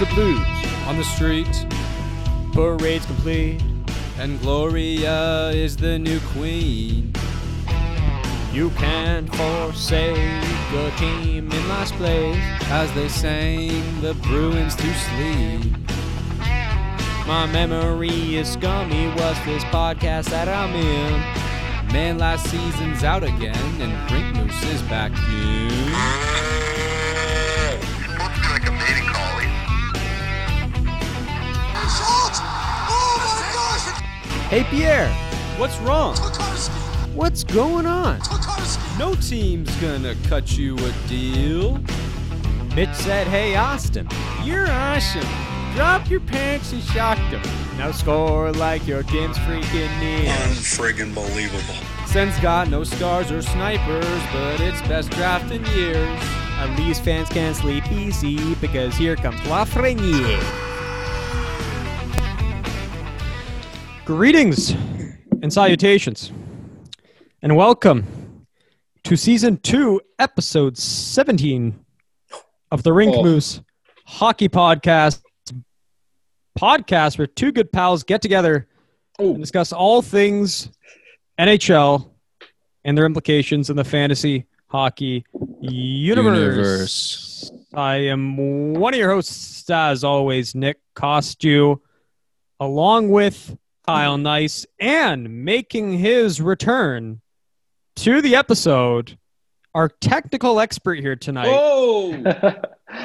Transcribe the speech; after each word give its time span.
The 0.00 0.06
blues 0.14 0.40
on 0.86 0.96
the 0.96 1.04
street, 1.04 1.66
Parade's 2.54 3.04
complete. 3.04 3.60
and 4.18 4.40
Gloria 4.40 5.50
is 5.50 5.76
the 5.76 5.98
new 5.98 6.18
queen. 6.32 7.12
You 8.50 8.70
can't 8.70 9.28
forsake 9.36 10.42
the 10.72 10.90
team 10.96 11.52
in 11.52 11.68
last 11.68 11.92
place. 11.96 12.42
As 12.70 12.90
they 12.94 13.08
sang 13.08 14.00
the 14.00 14.14
Bruins 14.14 14.74
to 14.76 14.94
sleep. 14.94 15.76
My 17.26 17.46
memory 17.52 18.36
is 18.36 18.52
scummy. 18.54 19.08
What's 19.08 19.38
this 19.44 19.64
podcast 19.64 20.30
that 20.30 20.48
I'm 20.48 20.74
in? 20.74 21.92
Man, 21.92 22.16
last 22.16 22.46
season's 22.46 23.04
out 23.04 23.22
again, 23.22 23.82
and 23.82 24.08
Brink 24.08 24.34
Moose 24.34 24.62
is 24.62 24.80
back 24.82 25.12
in. 25.28 26.49
Hey 34.50 34.64
Pierre, 34.64 35.08
what's 35.58 35.78
wrong? 35.78 36.16
What's 37.14 37.44
going 37.44 37.86
on? 37.86 38.18
No 38.98 39.14
team's 39.14 39.72
gonna 39.76 40.16
cut 40.28 40.58
you 40.58 40.76
a 40.76 40.92
deal. 41.06 41.78
Mitch 42.74 42.92
said, 42.94 43.28
"Hey 43.28 43.54
Austin, 43.54 44.08
you're 44.42 44.68
awesome. 44.68 45.28
Drop 45.76 46.10
your 46.10 46.18
pants 46.18 46.72
and 46.72 46.82
shock 46.82 47.16
them. 47.30 47.40
Now 47.78 47.92
score 47.92 48.50
like 48.50 48.84
your 48.88 49.04
game's 49.04 49.38
freaking 49.38 50.00
near." 50.00 50.32
Unfriggin' 50.48 51.14
believable. 51.14 51.76
Sen's 52.06 52.36
got 52.40 52.68
no 52.68 52.82
stars 52.82 53.30
or 53.30 53.42
snipers, 53.42 54.22
but 54.32 54.58
it's 54.58 54.82
best 54.88 55.10
draft 55.10 55.52
in 55.52 55.64
years. 55.66 56.20
At 56.58 56.76
least 56.76 57.04
fans 57.04 57.28
can't 57.28 57.54
sleep 57.54 57.84
easy 57.92 58.56
because 58.56 58.96
here 58.96 59.14
comes 59.14 59.38
Lafreniere. 59.42 60.69
Greetings 64.10 64.70
and 65.40 65.52
salutations, 65.52 66.32
and 67.42 67.56
welcome 67.56 68.44
to 69.04 69.14
season 69.16 69.58
two, 69.58 70.00
episode 70.18 70.76
17 70.76 71.78
of 72.72 72.82
the 72.82 72.92
Rink 72.92 73.14
Oh. 73.16 73.22
Moose 73.22 73.60
Hockey 74.06 74.48
Podcast. 74.48 75.22
Podcast 76.58 77.18
where 77.18 77.28
two 77.28 77.52
good 77.52 77.70
pals 77.70 78.02
get 78.02 78.20
together 78.20 78.66
Oh. 79.20 79.30
and 79.34 79.38
discuss 79.40 79.72
all 79.72 80.02
things 80.02 80.68
NHL 81.38 82.10
and 82.84 82.98
their 82.98 83.06
implications 83.06 83.70
in 83.70 83.76
the 83.76 83.84
fantasy 83.84 84.46
hockey 84.66 85.24
universe. 85.60 86.34
Universe. 86.56 87.52
I 87.72 87.94
am 88.08 88.74
one 88.74 88.92
of 88.92 88.98
your 88.98 89.12
hosts, 89.12 89.70
as 89.70 90.02
always, 90.02 90.56
Nick 90.56 90.78
Costu, 90.96 91.78
along 92.58 93.10
with 93.10 93.56
Kyle 93.90 94.18
Nice, 94.18 94.64
and 94.78 95.44
making 95.44 95.98
his 95.98 96.40
return 96.40 97.20
to 97.96 98.22
the 98.22 98.36
episode, 98.36 99.18
our 99.74 99.88
technical 99.88 100.60
expert 100.60 101.00
here 101.00 101.16
tonight, 101.16 101.48
Oh, 101.50 102.22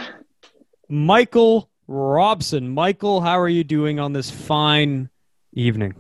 Michael 0.90 1.72
Robson. 1.88 2.70
Michael, 2.70 3.20
how 3.20 3.40
are 3.40 3.50
you 3.50 3.64
doing 3.64 4.00
on 4.00 4.14
this 4.14 4.30
fine 4.30 5.10
evening? 5.54 5.96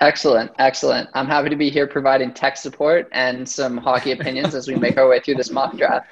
Excellent, 0.00 0.50
excellent. 0.58 1.08
I'm 1.14 1.26
happy 1.26 1.48
to 1.50 1.56
be 1.56 1.70
here 1.70 1.86
providing 1.86 2.34
tech 2.34 2.56
support 2.56 3.08
and 3.12 3.48
some 3.48 3.76
hockey 3.76 4.10
opinions 4.10 4.52
as 4.52 4.66
we 4.66 4.74
make 4.74 4.96
our 4.96 5.08
way 5.08 5.20
through 5.20 5.36
this 5.36 5.50
mock 5.52 5.76
draft. 5.76 6.08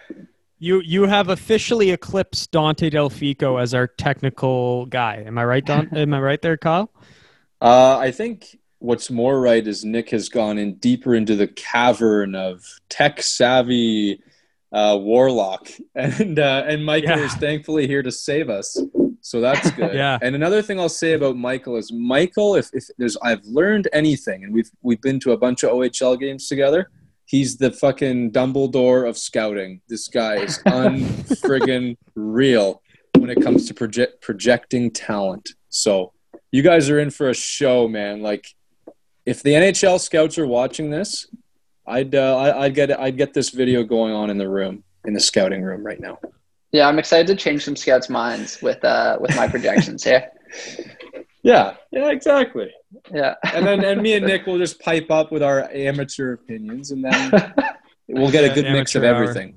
You 0.61 0.81
you 0.81 1.07
have 1.07 1.29
officially 1.29 1.91
eclipsed 1.91 2.53
Dante 2.53 2.89
Delfico 2.89 3.61
as 3.61 3.75
our 3.75 3.89
technical 3.89 4.87
guy. 4.87 5.25
Am 5.27 5.37
I 5.39 5.45
right, 5.45 5.65
Don? 5.67 5.89
Am 5.97 6.15
I 6.15 6.21
right 6.21 6.41
there, 6.41 6.57
Kyle? 6.57 6.91
Uh, 7.61 7.99
I 7.99 8.11
think 8.11 8.59
what's 8.79 9.11
more 9.11 9.41
right 9.41 9.67
is 9.67 9.85
Nick 9.85 10.11
has 10.11 10.29
gone 10.29 10.59
in 10.59 10.75
deeper 10.77 11.15
into 11.15 11.35
the 11.37 11.49
cavern 11.49 12.35
of 12.35 12.63
tech 12.89 13.23
savvy 13.23 14.21
uh, 14.73 14.99
warlock, 15.01 15.69
and 15.95 16.39
uh, 16.39 16.65
and 16.67 16.85
Michael 16.85 17.11
Yeah. 17.19 17.25
is 17.25 17.35
thankfully 17.35 17.87
here 17.87 18.03
to 18.03 18.11
save 18.13 18.51
us. 18.51 18.79
So 19.23 19.41
that's 19.41 19.71
good. 19.81 19.95
Yeah. 19.95 20.19
And 20.23 20.35
another 20.35 20.63
thing 20.63 20.79
I'll 20.79 20.89
say 20.89 21.15
about 21.15 21.37
Michael 21.37 21.77
is 21.77 21.93
Michael, 21.93 22.55
if, 22.57 22.69
if 22.73 22.85
there's 22.99 23.17
I've 23.19 23.45
learned 23.45 23.89
anything, 23.93 24.45
and 24.45 24.53
we've 24.53 24.71
we've 24.83 25.01
been 25.01 25.19
to 25.21 25.33
a 25.33 25.37
bunch 25.37 25.63
of 25.65 25.71
OHL 25.71 26.19
games 26.19 26.49
together. 26.49 26.91
He's 27.29 27.57
the 27.57 27.73
fucking 27.73 28.31
Dumbledore 28.31 29.09
of 29.09 29.19
scouting. 29.19 29.81
This 29.89 30.07
guy 30.07 30.37
is 30.37 30.59
unfriggin' 30.67 31.97
real 32.15 32.83
when 33.19 33.31
it 33.31 33.43
comes 33.43 33.67
to 33.67 33.75
project 33.75 34.21
projecting 34.21 34.93
talent. 34.93 35.49
So 35.69 36.13
you 36.57 36.63
guys 36.63 36.89
are 36.89 36.99
in 36.99 37.11
for 37.11 37.29
a 37.29 37.35
show, 37.35 37.87
man. 37.87 38.23
Like 38.23 38.47
if 39.27 39.43
the 39.43 39.51
NHL 39.51 40.01
scouts 40.01 40.39
are 40.39 40.47
watching 40.47 40.89
this, 40.89 41.29
I'd 41.87 42.15
uh, 42.15 42.37
I, 42.37 42.65
I'd 42.65 42.75
get 42.75 42.99
I'd 42.99 43.19
get 43.19 43.35
this 43.35 43.51
video 43.51 43.85
going 43.85 44.15
on 44.15 44.31
in 44.31 44.39
the 44.39 44.49
room 44.49 44.83
in 45.05 45.13
the 45.13 45.21
scouting 45.21 45.63
room 45.63 45.85
right 45.85 46.01
now. 46.01 46.19
Yeah, 46.73 46.89
I'm 46.89 46.99
excited 46.99 47.27
to 47.27 47.37
change 47.37 47.63
some 47.63 47.77
scouts' 47.77 48.09
minds 48.09 48.63
with 48.63 48.83
uh, 48.83 49.19
with 49.21 49.37
my 49.37 49.49
projections 49.49 50.03
here. 50.03 50.31
Yeah, 51.43 51.77
yeah, 51.93 52.11
exactly. 52.11 52.73
Yeah. 53.15 53.35
And 53.55 53.65
then 53.65 53.85
and 53.85 54.03
me 54.03 54.15
and 54.15 54.27
Nick 54.27 54.47
will 54.47 54.59
just 54.59 54.81
pipe 54.81 55.13
up 55.13 55.31
with 55.31 55.45
our 55.45 55.71
amateur 55.73 56.33
opinions, 56.33 56.91
and 56.91 57.05
then 57.05 57.55
we'll 58.09 58.33
get 58.33 58.51
a 58.51 58.53
good 58.53 58.65
mix 58.73 58.97
of 58.97 59.05
amateur 59.05 59.17
hour. 59.17 59.31
everything. 59.31 59.55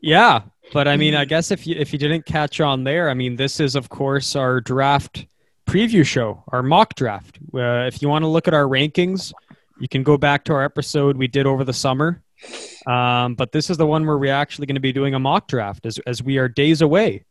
Yeah, 0.00 0.40
but 0.72 0.88
I 0.88 0.96
mean, 0.96 1.14
I 1.14 1.26
guess 1.26 1.52
if 1.52 1.64
you 1.64 1.76
if 1.78 1.92
you 1.92 1.98
didn't 2.00 2.26
catch 2.26 2.60
on 2.60 2.82
there, 2.82 3.08
I 3.08 3.14
mean, 3.14 3.36
this 3.36 3.60
is 3.60 3.76
of 3.76 3.88
course 3.88 4.34
our 4.34 4.60
draft 4.60 5.26
preview 5.66 6.04
show, 6.04 6.44
our 6.48 6.62
mock 6.62 6.94
draft. 6.94 7.38
Uh, 7.54 7.86
if 7.86 8.02
you 8.02 8.08
want 8.08 8.22
to 8.22 8.28
look 8.28 8.48
at 8.48 8.54
our 8.54 8.64
rankings, 8.64 9.32
you 9.80 9.88
can 9.88 10.02
go 10.02 10.16
back 10.16 10.44
to 10.44 10.52
our 10.52 10.64
episode 10.64 11.16
we 11.16 11.26
did 11.26 11.46
over 11.46 11.64
the 11.64 11.72
summer. 11.72 12.22
Um, 12.86 13.34
but 13.34 13.52
this 13.52 13.70
is 13.70 13.76
the 13.76 13.86
one 13.86 14.04
where 14.06 14.18
we're 14.18 14.32
actually 14.32 14.66
going 14.66 14.76
to 14.76 14.80
be 14.80 14.92
doing 14.92 15.14
a 15.14 15.18
mock 15.18 15.48
draft, 15.48 15.86
as 15.86 15.98
as 16.06 16.22
we 16.22 16.38
are 16.38 16.48
days 16.48 16.80
away 16.82 17.24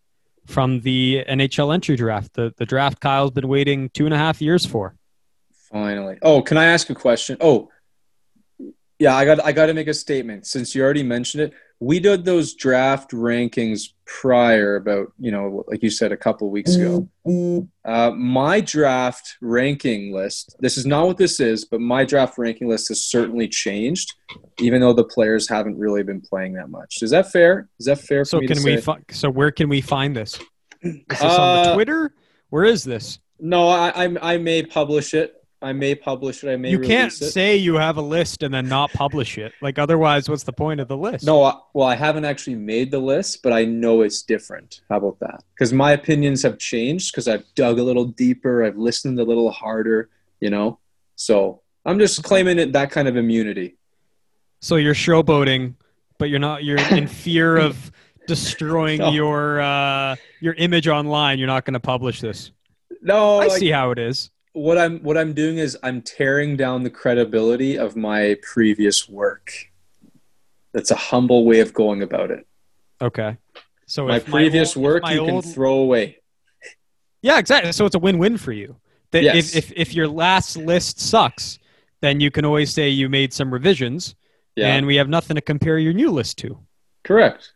from 0.48 0.82
the 0.82 1.24
NHL 1.28 1.74
entry 1.74 1.96
draft, 1.96 2.34
the 2.34 2.54
the 2.58 2.66
draft 2.66 3.00
Kyle's 3.00 3.32
been 3.32 3.48
waiting 3.48 3.90
two 3.90 4.06
and 4.06 4.14
a 4.14 4.18
half 4.18 4.42
years 4.42 4.66
for. 4.66 4.96
Finally. 5.72 6.18
Oh, 6.22 6.42
can 6.42 6.58
I 6.58 6.66
ask 6.66 6.90
a 6.90 6.96
question? 6.96 7.38
Oh, 7.40 7.70
yeah, 9.00 9.16
I 9.16 9.26
got 9.26 9.44
I 9.44 9.52
got 9.52 9.68
to 9.68 9.74
make 9.74 9.88
a 9.88 9.94
statement 9.94 10.46
since 10.46 10.76
you 10.76 10.84
already 10.84 11.04
mentioned 11.04 11.44
it. 11.44 11.54
We 11.84 12.00
did 12.00 12.26
those 12.26 12.54
draft 12.54 13.10
rankings 13.10 13.90
prior, 14.06 14.76
about 14.76 15.12
you 15.20 15.32
know, 15.32 15.66
like 15.68 15.82
you 15.82 15.90
said, 15.90 16.12
a 16.12 16.18
couple 16.18 16.46
of 16.48 16.52
weeks 16.52 16.76
ago. 16.76 17.10
Uh, 17.84 18.12
my 18.12 18.62
draft 18.62 19.36
ranking 19.42 20.14
list. 20.14 20.56
This 20.60 20.78
is 20.78 20.86
not 20.86 21.08
what 21.08 21.18
this 21.18 21.40
is, 21.40 21.66
but 21.66 21.82
my 21.82 22.06
draft 22.06 22.38
ranking 22.38 22.70
list 22.70 22.90
has 22.90 23.04
certainly 23.04 23.48
changed, 23.48 24.14
even 24.60 24.80
though 24.80 24.94
the 24.94 25.04
players 25.04 25.50
haven't 25.50 25.76
really 25.80 26.04
been 26.04 26.22
playing 26.22 26.54
that 26.54 26.70
much. 26.70 27.02
Is 27.02 27.10
that 27.10 27.32
fair? 27.32 27.68
Is 27.80 27.88
that 27.88 27.98
fair? 28.00 28.26
So 28.26 28.38
for 28.38 28.42
me 28.42 28.48
to 28.48 28.54
can 28.54 28.64
we? 28.64 28.76
say? 28.76 28.82
Fi- 28.82 29.00
so 29.10 29.32
where 29.32 29.50
can 29.50 29.68
we 29.68 29.82
find 29.82 30.16
this? 30.16 30.40
Is 30.84 31.00
this 31.10 31.22
on 31.24 31.64
the 31.64 31.70
Uh, 31.72 31.74
Twitter? 31.74 32.14
Where 32.52 32.64
is 32.66 32.84
this? 32.84 33.18
no, 33.40 33.68
I, 33.70 34.06
I 34.06 34.34
I 34.34 34.38
may 34.38 34.62
publish 34.62 35.16
it. 35.16 35.34
I 35.64 35.74
may 35.74 35.94
publish 35.94 36.44
it. 36.44 36.50
I 36.52 36.56
may. 36.56 36.72
You 36.72 36.80
can't 36.80 37.14
say 37.14 37.56
you 37.56 37.76
have 37.76 37.98
a 37.98 38.02
list 38.02 38.42
and 38.42 38.52
then 38.54 38.68
not 38.68 38.92
publish 38.94 39.38
it. 39.38 39.54
Like 39.62 39.78
otherwise, 39.78 40.28
what's 40.28 40.44
the 40.44 40.54
point 40.54 40.80
of 40.80 40.88
the 40.88 40.98
list? 40.98 41.24
No, 41.26 41.44
I, 41.44 41.54
well, 41.74 41.88
I 41.88 41.96
haven't 41.96 42.26
actually 42.26 42.56
made 42.56 42.90
the 42.90 43.00
list, 43.00 43.44
but 43.44 43.54
I 43.54 43.66
know 43.66 44.02
it's 44.02 44.24
different. 44.24 44.82
How 44.90 44.98
about 44.98 45.20
that? 45.20 45.44
Because 45.54 45.72
my 45.72 45.92
opinions 45.92 46.42
have 46.44 46.58
changed 46.58 47.12
because 47.14 47.28
I've 47.28 47.46
dug 47.54 47.78
a 47.78 47.84
little 47.84 48.06
deeper, 48.06 48.64
I've 48.64 48.78
listened 48.78 49.20
a 49.20 49.24
little 49.24 49.52
harder, 49.52 50.10
you 50.40 50.50
know. 50.50 50.80
So 51.16 51.62
I'm 51.86 52.00
just 52.00 52.24
claiming 52.24 52.58
it 52.58 52.74
that 52.74 52.90
kind 52.90 53.08
of 53.08 53.16
immunity. 53.16 53.78
So 54.62 54.78
you're 54.78 54.96
showboating, 54.96 55.76
but 56.18 56.30
you're 56.30 56.40
not. 56.40 56.64
You're 56.64 56.80
in 56.96 57.08
fear 57.26 57.58
of 57.58 57.92
destroying 58.26 59.00
No. 59.00 59.12
your 59.12 59.62
uh, 59.62 60.16
your 60.40 60.56
image 60.56 60.88
online. 60.88 61.38
You're 61.38 61.48
not 61.48 61.66
going 61.66 61.74
to 61.76 61.80
publish 61.80 62.20
this. 62.20 62.52
No, 63.04 63.40
I 63.40 63.48
like, 63.48 63.60
see 63.60 63.70
how 63.70 63.92
it 63.92 64.00
is. 64.00 64.32
What 64.54 64.78
I'm 64.78 65.00
what 65.00 65.18
I'm 65.18 65.34
doing 65.34 65.58
is 65.58 65.78
I'm 65.84 66.02
tearing 66.02 66.58
down 66.58 66.84
the 66.84 66.90
credibility 66.90 67.78
of 67.78 67.96
my 67.96 68.38
previous 68.42 69.08
work. 69.08 69.52
That's 70.74 70.92
a 70.92 70.96
humble 70.96 71.46
way 71.46 71.60
of 71.60 71.74
going 71.74 72.02
about 72.02 72.32
it. 72.32 72.48
Okay. 73.02 73.38
So 73.86 74.08
my 74.08 74.20
previous 74.20 74.76
old- 74.78 74.86
if 74.86 74.92
work 74.92 75.04
my 75.04 75.14
you 75.14 75.26
can 75.26 75.42
throw 75.42 75.76
away. 75.76 76.18
yeah, 77.22 77.38
exactly. 77.40 77.72
So 77.72 77.86
it's 77.86 77.96
a 77.96 78.00
win-win 78.00 78.38
for 78.38 78.52
you. 78.54 78.78
That 79.12 79.24
Yes. 79.24 79.56
if, 79.56 79.72
if 79.72 79.74
if 79.76 79.94
your 79.94 80.08
last 80.08 80.56
list 80.56 81.00
sucks, 81.00 81.60
then 82.02 82.20
you 82.22 82.32
can 82.32 82.46
always 82.46 82.74
say 82.74 82.88
you 82.90 83.10
made 83.10 83.34
some 83.34 83.52
revisions, 83.54 84.16
Yeah, 84.56 84.74
and 84.74 84.86
we 84.86 84.96
have 84.96 85.10
nothing 85.10 85.36
to 85.36 85.42
compare 85.42 85.78
your 85.78 85.94
new 85.94 86.10
list 86.12 86.38
to. 86.40 86.60
correct. 87.04 87.52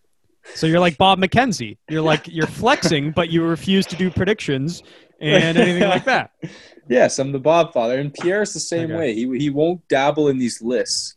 So 0.53 0.67
you're 0.67 0.79
like 0.79 0.97
Bob 0.97 1.19
McKenzie. 1.19 1.77
You're 1.89 2.01
like 2.01 2.27
you're 2.27 2.47
flexing, 2.47 3.11
but 3.11 3.29
you 3.29 3.43
refuse 3.43 3.85
to 3.87 3.95
do 3.95 4.09
predictions 4.11 4.83
and 5.19 5.57
anything 5.57 5.87
like 5.89 6.05
that. 6.05 6.31
Yes, 6.87 7.17
I'm 7.17 7.31
the 7.31 7.39
Bob 7.39 7.73
father, 7.73 7.97
and 7.97 8.13
Pierre's 8.13 8.53
the 8.53 8.59
same 8.59 8.91
Okay. 8.91 8.95
way. 8.95 9.13
He 9.15 9.21
he 9.39 9.49
won't 9.49 9.87
dabble 9.87 10.27
in 10.27 10.37
these 10.37 10.61
lists, 10.61 11.15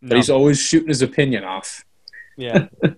but 0.00 0.12
No. 0.12 0.16
he's 0.16 0.30
always 0.30 0.58
shooting 0.58 0.88
his 0.88 1.02
opinion 1.02 1.44
off. 1.44 1.84
Yeah. 2.38 2.68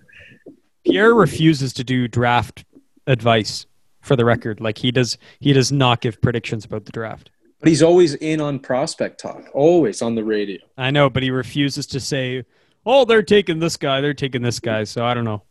Pierre 0.85 1.13
refuses 1.13 1.73
to 1.73 1.83
do 1.83 2.07
draft 2.07 2.63
advice 3.07 3.65
for 4.01 4.15
the 4.15 4.23
record. 4.23 4.61
Like 4.61 4.77
he 4.77 4.89
does 4.89 5.17
he 5.41 5.51
does 5.51 5.71
not 5.73 5.99
give 5.99 6.21
predictions 6.21 6.63
about 6.63 6.85
the 6.85 6.93
draft. 6.93 7.29
But 7.59 7.67
he's 7.67 7.83
always 7.83 8.15
in 8.15 8.39
on 8.39 8.59
prospect 8.59 9.19
talk, 9.19 9.43
always 9.53 10.01
on 10.01 10.15
the 10.15 10.23
radio. 10.23 10.59
I 10.77 10.91
know, 10.91 11.09
but 11.09 11.23
he 11.23 11.29
refuses 11.29 11.85
to 11.87 11.99
say, 11.99 12.45
"Oh, 12.85 13.03
they're 13.03 13.21
taking 13.21 13.59
this 13.59 13.75
guy, 13.75 13.99
they're 13.99 14.13
taking 14.13 14.41
this 14.43 14.61
guy." 14.61 14.85
So 14.85 15.05
I 15.05 15.13
don't 15.13 15.25
know. 15.25 15.43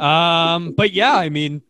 Um, 0.00 0.72
but 0.72 0.92
yeah, 0.92 1.14
I 1.14 1.28
mean, 1.28 1.62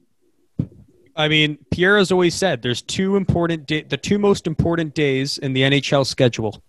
I 1.17 1.29
mean, 1.29 1.59
Pierre 1.71 1.99
has 1.99 2.13
always 2.13 2.35
said 2.35 2.63
there's 2.63 2.83
two 2.83 3.17
important 3.17 3.67
the 3.67 3.97
two 4.01 4.19
most 4.19 4.47
important 4.47 4.95
days 4.95 5.39
in 5.39 5.53
the 5.53 5.63
NHL 5.63 6.07
schedule: 6.07 6.63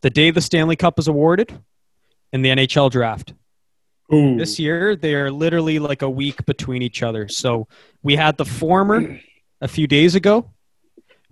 the 0.00 0.10
day 0.10 0.30
the 0.30 0.40
Stanley 0.40 0.76
Cup 0.76 0.98
is 0.98 1.08
awarded, 1.08 1.52
and 2.32 2.44
the 2.44 2.48
NHL 2.50 2.90
draft. 2.90 3.34
Ooh. 4.12 4.36
This 4.36 4.58
year, 4.58 4.94
they 4.94 5.14
are 5.14 5.30
literally 5.30 5.78
like 5.78 6.02
a 6.02 6.10
week 6.10 6.46
between 6.46 6.80
each 6.80 7.02
other. 7.02 7.28
So 7.28 7.66
we 8.02 8.14
had 8.16 8.36
the 8.36 8.44
former 8.44 9.20
a 9.60 9.68
few 9.68 9.86
days 9.86 10.14
ago. 10.14 10.50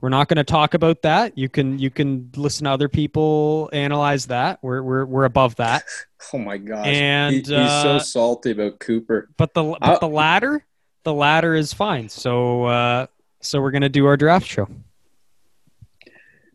We're 0.00 0.08
not 0.10 0.28
going 0.28 0.36
to 0.36 0.44
talk 0.44 0.74
about 0.74 1.02
that. 1.02 1.38
You 1.38 1.48
can 1.48 1.78
you 1.78 1.88
can 1.90 2.30
listen 2.36 2.64
to 2.64 2.70
other 2.70 2.88
people 2.88 3.70
analyze 3.72 4.26
that. 4.26 4.58
We're 4.62 4.82
we're 4.82 5.04
we're 5.06 5.24
above 5.24 5.56
that. 5.56 5.84
Oh 6.32 6.38
my 6.38 6.56
gosh. 6.56 6.86
And, 6.86 7.34
He- 7.34 7.40
he's 7.40 7.48
so 7.48 7.56
uh, 7.56 7.98
salty 7.98 8.52
about 8.52 8.78
Cooper. 8.78 9.28
But 9.36 9.52
the 9.52 9.62
but 9.62 9.78
I- 9.82 9.98
the 9.98 10.08
ladder, 10.08 10.64
the 11.02 11.12
ladder 11.12 11.54
is 11.54 11.74
fine. 11.74 12.08
So 12.08 12.64
uh, 12.64 13.06
so 13.42 13.60
we're 13.60 13.70
going 13.72 13.82
to 13.82 13.90
do 13.90 14.06
our 14.06 14.16
draft 14.16 14.46
show. 14.46 14.66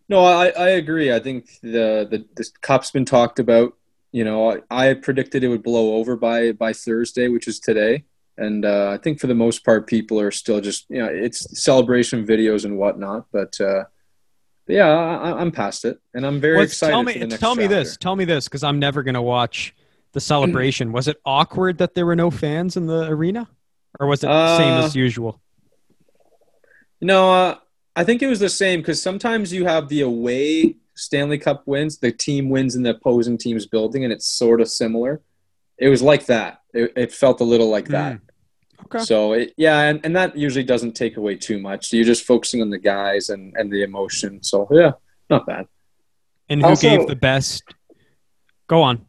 No, 0.10 0.26
I, 0.26 0.48
I 0.48 0.70
agree. 0.70 1.14
I 1.14 1.20
think 1.20 1.50
the, 1.62 2.08
the 2.10 2.26
the 2.36 2.50
cup's 2.62 2.90
been 2.90 3.06
talked 3.06 3.38
about. 3.38 3.76
You 4.12 4.24
know, 4.24 4.52
I, 4.72 4.88
I 4.90 4.94
predicted 4.96 5.44
it 5.44 5.50
would 5.50 5.62
blow 5.62 5.94
over 5.98 6.16
by 6.16 6.52
by 6.52 6.74
Thursday, 6.74 7.28
which 7.28 7.48
is 7.48 7.60
today. 7.60 8.06
And 8.40 8.64
uh, 8.66 8.90
I 8.92 8.98
think 8.98 9.20
for 9.20 9.28
the 9.28 9.36
most 9.36 9.66
part, 9.66 9.86
people 9.86 10.20
are 10.20 10.32
still 10.32 10.62
just 10.62 10.86
you 10.90 11.00
know 11.00 11.10
it's 11.12 11.40
celebration 11.62 12.26
videos 12.26 12.64
and 12.66 12.78
whatnot. 12.78 13.26
But, 13.32 13.60
uh, 13.60 13.84
yeah, 14.68 14.88
I, 14.88 15.40
I'm 15.42 15.52
past 15.52 15.84
it, 15.86 16.00
and 16.14 16.26
I'm 16.26 16.40
very 16.40 16.58
What's- 16.58 16.72
excited. 16.74 16.92
tell 16.94 17.02
for 17.04 17.06
me 17.08 17.14
the 17.20 17.28
next 17.28 17.40
tell 17.42 17.56
me 17.56 17.64
chapter. 17.64 17.76
this. 17.76 17.98
Tell 17.98 18.16
me 18.16 18.26
this 18.26 18.46
because 18.48 18.64
I'm 18.64 18.80
never 18.80 19.04
going 19.04 19.16
to 19.16 19.22
watch 19.22 19.76
the 20.14 20.20
celebration. 20.22 20.92
was 20.92 21.08
it 21.08 21.18
awkward 21.26 21.78
that 21.80 21.94
there 21.96 22.06
were 22.06 22.16
no 22.16 22.32
fans 22.32 22.78
in 22.78 22.86
the 22.88 23.08
arena, 23.10 23.48
or 24.00 24.08
was 24.08 24.24
it 24.24 24.28
the 24.28 24.58
same 24.58 24.74
Uh, 24.74 24.86
as 24.86 24.96
usual? 24.96 25.42
No, 27.02 27.32
uh, 27.34 27.56
I 27.96 28.04
think 28.04 28.22
it 28.22 28.28
was 28.28 28.40
the 28.40 28.50
same 28.50 28.80
because 28.82 29.02
sometimes 29.02 29.52
you 29.54 29.66
have 29.66 29.88
the 29.90 30.02
away 30.02 30.76
Stanley 30.96 31.38
Cup 31.38 31.64
wins, 31.66 31.98
the 31.98 32.12
team 32.12 32.50
wins 32.50 32.76
in 32.76 32.84
the 32.84 32.92
opposing 32.92 33.38
team's 33.38 33.66
building, 33.66 34.04
and 34.04 34.12
it's 34.14 34.26
sort 34.26 34.62
of 34.62 34.68
similar. 34.70 35.22
It 35.78 35.90
was 35.90 36.02
like 36.02 36.26
that. 36.28 36.62
It, 36.74 36.92
it 36.96 37.12
felt 37.14 37.40
a 37.42 37.46
little 37.46 37.70
like 37.70 37.88
that. 37.90 38.20
Okay. 38.94 39.04
So 39.04 39.34
it, 39.34 39.54
yeah, 39.56 39.82
and, 39.82 40.00
and 40.04 40.16
that 40.16 40.36
usually 40.36 40.64
doesn't 40.64 40.94
take 40.94 41.18
away 41.18 41.36
too 41.36 41.60
much. 41.60 41.94
You're 41.94 42.06
just 42.06 42.26
focusing 42.26 42.62
on 42.62 42.70
the 42.70 42.80
guys 42.80 43.30
and, 43.30 43.54
and 43.56 43.72
the 43.72 43.84
emotion. 43.84 44.42
So 44.42 44.68
yeah, 44.72 44.92
not 45.30 45.46
bad. 45.46 45.68
And 46.50 46.62
who 46.62 46.70
Also- 46.70 46.90
gave 46.90 47.08
the 47.08 47.16
best? 47.16 47.64
Go 48.68 48.82
on. 48.82 49.06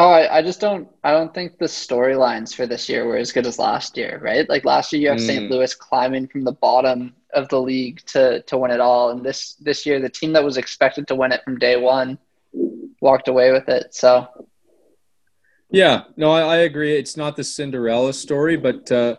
Oh, 0.00 0.10
I, 0.10 0.38
I 0.38 0.42
just 0.42 0.60
don't. 0.60 0.88
I 1.02 1.10
don't 1.10 1.34
think 1.34 1.58
the 1.58 1.64
storylines 1.66 2.54
for 2.54 2.68
this 2.68 2.88
year 2.88 3.04
were 3.04 3.16
as 3.16 3.32
good 3.32 3.46
as 3.48 3.58
last 3.58 3.96
year, 3.96 4.20
right? 4.22 4.48
Like 4.48 4.64
last 4.64 4.92
year, 4.92 5.02
you 5.02 5.08
have 5.08 5.20
St. 5.20 5.46
Mm. 5.46 5.50
Louis 5.50 5.74
climbing 5.74 6.28
from 6.28 6.42
the 6.44 6.52
bottom 6.52 7.14
of 7.34 7.48
the 7.48 7.60
league 7.60 8.00
to 8.06 8.40
to 8.42 8.56
win 8.56 8.70
it 8.70 8.78
all, 8.78 9.10
and 9.10 9.24
this 9.24 9.54
this 9.54 9.84
year, 9.84 9.98
the 9.98 10.08
team 10.08 10.32
that 10.34 10.44
was 10.44 10.56
expected 10.56 11.08
to 11.08 11.16
win 11.16 11.32
it 11.32 11.42
from 11.42 11.58
day 11.58 11.76
one 11.76 12.16
walked 13.00 13.26
away 13.26 13.50
with 13.50 13.68
it. 13.68 13.92
So 13.92 14.28
Yeah, 15.70 16.04
no, 16.16 16.30
I, 16.30 16.40
I 16.40 16.56
agree. 16.58 16.96
It's 16.96 17.16
not 17.16 17.36
the 17.36 17.44
Cinderella 17.44 18.12
story, 18.12 18.56
but 18.56 18.90
uh, 18.90 19.16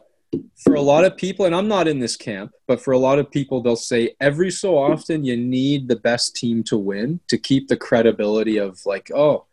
for 0.63 0.75
a 0.75 0.81
lot 0.81 1.06
of 1.06 1.16
people, 1.16 1.46
and 1.46 1.56
I'm 1.56 1.68
not 1.68 1.88
in 1.88 2.00
this 2.00 2.16
camp, 2.16 2.51
but 2.68 2.81
for 2.81 2.92
a 2.92 2.98
lot 2.98 3.19
of 3.19 3.30
people, 3.30 3.62
they'll 3.62 3.75
say 3.75 4.16
every 4.19 4.50
so 4.51 4.78
often 4.78 5.24
you 5.24 5.38
need 5.38 5.88
the 5.88 5.96
best 5.96 6.36
team 6.36 6.63
to 6.66 6.78
win 6.78 7.19
to 7.28 7.38
keep 7.38 7.68
the 7.68 7.78
credibility 7.78 8.57
of 8.57 8.80
like, 8.86 9.12
oh, 9.13 9.46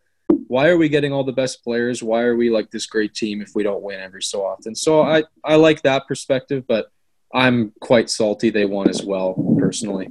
why 0.49 0.69
are 0.69 0.77
we 0.77 0.89
getting 0.89 1.13
all 1.13 1.25
the 1.25 1.33
best 1.33 1.63
players? 1.63 2.03
Why 2.03 2.23
are 2.23 2.37
we 2.37 2.51
like 2.51 2.71
this 2.71 2.87
great 2.87 3.15
team 3.15 3.43
if 3.43 3.51
we 3.55 3.63
don't 3.63 3.83
win 3.83 4.01
every 4.01 4.23
so 4.23 4.45
often? 4.45 4.75
So 4.75 5.03
I, 5.03 5.25
I 5.45 5.57
like 5.57 5.83
that 5.83 6.07
perspective, 6.07 6.65
but 6.67 6.87
I'm 7.35 7.73
quite 7.81 8.09
salty 8.11 8.51
they 8.51 8.65
won 8.65 8.89
as 8.89 9.03
well, 9.03 9.35
personally. 9.59 10.09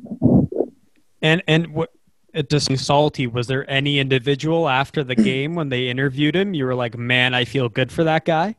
And 1.22 1.42
and 1.48 1.74
what? 1.74 1.92
It 2.36 2.50
just 2.50 2.76
salty. 2.78 3.28
Was 3.28 3.48
there 3.48 3.68
any 3.70 3.98
individual 3.98 4.68
after 4.68 5.04
the 5.04 5.16
game 5.16 5.56
when 5.56 5.70
they 5.70 5.88
interviewed 5.88 6.36
him? 6.36 6.54
You 6.54 6.66
were 6.66 6.76
like, 6.76 6.98
man, 6.98 7.34
I 7.34 7.46
feel 7.46 7.70
good 7.70 7.92
for 7.92 8.04
that 8.04 8.26
guy. 8.26 8.56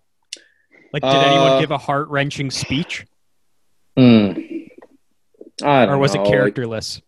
Like, 0.93 1.03
did 1.03 1.15
anyone 1.15 1.53
Uh, 1.53 1.61
give 1.61 1.71
a 1.71 1.79
heart 1.79 2.09
wrenching 2.09 2.51
speech. 2.51 3.05
I 3.99 4.03
don't 5.63 5.91
or 5.91 5.99
was 5.99 6.15
know, 6.15 6.21
it 6.21 6.25
like- 6.25 6.33
characterless? 6.33 7.01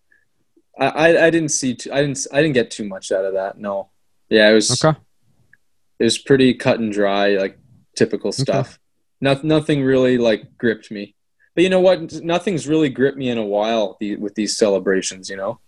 I, 0.79 0.87
I, 0.87 1.27
I 1.27 1.31
didn't 1.31 1.49
see 1.51 1.75
too, 1.75 1.93
I 1.93 2.03
didn't 2.03 2.25
I 2.33 2.41
didn't 2.41 2.55
get 2.55 2.71
too 2.71 2.87
much 2.87 3.11
out 3.11 3.25
of 3.25 3.35
that. 3.35 3.59
No. 3.59 3.91
Yeah, 4.29 4.51
it 4.51 4.55
was 4.55 4.85
Okay. 4.85 4.97
it 5.99 6.05
was 6.05 6.19
pretty 6.19 6.55
cut 6.55 6.79
and 6.79 6.93
dry, 6.93 7.37
like 7.37 7.59
typical 7.97 8.31
stuff. 8.31 8.79
Not, 9.21 9.43
nothing 9.43 9.83
really 9.83 10.19
like 10.19 10.57
gripped 10.57 10.91
me. 10.93 11.17
But 11.57 11.65
you 11.65 11.71
know 11.71 11.81
what? 11.81 12.13
Nothing's 12.23 12.69
really 12.69 12.89
gripped 12.91 13.19
me 13.19 13.29
in 13.31 13.39
a 13.39 13.45
while 13.45 13.97
the, 13.99 14.15
with 14.17 14.37
these 14.37 14.57
celebrations. 14.57 15.29
You 15.29 15.37
know, 15.37 15.61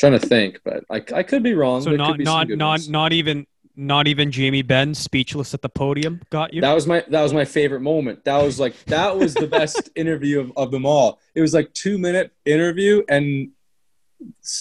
trying 0.00 0.12
to 0.18 0.18
think, 0.18 0.60
but 0.64 0.84
I, 0.90 0.96
I 1.14 1.22
could 1.22 1.42
be 1.42 1.54
wrong. 1.54 1.82
So 1.82 1.90
not 1.90 2.12
could 2.12 2.18
be 2.18 2.24
some 2.24 2.48
not 2.48 2.48
not 2.48 2.68
ones. 2.70 2.88
not 2.88 3.12
even 3.12 3.46
not 3.76 4.08
even 4.08 4.30
Jamie 4.30 4.62
Benn 4.62 4.94
speechless 4.94 5.54
at 5.54 5.62
the 5.62 5.68
podium 5.68 6.20
got 6.30 6.52
you. 6.52 6.60
That 6.60 6.74
was 6.74 6.86
my 6.86 7.04
that 7.08 7.22
was 7.22 7.32
my 7.32 7.44
favorite 7.44 7.80
moment. 7.80 8.24
That 8.24 8.42
was 8.42 8.58
like 8.58 8.74
that 8.86 9.16
was 9.16 9.34
the 9.34 9.46
best 9.46 9.90
interview 9.96 10.40
of, 10.40 10.52
of 10.56 10.70
them 10.70 10.84
all. 10.84 11.20
It 11.34 11.40
was 11.40 11.54
like 11.54 11.72
two 11.72 11.98
minute 11.98 12.32
interview 12.44 13.02
and 13.08 13.50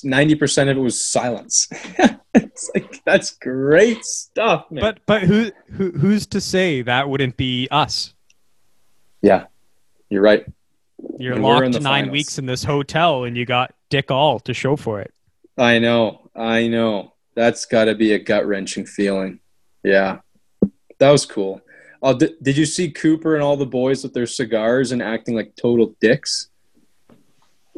ninety 0.04 0.36
percent 0.36 0.70
of 0.70 0.78
it 0.78 0.82
was 0.82 1.04
silence. 1.04 1.68
it's 2.34 2.70
like 2.76 3.04
that's 3.06 3.32
great 3.32 4.06
stuff, 4.06 4.70
man. 4.70 4.82
but 4.82 5.00
but 5.06 5.24
who 5.24 5.52
who 5.72 5.92
who's 5.92 6.28
to 6.28 6.40
say 6.42 6.82
that 6.84 7.10
wouldn't 7.10 7.38
be 7.38 7.68
us? 7.72 8.14
yeah, 9.22 9.46
you're 10.10 10.22
right. 10.22 10.46
You're 11.18 11.34
And 11.34 11.44
locked 11.44 11.74
nine 11.74 11.82
finals. 11.82 12.12
weeks 12.12 12.38
in 12.38 12.46
this 12.46 12.64
hotel, 12.64 13.24
and 13.26 13.36
you 13.36 13.46
got 13.46 13.74
Dick 13.90 14.12
All 14.12 14.40
to 14.42 14.54
show 14.54 14.76
for 14.76 15.02
it. 15.02 15.14
I 15.60 15.80
know, 15.80 16.30
I 16.36 16.68
know. 16.68 17.14
That's 17.36 17.66
got 17.66 17.86
to 17.86 17.96
be 17.96 18.14
a 18.14 18.20
gut 18.20 18.48
wrenching 18.48 18.86
feeling. 18.86 19.40
Yeah, 19.84 20.20
that 21.00 21.12
was 21.12 21.26
cool. 21.26 21.62
Oh, 22.02 22.18
di- 22.18 22.36
did 22.42 22.58
you 22.58 22.66
see 22.66 22.92
Cooper 22.92 23.36
and 23.36 23.44
all 23.44 23.58
the 23.58 23.66
boys 23.66 24.04
with 24.04 24.14
their 24.14 24.26
cigars 24.26 24.92
and 24.94 25.02
acting 25.04 25.36
like 25.36 25.54
total 25.56 25.96
dicks? 26.00 26.50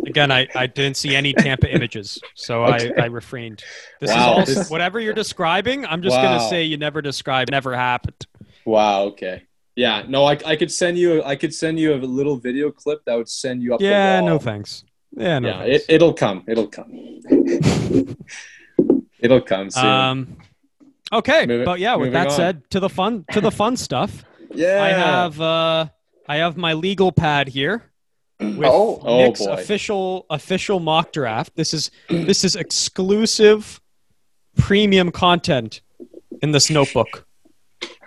Again, 0.05 0.31
I, 0.31 0.47
I 0.55 0.67
didn't 0.67 0.97
see 0.97 1.15
any 1.15 1.33
Tampa 1.33 1.71
images, 1.75 2.21
so 2.35 2.63
Okay. 2.65 2.91
I, 2.97 3.03
I 3.03 3.05
refrained. 3.07 3.63
This 3.99 4.09
Wow, 4.11 4.39
is 4.43 4.57
all 4.57 4.63
whatever 4.71 4.99
you're 4.99 5.13
describing. 5.13 5.85
I'm 5.85 6.01
just 6.01 6.15
Wow. 6.17 6.23
gonna 6.23 6.49
say 6.49 6.63
you 6.63 6.77
never 6.77 7.01
described, 7.01 7.51
never 7.51 7.75
happened. 7.75 8.25
Wow. 8.65 9.03
Okay. 9.05 9.43
Yeah. 9.75 10.03
No, 10.07 10.25
I, 10.25 10.37
I 10.45 10.55
could 10.55 10.71
send 10.71 10.97
you. 10.97 11.23
I 11.23 11.35
could 11.35 11.53
send 11.53 11.79
you 11.79 11.93
a 11.93 11.97
little 11.97 12.37
video 12.37 12.71
clip 12.71 13.03
that 13.05 13.15
would 13.15 13.29
send 13.29 13.63
you 13.63 13.73
up. 13.75 13.81
Yeah, 13.81 14.21
no 14.21 14.37
thanks. 14.39 14.83
Yeah, 15.13 15.39
no 15.39 15.49
yeah, 15.49 15.63
it, 15.63 15.85
it'll 15.89 16.13
come. 16.13 16.43
It'll 16.47 16.67
come. 16.67 16.89
it'll 19.19 19.41
come 19.41 19.69
soon. 19.69 19.85
um, 19.85 20.37
okay, 21.11 21.45
Moving- 21.45 21.65
but 21.65 21.79
yeah. 21.79 21.95
With 21.95 22.13
that 22.13 22.27
on. 22.27 22.33
said, 22.33 22.69
to 22.71 22.79
the 22.79 22.89
fun 22.89 23.25
to 23.31 23.41
the 23.41 23.51
fun 23.51 23.75
stuff. 23.87 24.23
yeah. 24.53 24.83
I 24.83 24.89
have 24.89 25.41
uh, 25.41 25.85
I 26.27 26.37
have 26.37 26.57
my 26.57 26.73
legal 26.73 27.11
pad 27.11 27.47
here 27.49 27.91
with 28.39 28.63
Oh. 28.63 28.99
Oh, 29.03 29.17
Nick's 29.17 29.45
boy. 29.45 29.51
official 29.53 30.25
official 30.29 30.79
mock 30.79 31.11
draft. 31.11 31.55
This 31.55 31.73
is 31.73 31.91
this 32.09 32.43
is 32.43 32.55
exclusive 32.55 33.79
premium 34.57 35.11
content 35.11 35.81
in 36.41 36.51
this 36.51 36.69
notebook. 36.69 37.25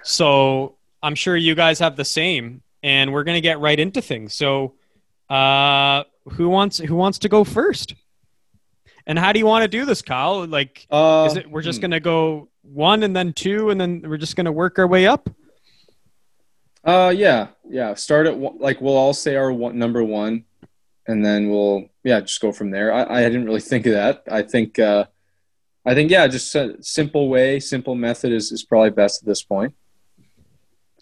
So 0.03 0.77
I'm 1.03 1.15
sure 1.15 1.37
you 1.37 1.55
guys 1.55 1.79
have 1.81 1.97
the 1.97 2.05
same, 2.05 2.63
and 2.83 3.13
we're 3.13 3.25
gonna 3.25 3.41
get 3.41 3.61
right 3.61 3.79
into 3.79 4.01
things. 4.03 4.35
So, 4.35 4.75
uh, 5.31 6.05
who 6.33 6.49
wants 6.49 6.79
who 6.79 6.97
wants 6.97 7.19
to 7.21 7.29
go 7.29 7.45
first? 7.45 7.95
And 9.07 9.19
how 9.19 9.33
do 9.33 9.39
you 9.39 9.47
want 9.47 9.63
to 9.63 9.69
do 9.69 9.85
this, 9.85 10.01
Kyle? 10.01 10.47
Like, 10.47 10.87
Uh, 10.91 11.29
is 11.31 11.37
it 11.37 11.51
we're 11.51 11.63
just 11.63 11.79
hmm. 11.79 11.83
gonna 11.83 12.01
go 12.01 12.49
one 12.63 13.03
and 13.03 13.15
then 13.15 13.33
two, 13.33 13.71
and 13.71 13.81
then 13.81 14.03
we're 14.07 14.17
just 14.17 14.37
gonna 14.37 14.53
work 14.53 14.79
our 14.79 14.87
way 14.87 15.07
up? 15.07 15.29
Uh, 16.85 17.13
yeah, 17.15 17.49
yeah. 17.69 17.95
Start 17.95 18.27
at 18.27 18.37
one, 18.37 18.59
like 18.59 18.81
we'll 18.81 18.97
all 18.97 19.15
say 19.15 19.37
our 19.37 19.53
one, 19.53 19.79
number 19.79 20.05
one, 20.05 20.45
and 21.07 21.25
then 21.25 21.51
we'll 21.51 21.89
yeah 22.03 22.21
just 22.21 22.41
go 22.41 22.53
from 22.53 22.71
there. 22.71 22.93
I, 22.93 23.21
I 23.21 23.23
didn't 23.23 23.47
really 23.47 23.61
think 23.61 23.87
of 23.87 23.93
that. 23.93 24.23
I 24.31 24.43
think 24.43 24.79
uh, 24.79 25.07
I 25.87 25.95
think 25.95 26.11
yeah, 26.11 26.27
just 26.27 26.55
a 26.55 26.77
simple 26.81 27.29
way, 27.29 27.61
simple 27.61 27.95
method 27.95 28.33
is 28.33 28.53
is 28.53 28.65
probably 28.65 28.91
best 28.91 29.23
at 29.23 29.27
this 29.27 29.43
point. 29.43 29.75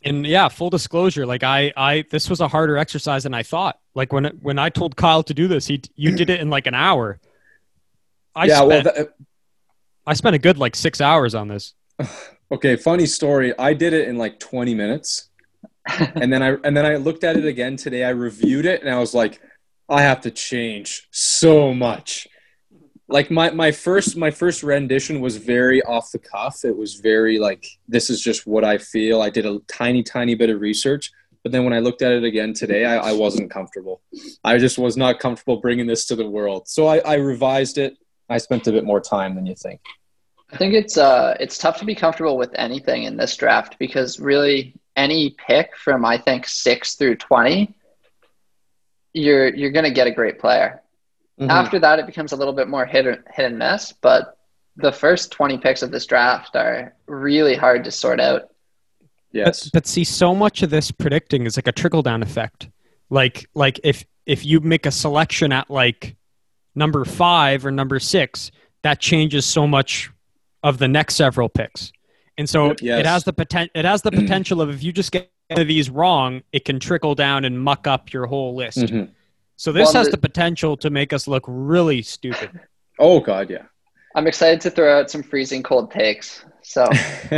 And 0.04 0.26
yeah, 0.26 0.48
full 0.48 0.70
disclosure, 0.70 1.26
like 1.26 1.42
I, 1.42 1.72
I, 1.76 2.04
this 2.10 2.28
was 2.28 2.40
a 2.40 2.48
harder 2.48 2.76
exercise 2.76 3.22
than 3.22 3.34
I 3.34 3.42
thought. 3.42 3.78
Like 3.94 4.12
when, 4.12 4.24
when 4.40 4.58
I 4.58 4.68
told 4.68 4.96
Kyle 4.96 5.22
to 5.22 5.34
do 5.34 5.48
this, 5.48 5.66
he, 5.66 5.82
you 5.94 6.14
did 6.14 6.30
it 6.30 6.40
in 6.40 6.50
like 6.50 6.66
an 6.66 6.74
hour. 6.74 7.20
I 8.34 8.46
yeah, 8.46 8.56
spent, 8.56 8.68
well, 8.68 8.82
that, 8.82 8.98
uh, 8.98 9.04
I 10.06 10.14
spent 10.14 10.34
a 10.34 10.38
good 10.38 10.58
like 10.58 10.74
six 10.74 11.00
hours 11.00 11.34
on 11.34 11.48
this. 11.48 11.74
okay. 12.52 12.76
Funny 12.76 13.06
story. 13.06 13.56
I 13.58 13.74
did 13.74 13.92
it 13.92 14.08
in 14.08 14.18
like 14.18 14.40
20 14.40 14.74
minutes. 14.74 15.28
and 16.14 16.32
then 16.32 16.42
I 16.42 16.56
and 16.62 16.76
then 16.76 16.86
I 16.86 16.94
looked 16.96 17.24
at 17.24 17.36
it 17.36 17.44
again 17.44 17.76
today. 17.76 18.04
I 18.04 18.10
reviewed 18.10 18.66
it 18.66 18.82
and 18.82 18.90
I 18.90 18.98
was 18.98 19.14
like, 19.14 19.40
I 19.88 20.02
have 20.02 20.20
to 20.22 20.30
change 20.30 21.08
so 21.10 21.74
much. 21.74 22.28
Like 23.12 23.30
my 23.30 23.50
my 23.50 23.70
first 23.70 24.16
my 24.16 24.30
first 24.30 24.62
rendition 24.62 25.20
was 25.20 25.36
very 25.36 25.82
off 25.82 26.10
the 26.12 26.18
cuff. 26.18 26.64
It 26.64 26.76
was 26.76 26.94
very 26.94 27.38
like 27.38 27.66
this 27.86 28.10
is 28.10 28.20
just 28.20 28.46
what 28.46 28.64
I 28.64 28.78
feel. 28.78 29.20
I 29.20 29.30
did 29.30 29.46
a 29.46 29.58
tiny 29.68 30.02
tiny 30.02 30.34
bit 30.34 30.50
of 30.50 30.60
research, 30.60 31.12
but 31.42 31.52
then 31.52 31.64
when 31.64 31.72
I 31.72 31.80
looked 31.80 32.02
at 32.02 32.12
it 32.12 32.24
again 32.24 32.54
today, 32.54 32.84
I, 32.84 33.10
I 33.10 33.12
wasn't 33.12 33.50
comfortable. 33.50 34.00
I 34.44 34.58
just 34.58 34.78
was 34.78 34.96
not 34.96 35.18
comfortable 35.18 35.58
bringing 35.58 35.86
this 35.86 36.06
to 36.06 36.16
the 36.16 36.28
world. 36.28 36.68
So 36.68 36.86
I, 36.86 36.98
I 36.98 37.14
revised 37.14 37.78
it. 37.78 37.98
I 38.28 38.38
spent 38.38 38.66
a 38.66 38.72
bit 38.72 38.84
more 38.84 39.00
time 39.00 39.34
than 39.34 39.44
you 39.44 39.54
think. 39.54 39.80
I 40.52 40.56
think 40.56 40.74
it's 40.74 40.98
uh 40.98 41.36
it's 41.40 41.56
tough 41.58 41.78
to 41.78 41.84
be 41.84 41.94
comfortable 41.94 42.36
with 42.36 42.50
anything 42.54 43.04
in 43.04 43.16
this 43.16 43.36
draft 43.36 43.78
because 43.78 44.20
really 44.20 44.74
any 44.96 45.34
pick 45.46 45.76
from 45.76 46.04
I 46.04 46.18
think 46.18 46.46
six 46.46 46.94
through 46.94 47.16
twenty, 47.16 47.74
you're 49.14 49.54
you're 49.54 49.70
gonna 49.70 49.90
get 49.90 50.06
a 50.06 50.10
great 50.10 50.38
player. 50.38 50.81
Mhm. 51.42 51.50
After 51.50 51.78
that, 51.78 51.98
it 51.98 52.06
becomes 52.06 52.32
a 52.32 52.36
little 52.36 52.52
bit 52.52 52.68
more 52.68 52.86
hit 52.86 53.06
or, 53.06 53.24
hit 53.34 53.46
and 53.46 53.58
miss. 53.58 53.92
But 54.00 54.36
the 54.76 54.92
first 54.92 55.30
twenty 55.32 55.58
picks 55.58 55.82
of 55.82 55.90
this 55.90 56.06
draft 56.06 56.56
are 56.56 56.94
really 57.06 57.54
hard 57.56 57.84
to 57.84 57.90
sort 57.90 58.20
out. 58.20 58.50
Yes. 59.32 59.64
But, 59.64 59.72
but 59.72 59.86
see, 59.86 60.04
so 60.04 60.34
much 60.34 60.62
of 60.62 60.70
this 60.70 60.90
predicting 60.90 61.46
is 61.46 61.56
like 61.56 61.66
a 61.66 61.72
trickle 61.72 62.02
down 62.02 62.22
effect. 62.22 62.68
Like 63.10 63.46
like 63.54 63.80
if 63.84 64.04
if 64.26 64.44
you 64.46 64.60
make 64.60 64.86
a 64.86 64.90
selection 64.90 65.52
at 65.52 65.70
like 65.70 66.16
number 66.74 67.04
five 67.04 67.66
or 67.66 67.70
number 67.70 67.98
six, 67.98 68.50
that 68.82 69.00
changes 69.00 69.44
so 69.44 69.66
much 69.66 70.10
of 70.62 70.78
the 70.78 70.88
next 70.88 71.16
several 71.16 71.48
picks. 71.48 71.92
And 72.38 72.48
so 72.48 72.74
Yes. 72.80 73.00
it 73.00 73.06
has 73.06 73.24
the 73.24 73.32
poten- 73.32 73.68
it 73.74 73.84
has 73.84 74.00
the 74.02 74.10
potential 74.12 74.62
of 74.62 74.70
if 74.70 74.82
you 74.82 74.92
just 74.92 75.12
get 75.12 75.30
one 75.48 75.60
of 75.60 75.68
these 75.68 75.90
wrong, 75.90 76.42
it 76.52 76.64
can 76.64 76.78
trickle 76.80 77.14
down 77.14 77.44
and 77.44 77.60
muck 77.60 77.86
up 77.86 78.12
your 78.12 78.26
whole 78.26 78.54
list. 78.54 78.78
Mhm. 78.78 79.10
So 79.62 79.70
this 79.70 79.94
Well, 79.94 80.02
has 80.02 80.06
the- 80.06 80.16
the 80.16 80.18
potential 80.18 80.76
to 80.78 80.90
make 80.90 81.12
us 81.12 81.28
look 81.28 81.44
really 81.46 82.02
stupid. 82.02 82.50
Oh 82.98 83.20
God, 83.20 83.48
yeah. 83.48 83.62
I'm 84.16 84.26
excited 84.26 84.60
to 84.62 84.70
throw 84.70 84.98
out 84.98 85.08
some 85.10 85.22
freezing 85.22 85.62
cold 85.62 85.90
takes. 85.92 86.44
So 86.62 86.84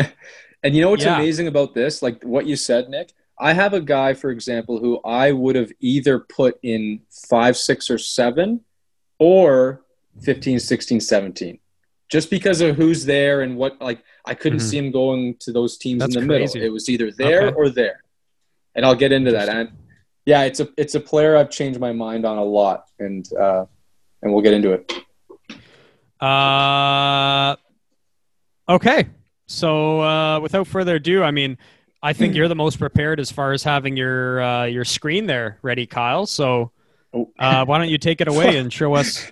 and 0.62 0.74
you 0.74 0.80
know 0.80 0.88
what's 0.90 1.04
Yeah. 1.04 1.16
amazing 1.16 1.48
about 1.48 1.74
this? 1.74 2.00
Like 2.02 2.22
what 2.24 2.46
you 2.46 2.56
said, 2.56 2.88
Nick. 2.88 3.12
I 3.38 3.52
have 3.52 3.74
a 3.74 3.80
guy, 3.80 4.14
for 4.14 4.30
example, 4.30 4.78
who 4.78 5.00
I 5.04 5.32
would 5.32 5.54
have 5.54 5.70
either 5.80 6.18
put 6.18 6.58
in 6.62 7.00
five, 7.28 7.58
six, 7.58 7.90
or 7.90 7.98
seven, 7.98 8.60
or 9.18 9.82
15, 10.22 10.58
16, 10.60 11.00
17. 11.00 11.58
Just 12.08 12.30
because 12.30 12.60
of 12.62 12.74
who's 12.76 13.04
there 13.04 13.42
and 13.42 13.56
what, 13.58 13.80
like, 13.82 14.02
I 14.24 14.32
couldn't 14.34 14.60
Mhm. 14.60 14.70
see 14.70 14.78
him 14.78 14.90
going 14.90 15.36
to 15.40 15.52
those 15.52 15.76
teams 15.76 16.00
That's 16.00 16.16
in 16.16 16.22
the 16.22 16.34
crazy. 16.34 16.58
middle. 16.58 16.68
It 16.70 16.72
was 16.72 16.88
either 16.88 17.10
there 17.10 17.48
Okay. 17.48 17.54
or 17.56 17.68
there. 17.68 18.02
And 18.74 18.84
I'll 18.86 18.94
get 19.04 19.12
into 19.12 19.30
that. 19.32 19.48
And 19.50 19.68
yeah, 20.26 20.42
it's 20.44 20.60
a 20.60 20.68
it's 20.76 20.94
a 20.94 21.00
player 21.00 21.36
I've 21.36 21.50
changed 21.50 21.80
my 21.80 21.92
mind 21.92 22.24
on 22.24 22.38
a 22.38 22.44
lot, 22.44 22.86
and 22.98 23.26
uh, 23.34 23.66
and 24.22 24.32
we'll 24.32 24.42
get 24.42 24.54
into 24.54 24.72
it. 24.72 24.92
Uh, 26.20 27.56
okay. 28.68 29.06
So 29.46 30.00
uh, 30.00 30.40
without 30.40 30.66
further 30.66 30.96
ado, 30.96 31.22
I 31.22 31.30
mean, 31.30 31.58
I 32.02 32.12
think 32.14 32.34
you're 32.34 32.48
the 32.48 32.54
most 32.54 32.78
prepared 32.78 33.20
as 33.20 33.30
far 33.30 33.52
as 33.52 33.62
having 33.62 33.96
your 33.96 34.42
uh, 34.42 34.64
your 34.64 34.84
screen 34.84 35.26
there 35.26 35.58
ready, 35.62 35.86
Kyle. 35.86 36.26
So 36.26 36.70
Oh. 37.16 37.30
uh, 37.38 37.64
why 37.64 37.78
don't 37.78 37.90
you 37.90 37.98
take 37.98 38.20
it 38.20 38.26
away 38.26 38.56
and 38.56 38.72
show 38.72 38.94
us 38.94 39.30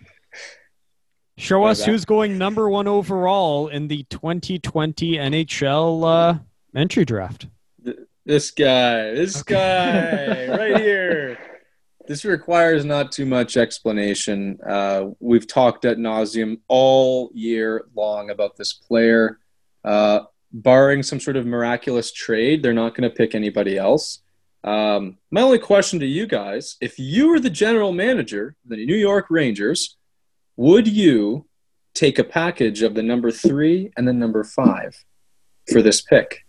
show 1.36 1.64
us 1.64 1.84
who's 1.84 2.04
going 2.04 2.38
number 2.38 2.70
one 2.70 2.86
overall 2.86 3.66
in 3.66 3.88
the 3.88 4.04
2020 4.04 5.14
NHL 5.14 6.04
uh, 6.04 6.38
entry 6.76 7.04
draft? 7.04 7.48
This 8.24 8.52
guy, 8.52 9.10
this 9.10 9.42
guy, 9.42 10.46
right 10.46 10.76
here. 10.76 11.38
This 12.06 12.24
requires 12.24 12.84
not 12.84 13.10
too 13.10 13.26
much 13.26 13.56
explanation. 13.56 14.60
Uh, 14.64 15.06
we've 15.18 15.48
talked 15.48 15.84
at 15.84 15.96
nauseum 15.96 16.60
all 16.68 17.32
year 17.34 17.86
long 17.96 18.30
about 18.30 18.56
this 18.56 18.74
player. 18.74 19.40
Uh, 19.84 20.20
barring 20.52 21.02
some 21.02 21.18
sort 21.18 21.36
of 21.36 21.46
miraculous 21.46 22.12
trade, 22.12 22.62
they're 22.62 22.72
not 22.72 22.94
going 22.94 23.10
to 23.10 23.14
pick 23.14 23.34
anybody 23.34 23.76
else. 23.76 24.20
Um, 24.62 25.18
my 25.32 25.40
only 25.40 25.58
question 25.58 25.98
to 25.98 26.06
you 26.06 26.28
guys: 26.28 26.76
If 26.80 27.00
you 27.00 27.28
were 27.28 27.40
the 27.40 27.50
general 27.50 27.90
manager 27.90 28.54
of 28.62 28.70
the 28.70 28.86
New 28.86 28.96
York 28.96 29.26
Rangers, 29.30 29.96
would 30.56 30.86
you 30.86 31.46
take 31.92 32.20
a 32.20 32.24
package 32.24 32.82
of 32.82 32.94
the 32.94 33.02
number 33.02 33.32
three 33.32 33.90
and 33.96 34.06
the 34.06 34.12
number 34.12 34.44
five 34.44 35.04
for 35.72 35.82
this 35.82 36.00
pick? 36.00 36.44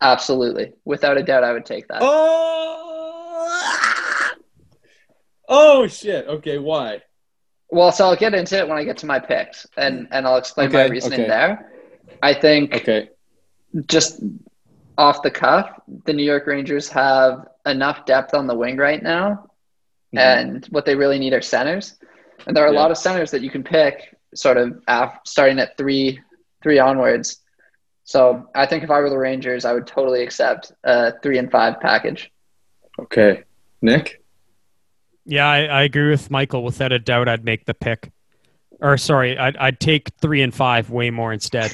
Absolutely, 0.00 0.72
without 0.84 1.16
a 1.18 1.22
doubt, 1.22 1.44
I 1.44 1.52
would 1.52 1.66
take 1.66 1.88
that. 1.88 1.98
Oh, 2.02 3.54
oh 5.48 5.86
shit. 5.86 6.26
Okay, 6.26 6.58
why? 6.58 7.02
Well, 7.70 7.92
so 7.92 8.06
I'll 8.06 8.16
get 8.16 8.34
into 8.34 8.56
it 8.58 8.66
when 8.68 8.78
I 8.78 8.84
get 8.84 8.98
to 8.98 9.06
my 9.06 9.18
picks, 9.18 9.66
and 9.76 10.08
and 10.10 10.26
I'll 10.26 10.36
explain 10.36 10.72
my 10.72 10.86
reasoning 10.86 11.20
okay. 11.20 11.28
there. 11.28 11.72
I 12.22 12.34
think 12.34 12.74
Okay. 12.76 13.10
just 13.86 14.20
off 14.96 15.22
the 15.22 15.30
cuff, 15.30 15.70
the 16.06 16.12
New 16.12 16.24
York 16.24 16.46
Rangers 16.46 16.88
have 16.88 17.46
enough 17.66 18.04
depth 18.06 18.34
on 18.34 18.46
the 18.46 18.54
wing 18.56 18.76
right 18.76 19.02
now, 19.02 19.50
Mhm. 20.14 20.18
and 20.18 20.66
what 20.70 20.84
they 20.86 20.96
really 20.96 21.18
need 21.18 21.32
are 21.34 21.42
centers. 21.42 21.94
And 22.46 22.56
there 22.56 22.64
are 22.64 22.68
a 22.68 22.72
Yeah. 22.72 22.80
lot 22.80 22.90
of 22.90 22.96
centers 22.98 23.30
that 23.32 23.42
you 23.42 23.50
can 23.50 23.62
pick, 23.62 24.16
sort 24.34 24.56
of 24.56 24.82
af- 24.88 25.20
starting 25.24 25.58
at 25.58 25.76
three, 25.76 26.20
three 26.62 26.78
onwards. 26.78 27.40
So 28.08 28.48
I 28.54 28.64
think 28.64 28.84
if 28.84 28.90
I 28.90 29.00
were 29.00 29.10
the 29.10 29.18
Rangers, 29.18 29.66
I 29.66 29.74
would 29.74 29.86
totally 29.86 30.22
accept 30.22 30.72
a 30.82 31.12
three 31.20 31.36
and 31.36 31.50
five 31.50 31.78
package. 31.78 32.32
Okay. 32.98 33.42
Nick? 33.82 34.24
Yeah, 35.26 35.46
I, 35.46 35.64
I 35.64 35.82
agree 35.82 36.08
with 36.08 36.30
Michael. 36.30 36.64
Without 36.64 36.90
a 36.90 36.98
doubt, 36.98 37.28
I'd 37.28 37.44
make 37.44 37.66
the 37.66 37.74
pick. 37.74 38.10
Or 38.80 38.96
sorry, 38.96 39.36
I'd, 39.36 39.58
I'd 39.58 39.78
take 39.78 40.08
three 40.22 40.40
and 40.40 40.54
five 40.54 40.88
way 40.88 41.10
more 41.10 41.34
instead. 41.34 41.72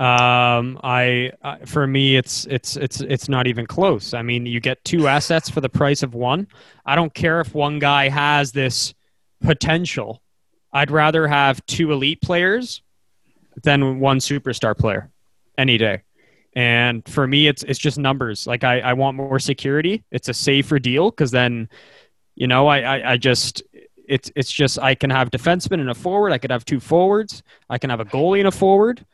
Um, 0.00 0.80
I, 0.82 1.30
I 1.44 1.58
for 1.64 1.86
me, 1.86 2.16
it's 2.16 2.44
it's 2.46 2.76
it's 2.76 3.00
it's 3.00 3.28
not 3.28 3.46
even 3.46 3.64
close. 3.64 4.14
I 4.14 4.22
mean, 4.22 4.46
you 4.46 4.58
get 4.58 4.84
two 4.84 5.06
assets 5.06 5.48
for 5.48 5.60
the 5.60 5.68
price 5.68 6.02
of 6.02 6.12
one. 6.12 6.48
I 6.84 6.96
don't 6.96 7.14
care 7.14 7.40
if 7.40 7.54
one 7.54 7.78
guy 7.78 8.08
has 8.08 8.50
this 8.50 8.94
potential. 9.40 10.22
I'd 10.72 10.90
rather 10.90 11.28
have 11.28 11.64
two 11.66 11.92
elite 11.92 12.20
players 12.20 12.82
than 13.62 14.00
one 14.00 14.18
superstar 14.18 14.76
player 14.76 15.08
any 15.58 15.78
day. 15.78 16.02
And 16.54 17.06
for 17.08 17.26
me, 17.26 17.48
it's 17.48 17.62
it's 17.62 17.78
just 17.78 17.98
numbers. 17.98 18.46
Like 18.46 18.62
I, 18.62 18.80
I 18.80 18.92
want 18.92 19.16
more 19.16 19.38
security. 19.38 20.04
It's 20.10 20.28
a 20.28 20.34
safer 20.34 20.78
deal 20.78 21.10
because 21.10 21.30
then 21.30 21.68
you 22.34 22.46
know, 22.46 22.66
I, 22.66 22.80
I, 22.80 23.12
I 23.12 23.16
just 23.16 23.62
it's 24.08 24.30
it's 24.36 24.50
just 24.50 24.78
I 24.78 24.94
can 24.94 25.10
have 25.10 25.30
defensemen 25.30 25.80
and 25.80 25.90
a 25.90 25.94
forward. 25.94 26.32
I 26.32 26.38
could 26.38 26.50
have 26.50 26.64
two 26.64 26.80
forwards. 26.80 27.42
I 27.68 27.78
can 27.78 27.90
have 27.90 28.00
a 28.00 28.04
goalie 28.04 28.38
and 28.38 28.48
a 28.48 28.52
forward. 28.52 29.04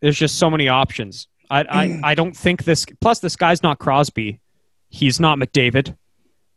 There's 0.00 0.18
just 0.18 0.38
so 0.38 0.50
many 0.50 0.68
options. 0.68 1.28
I 1.50 1.60
I, 1.60 1.88
mm. 1.88 2.00
I 2.04 2.14
don't 2.14 2.36
think 2.36 2.64
this. 2.64 2.86
Plus, 3.00 3.18
this 3.20 3.36
guy's 3.36 3.62
not 3.62 3.78
Crosby. 3.78 4.40
He's 4.88 5.20
not 5.20 5.38
McDavid. 5.38 5.96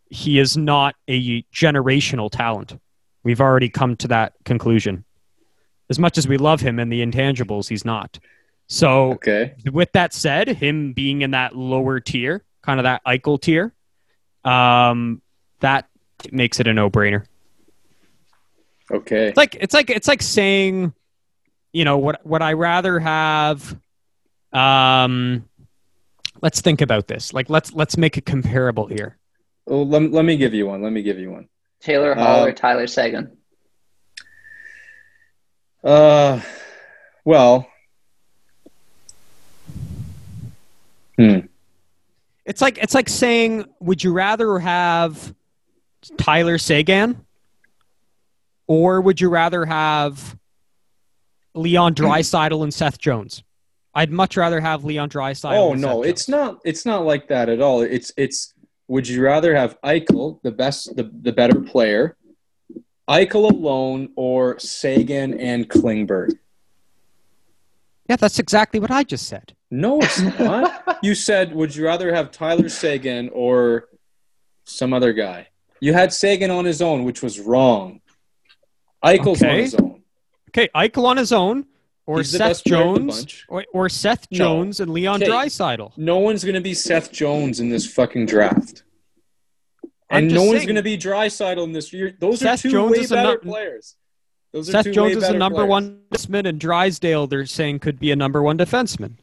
He 0.10 0.39
is 0.39 0.56
not 0.58 0.96
a 1.08 1.44
generational 1.44 2.30
talent. 2.32 2.80
We've 3.24 3.42
already 3.42 3.70
come 3.70 3.96
to 3.98 4.08
that 4.10 4.34
conclusion. 4.46 5.06
As 5.89 6.00
much 6.00 6.18
as 6.18 6.27
we 6.27 6.38
love 6.38 6.62
him 6.62 6.80
and 6.80 6.92
the 6.92 7.06
intangibles, 7.06 7.70
he's 7.70 7.86
not. 7.86 8.20
So 8.74 9.12
Okay. 9.12 9.53
with 9.72 9.92
that 9.92 10.13
said, 10.13 10.48
him 10.48 10.94
being 10.94 11.22
in 11.22 11.30
that 11.32 11.56
lower 11.56 12.00
tier, 12.00 12.44
kind 12.63 12.80
of 12.80 12.86
that 12.86 13.03
Eichel 13.06 13.39
tier, 13.39 13.72
um, 14.44 15.22
that 15.60 15.88
makes 16.32 16.60
it 16.60 16.65
a 16.65 16.74
no-brainer. 16.74 17.24
Okay. 18.89 19.27
It's 19.27 19.38
like 19.38 19.56
it's 19.62 19.75
like 19.75 19.92
it's 19.92 20.08
like 20.08 20.24
saying, 20.24 20.92
you 21.72 21.86
know, 21.86 22.00
what 22.00 22.25
would 22.25 22.42
I 22.42 22.53
rather 22.53 22.98
have? 22.98 23.77
Um, 24.51 25.48
let's 26.42 26.60
think 26.62 26.82
about 26.82 27.08
this. 27.08 27.32
Like 27.32 27.51
let's 27.51 27.74
let's 27.74 27.96
make 27.96 28.18
it 28.18 28.25
comparable 28.25 28.88
here. 28.88 29.20
Well, 29.68 29.88
let, 29.88 30.12
let 30.12 30.25
me 30.25 30.36
give 30.36 30.56
you 30.56 30.65
one. 30.65 30.82
Let 30.82 30.94
me 30.94 31.03
give 31.03 31.20
you 31.20 31.30
one. 31.30 31.48
Taylor 31.80 32.15
Hall 32.15 32.42
Um, 32.42 32.48
or 32.48 32.51
Tyler 32.51 32.88
Seguin? 32.88 33.38
Uh, 35.84 36.42
well. 37.24 37.68
Hmm. 41.17 41.39
It's 42.46 42.62
like 42.62 42.77
it's 42.77 42.93
like 42.93 43.10
saying, 43.10 43.65
would 43.79 44.03
you 44.03 44.12
rather 44.12 44.60
have 44.60 45.34
Tyler 46.17 46.58
Seguin, 46.58 47.25
or 48.67 49.01
would 49.01 49.22
you 49.22 49.29
rather 49.29 49.65
have 49.65 50.38
Leon 51.53 51.96
Draisaitl 51.96 52.63
and 52.63 52.74
Seth 52.74 52.98
Jones? 52.98 53.43
I'd 53.96 54.12
much 54.12 54.36
rather 54.38 54.60
have 54.60 54.84
Leon 54.84 55.10
Draisaitl. 55.10 55.53
Oh 55.53 55.74
no, 55.74 56.03
it's 56.03 56.27
not. 56.27 56.60
It's 56.65 56.86
not 56.86 57.05
like 57.05 57.27
that 57.29 57.50
at 57.50 57.62
all. 57.62 57.82
It's 57.82 58.12
it's. 58.17 58.53
Would 58.89 59.08
you 59.08 59.24
rather 59.24 59.55
have 59.55 59.79
Eichel, 59.82 60.41
the 60.43 60.51
best, 60.51 60.93
the, 60.98 61.10
the 61.22 61.32
better 61.32 61.62
player, 61.62 62.17
Eichel 63.10 63.50
alone, 63.50 64.10
or 64.17 64.60
Seguin 64.60 65.39
and 65.39 65.70
Klingberg? 65.70 66.38
Yeah, 68.10 68.17
that's 68.17 68.39
exactly 68.39 68.82
what 68.82 68.91
I 68.91 69.03
just 69.03 69.27
said. 69.27 69.55
No, 69.75 70.00
it's 70.01 70.22
not. 70.39 71.00
you 71.01 71.15
said, 71.15 71.56
would 71.56 71.75
you 71.75 71.84
rather 71.84 72.13
have 72.13 72.30
Tyler 72.30 72.70
Seguin 72.70 73.30
or 73.34 73.89
some 74.65 74.94
other 74.94 75.13
guy? 75.13 75.48
You 75.80 75.94
had 75.94 76.13
Seguin 76.13 76.51
on 76.51 76.63
his 76.63 76.80
own, 76.80 77.06
which 77.06 77.24
was 77.24 77.39
wrong. 77.39 78.00
Eichel's 79.03 79.42
on 79.42 79.50
Okay. 79.50 79.62
his 79.63 79.74
own. 79.75 80.03
Okay, 80.50 80.70
Eichel 80.75 81.06
on 81.06 81.18
his 81.18 81.32
own, 81.34 81.65
or 82.06 82.20
He's 82.20 82.30
Seth 82.30 82.39
best 82.39 82.65
player 82.65 82.84
of 82.84 82.94
the 82.94 83.00
Jones, 83.00 83.46
or, 83.50 83.65
or 83.74 83.89
Seth 83.89 84.27
No. 84.30 84.38
Jones 84.38 84.80
and 84.80 84.94
Leon 84.94 85.24
Okay. 85.24 85.32
Draisaitl. 85.32 85.98
No 85.98 86.20
one's 86.20 86.44
going 86.44 86.53
to 86.53 86.62
be 86.62 86.75
Seth 86.75 87.12
Jones 87.12 87.60
in 87.60 87.70
this 87.70 87.92
fucking 87.92 88.27
draft. 88.27 88.84
And 90.12 90.32
no 90.32 90.44
one's 90.44 90.65
going 90.65 90.75
to 90.75 90.84
be 90.84 90.98
Drysidle 91.00 91.63
in 91.63 91.72
this 91.72 91.92
year. 91.92 92.15
Those 92.20 92.42
Seth 92.42 92.60
are 92.60 92.62
two 92.62 92.70
Jones 92.72 92.98
way 93.00 93.08
better 93.08 93.39
players. 93.39 93.96
Those 94.51 94.70
are 94.70 94.84
Seth 94.84 94.92
Jones 94.94 95.15
is 95.15 95.24
a 95.24 95.34
number 95.34 95.65
players. 95.65 95.70
one 95.70 96.00
defenseman, 96.12 96.48
and 96.48 96.60
Drysdale 96.60 97.25
they're 97.25 97.48
saying 97.48 97.80
could 97.80 98.00
be 98.00 98.12
a 98.12 98.15
number 98.15 98.44
one 98.44 98.56
defenseman. 98.60 99.13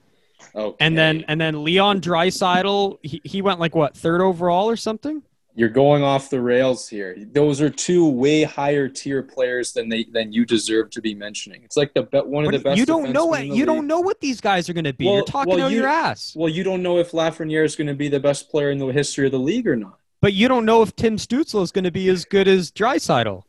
Okay. 0.54 0.76
And 0.84 0.96
then 0.98 1.24
and 1.28 1.40
then 1.40 1.62
Leon 1.64 2.00
Draisaitl, 2.00 2.98
he, 3.02 3.20
he 3.24 3.42
went 3.42 3.60
like 3.60 3.74
what 3.74 3.96
third 3.96 4.20
overall 4.20 4.68
or 4.70 4.76
something. 4.76 5.22
you're 5.54 5.68
going 5.68 6.02
off 6.02 6.30
the 6.30 6.40
rails 6.40 6.88
here. 6.88 7.16
Those 7.32 7.60
are 7.60 7.68
two 7.70 8.08
way 8.08 8.42
higher 8.44 8.88
tier 8.88 9.22
players 9.22 9.72
than 9.72 9.88
they 9.88 10.04
than 10.04 10.32
you 10.32 10.44
deserve 10.46 10.90
to 10.90 11.00
be 11.00 11.14
mentioning. 11.14 11.62
It's 11.64 11.76
like 11.76 11.92
the 11.94 12.02
be- 12.04 12.18
one 12.20 12.44
of 12.46 12.52
the 12.52 12.58
best. 12.58 12.78
you 12.78 12.86
don't 12.86 13.12
know 13.12 13.28
defensemen 13.32 13.40
it. 13.40 13.46
You 13.46 13.52
league. 13.54 13.66
don't 13.66 13.86
know 13.86 14.00
what 14.00 14.20
these 14.20 14.40
guys 14.40 14.68
are 14.68 14.72
going 14.72 14.84
to 14.84 14.92
be. 14.92 15.04
Well- 15.06 15.16
You're 15.16 15.24
talking 15.24 15.54
well, 15.56 15.66
out 15.66 15.70
you- 15.72 15.78
your 15.80 15.88
ass. 15.88 16.34
Well, 16.36 16.48
you 16.48 16.64
don't 16.64 16.82
know 16.82 16.98
if 16.98 17.10
Lafreniere 17.12 17.64
is 17.64 17.76
going 17.76 17.88
to 17.88 17.94
be 17.94 18.08
the 18.08 18.20
best 18.20 18.48
player 18.50 18.70
in 18.70 18.78
the 18.78 18.86
history 18.86 19.26
of 19.26 19.32
the 19.32 19.38
league 19.38 19.66
or 19.68 19.76
not. 19.76 19.98
But 20.22 20.32
you 20.34 20.48
don't 20.48 20.64
know 20.66 20.82
if 20.82 20.94
Tim 20.96 21.16
Stutzle 21.16 21.62
is 21.62 21.72
going 21.72 21.84
to 21.84 21.90
be 21.90 22.08
as 22.10 22.24
good 22.24 22.46
as 22.48 22.70
Draisaitl. 22.70 23.42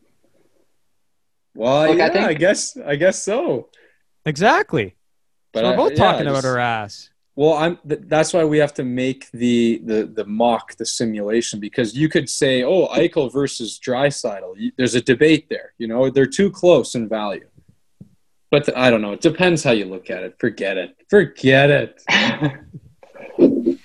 Well, 1.53 1.81
Look, 1.89 2.00
I 2.00 2.05
yeah, 2.05 2.05
I, 2.05 2.27
think- 2.27 2.39
guess 2.39 2.77
I 2.86 2.95
guess 2.95 3.21
so. 3.24 3.69
Exactly. 4.25 4.95
But 5.53 5.62
so 5.62 5.70
we're 5.72 5.75
both 5.77 5.91
yeah, 5.91 5.98
talking 5.98 6.27
I 6.27 6.29
about 6.31 6.38
just- 6.43 6.46
our 6.48 6.60
ass. 6.60 7.10
Well, 7.36 7.53
I'm. 7.53 7.77
Th- 7.88 8.01
that's 8.05 8.34
why 8.34 8.43
we 8.43 8.58
have 8.58 8.74
to 8.75 8.84
make 8.84 9.31
the 9.31 9.81
the 9.86 10.03
the 10.03 10.25
mock 10.25 10.75
the 10.75 10.86
simulation 10.86 11.62
because 11.62 11.96
you 11.96 12.10
could 12.10 12.29
say, 12.29 12.62
oh, 12.63 12.88
Eichel 12.89 13.31
versus 13.31 13.79
Drysidle. 13.84 14.53
There's 14.77 14.96
a 14.96 15.01
debate 15.01 15.48
there. 15.50 15.72
You 15.77 15.88
know, 15.88 16.10
they're 16.10 16.25
too 16.25 16.51
close 16.51 16.93
in 16.93 17.08
value. 17.08 17.48
But 18.51 18.65
the- 18.65 18.77
I 18.77 18.89
don't 18.89 19.01
know. 19.01 19.13
It 19.13 19.22
depends 19.22 19.63
how 19.63 19.72
you 19.72 19.86
look 19.86 20.10
at 20.10 20.24
it. 20.24 20.36
Forget 20.39 20.77
it. 20.77 20.96
Forget 21.10 21.70
it. 21.70 22.03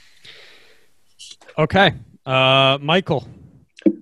Okay. 1.59 1.95
Uh, 2.27 2.77
Michael. 2.83 3.27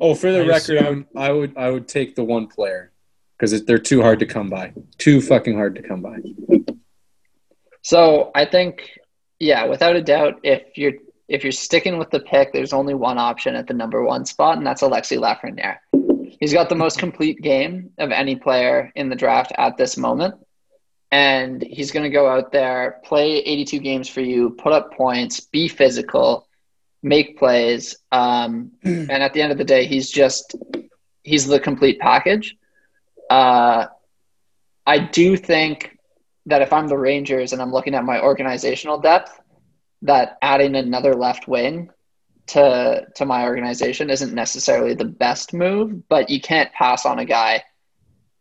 Oh, 0.00 0.14
for 0.16 0.32
the 0.32 0.40
I 0.40 0.46
record, 0.46 0.76
assume- 0.78 1.06
I'm, 1.14 1.22
I 1.22 1.30
would 1.30 1.56
I 1.56 1.70
would 1.70 1.86
take 1.86 2.16
the 2.16 2.24
one 2.24 2.46
player 2.48 2.90
because 3.38 3.64
they're 3.64 3.78
too 3.78 4.02
hard 4.02 4.18
to 4.20 4.26
come 4.26 4.48
by. 4.48 4.72
Too 4.98 5.20
fucking 5.20 5.54
hard 5.54 5.76
to 5.76 5.82
come 5.82 6.00
by. 6.02 6.16
So 7.84 8.30
I 8.34 8.46
think, 8.46 8.98
yeah, 9.38 9.66
without 9.66 9.94
a 9.94 10.02
doubt, 10.02 10.40
if 10.42 10.76
you're 10.76 10.94
if 11.28 11.42
you're 11.42 11.52
sticking 11.52 11.98
with 11.98 12.10
the 12.10 12.20
pick, 12.20 12.52
there's 12.52 12.72
only 12.72 12.94
one 12.94 13.18
option 13.18 13.54
at 13.54 13.66
the 13.66 13.74
number 13.74 14.02
one 14.02 14.24
spot, 14.24 14.58
and 14.58 14.66
that's 14.66 14.82
Alexis 14.82 15.18
Lafreniere. 15.18 15.78
He's 16.40 16.52
got 16.52 16.68
the 16.68 16.74
most 16.74 16.98
complete 16.98 17.40
game 17.40 17.90
of 17.98 18.10
any 18.10 18.36
player 18.36 18.90
in 18.94 19.08
the 19.08 19.16
draft 19.16 19.52
at 19.56 19.76
this 19.76 19.96
moment. 19.96 20.34
And 21.10 21.62
he's 21.62 21.92
going 21.92 22.02
to 22.02 22.10
go 22.10 22.28
out 22.28 22.52
there, 22.52 23.00
play 23.04 23.36
82 23.36 23.78
games 23.78 24.08
for 24.08 24.20
you, 24.20 24.50
put 24.50 24.72
up 24.72 24.92
points, 24.94 25.40
be 25.40 25.68
physical, 25.68 26.46
make 27.02 27.38
plays. 27.38 27.96
Um, 28.10 28.72
and 28.82 29.10
at 29.10 29.32
the 29.32 29.40
end 29.40 29.52
of 29.52 29.58
the 29.58 29.64
day, 29.64 29.86
he's 29.86 30.10
just, 30.10 30.56
he's 31.22 31.46
the 31.46 31.60
complete 31.60 32.00
package. 32.00 32.56
Uh, 33.30 33.86
I 34.86 34.98
do 34.98 35.36
think 35.36 35.93
that 36.46 36.62
if 36.62 36.72
I'm 36.72 36.88
the 36.88 36.98
Rangers 36.98 37.52
and 37.52 37.62
I'm 37.62 37.72
looking 37.72 37.94
at 37.94 38.04
my 38.04 38.20
organizational 38.20 38.98
depth, 38.98 39.40
that 40.02 40.36
adding 40.42 40.76
another 40.76 41.14
left 41.14 41.48
wing 41.48 41.90
to 42.46 43.06
to 43.14 43.24
my 43.24 43.44
organization 43.44 44.10
isn't 44.10 44.34
necessarily 44.34 44.94
the 44.94 45.04
best 45.04 45.54
move, 45.54 46.06
but 46.08 46.28
you 46.28 46.40
can't 46.40 46.72
pass 46.72 47.06
on 47.06 47.18
a 47.18 47.24
guy 47.24 47.62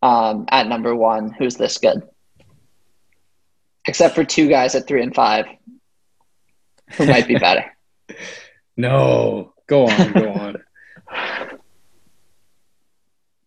um, 0.02 0.46
at 0.50 0.68
number 0.68 0.94
one 0.94 1.32
who's 1.32 1.56
this 1.56 1.78
good. 1.78 2.04
Except 3.88 4.16
for 4.16 4.24
two 4.24 4.50
guys 4.50 4.76
at 4.76 4.88
three 4.88 5.02
and 5.02 5.16
five 5.16 5.46
who 6.94 7.06
might 7.06 7.28
be 7.28 7.36
better. 7.36 7.66
No, 8.76 9.54
go 9.68 9.88
on, 9.88 10.14
go 10.14 10.30
on. 10.34 10.56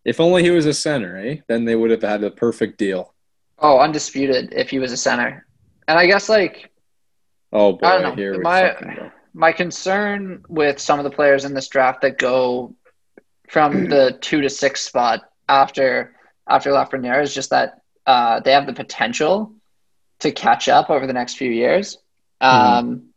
If 0.05 0.21
only 0.21 0.41
he 0.41 0.51
was 0.51 0.65
a 0.65 0.73
center, 0.73 1.17
eh? 1.17 1.39
Then 1.49 1.65
they 1.65 1.75
would 1.75 1.91
have 1.91 2.01
had 2.01 2.23
a 2.23 2.31
perfect 2.31 2.77
deal. 2.77 3.13
Oh, 3.59 3.79
undisputed 3.79 4.53
if 4.55 4.69
he 4.69 4.79
was 4.79 4.91
a 4.91 4.97
center. 4.97 5.45
And 5.87 5.97
I 5.97 6.05
guess 6.07 6.29
like 6.29 6.71
Oh 7.51 7.73
boy, 7.73 7.87
I 7.87 7.91
don't 7.93 8.01
know. 8.03 8.15
My- 8.43 8.61
my 9.33 9.51
concern 9.51 10.43
with 10.49 10.79
some 10.79 10.99
of 10.99 11.03
the 11.03 11.11
players 11.11 11.45
in 11.45 11.53
this 11.53 11.67
draft 11.67 12.01
that 12.01 12.17
go 12.17 12.75
from 13.49 13.85
the 13.89 14.17
two 14.19 14.41
to 14.41 14.49
six 14.49 14.81
spot 14.81 15.21
after 15.47 16.15
after 16.47 16.71
Lafreniere 16.71 17.21
is 17.21 17.33
just 17.33 17.49
that 17.51 17.81
uh, 18.05 18.39
they 18.39 18.51
have 18.53 18.65
the 18.65 18.73
potential 18.73 19.53
to 20.19 20.31
catch 20.31 20.69
up 20.69 20.89
over 20.89 21.05
the 21.05 21.13
next 21.13 21.35
few 21.35 21.51
years. 21.51 21.97
Um, 22.41 23.09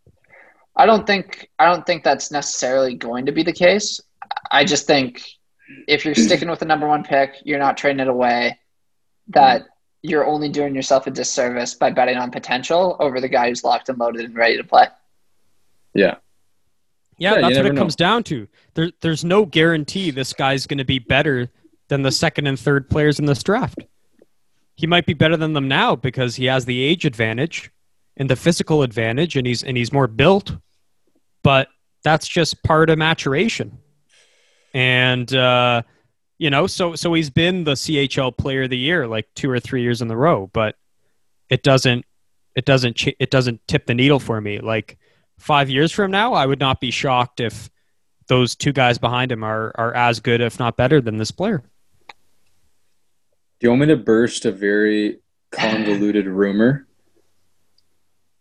I 0.77 0.87
don't 0.87 1.07
think 1.07 1.49
I 1.59 1.67
don't 1.67 1.87
think 1.87 2.05
that's 2.05 2.31
necessarily 2.31 2.95
going 2.95 3.27
to 3.27 3.33
be 3.33 3.43
the 3.43 3.53
case. 3.53 4.01
I 4.51 4.65
just 4.65 4.87
think 4.87 5.23
if 5.89 6.05
you're 6.05 6.15
sticking 6.15 6.51
with 6.51 6.59
the 6.59 6.65
number 6.67 6.87
one 6.89 7.03
pick, 7.05 7.35
you're 7.45 7.59
not 7.59 7.77
trading 7.77 8.01
it 8.01 8.09
away. 8.09 8.59
That 9.29 9.63
you're 10.03 10.27
only 10.27 10.49
doing 10.49 10.75
yourself 10.75 11.07
a 11.07 11.11
disservice 11.11 11.75
by 11.75 11.91
betting 11.91 12.17
on 12.17 12.31
potential 12.31 12.97
over 13.01 13.21
the 13.21 13.29
guy 13.29 13.49
who's 13.49 13.65
locked 13.65 13.89
and 13.89 13.99
loaded 13.99 14.25
and 14.25 14.35
ready 14.35 14.57
to 14.57 14.65
play. 14.65 14.87
Yeah. 15.95 16.17
Yeah, 17.19 17.35
Yeah, 17.35 17.41
that's 17.43 17.57
what 17.59 17.67
it 17.67 17.75
know. 17.75 17.81
comes 17.81 17.97
down 17.97 18.23
to. 18.25 18.49
There, 18.75 18.91
there's 19.03 19.25
no 19.25 19.45
guarantee 19.45 20.11
this 20.11 20.33
guy's 20.33 20.67
going 20.67 20.79
to 20.79 20.85
be 20.85 20.99
better 20.99 21.51
than 21.89 22.03
the 22.03 22.13
second 22.13 22.47
and 22.47 22.59
third 22.59 22.89
players 22.89 23.19
in 23.19 23.27
this 23.27 23.43
draft. 23.43 23.85
He 24.77 24.87
might 24.87 25.05
be 25.05 25.13
better 25.13 25.37
than 25.37 25.53
them 25.53 25.69
now 25.69 25.97
because 25.97 26.37
he 26.37 26.47
has 26.47 26.65
the 26.65 26.81
age 26.81 27.05
advantage 27.05 27.71
and 28.17 28.31
the 28.31 28.37
physical 28.37 28.83
advantage, 28.83 29.37
and 29.37 29.47
he's 29.47 29.63
and 29.63 29.77
he's 29.77 29.93
more 29.93 30.07
built. 30.07 30.57
But 31.43 31.69
that's 32.03 32.27
just 32.27 32.63
part 32.63 32.89
of 32.89 32.97
maturation, 32.97 33.77
and 34.73 35.35
uh, 35.35 35.83
you 36.41 36.49
know, 36.49 36.67
so 36.67 36.95
so 36.95 37.13
he's 37.13 37.29
been 37.29 37.65
the 37.65 37.75
CHL 37.75 38.35
Player 38.35 38.63
of 38.63 38.71
the 38.71 38.79
Year 38.79 39.07
like 39.07 39.29
two 39.35 39.51
or 39.51 39.61
three 39.61 39.83
years 39.83 40.01
in 40.01 40.11
a 40.11 40.17
row, 40.17 40.49
but 40.55 40.75
it 41.51 41.63
doesn't 41.63 42.07
it 42.57 42.65
doesn't 42.65 42.97
ch- 42.97 43.15
it 43.21 43.31
doesn't 43.31 43.61
tip 43.69 43.85
the 43.85 43.93
needle 43.93 44.19
for 44.19 44.41
me 44.41 44.59
like 44.59 44.97
five 45.39 45.69
years 45.69 45.93
from 45.93 46.11
now, 46.11 46.33
I 46.33 46.47
would 46.47 46.59
not 46.59 46.81
be 46.81 46.91
shocked 46.91 47.41
if 47.41 47.69
those 48.29 48.57
two 48.57 48.73
guys 48.73 48.97
behind 48.97 49.31
him 49.31 49.45
are 49.45 49.71
are 49.75 49.95
as 49.95 50.21
good, 50.21 50.41
if 50.41 50.59
not 50.59 50.79
better, 50.79 51.03
than 51.03 51.19
this 51.19 51.31
player. 51.31 51.63
Do 52.09 52.15
you 53.67 53.69
want 53.69 53.83
me 53.83 53.87
to 53.89 53.99
burst 53.99 54.47
a 54.47 54.53
very 54.53 55.21
convoluted 55.53 56.27
rumor? 56.27 56.87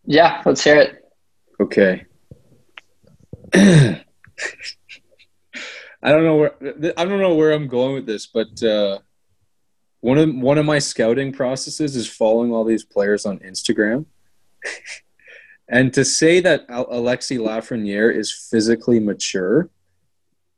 Yeah, 0.05 0.41
let's 0.45 0.63
hear 0.63 0.77
it. 0.77 1.03
Okay. 1.59 2.05
I 6.01 6.11
don't 6.11 6.23
know 6.23 6.35
where 6.35 6.55
I 6.97 7.05
don't 7.05 7.19
know 7.19 7.35
where 7.35 7.51
I'm 7.51 7.67
going 7.67 7.93
with 7.95 8.05
this, 8.05 8.25
but 8.27 8.61
uh, 8.63 8.99
one 10.01 10.17
of 10.17 10.33
one 10.35 10.57
of 10.57 10.65
my 10.65 10.79
scouting 10.79 11.33
processes 11.33 11.95
is 11.95 12.07
following 12.07 12.51
all 12.51 12.63
these 12.63 12.85
players 12.85 13.25
on 13.25 13.39
Instagram. 13.39 14.05
and 15.69 15.93
to 15.93 16.05
say 16.05 16.39
that 16.39 16.65
Alexis 16.69 17.37
Lafreniere 17.37 18.15
is 18.15 18.31
physically 18.49 18.99
mature 18.99 19.69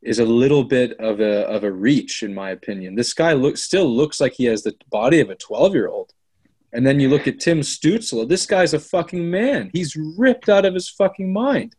is 0.02 0.20
a 0.20 0.26
little 0.26 0.64
bit 0.64 0.94
of 1.00 1.20
a 1.20 1.48
of 1.48 1.64
a 1.64 1.72
reach, 1.72 2.22
in 2.24 2.34
my 2.34 2.52
opinion. 2.52 2.96
This 2.96 3.14
guy 3.14 3.34
looks 3.34 3.64
still 3.64 3.90
looks 3.90 4.20
like 4.20 4.34
he 4.34 4.46
has 4.46 4.64
the 4.64 4.76
body 4.92 5.20
of 5.22 5.30
a 5.30 5.36
12 5.36 5.74
year 5.74 5.88
old. 5.88 6.12
And 6.74 6.86
then 6.86 7.00
you 7.00 7.10
look 7.10 7.28
at 7.28 7.40
Tim 7.40 7.60
Stutzle. 7.60 8.30
This 8.30 8.46
guy's 8.46 8.74
a 8.74 8.80
fucking 8.80 9.30
man. 9.30 9.72
He's 9.74 9.96
ripped 9.96 10.48
out 10.48 10.66
of 10.66 10.74
his 10.74 10.90
fucking 10.90 11.32
mind. 11.32 11.76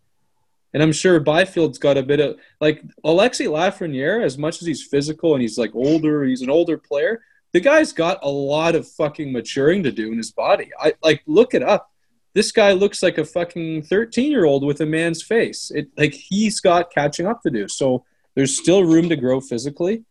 And 0.75 0.83
I'm 0.83 0.93
sure 0.93 1.21
Byfield's 1.21 1.79
got 1.79 1.99
a 1.99 2.03
bit 2.03 2.21
of 2.21 2.37
like 2.61 2.83
Alexis 3.05 3.47
Lafreniere, 3.47 4.25
as 4.25 4.39
much 4.39 4.63
as 4.63 4.67
he's 4.67 4.83
physical 4.83 5.35
and 5.35 5.43
he's 5.43 5.59
like 5.59 5.75
older, 5.75 6.25
he's 6.25 6.43
an 6.43 6.51
older 6.51 6.79
player. 6.79 7.23
The 7.53 7.61
guy's 7.61 7.93
got 7.93 8.19
a 8.23 8.29
lot 8.31 8.75
of 8.75 8.89
fucking 8.89 9.33
maturing 9.33 9.83
to 9.83 9.93
do 9.93 10.11
in 10.11 10.17
his 10.17 10.33
body. 10.33 10.71
I 10.79 10.95
like 11.03 11.23
look 11.27 11.53
it 11.53 11.63
up. 11.63 11.91
This 12.35 12.51
guy 12.51 12.73
looks 12.73 13.03
like 13.03 13.19
a 13.19 13.25
fucking 13.27 13.83
13 13.83 14.31
year 14.31 14.47
old 14.47 14.65
with 14.65 14.81
a 14.81 14.87
man's 14.87 15.23
face. 15.23 15.71
It 15.71 15.89
like 15.99 16.15
he's 16.15 16.61
got 16.61 16.91
catching 16.91 17.27
up 17.27 17.43
to 17.43 17.51
do. 17.51 17.69
So 17.69 18.05
there's 18.35 18.59
still 18.59 18.85
room 18.85 19.11
to 19.11 19.17
grow 19.17 19.41
physically, 19.41 20.05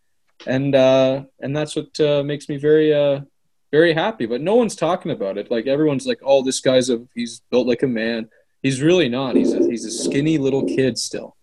and 0.45 0.75
uh, 0.75 1.23
and 1.39 1.55
that's 1.55 1.75
what 1.75 1.99
uh, 1.99 2.21
makes 2.21 2.47
me 2.47 2.57
very 2.57 2.93
uh, 2.93 3.21
very 3.71 3.93
happy. 3.93 4.27
But 4.27 4.41
no 4.41 4.55
one's 4.55 4.75
talking 4.75 5.11
about 5.11 5.39
it. 5.39 5.49
Like 5.49 5.65
everyone's 5.65 6.05
like, 6.05 6.19
oh, 6.23 6.43
this 6.43 6.59
guy's 6.59 6.91
a 6.91 7.03
he's 7.15 7.41
built 7.49 7.67
like 7.67 7.81
a 7.81 7.87
man. 7.87 8.29
He's 8.61 8.81
really 8.81 9.09
not. 9.09 9.35
He's 9.35 9.53
a, 9.53 9.59
he's 9.59 9.85
a 9.85 9.91
skinny 9.91 10.37
little 10.37 10.65
kid 10.65 10.97
still. 10.97 11.35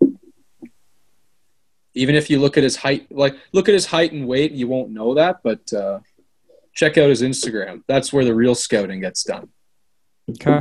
Even 1.94 2.14
if 2.14 2.30
you 2.30 2.38
look 2.38 2.56
at 2.56 2.62
his 2.62 2.76
height, 2.76 3.06
like 3.10 3.34
look 3.52 3.68
at 3.68 3.74
his 3.74 3.86
height 3.86 4.12
and 4.12 4.26
weight, 4.28 4.52
you 4.52 4.68
won't 4.68 4.90
know 4.90 5.14
that. 5.14 5.40
But 5.42 5.72
uh, 5.72 6.00
check 6.74 6.96
out 6.96 7.08
his 7.08 7.22
Instagram. 7.22 7.82
That's 7.88 8.12
where 8.12 8.24
the 8.24 8.34
real 8.34 8.54
scouting 8.54 9.00
gets 9.00 9.24
done. 9.24 9.48
Okay. 10.30 10.60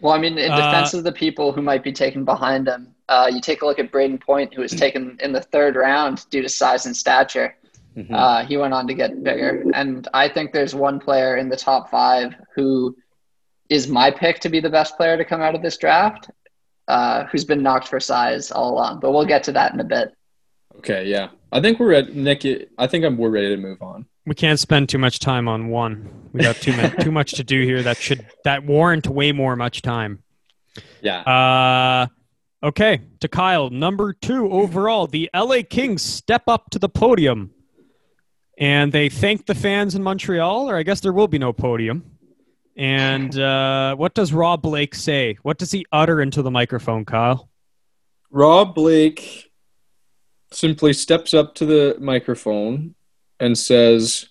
Well, 0.00 0.12
I 0.12 0.18
mean, 0.18 0.38
in 0.38 0.50
Uh, 0.50 0.56
defense 0.56 0.92
of 0.94 1.04
the 1.04 1.12
people 1.12 1.52
who 1.52 1.62
might 1.62 1.84
be 1.84 1.92
taken 1.92 2.24
behind 2.24 2.66
him, 2.66 2.94
uh, 3.08 3.30
you 3.32 3.40
take 3.40 3.62
a 3.62 3.66
look 3.66 3.78
at 3.78 3.92
Brayden 3.92 4.20
Point, 4.20 4.52
who 4.54 4.62
was 4.62 4.72
taken 4.72 5.16
in 5.22 5.32
the 5.32 5.40
third 5.40 5.76
round 5.76 6.28
due 6.30 6.42
to 6.42 6.48
size 6.48 6.86
and 6.86 6.96
stature. 6.96 7.54
Mhm. 7.96 8.12
Uh, 8.12 8.44
he 8.44 8.56
went 8.56 8.74
on 8.74 8.86
to 8.88 8.94
get 8.94 9.22
bigger. 9.22 9.64
And 9.72 10.06
I 10.12 10.28
think 10.28 10.52
there's 10.52 10.74
one 10.74 10.98
player 10.98 11.36
in 11.36 11.48
the 11.48 11.56
top 11.56 11.90
five 11.90 12.34
who 12.54 12.96
is 13.68 13.88
my 13.88 14.10
pick 14.10 14.40
to 14.40 14.48
be 14.48 14.60
the 14.60 14.70
best 14.70 14.96
player 14.96 15.16
to 15.16 15.24
come 15.24 15.40
out 15.40 15.54
of 15.54 15.62
this 15.62 15.76
draft, 15.76 16.30
uh, 16.88 17.24
who's 17.24 17.44
been 17.44 17.62
knocked 17.62 17.88
for 17.88 18.00
size 18.00 18.50
all 18.50 18.72
along. 18.72 19.00
But 19.00 19.12
we'll 19.12 19.26
get 19.26 19.42
to 19.44 19.52
that 19.52 19.72
in 19.72 19.80
a 19.80 19.84
bit. 19.84 20.14
Okay, 20.78 21.06
yeah. 21.06 21.28
I 21.52 21.60
think 21.60 21.80
we're 21.80 21.90
ready. 21.90 22.12
Nick, 22.12 22.44
I 22.78 22.86
think 22.86 23.04
I'm, 23.04 23.16
we're 23.16 23.30
ready 23.30 23.48
to 23.48 23.56
move 23.56 23.80
on. 23.82 24.06
We 24.26 24.34
can't 24.34 24.58
spend 24.58 24.88
too 24.88 24.98
much 24.98 25.20
time 25.20 25.48
on 25.48 25.68
one. 25.68 26.28
We 26.32 26.42
got 26.42 26.56
too 26.56 26.76
much 26.76 26.96
too 26.98 27.12
much 27.12 27.32
to 27.32 27.44
do 27.44 27.62
here. 27.62 27.82
That 27.82 27.96
should 27.96 28.26
that 28.44 28.64
warrant 28.64 29.06
way 29.06 29.32
more 29.32 29.56
much 29.56 29.82
time. 29.82 30.22
Yeah. 31.00 31.20
Uh, 31.20 32.06
okay, 32.66 33.00
to 33.20 33.28
Kyle, 33.28 33.70
number 33.70 34.12
two 34.12 34.50
overall, 34.50 35.06
the 35.06 35.30
LA 35.34 35.58
Kings 35.68 36.02
step 36.02 36.42
up 36.48 36.70
to 36.70 36.78
the 36.78 36.88
podium, 36.88 37.52
and 38.58 38.92
they 38.92 39.08
thank 39.08 39.46
the 39.46 39.54
fans 39.54 39.94
in 39.94 40.02
Montreal, 40.02 40.68
or 40.68 40.76
I 40.76 40.82
guess 40.82 41.00
there 41.00 41.12
will 41.12 41.28
be 41.28 41.38
no 41.38 41.52
podium. 41.52 42.15
And 42.76 43.38
uh, 43.38 43.96
what 43.96 44.14
does 44.14 44.32
Rob 44.32 44.62
Blake 44.62 44.94
say? 44.94 45.38
What 45.42 45.58
does 45.58 45.72
he 45.72 45.86
utter 45.90 46.20
into 46.20 46.42
the 46.42 46.50
microphone, 46.50 47.06
Kyle? 47.06 47.48
Rob 48.30 48.74
Blake 48.74 49.50
simply 50.52 50.92
steps 50.92 51.32
up 51.32 51.54
to 51.56 51.66
the 51.66 51.96
microphone 51.98 52.94
and 53.40 53.56
says, 53.56 54.28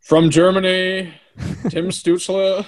"From 0.00 0.30
Germany, 0.30 1.12
Tim 1.68 1.88
Stutzler." 1.88 2.64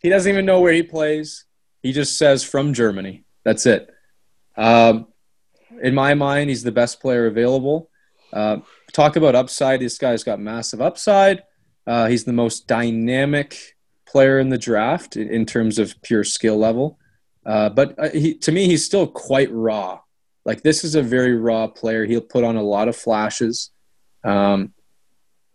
he 0.00 0.08
doesn't 0.08 0.30
even 0.30 0.46
know 0.46 0.60
where 0.60 0.72
he 0.72 0.84
plays. 0.84 1.44
He 1.82 1.92
just 1.92 2.16
says, 2.16 2.44
"From 2.44 2.74
Germany." 2.74 3.24
That's 3.44 3.66
it. 3.66 3.90
Um, 4.56 5.08
in 5.82 5.94
my 5.94 6.14
mind, 6.14 6.50
he's 6.50 6.62
the 6.62 6.72
best 6.72 7.00
player 7.00 7.26
available. 7.26 7.90
Uh, 8.32 8.58
talk 8.92 9.16
about 9.16 9.34
upside. 9.34 9.80
This 9.80 9.98
guy's 9.98 10.22
got 10.22 10.38
massive 10.38 10.80
upside. 10.80 11.42
Uh, 11.86 12.06
he's 12.06 12.24
the 12.24 12.32
most 12.32 12.66
dynamic 12.68 13.76
player 14.08 14.38
in 14.38 14.48
the 14.48 14.58
draft 14.58 15.16
in, 15.16 15.44
terms 15.46 15.78
of 15.78 16.00
pure 16.02 16.24
skill 16.24 16.56
level. 16.56 16.98
Uh, 17.44 17.68
but 17.68 17.94
uh, 17.98 18.08
he, 18.10 18.34
to 18.34 18.52
me, 18.52 18.66
he's 18.66 18.84
still 18.84 19.06
quite 19.06 19.52
raw. 19.52 20.00
Like 20.44 20.62
this 20.62 20.82
is 20.82 20.94
a 20.94 21.02
very 21.02 21.34
raw 21.34 21.66
player. 21.66 22.04
He'll 22.04 22.20
put 22.20 22.44
on 22.44 22.56
a 22.56 22.62
lot 22.62 22.88
of 22.88 22.96
flashes. 22.96 23.70
Um, 24.24 24.72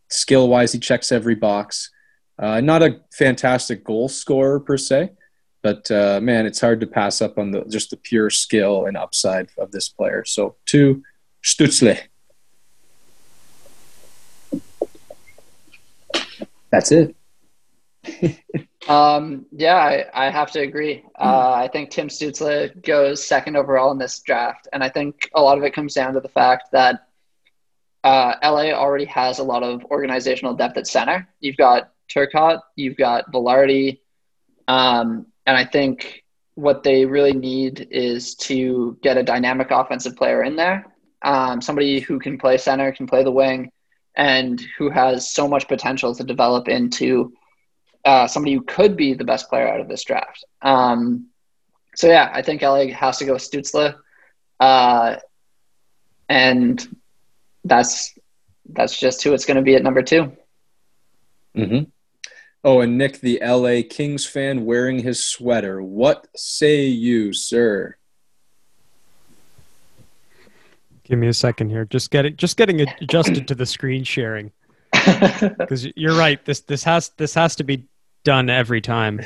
skill 0.10 0.48
wise, 0.48 0.72
he 0.72 0.80
checks 0.80 1.12
every 1.12 1.36
box. 1.36 1.92
Uh, 2.38 2.62
not 2.62 2.84
a 2.84 3.02
fantastic 3.12 3.84
goal 3.84 4.08
scorer 4.10 4.60
per 4.60 4.78
se, 4.78 5.12
but 5.62 5.90
uh, 5.92 6.20
man, 6.22 6.46
it's 6.46 6.62
hard 6.62 6.80
to 6.80 6.88
pass 6.88 7.22
up 7.22 7.38
on 7.38 7.52
the 7.52 7.64
just 7.66 7.90
the 7.90 7.98
pure 7.98 8.30
skill 8.30 8.86
and 8.86 8.98
upside 8.98 9.50
of 9.58 9.72
this 9.72 9.90
player. 9.90 10.24
So 10.26 10.56
to 10.68 11.04
Stutzle. 11.44 12.00
That's 16.72 16.92
it. 16.92 17.16
Um, 18.88 19.46
yeah, 19.52 19.76
I, 19.76 20.06
I 20.14 20.30
have 20.30 20.52
to 20.52 20.60
agree. 20.60 21.04
Uh, 21.18 21.54
I 21.54 21.70
think 21.72 21.90
Tim 21.90 22.10
Stutzle 22.10 22.82
goes 22.84 23.24
second 23.24 23.56
overall 23.56 23.92
in 23.92 23.98
this 23.98 24.20
draft, 24.20 24.68
and 24.74 24.84
I 24.84 24.90
think 24.90 25.30
a 25.34 25.42
lot 25.42 25.58
of 25.58 25.64
it 25.64 25.74
comes 25.74 25.94
down 25.94 26.14
to 26.14 26.20
the 26.20 26.30
fact 26.30 26.72
that 26.72 27.08
uh, 28.04 28.36
LA 28.44 28.72
already 28.72 29.06
has 29.06 29.40
a 29.40 29.44
lot 29.44 29.64
of 29.64 29.86
organizational 29.86 30.54
depth 30.54 30.78
at 30.78 30.88
center. 30.88 31.28
You've 31.40 31.58
got 31.58 31.92
Turcotte, 32.14 32.60
you've 32.76 32.98
got 32.98 33.32
Vilardi, 33.32 34.00
um, 34.68 35.28
and 35.46 35.58
I 35.58 35.66
think 35.66 36.24
what 36.56 36.84
they 36.84 37.06
really 37.06 37.34
need 37.34 37.88
is 37.90 38.36
to 38.36 38.98
get 39.02 39.18
a 39.18 39.24
dynamic 39.24 39.72
offensive 39.72 40.16
player 40.18 40.44
in 40.44 40.56
there, 40.58 40.86
um, 41.22 41.62
somebody 41.62 42.02
who 42.02 42.20
can 42.20 42.38
play 42.38 42.58
center, 42.58 42.92
can 42.92 43.08
play 43.08 43.24
the 43.24 43.32
wing, 43.32 43.72
and 44.16 44.62
who 44.78 44.90
has 44.90 45.34
so 45.34 45.48
much 45.48 45.68
potential 45.70 46.14
to 46.14 46.24
develop 46.24 46.68
into 46.68 47.34
uh, 48.06 48.28
somebody 48.28 48.54
who 48.54 48.62
could 48.62 48.96
be 48.96 49.14
the 49.14 49.24
best 49.24 49.50
player 49.50 49.68
out 49.68 49.80
of 49.80 49.88
this 49.88 50.04
draft. 50.04 50.44
Um, 50.62 51.28
so 51.96 52.08
yeah, 52.08 52.30
I 52.34 52.42
think 52.42 52.62
LA 52.62 52.88
has 52.88 53.18
to 53.20 53.26
go 53.26 53.36
Stutzle, 53.36 53.96
uh, 54.60 55.16
and 56.28 56.98
that's 57.64 58.18
that's 58.70 59.00
just 59.00 59.24
who 59.24 59.34
it's 59.34 59.46
going 59.46 59.58
to 59.58 59.64
be 59.64 59.76
at 59.76 59.84
number 59.84 60.02
two. 60.02 60.32
Mm-hmm. 61.56 61.90
Oh, 62.64 62.80
and 62.80 62.98
Nick, 62.98 63.20
the 63.20 63.40
LA 63.44 63.82
Kings 63.88 64.26
fan 64.26 64.66
wearing 64.66 65.00
his 65.00 65.24
sweater. 65.24 65.84
What 65.84 66.28
say 66.36 66.86
you, 66.86 67.34
sir? 67.34 67.98
Give 71.04 71.20
me 71.20 71.28
a 71.28 71.34
second 71.34 71.70
here. 71.70 71.86
Just 71.86 72.10
getting 72.10 72.38
just 72.38 72.58
getting 72.58 72.82
adjusted 72.82 73.48
to 73.50 73.56
the 73.56 73.66
screen 73.66 74.04
sharing 74.04 74.52
because 74.94 75.86
you're 75.96 76.16
right. 76.16 76.44
This 76.46 76.62
this 76.62 76.84
has 76.86 77.10
this 77.18 77.34
has 77.34 77.58
to 77.58 77.64
be 77.64 77.86
done 78.24 78.50
every 78.50 78.82
time. 78.82 79.22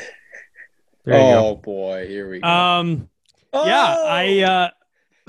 There 1.05 1.37
oh 1.37 1.55
boy, 1.55 2.05
here 2.07 2.29
we 2.29 2.39
go. 2.39 2.47
Um, 2.47 3.09
yeah, 3.53 3.95
I 4.05 4.39
uh, 4.41 4.69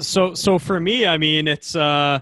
so 0.01 0.35
so 0.35 0.59
for 0.59 0.81
me, 0.81 1.07
I 1.07 1.19
mean, 1.19 1.47
it's 1.47 1.77
uh, 1.77 2.21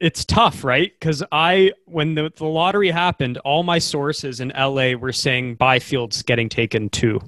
it's 0.00 0.24
tough, 0.24 0.64
right? 0.64 0.92
Because 0.92 1.22
I 1.32 1.72
when 1.86 2.14
the, 2.14 2.30
the 2.36 2.44
lottery 2.44 2.90
happened, 2.90 3.38
all 3.38 3.62
my 3.62 3.78
sources 3.78 4.40
in 4.40 4.52
LA 4.54 4.92
were 4.92 5.12
saying 5.12 5.56
Byfield's 5.56 6.22
getting 6.22 6.48
taken 6.48 6.90
too, 6.90 7.20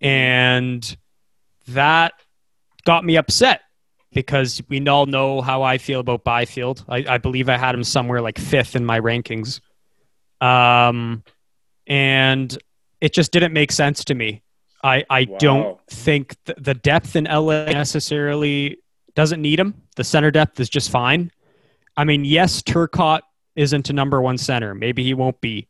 and 0.00 0.96
that 1.68 2.14
got 2.84 3.04
me 3.04 3.18
upset 3.18 3.60
because 4.12 4.62
we 4.68 4.86
all 4.88 5.06
know 5.06 5.42
how 5.42 5.62
I 5.62 5.78
feel 5.78 6.00
about 6.00 6.24
Byfield. 6.24 6.84
I, 6.88 7.04
I 7.06 7.18
believe 7.18 7.48
I 7.48 7.58
had 7.58 7.74
him 7.74 7.84
somewhere 7.84 8.22
like 8.22 8.38
fifth 8.38 8.74
in 8.74 8.84
my 8.84 8.98
rankings. 8.98 9.60
Um, 10.40 11.22
and 11.88 12.56
it 13.00 13.12
just 13.12 13.32
didn't 13.32 13.52
make 13.52 13.72
sense 13.72 14.04
to 14.04 14.14
me. 14.14 14.42
I, 14.84 15.04
I 15.10 15.26
Wow. 15.28 15.36
don't 15.40 15.80
think 15.90 16.36
th- 16.44 16.58
the 16.60 16.74
depth 16.74 17.16
in 17.16 17.24
LA 17.24 17.64
necessarily 17.64 18.78
doesn't 19.16 19.42
need 19.42 19.58
him. 19.58 19.74
The 19.96 20.04
center 20.04 20.30
depth 20.30 20.60
is 20.60 20.68
just 20.68 20.90
fine. 20.90 21.32
I 21.96 22.04
mean, 22.04 22.24
yes, 22.24 22.62
Turcotte 22.62 23.22
isn't 23.56 23.90
a 23.90 23.92
number 23.92 24.20
one 24.22 24.38
center. 24.38 24.74
Maybe 24.74 25.02
he 25.02 25.14
won't 25.14 25.40
be. 25.40 25.66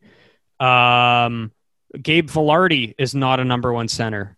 Um, 0.61 1.53
Gabe 2.03 2.29
Vilardi 2.29 2.95
is 2.99 3.15
not 3.15 3.41
a 3.41 3.45
number 3.45 3.73
one 3.73 3.89
center. 3.89 4.37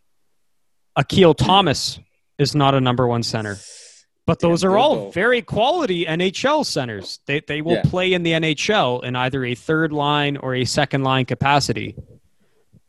Akil 0.95 1.35
Thomas 1.35 1.99
is 2.39 2.55
not 2.55 2.75
a 2.75 2.81
number 2.81 3.07
one 3.09 3.23
center. 3.25 3.57
But 4.31 4.39
those 4.39 4.63
are 4.63 4.79
all 4.79 5.11
very 5.11 5.43
quality 5.43 6.07
NHL 6.07 6.65
centers. 6.65 7.19
They 7.27 7.41
they 7.41 7.63
will 7.63 7.73
Yeah. 7.73 7.83
play 7.83 8.13
in 8.13 8.23
the 8.23 8.31
NHL 8.31 9.01
in 9.03 9.17
either 9.17 9.45
a 9.45 9.57
third 9.57 9.93
line 9.93 10.37
or 10.37 10.55
a 10.55 10.65
second 10.65 11.03
line 11.03 11.25
capacity. 11.25 11.97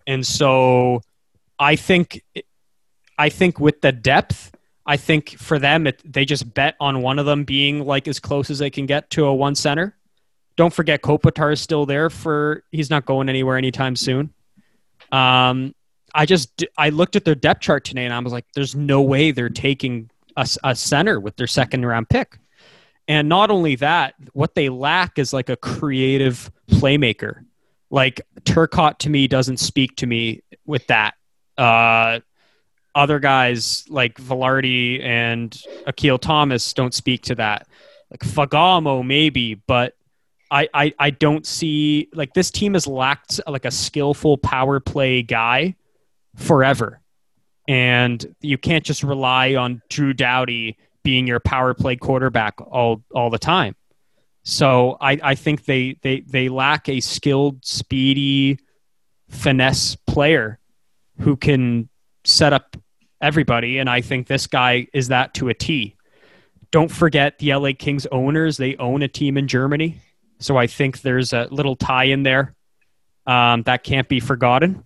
And 0.06 0.23
so 0.23 1.01
I 1.58 1.77
think 1.77 2.21
I 3.17 3.30
think 3.30 3.60
with 3.60 3.82
the 3.82 3.91
depth, 3.91 4.56
I 4.86 4.97
think 4.97 5.32
for 5.39 5.58
them 5.58 5.88
it, 5.88 5.99
they 6.06 6.25
just 6.25 6.54
bet 6.54 6.75
on 6.80 7.01
one 7.01 7.17
of 7.17 7.25
them 7.25 7.43
being 7.43 7.88
like 7.88 8.08
as 8.08 8.19
close 8.19 8.51
as 8.51 8.60
they 8.60 8.69
can 8.69 8.86
get 8.86 9.10
to 9.10 9.25
a 9.25 9.34
one 9.34 9.56
center. 9.56 9.97
Don't 10.58 10.71
forget 10.71 11.01
Kopitar 11.01 11.54
is 11.54 11.60
still 11.60 11.88
there 11.88 12.12
for 12.12 12.63
he's 12.71 12.91
not 12.91 13.06
going 13.06 13.30
anywhere 13.30 13.58
anytime 13.58 13.95
soon. 13.95 14.32
Um 15.12 15.73
I 16.13 16.27
just 16.27 16.63
I 16.77 16.89
looked 16.89 17.15
at 17.15 17.25
their 17.25 17.34
depth 17.34 17.62
chart 17.62 17.84
today 17.84 18.06
and 18.06 18.13
I 18.13 18.19
was 18.19 18.32
like 18.32 18.45
there's 18.54 18.75
no 18.75 19.01
way 19.01 19.32
they're 19.32 19.49
taking 19.49 20.12
a, 20.38 20.48
a 20.63 20.76
center 20.76 21.20
with 21.20 21.36
their 21.36 21.48
second 21.48 21.86
round 21.86 22.10
pick. 22.10 22.38
And 23.08 23.28
not 23.28 23.52
only 23.52 23.76
that, 23.78 24.13
what 24.34 24.56
they 24.56 24.70
lack 24.70 25.20
is 25.20 25.34
like 25.34 25.50
a 25.50 25.58
creative 25.58 26.52
playmaker. 26.70 27.46
Like 27.89 28.22
Turcotte 28.41 29.00
to 29.00 29.10
me 29.10 29.28
doesn't 29.28 29.58
speak 29.58 29.98
to 29.98 30.08
me 30.08 30.44
with 30.65 30.88
that. 30.88 31.15
Uh, 31.58 32.20
other 32.96 33.20
guys 33.20 33.86
like 33.89 34.15
Vilardi 34.15 35.04
and 35.04 35.62
Akil 35.88 36.17
Thomas 36.17 36.74
don't 36.74 36.94
speak 36.94 37.24
to 37.24 37.36
that. 37.36 37.67
Like 38.10 38.22
Fagemo 38.22 39.06
maybe, 39.06 39.56
but 39.56 39.96
I, 40.50 40.67
I 40.74 40.94
I 41.00 41.10
don't 41.12 41.46
see 41.46 42.10
like 42.13 42.34
this 42.34 42.52
team 42.52 42.74
has 42.74 42.86
lacked 42.86 43.39
like 43.48 43.63
a 43.63 43.72
skillful 43.72 44.38
power 44.38 44.82
play 44.82 45.22
guy 45.22 45.76
forever. 46.36 47.01
And 47.67 48.36
you 48.41 48.58
can't 48.58 48.84
just 48.84 49.04
rely 49.04 49.56
on 49.56 49.82
Drew 49.89 50.13
Doughty 50.13 50.78
being 51.04 51.28
your 51.28 51.39
power 51.39 51.74
play 51.74 51.95
quarterback 51.95 52.60
all 52.60 53.04
all 53.13 53.30
the 53.30 53.39
time. 53.39 53.76
So 54.43 54.97
I, 55.00 55.19
I 55.21 55.36
think 55.36 55.65
they, 55.65 55.97
they 56.02 56.21
they 56.21 56.50
lack 56.50 56.89
a 56.89 57.00
skilled, 57.00 57.63
speedy, 57.63 58.60
finesse 59.30 59.95
player 59.95 60.60
who 61.19 61.36
can 61.36 61.89
set 62.24 62.54
up 62.54 62.76
everybody, 63.21 63.78
and 63.78 63.89
I 63.89 64.02
think 64.02 64.28
this 64.28 64.47
guy 64.47 64.88
is 64.93 65.10
that 65.10 65.34
to 65.36 65.50
a 65.50 65.54
T. 65.54 65.95
Don't 66.71 66.89
forget 66.89 67.38
the 67.38 67.54
LA 67.54 67.71
Kings 67.78 68.08
owners; 68.08 68.58
they 68.58 68.76
own 68.78 69.04
a 69.04 69.08
team 69.08 69.38
in 69.38 69.47
Germany, 69.47 70.02
so 70.39 70.58
I 70.58 70.65
think 70.65 71.02
there's 71.02 71.34
a 71.34 71.47
little 71.52 71.76
tie 71.76 72.06
in 72.06 72.24
there 72.24 72.56
um, 73.28 73.63
that 73.63 73.84
can't 73.84 74.10
be 74.10 74.19
forgotten. 74.19 74.84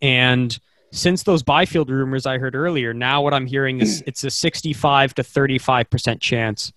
And 0.00 0.58
since 0.94 1.24
those 1.24 1.42
Byfield 1.42 1.90
rumors 1.90 2.24
I 2.24 2.38
heard 2.38 2.54
earlier, 2.54 2.94
now 2.94 3.20
what 3.22 3.34
I'm 3.34 3.46
hearing 3.46 3.80
is 3.80 4.02
it's 4.06 4.24
a 4.24 4.30
65 4.30 5.14
to 5.14 5.22
35 5.22 5.90
percent 5.90 6.20
chance, 6.20 6.72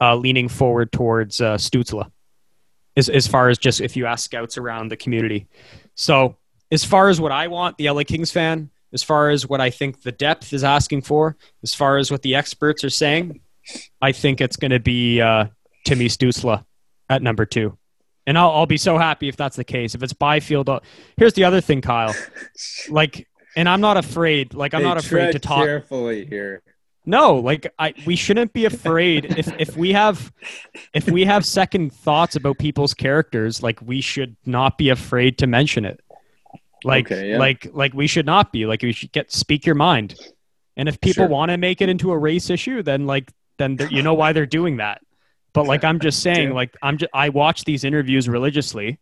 uh, 0.00 0.14
leaning 0.14 0.48
forward 0.48 0.92
towards 0.92 1.40
uh, 1.40 1.54
Stutzle, 1.56 2.10
as 2.96 3.08
as 3.08 3.26
far 3.26 3.48
as 3.48 3.58
just 3.58 3.80
if 3.80 3.96
you 3.96 4.06
ask 4.06 4.24
scouts 4.24 4.58
around 4.58 4.88
the 4.88 4.96
community. 4.96 5.46
So 5.94 6.36
as 6.70 6.84
far 6.84 7.08
as 7.08 7.20
what 7.20 7.32
I 7.32 7.48
want, 7.48 7.78
the 7.78 7.88
LA 7.90 8.02
Kings 8.02 8.30
fan, 8.30 8.70
as 8.92 9.02
far 9.02 9.30
as 9.30 9.46
what 9.48 9.60
I 9.60 9.70
think 9.70 10.02
the 10.02 10.12
depth 10.12 10.52
is 10.52 10.62
asking 10.64 11.02
for, 11.02 11.36
as 11.62 11.74
far 11.74 11.96
as 11.96 12.10
what 12.10 12.22
the 12.22 12.34
experts 12.34 12.84
are 12.84 12.90
saying, 12.90 13.40
I 14.02 14.12
think 14.12 14.40
it's 14.40 14.56
going 14.56 14.72
to 14.72 14.80
be 14.80 15.20
uh, 15.20 15.46
Timmy 15.84 16.08
Stutzle 16.08 16.64
at 17.08 17.22
number 17.22 17.46
two. 17.46 17.78
And 18.26 18.36
I'll, 18.36 18.50
I'll 18.50 18.66
be 18.66 18.76
so 18.76 18.98
happy 18.98 19.28
if 19.28 19.36
that's 19.36 19.54
the 19.54 19.64
case. 19.64 19.94
If 19.94 20.02
it's 20.02 20.12
Byfield, 20.12 20.68
I'll- 20.68 20.82
here's 21.16 21.34
the 21.34 21.44
other 21.44 21.60
thing, 21.60 21.80
Kyle. 21.80 22.14
Like, 22.88 23.28
and 23.56 23.68
I'm 23.68 23.80
not 23.80 23.96
afraid. 23.96 24.54
Like, 24.54 24.74
I'm 24.74 24.82
Hey, 24.82 24.86
not 24.88 24.98
afraid 24.98 25.32
to 25.32 25.38
talk. 25.38 25.64
carefully 25.64 26.24
here. 26.26 26.62
No, 27.08 27.36
like 27.36 27.72
I, 27.78 27.94
we 28.04 28.16
shouldn't 28.16 28.52
be 28.52 28.64
afraid 28.64 29.36
if 29.38 29.48
if 29.60 29.76
we 29.76 29.92
have 29.92 30.32
if 30.92 31.08
we 31.08 31.24
have 31.24 31.44
second 31.46 31.92
thoughts 31.92 32.34
about 32.36 32.58
people's 32.58 32.94
characters, 32.94 33.62
like 33.62 33.80
we 33.80 34.00
should 34.00 34.36
not 34.44 34.76
be 34.76 34.88
afraid 34.90 35.38
to 35.38 35.46
mention 35.46 35.84
it. 35.84 36.00
Like 36.84 37.06
Okay, 37.10 37.30
yeah. 37.30 37.38
like 37.38 37.68
like 37.72 37.94
we 37.94 38.06
should 38.08 38.26
not 38.26 38.52
be. 38.52 38.66
Like 38.66 38.82
we 38.82 38.92
should 38.92 39.12
get 39.12 39.30
speak 39.32 39.66
your 39.66 39.76
mind. 39.76 40.16
And 40.76 40.88
if 40.88 41.00
people 41.00 41.22
Sure. 41.24 41.28
want 41.28 41.50
to 41.52 41.56
make 41.56 41.80
it 41.80 41.88
into 41.88 42.10
a 42.10 42.18
race 42.18 42.50
issue, 42.50 42.82
then 42.82 43.06
like 43.06 43.32
then 43.56 43.78
you 43.90 44.02
know 44.02 44.14
why 44.14 44.32
they're 44.32 44.44
doing 44.44 44.78
that. 44.78 45.00
But 45.52 45.66
like 45.66 45.84
I'm 45.84 46.00
just 46.00 46.20
saying, 46.26 46.50
like 46.54 46.76
I'm 46.82 46.98
just 46.98 47.10
I 47.14 47.28
watch 47.28 47.62
these 47.64 47.84
interviews 47.84 48.28
religiously. 48.28 48.98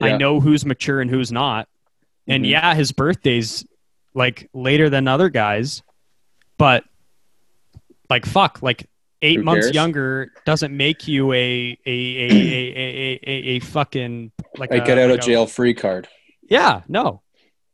I 0.00 0.16
know 0.16 0.38
who's 0.40 0.64
mature 0.64 1.00
and 1.00 1.10
who's 1.10 1.32
not. 1.32 1.68
And 2.28 2.44
Mhm. 2.44 2.50
yeah, 2.50 2.74
his 2.76 2.92
birthday's 2.92 3.66
like 4.14 4.48
later 4.52 4.90
than 4.90 5.08
other 5.08 5.28
guys, 5.28 5.82
but 6.58 6.84
like 8.10 8.26
fuck, 8.26 8.62
like 8.62 8.88
eight 9.22 9.38
Who 9.38 9.44
months 9.44 9.66
cares? 9.66 9.74
younger 9.74 10.32
doesn't 10.44 10.76
make 10.76 11.06
you 11.08 11.32
a 11.32 11.78
a 11.86 11.90
a 11.90 12.28
a 12.30 12.74
a, 12.76 13.20
a, 13.26 13.30
a 13.30 13.58
fucking 13.60 14.32
like 14.58 14.72
I 14.72 14.76
a, 14.76 14.86
get 14.86 14.98
out 14.98 15.10
like 15.10 15.20
of 15.20 15.24
jail 15.24 15.46
free 15.46 15.74
card. 15.74 16.08
yeah, 16.48 16.82
no. 16.88 17.22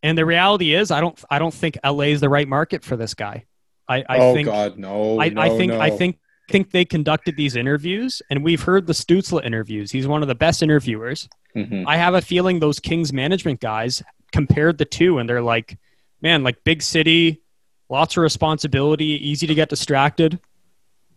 And 0.03 0.17
the 0.17 0.25
reality 0.25 0.75
is, 0.75 0.91
I 0.93 1.01
don't 1.01 1.19
I 1.29 1.39
don't 1.41 1.53
think 1.55 1.77
LA 1.85 2.05
is 2.05 2.21
the 2.21 2.29
right 2.29 2.47
market 2.47 2.85
for 2.85 2.97
this 2.97 3.15
guy. 3.15 3.47
I 3.89 4.05
I 4.09 4.19
oh 4.19 4.35
think 4.35 4.47
God, 4.47 4.79
no! 4.79 5.21
I, 5.21 5.31
no, 5.31 5.41
I 5.41 5.49
think 5.49 5.73
I 5.73 5.89
no. 5.89 5.97
think 5.97 6.19
think 6.51 6.71
they 6.71 6.85
conducted 6.85 7.37
these 7.37 7.57
interviews, 7.57 8.23
and 8.31 8.45
we've 8.45 8.63
heard 8.63 8.87
the 8.87 8.93
Stutzle 8.93 9.45
interviews. 9.45 9.91
He's 9.91 10.07
one 10.07 10.23
of 10.23 10.29
the 10.29 10.35
best 10.35 10.63
interviewers. 10.63 11.29
Mhm. 11.57 11.85
I 11.87 11.97
have 11.97 12.15
a 12.15 12.21
feeling 12.23 12.61
those 12.61 12.79
Kings 12.79 13.13
management 13.13 13.61
guys 13.61 14.03
compared 14.33 14.79
the 14.79 14.85
two, 14.85 15.19
and 15.19 15.29
they're 15.29 15.43
like, 15.43 15.79
man, 16.21 16.43
like 16.43 16.65
big 16.65 16.83
city, 16.83 17.43
lots 17.89 18.17
of 18.17 18.23
responsibility, 18.23 19.05
easy 19.05 19.47
to 19.47 19.55
get 19.55 19.69
distracted. 19.69 20.41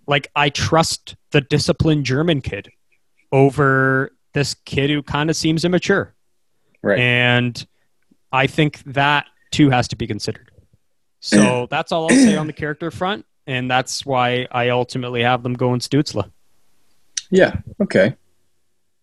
Like 0.07 0.29
I 0.35 0.49
trust 0.49 1.15
the 1.31 1.41
disciplined 1.41 2.05
German 2.05 2.41
kid 2.41 2.69
over 3.31 4.11
this 4.33 4.55
kid 4.65 4.89
who 4.89 5.03
kind 5.03 5.29
of 5.29 5.35
seems 5.35 5.63
immature, 5.63 6.13
right. 6.81 6.99
and 6.99 7.65
I 8.31 8.47
think 8.47 8.81
that 8.85 9.25
too 9.51 9.69
has 9.69 9.87
to 9.89 9.95
be 9.95 10.07
considered. 10.07 10.51
So 11.19 11.67
that's 11.71 11.91
all 11.91 12.03
I'll 12.03 12.17
say 12.17 12.35
on 12.35 12.47
the 12.47 12.53
character 12.53 12.91
front, 12.91 13.25
and 13.47 13.69
that's 13.69 14.05
why 14.05 14.47
I 14.51 14.69
ultimately 14.69 15.23
have 15.23 15.43
them 15.43 15.53
going 15.53 15.79
Stutzle. 15.79 16.31
Yeah. 17.29 17.55
Okay. 17.81 18.15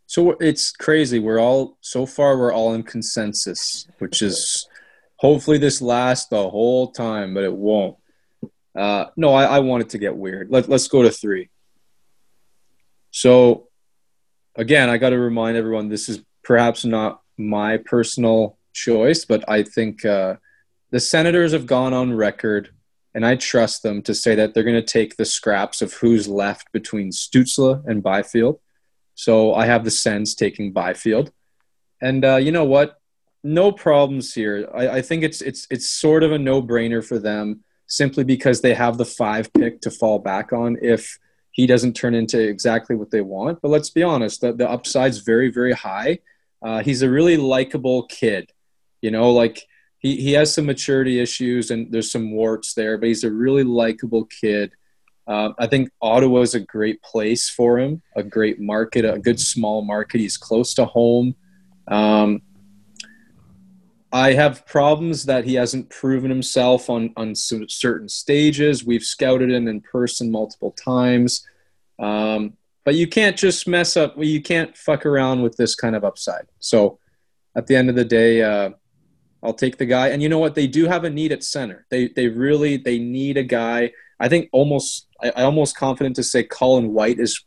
So 0.06 0.32
it's 0.32 0.70
crazy. 0.72 1.18
We're 1.18 1.40
all 1.40 1.76
so 1.80 2.06
far. 2.06 2.38
We're 2.38 2.52
all 2.52 2.74
in 2.74 2.82
consensus, 2.82 3.86
which 3.98 4.22
is 4.22 4.67
hopefully 5.18 5.58
this 5.58 5.82
lasts 5.82 6.28
the 6.28 6.48
whole 6.48 6.92
time, 6.92 7.34
but 7.34 7.44
it 7.44 7.52
won't. 7.52 7.96
Uh, 8.74 9.06
no, 9.16 9.34
I, 9.34 9.44
I 9.44 9.58
want 9.58 9.82
it 9.82 9.90
to 9.90 9.98
get 9.98 10.16
weird. 10.16 10.50
Let, 10.50 10.68
let's 10.68 10.88
go 10.88 11.02
to 11.02 11.10
three. 11.10 11.50
So, 13.10 13.68
again, 14.56 14.88
I 14.88 14.98
got 14.98 15.10
to 15.10 15.18
remind 15.18 15.56
everyone 15.56 15.88
this 15.88 16.08
is 16.08 16.22
perhaps 16.44 16.84
not 16.84 17.20
my 17.36 17.78
personal 17.78 18.58
choice, 18.72 19.24
but 19.24 19.44
I 19.48 19.64
think 19.64 20.04
uh, 20.04 20.36
the 20.90 21.00
Senators 21.00 21.52
have 21.52 21.66
gone 21.66 21.92
on 21.92 22.14
record, 22.14 22.70
and 23.14 23.26
I 23.26 23.34
trust 23.34 23.82
them 23.82 24.02
to 24.02 24.14
say 24.14 24.36
that 24.36 24.54
they're 24.54 24.62
going 24.62 24.76
to 24.76 24.82
take 24.82 25.16
the 25.16 25.24
scraps 25.24 25.82
of 25.82 25.94
who's 25.94 26.28
left 26.28 26.70
between 26.72 27.10
Stutzle 27.10 27.84
and 27.86 28.02
Byfield. 28.02 28.60
So 29.14 29.54
I 29.54 29.66
have 29.66 29.84
the 29.84 29.90
Sens 29.90 30.36
taking 30.36 30.72
Byfield, 30.72 31.32
and 32.00 32.24
uh, 32.24 32.36
you 32.36 32.52
know 32.52 32.64
what? 32.64 32.97
No 33.48 33.72
problems 33.72 34.34
here. 34.34 34.68
I, 34.74 34.88
I 34.98 35.02
think 35.02 35.24
it's 35.24 35.40
it's 35.40 35.66
it's 35.70 35.88
sort 35.88 36.22
of 36.22 36.32
a 36.32 36.38
no 36.38 36.62
brainer 36.62 37.02
for 37.02 37.18
them 37.18 37.64
simply 37.86 38.22
because 38.22 38.60
they 38.60 38.74
have 38.74 38.98
the 38.98 39.06
five 39.06 39.50
pick 39.54 39.80
to 39.80 39.90
fall 39.90 40.18
back 40.18 40.52
on 40.52 40.76
if 40.82 41.18
he 41.52 41.66
doesn't 41.66 41.94
turn 41.94 42.14
into 42.14 42.38
exactly 42.38 42.94
what 42.94 43.10
they 43.10 43.22
want. 43.22 43.62
But 43.62 43.70
let's 43.70 43.88
be 43.88 44.02
honest, 44.02 44.42
the, 44.42 44.52
the 44.52 44.68
upside's 44.68 45.20
very 45.20 45.50
very 45.50 45.72
high. 45.72 46.18
Uh, 46.60 46.82
he's 46.82 47.00
a 47.00 47.08
really 47.08 47.38
likable 47.38 48.02
kid. 48.08 48.52
You 49.00 49.10
know, 49.10 49.30
like 49.30 49.66
he, 49.98 50.16
he 50.16 50.32
has 50.32 50.52
some 50.52 50.66
maturity 50.66 51.18
issues 51.18 51.70
and 51.70 51.90
there's 51.90 52.12
some 52.12 52.32
warts 52.32 52.74
there, 52.74 52.98
but 52.98 53.06
he's 53.06 53.24
a 53.24 53.30
really 53.30 53.64
likable 53.64 54.26
kid. 54.26 54.72
Uh, 55.26 55.50
I 55.58 55.68
think 55.68 55.88
Ottawa 56.02 56.40
is 56.40 56.54
a 56.54 56.60
great 56.60 57.00
place 57.02 57.48
for 57.48 57.78
him, 57.78 58.02
a 58.14 58.22
great 58.22 58.60
market, 58.60 59.06
a 59.06 59.18
good 59.18 59.40
small 59.40 59.80
market. 59.80 60.20
He's 60.20 60.36
close 60.36 60.74
to 60.74 60.84
home. 60.84 61.34
Um, 61.86 62.42
I 64.12 64.32
have 64.32 64.64
problems 64.66 65.24
that 65.26 65.44
he 65.44 65.54
hasn't 65.54 65.90
proven 65.90 66.30
himself 66.30 66.88
on 66.88 67.12
on 67.16 67.34
certain 67.34 68.08
stages. 68.08 68.84
We've 68.84 69.02
scouted 69.02 69.50
him 69.50 69.68
in 69.68 69.80
person 69.82 70.30
multiple 70.30 70.70
times, 70.72 71.46
um, 71.98 72.54
but 72.84 72.94
you 72.94 73.06
can't 73.06 73.36
just 73.36 73.68
mess 73.68 73.96
up. 73.96 74.14
You 74.16 74.40
can't 74.40 74.76
fuck 74.76 75.04
around 75.04 75.42
with 75.42 75.56
this 75.56 75.74
kind 75.74 75.94
of 75.94 76.04
upside. 76.04 76.46
So, 76.58 76.98
at 77.54 77.66
the 77.66 77.76
end 77.76 77.90
of 77.90 77.96
the 77.96 78.04
day, 78.04 78.42
uh, 78.42 78.70
I'll 79.42 79.52
take 79.52 79.76
the 79.76 79.86
guy. 79.86 80.08
And 80.08 80.22
you 80.22 80.28
know 80.30 80.38
what? 80.38 80.54
They 80.54 80.66
do 80.66 80.86
have 80.86 81.04
a 81.04 81.10
need 81.10 81.32
at 81.32 81.44
center. 81.44 81.86
They 81.90 82.08
they 82.08 82.28
really 82.28 82.78
they 82.78 82.98
need 82.98 83.36
a 83.36 83.44
guy. 83.44 83.92
I 84.18 84.28
think 84.28 84.48
almost 84.52 85.06
I, 85.22 85.30
I 85.36 85.42
almost 85.42 85.76
confident 85.76 86.16
to 86.16 86.22
say 86.22 86.44
Colin 86.44 86.94
White 86.94 87.20
is 87.20 87.44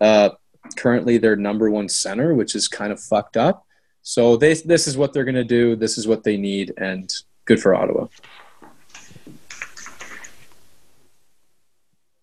uh, 0.00 0.30
currently 0.76 1.18
their 1.18 1.36
number 1.36 1.70
one 1.70 1.90
center, 1.90 2.34
which 2.34 2.54
is 2.54 2.68
kind 2.68 2.90
of 2.90 3.00
fucked 3.00 3.36
up. 3.36 3.66
So 4.02 4.36
they 4.36 4.54
this 4.54 4.86
is 4.86 4.96
what 4.96 5.12
they're 5.12 5.24
gonna 5.24 5.44
do. 5.44 5.76
This 5.76 5.96
is 5.96 6.06
what 6.06 6.24
they 6.24 6.36
need, 6.36 6.74
and 6.76 7.12
good 7.44 7.60
for 7.60 7.74
Ottawa. 7.74 8.08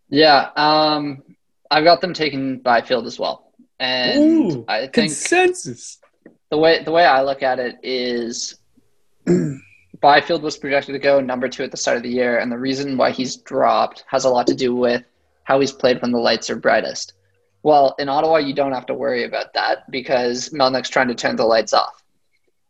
Yeah, 0.10 0.50
um, 0.56 1.24
I've 1.72 1.84
got 1.84 2.02
them 2.02 2.14
taking 2.14 2.60
Byfield 2.60 3.06
as 3.06 3.18
well, 3.18 3.54
and 3.80 4.66
I 4.68 4.82
think 4.82 4.94
consensus. 4.94 6.00
the 6.50 6.58
way 6.58 6.84
the 6.84 6.92
way 6.92 7.06
I 7.06 7.22
look 7.22 7.44
at 7.44 7.60
it 7.60 7.78
is 7.82 8.58
Byfield 10.02 10.44
was 10.44 10.58
projected 10.58 10.94
to 10.94 11.00
go 11.00 11.22
number 11.22 11.48
two 11.48 11.64
at 11.64 11.72
the 11.72 11.78
start 11.78 11.98
of 11.98 12.04
the 12.04 12.10
year, 12.10 12.40
and 12.40 12.52
the 12.52 12.58
reason 12.58 12.98
why 12.98 13.12
he's 13.12 13.38
dropped 13.38 14.04
has 14.08 14.26
a 14.26 14.30
lot 14.30 14.48
to 14.48 14.56
do 14.56 14.76
with 14.76 15.04
how 15.44 15.60
he's 15.60 15.72
played 15.72 16.02
when 16.02 16.12
the 16.12 16.20
lights 16.20 16.50
are 16.50 16.56
brightest. 16.56 17.14
Well, 17.64 17.96
in 18.00 18.08
Ottawa, 18.10 18.38
you 18.38 18.54
don't 18.54 18.72
have 18.72 18.86
to 18.88 18.94
worry 18.94 19.24
about 19.26 19.54
that 19.54 19.90
because 19.92 20.50
Melnyk's 20.50 20.90
trying 20.90 21.10
to 21.10 21.16
turn 21.16 21.36
the 21.36 21.46
lights 21.46 21.74
off. 21.74 22.02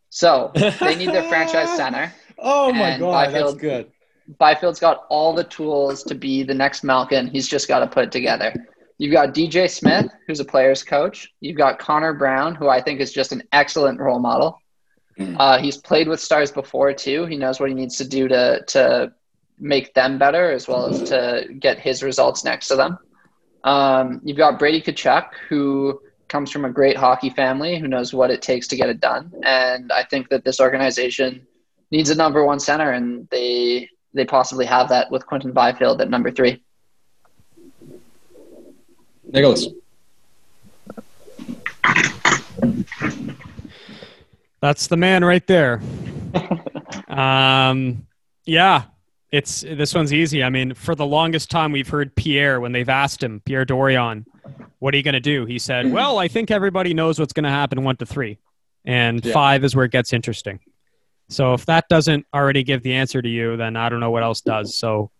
So 0.08 0.50
they 0.54 0.96
need 0.96 1.10
their 1.10 1.28
franchise 1.28 1.70
center. 1.76 2.12
Oh 2.38 2.72
my 2.72 2.90
And 2.90 3.00
god, 3.00 3.26
that's 3.26 3.32
Byfield- 3.34 3.58
good. 3.60 3.92
Byfield's 4.38 4.78
got 4.80 5.06
all 5.08 5.34
the 5.34 5.42
tools 5.44 6.04
to 6.04 6.14
be 6.14 6.42
the 6.44 6.54
next 6.54 6.84
Malkin. 6.84 7.26
He's 7.26 7.48
just 7.48 7.66
got 7.66 7.80
to 7.80 7.86
put 7.88 8.04
it 8.04 8.12
together. 8.12 8.54
You've 8.98 9.12
got 9.12 9.34
DJ 9.34 9.68
Smith, 9.68 10.06
who's 10.26 10.38
a 10.40 10.44
player's 10.44 10.84
coach. 10.84 11.32
You've 11.40 11.56
got 11.56 11.78
Connor 11.80 12.12
Brown, 12.12 12.54
who 12.54 12.68
I 12.68 12.80
think 12.80 13.00
is 13.00 13.12
just 13.12 13.32
an 13.32 13.42
excellent 13.50 13.98
role 13.98 14.20
model. 14.20 14.60
Mm. 15.18 15.36
Uh, 15.38 15.58
he's 15.58 15.76
played 15.78 16.06
with 16.06 16.20
stars 16.20 16.52
before 16.52 16.92
too. 16.92 17.26
He 17.26 17.36
knows 17.36 17.58
what 17.58 17.70
he 17.70 17.74
needs 17.74 17.96
to 17.96 18.06
do 18.08 18.28
to 18.28 18.62
to 18.68 19.12
make 19.58 19.94
them 19.94 20.18
better, 20.18 20.50
as 20.52 20.68
well 20.68 20.86
as 20.86 21.02
to 21.10 21.46
get 21.58 21.78
his 21.80 22.02
results 22.02 22.44
next 22.44 22.68
to 22.68 22.76
them. 22.76 22.98
Um, 23.64 24.20
you've 24.24 24.36
got 24.36 24.58
Brady 24.58 24.80
Tkachuk, 24.80 25.28
who 25.48 26.00
comes 26.28 26.50
from 26.50 26.64
a 26.64 26.70
great 26.70 26.96
hockey 26.96 27.30
family, 27.30 27.78
who 27.78 27.88
knows 27.88 28.14
what 28.14 28.30
it 28.30 28.40
takes 28.40 28.66
to 28.68 28.76
get 28.76 28.88
it 28.88 29.00
done. 29.00 29.32
And 29.42 29.92
I 29.92 30.04
think 30.04 30.28
that 30.30 30.44
this 30.44 30.60
organization 30.60 31.46
needs 31.90 32.10
a 32.10 32.14
number 32.14 32.44
one 32.44 32.60
center, 32.60 32.92
and 32.92 33.28
they 33.30 33.88
they 34.14 34.24
possibly 34.24 34.66
have 34.66 34.88
that 34.88 35.10
with 35.10 35.26
Quinton 35.26 35.52
Byfield 35.52 36.00
at 36.00 36.08
number 36.08 36.30
three. 36.30 36.62
Nicholas. 39.24 39.68
That's 44.60 44.88
the 44.88 44.96
man 44.96 45.24
right 45.24 45.46
there. 45.46 45.80
um, 47.08 48.06
yeah, 48.44 48.84
it's 49.32 49.60
this 49.60 49.94
one's 49.94 50.12
easy. 50.12 50.42
I 50.42 50.50
mean, 50.50 50.74
for 50.74 50.94
the 50.94 51.06
longest 51.06 51.50
time, 51.50 51.70
we've 51.72 51.88
heard 51.88 52.14
Pierre 52.16 52.60
when 52.60 52.72
they've 52.72 52.88
asked 52.88 53.22
him, 53.22 53.40
Pierre 53.44 53.64
Dorion, 53.64 54.24
what 54.80 54.92
are 54.92 54.96
you 54.96 55.02
going 55.02 55.14
to 55.14 55.20
do? 55.20 55.44
He 55.46 55.58
said, 55.58 55.92
"Well, 55.92 56.18
I 56.18 56.26
think 56.28 56.50
everybody 56.50 56.94
knows 56.94 57.18
what's 57.18 57.32
going 57.32 57.44
to 57.44 57.50
happen 57.50 57.82
one 57.84 57.96
to 57.96 58.06
three, 58.06 58.38
and 58.84 59.24
Yeah. 59.24 59.32
five 59.32 59.62
is 59.64 59.76
where 59.76 59.84
it 59.84 59.92
gets 59.92 60.12
interesting." 60.12 60.58
So 61.28 61.54
if 61.54 61.64
that 61.66 61.84
doesn't 61.88 62.26
already 62.34 62.64
give 62.64 62.82
the 62.82 62.94
answer 62.94 63.22
to 63.22 63.28
you, 63.28 63.56
then 63.56 63.76
I 63.76 63.88
don't 63.88 64.00
know 64.00 64.10
what 64.10 64.24
else 64.24 64.40
does. 64.40 64.76
So 64.76 65.12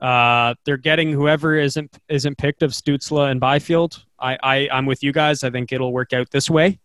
uh, 0.00 0.54
they're 0.64 0.76
getting 0.76 1.10
whoever 1.12 1.56
isn't 1.56 1.98
isn't 2.08 2.38
picked 2.38 2.62
of 2.62 2.70
Stutzle 2.70 3.28
and 3.30 3.40
Byfield. 3.40 4.04
I, 4.20 4.38
I 4.42 4.68
I'm 4.70 4.86
with 4.86 5.02
you 5.02 5.12
guys. 5.12 5.42
I 5.42 5.50
think 5.50 5.72
it'll 5.72 5.92
work 5.92 6.12
out 6.12 6.30
this 6.30 6.48
way. 6.48 6.78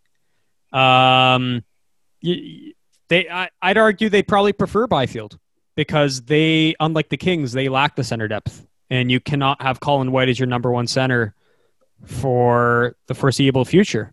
Um, 0.72 1.62
they 2.22 3.28
I, 3.30 3.50
I'd 3.62 3.78
argue 3.78 4.08
they 4.08 4.22
probably 4.24 4.52
prefer 4.52 4.86
Byfield 4.88 5.38
because 5.76 6.22
they, 6.22 6.74
unlike 6.80 7.10
the 7.10 7.16
Kings, 7.16 7.52
they 7.52 7.68
lack 7.68 7.94
the 7.94 8.04
center 8.04 8.26
depth, 8.26 8.66
and 8.90 9.10
you 9.10 9.20
cannot 9.20 9.62
have 9.62 9.78
Colin 9.78 10.10
White 10.10 10.28
as 10.28 10.38
your 10.38 10.48
number 10.48 10.72
one 10.72 10.86
center 10.86 11.34
for 12.04 12.96
the 13.06 13.14
foreseeable 13.14 13.64
future. 13.64 14.12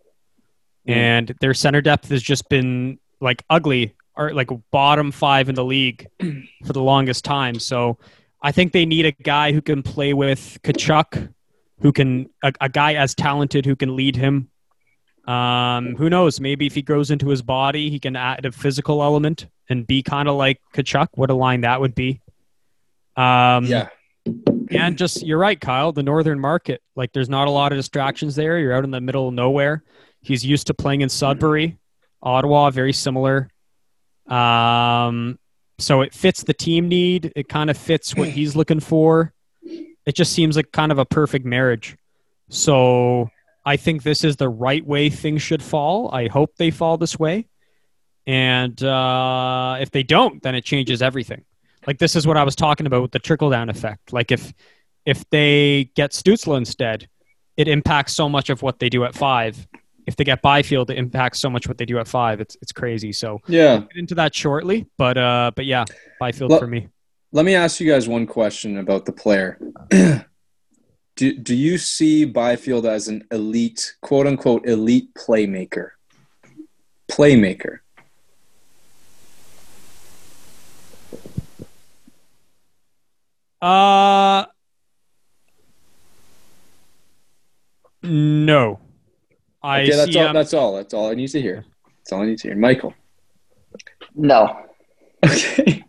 Mm. 0.87 0.95
And 0.95 1.35
their 1.39 1.53
center 1.53 1.81
depth 1.81 2.09
has 2.09 2.21
just 2.21 2.49
been 2.49 2.99
like 3.19 3.43
ugly, 3.49 3.95
or 4.15 4.33
like 4.33 4.49
bottom 4.71 5.11
five 5.11 5.49
in 5.49 5.55
the 5.55 5.65
league 5.65 6.07
for 6.65 6.73
the 6.73 6.83
longest 6.83 7.25
time. 7.25 7.57
So 7.59 7.97
I 8.41 8.51
think 8.51 8.73
they 8.73 8.85
need 8.85 9.05
a 9.05 9.11
guy 9.11 9.53
who 9.53 9.61
can 9.61 9.81
play 9.81 10.13
with 10.13 10.59
Tkachuk, 10.63 11.33
who 11.79 11.91
can 11.91 12.29
a, 12.43 12.53
a 12.61 12.69
guy 12.69 12.95
as 12.95 13.15
talented 13.15 13.65
who 13.65 13.75
can 13.75 13.95
lead 13.95 14.15
him. 14.15 14.49
Um, 15.25 15.95
who 15.95 16.09
knows? 16.09 16.39
Maybe 16.39 16.65
if 16.65 16.75
he 16.75 16.81
grows 16.81 17.09
into 17.11 17.29
his 17.29 17.41
body, 17.41 17.89
he 17.89 17.99
can 17.99 18.15
add 18.15 18.45
a 18.45 18.51
physical 18.51 19.01
element 19.01 19.47
and 19.69 19.87
be 19.87 20.03
kind 20.03 20.27
of 20.27 20.35
like 20.35 20.59
Tkachuk. 20.75 21.07
What 21.13 21.29
a 21.29 21.33
line 21.33 21.61
that 21.61 21.79
would 21.79 21.95
be. 21.95 22.21
Um, 23.15 23.65
Yeah. 23.65 23.87
and 24.71 24.97
just 24.97 25.25
you're 25.25 25.37
right, 25.37 25.59
Kyle. 25.59 25.91
The 25.93 26.03
northern 26.03 26.39
market, 26.39 26.81
like 26.95 27.13
there's 27.13 27.29
not 27.29 27.47
a 27.47 27.51
lot 27.51 27.71
of 27.71 27.77
distractions 27.77 28.35
there. 28.35 28.59
You're 28.59 28.73
out 28.73 28.83
in 28.83 28.91
the 28.91 28.99
middle 29.01 29.29
of 29.29 29.33
nowhere. 29.33 29.83
He's 30.21 30.45
used 30.45 30.67
to 30.67 30.73
playing 30.73 31.01
in 31.01 31.09
Sudbury, 31.09 31.77
Ottawa, 32.21 32.69
very 32.69 32.93
similar. 32.93 33.49
Um, 34.27 35.37
so 35.79 36.01
it 36.01 36.13
fits 36.13 36.43
the 36.43 36.53
team 36.53 36.87
need. 36.87 37.31
It 37.35 37.47
kind 37.49 37.69
of 37.69 37.77
fits 37.77 38.15
what 38.15 38.29
he's 38.29 38.55
looking 38.55 38.79
for. 38.79 39.33
It 40.05 40.15
just 40.15 40.33
seems 40.33 40.55
like 40.55 40.71
kind 40.71 40.91
of 40.91 40.97
a 40.99 41.05
perfect 41.05 41.45
marriage. 41.45 41.97
So 42.49 43.29
I 43.65 43.77
think 43.77 44.03
this 44.03 44.23
is 44.23 44.35
the 44.35 44.49
right 44.49 44.85
way 44.85 45.09
things 45.09 45.41
should 45.41 45.63
fall. 45.63 46.09
I 46.13 46.27
hope 46.27 46.55
they 46.57 46.69
fall 46.71 46.97
this 46.97 47.17
way. 47.17 47.47
And 48.27 48.81
uh, 48.83 49.77
if 49.79 49.91
they 49.91 50.03
don't, 50.03 50.41
then 50.43 50.55
it 50.55 50.63
changes 50.65 51.01
everything. 51.01 51.43
Like 51.87 51.97
this 51.99 52.15
is 52.15 52.25
what 52.25 52.37
I 52.37 52.43
was 52.43 52.55
talking 52.55 52.85
about 52.87 53.01
with 53.01 53.11
the 53.11 53.19
trickle 53.19 53.49
down 53.49 53.69
effect. 53.69 54.13
Like 54.13 54.31
if 54.31 54.53
if 55.05 55.29
they 55.29 55.91
get 55.95 56.11
Stutzle 56.11 56.55
instead, 56.57 57.07
it 57.57 57.67
impacts 57.67 58.13
so 58.13 58.29
much 58.29 58.49
of 58.49 58.61
what 58.61 58.79
they 58.79 58.89
do 58.89 59.03
at 59.03 59.13
five. 59.13 59.67
If 60.07 60.15
they 60.15 60.23
get 60.23 60.41
Byfield, 60.41 60.89
it 60.89 60.97
impacts 60.97 61.39
so 61.39 61.49
much 61.49 61.67
what 61.67 61.77
they 61.77 61.85
do 61.85 61.99
at 61.99 62.07
five. 62.07 62.39
It's 62.41 62.55
it's 62.61 62.71
crazy. 62.71 63.11
So 63.11 63.39
Yeah. 63.47 63.79
get 63.79 63.95
into 63.95 64.15
that 64.15 64.33
shortly, 64.33 64.85
but 64.97 65.17
uh, 65.17 65.51
but 65.55 65.65
yeah, 65.65 65.83
Byfield 66.19 66.51
Well- 66.51 66.59
for 66.59 66.67
me. 66.67 66.87
Let 67.35 67.45
me 67.45 67.55
ask 67.55 67.79
you 67.79 67.91
guys 67.91 68.07
one 68.07 68.27
question 68.27 68.77
about 68.77 69.05
the 69.05 69.11
player. 69.11 69.59
do, 71.15 71.33
do 71.37 71.55
you 71.55 71.77
see 71.77 72.25
Byfield 72.25 72.85
as 72.85 73.07
an 73.07 73.25
elite, 73.31 73.95
quote 74.01 74.25
unquote, 74.27 74.67
elite 74.67 75.13
playmaker? 75.13 75.89
Playmaker. 77.11 77.79
Uh, 83.61 84.45
no. 88.03 88.79
I 89.61 89.81
Okay, 89.83 89.91
that's 89.95 90.11
see. 90.11 90.19
all. 90.19 90.27
him- 90.27 90.33
That's 90.33 90.53
all. 90.53 90.75
That's 90.75 90.93
all 90.93 91.09
I 91.09 91.13
need 91.13 91.29
to 91.29 91.41
hear. 91.41 91.65
That's 91.99 92.11
all 92.11 92.21
I 92.21 92.25
need 92.25 92.39
to 92.39 92.49
hear. 92.49 92.57
Michael. 92.57 92.93
No. 94.15 94.59
Okay. 95.25 95.85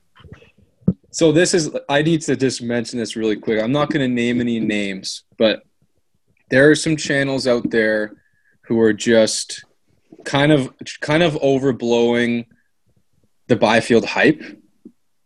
So 1.14 1.31
this 1.31 1.55
is 1.55 1.70
I 1.88 2.03
need 2.03 2.22
to 2.22 2.35
just 2.35 2.61
mention 2.61 2.98
this 2.98 3.14
really 3.14 3.37
quick. 3.37 3.62
I'm 3.62 3.70
not 3.70 3.88
going 3.88 4.00
to 4.00 4.12
name 4.12 4.40
any 4.40 4.59
names, 4.59 5.22
but 5.38 5.62
there 6.50 6.68
are 6.68 6.74
some 6.74 6.96
channels 6.96 7.46
out 7.46 7.70
there 7.70 8.16
who 8.62 8.81
are 8.81 8.92
just 8.92 9.64
kind 10.24 10.50
of 10.50 10.74
kind 11.00 11.22
of 11.22 11.35
overblowing 11.35 12.46
the 13.46 13.55
Byfield 13.55 14.05
hype. 14.05 14.42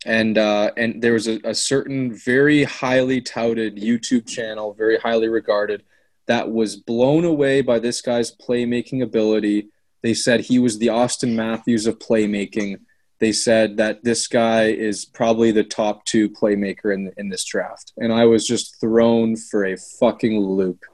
And 0.05 0.37
uh, 0.37 0.73
and 0.77 1.01
there 1.01 1.15
was 1.15 1.27
a, 1.27 1.41
a 1.43 1.55
certain 1.55 2.13
very 2.15 2.65
highly 2.65 3.23
touted 3.23 3.79
YouTube 3.79 4.29
channel, 4.29 4.75
very 4.75 4.99
highly 4.99 5.31
regarded, 5.31 5.85
that 6.27 6.51
was 6.51 6.77
blown 6.77 7.25
away 7.25 7.63
by 7.63 7.79
this 7.79 8.03
guy's 8.03 8.31
playmaking 8.37 9.03
ability. 9.03 9.69
They 10.03 10.13
said 10.13 10.41
he 10.41 10.59
was 10.59 10.79
the 10.79 10.89
Auston 10.89 11.35
Matthews 11.35 11.87
of 11.87 11.99
playmaking 11.99 12.81
they 13.21 13.33
said 13.33 13.79
that 13.79 14.05
this 14.05 14.29
guy 14.29 14.67
is 14.67 15.05
probably 15.05 15.51
the 15.51 15.65
top 15.65 16.05
two 16.05 16.31
playmaker 16.31 16.95
in 16.95 17.13
in 17.17 17.29
this 17.29 17.45
draft, 17.45 17.93
and 17.97 18.13
I 18.13 18.27
was 18.27 18.47
just 18.47 18.81
thrown 18.81 19.37
for 19.37 19.65
a 19.65 19.77
fucking 19.77 20.39
loop. 20.39 20.85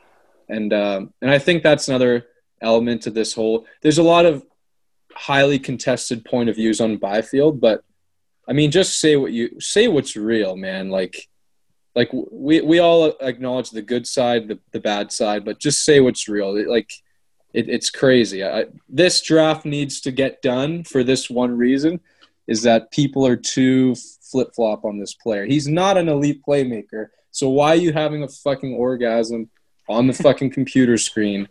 And 0.49 0.73
um, 0.73 1.13
and 1.21 1.31
I 1.31 1.39
think 1.39 1.63
that's 1.63 1.89
another 1.89 2.27
element 2.61 3.03
to 3.03 3.11
this 3.11 3.35
whole. 3.35 3.67
There's 3.83 3.99
a 3.99 4.03
lot 4.03 4.25
of 4.25 4.45
highly 5.13 5.59
contested 5.59 6.25
point 6.25 6.49
of 6.49 6.57
views 6.57 6.81
on 6.81 6.97
Byfield, 6.97 7.61
but 7.61 7.85
I 8.49 8.53
mean, 8.53 8.71
just 8.71 9.01
say 9.01 9.17
what 9.17 9.33
you 9.33 9.61
say. 9.61 9.89
What's 9.89 10.17
real, 10.17 10.57
man? 10.57 10.89
Like, 10.89 11.29
like 11.95 12.11
we 12.13 12.63
we 12.63 12.79
all 12.79 13.15
acknowledge 13.21 13.71
the 13.71 13.83
good 13.83 14.07
side, 14.07 14.49
the 14.49 14.59
the 14.73 14.81
bad 14.81 15.13
side, 15.13 15.45
but 15.45 15.59
just 15.59 15.85
say 15.85 16.01
what's 16.01 16.29
real. 16.29 16.69
Like. 16.69 16.91
It, 17.53 17.69
it's 17.69 17.89
crazy. 17.89 18.45
I, 18.45 18.65
this 18.89 19.23
draft 19.23 19.65
needs 19.65 20.01
to 20.01 20.11
get 20.11 20.43
done 20.43 20.83
for 20.83 21.05
this 21.05 21.31
one 21.31 21.57
reason 21.57 22.01
is 22.47 22.63
that 22.63 22.91
people 22.91 23.27
are 23.27 23.37
too 23.37 23.95
flip 24.31 24.55
flop 24.55 24.85
on 24.85 24.99
this 24.99 25.15
player. 25.15 25.47
He's 25.47 25.69
not 25.69 25.97
an 25.97 26.09
elite 26.09 26.43
playmaker. 26.47 27.09
So 27.31 27.49
why 27.49 27.71
are 27.71 27.77
you 27.77 27.93
having 27.93 28.23
a 28.23 28.29
fucking 28.29 28.75
orgasm 28.75 29.51
on 29.89 30.07
the 30.07 30.13
fucking 30.25 30.51
computer 30.51 30.99
screen 30.99 31.49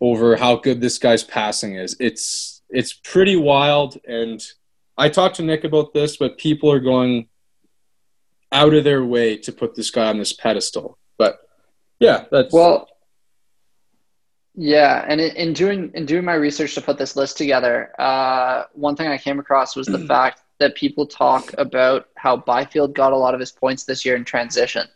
over 0.00 0.36
how 0.36 0.56
good 0.56 0.80
this 0.80 0.98
guy's 0.98 1.24
passing 1.24 1.76
is? 1.76 1.96
It's 2.00 2.62
it's 2.70 2.92
pretty 2.92 3.36
wild. 3.36 3.98
And 4.06 4.42
I 4.96 5.08
talked 5.08 5.36
to 5.36 5.42
Nick 5.42 5.64
about 5.64 5.94
this, 5.94 6.16
but 6.16 6.38
people 6.38 6.70
are 6.70 6.80
going 6.80 7.28
out 8.50 8.74
of 8.74 8.84
their 8.84 9.04
way 9.04 9.36
to 9.36 9.52
put 9.52 9.74
this 9.74 9.90
guy 9.90 10.08
on 10.08 10.18
this 10.18 10.32
pedestal. 10.32 10.98
But 11.18 11.38
yeah, 12.00 12.24
that's 12.30 12.52
Well, 12.52 12.88
yeah, 14.60 15.04
and 15.06 15.20
in, 15.20 15.36
in 15.36 15.52
doing 15.52 15.92
in 15.94 16.04
doing 16.04 16.24
my 16.24 16.34
research 16.34 16.74
to 16.74 16.80
put 16.80 16.98
this 16.98 17.14
list 17.14 17.38
together, 17.38 17.92
uh, 18.00 18.64
one 18.72 18.96
thing 18.96 19.06
I 19.06 19.16
came 19.16 19.38
across 19.38 19.76
was 19.76 19.86
the 19.86 19.98
fact 20.08 20.40
that 20.58 20.74
people 20.74 21.06
talk 21.06 21.54
about 21.58 22.08
how 22.16 22.36
Byfield 22.36 22.92
got 22.92 23.12
a 23.12 23.16
lot 23.16 23.34
of 23.34 23.40
his 23.40 23.52
points 23.52 23.84
this 23.84 24.04
year 24.04 24.16
in 24.16 24.24
transition, 24.24 24.88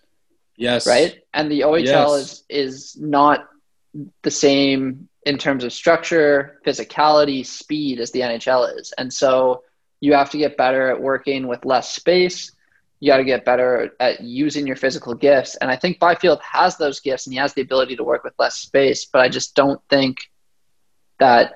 yes, 0.57 0.85
right? 0.85 1.23
And 1.33 1.49
the 1.51 1.61
OHL 1.61 1.85
Yes. 1.85 2.11
is 2.11 2.45
is 2.49 2.97
not 3.01 3.49
the 4.23 4.33
same 4.33 5.09
in 5.25 5.39
terms 5.39 5.63
of 5.63 5.73
structure, 5.73 6.61
physicality, 6.67 7.47
speed 7.47 8.01
as 8.01 8.11
the 8.11 8.21
NHL 8.21 8.81
is, 8.81 8.93
and 8.99 9.13
so 9.13 9.63
you 10.01 10.15
have 10.15 10.31
to 10.31 10.39
get 10.39 10.57
better 10.57 10.89
at 10.89 11.01
working 11.01 11.47
with 11.47 11.65
less 11.65 11.89
space. 11.95 12.51
You 13.03 13.11
got 13.11 13.17
to 13.17 13.25
get 13.25 13.45
better 13.45 13.97
at 13.99 14.21
using 14.21 14.65
your 14.65 14.77
physical 14.77 15.13
gifts. 15.13 15.57
And 15.57 15.69
I 15.69 15.75
think 15.75 15.99
Byfield 15.99 16.39
has 16.41 16.77
those 16.77 17.01
gifts 17.01 17.27
and 17.27 17.35
he 17.35 17.41
has 17.41 17.53
the 17.53 17.61
ability 17.61 17.97
to 17.97 18.05
work 18.05 18.23
with 18.23 18.33
less 18.39 18.55
space, 18.55 19.07
but 19.07 19.21
I 19.21 19.29
just 19.29 19.57
don't 19.57 19.81
think 19.91 20.19
that 21.19 21.55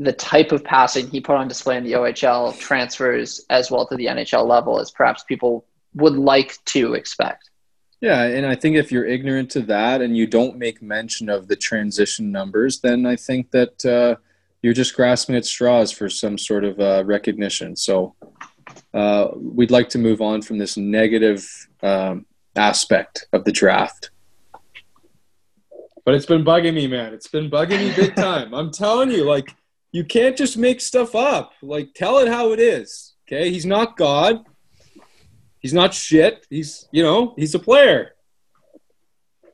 the 0.00 0.12
type 0.12 0.50
of 0.50 0.64
passing 0.64 1.06
he 1.08 1.20
put 1.20 1.36
on 1.36 1.46
display 1.46 1.76
in 1.76 1.84
the 1.84 1.92
OHL 1.92 2.58
transfers 2.58 3.40
as 3.50 3.70
well 3.70 3.86
to 3.86 3.94
the 3.94 4.06
NHL 4.06 4.44
level 4.48 4.80
as 4.80 4.90
perhaps 4.90 5.22
people 5.22 5.64
would 5.94 6.14
like 6.14 6.58
to 6.64 6.94
expect. 6.94 7.50
Yeah, 8.00 8.24
and 8.24 8.44
I 8.44 8.56
think 8.56 8.74
if 8.74 8.90
you're 8.90 9.06
ignorant 9.06 9.48
to 9.52 9.60
that 9.60 10.02
and 10.02 10.16
you 10.16 10.26
don't 10.26 10.58
make 10.58 10.82
mention 10.82 11.28
of 11.28 11.46
the 11.46 11.54
transition 11.54 12.32
numbers, 12.32 12.80
then 12.80 13.06
I 13.06 13.14
think 13.14 13.52
that 13.52 13.86
uh, 13.86 14.16
you're 14.60 14.74
just 14.74 14.96
grasping 14.96 15.36
at 15.36 15.44
straws 15.44 15.92
for 15.92 16.08
some 16.08 16.36
sort 16.36 16.64
of 16.64 16.80
uh, 16.80 17.04
recognition. 17.06 17.76
So 17.76 18.16
uh, 18.94 19.28
we'd 19.36 19.70
like 19.70 19.88
to 19.90 19.98
move 19.98 20.20
on 20.20 20.42
from 20.42 20.58
this 20.58 20.76
negative 20.76 21.68
um, 21.82 22.26
aspect 22.56 23.26
of 23.32 23.44
the 23.44 23.52
draft. 23.52 24.10
But 26.04 26.14
it's 26.14 26.26
been 26.26 26.44
bugging 26.44 26.74
me, 26.74 26.86
man. 26.86 27.12
It's 27.12 27.28
been 27.28 27.50
bugging 27.50 27.78
me 27.78 27.94
big 27.94 28.16
time. 28.16 28.54
I'm 28.54 28.70
telling 28.70 29.10
you, 29.10 29.24
like, 29.24 29.54
you 29.92 30.04
can't 30.04 30.36
just 30.36 30.56
make 30.56 30.80
stuff 30.80 31.14
up. 31.14 31.52
Like, 31.62 31.94
tell 31.94 32.18
it 32.18 32.28
how 32.28 32.52
it 32.52 32.60
is. 32.60 33.14
Okay, 33.26 33.50
he's 33.50 33.66
not 33.66 33.96
God. 33.96 34.44
He's 35.60 35.74
not 35.74 35.94
shit. 35.94 36.46
He's 36.50 36.88
you 36.90 37.02
know 37.02 37.34
he's 37.36 37.54
a 37.54 37.58
player 37.58 38.12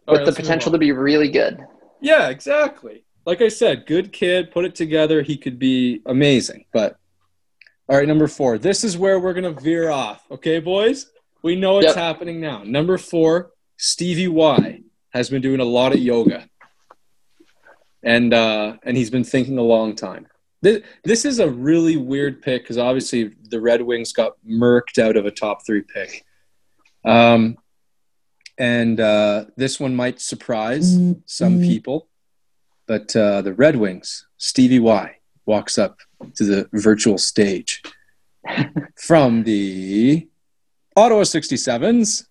All 0.06 0.12
With 0.12 0.20
right, 0.20 0.26
the 0.26 0.32
potential 0.32 0.72
to 0.72 0.78
be 0.78 0.92
really 0.92 1.30
good. 1.30 1.58
Yeah, 2.00 2.28
exactly. 2.28 3.04
Like 3.26 3.42
I 3.42 3.48
said, 3.48 3.86
good 3.86 4.12
kid. 4.12 4.52
Put 4.52 4.64
it 4.64 4.74
together. 4.74 5.20
He 5.20 5.36
could 5.36 5.58
be 5.58 6.00
amazing. 6.06 6.64
But 6.72 6.96
all 7.88 7.96
right, 7.96 8.08
number 8.08 8.26
four. 8.28 8.58
This 8.58 8.84
is 8.84 8.96
where 8.98 9.18
we're 9.20 9.34
gonna 9.34 9.52
veer 9.52 9.90
off. 9.90 10.24
Okay, 10.30 10.58
boys. 10.60 11.10
We 11.42 11.54
know 11.56 11.74
what's 11.74 11.86
Yep. 11.88 11.96
happening 11.96 12.40
now. 12.40 12.62
Number 12.64 12.98
four, 12.98 13.52
Stevie 13.76 14.28
Y 14.28 14.82
has 15.10 15.30
been 15.30 15.42
doing 15.42 15.60
a 15.60 15.64
lot 15.64 15.92
of 15.92 16.00
yoga, 16.00 16.48
and 18.02 18.32
uh, 18.34 18.76
and 18.82 18.96
he's 18.96 19.10
been 19.10 19.24
thinking 19.24 19.58
a 19.58 19.62
long 19.62 19.94
time. 19.94 20.26
This, 20.62 20.82
this 21.04 21.24
is 21.24 21.38
a 21.38 21.48
really 21.48 21.96
weird 21.96 22.42
pick 22.42 22.62
because 22.62 22.78
obviously 22.78 23.32
the 23.50 23.60
Red 23.60 23.82
Wings 23.82 24.12
got 24.12 24.32
murked 24.48 24.98
out 24.98 25.16
of 25.16 25.26
a 25.26 25.30
top 25.30 25.64
three 25.66 25.82
pick. 25.82 26.24
Um, 27.04 27.56
and 28.58 28.98
uh, 28.98 29.44
this 29.56 29.78
one 29.78 29.94
might 29.94 30.20
surprise 30.20 30.98
some 31.26 31.60
people, 31.60 32.08
but 32.86 33.14
uh, 33.14 33.42
the 33.42 33.52
Red 33.52 33.76
Wings, 33.76 34.26
Stevie 34.38 34.80
Y, 34.80 35.16
walks 35.46 35.78
up 35.78 35.98
to 36.34 36.44
the 36.44 36.68
virtual 36.72 37.18
stage 37.18 37.82
from 38.96 39.44
the 39.44 40.28
Ottawa 40.96 41.22
67s, 41.22 42.26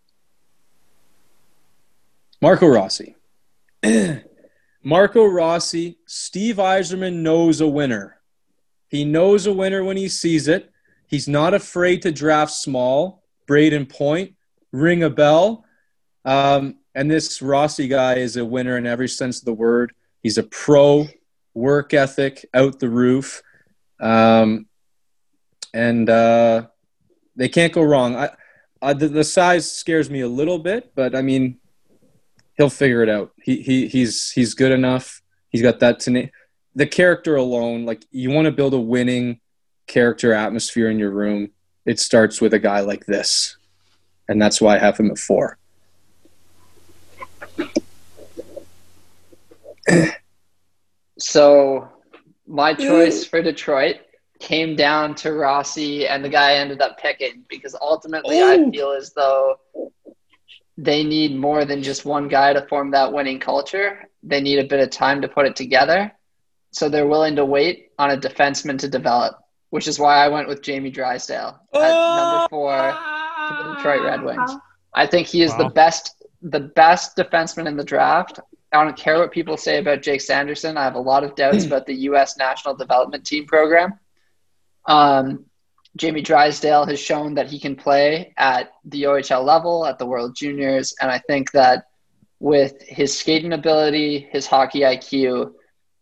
Marco 2.41 2.67
Rossi. 2.67 3.15
Marco 4.83 5.25
Rossi, 5.25 5.97
Steve 6.05 6.57
Yzerman 6.57 7.15
knows 7.15 7.61
a 7.61 7.67
winner. 7.67 8.19
He 8.87 9.03
knows 9.03 9.47
a 9.47 9.53
winner 9.53 9.83
when 9.83 9.97
he 9.97 10.07
sees 10.07 10.47
it. 10.47 10.71
He's 11.07 11.27
not 11.27 11.53
afraid 11.53 12.01
to 12.03 12.11
draft 12.11 12.51
small. 12.51 13.23
Brayden 13.47 13.89
Point, 13.89 14.35
ring 14.71 15.03
a 15.03 15.09
bell. 15.09 15.65
Um, 16.23 16.77
and 16.93 17.09
this 17.09 17.41
Rossi 17.41 17.87
guy 17.87 18.15
is 18.15 18.37
a 18.37 18.45
winner 18.45 18.77
in 18.77 18.85
every 18.85 19.07
sense 19.07 19.39
of 19.39 19.45
the 19.45 19.53
word. 19.53 19.93
He's 20.23 20.37
a 20.37 20.43
pro, 20.43 21.07
work 21.55 21.93
ethic 21.93 22.45
out 22.53 22.79
the 22.79 22.89
roof. 22.89 23.41
Um, 23.99 24.67
and 25.73 26.07
uh, 26.09 26.67
they 27.35 27.49
can't 27.49 27.73
go 27.73 27.81
wrong. 27.81 28.15
I, 28.15 28.29
I, 28.81 28.93
the, 28.93 29.07
the 29.07 29.23
size 29.23 29.71
scares 29.71 30.09
me 30.09 30.21
a 30.21 30.27
little 30.27 30.59
bit, 30.59 30.91
but 30.93 31.15
I 31.15 31.23
mean, 31.23 31.57
he'll 32.57 32.69
figure 32.69 33.01
it 33.01 33.09
out. 33.09 33.31
He, 33.41 33.61
he 33.61 33.87
he's 33.87 34.29
he's 34.31 34.53
good 34.53 34.71
enough. 34.71 35.21
He's 35.49 35.63
got 35.63 35.79
that 35.79 35.99
to 36.01 36.29
the 36.75 36.85
character 36.85 37.35
alone. 37.35 37.85
Like 37.85 38.05
you 38.11 38.29
want 38.29 38.45
to 38.45 38.51
build 38.51 38.73
a 38.73 38.79
winning 38.79 39.39
character 39.87 40.33
atmosphere 40.33 40.89
in 40.89 40.99
your 40.99 41.11
room. 41.11 41.51
It 41.85 41.99
starts 41.99 42.41
with 42.41 42.53
a 42.53 42.59
guy 42.59 42.81
like 42.81 43.05
this, 43.05 43.57
and 44.27 44.41
that's 44.41 44.61
why 44.61 44.75
I 44.75 44.79
have 44.79 44.97
him 44.97 45.11
at 45.11 45.17
four. 45.17 45.57
So 51.17 51.89
my 52.47 52.73
choice 52.73 53.25
for 53.25 53.41
Detroit 53.41 53.97
came 54.39 54.75
down 54.75 55.15
to 55.15 55.31
Rossi 55.33 56.07
and 56.07 56.23
the 56.23 56.29
guy 56.29 56.51
I 56.51 56.55
ended 56.55 56.81
up 56.81 56.97
picking 56.99 57.43
because 57.49 57.75
ultimately 57.79 58.41
I 58.41 58.55
Oh. 58.57 58.71
feel 58.71 58.91
as 58.91 59.13
though 59.13 59.55
they 60.77 61.03
need 61.03 61.35
more 61.35 61.63
than 61.63 61.81
just 61.81 62.05
one 62.05 62.27
guy 62.27 62.51
to 62.53 62.61
form 62.67 62.91
that 62.91 63.13
winning 63.13 63.39
culture. 63.39 64.09
They 64.23 64.41
need 64.41 64.59
a 64.59 64.67
bit 64.67 64.81
of 64.81 64.89
time 64.89 65.21
to 65.21 65.27
put 65.29 65.45
it 65.45 65.55
together. 65.55 66.11
So 66.71 66.89
they're 66.89 67.07
willing 67.07 67.37
to 67.37 67.45
wait 67.45 67.91
on 67.97 68.11
a 68.11 68.17
defenseman 68.17 68.77
to 68.79 68.89
develop, 68.89 69.37
which 69.69 69.87
is 69.87 69.97
why 69.97 70.17
I 70.17 70.27
went 70.27 70.49
with 70.49 70.61
Jamie 70.61 70.89
Drysdale 70.91 71.57
at 71.73 71.79
number 71.79 72.43
oh. 72.43 72.47
four 72.49 72.75
to 72.77 73.63
the 73.63 73.75
Detroit 73.75 74.01
Red 74.03 74.21
Wings. 74.23 74.51
I 74.93 75.07
think 75.07 75.27
he 75.27 75.41
is 75.41 75.51
Wow. 75.51 75.59
the 75.59 75.69
best 75.69 76.11
the 76.41 76.59
best 76.59 77.15
defenseman 77.15 77.67
in 77.67 77.77
the 77.77 77.83
draft. 77.83 78.39
I 78.75 78.83
don't 78.83 78.97
care 78.97 79.17
what 79.17 79.31
people 79.31 79.57
say 79.57 79.79
about 79.79 80.01
Jake 80.01 80.21
Sanderson. 80.21 80.77
I 80.77 80.83
have 80.83 80.95
a 80.95 80.99
lot 80.99 81.23
of 81.23 81.35
doubts 81.35 81.65
about 81.65 81.85
the 81.85 81.95
U.S. 82.09 82.37
National 82.37 82.75
Development 82.75 83.25
Team 83.25 83.45
program. 83.45 83.99
Um, 84.85 85.45
Jamie 85.95 86.21
Drysdale 86.21 86.85
has 86.85 86.99
shown 86.99 87.35
that 87.35 87.49
he 87.49 87.59
can 87.59 87.75
play 87.75 88.33
at 88.37 88.73
the 88.83 89.03
OHL 89.03 89.45
level, 89.45 89.85
at 89.85 89.97
the 89.97 90.05
World 90.05 90.35
Juniors, 90.35 90.93
and 91.01 91.09
I 91.09 91.19
think 91.19 91.51
that 91.51 91.85
with 92.39 92.81
his 92.81 93.17
skating 93.17 93.53
ability, 93.53 94.27
his 94.31 94.45
hockey 94.45 94.81
IQ, 94.81 95.53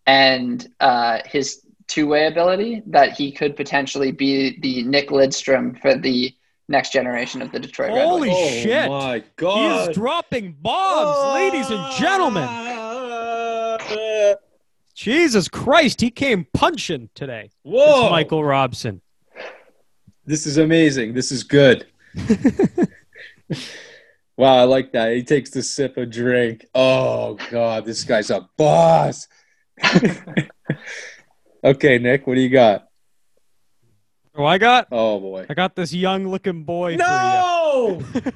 and 0.07 0.67
uh, 0.79 1.19
his 1.25 1.61
two-way 1.87 2.25
ability, 2.25 2.81
that 2.87 3.13
he 3.13 3.31
could 3.31 3.55
potentially 3.55 4.11
be 4.11 4.59
the 4.59 4.83
Nick 4.83 5.09
Lidstrom 5.09 5.79
for 5.79 5.95
the 5.95 6.35
next 6.73 6.91
generation 6.91 7.41
of 7.41 7.51
the 7.53 7.59
Detroit 7.59 7.91
Red 7.93 8.03
Holy 8.03 8.29
Wings. 8.29 8.39
Oh 8.41 8.49
shit. 8.49 8.89
Oh 8.89 8.99
my 8.99 9.17
He 9.19 9.23
god! 9.37 9.89
is 9.89 9.95
dropping 9.95 10.57
bombs, 10.59 11.33
ladies 11.35 11.69
and 11.69 11.93
gentlemen. 11.93 12.49
Jesus 14.93 15.47
Christ, 15.47 16.01
he 16.01 16.09
came 16.11 16.45
punching 16.53 17.09
today. 17.15 17.51
Whoa! 17.61 18.03
It's 18.03 18.11
Michael 18.11 18.43
Robson. 18.43 19.01
This 20.25 20.45
is 20.45 20.57
amazing. 20.57 21.13
This 21.13 21.31
is 21.31 21.43
good. 21.43 21.85
wow, 24.37 24.57
I 24.57 24.63
like 24.63 24.91
that. 24.93 25.13
He 25.13 25.23
takes 25.23 25.51
the 25.51 25.61
sip 25.61 25.97
of 25.97 26.09
drink. 26.09 26.65
Oh 26.73 27.37
god, 27.51 27.85
this 27.85 28.03
guy's 28.03 28.31
a 28.31 28.49
boss. 28.57 29.27
okay, 31.63 31.97
Nick, 31.99 32.25
what 32.25 32.35
do 32.35 32.41
you 32.41 32.49
got? 32.49 32.87
Oh, 34.35 34.45
I 34.45 34.57
got 34.57 34.87
Oh 34.91 35.19
boy. 35.19 35.45
I 35.49 35.53
got 35.53 35.75
this 35.75 35.93
young 35.93 36.27
looking 36.27 36.63
boy 36.63 36.95
No! 36.95 38.01
for 38.11 38.19
you. 38.23 38.29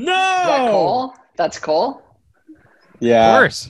Is 0.00 0.04
that! 0.06 0.70
Cole? 0.70 1.14
That's 1.36 1.58
Cole. 1.58 2.02
Yeah. 3.00 3.28
Of 3.34 3.38
course. 3.40 3.68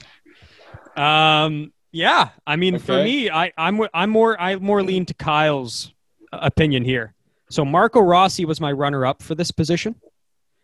Um. 0.95 1.71
Yeah. 1.91 2.29
I 2.47 2.55
mean, 2.55 2.79
for 2.79 3.03
me, 3.03 3.29
I, 3.29 3.51
I'm 3.57 3.81
I'm 3.93 4.09
more 4.09 4.39
I 4.41 4.55
more 4.55 4.81
lean 4.83 5.05
to 5.07 5.13
Kyle's 5.13 5.93
uh, 6.31 6.39
opinion 6.41 6.83
here. 6.85 7.13
So 7.49 7.63
Marco 7.63 7.99
Rossi 7.99 8.45
was 8.45 8.59
my 8.59 8.71
runner-up 8.71 9.21
for 9.21 9.35
this 9.35 9.51
position. 9.51 9.95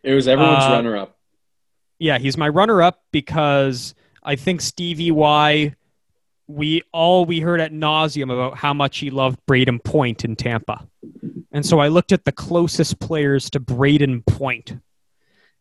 It 0.02 0.12
was 0.12 0.26
everyone's 0.26 0.64
Uh, 0.64 0.70
runner 0.72 0.96
up. 0.96 1.16
Yeah, 2.00 2.18
he's 2.18 2.36
my 2.36 2.48
runner-up 2.48 3.00
because 3.12 3.94
I 4.24 4.34
think 4.34 4.60
Stevie 4.60 5.12
Y. 5.12 5.74
We 6.50 6.82
all 6.92 7.24
we 7.24 7.40
heard 7.40 7.60
at 7.60 7.72
nauseum 7.72 8.32
about 8.32 8.58
how 8.58 8.74
much 8.74 8.98
he 8.98 9.10
loved 9.10 9.38
Brayden 9.48 9.82
Point 9.84 10.24
in 10.24 10.34
Tampa, 10.34 10.86
and 11.52 11.64
so 11.64 11.78
I 11.78 11.88
looked 11.88 12.10
at 12.10 12.24
the 12.24 12.32
closest 12.32 12.98
players 12.98 13.48
to 13.50 13.60
Brayden 13.60 14.26
Point, 14.26 14.76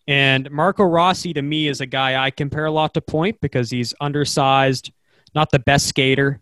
and 0.07 0.49
Marco 0.49 0.83
Rossi 0.83 1.33
to 1.33 1.41
me 1.43 1.67
is 1.67 1.79
a 1.79 1.85
guy 1.85 2.23
I 2.23 2.31
compare 2.31 2.65
a 2.65 2.71
lot 2.71 2.95
to 2.95 3.01
Point 3.01 3.39
because 3.39 3.69
he's 3.69 3.93
undersized, 4.01 4.91
not 5.35 5.51
the 5.51 5.59
best 5.59 5.87
skater, 5.87 6.41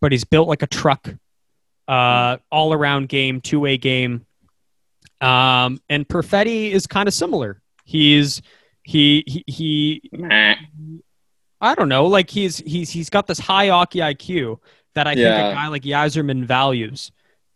but 0.00 0.10
he's 0.10 0.24
built 0.24 0.48
like 0.48 0.62
a 0.62 0.66
truck, 0.66 1.08
uh, 1.86 2.38
all 2.50 2.72
around 2.72 3.10
game, 3.10 3.42
two 3.42 3.60
way 3.60 3.76
game. 3.76 4.24
Um, 5.20 5.80
and 5.90 6.08
Perfetti 6.08 6.70
is 6.70 6.86
kind 6.86 7.06
of 7.06 7.14
similar. 7.14 7.60
He's 7.84 8.40
he 8.82 9.22
he 9.26 9.44
he 9.46 11.02
I 11.62 11.74
don't 11.74 11.88
know, 11.88 12.06
like 12.06 12.28
he's 12.28 12.58
he's 12.58 12.90
he's 12.90 13.08
got 13.08 13.26
this 13.26 13.38
high 13.38 13.68
hockey 13.68 14.00
IQ 14.00 14.58
that 14.94 15.06
I 15.06 15.14
think 15.14 15.26
a 15.26 15.54
guy 15.54 15.68
like 15.68 15.84
Yzerman 15.84 16.44
values. 16.44 17.10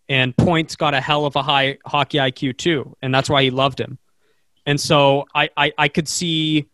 And 0.08 0.36
Point's 0.36 0.76
got 0.76 0.94
a 0.94 1.00
hell 1.00 1.26
of 1.26 1.34
a 1.34 1.42
high 1.42 1.78
hockey 1.84 2.18
IQ 2.18 2.58
too, 2.58 2.96
and 3.02 3.12
that's 3.12 3.28
why 3.28 3.42
he 3.42 3.50
loved 3.50 3.80
him. 3.80 3.98
And 4.64 4.80
so 4.80 5.26
I 5.34 5.50
I, 5.56 5.72
I 5.76 5.88
could 5.88 6.06
see, 6.06 6.66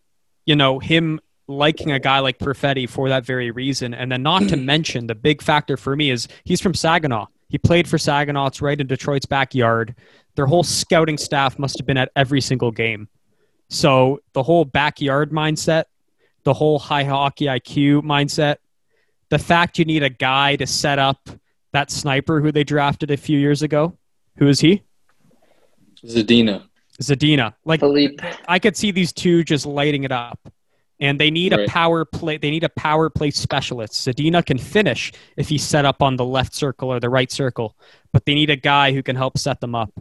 you 0.45 0.55
know, 0.55 0.77
him 0.77 1.19
liking 1.47 1.91
a 1.91 1.99
guy 1.99 2.19
like 2.19 2.37
Perfetti 2.37 2.87
for 2.87 3.09
that 3.09 3.25
very 3.25 3.51
reason. 3.51 3.93
And 3.93 4.11
then 4.11 4.23
not 4.23 4.47
to 4.49 4.57
mention 4.73 5.07
the 5.07 5.15
big 5.15 5.41
factor 5.41 5.77
for 5.77 5.95
me 5.95 6.11
is 6.11 6.27
he's 6.43 6.61
from 6.61 6.73
Saginaw. 6.73 7.25
He 7.49 7.57
played 7.57 7.87
for 7.87 7.97
Saginaw. 7.97 8.47
It's 8.47 8.61
right 8.61 8.79
in 8.79 8.87
Detroit's 8.87 9.25
backyard. 9.25 9.95
Their 10.35 10.45
whole 10.45 10.63
scouting 10.63 11.17
staff 11.17 11.59
must 11.59 11.77
have 11.77 11.85
been 11.85 11.97
at 11.97 12.11
every 12.15 12.41
single 12.41 12.71
game. 12.71 13.07
So 13.69 14.19
the 14.33 14.43
whole 14.43 14.65
backyard 14.65 15.31
mindset, 15.31 15.85
the 16.43 16.53
whole 16.53 16.79
high 16.79 17.03
hockey 17.03 17.45
IQ 17.45 18.01
mindset, 18.01 18.57
the 19.29 19.39
fact 19.39 19.79
you 19.79 19.85
need 19.85 20.03
a 20.03 20.09
guy 20.09 20.55
to 20.57 20.67
set 20.67 20.99
up 20.99 21.29
that 21.71 21.89
sniper 21.89 22.39
who 22.39 22.51
they 22.51 22.63
drafted 22.63 23.11
a 23.11 23.17
few 23.17 23.39
years 23.39 23.61
ago. 23.61 23.97
Who 24.37 24.47
is 24.47 24.59
he? 24.59 24.83
Zadina. 26.05 26.63
Zadina. 27.01 27.53
Like 27.65 27.79
Filip. 27.79 28.21
I 28.47 28.59
could 28.59 28.77
see 28.77 28.91
these 28.91 29.11
two 29.11 29.43
just 29.43 29.65
lighting 29.65 30.03
it 30.03 30.11
up. 30.11 30.39
And 30.99 31.19
they 31.19 31.31
need 31.31 31.51
a 31.51 31.67
power 31.67 32.05
play. 32.05 32.37
They 32.37 32.51
need 32.51 32.63
a 32.63 32.69
power 32.69 33.09
play 33.09 33.31
specialist. 33.31 33.93
Zadina 33.93 34.45
can 34.45 34.57
finish 34.57 35.11
if 35.35 35.49
he's 35.49 35.63
set 35.63 35.83
up 35.83 36.01
on 36.01 36.15
the 36.15 36.23
left 36.23 36.53
circle 36.53 36.93
or 36.93 36.99
the 36.99 37.09
right 37.09 37.31
circle, 37.31 37.75
but 38.13 38.25
they 38.25 38.33
need 38.33 38.49
a 38.49 38.55
guy 38.55 38.93
who 38.93 39.03
can 39.03 39.15
help 39.15 39.37
set 39.37 39.59
them 39.59 39.75
up. 39.75 39.91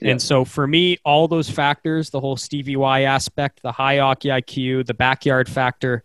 Yeah. 0.00 0.12
And 0.12 0.22
so 0.22 0.44
for 0.44 0.66
me, 0.66 0.98
all 1.04 1.26
those 1.26 1.48
factors, 1.48 2.10
the 2.10 2.20
whole 2.20 2.36
Stevie 2.36 2.76
Y 2.76 3.02
aspect, 3.02 3.62
the 3.62 3.72
high 3.72 3.98
hockey 3.98 4.28
IQ, 4.28 4.86
the 4.86 4.94
backyard 4.94 5.48
factor, 5.48 6.02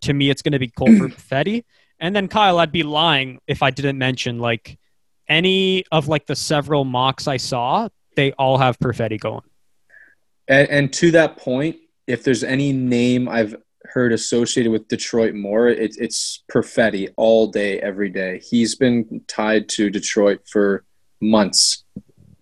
to 0.00 0.12
me, 0.12 0.30
it's 0.30 0.42
going 0.42 0.52
to 0.52 0.58
be 0.58 0.68
Colfer 0.68 1.12
Fetty. 1.30 1.64
And 2.00 2.14
then 2.14 2.28
Kyle, 2.28 2.58
I'd 2.58 2.72
be 2.72 2.82
lying 2.82 3.40
if 3.46 3.62
I 3.62 3.70
didn't 3.70 3.98
mention 3.98 4.38
like 4.38 4.78
any 5.28 5.84
of 5.92 6.08
like 6.08 6.26
the 6.26 6.36
several 6.36 6.84
mocks 6.84 7.28
I 7.28 7.36
saw, 7.36 7.88
they 8.16 8.32
all 8.32 8.58
have 8.58 8.78
Perfetti 8.78 9.20
going. 9.20 9.42
And, 10.48 10.68
and 10.68 10.92
to 10.94 11.10
that 11.12 11.36
point, 11.36 11.76
if 12.06 12.24
there's 12.24 12.42
any 12.42 12.72
name 12.72 13.28
I've 13.28 13.54
heard 13.84 14.12
associated 14.12 14.72
with 14.72 14.88
Detroit 14.88 15.34
more, 15.34 15.68
it, 15.68 15.96
it's 15.98 16.42
Perfetti 16.50 17.12
all 17.16 17.48
day, 17.48 17.80
every 17.80 18.10
day. 18.10 18.40
He's 18.42 18.74
been 18.74 19.22
tied 19.28 19.68
to 19.70 19.90
Detroit 19.90 20.40
for 20.46 20.84
months. 21.20 21.84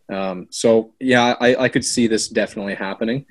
Um, 0.09 0.47
so 0.51 0.95
yeah, 1.01 1.35
I, 1.41 1.57
I 1.65 1.69
could 1.69 1.85
see 1.85 2.07
this 2.07 2.29
definitely 2.29 2.75
happening. 2.75 3.27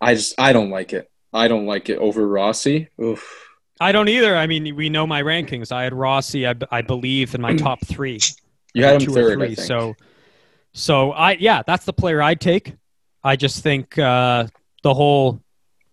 I 0.00 0.14
just 0.14 0.38
I 0.38 0.52
don't 0.52 0.70
like 0.70 0.92
it. 0.92 1.10
I 1.32 1.48
don't 1.48 1.66
like 1.66 1.88
it 1.88 1.98
over 1.98 2.26
Rossi. 2.26 2.88
Oof. 3.00 3.48
I 3.80 3.90
don't 3.90 4.08
either. 4.08 4.36
I 4.36 4.46
mean, 4.46 4.76
we 4.76 4.88
know 4.90 5.06
my 5.06 5.22
rankings. 5.22 5.72
I 5.72 5.82
had 5.84 5.94
Rossi, 5.94 6.46
I, 6.46 6.54
I 6.70 6.82
believe, 6.82 7.34
in 7.34 7.40
my 7.40 7.54
top 7.56 7.84
three. 7.86 8.20
You 8.74 8.84
had 8.84 8.96
him 8.96 9.06
two 9.06 9.12
or 9.12 9.22
third, 9.22 9.42
I 9.42 9.46
three. 9.46 9.54
So, 9.56 9.96
so 10.72 11.12
I 11.12 11.32
yeah, 11.32 11.62
that's 11.66 11.84
the 11.84 11.92
player 11.92 12.22
I'd 12.22 12.40
take. 12.40 12.74
I 13.24 13.36
just 13.36 13.62
think 13.62 13.98
uh, 13.98 14.46
the 14.82 14.94
whole 14.94 15.40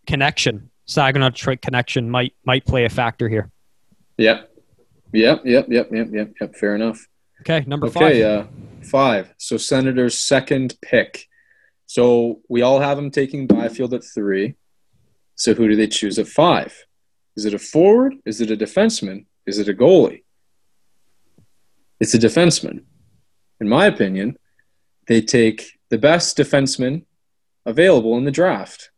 connection, 0.08 0.70
Saginaw 0.86 1.30
Detroit 1.30 1.62
connection, 1.62 2.10
might 2.10 2.34
might 2.46 2.66
play 2.66 2.86
a 2.86 2.90
factor 2.90 3.30
here. 3.30 3.50
Yep. 4.18 4.52
Yep. 5.14 5.42
Yep. 5.46 5.66
Yep. 5.70 5.88
Yep. 5.92 6.08
Yep. 6.12 6.32
Yep. 6.42 6.56
Fair 6.56 6.76
enough. 6.76 7.08
Okay, 7.42 7.64
number 7.68 7.88
Okay. 7.88 8.22
five. 8.22 8.46
Uh, 8.46 8.48
five. 8.86 9.34
So 9.38 9.58
Senators' 9.58 10.20
second 10.20 10.76
pick. 10.82 11.28
So 11.86 12.42
we 12.50 12.62
all 12.62 12.80
have 12.80 12.98
him 12.98 13.12
taking 13.12 13.48
Byfield 13.48 13.94
at 13.94 14.04
three. 14.04 14.56
So 15.36 15.54
who 15.54 15.68
do 15.68 15.76
they 15.76 15.88
choose 15.88 16.20
at 16.20 16.28
five? 16.28 16.86
Is 17.36 17.46
it 17.46 17.54
a 17.54 17.60
forward? 17.60 18.16
Is 18.26 18.42
it 18.42 18.52
a 18.52 18.58
defenseman? 18.58 19.26
Is 19.46 19.58
it 19.58 19.70
a 19.70 19.74
goalie? 19.74 20.24
It's 22.00 22.14
a 22.14 22.20
defenseman. 22.20 22.84
In 23.60 23.68
my 23.68 23.86
opinion, 23.86 24.38
they 25.08 25.22
take 25.22 25.80
the 25.90 25.98
best 25.98 26.38
defenseman 26.38 27.06
available 27.66 28.18
in 28.18 28.26
the 28.26 28.32
draft. 28.32 28.92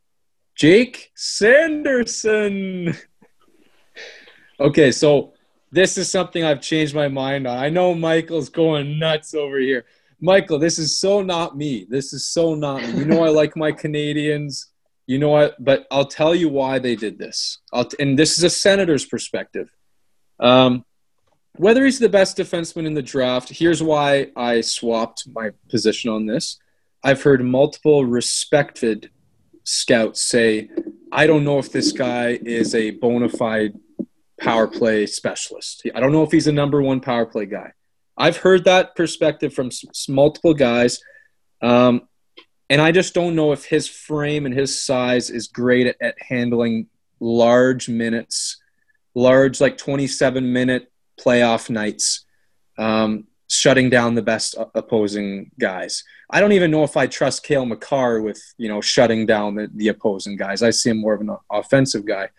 Jake 0.56 1.12
Sanderson. 1.16 2.96
okay, 4.60 4.92
so 4.92 5.34
this 5.72 5.97
is 5.97 6.11
something 6.11 6.43
I've 6.43 6.61
changed 6.61 6.93
my 6.93 7.07
mind 7.07 7.47
on. 7.47 7.57
I 7.57 7.69
know 7.69 7.95
Michael's 7.95 8.49
going 8.49 8.99
nuts 8.99 9.34
over 9.34 9.57
here. 9.57 9.86
Michael, 10.19 10.59
this 10.59 10.78
is 10.78 10.99
so 10.99 11.22
not 11.22 11.57
me. 11.57 11.88
This 11.89 12.13
is 12.13 12.28
so 12.28 12.53
not 12.53 12.82
me. 12.82 12.99
You 12.99 13.05
know 13.05 13.24
I 13.24 13.30
like 13.30 13.55
my 13.55 13.72
Canadians. 13.72 14.67
You 15.07 15.17
know 15.17 15.30
what? 15.30 15.63
But 15.63 15.88
I'll 15.89 16.05
tell 16.05 16.36
you 16.36 16.49
why 16.49 16.78
they 16.80 16.95
did 16.95 17.17
this. 17.17 17.59
I'll 17.74 17.88
and 17.99 18.19
this 18.19 18.38
is 18.38 18.43
a 18.43 18.49
senator's 18.49 19.05
perspective. 19.05 19.74
Um, 20.39 20.86
whether 21.55 21.84
he's 21.86 21.99
the 21.99 22.09
best 22.09 22.38
defenseman 22.38 22.86
in 22.86 22.93
the 22.93 23.01
draft, 23.01 23.49
here's 23.49 23.84
why 23.84 24.28
I 24.36 24.61
swapped 24.61 25.28
my 25.34 25.51
position 25.69 26.11
on 26.11 26.26
this. 26.26 26.59
I've 27.03 27.24
heard 27.24 27.43
multiple 27.43 28.05
respected 28.05 29.09
scouts 29.63 30.22
say, 30.22 30.69
I 31.11 31.28
don't 31.28 31.43
know 31.43 31.59
if 31.59 31.72
this 31.72 31.91
guy 31.91 32.39
is 32.43 32.74
a 32.74 32.91
bona 32.91 33.30
fide 33.30 33.74
power 34.42 34.68
play 34.68 35.06
specialist. 35.06 35.84
I 35.94 36.00
don't 36.00 36.12
know 36.12 36.24
if 36.24 36.32
he's 36.32 36.48
a 36.48 36.52
number 36.52 36.82
one 36.82 37.00
power 37.00 37.26
play 37.26 37.46
guy. 37.46 37.72
I've 38.18 38.38
heard 38.38 38.66
that 38.66 38.96
perspective 38.96 39.54
from 39.54 39.68
s- 39.68 40.10
multiple 40.10 40.54
guys. 40.54 41.00
Um, 41.62 42.08
and 42.70 42.82
I 42.82 42.92
just 42.92 43.14
don't 43.14 43.36
know 43.36 43.52
if 43.52 43.66
his 43.66 43.88
frame 43.88 44.46
and 44.46 44.54
his 44.54 44.84
size 44.84 45.30
is 45.30 45.48
great 45.48 45.88
at, 45.88 45.96
at 46.02 46.22
handling 46.22 46.88
large 47.20 47.88
minutes, 47.88 48.58
large, 49.14 49.62
like 49.62 49.78
27 49.78 50.52
minute 50.52 50.92
playoff 51.20 51.70
nights, 51.70 52.26
um, 52.78 53.28
shutting 53.50 53.89
down 53.89 54.16
the 54.16 54.22
best 54.22 54.56
opposing 54.74 55.52
guys. 55.60 56.04
I 56.30 56.39
don't 56.39 56.54
even 56.54 56.72
know 56.72 56.84
if 56.84 56.96
I 56.96 57.08
trust 57.08 57.44
Cale 57.44 57.66
Makar 57.66 58.22
with, 58.22 58.42
you 58.58 58.70
know, 58.70 58.82
shutting 58.82 59.26
down 59.26 59.56
the, 59.56 59.70
the 59.76 59.89
opposing 59.89 60.38
guys. 60.38 60.64
I 60.64 60.70
see 60.70 60.89
him 60.89 60.98
more 60.98 61.14
of 61.14 61.22
an 61.22 61.36
offensive 61.52 62.06
guy. 62.06 62.30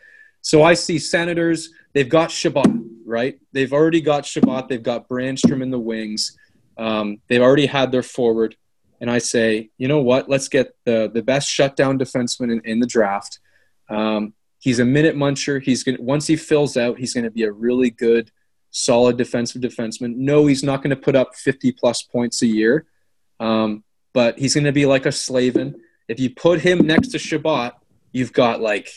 So 0.41 0.63
I 0.63 0.75
see 0.75 0.99
Senators, 0.99 1.71
they've 1.93 2.09
got 2.09 2.31
Chabot, 2.31 2.67
right? 3.05 3.39
They've 3.53 3.73
already 3.73 4.01
got 4.01 4.27
Chabot. 4.27 4.69
They've 4.69 4.83
got 4.83 5.09
Brannstrom 5.09 5.63
in 5.63 5.71
the 5.71 5.79
wings. 5.79 6.37
Um, 6.79 7.21
they've 7.29 7.43
already 7.43 7.67
had 7.67 7.93
their 7.93 8.03
forward. 8.03 8.57
And 9.01 9.11
I 9.11 9.19
say, 9.19 9.71
you 9.79 9.89
know 9.89 10.01
what? 10.01 10.29
Let's 10.29 10.49
get 10.49 10.75
the, 10.85 11.11
the 11.13 11.23
best 11.23 11.51
shutdown 11.51 11.99
defenseman 11.99 12.53
in, 12.53 12.61
in 12.65 12.81
the 12.81 12.87
draft. 12.87 13.41
Um, 13.89 14.35
he's 14.61 14.79
a 14.79 14.85
minute 14.85 15.17
muncher. 15.17 15.61
He's 15.61 15.83
to 15.85 15.97
once 15.99 16.27
he 16.27 16.37
fills 16.37 16.77
out, 16.77 16.99
he's 16.99 17.13
going 17.13 17.25
to 17.25 17.31
be 17.31 17.43
a 17.43 17.53
really 17.53 17.91
good, 17.91 18.31
solid 18.71 19.17
defensive 19.17 19.61
defenseman. 19.61 20.15
No, 20.17 20.47
he's 20.47 20.63
not 20.63 20.83
going 20.83 20.91
to 20.91 20.97
put 20.97 21.17
up 21.17 21.35
50 21.35 21.73
plus 21.73 22.03
points 22.03 22.43
a 22.43 22.47
year, 22.47 22.87
um, 23.41 23.83
but 24.13 24.39
he's 24.39 24.55
going 24.55 24.65
to 24.65 24.73
be 24.73 24.87
like 24.87 25.05
a 25.05 25.13
Slavin. 25.13 25.81
If 26.07 26.21
you 26.21 26.31
put 26.31 26.61
him 26.61 26.87
next 26.87 27.09
to 27.09 27.19
Chabot, 27.19 27.73
you've 28.13 28.33
got 28.33 28.61
like 28.61 28.89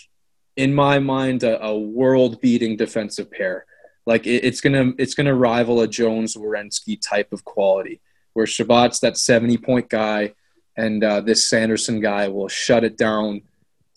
in 0.56 0.74
my 0.74 1.00
mind 1.00 1.44
a, 1.44 1.64
a 1.64 1.78
world-beating 1.78 2.78
defensive 2.78 3.30
pair. 3.32 3.66
Like 4.06 4.26
it, 4.28 4.44
it's 4.44 4.62
gonna 4.62 4.94
it's 4.98 5.16
gonna 5.16 5.36
rival 5.36 5.82
a 5.82 5.88
Jones 5.88 6.36
Werenski 6.36 7.00
type 7.02 7.34
of 7.34 7.44
quality, 7.44 8.02
where 8.34 8.46
Chabot's 8.46 9.00
that 9.00 9.18
seventy-point 9.18 9.90
guy, 9.90 10.34
and 10.78 11.04
uh, 11.04 11.22
this 11.22 11.50
Sanderson 11.50 12.00
guy 12.00 12.28
will 12.28 12.48
shut 12.48 12.84
it 12.84 12.98
down. 12.98 13.42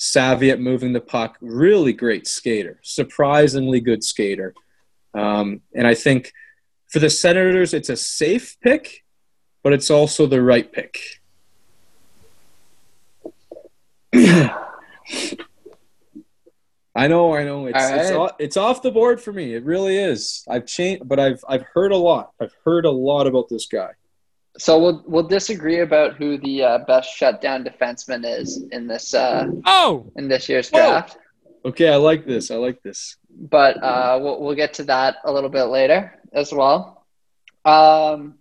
Savvy 0.00 0.50
at 0.52 0.60
moving 0.60 0.92
the 0.92 1.00
puck, 1.00 1.36
really 1.40 1.92
great 1.92 2.26
skater, 2.28 2.78
surprisingly 2.82 3.80
good 3.80 4.04
skater, 4.04 4.54
um, 5.12 5.60
and 5.74 5.86
I 5.86 5.94
think 5.94 6.32
for 6.86 7.00
the 7.00 7.10
Senators 7.10 7.74
it's 7.74 7.88
a 7.88 7.96
safe 7.96 8.56
pick, 8.60 9.04
but 9.62 9.72
it's 9.72 9.90
also 9.90 10.26
the 10.26 10.40
right 10.40 10.72
pick. 10.72 11.00
I 16.98 17.06
know, 17.08 17.34
I 17.34 17.44
know. 17.44 17.66
It's 17.66 17.78
All 17.78 17.94
it's, 17.98 18.10
right. 18.10 18.16
off, 18.18 18.30
it's 18.38 18.56
off 18.56 18.82
the 18.82 18.90
board 18.90 19.20
for 19.20 19.32
me. 19.32 19.54
It 19.54 19.64
really 19.64 19.96
is. 19.96 20.44
I've 20.48 20.66
changed, 20.66 21.08
but 21.08 21.18
I've 21.20 21.42
I've 21.48 21.62
heard 21.74 21.92
a 21.92 21.96
lot. 21.96 22.32
I've 22.40 22.54
heard 22.64 22.84
a 22.84 22.90
lot 22.90 23.26
about 23.26 23.48
this 23.48 23.66
guy. 23.66 23.90
So 24.58 24.78
we'll 24.78 25.04
we'll 25.06 25.28
disagree 25.28 25.80
about 25.80 26.16
who 26.16 26.36
the 26.38 26.62
uh, 26.64 26.78
best 26.86 27.14
shutdown 27.14 27.64
defenseman 27.64 28.24
is 28.40 28.62
in 28.72 28.86
this 28.88 29.14
uh, 29.14 29.46
Oh, 29.64 30.10
in 30.16 30.28
this 30.28 30.48
year's 30.48 30.68
Oh. 30.72 30.78
draft, 30.78 31.16
Okay, 31.64 31.88
I 31.88 31.96
like 31.96 32.26
this. 32.26 32.50
I 32.50 32.56
like 32.56 32.82
this. 32.82 33.16
but 33.30 33.80
uh, 33.82 34.18
we'll 34.20 34.40
we'll 34.42 34.56
get 34.56 34.74
to 34.74 34.84
that 34.84 35.16
a 35.24 35.32
little 35.32 35.50
bit 35.50 35.64
later 35.64 36.20
as 36.32 36.52
well. 36.52 37.06
Um, 37.64 38.34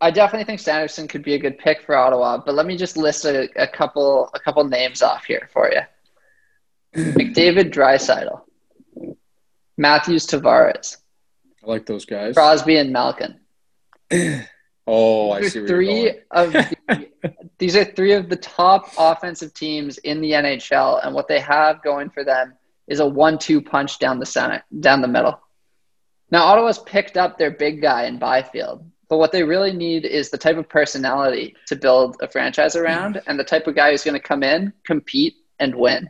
I 0.00 0.10
definitely 0.12 0.44
think 0.44 0.60
Sanderson 0.60 1.08
could 1.08 1.24
be 1.24 1.34
a 1.34 1.38
good 1.38 1.58
pick 1.58 1.82
for 1.82 1.96
Ottawa, 1.96 2.38
but 2.44 2.54
let 2.54 2.66
me 2.66 2.76
just 2.76 2.96
list 2.96 3.24
a, 3.24 3.48
a 3.60 3.66
couple 3.66 4.30
a 4.34 4.38
couple 4.38 4.62
names 4.64 5.02
off 5.02 5.24
here 5.24 5.48
for 5.52 5.70
you: 5.72 5.80
McDavid, 6.94 7.72
Draisaitl, 7.72 8.42
Matthews, 9.76 10.26
Tavares, 10.26 10.96
I 11.62 11.66
like 11.66 11.86
those 11.86 12.04
guys. 12.04 12.34
Crosby, 12.34 12.76
and 12.76 12.92
Malkin. 12.92 13.40
Oh, 14.90 15.32
I 15.32 15.42
see 15.42 15.66
three 15.66 16.04
you're 16.04 16.14
of 16.30 16.50
the, 16.50 17.10
these 17.58 17.76
are 17.76 17.84
three 17.84 18.14
of 18.14 18.30
the 18.30 18.36
top 18.36 18.90
offensive 18.96 19.52
teams 19.52 19.98
in 19.98 20.22
the 20.22 20.30
NHL, 20.30 21.04
and 21.04 21.14
what 21.14 21.28
they 21.28 21.40
have 21.40 21.82
going 21.82 22.08
for 22.08 22.24
them 22.24 22.54
is 22.86 22.98
a 22.98 23.06
one-two 23.06 23.60
punch 23.60 23.98
down 23.98 24.18
the 24.18 24.24
center, 24.24 24.64
down 24.80 25.02
the 25.02 25.08
middle. 25.08 25.38
Now 26.30 26.44
Ottawa's 26.44 26.78
picked 26.78 27.18
up 27.18 27.36
their 27.36 27.50
big 27.50 27.82
guy 27.82 28.06
in 28.06 28.18
Byfield, 28.18 28.90
but 29.10 29.18
what 29.18 29.30
they 29.30 29.42
really 29.42 29.74
need 29.74 30.06
is 30.06 30.30
the 30.30 30.38
type 30.38 30.56
of 30.56 30.70
personality 30.70 31.54
to 31.66 31.76
build 31.76 32.16
a 32.22 32.26
franchise 32.28 32.74
around, 32.74 33.20
and 33.26 33.38
the 33.38 33.44
type 33.44 33.66
of 33.66 33.74
guy 33.74 33.90
who's 33.90 34.04
going 34.04 34.18
to 34.18 34.26
come 34.26 34.42
in, 34.42 34.72
compete, 34.86 35.34
and 35.58 35.74
win. 35.74 36.08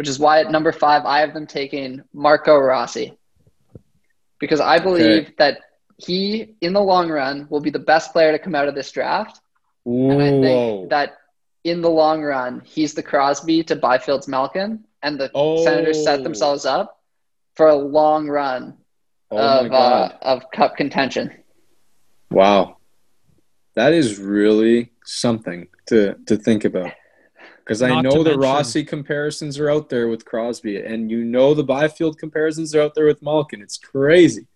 Which 0.00 0.08
is 0.08 0.18
why 0.18 0.40
at 0.40 0.50
number 0.50 0.72
five 0.72 1.04
I 1.04 1.20
have 1.20 1.34
them 1.34 1.46
taking 1.46 2.02
Marco 2.14 2.56
Rossi, 2.56 3.18
because 4.38 4.58
I 4.58 4.78
believe 4.78 5.24
Okay. 5.26 5.34
that 5.36 5.58
he, 5.98 6.54
in 6.62 6.72
the 6.72 6.80
long 6.80 7.10
run, 7.10 7.46
will 7.50 7.60
be 7.60 7.68
the 7.68 7.78
best 7.92 8.10
player 8.12 8.32
to 8.32 8.38
come 8.38 8.54
out 8.54 8.66
of 8.66 8.74
this 8.74 8.90
draft. 8.90 9.42
And 9.84 10.22
I 10.22 10.30
think 10.40 10.88
that 10.88 11.18
in 11.64 11.82
the 11.82 11.90
long 11.90 12.22
run, 12.22 12.62
he's 12.64 12.94
the 12.94 13.02
Crosby 13.02 13.62
to 13.64 13.76
Byfield's 13.76 14.26
Malkin, 14.26 14.84
and 15.02 15.20
the 15.20 15.30
Oh. 15.34 15.62
Senators 15.62 16.02
set 16.02 16.22
themselves 16.22 16.64
up 16.64 16.98
for 17.54 17.68
a 17.68 17.76
long 17.76 18.26
run 18.26 18.78
oh 19.30 19.36
of 19.36 19.70
uh, 19.70 20.12
of 20.22 20.50
cup 20.50 20.78
contention. 20.78 21.30
wow, 22.30 22.78
that 23.74 23.92
is 23.92 24.18
really 24.18 24.92
something 25.04 25.68
to 25.88 26.14
to 26.24 26.38
think 26.38 26.64
about. 26.64 26.92
Because 27.70 27.82
I 27.82 28.00
know 28.00 28.10
the 28.24 28.30
mention- 28.30 28.40
Rossi 28.40 28.84
comparisons 28.84 29.56
are 29.60 29.70
out 29.70 29.88
there 29.90 30.08
with 30.08 30.24
Crosby, 30.24 30.78
and 30.78 31.08
you 31.08 31.22
know 31.22 31.54
the 31.54 31.62
Byfield 31.62 32.18
comparisons 32.18 32.74
are 32.74 32.80
out 32.80 32.96
there 32.96 33.06
with 33.06 33.22
Malkin. 33.22 33.62
It's 33.62 33.78
crazy. 33.78 34.48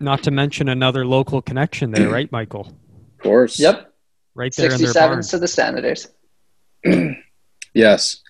not 0.00 0.22
to 0.22 0.30
mention 0.30 0.70
another 0.70 1.04
local 1.04 1.42
connection 1.42 1.90
there, 1.90 2.08
right, 2.08 2.32
Michael? 2.32 2.62
Of 3.18 3.22
course. 3.22 3.60
Yep, 3.60 3.92
Right 4.34 4.50
there 4.56 4.72
in 4.72 4.78
their 4.80 4.94
barn. 4.94 5.22
sixty-seven 5.22 5.22
to 5.24 5.38
the 5.38 5.46
Senators. 5.48 6.08
Yes. 7.74 8.22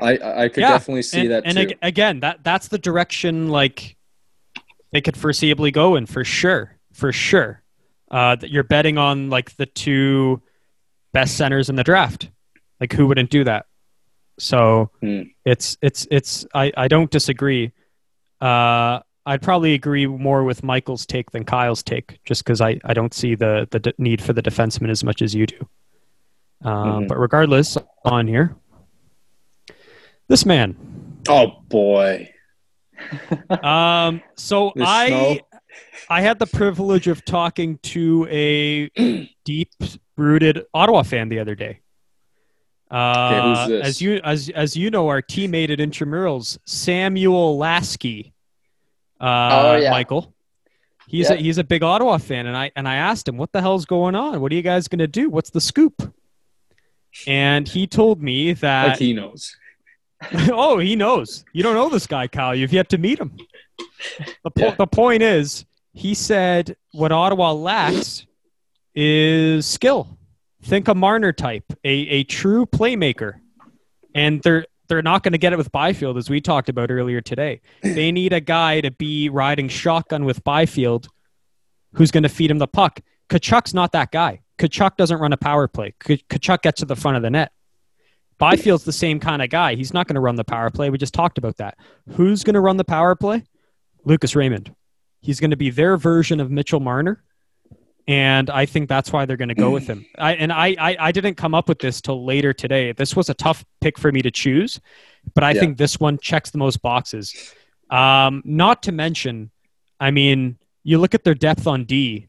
I 0.00 0.16
I 0.18 0.42
I 0.44 0.48
could 0.50 0.60
Yeah, 0.62 0.70
definitely 0.72 1.02
see 1.02 1.20
and, 1.22 1.30
that 1.30 1.42
and 1.46 1.54
too. 1.56 1.60
ag- 1.62 1.78
again, 1.82 2.20
that 2.20 2.44
that's 2.44 2.68
the 2.68 2.78
direction 2.78 3.48
like 3.48 3.96
they 4.92 5.00
could 5.00 5.14
foreseeably 5.16 5.72
go 5.72 5.96
in 5.96 6.04
for 6.06 6.24
sure, 6.24 6.76
for 6.92 7.10
sure. 7.12 7.62
Uh, 8.10 8.36
that 8.36 8.50
you're 8.50 8.64
betting 8.64 8.96
on 8.98 9.28
like 9.30 9.54
the 9.56 9.66
two 9.66 10.40
best 11.12 11.36
centers 11.38 11.68
in 11.70 11.76
the 11.76 11.84
draft. 11.84 12.30
Like 12.80 12.92
who 12.92 13.06
wouldn't 13.06 13.30
do 13.30 13.44
that? 13.44 13.66
So 14.38 14.90
Hmm. 15.00 15.22
it's 15.44 15.76
it's 15.82 16.06
it's 16.10 16.46
I 16.54 16.72
I 16.76 16.88
don't 16.88 17.10
disagree. 17.10 17.72
Uh, 18.40 19.00
I'd 19.26 19.42
probably 19.42 19.74
agree 19.74 20.06
more 20.06 20.44
with 20.44 20.62
Michael's 20.62 21.04
take 21.04 21.30
than 21.32 21.44
Kyle's 21.44 21.82
take, 21.82 22.18
just 22.24 22.44
because 22.44 22.60
I, 22.60 22.78
I 22.84 22.94
don't 22.94 23.12
see 23.12 23.34
the 23.34 23.66
the 23.70 23.80
d- 23.80 23.92
need 23.98 24.22
for 24.22 24.32
the 24.32 24.42
defenseman 24.42 24.90
as 24.90 25.02
much 25.04 25.20
as 25.22 25.34
you 25.34 25.46
do. 25.46 25.68
Um, 26.62 26.72
Mhm. 27.04 27.08
But 27.08 27.18
regardless, 27.18 27.76
on 28.04 28.26
here, 28.28 28.54
this 30.28 30.46
man, 30.46 30.76
oh 31.28 31.60
boy. 31.68 32.30
Um, 33.62 34.22
so 34.36 34.72
I 34.80 35.06
snow. 35.08 35.38
I 36.10 36.20
had 36.20 36.38
the 36.38 36.46
privilege 36.46 37.06
of 37.06 37.24
talking 37.24 37.78
to 37.84 38.26
a 38.30 38.88
deep 39.44 39.70
rooted 40.16 40.64
Ottawa 40.74 41.02
fan 41.02 41.28
the 41.28 41.38
other 41.38 41.54
day. 41.54 41.80
Uh, 42.90 43.42
who's 43.54 43.68
this? 43.68 43.86
As 43.86 44.00
you 44.02 44.20
as 44.24 44.48
as 44.50 44.76
you 44.76 44.90
know, 44.90 45.08
our 45.08 45.20
teammate 45.22 45.70
at 45.70 45.78
Intramurals, 45.78 46.58
Samuel 46.64 47.58
Lasky. 47.58 48.32
Uh, 49.20 49.48
Oh, 49.52 49.76
yeah. 49.76 49.90
Michael. 49.90 50.32
He's 51.08 51.30
a, 51.30 51.36
he's 51.36 51.56
a 51.58 51.64
big 51.64 51.82
Ottawa 51.82 52.18
fan, 52.18 52.46
and 52.46 52.54
I 52.56 52.70
and 52.76 52.86
I 52.86 52.96
asked 52.96 53.26
him, 53.26 53.36
"What 53.38 53.50
the 53.52 53.60
hell's 53.62 53.86
going 53.86 54.14
on? 54.14 54.40
What 54.42 54.52
are 54.52 54.54
you 54.54 54.62
guys 54.62 54.88
going 54.88 54.98
to 54.98 55.06
do? 55.06 55.30
What's 55.30 55.48
the 55.50 55.60
scoop?" 55.60 56.14
And 57.26 57.66
he 57.66 57.86
told 57.86 58.22
me 58.22 58.52
that 58.54 58.88
like 58.88 58.98
he 58.98 59.12
knows. 59.14 59.56
oh, 60.50 60.78
he 60.78 60.96
knows. 60.96 61.44
You 61.54 61.62
don't 61.62 61.74
know 61.74 61.88
this 61.88 62.06
guy, 62.06 62.26
Kyle. 62.28 62.54
You've 62.54 62.72
yet 62.74 62.90
to 62.90 62.98
meet 62.98 63.18
him. 63.18 63.36
The, 64.44 64.50
po- 64.50 64.60
Yeah. 64.66 64.74
the 64.74 64.86
point 64.86 65.22
is, 65.22 65.64
he 65.94 66.12
said 66.14 66.76
what 66.92 67.10
Ottawa 67.12 67.52
lacks 67.52 68.26
is 68.94 69.64
skill. 69.64 70.17
Think 70.62 70.88
a 70.88 70.94
Marner 70.94 71.32
type, 71.32 71.64
a, 71.84 71.90
a 71.90 72.24
true 72.24 72.66
playmaker. 72.66 73.34
And 74.14 74.42
they're 74.42 74.66
they're 74.88 75.02
not 75.02 75.22
going 75.22 75.32
to 75.32 75.38
get 75.38 75.52
it 75.52 75.56
with 75.56 75.70
Byfield, 75.70 76.16
as 76.16 76.30
we 76.30 76.40
talked 76.40 76.68
about 76.70 76.90
earlier 76.90 77.20
today. 77.20 77.60
They 77.82 78.10
need 78.10 78.32
a 78.32 78.40
guy 78.40 78.80
to 78.80 78.90
be 78.90 79.28
riding 79.28 79.68
shotgun 79.68 80.24
with 80.24 80.42
Byfield 80.44 81.08
who's 81.92 82.10
going 82.10 82.22
to 82.22 82.28
feed 82.28 82.50
him 82.50 82.58
the 82.58 82.66
puck. 82.66 83.00
Tkachuk's 83.28 83.74
not 83.74 83.92
that 83.92 84.10
guy. 84.10 84.40
Tkachuk 84.58 84.96
doesn't 84.96 85.18
run 85.18 85.32
a 85.32 85.36
power 85.36 85.68
play. 85.68 85.94
Tkachuk 86.00 86.62
gets 86.62 86.80
to 86.80 86.86
the 86.86 86.96
front 86.96 87.16
of 87.16 87.22
the 87.22 87.30
net. 87.30 87.52
Byfield's 88.38 88.84
the 88.84 88.92
same 88.92 89.20
kind 89.20 89.42
of 89.42 89.50
guy. 89.50 89.74
He's 89.74 89.92
not 89.92 90.06
going 90.06 90.14
to 90.14 90.20
run 90.20 90.36
the 90.36 90.44
power 90.44 90.70
play. 90.70 90.90
We 90.90 90.98
just 90.98 91.14
talked 91.14 91.38
about 91.38 91.56
that. 91.56 91.76
Who's 92.10 92.44
going 92.44 92.54
to 92.54 92.60
run 92.60 92.76
the 92.76 92.84
power 92.84 93.14
play? 93.14 93.44
Lucas 94.04 94.36
Raymond. 94.36 94.74
He's 95.20 95.40
going 95.40 95.50
to 95.50 95.56
be 95.56 95.70
their 95.70 95.96
version 95.96 96.40
of 96.40 96.50
Mitchell 96.50 96.80
Marner. 96.80 97.22
And 98.08 98.48
I 98.48 98.64
think 98.64 98.88
that's 98.88 99.12
why 99.12 99.26
they're 99.26 99.36
going 99.36 99.50
to 99.50 99.54
go 99.54 99.70
with 99.70 99.86
him. 99.86 100.06
I, 100.18 100.32
and 100.34 100.50
I, 100.50 100.74
I, 100.78 100.96
I 100.98 101.12
didn't 101.12 101.34
come 101.34 101.54
up 101.54 101.68
with 101.68 101.78
this 101.78 102.00
till 102.00 102.24
later 102.24 102.54
today. 102.54 102.92
This 102.92 103.14
was 103.14 103.28
a 103.28 103.34
tough 103.34 103.64
pick 103.82 103.98
for 103.98 104.10
me 104.10 104.22
to 104.22 104.30
choose, 104.30 104.80
but 105.34 105.44
I 105.44 105.50
Yeah. 105.52 105.60
think 105.60 105.76
this 105.76 106.00
one 106.00 106.18
checks 106.18 106.48
the 106.50 106.56
most 106.58 106.80
boxes. 106.80 107.54
Um, 107.90 108.40
not 108.46 108.82
to 108.84 108.92
mention, 108.92 109.50
I 110.00 110.10
mean, 110.10 110.56
you 110.84 110.96
look 110.98 111.14
at 111.14 111.22
their 111.22 111.34
depth 111.34 111.66
on 111.66 111.84
D. 111.84 112.28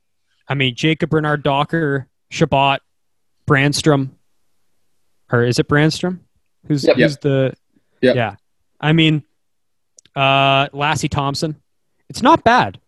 I 0.49 0.53
mean, 0.53 0.75
Jacob 0.75 1.11
Bernard 1.11 1.43
Docker, 1.43 2.09
Chabot, 2.29 2.79
Brandstrom, 3.47 4.09
or 5.31 5.45
is 5.45 5.59
it 5.59 5.69
Brandstrom? 5.69 6.19
Who's 6.67 6.83
Yep. 6.83 6.97
who's 6.97 7.17
the 7.19 7.53
Yep. 8.01 8.15
yeah? 8.17 8.35
I 8.81 8.91
mean, 8.91 9.23
uh, 10.15 10.67
Lassi 10.69 11.09
Thompson. 11.09 11.55
It's 12.09 12.21
not 12.21 12.43
bad, 12.43 12.79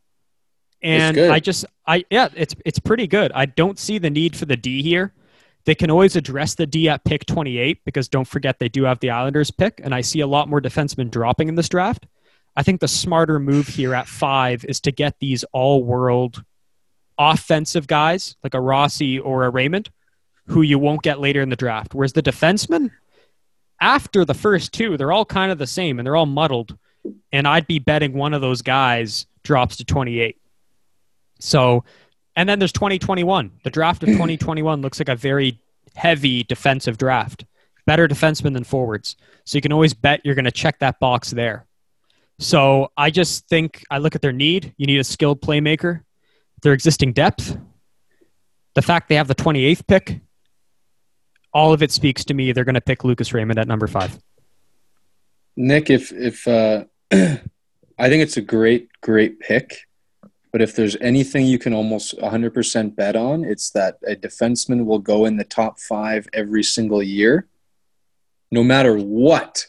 and. 0.82 1.18
I 1.20 1.40
just 1.40 1.66
I 1.88 2.06
yeah, 2.10 2.30
it's 2.36 2.56
it's 2.66 2.80
pretty 2.80 3.08
good. 3.08 3.32
I 3.34 3.46
don't 3.46 3.78
see 3.78 3.98
the 3.98 4.10
need 4.10 4.36
for 4.36 4.46
the 4.46 4.58
D 4.58 4.82
here. 4.82 5.14
They 5.66 5.76
can 5.76 5.92
always 5.92 6.16
address 6.16 6.56
the 6.56 6.66
D 6.66 6.90
at 6.90 7.04
pick 7.04 7.26
28 7.26 7.84
because 7.86 8.08
don't 8.08 8.28
forget 8.28 8.60
they 8.60 8.70
do 8.70 8.84
have 8.84 9.00
the 9.00 9.12
Islanders 9.12 9.52
pick, 9.52 9.80
and 9.84 9.94
I 9.94 10.02
see 10.02 10.22
a 10.22 10.28
lot 10.28 10.50
more 10.50 10.62
defensemen 10.62 11.12
dropping 11.12 11.50
in 11.50 11.56
this 11.56 11.70
draft. 11.70 12.08
I 12.56 12.64
think 12.64 12.82
the 12.82 12.88
smarter 12.88 13.40
move 13.40 13.68
here 13.68 13.94
at 13.94 14.08
five 14.08 14.66
is 14.66 14.80
to 14.82 14.92
get 14.92 15.20
these 15.20 15.44
all 15.52 15.84
world 15.84 16.44
offensive 17.18 17.88
guys 17.88 18.36
like 18.44 18.54
a 18.54 18.62
Rossi 18.62 19.20
or 19.20 19.46
a 19.46 19.50
Raymond 19.50 19.90
who 20.48 20.62
you 20.62 20.80
won't 20.80 21.04
get 21.04 21.20
later 21.20 21.42
in 21.42 21.50
the 21.50 21.56
draft. 21.56 21.94
Whereas 21.94 22.14
the 22.14 22.24
defensemen, 22.24 22.92
after 23.80 24.26
the 24.26 24.34
first 24.34 24.74
two, 24.74 24.98
they're 24.98 25.12
all 25.12 25.26
kind 25.26 25.52
of 25.52 25.58
the 25.58 25.68
same 25.68 26.00
and 26.00 26.06
they're 26.06 26.16
all 26.16 26.26
muddled. 26.26 26.78
And 27.32 27.48
I'd 27.48 27.68
be 27.68 27.80
betting 27.80 28.14
one 28.14 28.34
of 28.34 28.42
those 28.42 28.62
guys 28.62 29.28
drops 29.44 29.78
to 29.78 29.86
28. 29.86 30.41
So, 31.42 31.84
and 32.36 32.48
then 32.48 32.60
there's 32.60 32.72
2021. 32.72 33.52
The 33.64 33.70
draft 33.70 34.04
of 34.04 34.10
2021 34.12 34.82
looks 34.82 35.00
like 35.00 35.10
a 35.10 35.16
very 35.16 35.60
heavy 35.96 36.44
defensive 36.44 36.98
draft. 36.98 37.46
Better 37.86 38.08
defensemen 38.08 38.54
than 38.54 38.64
forwards. 38.64 39.16
So 39.46 39.58
you 39.58 39.62
can 39.62 39.74
always 39.74 39.94
bet 39.94 40.22
you're 40.24 40.36
going 40.36 40.46
to 40.46 40.52
check 40.52 40.80
that 40.80 41.00
box 41.00 41.32
there. 41.32 41.66
So 42.40 42.92
I 42.96 43.10
just 43.12 43.48
think 43.48 43.84
I 43.92 43.98
look 43.98 44.16
at 44.16 44.22
their 44.22 44.32
need. 44.32 44.74
You 44.78 44.88
need 44.88 45.00
a 45.00 45.04
skilled 45.04 45.42
playmaker, 45.42 46.02
their 46.64 46.74
existing 46.74 47.14
depth, 47.14 47.58
the 48.74 48.82
fact 48.82 49.10
they 49.10 49.16
have 49.16 49.28
the 49.28 49.36
28th 49.36 49.86
pick. 49.88 50.22
All 51.54 51.74
of 51.74 51.84
it 51.84 51.92
speaks 51.92 52.24
to 52.26 52.34
me. 52.34 52.52
They're 52.52 52.64
going 52.64 52.76
to 52.76 52.82
pick 52.82 53.04
Lucas 53.04 53.34
Raymond 53.34 53.60
at 53.60 53.68
number 53.68 53.88
five. 53.88 54.18
Nick, 55.58 55.90
if 55.90 56.12
if 56.14 56.48
uh, 56.48 56.86
I 57.12 58.10
think 58.10 58.24
it's 58.24 58.38
a 58.38 58.42
great 58.42 58.90
great 59.02 59.40
pick, 59.40 59.82
but 60.52 60.62
if 60.62 60.76
there's 60.76 60.98
anything 61.00 61.46
you 61.46 61.58
can 61.58 61.74
almost 61.74 62.18
100% 62.18 62.96
bet 62.96 63.16
on, 63.16 63.46
it's 63.46 63.72
that 63.72 63.98
a 64.06 64.16
defenseman 64.16 64.86
will 64.86 65.00
go 65.00 65.26
in 65.26 65.38
the 65.38 65.46
top 65.46 65.80
five 65.80 66.28
every 66.34 66.64
single 66.64 67.02
year, 67.02 67.48
no 68.52 68.64
matter 68.64 68.96
what. 68.98 69.68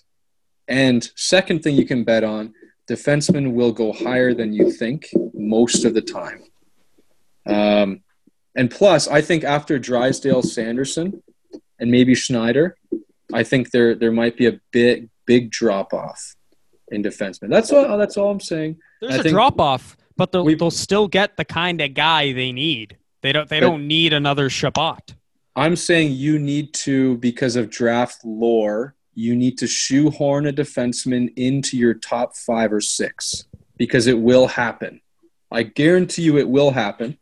And 0.67 1.09
second 1.15 1.63
thing 1.63 1.77
you 1.77 1.87
can 1.87 2.03
bet 2.03 2.25
on, 2.25 2.55
defensemen 2.91 3.53
will 3.53 3.73
go 3.73 3.93
higher 3.93 4.35
than 4.35 4.53
you 4.53 4.73
think 4.73 5.09
most 5.35 5.85
of 5.85 5.95
the 5.95 6.03
time. 6.03 6.43
Um, 7.47 8.03
and 8.57 8.71
plus, 8.71 9.07
I 9.09 9.23
think 9.23 9.45
after 9.45 9.79
Drysdale, 9.79 10.43
Sanderson, 10.43 11.23
and 11.79 11.91
maybe 11.91 12.15
Schneider, 12.15 12.77
I 13.33 13.45
think 13.45 13.71
there 13.71 13.95
there 13.95 14.13
might 14.13 14.37
be 14.37 14.47
a 14.47 14.61
big 14.73 15.09
big 15.27 15.51
drop 15.51 15.95
off 15.95 16.37
in 16.93 17.03
defensemen. 17.03 17.49
That's 17.51 17.73
all. 17.73 17.99
That's 17.99 18.17
all 18.17 18.31
I'm 18.31 18.41
saying. 18.41 18.79
There's 19.01 19.15
I 19.15 19.29
a 19.29 19.31
drop 19.31 19.61
off, 19.61 19.97
but 20.17 20.31
they'll, 20.31 20.45
We- 20.45 20.55
they'll 20.55 20.71
still 20.71 21.09
get 21.09 21.37
the 21.37 21.45
kind 21.45 21.81
of 21.81 21.95
guy 21.95 22.33
they 22.33 22.53
need. 22.53 22.99
They 23.23 23.33
don't. 23.33 23.49
They 23.49 23.61
don't 23.61 23.87
need 23.89 24.13
another 24.13 24.49
Chabot. 24.49 25.15
I'm 25.55 25.77
saying 25.77 26.13
you 26.13 26.39
need 26.39 26.73
to 26.75 27.19
because 27.19 27.57
of 27.57 27.71
draft 27.71 28.25
lore. 28.25 28.95
You 29.15 29.37
need 29.37 29.59
to 29.59 29.67
shoehorn 29.67 30.47
a 30.47 30.53
defenseman 30.53 31.33
into 31.37 31.77
your 31.77 31.95
top 31.95 32.35
five 32.37 32.73
or 32.73 32.81
six 32.81 33.45
because 33.77 34.07
it 34.07 34.19
will 34.19 34.47
happen. 34.47 35.01
I 35.51 35.65
guarantee 35.65 36.23
you, 36.23 36.39
it 36.39 36.49
will 36.49 36.71
happen, 36.71 37.19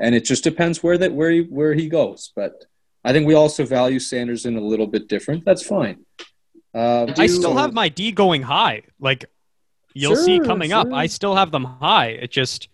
and 0.00 0.14
it 0.14 0.24
just 0.24 0.42
depends 0.42 0.82
where 0.82 0.96
that 0.98 1.12
where 1.12 1.30
he, 1.30 1.40
where 1.42 1.74
he 1.74 1.88
goes. 1.88 2.32
But 2.34 2.64
I 3.04 3.12
think 3.12 3.26
we 3.26 3.34
also 3.34 3.64
value 3.66 3.98
Sanderson 3.98 4.56
a 4.56 4.60
little 4.60 4.86
bit 4.86 5.06
different. 5.08 5.44
That's 5.44 5.64
fine. 5.66 6.06
Uh, 6.74 7.12
I 7.18 7.26
still 7.26 7.56
have 7.56 7.72
my 7.72 7.88
D 7.88 8.12
going 8.12 8.42
high. 8.42 8.82
Like 8.98 9.24
you'll 9.94 10.16
see 10.16 10.36
Sure, 10.36 10.44
coming 10.44 10.72
up. 10.72 10.92
I 10.92 11.06
still 11.06 11.34
have 11.36 11.50
them 11.50 11.64
high. 11.64 12.08
It 12.08 12.30
just 12.30 12.68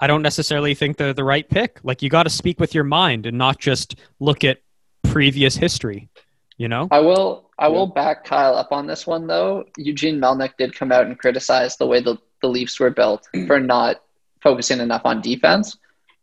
I 0.00 0.06
don't 0.06 0.22
necessarily 0.22 0.74
think 0.74 0.96
they're 0.96 1.12
the 1.12 1.24
right 1.24 1.48
pick. 1.48 1.80
Like 1.82 2.02
you 2.02 2.08
got 2.08 2.24
to 2.24 2.30
speak 2.30 2.58
with 2.58 2.74
your 2.74 2.84
mind 2.84 3.26
and 3.26 3.38
not 3.38 3.58
just 3.58 3.96
look 4.20 4.44
at 4.44 4.60
previous 5.04 5.56
history. 5.56 6.08
You 6.56 6.68
know? 6.68 6.88
I 6.90 7.00
will 7.00 7.50
I 7.58 7.68
will 7.68 7.86
back 7.86 8.24
Kyle 8.24 8.56
up 8.56 8.72
on 8.72 8.86
this 8.86 9.06
one 9.06 9.26
though. 9.26 9.64
Eugene 9.76 10.20
Melnyk 10.20 10.56
did 10.58 10.74
come 10.74 10.92
out 10.92 11.06
and 11.06 11.18
criticize 11.18 11.76
the 11.76 11.86
way 11.86 12.00
the, 12.00 12.16
the 12.42 12.48
Leafs 12.48 12.78
were 12.80 12.90
built 12.90 13.28
for 13.46 13.60
not 13.60 14.02
focusing 14.42 14.80
enough 14.80 15.02
on 15.04 15.20
defense. 15.20 15.76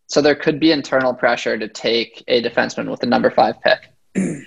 So 0.07 0.21
there 0.21 0.35
could 0.35 0.59
be 0.59 0.71
internal 0.71 1.13
pressure 1.13 1.57
to 1.57 1.67
take 1.67 2.23
a 2.27 2.43
defenseman 2.43 2.89
with 2.89 2.99
the 2.99 3.07
number 3.07 3.31
five 3.31 3.55
pick. 3.61 3.91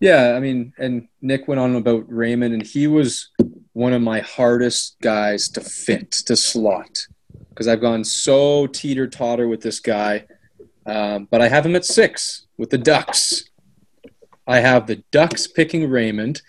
Yeah, 0.00 0.34
I 0.36 0.40
mean, 0.40 0.72
and 0.78 1.08
Nick 1.22 1.48
went 1.48 1.60
on 1.60 1.74
about 1.76 2.04
Raymond, 2.12 2.52
and 2.52 2.62
he 2.62 2.86
was 2.86 3.30
one 3.72 3.92
of 3.92 4.02
my 4.02 4.20
hardest 4.20 4.96
guys 5.00 5.48
to 5.50 5.60
fit 5.60 6.10
to 6.12 6.36
slot 6.36 7.06
because 7.50 7.68
I've 7.68 7.80
gone 7.80 8.04
so 8.04 8.66
teeter 8.66 9.06
totter 9.06 9.48
with 9.48 9.62
this 9.62 9.80
guy. 9.80 10.26
Um, 10.84 11.26
but 11.30 11.40
I 11.40 11.48
have 11.48 11.66
him 11.66 11.76
at 11.76 11.84
six 11.84 12.46
with 12.58 12.70
the 12.70 12.78
Ducks. 12.78 13.44
I 14.46 14.60
have 14.60 14.86
the 14.86 15.02
Ducks 15.10 15.46
picking 15.46 15.90
Raymond. 15.90 16.42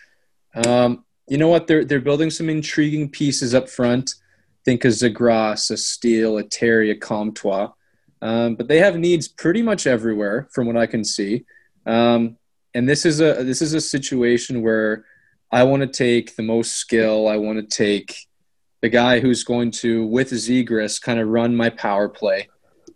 Um, 0.66 1.06
you 1.28 1.38
know 1.38 1.48
what? 1.48 1.68
They're 1.68 1.84
they're 1.84 2.00
building 2.00 2.30
some 2.30 2.50
intriguing 2.50 3.10
pieces 3.10 3.56
up 3.56 3.70
front. 3.70 4.16
Think 4.64 4.86
of 4.86 4.92
Zegras, 4.92 5.72
a 5.72 5.78
Steele, 5.78 6.38
a 6.38 6.44
Terry, 6.44 6.92
a 6.92 6.96
Comtois. 6.96 7.72
Um, 8.22 8.56
but 8.56 8.68
they 8.68 8.80
have 8.80 8.98
needs 8.98 9.28
pretty 9.28 9.62
much 9.62 9.88
everywhere, 9.88 10.48
from 10.52 10.68
what 10.68 10.78
I 10.78 10.88
can 10.88 11.04
see. 11.04 11.46
Um, 11.86 12.37
and 12.78 12.88
this 12.88 13.08
is 13.08 13.22
a 13.22 13.44
this 13.44 13.64
is 13.64 13.74
a 13.74 13.82
situation 13.82 14.62
where 14.62 15.04
I 15.52 15.64
want 15.64 15.82
to 15.82 15.88
take 15.88 16.36
the 16.36 16.44
most 16.44 16.76
skill. 16.76 17.28
I 17.28 17.38
want 17.38 17.58
to 17.58 17.66
take 17.76 18.16
the 18.82 18.90
guy 18.90 19.20
who's 19.20 19.44
going 19.44 19.72
to, 19.72 20.06
with 20.06 20.30
Zegras, 20.30 21.02
kind 21.02 21.20
of 21.20 21.28
run 21.28 21.56
my 21.56 21.72
power 21.72 22.08
play, 22.08 22.50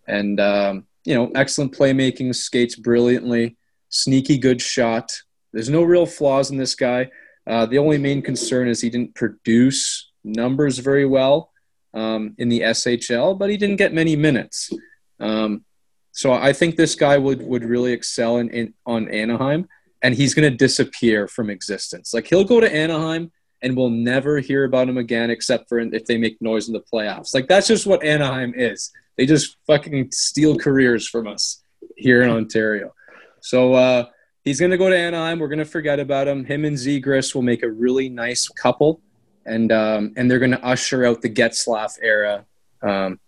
and 0.06 0.38
um, 0.38 0.86
you 1.04 1.16
know, 1.16 1.32
excellent 1.34 1.76
playmaking, 1.76 2.32
skates 2.32 2.76
brilliantly, 2.76 3.56
sneaky 3.88 4.38
good 4.38 4.62
shot. 4.62 5.20
There's 5.52 5.68
no 5.68 5.82
real 5.82 6.06
flaws 6.06 6.52
in 6.52 6.58
this 6.58 6.76
guy. 6.76 7.10
Uh, 7.44 7.66
the 7.66 7.78
only 7.78 7.98
main 7.98 8.22
concern 8.22 8.68
is 8.68 8.80
he 8.80 8.88
didn't 8.88 9.16
produce 9.16 10.12
numbers 10.22 10.78
very 10.78 11.06
well 11.06 11.50
um, 11.92 12.36
in 12.38 12.48
the 12.48 12.60
SHL, 12.60 13.36
but 13.36 13.50
he 13.50 13.56
didn't 13.56 13.82
get 13.82 13.92
many 13.92 14.14
minutes. 14.14 14.70
Um, 15.18 15.64
so 16.12 16.32
I 16.32 16.52
think 16.52 16.76
this 16.76 16.94
guy 16.94 17.18
would 17.18 17.42
would 17.42 17.64
really 17.64 17.92
excel 17.92 18.36
in, 18.36 18.50
in 18.50 18.74
on 18.86 19.08
Anaheim, 19.08 19.68
and 20.02 20.14
he's 20.14 20.34
going 20.34 20.50
to 20.50 20.56
disappear 20.56 21.26
from 21.26 21.50
existence. 21.50 22.12
Like 22.14 22.26
he'll 22.26 22.44
go 22.44 22.60
to 22.60 22.72
Anaheim 22.72 23.32
and 23.62 23.76
we'll 23.76 23.90
never 23.90 24.40
hear 24.40 24.64
about 24.64 24.88
him 24.88 24.98
again 24.98 25.30
except 25.30 25.68
for 25.68 25.78
if 25.78 26.04
they 26.04 26.18
make 26.18 26.40
noise 26.42 26.68
in 26.68 26.74
the 26.74 26.82
playoffs. 26.92 27.34
Like 27.34 27.48
that's 27.48 27.68
just 27.68 27.86
what 27.86 28.04
Anaheim 28.04 28.52
is. 28.54 28.92
They 29.16 29.24
just 29.24 29.56
fucking 29.66 30.10
steal 30.10 30.56
careers 30.56 31.08
from 31.08 31.26
us 31.26 31.62
here 31.96 32.22
in 32.22 32.30
Ontario. 32.30 32.92
So 33.40 33.74
uh, 33.74 34.06
he's 34.44 34.58
going 34.58 34.70
to 34.70 34.78
go 34.78 34.90
to 34.90 34.96
Anaheim. 34.96 35.38
We're 35.38 35.48
going 35.48 35.58
to 35.58 35.64
forget 35.64 36.00
about 36.00 36.28
him. 36.28 36.44
Him 36.44 36.64
and 36.64 36.76
Zegras 36.76 37.34
will 37.34 37.42
make 37.42 37.62
a 37.62 37.70
really 37.70 38.08
nice 38.08 38.48
couple, 38.48 39.00
and 39.46 39.70
um, 39.72 40.12
and 40.16 40.30
they're 40.30 40.38
going 40.38 40.52
to 40.52 40.64
usher 40.64 41.04
out 41.04 41.22
the 41.22 41.30
Getzlaf 41.30 41.98
era 42.02 42.44
um, 42.82 43.20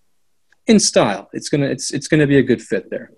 in 0.67 0.81
style. 0.81 1.29
It's 1.33 1.49
gonna 1.49 1.67
it's 1.67 1.93
it's 1.93 2.09
going 2.09 2.21
to 2.21 2.27
be 2.27 2.39
a 2.39 2.43
good 2.43 2.63
fit 2.63 2.91
there. 2.91 3.11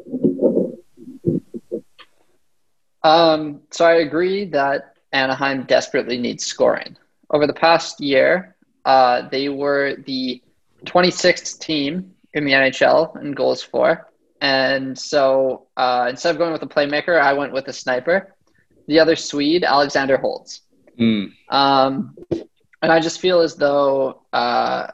Um, 3.02 3.60
so 3.70 3.84
I 3.84 3.96
agree 3.96 4.46
that 4.46 4.96
Anaheim 5.12 5.64
desperately 5.64 6.18
needs 6.18 6.44
scoring. 6.44 6.96
Over 7.30 7.46
the 7.46 7.54
past 7.54 8.00
year, 8.00 8.56
uh, 8.84 9.28
they 9.28 9.48
were 9.48 9.96
the 10.06 10.42
26th 10.84 11.60
team 11.60 12.12
in 12.34 12.44
the 12.44 12.52
NHL 12.52 13.20
in 13.22 13.32
goals 13.32 13.62
for. 13.62 14.10
And 14.40 14.98
so 14.98 15.68
uh, 15.76 16.06
instead 16.10 16.32
of 16.32 16.38
going 16.38 16.52
with 16.52 16.62
a 16.62 16.66
playmaker, 16.66 17.20
I 17.20 17.32
went 17.32 17.52
with 17.52 17.68
a 17.68 17.72
sniper. 17.72 18.34
The 18.88 18.98
other 18.98 19.16
Swede, 19.16 19.64
Alexander 19.64 20.16
Holtz. 20.16 20.62
Mm. 20.98 21.32
Um, 21.50 22.16
and 22.82 22.92
I 22.92 23.00
just 23.00 23.20
feel 23.20 23.40
as 23.40 23.56
though 23.56 24.22
uh, 24.32 24.88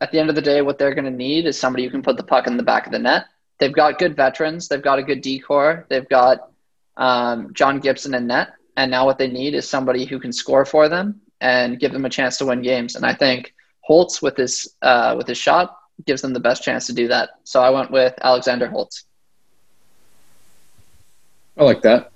at 0.00 0.12
the 0.12 0.18
end 0.18 0.28
of 0.28 0.34
the 0.34 0.42
day, 0.42 0.62
what 0.62 0.78
they're 0.78 0.94
going 0.94 1.04
to 1.04 1.10
need 1.10 1.46
is 1.46 1.58
somebody 1.58 1.84
who 1.84 1.90
can 1.90 2.02
put 2.02 2.16
the 2.16 2.22
puck 2.22 2.46
in 2.46 2.56
the 2.56 2.62
back 2.62 2.86
of 2.86 2.92
the 2.92 2.98
net. 2.98 3.26
They've 3.58 3.72
got 3.72 3.98
good 3.98 4.16
veterans. 4.16 4.68
They've 4.68 4.82
got 4.82 4.98
a 4.98 5.02
good 5.02 5.20
decor. 5.20 5.86
They've 5.88 6.08
got 6.08 6.50
um, 6.96 7.52
John 7.54 7.80
Gibson 7.80 8.14
in 8.14 8.26
net. 8.26 8.54
And 8.76 8.90
now 8.90 9.06
what 9.06 9.18
they 9.18 9.28
need 9.28 9.54
is 9.54 9.68
somebody 9.68 10.04
who 10.04 10.18
can 10.18 10.32
score 10.32 10.64
for 10.64 10.88
them 10.88 11.20
and 11.40 11.78
give 11.78 11.92
them 11.92 12.04
a 12.04 12.10
chance 12.10 12.36
to 12.38 12.46
win 12.46 12.62
games. 12.62 12.96
And 12.96 13.06
I 13.06 13.14
think 13.14 13.54
Holtz 13.80 14.20
with 14.20 14.36
his 14.36 14.74
uh, 14.82 15.14
with 15.16 15.28
his 15.28 15.38
shot 15.38 15.76
gives 16.06 16.22
them 16.22 16.32
the 16.32 16.40
best 16.40 16.64
chance 16.64 16.86
to 16.86 16.92
do 16.92 17.06
that. 17.08 17.30
So 17.44 17.62
I 17.62 17.70
went 17.70 17.90
with 17.90 18.14
Alexander 18.20 18.66
Holtz. 18.66 19.04
I 21.56 21.64
like 21.64 21.82
that. 21.82 22.10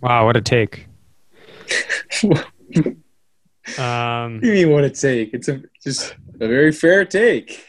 Wow, 0.00 0.26
what 0.26 0.36
a 0.36 0.40
take. 0.40 0.86
um, 3.78 4.40
you 4.42 4.52
mean 4.52 4.70
what 4.70 4.84
a 4.84 4.90
take? 4.90 5.32
It's 5.34 5.48
a 5.48 5.62
just 5.82 6.14
a 6.40 6.48
very 6.48 6.72
fair 6.72 7.04
take. 7.04 7.64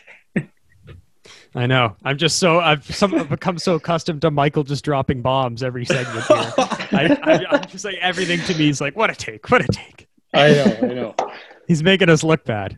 I 1.58 1.68
know. 1.68 1.96
I'm 2.04 2.18
just 2.18 2.38
so 2.38 2.60
I've, 2.60 2.84
some, 2.84 3.16
I've 3.16 3.30
become 3.30 3.58
so 3.58 3.76
accustomed 3.76 4.22
to 4.24 4.32
Michael 4.32 4.64
just 4.66 4.84
dropping 4.84 5.22
bombs 5.22 5.64
every 5.64 5.86
segment 5.86 6.26
here. 6.26 6.36
I, 6.58 7.18
I, 7.24 7.46
I'm 7.50 7.66
just 7.70 7.86
like 7.86 7.96
everything 8.02 8.42
to 8.42 8.56
me 8.60 8.68
is 8.68 8.82
like, 8.82 8.98
what 8.98 9.10
a 9.10 9.16
take, 9.16 9.50
what 9.50 9.62
a 9.64 9.68
take. 9.72 10.10
I 10.34 10.50
know, 10.52 10.64
I 10.82 10.86
know. 10.88 11.16
He's 11.68 11.82
making 11.82 12.10
us 12.10 12.24
look 12.24 12.44
bad. 12.44 12.78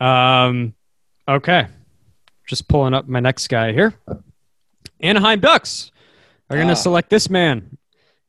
Um, 0.00 0.72
okay, 1.28 1.66
just 2.46 2.66
pulling 2.66 2.94
up 2.94 3.06
my 3.06 3.20
next 3.20 3.48
guy 3.48 3.72
here. 3.72 3.92
Anaheim 5.00 5.40
Ducks 5.40 5.92
are 6.48 6.56
going 6.56 6.68
to 6.68 6.72
Ah. 6.72 6.76
select 6.76 7.10
this 7.10 7.28
man, 7.28 7.76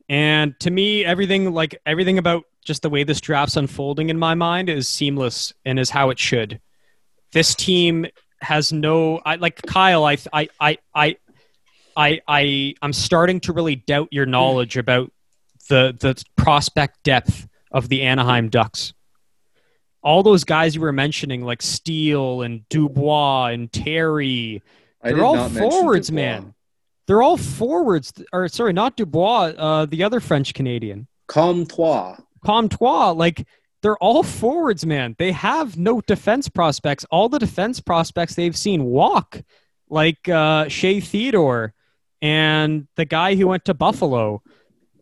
and 0.09 0.59
to 0.59 0.69
me, 0.69 1.05
everything 1.05 1.53
like 1.53 1.79
everything 1.85 2.17
about 2.17 2.43
just 2.63 2.81
the 2.81 2.89
way 2.89 3.03
this 3.03 3.21
draft's 3.21 3.57
unfolding 3.57 4.09
in 4.09 4.17
my 4.19 4.35
mind 4.35 4.69
is 4.69 4.87
seamless 4.87 5.53
and 5.65 5.79
is 5.79 5.89
how 5.89 6.09
it 6.09 6.19
should. 6.19 6.59
This 7.31 7.55
team 7.55 8.05
has 8.41 8.73
no, 8.73 9.21
I 9.25 9.35
like 9.35 9.61
Kyle. 9.63 10.05
I, 10.05 10.17
I, 10.33 10.49
I, 10.59 10.77
I, 10.93 11.17
I, 11.95 12.21
I, 12.27 12.75
I'm 12.81 12.93
starting 12.93 13.39
to 13.41 13.53
really 13.53 13.75
doubt 13.75 14.09
your 14.11 14.25
knowledge 14.25 14.77
about 14.77 15.11
the 15.69 15.95
the 15.99 16.21
prospect 16.35 17.03
depth 17.03 17.47
of 17.71 17.87
the 17.89 18.01
Anaheim 18.01 18.49
Ducks 18.49 18.93
all 20.03 20.23
those 20.23 20.43
guys 20.43 20.75
you 20.75 20.81
were 20.81 20.91
mentioning, 20.91 21.43
like 21.43 21.61
Steele 21.61 22.41
and 22.41 22.67
Dubois 22.69 23.47
and 23.47 23.71
Terry, 23.71 24.61
they're 25.03 25.23
all 25.23 25.49
forwards, 25.49 26.11
man. 26.11 26.53
They're 27.07 27.21
all 27.21 27.37
forwards. 27.37 28.13
Or 28.31 28.47
sorry, 28.47 28.73
not 28.73 28.95
Dubois, 28.95 29.53
uh, 29.57 29.85
the 29.85 30.03
other 30.03 30.19
French 30.19 30.53
Canadian, 30.53 31.07
Comtois. 31.27 32.17
Comtois. 32.43 33.11
Like 33.11 33.45
they're 33.81 33.97
all 33.97 34.23
forwards, 34.23 34.85
man. 34.85 35.15
They 35.17 35.31
have 35.31 35.77
no 35.77 36.01
defense 36.01 36.49
prospects. 36.49 37.05
All 37.11 37.29
the 37.29 37.39
defense 37.39 37.79
prospects 37.79 38.35
they've 38.35 38.55
seen 38.57 38.83
walk, 38.83 39.41
like 39.89 40.27
uh, 40.29 40.67
Shea 40.67 40.99
Theodore 40.99 41.73
and 42.21 42.87
the 42.95 43.05
guy 43.05 43.35
who 43.35 43.47
went 43.47 43.65
to 43.65 43.73
Buffalo, 43.73 44.43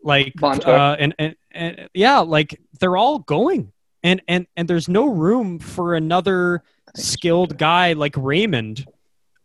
like 0.02 0.32
uh, 0.42 0.96
and, 0.98 1.14
and 1.18 1.36
and 1.52 1.88
yeah, 1.92 2.20
like 2.20 2.58
they're 2.80 2.96
all 2.96 3.18
going, 3.18 3.72
and 4.02 4.22
and 4.28 4.46
and 4.56 4.68
there's 4.68 4.88
no 4.88 5.06
room 5.06 5.58
for 5.58 5.94
another 5.94 6.62
skilled 6.96 7.58
guy 7.58 7.92
like 7.92 8.14
Raymond 8.16 8.86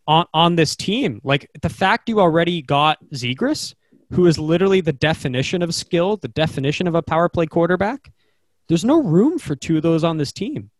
on 0.06 0.26
on 0.32 0.56
this 0.56 0.76
team. 0.76 1.20
Like 1.22 1.50
the 1.60 1.68
fact 1.68 2.08
you 2.08 2.20
already 2.20 2.62
got 2.62 2.98
Zegras, 3.12 3.74
who 4.12 4.26
is 4.26 4.38
literally 4.38 4.80
the 4.80 4.92
definition 4.92 5.62
of 5.62 5.74
skill, 5.74 6.16
the 6.16 6.28
definition 6.28 6.86
of 6.86 6.94
a 6.94 7.02
power 7.02 7.28
play 7.28 7.46
quarterback. 7.46 8.12
There's 8.68 8.84
no 8.84 9.02
room 9.02 9.38
for 9.38 9.54
two 9.54 9.76
of 9.76 9.82
those 9.82 10.04
on 10.04 10.16
this 10.16 10.32
team. 10.32 10.70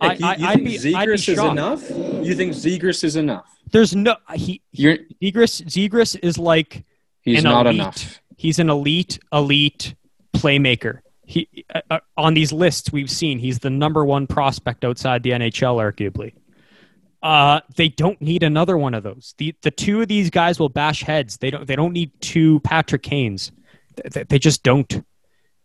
I, 0.00 0.08
Nick, 0.08 0.20
you, 0.20 0.26
I, 0.26 0.34
you 0.36 0.46
I'd 0.46 0.54
think 0.54 0.66
be, 0.66 0.78
Zegras 0.78 1.28
is 1.28 1.38
enough? 1.38 1.90
You 1.90 2.34
think 2.34 2.52
Zegras 2.52 3.04
is 3.04 3.16
enough? 3.16 3.46
There's 3.72 3.94
no 3.96 4.16
he. 4.34 4.60
You're 4.72 4.98
Zegras 5.22 5.62
Zegras 5.64 6.18
is 6.22 6.38
like 6.38 6.84
he's 7.22 7.38
an 7.38 7.44
not 7.44 7.66
elite. 7.66 7.80
enough. 7.80 8.20
He's 8.36 8.58
an 8.58 8.68
elite, 8.68 9.18
elite 9.32 9.94
playmaker. 10.34 11.00
He 11.24 11.64
uh, 11.74 11.80
uh, 11.90 11.98
on 12.16 12.34
these 12.34 12.52
lists 12.52 12.92
we've 12.92 13.10
seen 13.10 13.38
he's 13.38 13.58
the 13.60 13.70
number 13.70 14.04
one 14.04 14.26
prospect 14.26 14.84
outside 14.84 15.22
the 15.22 15.30
NHL, 15.30 15.76
arguably. 15.76 16.34
Uh, 17.22 17.60
they 17.76 17.88
don't 17.88 18.20
need 18.20 18.42
another 18.42 18.76
one 18.76 18.94
of 18.94 19.02
those. 19.02 19.34
The 19.38 19.54
the 19.62 19.70
two 19.70 20.02
of 20.02 20.08
these 20.08 20.30
guys 20.30 20.58
will 20.58 20.68
bash 20.68 21.02
heads. 21.02 21.38
They 21.38 21.50
don't 21.50 21.66
they 21.66 21.76
don't 21.76 21.92
need 21.92 22.12
two 22.20 22.60
Patrick 22.60 23.02
Kanes. 23.02 23.50
They, 24.12 24.24
they 24.24 24.38
just 24.38 24.62
don't. 24.62 25.04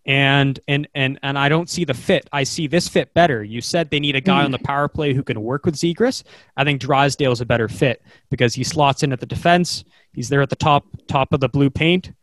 And 0.06 0.60
and 0.68 0.88
and 0.96 1.20
and 1.22 1.38
I 1.38 1.50
don't 1.50 1.70
see 1.70 1.86
the 1.86 1.94
fit. 1.94 2.28
I 2.32 2.44
see 2.44 2.66
this 2.68 2.88
fit 2.88 3.14
better. 3.14 3.44
You 3.44 3.62
said 3.62 3.90
they 3.90 4.00
need 4.00 4.16
a 4.16 4.22
guy 4.22 4.44
on 4.44 4.52
the 4.52 4.60
power 4.60 4.88
play 4.88 5.14
who 5.14 5.22
can 5.22 5.42
work 5.42 5.66
with 5.66 5.76
Zegras. 5.76 6.24
I 6.58 6.64
think 6.64 6.82
Drysdale's 6.82 7.42
a 7.42 7.46
better 7.46 7.68
fit 7.68 8.02
because 8.32 8.56
he 8.56 8.64
slots 8.64 9.04
in 9.04 9.14
at 9.14 9.20
the 9.20 9.28
defense. 9.28 9.84
He's 10.14 10.30
there 10.30 10.42
at 10.42 10.50
the 10.50 10.56
top 10.56 10.86
top 11.08 11.34
of 11.34 11.40
the 11.40 11.50
blue 11.50 11.70
paint 11.70 12.14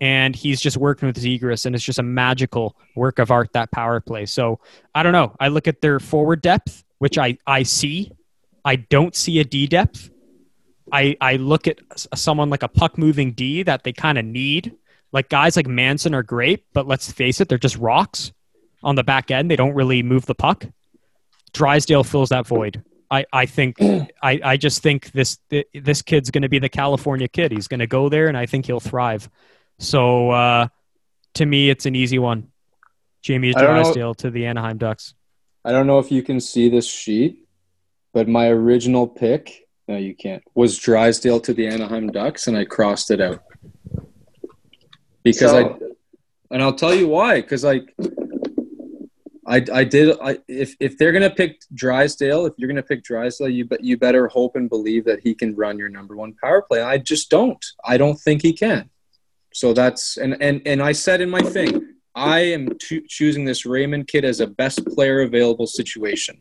and 0.00 0.34
he's 0.34 0.60
just 0.60 0.76
working 0.76 1.06
with 1.06 1.22
Zegras, 1.22 1.66
and 1.66 1.74
it's 1.74 1.84
just 1.84 1.98
a 1.98 2.04
magical 2.04 2.76
work 2.94 3.18
of 3.18 3.30
art 3.30 3.52
that 3.52 3.70
power 3.72 4.00
play. 4.00 4.26
So 4.26 4.60
I 4.94 5.02
don't 5.02 5.12
know. 5.12 5.34
I 5.40 5.48
look 5.48 5.66
at 5.66 5.80
their 5.80 5.98
forward 5.98 6.42
depth, 6.42 6.84
which 6.98 7.18
I 7.18 7.38
I 7.46 7.62
see. 7.64 8.12
I 8.64 8.76
don't 8.76 9.14
see 9.14 9.38
a 9.38 9.44
D 9.44 9.66
depth. 9.66 10.10
I 10.92 11.16
I 11.20 11.36
look 11.36 11.66
at 11.66 11.80
someone 12.14 12.50
like 12.50 12.62
a 12.62 12.68
puck 12.68 12.98
moving 12.98 13.32
D 13.32 13.62
that 13.62 13.84
they 13.84 13.92
kind 13.92 14.18
of 14.18 14.24
need. 14.24 14.74
Like 15.12 15.28
guys 15.28 15.56
like 15.56 15.66
Manson 15.66 16.14
are 16.14 16.22
great, 16.22 16.64
but 16.72 16.86
let's 16.86 17.10
face 17.10 17.40
it, 17.40 17.48
they're 17.48 17.58
just 17.58 17.76
rocks 17.76 18.32
on 18.82 18.94
the 18.94 19.04
back 19.04 19.30
end. 19.30 19.50
They 19.50 19.56
don't 19.56 19.74
really 19.74 20.02
move 20.02 20.26
the 20.26 20.34
puck. 20.34 20.64
Drysdale 21.52 22.04
fills 22.04 22.28
that 22.28 22.46
void. 22.46 22.84
I, 23.10 23.24
I 23.32 23.46
think 23.46 23.76
I, 24.22 24.40
I 24.44 24.56
just 24.56 24.82
think 24.82 25.12
this 25.12 25.38
this 25.72 26.02
kid's 26.02 26.30
going 26.30 26.42
to 26.42 26.48
be 26.48 26.58
the 26.58 26.68
California 26.68 27.28
kid. 27.28 27.52
He's 27.52 27.68
going 27.68 27.80
to 27.80 27.86
go 27.86 28.08
there, 28.08 28.28
and 28.28 28.36
I 28.36 28.46
think 28.46 28.66
he'll 28.66 28.80
thrive. 28.80 29.28
So 29.78 30.30
uh, 30.30 30.68
to 31.34 31.46
me, 31.46 31.70
it's 31.70 31.86
an 31.86 31.94
easy 31.94 32.18
one. 32.18 32.48
Jamie 33.22 33.52
Drysdale 33.52 34.14
to 34.16 34.30
the 34.30 34.46
Anaheim 34.46 34.78
Ducks. 34.78 35.14
I 35.64 35.72
don't 35.72 35.86
know 35.86 35.98
if 35.98 36.12
you 36.12 36.22
can 36.22 36.40
see 36.40 36.68
this 36.68 36.86
sheet, 36.86 37.47
but 38.18 38.26
my 38.26 38.48
original 38.48 39.06
pick, 39.06 39.68
no, 39.86 39.96
you 39.96 40.12
can't, 40.12 40.42
was 40.56 40.76
Drysdale 40.76 41.38
to 41.38 41.54
the 41.54 41.68
Anaheim 41.68 42.10
Ducks, 42.10 42.48
and 42.48 42.56
I 42.56 42.64
crossed 42.64 43.12
it 43.12 43.20
out 43.20 43.44
because 45.22 45.54
I, 45.54 45.72
and 46.50 46.60
I'll 46.60 46.74
tell 46.74 46.92
you 46.92 47.06
why. 47.06 47.40
Because 47.40 47.62
like, 47.62 47.94
I 49.46 49.64
I 49.72 49.84
did 49.84 50.18
I 50.20 50.38
if 50.48 50.74
if 50.80 50.98
they're 50.98 51.12
gonna 51.12 51.30
pick 51.30 51.60
Drysdale, 51.72 52.46
if 52.46 52.54
you're 52.56 52.66
gonna 52.66 52.82
pick 52.82 53.04
Drysdale, 53.04 53.50
you 53.50 53.66
bet 53.66 53.84
you 53.84 53.96
better 53.96 54.26
hope 54.26 54.56
and 54.56 54.68
believe 54.68 55.04
that 55.04 55.20
he 55.20 55.32
can 55.32 55.54
run 55.54 55.78
your 55.78 55.88
number 55.88 56.16
one 56.16 56.34
power 56.42 56.60
play. 56.60 56.82
I 56.82 56.98
just 56.98 57.30
don't. 57.30 57.64
I 57.84 57.98
don't 57.98 58.18
think 58.18 58.42
he 58.42 58.52
can. 58.52 58.90
So 59.52 59.72
that's 59.72 60.16
and 60.16 60.42
and 60.42 60.60
and 60.66 60.82
I 60.82 60.90
said 60.90 61.20
in 61.20 61.30
my 61.30 61.42
thing, 61.42 61.94
I 62.16 62.40
am 62.40 62.76
choo- 62.80 63.06
choosing 63.06 63.44
this 63.44 63.64
Raymond 63.64 64.08
kid 64.08 64.24
as 64.24 64.40
a 64.40 64.48
best 64.48 64.84
player 64.86 65.20
available 65.20 65.68
situation, 65.68 66.40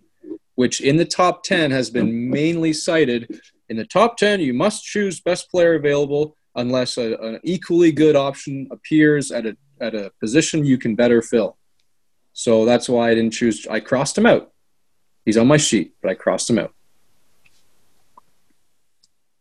which 0.58 0.82
in 0.82 0.97
the 0.97 1.05
top 1.05 1.43
10 1.43 1.70
has 1.70 1.91
been 1.91 2.32
mainly 2.32 2.74
cited. 2.74 3.39
In 3.70 3.78
the 3.78 3.86
top 3.86 4.18
10, 4.18 4.39
you 4.39 4.55
must 4.55 4.84
choose 4.84 5.20
best 5.20 5.51
player 5.51 5.76
available 5.76 6.36
unless 6.55 6.97
an 6.97 7.39
equally 7.43 7.91
good 7.91 8.16
option 8.16 8.68
appears 8.72 9.32
at 9.32 9.45
a, 9.45 9.55
at 9.80 9.93
a 9.93 10.12
position 10.20 10.66
you 10.66 10.80
can 10.80 10.95
better 10.95 11.22
fill. 11.22 11.58
So 12.34 12.66
that's 12.66 12.89
why 12.89 13.12
I 13.12 13.14
didn't 13.14 13.34
choose. 13.34 13.68
I 13.70 13.80
crossed 13.80 14.18
him 14.18 14.26
out. 14.26 14.51
He's 15.26 15.38
on 15.38 15.45
my 15.45 15.58
sheet, 15.58 15.93
but 16.01 16.10
I 16.10 16.16
crossed 16.16 16.49
him 16.49 16.58
out. 16.58 16.74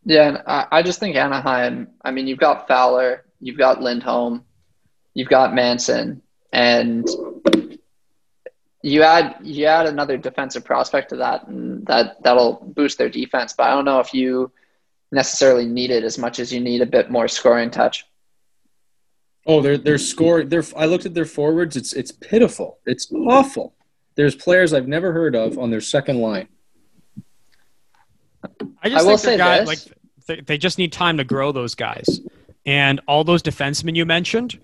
Yeah, 0.05 0.27
and 0.27 0.43
I 0.45 0.83
just 0.83 0.99
think 0.99 1.15
Anaheim. 1.15 1.87
I 2.03 2.11
mean, 2.11 2.27
you've 2.27 2.37
got 2.37 2.67
Fowler, 2.67 3.25
you've 3.41 3.57
got 3.57 3.81
Lindholm, 3.81 4.45
you've 5.15 5.29
got 5.29 5.55
Manson, 5.55 6.21
and 6.53 7.07
you 8.87 9.03
add 9.03 9.35
you 9.41 9.65
add 9.65 9.85
another 9.85 10.17
defensive 10.17 10.63
prospect 10.63 11.09
to 11.09 11.17
that, 11.17 11.47
and 11.47 11.85
that 11.87 12.23
that'll 12.23 12.53
boost 12.75 12.97
their 12.97 13.09
defense. 13.09 13.53
But 13.53 13.67
I 13.67 13.71
don't 13.71 13.85
know 13.85 13.99
if 13.99 14.13
you 14.13 14.51
necessarily 15.11 15.65
need 15.65 15.91
it 15.91 16.03
as 16.03 16.17
much 16.17 16.39
as 16.39 16.53
you 16.53 16.61
need 16.61 16.81
a 16.81 16.85
bit 16.85 17.11
more 17.11 17.27
scoring 17.27 17.69
touch. 17.69 18.05
Oh, 19.45 19.61
their 19.61 19.77
their 19.77 19.97
score. 19.97 20.43
Their 20.43 20.63
I 20.75 20.85
looked 20.85 21.05
at 21.05 21.13
their 21.13 21.25
forwards. 21.25 21.75
It's 21.75 21.91
it's 21.93 22.11
pitiful. 22.11 22.79
It's 22.85 23.11
awful. 23.11 23.75
There's 24.15 24.35
players 24.35 24.73
I've 24.73 24.87
never 24.87 25.11
heard 25.11 25.35
of 25.35 25.59
on 25.59 25.69
their 25.69 25.81
second 25.81 26.19
line. 26.19 26.47
I 28.81 28.89
just 28.89 29.05
I 29.05 29.09
will 29.09 29.17
think 29.17 29.21
they're 29.21 29.33
say 29.33 29.37
guys 29.37 29.59
this. 29.59 29.67
like 29.67 29.97
they, 30.27 30.41
they 30.41 30.57
just 30.57 30.77
need 30.77 30.93
time 30.93 31.17
to 31.17 31.25
grow 31.25 31.51
those 31.51 31.75
guys. 31.75 32.21
And 32.65 33.01
all 33.05 33.25
those 33.25 33.43
defensemen 33.43 33.95
you 33.95 34.05
mentioned 34.05 34.59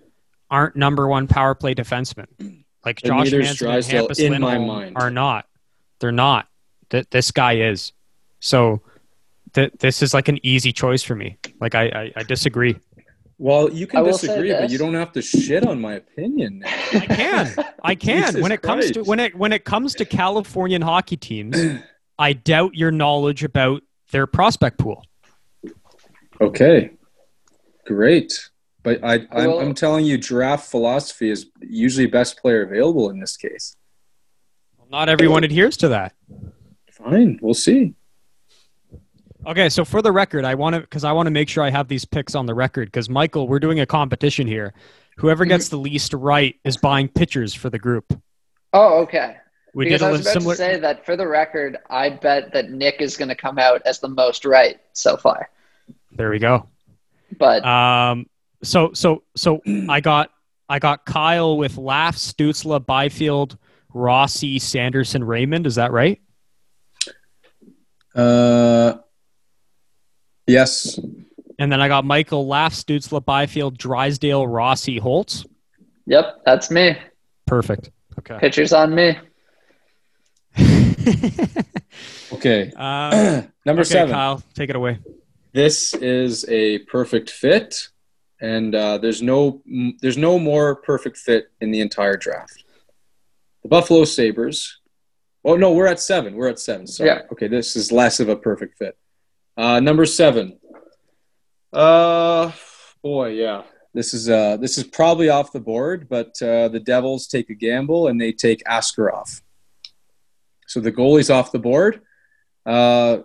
aren't 0.49 0.75
number 0.75 1.07
one 1.07 1.27
power 1.27 1.55
play 1.55 1.75
defensemen. 1.75 2.62
Like 2.85 3.01
And 3.03 3.07
Josh 3.07 3.27
is 3.27 3.33
Manson 3.33 3.49
and 3.49 3.57
Drysdale 3.57 4.07
Hampus 4.07 4.19
in 4.19 4.41
my 4.41 4.57
mind. 4.57 4.93
are 4.97 5.11
not. 5.11 5.47
They're 5.99 6.11
not. 6.11 6.47
Th- 6.89 7.07
this 7.09 7.31
guy 7.31 7.57
is. 7.57 7.93
So 8.39 8.81
th- 9.53 9.71
this 9.79 10.01
is 10.01 10.13
like 10.13 10.27
an 10.27 10.39
easy 10.43 10.73
choice 10.73 11.01
for 11.03 11.15
me. 11.15 11.37
Like 11.61 11.75
I, 11.75 11.85
I, 11.85 12.11
I 12.17 12.23
disagree. 12.23 12.75
Well, 13.37 13.71
you 13.71 13.87
can 13.87 14.03
disagree, 14.03 14.51
but 14.51 14.69
you 14.69 14.77
don't 14.77 14.93
have 14.93 15.11
to 15.13 15.21
shit 15.21 15.65
on 15.65 15.81
my 15.81 15.93
opinion. 15.93 16.63
I 16.93 17.05
can. 17.05 17.55
I 17.83 17.95
can. 17.95 18.41
When 18.41 18.51
it 18.51 18.61
comes 18.61 18.91
to 18.91 19.03
when 19.03 19.19
it 19.19 19.35
when 19.35 19.51
it 19.53 19.65
comes 19.65 19.95
to 19.95 20.05
Californian 20.05 20.81
hockey 20.81 21.17
teams, 21.17 21.57
I 22.19 22.33
doubt 22.33 22.75
your 22.75 22.91
knowledge 22.91 23.43
about 23.43 23.81
their 24.11 24.27
prospect 24.27 24.77
pool. 24.77 25.03
Okay, 26.41 26.91
great. 27.85 28.49
But 28.83 29.03
I, 29.03 29.25
I'm, 29.31 29.47
Well- 29.47 29.59
I'm 29.61 29.73
telling 29.73 30.05
you, 30.05 30.17
draft 30.17 30.69
philosophy 30.69 31.29
is 31.29 31.47
usually 31.61 32.05
best 32.05 32.37
player 32.41 32.61
available 32.63 33.09
in 33.09 33.19
this 33.19 33.37
case. 33.37 33.75
Not 34.91 35.09
everyone 35.09 35.43
adheres 35.43 35.77
to 35.77 35.87
that. 35.89 36.13
Fine, 36.91 37.39
we'll 37.41 37.53
see. 37.55 37.95
Okay, 39.45 39.67
so 39.69 39.83
for 39.83 40.01
the 40.01 40.11
record, 40.11 40.45
I 40.45 40.53
want 40.55 40.75
to 40.75 40.81
because 40.81 41.03
I 41.03 41.11
want 41.13 41.25
to 41.27 41.31
make 41.31 41.49
sure 41.49 41.63
I 41.63 41.69
have 41.71 41.87
these 41.87 42.05
picks 42.05 42.35
on 42.35 42.45
the 42.45 42.53
record 42.53 42.87
because 42.89 43.09
Michael, 43.09 43.47
we're 43.47 43.59
doing 43.59 43.79
a 43.79 43.85
competition 43.85 44.45
here. 44.47 44.73
Whoever 45.17 45.45
gets 45.45 45.69
the 45.69 45.77
least 45.77 46.13
right 46.13 46.55
is 46.63 46.77
buying 46.77 47.07
pitchers 47.07 47.53
for 47.53 47.69
the 47.69 47.79
group. 47.79 48.05
Oh, 48.71 49.01
okay. 49.01 49.37
We 49.73 49.85
because 49.85 49.99
did 50.01 50.05
I 50.05 50.09
a 50.09 50.11
was 50.13 50.21
about 50.21 50.33
similar. 50.33 50.53
to 50.55 50.57
say 50.57 50.79
that 50.79 51.05
for 51.05 51.17
the 51.17 51.27
record, 51.27 51.77
I 51.89 52.09
bet 52.11 52.53
that 52.53 52.69
Nick 52.71 53.01
is 53.01 53.17
going 53.17 53.29
to 53.29 53.35
come 53.35 53.57
out 53.59 53.81
as 53.85 53.99
the 53.99 54.07
most 54.07 54.45
right 54.45 54.79
so 54.93 55.17
far. 55.17 55.49
there 56.11 56.29
we 56.29 56.39
go. 56.39 56.67
But 57.37 57.65
Um, 57.65 58.27
so 58.63 58.91
so 58.93 59.23
so 59.35 59.61
I 59.89 59.99
got 60.01 60.29
I 60.69 60.79
got 60.79 61.05
Kyle 61.05 61.57
with 61.57 61.77
Laugh, 61.77 62.15
Stutzle, 62.15 62.83
Byfield, 62.85 63.57
Rossi, 63.93 64.59
Sanderson, 64.59 65.23
Raymond. 65.23 65.67
Is 65.67 65.75
that 65.75 65.91
right? 65.91 66.19
Uh, 68.15 68.95
yes. 70.47 70.99
And 71.59 71.71
then 71.71 71.81
I 71.81 71.87
got 71.87 72.05
Michael, 72.05 72.47
Laugh, 72.47 72.73
Stutzle, 72.73 73.23
Byfield, 73.23 73.77
Drysdale, 73.77 74.47
Rossi, 74.47 74.97
Holtz. 74.97 75.45
yep, 76.05 76.41
that's 76.45 76.71
me. 76.71 76.97
Perfect. 77.45 77.91
Okay. 78.19 78.37
Pictures 78.39 78.73
on 78.73 78.95
me. 78.95 79.17
Okay. 82.33 82.71
uh, 82.75 83.41
Number 83.65 83.81
okay, 83.81 83.89
seven. 83.89 84.13
Kyle, 84.13 84.41
take 84.55 84.69
it 84.69 84.75
away. 84.75 84.99
This 85.53 85.93
is 85.93 86.45
a 86.49 86.79
perfect 86.79 87.29
fit, 87.29 87.89
and 88.43 88.75
uh, 88.75 88.97
there's 88.97 89.21
no 89.21 89.61
there's 90.01 90.17
no 90.17 90.37
more 90.37 90.75
perfect 90.75 91.17
fit 91.17 91.49
in 91.61 91.71
the 91.71 91.79
entire 91.79 92.17
draft. 92.17 92.65
The 93.63 93.69
Buffalo 93.69 94.03
Sabres. 94.03 94.81
Oh 95.45 95.55
no, 95.55 95.71
we're 95.71 95.87
at 95.87 96.01
seven. 96.01 96.35
We're 96.35 96.49
at 96.49 96.59
seven. 96.59 96.85
Sorry. 96.85 97.09
Yeah. 97.09 97.21
Okay, 97.31 97.47
this 97.47 97.77
is 97.77 97.91
less 97.91 98.19
of 98.19 98.27
a 98.27 98.35
perfect 98.35 98.77
fit. 98.77 98.97
Uh, 99.55 99.79
number 99.79 100.05
seven. 100.05 100.59
Uh, 101.71 102.51
boy, 103.01 103.29
yeah. 103.29 103.63
This 103.93 104.13
is 104.13 104.29
uh 104.29 104.57
this 104.57 104.77
is 104.77 104.83
probably 104.83 105.29
off 105.29 105.53
the 105.53 105.61
board, 105.61 106.09
but 106.09 106.39
uh, 106.41 106.67
the 106.67 106.81
Devils 106.83 107.27
take 107.27 107.49
a 107.49 107.53
gamble 107.53 108.09
and 108.09 108.19
they 108.19 108.33
take 108.33 108.61
Askarov. 108.65 109.41
So 110.67 110.81
the 110.81 110.91
goalie's 110.91 111.29
off 111.29 111.53
the 111.53 111.59
board. 111.59 112.01
Uh, 112.65 113.19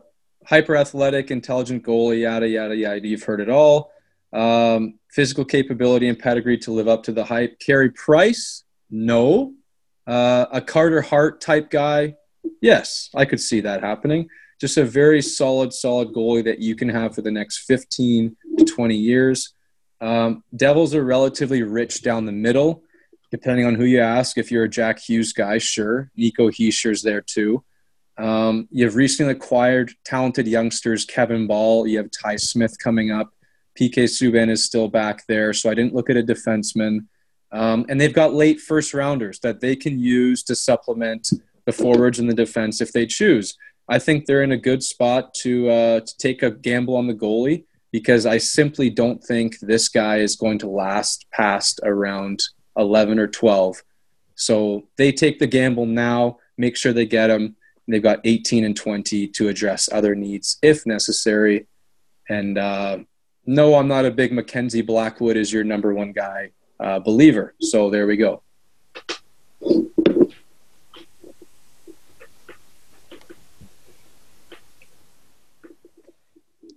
hyper 0.46 0.76
athletic, 0.76 1.32
intelligent 1.32 1.82
goalie, 1.82 2.22
yada, 2.22 2.48
yada, 2.48 2.76
yada. 2.76 3.08
You've 3.08 3.24
heard 3.24 3.40
it 3.40 3.50
all. 3.50 3.90
Um, 4.32 4.98
physical 5.10 5.44
capability 5.44 6.08
and 6.08 6.18
pedigree 6.18 6.58
to 6.58 6.72
live 6.72 6.88
up 6.88 7.02
to 7.04 7.12
the 7.12 7.24
hype. 7.24 7.58
Carey 7.58 7.90
Price, 7.90 8.64
no. 8.90 9.54
Uh, 10.06 10.46
a 10.52 10.60
Carter 10.60 11.02
Hart 11.02 11.40
type 11.40 11.70
guy, 11.70 12.14
yes, 12.62 13.10
I 13.14 13.24
could 13.24 13.40
see 13.40 13.60
that 13.60 13.82
happening. 13.82 14.28
Just 14.60 14.76
a 14.76 14.84
very 14.84 15.22
solid, 15.22 15.72
solid 15.72 16.08
goalie 16.08 16.44
that 16.44 16.58
you 16.58 16.74
can 16.74 16.88
have 16.88 17.14
for 17.14 17.22
the 17.22 17.30
next 17.30 17.64
15 17.66 18.36
to 18.58 18.64
20 18.64 18.96
years. 18.96 19.54
Um, 20.00 20.42
Devils 20.54 20.94
are 20.94 21.04
relatively 21.04 21.62
rich 21.62 22.02
down 22.02 22.24
the 22.24 22.32
middle, 22.32 22.82
depending 23.30 23.66
on 23.66 23.74
who 23.74 23.84
you 23.84 24.00
ask. 24.00 24.38
If 24.38 24.50
you're 24.50 24.64
a 24.64 24.68
Jack 24.68 24.98
Hughes 24.98 25.32
guy, 25.32 25.58
sure. 25.58 26.10
Nico 26.16 26.50
Hischier's 26.50 27.02
there 27.02 27.20
too. 27.20 27.64
Um, 28.16 28.68
you've 28.72 28.96
recently 28.96 29.32
acquired 29.32 29.92
talented 30.04 30.48
youngsters, 30.48 31.04
Kevin 31.04 31.46
Bahl. 31.46 31.86
You 31.86 31.98
have 31.98 32.10
Ty 32.10 32.36
Smith 32.36 32.76
coming 32.82 33.12
up. 33.12 33.32
PK 33.78 34.04
Subban 34.04 34.50
is 34.50 34.64
still 34.64 34.88
back 34.88 35.24
there, 35.28 35.52
so 35.52 35.70
I 35.70 35.74
didn't 35.74 35.94
look 35.94 36.10
at 36.10 36.16
a 36.16 36.22
defenseman. 36.22 37.06
Um, 37.52 37.86
and 37.88 38.00
they've 38.00 38.12
got 38.12 38.34
late 38.34 38.60
first 38.60 38.92
rounders 38.92 39.38
that 39.40 39.60
they 39.60 39.76
can 39.76 39.98
use 39.98 40.42
to 40.44 40.54
supplement 40.54 41.30
the 41.64 41.72
forwards 41.72 42.18
and 42.18 42.28
the 42.28 42.34
defense 42.34 42.80
if 42.80 42.92
they 42.92 43.06
choose. 43.06 43.56
I 43.88 43.98
think 43.98 44.26
they're 44.26 44.42
in 44.42 44.52
a 44.52 44.56
good 44.56 44.82
spot 44.82 45.32
to 45.42 45.70
uh, 45.70 46.00
to 46.00 46.16
take 46.18 46.42
a 46.42 46.50
gamble 46.50 46.96
on 46.96 47.06
the 47.06 47.14
goalie 47.14 47.64
because 47.90 48.26
I 48.26 48.38
simply 48.38 48.90
don't 48.90 49.22
think 49.22 49.58
this 49.60 49.88
guy 49.88 50.18
is 50.18 50.36
going 50.36 50.58
to 50.58 50.68
last 50.68 51.26
past 51.32 51.80
around 51.84 52.42
11 52.76 53.18
or 53.18 53.26
12. 53.26 53.82
So 54.34 54.88
they 54.96 55.10
take 55.10 55.38
the 55.38 55.46
gamble 55.46 55.86
now, 55.86 56.38
make 56.58 56.76
sure 56.76 56.92
they 56.92 57.06
get 57.06 57.30
him. 57.30 57.56
They've 57.86 58.02
got 58.02 58.20
18 58.24 58.64
and 58.64 58.76
20 58.76 59.28
to 59.28 59.48
address 59.48 59.88
other 59.90 60.14
needs 60.14 60.58
if 60.62 60.84
necessary. 60.84 61.66
And 62.28 62.58
uh, 62.58 62.98
no, 63.48 63.76
I'm 63.76 63.88
not 63.88 64.04
a 64.04 64.10
big 64.10 64.30
Mackenzie 64.30 64.82
Blackwood 64.82 65.38
is 65.38 65.50
your 65.50 65.64
number 65.64 65.94
one 65.94 66.12
guy 66.12 66.50
uh, 66.78 66.98
believer. 66.98 67.54
So 67.62 67.88
there 67.88 68.06
we 68.06 68.18
go. 68.18 68.42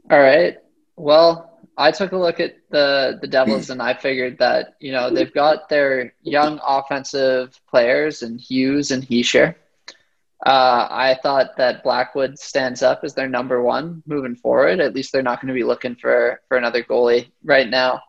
All 0.09 0.19
right. 0.19 0.59
Well, 0.95 1.59
I 1.77 1.91
took 1.91 2.13
a 2.13 2.17
look 2.17 2.39
at 2.39 2.55
the 2.69 3.19
the 3.21 3.27
Devils 3.27 3.69
and 3.69 3.81
I 3.81 3.93
figured 3.93 4.37
that 4.39 4.75
you 4.79 4.93
know 4.93 5.09
they've 5.09 5.33
got 5.33 5.67
their 5.67 6.13
young 6.21 6.61
offensive 6.65 7.59
players 7.69 8.21
and 8.21 8.39
Hughes 8.39 8.91
and 8.91 9.03
Hischier. 9.03 9.55
Uh, 10.43 10.87
I 10.89 11.19
thought 11.21 11.57
that 11.57 11.83
Blackwood 11.83 12.39
stands 12.39 12.81
up 12.81 13.01
as 13.03 13.13
their 13.13 13.29
number 13.29 13.61
one 13.61 14.01
moving 14.07 14.35
forward. 14.35 14.79
At 14.79 14.95
least 14.95 15.11
they're 15.11 15.21
not 15.21 15.39
going 15.39 15.49
to 15.49 15.53
be 15.53 15.63
looking 15.63 15.95
for 15.95 16.41
for 16.47 16.57
another 16.57 16.83
goalie 16.83 17.31
right 17.43 17.69
now. 17.69 18.01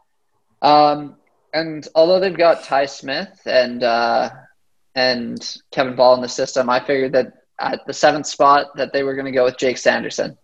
Um, 0.62 1.16
and 1.52 1.86
although 1.94 2.20
they've 2.20 2.36
got 2.36 2.64
Ty 2.64 2.86
Smith 2.86 3.40
and 3.44 3.82
uh, 3.82 4.30
and 4.94 5.58
Kevin 5.70 5.94
Bahl 5.94 6.14
in 6.14 6.22
the 6.22 6.28
system, 6.28 6.70
I 6.70 6.80
figured 6.80 7.12
that 7.12 7.34
at 7.60 7.86
the 7.86 7.92
seventh 7.92 8.26
spot 8.26 8.76
that 8.76 8.92
they 8.94 9.02
were 9.02 9.14
going 9.14 9.26
to 9.26 9.32
go 9.32 9.44
with 9.44 9.58
Jake 9.58 9.78
Sanderson. 9.78 10.38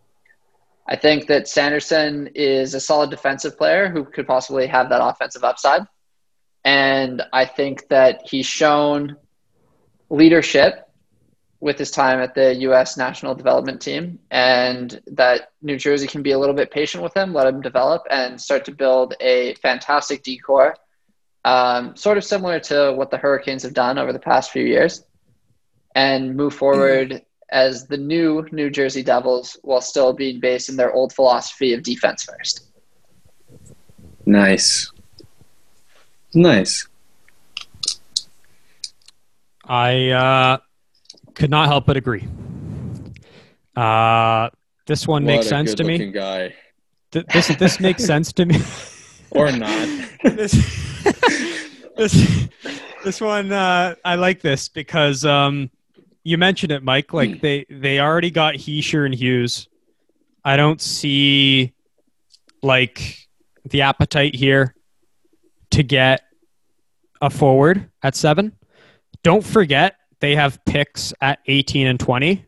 I 0.86 0.96
think 0.96 1.26
that 1.28 1.48
Sanderson 1.48 2.30
is 2.34 2.74
a 2.74 2.80
solid 2.80 3.10
defensive 3.10 3.58
player 3.58 3.88
who 3.88 4.04
could 4.04 4.26
possibly 4.26 4.66
have 4.66 4.88
that 4.90 5.02
offensive 5.02 5.44
upside. 5.44 5.82
And 6.64 7.22
I 7.32 7.44
think 7.44 7.88
that 7.88 8.22
he's 8.24 8.46
shown 8.46 9.16
leadership 10.10 10.87
with 11.60 11.78
his 11.78 11.90
time 11.90 12.20
at 12.20 12.34
the 12.34 12.54
U.S. 12.54 12.96
national 12.96 13.34
development 13.34 13.80
team, 13.80 14.18
and 14.30 15.00
that 15.08 15.52
New 15.60 15.76
Jersey 15.76 16.06
can 16.06 16.22
be 16.22 16.30
a 16.30 16.38
little 16.38 16.54
bit 16.54 16.70
patient 16.70 17.02
with 17.02 17.16
him, 17.16 17.34
let 17.34 17.46
him 17.46 17.60
develop, 17.60 18.02
and 18.10 18.40
start 18.40 18.64
to 18.66 18.72
build 18.72 19.14
a 19.20 19.54
fantastic 19.54 20.22
decor, 20.22 20.76
um, 21.44 21.96
sort 21.96 22.16
of 22.16 22.24
similar 22.24 22.60
to 22.60 22.92
what 22.92 23.10
the 23.10 23.16
Hurricanes 23.16 23.64
have 23.64 23.74
done 23.74 23.98
over 23.98 24.12
the 24.12 24.18
past 24.20 24.52
few 24.52 24.64
years, 24.64 25.04
and 25.94 26.36
move 26.36 26.54
forward 26.54 27.22
as 27.50 27.86
the 27.86 27.96
new 27.96 28.46
New 28.52 28.70
Jersey 28.70 29.02
Devils 29.02 29.56
while 29.62 29.80
still 29.80 30.12
being 30.12 30.38
based 30.38 30.68
in 30.68 30.76
their 30.76 30.92
old 30.92 31.12
philosophy 31.12 31.72
of 31.72 31.82
defense 31.82 32.24
first. 32.24 32.66
Nice. 34.26 34.92
Nice. 36.34 36.86
I 39.64 40.10
uh, 40.10 40.58
could 41.38 41.50
not 41.50 41.68
help 41.68 41.86
but 41.86 41.96
agree. 41.96 42.26
Uh, 43.74 44.50
this 44.86 45.06
one 45.06 45.24
makes 45.24 45.46
What 45.46 45.46
a 45.46 45.48
sense 45.48 45.74
to 45.74 45.84
me. 45.84 46.10
Guy. 46.10 46.54
Th- 47.12 47.24
this 47.32 47.48
this 47.56 47.80
makes 47.80 48.04
sense 48.04 48.32
to 48.34 48.44
me. 48.44 48.60
Or 49.30 49.52
not. 49.52 49.86
this, 50.22 50.52
this, 51.98 52.48
this 53.04 53.20
one 53.20 53.52
uh, 53.52 53.94
I 54.02 54.14
like 54.14 54.40
this 54.40 54.70
because 54.70 55.22
um, 55.26 55.68
you 56.24 56.38
mentioned 56.38 56.72
it, 56.72 56.82
Mike. 56.82 57.12
Like 57.12 57.42
they 57.42 57.66
they 57.68 58.00
already 58.00 58.30
got 58.30 58.54
Hischier 58.54 59.04
and 59.04 59.14
Hughes. 59.14 59.68
I 60.42 60.56
don't 60.56 60.80
see 60.80 61.74
like 62.62 63.28
the 63.66 63.82
appetite 63.82 64.34
here 64.34 64.74
to 65.72 65.82
get 65.82 66.22
a 67.20 67.28
forward 67.28 67.90
at 68.02 68.16
seven. 68.16 68.56
Don't 69.22 69.44
forget 69.44 69.96
they 70.20 70.34
have 70.34 70.64
picks 70.64 71.12
at 71.20 71.38
18 71.46 71.86
and 71.86 72.00
20. 72.00 72.44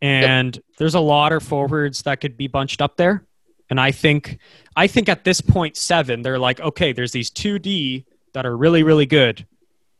And 0.00 0.60
there's 0.78 0.94
a 0.94 1.00
lot 1.00 1.32
of 1.32 1.42
forwards 1.42 2.02
that 2.02 2.20
could 2.20 2.36
be 2.36 2.48
bunched 2.48 2.82
up 2.82 2.96
there. 2.96 3.24
And 3.70 3.80
I 3.80 3.92
think 3.92 4.38
I 4.76 4.86
think 4.86 5.08
at 5.08 5.24
this 5.24 5.40
point 5.40 5.76
seven, 5.76 6.22
they're 6.22 6.38
like, 6.38 6.60
okay, 6.60 6.92
there's 6.92 7.12
these 7.12 7.30
two 7.30 7.58
D 7.58 8.04
that 8.34 8.44
are 8.44 8.56
really, 8.56 8.82
really 8.82 9.06
good, 9.06 9.46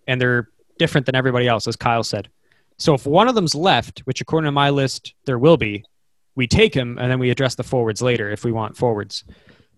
and 0.06 0.20
they're 0.20 0.48
different 0.78 1.06
than 1.06 1.14
everybody 1.14 1.46
else, 1.46 1.66
as 1.68 1.76
Kyle 1.76 2.02
said. 2.02 2.28
So 2.78 2.94
if 2.94 3.06
one 3.06 3.28
of 3.28 3.34
them's 3.34 3.54
left, 3.54 4.00
which 4.00 4.20
according 4.20 4.48
to 4.48 4.52
my 4.52 4.70
list 4.70 5.14
there 5.24 5.38
will 5.38 5.56
be, 5.56 5.84
we 6.34 6.46
take 6.46 6.74
him 6.74 6.98
and 6.98 7.10
then 7.10 7.18
we 7.18 7.30
address 7.30 7.54
the 7.54 7.62
forwards 7.62 8.02
later 8.02 8.30
if 8.30 8.44
we 8.44 8.52
want 8.52 8.76
forwards. 8.76 9.24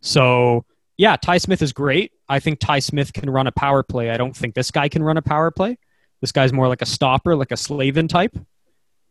So 0.01 0.65
yeah, 0.97 1.17
Ty 1.17 1.39
Smith 1.39 1.61
is 1.61 1.73
great. 1.73 2.13
I 2.29 2.41
think 2.41 2.61
Ty 2.61 2.79
Smith 2.79 3.13
can 3.13 3.29
run 3.29 3.47
a 3.47 3.53
power 3.53 3.83
play. 3.83 4.11
I 4.11 4.17
don't 4.17 4.37
think 4.37 4.55
this 4.55 4.71
guy 4.71 4.89
can 4.89 5.03
run 5.03 5.17
a 5.17 5.23
power 5.23 5.51
play. 5.51 5.79
This 6.21 6.33
guy's 6.33 6.53
more 6.53 6.69
like 6.69 6.83
a 6.83 6.87
stopper, 6.87 7.37
like 7.37 7.53
a 7.53 7.57
Slavin 7.57 8.09
type, 8.09 8.37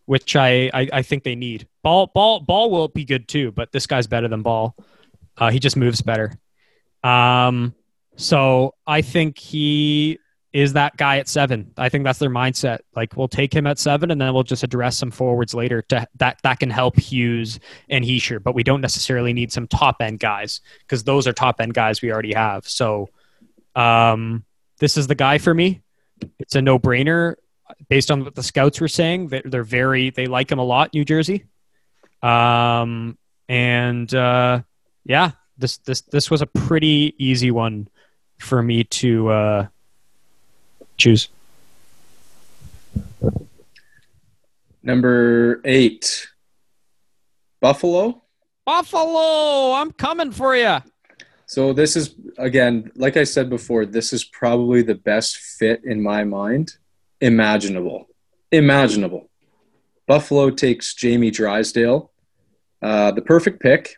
which 0.05 0.35
I, 0.35 0.69
I, 0.73 0.89
I 0.93 1.01
think 1.01 1.23
they 1.23 1.35
need. 1.35 1.67
Bahl 1.83 2.11
Bahl 2.13 2.39
Bahl 2.39 2.71
will 2.71 2.87
be 2.87 3.05
good 3.05 3.27
too, 3.27 3.51
but 3.51 3.71
this 3.71 3.87
guy's 3.87 4.07
better 4.07 4.27
than 4.27 4.41
Bahl. 4.41 4.75
Uh, 5.37 5.51
he 5.51 5.59
just 5.59 5.77
moves 5.77 6.01
better. 6.01 6.33
Um, 7.03 7.75
so 8.15 8.75
I 8.85 9.01
think 9.01 9.37
he 9.37 10.19
is 10.53 10.73
that 10.73 10.95
guy 10.97 11.17
at 11.17 11.27
seven. 11.27 11.73
I 11.77 11.89
think 11.89 12.03
that's 12.03 12.19
their 12.19 12.29
mindset. 12.29 12.79
Like 12.95 13.17
we'll 13.17 13.27
take 13.27 13.53
him 13.53 13.65
at 13.65 13.79
seven, 13.79 14.11
and 14.11 14.21
then 14.21 14.33
we'll 14.33 14.43
just 14.43 14.63
address 14.63 14.97
some 14.97 15.11
forwards 15.11 15.53
later 15.53 15.81
to 15.89 16.07
that 16.15 16.39
that 16.43 16.59
can 16.59 16.69
help 16.69 16.97
Hughes 16.97 17.59
and 17.89 18.05
Hischier. 18.05 18.41
But 18.41 18.55
we 18.55 18.63
don't 18.63 18.81
necessarily 18.81 19.33
need 19.33 19.51
some 19.51 19.67
top 19.67 19.97
end 19.99 20.19
guys 20.19 20.61
because 20.81 21.03
those 21.03 21.27
are 21.27 21.33
top 21.33 21.59
end 21.59 21.73
guys 21.73 22.01
we 22.01 22.11
already 22.11 22.33
have. 22.33 22.67
So 22.67 23.09
um, 23.75 24.45
this 24.79 24.97
is 24.97 25.07
the 25.07 25.15
guy 25.15 25.39
for 25.39 25.53
me. 25.53 25.81
It's 26.39 26.55
a 26.55 26.61
no 26.61 26.79
brainer 26.79 27.35
based 27.89 28.11
on 28.11 28.23
what 28.23 28.35
the 28.35 28.43
scouts 28.43 28.79
were 28.79 28.87
saying. 28.87 29.27
They're, 29.27 29.43
they're 29.45 29.63
very 29.63 30.09
they 30.09 30.27
like 30.27 30.51
him 30.51 30.59
a 30.59 30.63
lot. 30.63 30.93
New 30.93 31.05
Jersey, 31.05 31.45
um, 32.21 33.17
and 33.49 34.13
uh, 34.13 34.61
yeah, 35.05 35.31
this 35.57 35.77
this 35.77 36.01
this 36.01 36.31
was 36.31 36.41
a 36.41 36.47
pretty 36.47 37.15
easy 37.17 37.51
one 37.51 37.87
for 38.39 38.61
me 38.61 38.83
to. 38.85 39.29
Uh, 39.29 39.67
choose. 40.97 41.29
Number 44.81 45.61
eight, 45.65 46.27
Buffalo. 47.61 48.21
Buffalo, 48.65 49.73
I'm 49.73 49.91
coming 49.91 50.31
for 50.31 50.55
you. 50.55 50.77
So 51.45 51.73
this 51.73 51.95
is 51.95 52.15
again, 52.37 52.91
like 52.95 53.17
I 53.17 53.23
said 53.23 53.49
before, 53.49 53.85
this 53.85 54.13
is 54.13 54.23
probably 54.23 54.81
the 54.81 54.95
best 54.95 55.37
fit 55.37 55.81
in 55.83 56.01
my 56.01 56.23
mind, 56.23 56.77
imaginable, 57.21 58.07
imaginable. 58.51 59.29
Buffalo 60.07 60.49
takes 60.49 60.93
Jamie 60.93 61.31
Drysdale, 61.31 62.11
uh, 62.81 63.11
the 63.11 63.21
perfect 63.21 63.61
pick. 63.61 63.95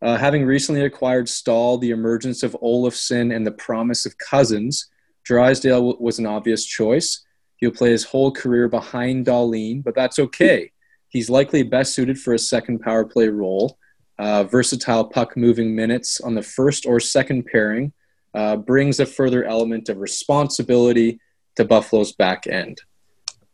Uh, 0.00 0.16
having 0.16 0.44
recently 0.44 0.84
acquired 0.84 1.28
Staal, 1.28 1.78
the 1.78 1.90
emergence 1.90 2.42
of 2.42 2.56
Olofsson, 2.60 3.34
and 3.34 3.46
the 3.46 3.52
promise 3.52 4.04
of 4.04 4.18
Cozens, 4.18 4.88
Drysdale 5.24 5.96
was 5.98 6.18
an 6.18 6.26
obvious 6.26 6.64
choice. 6.64 7.24
He'll 7.56 7.70
play 7.70 7.90
his 7.90 8.02
whole 8.04 8.32
career 8.32 8.68
behind 8.68 9.26
Dahlin, 9.26 9.84
but 9.84 9.94
that's 9.94 10.18
okay. 10.18 10.72
He's 11.08 11.30
likely 11.30 11.62
best 11.62 11.94
suited 11.94 12.18
for 12.18 12.34
a 12.34 12.38
second 12.38 12.80
power 12.80 13.04
play 13.04 13.28
role. 13.28 13.78
Uh, 14.18 14.44
versatile 14.44 15.04
puck 15.04 15.36
moving 15.36 15.74
minutes 15.74 16.20
on 16.20 16.34
the 16.34 16.42
first 16.42 16.86
or 16.86 17.00
second 17.00 17.44
pairing 17.46 17.92
uh, 18.34 18.56
brings 18.56 19.00
a 19.00 19.06
further 19.06 19.44
element 19.44 19.88
of 19.88 19.98
responsibility 19.98 21.18
to 21.56 21.64
Buffalo's 21.64 22.12
back 22.12 22.46
end. 22.46 22.80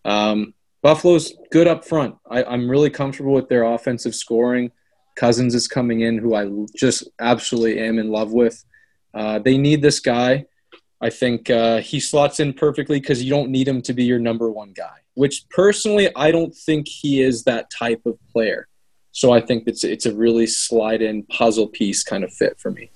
Um, 0.05 0.55
Buffalo's 0.83 1.35
good 1.51 1.67
up 1.67 1.85
front. 1.85 2.17
I, 2.31 2.45
I'm 2.45 2.71
really 2.71 2.91
comfortable 2.91 3.33
with 3.33 3.49
their 3.49 3.65
offensive 3.65 4.15
scoring. 4.15 4.71
Cozens 5.17 5.55
is 5.55 5.67
coming 5.67 6.01
in, 6.01 6.19
who 6.19 6.35
I 6.35 6.49
just 6.77 7.09
absolutely 7.21 7.81
am 7.81 7.99
in 7.99 8.11
love 8.11 8.33
with. 8.33 8.65
Uh, 9.13 9.41
they 9.41 9.59
need 9.59 9.83
this 9.83 9.99
guy. 9.99 10.47
I 11.01 11.11
think 11.11 11.51
uh, 11.51 11.79
he 11.79 11.99
slots 12.01 12.41
in 12.41 12.53
perfectly 12.53 13.01
because 13.01 13.23
you 13.23 13.31
don't 13.31 13.51
need 13.51 13.67
him 13.67 13.83
to 13.83 13.93
be 13.93 14.05
your 14.05 14.19
number 14.19 14.51
one 14.51 14.73
guy. 14.73 14.99
Which 15.15 15.49
personally, 15.51 16.09
I 16.15 16.31
don't 16.31 16.55
think 16.55 16.87
he 16.87 17.21
is 17.21 17.45
that 17.45 17.71
type 17.71 18.03
of 18.07 18.17
player. 18.33 18.69
So 19.19 19.33
I 19.33 19.41
think 19.41 19.65
it's 19.67 19.83
it's 19.83 20.07
a 20.07 20.15
really 20.15 20.47
slide 20.47 21.03
in 21.03 21.25
puzzle 21.25 21.67
piece 21.67 22.05
kind 22.05 22.23
of 22.23 22.33
fit 22.33 22.57
for 22.61 22.71
me. 22.71 22.89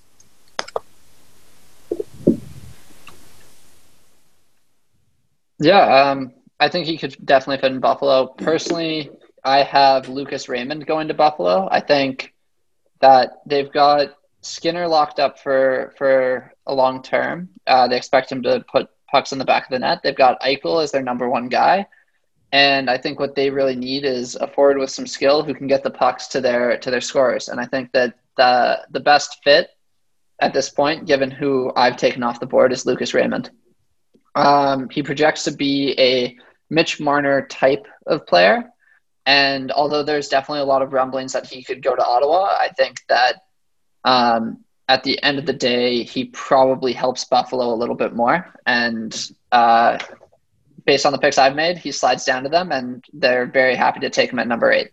Yeah, 5.59 5.81
um, 5.81 6.31
I 6.61 6.69
think 6.69 6.85
he 6.85 6.97
could 6.97 7.17
definitely 7.25 7.57
fit 7.57 7.73
in 7.73 7.81
Buffalo. 7.81 8.27
Personally, 8.27 9.09
I 9.43 9.63
have 9.63 10.07
Lucas 10.07 10.47
Raymond 10.47 10.87
going 10.87 11.09
to 11.09 11.13
Buffalo. 11.13 11.67
I 11.69 11.81
think 11.81 12.33
that 13.01 13.41
they've 13.45 13.73
got 13.73 14.15
Skinner 14.39 14.87
locked 14.87 15.19
up 15.19 15.39
for 15.39 15.93
for 15.97 16.53
a 16.65 16.73
long 16.73 17.03
term. 17.03 17.49
Uh, 17.67 17.89
they 17.89 17.97
expect 17.97 18.31
him 18.31 18.43
to 18.43 18.63
put 18.71 18.87
pucks 19.11 19.33
in 19.33 19.39
the 19.39 19.45
back 19.45 19.65
of 19.65 19.71
the 19.71 19.79
net. 19.79 19.99
They've 20.03 20.15
got 20.15 20.39
Eichel 20.39 20.81
as 20.81 20.93
their 20.93 21.03
number 21.03 21.27
one 21.27 21.49
guy, 21.49 21.85
and 22.53 22.87
I 22.87 22.99
think 22.99 23.19
what 23.19 23.33
they 23.33 23.49
really 23.49 23.75
need 23.75 24.05
is 24.05 24.35
a 24.35 24.47
forward 24.47 24.77
with 24.77 24.91
some 24.91 25.07
skill 25.07 25.43
who 25.43 25.55
can 25.55 25.65
get 25.65 25.81
the 25.81 25.89
pucks 25.89 26.27
to 26.27 26.39
their 26.39 26.77
to 26.77 26.91
their 26.91 27.01
scorers. 27.01 27.49
And 27.49 27.59
I 27.59 27.65
think 27.65 27.91
that 27.93 28.13
the 28.37 28.79
the 28.91 28.99
best 28.99 29.39
fit 29.43 29.71
at 30.39 30.53
this 30.53 30.69
point, 30.69 31.07
given 31.07 31.31
who 31.31 31.73
I've 31.75 31.97
taken 31.97 32.21
off 32.21 32.39
the 32.39 32.45
board, 32.45 32.71
is 32.71 32.85
Lucas 32.85 33.15
Raymond. 33.15 33.49
Um, 34.35 34.87
he 34.89 35.01
projects 35.01 35.43
to 35.45 35.51
be 35.51 35.95
a 35.97 36.37
Mitch 36.69 36.99
Marner 36.99 37.47
type 37.47 37.87
of 38.05 38.27
player. 38.27 38.69
And 39.25 39.71
although 39.71 40.03
there's 40.03 40.27
definitely 40.27 40.61
a 40.61 40.65
lot 40.65 40.81
of 40.83 40.93
rumblings 40.93 41.33
that 41.33 41.47
he 41.47 41.63
could 41.63 41.81
go 41.81 41.95
to 41.95 42.05
Ottawa, 42.05 42.43
I 42.43 42.69
think 42.77 42.97
that 43.09 43.35
um, 44.03 44.63
at 44.87 45.03
the 45.03 45.21
end 45.23 45.39
of 45.39 45.45
the 45.45 45.53
day, 45.53 46.03
he 46.03 46.25
probably 46.25 46.93
helps 46.93 47.25
Buffalo 47.25 47.73
a 47.73 47.77
little 47.77 47.95
bit 47.95 48.13
more. 48.13 48.53
And 48.65 49.31
uh, 49.51 49.97
based 50.85 51.05
on 51.05 51.11
the 51.11 51.17
picks 51.17 51.37
I've 51.37 51.55
made, 51.55 51.77
he 51.77 51.91
slides 51.91 52.25
down 52.25 52.43
to 52.43 52.49
them, 52.49 52.71
and 52.71 53.03
they're 53.13 53.45
very 53.45 53.75
happy 53.75 53.99
to 54.01 54.09
take 54.09 54.31
him 54.31 54.39
at 54.39 54.47
number 54.47 54.71
eight. 54.71 54.89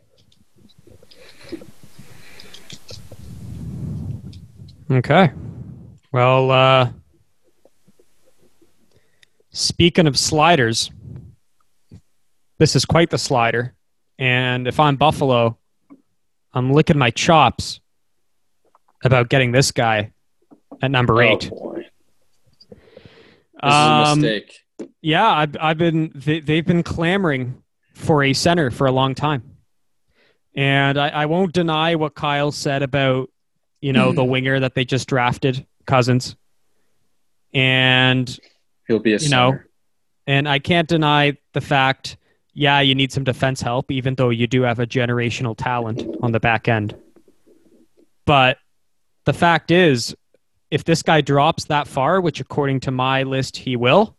Okay. 4.91 5.31
Well, 6.13 6.51
uh, 6.51 6.91
speaking 9.51 10.07
of 10.07 10.19
sliders, 10.19 10.91
this 12.59 12.75
is 12.75 12.85
quite 12.85 13.11
the 13.11 13.19
slider. 13.19 13.75
And 14.19 14.67
if 14.67 14.81
I'm 14.81 14.97
Buffalo, 14.97 15.57
I'm 16.53 16.73
licking 16.73 16.99
my 16.99 17.11
chops 17.11 17.81
about 19.05 19.29
getting 19.29 19.53
this 19.53 19.71
guy 19.71 20.13
at 20.83 20.91
number 20.91 21.23
Oh, 21.23 21.27
eight. 21.33 21.49
boy. 21.49 21.87
This 23.63 23.73
Um, 23.73 24.03
is 24.03 24.11
a 24.11 24.17
mistake. 24.17 24.60
Yeah, 25.03 25.29
I've, 25.29 25.57
I've 25.61 25.79
been 25.79 26.13
they, 26.15 26.41
they've 26.41 26.67
been 26.67 26.83
clamoring 26.83 27.63
for 27.95 28.23
a 28.23 28.33
center 28.33 28.71
for 28.71 28.87
a 28.87 28.93
long 28.93 29.15
time, 29.15 29.57
and 30.55 30.99
I, 30.99 31.09
I 31.09 31.27
won't 31.27 31.53
deny 31.53 31.95
what 31.95 32.15
Kyle 32.15 32.53
said 32.53 32.83
about 32.83 33.31
you 33.81 33.93
know 33.93 34.13
the 34.13 34.25
hmm. 34.25 34.31
winger 34.31 34.61
that 34.61 34.75
they 34.75 34.85
just 34.85 35.09
drafted, 35.09 35.67
Cozens, 35.87 36.37
and 37.53 38.39
He'll 38.87 38.99
be 38.99 39.15
a 39.15 39.19
you 39.19 39.29
know, 39.29 39.59
and 40.27 40.49
I 40.49 40.59
can't 40.59 40.89
deny 40.89 41.37
the 41.53 41.61
fact. 41.61 42.17
Yeah, 42.53 42.81
you 42.81 42.97
need 42.97 43.13
some 43.13 43.23
defense 43.23 43.61
help, 43.61 43.93
even 43.93 44.17
though 44.17 44.31
you 44.31 44.49
do 44.49 44.63
have 44.63 44.81
a 44.81 44.87
generational 44.87 45.55
talent 45.57 46.05
on 46.21 46.33
the 46.33 46.41
back 46.41 46.67
end. 46.67 46.97
But 48.27 48.59
the 49.25 49.33
fact 49.33 49.71
is, 49.71 50.17
if 50.71 50.85
this 50.85 51.03
guy 51.03 51.21
drops 51.21 51.65
that 51.67 51.89
far, 51.89 52.21
which 52.21 52.41
according 52.41 52.81
to 52.81 52.91
my 52.91 53.23
list 53.23 53.57
he 53.57 53.77
will, 53.77 54.17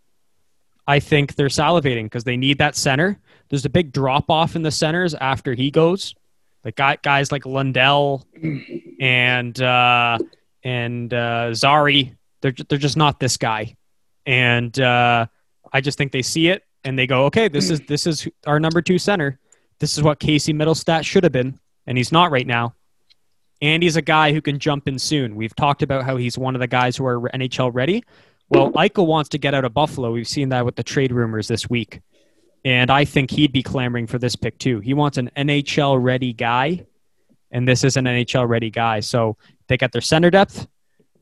I 0.87 0.99
think 0.99 1.35
they're 1.35 1.47
salivating 1.47 2.03
because 2.03 2.23
they 2.23 2.37
need 2.37 2.57
that 2.57 2.75
center. 2.75 3.19
There's 3.49 3.65
a 3.65 3.69
big 3.69 3.91
drop 3.91 4.29
off 4.29 4.55
in 4.55 4.61
the 4.61 4.71
centers 4.71 5.13
after 5.13 5.53
he 5.53 5.71
goes. 5.71 6.15
Like 6.63 6.75
guy, 6.75 6.97
guys 7.01 7.31
like 7.31 7.45
Lundell 7.45 8.25
and 8.99 9.59
uh, 9.61 10.17
and 10.63 11.13
uh, 11.13 11.53
Zary, 11.53 12.15
they're 12.41 12.53
they're 12.69 12.77
just 12.77 12.97
not 12.97 13.19
this 13.19 13.37
guy, 13.37 13.75
and 14.25 14.79
uh, 14.79 15.25
I 15.73 15.81
just 15.81 15.97
think 15.97 16.11
they 16.11 16.21
see 16.21 16.49
it 16.49 16.63
and 16.83 16.97
they 16.97 17.07
go, 17.07 17.25
okay, 17.25 17.47
this 17.47 17.69
is 17.69 17.81
this 17.81 18.07
is 18.07 18.27
our 18.45 18.59
number 18.59 18.81
two 18.81 18.97
center. 18.97 19.39
This 19.79 19.97
is 19.97 20.03
what 20.03 20.19
Casey 20.19 20.53
Mittelstadt 20.53 21.03
should 21.03 21.23
have 21.23 21.33
been, 21.33 21.59
and 21.87 21.97
he's 21.97 22.11
not 22.11 22.31
right 22.31 22.45
now. 22.45 22.75
And 23.61 23.83
he's 23.83 23.95
a 23.95 24.01
guy 24.01 24.33
who 24.33 24.41
can 24.41 24.57
jump 24.57 24.87
in 24.87 24.97
soon. 24.97 25.35
We've 25.35 25.55
talked 25.55 25.83
about 25.83 26.03
how 26.03 26.17
he's 26.17 26.37
one 26.37 26.55
of 26.55 26.61
the 26.61 26.67
guys 26.67 26.97
who 26.97 27.05
are 27.05 27.19
NHL 27.29 27.71
ready. 27.73 28.03
Well, 28.51 28.69
Eichel 28.73 29.07
wants 29.07 29.29
to 29.29 29.37
get 29.37 29.53
out 29.53 29.63
of 29.63 29.73
Buffalo. 29.73 30.11
We've 30.11 30.27
seen 30.27 30.49
that 30.49 30.65
with 30.65 30.75
the 30.75 30.83
trade 30.83 31.13
rumors 31.13 31.47
this 31.47 31.69
week. 31.69 32.01
And 32.65 32.91
I 32.91 33.05
think 33.05 33.31
he'd 33.31 33.53
be 33.53 33.63
clamoring 33.63 34.07
for 34.07 34.19
this 34.19 34.35
pick 34.35 34.57
too. 34.57 34.81
He 34.81 34.93
wants 34.93 35.17
an 35.17 35.31
NHL 35.37 36.03
ready 36.03 36.33
guy, 36.33 36.85
and 37.49 37.65
this 37.65 37.85
is 37.85 37.95
an 37.95 38.03
NHL 38.05 38.47
ready 38.47 38.69
guy. 38.69 38.99
So 38.99 39.37
they 39.67 39.77
get 39.77 39.93
their 39.93 40.01
center 40.01 40.29
depth. 40.29 40.67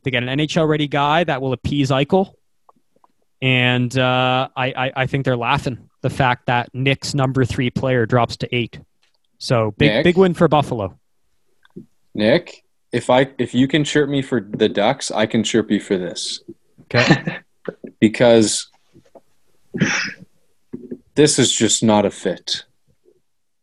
They 0.04 0.10
get 0.10 0.24
an 0.24 0.40
NHL 0.40 0.68
ready 0.68 0.88
guy 0.88 1.24
that 1.24 1.40
will 1.40 1.54
appease 1.54 1.92
Eichel. 1.92 2.34
And 3.44 3.96
uh, 3.96 4.50
I, 4.56 4.72
I, 4.72 4.92
I 4.96 5.06
think 5.06 5.24
they're 5.24 5.38
laughing 5.38 5.88
the 6.02 6.10
fact 6.10 6.48
that 6.48 6.74
Nick's 6.74 7.14
number 7.14 7.46
three 7.46 7.70
player 7.70 8.08
drops 8.08 8.38
to 8.38 8.54
eight. 8.54 8.80
So 9.38 9.76
big 9.78 9.92
Nick? 9.92 10.04
big 10.04 10.18
win 10.18 10.34
for 10.34 10.48
Buffalo. 10.48 10.98
Nick, 12.16 12.64
if 12.92 13.12
I 13.12 13.30
if 13.38 13.54
you 13.54 13.68
can 13.68 13.84
chirp 13.84 14.10
me 14.10 14.24
for 14.24 14.42
the 14.42 14.68
Ducks, 14.68 15.12
I 15.12 15.28
can 15.28 15.44
chirp 15.44 15.70
you 15.70 15.80
for 15.80 15.96
this 15.96 16.42
Okay. 16.94 17.38
because 18.00 18.70
this 21.16 21.40
is 21.40 21.52
just 21.52 21.84
not 21.84 22.06
a 22.06 22.12
fit. 22.12 22.64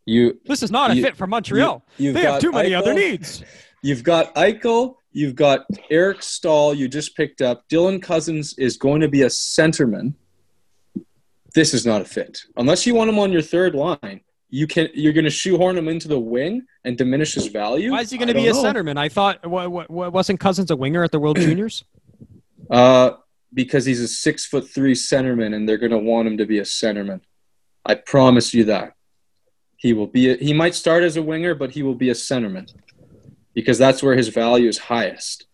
You 0.04 0.38
this 0.44 0.62
is 0.62 0.70
not 0.70 0.90
a 0.92 0.96
You- 0.96 1.02
fit 1.02 1.16
for 1.16 1.26
Montreal. 1.26 1.84
you- 1.98 2.12
they 2.12 2.22
have 2.22 2.40
too 2.40 2.52
many 2.52 2.74
other 2.74 2.94
needs. 2.94 3.42
You've 3.82 4.02
got 4.02 4.34
Eichel. 4.34 4.96
You've 5.12 5.34
got 5.34 5.66
Eric 5.90 6.22
Staal. 6.22 6.74
You 6.74 6.88
just 6.88 7.16
picked 7.16 7.40
up. 7.40 7.68
Dylan 7.68 8.02
Cozens 8.02 8.54
is 8.58 8.76
going 8.76 9.00
to 9.00 9.08
be 9.08 9.22
a 9.22 9.26
centerman. 9.28 10.14
This 11.54 11.72
is 11.72 11.86
not 11.86 12.02
a 12.02 12.04
fit 12.04 12.42
unless 12.56 12.86
you 12.86 12.94
want 12.94 13.08
him 13.08 13.18
on 13.18 13.32
your 13.32 13.42
third 13.42 13.74
line. 13.74 14.20
You 14.50 14.66
can. 14.66 14.88
You're 14.94 15.12
going 15.14 15.24
to 15.24 15.30
shoehorn 15.30 15.76
him 15.76 15.88
into 15.88 16.06
the 16.06 16.18
wing 16.20 16.62
and 16.84 16.96
diminish 16.96 17.34
his 17.34 17.46
value. 17.46 17.90
Why 17.90 18.02
is 18.02 18.10
he 18.10 18.18
going 18.18 18.28
to 18.28 18.34
be 18.34 18.46
a 18.46 18.52
know. 18.52 18.62
centerman? 18.62 18.96
I 18.98 19.08
thought 19.08 19.44
what, 19.46 19.70
what, 19.72 19.90
what, 19.90 20.12
wasn't 20.12 20.38
Cozens 20.38 20.70
a 20.70 20.76
winger 20.76 21.02
at 21.02 21.10
the 21.10 21.18
World 21.18 21.36
Juniors? 21.40 21.82
Uh, 22.70 23.12
because 23.54 23.84
he's 23.84 24.00
a 24.00 24.08
six 24.08 24.46
foot 24.46 24.68
three 24.68 24.94
centerman, 24.94 25.54
and 25.54 25.68
they're 25.68 25.78
going 25.78 25.92
to 25.92 25.98
want 25.98 26.28
him 26.28 26.36
to 26.38 26.46
be 26.46 26.58
a 26.58 26.62
centerman. 26.62 27.20
I 27.84 27.94
promise 27.94 28.52
you 28.52 28.64
that. 28.64 28.94
He 29.76 29.92
will 29.92 30.06
be. 30.06 30.30
A, 30.30 30.36
he 30.36 30.52
might 30.52 30.74
start 30.74 31.02
as 31.02 31.16
a 31.16 31.22
winger, 31.22 31.54
but 31.54 31.70
he 31.70 31.82
will 31.82 31.94
be 31.94 32.10
a 32.10 32.14
centerman 32.14 32.72
because 33.54 33.78
that's 33.78 34.02
where 34.02 34.14
his 34.14 34.28
value 34.28 34.68
is 34.68 34.78
highest. 34.78 35.46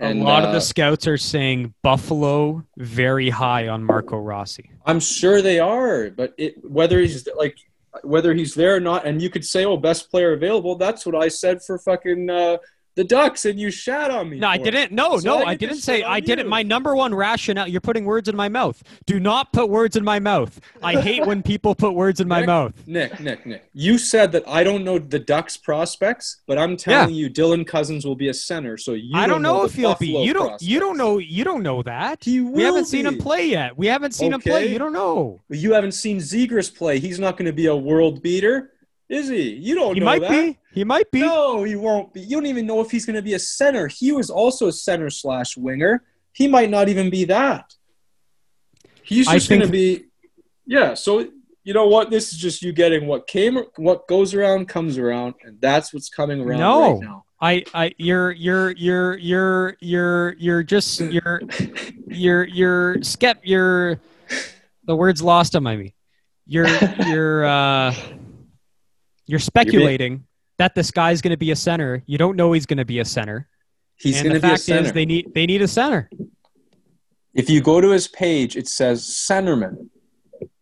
And, 0.00 0.20
a 0.20 0.24
lot 0.24 0.44
of 0.44 0.50
uh, 0.50 0.52
the 0.52 0.60
scouts 0.60 1.06
are 1.08 1.18
saying 1.18 1.74
Buffalo 1.82 2.64
very 2.76 3.30
high 3.30 3.66
on 3.66 3.82
Marco 3.82 4.16
Rossi. 4.16 4.70
I'm 4.86 5.00
sure 5.00 5.42
they 5.42 5.58
are, 5.58 6.10
but 6.10 6.34
it, 6.38 6.64
whether 6.64 7.00
he's 7.00 7.28
like 7.36 7.56
whether 8.02 8.32
he's 8.32 8.54
there 8.54 8.76
or 8.76 8.80
not, 8.80 9.06
and 9.06 9.20
you 9.20 9.28
could 9.28 9.44
say, 9.44 9.64
"Oh, 9.64 9.76
best 9.76 10.10
player 10.10 10.32
available." 10.32 10.76
That's 10.76 11.04
what 11.04 11.16
I 11.16 11.28
said 11.28 11.62
for 11.62 11.78
fucking 11.78 12.30
uh, 12.30 12.58
the 12.98 13.04
Ducks, 13.04 13.44
and 13.44 13.60
you 13.60 13.70
shat 13.70 14.10
on 14.10 14.28
me. 14.28 14.40
No, 14.40 14.48
I 14.48 14.58
didn't. 14.58 14.90
No, 14.90 15.18
So 15.18 15.38
no, 15.38 15.44
I 15.44 15.50
I, 15.50 15.54
didn't 15.54 15.76
say. 15.76 16.02
I 16.02 16.18
didn't. 16.18 16.48
My 16.48 16.64
number 16.64 16.96
one 16.96 17.14
rationale. 17.14 17.68
You're 17.68 17.80
putting 17.80 18.04
words 18.04 18.28
in 18.28 18.34
my 18.34 18.48
mouth. 18.48 18.82
Do 19.06 19.20
not 19.20 19.52
put 19.52 19.70
words 19.70 19.94
in 19.94 20.02
my 20.02 20.18
mouth. 20.18 20.60
I 20.82 21.00
hate 21.00 21.24
when 21.24 21.40
people 21.44 21.76
put 21.76 21.92
words 21.94 22.20
in 22.20 22.26
my 22.26 22.40
Nick? 22.40 22.46
mouth. 22.48 22.72
Nick, 22.88 23.20
Nick, 23.20 23.46
Nick. 23.46 23.70
You 23.72 23.98
said 23.98 24.32
that 24.32 24.42
I 24.48 24.64
don't 24.64 24.82
know 24.82 24.98
the 24.98 25.20
Ducks 25.20 25.56
prospects, 25.56 26.38
but 26.48 26.58
I'm 26.58 26.76
telling 26.76 27.14
you, 27.14 27.30
Dylan 27.30 27.64
Cozens 27.64 28.04
will 28.04 28.16
be 28.16 28.30
a 28.30 28.34
center. 28.34 28.76
So 28.76 28.94
you 28.94 29.16
I 29.16 29.28
don't 29.28 29.42
know 29.42 29.60
the 29.60 29.66
if 29.66 29.74
he'll 29.74 29.94
be. 29.94 30.08
You 30.24 30.32
don't. 30.32 30.60
You 30.60 30.80
don't 30.80 30.96
know. 30.96 31.18
You 31.18 31.44
don't 31.44 31.62
know 31.62 31.84
that. 31.84 32.24
He 32.24 32.40
we 32.40 32.62
haven't 32.62 32.80
will 32.80 32.84
seen 32.84 33.06
him 33.06 33.18
play 33.18 33.46
yet. 33.46 33.78
We 33.78 33.86
haven't 33.86 34.12
seen 34.12 34.32
him 34.32 34.40
play. 34.40 34.66
You 34.72 34.78
don't 34.80 34.92
know. 34.92 35.40
You 35.50 35.72
haven't 35.72 35.92
seen 35.92 36.18
Zegras 36.18 36.74
play. 36.74 36.98
He's 36.98 37.20
not 37.20 37.36
going 37.36 37.46
to 37.46 37.52
be 37.52 37.66
a 37.66 37.76
world 37.76 38.22
beater, 38.24 38.72
is 39.08 39.28
he? 39.28 39.54
You 39.54 39.74
don't 39.74 39.88
know. 39.88 39.94
He 39.94 40.00
might 40.00 40.20
that. 40.20 40.30
be. 40.30 40.58
He 40.72 40.84
might 40.84 41.10
be. 41.10 41.20
No, 41.20 41.64
he 41.64 41.76
won't 41.76 42.12
be. 42.12 42.20
You 42.20 42.36
don't 42.36 42.46
even 42.46 42.66
know 42.66 42.80
if 42.80 42.90
he's 42.90 43.06
going 43.06 43.16
to 43.16 43.22
be 43.22 43.34
a 43.34 43.38
center. 43.38 43.88
He 43.88 44.12
was 44.12 44.30
also 44.30 44.68
a 44.68 44.72
center 44.72 45.10
slash 45.10 45.56
winger. 45.56 46.04
He 46.32 46.46
might 46.46 46.70
not 46.70 46.88
even 46.88 47.10
be 47.10 47.24
that. 47.24 47.74
He's 49.02 49.26
just 49.26 49.48
going 49.48 49.62
to 49.62 49.68
be. 49.68 50.04
Yeah. 50.66 50.94
So 50.94 51.26
you 51.68 51.74
know 51.74 51.86
what? 51.86 52.10
This 52.10 52.32
is 52.32 52.38
just 52.38 52.62
you 52.62 52.72
getting 52.72 53.06
what 53.06 53.26
came, 53.26 53.58
what 53.76 54.08
goes 54.08 54.32
around 54.32 54.68
comes 54.68 54.96
around, 54.96 55.34
and 55.42 55.60
that's 55.60 55.92
what's 55.92 56.08
coming 56.08 56.40
around 56.40 56.60
No. 56.60 56.92
right 56.92 57.00
now. 57.00 57.24
I, 57.40 57.64
I, 57.74 57.94
you're, 57.98 58.30
you're, 58.32 58.70
you're, 58.70 59.16
you're, 59.18 59.76
you're, 59.80 60.32
you're 60.38 60.62
just, 60.62 60.98
you're, 61.00 61.42
you're, 62.06 62.44
you're, 62.44 63.02
skep, 63.02 63.40
you're, 63.44 64.00
the 64.84 64.96
word's 64.96 65.20
lost 65.22 65.54
on 65.54 65.64
me. 65.64 65.94
You're, 66.46 66.68
you're, 67.06 67.44
uh, 67.44 67.94
you're 69.28 69.38
speculating 69.38 70.24
that 70.58 70.74
this 70.74 70.90
guy's 70.90 71.20
going 71.20 71.30
to 71.32 71.36
be 71.36 71.50
a 71.50 71.56
center. 71.56 72.02
You 72.06 72.18
don't 72.18 72.36
know 72.36 72.52
he's 72.52 72.66
going 72.66 72.78
to 72.78 72.84
be 72.84 72.98
a 72.98 73.04
center. 73.04 73.48
He's 73.96 74.22
going 74.22 74.34
to 74.34 74.40
be 74.40 74.46
a 74.46 74.50
fact 74.50 74.62
center. 74.62 74.86
is, 74.86 74.92
they 74.92 75.04
need, 75.06 75.32
they 75.34 75.46
need 75.46 75.62
a 75.62 75.68
center. 75.68 76.08
if 77.34 77.50
you 77.50 77.60
go 77.60 77.80
to 77.80 77.90
his 77.90 78.08
page, 78.08 78.56
it 78.56 78.66
says 78.68 79.02
centerman, 79.04 79.88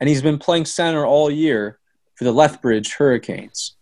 and 0.01 0.09
he's 0.09 0.23
been 0.23 0.39
playing 0.39 0.65
center 0.65 1.07
all 1.07 1.31
year 1.31 1.79
for 2.17 2.25
the 2.25 2.33
Lethbridge 2.33 2.95
Hurricanes. 2.95 3.77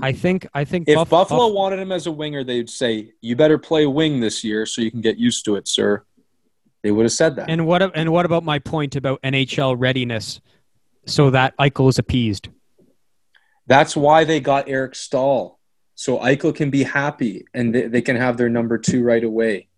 I 0.00 0.12
think, 0.12 0.46
I 0.54 0.64
think 0.64 0.88
If 0.88 0.94
Buff- 0.96 1.10
Buffalo 1.10 1.48
Buff- 1.48 1.54
wanted 1.54 1.78
him 1.78 1.92
as 1.92 2.06
a 2.06 2.12
winger, 2.12 2.44
they'd 2.44 2.70
say, 2.70 3.12
"You 3.20 3.36
better 3.36 3.58
play 3.58 3.84
wing 3.86 4.20
this 4.20 4.42
year 4.42 4.64
so 4.64 4.80
you 4.80 4.90
can 4.90 5.00
get 5.02 5.18
used 5.18 5.44
to 5.46 5.56
it, 5.56 5.68
sir." 5.68 6.04
They 6.82 6.90
would 6.92 7.04
have 7.04 7.12
said 7.12 7.36
that. 7.36 7.50
and 7.50 7.66
what, 7.66 7.94
and 7.96 8.10
what 8.10 8.24
about 8.26 8.42
my 8.42 8.58
point 8.58 8.96
about 8.96 9.20
NHL 9.22 9.76
readiness 9.78 10.40
so 11.06 11.30
that 11.30 11.54
Eichel 11.58 11.88
is 11.90 11.98
appeased? 11.98 12.48
That's 13.66 13.96
why 13.96 14.24
they 14.24 14.40
got 14.40 14.68
Eric 14.68 14.94
Staal, 14.94 15.58
so 15.94 16.18
Eichel 16.18 16.54
can 16.54 16.70
be 16.70 16.82
happy 16.82 17.46
and 17.54 17.74
they, 17.74 17.86
they 17.86 18.02
can 18.02 18.16
have 18.16 18.36
their 18.36 18.48
number 18.48 18.78
two 18.78 19.02
right 19.04 19.22
away. 19.22 19.68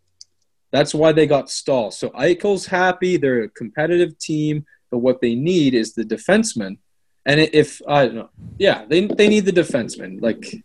That's 0.73 0.95
why 0.95 1.13
they 1.13 1.27
got 1.27 1.51
Staal. 1.51 1.91
So 1.91 2.11
Eichel's 2.11 2.67
happy. 2.67 3.17
They're 3.17 3.45
a 3.45 3.49
competitive 3.49 4.19
team, 4.19 4.65
but 4.91 4.99
what 4.99 5.21
they 5.21 5.35
need 5.35 5.75
is 5.75 5.95
the 5.95 6.03
defenseman. 6.03 6.79
And 7.27 7.41
if 7.41 7.81
I 7.87 8.07
don't 8.07 8.15
know, 8.17 8.31
yeah, 8.59 8.85
they 8.87 9.07
they 9.07 9.29
need 9.29 9.45
the 9.45 9.53
defenseman. 9.53 10.21
Like 10.21 10.63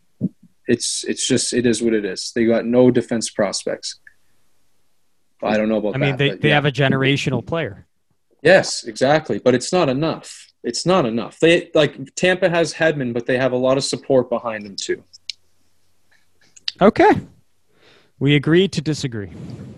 it's 0.68 1.04
it's 1.04 1.28
just 1.28 1.54
it 1.54 1.66
is 1.66 1.82
what 1.82 1.94
it 1.94 2.06
is. 2.06 2.32
They 2.34 2.46
got 2.46 2.66
no 2.66 2.92
defense 2.92 3.30
prospects. 3.30 4.00
I 5.42 5.58
don't 5.58 5.70
know 5.70 5.78
about 5.78 5.96
I 5.96 6.00
mean, 6.00 6.12
that. 6.12 6.18
they, 6.18 6.30
they 6.36 6.50
yeah. 6.50 6.56
have 6.56 6.66
a 6.66 6.72
generational 6.72 7.46
player. 7.46 7.88
Yes, 8.42 8.84
exactly. 8.84 9.40
But 9.40 9.56
it's 9.56 9.72
not 9.72 9.90
enough. 9.90 10.49
It's 10.64 10.86
not 10.86 11.06
enough. 11.06 11.40
They 11.40 11.72
like 11.74 12.16
Tampa 12.16 12.50
has 12.50 12.74
Hedman, 12.74 13.14
but 13.14 13.26
they 13.26 13.38
have 13.38 13.54
a 13.54 13.58
lot 13.58 13.78
of 13.78 13.84
support 13.84 14.30
behind 14.30 14.66
them 14.66 14.76
too. 14.76 15.04
Okay. 16.82 17.12
We 18.20 18.36
agreed 18.36 18.74
to 18.74 18.82
disagree. 18.82 19.32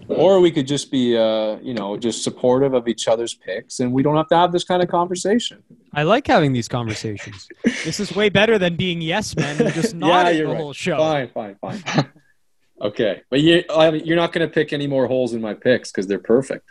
Or 0.07 0.39
we 0.39 0.51
could 0.51 0.67
just 0.67 0.91
be, 0.91 1.15
uh, 1.15 1.57
you 1.61 1.73
know, 1.73 1.95
just 1.95 2.23
supportive 2.23 2.73
of 2.73 2.87
each 2.87 3.07
other's 3.07 3.33
picks, 3.33 3.79
and 3.79 3.93
we 3.93 4.03
don't 4.03 4.17
have 4.17 4.27
to 4.29 4.35
have 4.35 4.51
this 4.51 4.63
kind 4.63 4.81
of 4.81 4.89
conversation. 4.89 5.63
I 5.93 6.03
like 6.03 6.27
having 6.27 6.51
these 6.51 6.67
conversations. 6.67 7.47
this 7.63 7.99
is 7.99 8.13
way 8.13 8.29
better 8.29 8.57
than 8.57 8.75
being 8.75 8.99
yes 8.99 9.35
men 9.35 9.61
and 9.61 9.73
just 9.73 9.95
nodding 9.95 10.37
you're 10.37 10.47
the 10.47 10.53
right. 10.53 10.61
whole 10.61 10.73
show. 10.73 10.97
Fine, 10.97 11.29
fine, 11.29 11.55
fine. 11.55 12.09
okay, 12.81 13.21
but 13.29 13.41
you, 13.41 13.63
I 13.69 13.91
mean, 13.91 14.05
you're 14.05 14.17
not 14.17 14.33
going 14.33 14.45
to 14.45 14.53
pick 14.53 14.73
any 14.73 14.87
more 14.87 15.07
holes 15.07 15.33
in 15.33 15.41
my 15.41 15.53
picks 15.53 15.91
because 15.91 16.07
they're 16.07 16.19
perfect. 16.19 16.69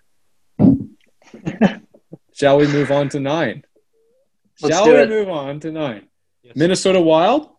Shall 2.35 2.59
we 2.59 2.67
move 2.67 2.91
on 2.91 3.09
to 3.11 3.21
nine? 3.21 3.65
Let's 4.63 4.77
Shall 4.77 4.85
do 4.85 4.93
we 4.93 4.99
it. 4.99 5.09
move 5.09 5.29
on 5.29 5.61
to 5.61 5.73
nine? 5.73 6.09
Yes. 6.43 6.57
Minnesota 6.57 7.01
Wild. 7.01 7.51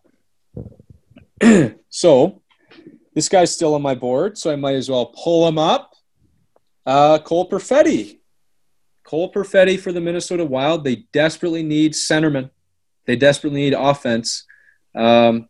so, 1.89 2.41
this 3.13 3.29
guy's 3.29 3.53
still 3.53 3.75
on 3.75 3.81
my 3.81 3.95
board, 3.95 4.37
so 4.37 4.51
I 4.51 4.55
might 4.55 4.75
as 4.75 4.89
well 4.89 5.07
pull 5.07 5.47
him 5.47 5.57
up. 5.57 5.93
Uh, 6.85 7.19
Cole 7.19 7.49
Perfetti. 7.49 8.19
Cole 9.03 9.31
Perfetti 9.31 9.79
for 9.79 9.91
the 9.91 10.01
Minnesota 10.01 10.45
Wild. 10.45 10.83
They 10.83 11.07
desperately 11.11 11.63
need 11.63 11.93
centerman. 11.93 12.49
They 13.05 13.15
desperately 13.15 13.61
need 13.61 13.73
offense. 13.73 14.45
Um, 14.95 15.49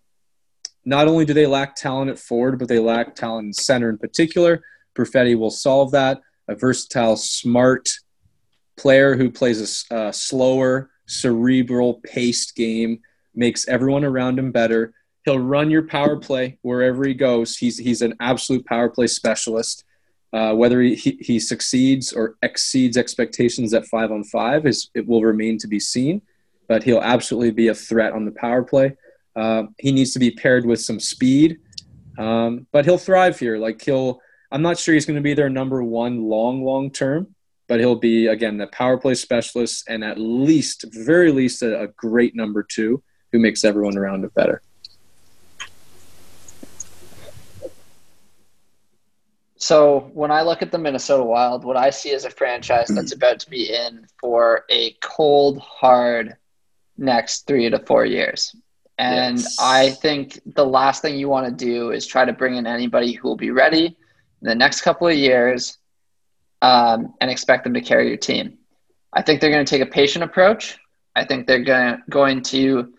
not 0.85 1.07
only 1.07 1.25
do 1.25 1.33
they 1.33 1.47
lack 1.47 1.75
talent 1.75 2.09
at 2.09 2.19
forward, 2.19 2.57
but 2.57 2.67
they 2.67 2.79
lack 2.79 3.15
talent 3.15 3.47
in 3.47 3.53
center 3.53 3.89
in 3.89 3.97
particular. 3.97 4.63
Perfetti 4.95 5.37
will 5.37 5.51
solve 5.51 5.91
that. 5.91 6.21
A 6.47 6.55
versatile, 6.55 7.17
smart 7.17 7.89
player 8.77 9.15
who 9.15 9.29
plays 9.29 9.85
a, 9.91 9.95
uh, 9.95 10.11
slower, 10.11 10.90
cerebral, 11.11 12.01
paced 12.03 12.55
game, 12.55 12.99
makes 13.35 13.67
everyone 13.67 14.03
around 14.03 14.39
him 14.39 14.51
better. 14.51 14.93
He'll 15.25 15.39
run 15.39 15.69
your 15.69 15.83
power 15.83 16.17
play 16.17 16.57
wherever 16.61 17.05
he 17.05 17.13
goes. 17.13 17.57
He's 17.57 17.77
he's 17.77 18.01
an 18.01 18.15
absolute 18.19 18.65
power 18.65 18.89
play 18.89 19.07
specialist. 19.07 19.83
Uh, 20.33 20.53
whether 20.53 20.81
he, 20.81 20.95
he, 20.95 21.17
he 21.19 21.39
succeeds 21.39 22.13
or 22.13 22.37
exceeds 22.41 22.95
expectations 22.95 23.73
at 23.73 23.85
five 23.87 24.11
on 24.11 24.23
five 24.23 24.65
is 24.65 24.89
it 24.95 25.05
will 25.05 25.21
remain 25.21 25.57
to 25.57 25.67
be 25.67 25.79
seen, 25.79 26.21
but 26.69 26.83
he'll 26.83 27.01
absolutely 27.01 27.51
be 27.51 27.67
a 27.67 27.75
threat 27.75 28.13
on 28.13 28.23
the 28.23 28.31
power 28.31 28.63
play. 28.63 28.95
Uh, 29.35 29.63
he 29.77 29.91
needs 29.91 30.13
to 30.13 30.19
be 30.19 30.31
paired 30.31 30.65
with 30.65 30.79
some 30.79 31.01
speed, 31.01 31.59
um, 32.17 32.65
but 32.71 32.85
he'll 32.85 32.97
thrive 32.97 33.37
here. 33.37 33.57
Like 33.57 33.81
he'll, 33.81 34.21
I'm 34.53 34.61
not 34.61 34.79
sure 34.79 34.93
he's 34.93 35.05
going 35.05 35.17
to 35.17 35.21
be 35.21 35.33
their 35.33 35.49
number 35.49 35.83
one 35.83 36.23
long 36.23 36.63
long 36.63 36.91
term, 36.91 37.35
but 37.71 37.79
he'll 37.79 37.95
be 37.95 38.27
again 38.27 38.57
the 38.57 38.67
power 38.67 38.97
play 38.97 39.13
specialist 39.13 39.85
and 39.87 40.03
at 40.03 40.17
least, 40.17 40.83
very 40.91 41.31
least, 41.31 41.61
a, 41.61 41.83
a 41.83 41.87
great 41.87 42.35
number 42.35 42.63
two 42.63 43.01
who 43.31 43.39
makes 43.39 43.63
everyone 43.63 43.97
around 43.97 44.25
it 44.25 44.33
better. 44.33 44.61
So 49.55 50.11
when 50.13 50.31
I 50.31 50.41
look 50.41 50.61
at 50.61 50.73
the 50.73 50.79
Minnesota 50.79 51.23
Wild, 51.23 51.63
what 51.63 51.77
I 51.77 51.91
see 51.91 52.09
is 52.09 52.25
a 52.25 52.29
franchise 52.29 52.89
that's 52.89 53.13
about 53.13 53.39
to 53.39 53.49
be 53.49 53.73
in 53.73 54.05
for 54.19 54.65
a 54.69 54.91
cold, 54.99 55.59
hard 55.59 56.35
next 56.97 57.47
three 57.47 57.69
to 57.69 57.79
four 57.79 58.03
years. 58.03 58.53
And 58.97 59.37
Yes. 59.37 59.55
I 59.61 59.91
think 59.91 60.41
the 60.45 60.65
last 60.65 61.01
thing 61.01 61.17
you 61.17 61.29
want 61.29 61.45
to 61.47 61.65
do 61.65 61.91
is 61.91 62.05
try 62.05 62.25
to 62.25 62.33
bring 62.33 62.57
in 62.57 62.67
anybody 62.67 63.13
who 63.13 63.29
will 63.29 63.37
be 63.37 63.51
ready 63.51 63.85
in 63.85 63.95
the 64.41 64.55
next 64.55 64.81
couple 64.81 65.07
of 65.07 65.15
years 65.15 65.77
um, 66.61 67.13
and 67.21 67.29
expect 67.31 67.63
them 67.63 67.73
to 67.73 67.81
carry 67.81 68.07
your 68.07 68.17
team. 68.17 68.57
I 69.13 69.21
think 69.21 69.41
they're 69.41 69.51
going 69.51 69.65
to 69.65 69.69
take 69.69 69.81
a 69.81 69.91
patient 69.91 70.23
approach. 70.23 70.77
I 71.15 71.25
think 71.25 71.47
they're 71.47 71.63
going 71.63 72.01
going 72.09 72.41
to 72.43 72.93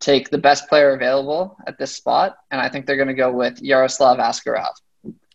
take 0.00 0.30
the 0.30 0.38
best 0.38 0.68
player 0.68 0.92
available 0.94 1.56
at 1.66 1.76
this 1.78 1.94
spot, 1.94 2.36
and 2.50 2.60
I 2.60 2.68
think 2.68 2.86
they're 2.86 2.96
going 2.96 3.08
to 3.08 3.14
go 3.14 3.32
with 3.32 3.60
Yaroslav 3.60 4.18
Askarov 4.18 4.70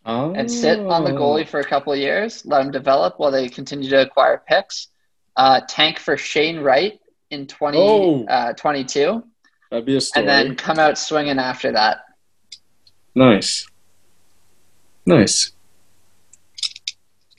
and 0.06 0.50
sit 0.52 0.80
on 0.80 1.04
the 1.04 1.12
Oh. 1.12 1.18
goalie 1.18 1.48
for 1.48 1.60
a 1.60 1.64
couple 1.66 1.94
of 1.94 2.00
years, 2.00 2.46
let 2.46 2.62
him 2.66 2.72
develop 2.72 3.20
while 3.20 3.32
they 3.32 3.48
continue 3.50 3.90
to 3.90 4.02
acquire 4.02 4.42
picks. 4.48 4.88
Uh, 5.36 5.62
tank 5.68 6.00
for 6.00 6.16
Shane 6.18 6.60
Wright 6.60 7.00
in 7.30 7.48
20, 7.48 7.78
Oh. 7.78 8.26
uh, 8.26 8.54
22, 8.54 9.24
That'd 9.72 9.86
be 9.86 9.98
a 9.98 10.02
story. 10.02 10.22
and 10.26 10.30
then 10.30 10.56
come 10.56 10.78
out 10.80 10.98
swinging 10.98 11.40
after 11.40 11.72
that. 11.74 12.00
nice. 13.16 13.68
Nice. 15.06 15.52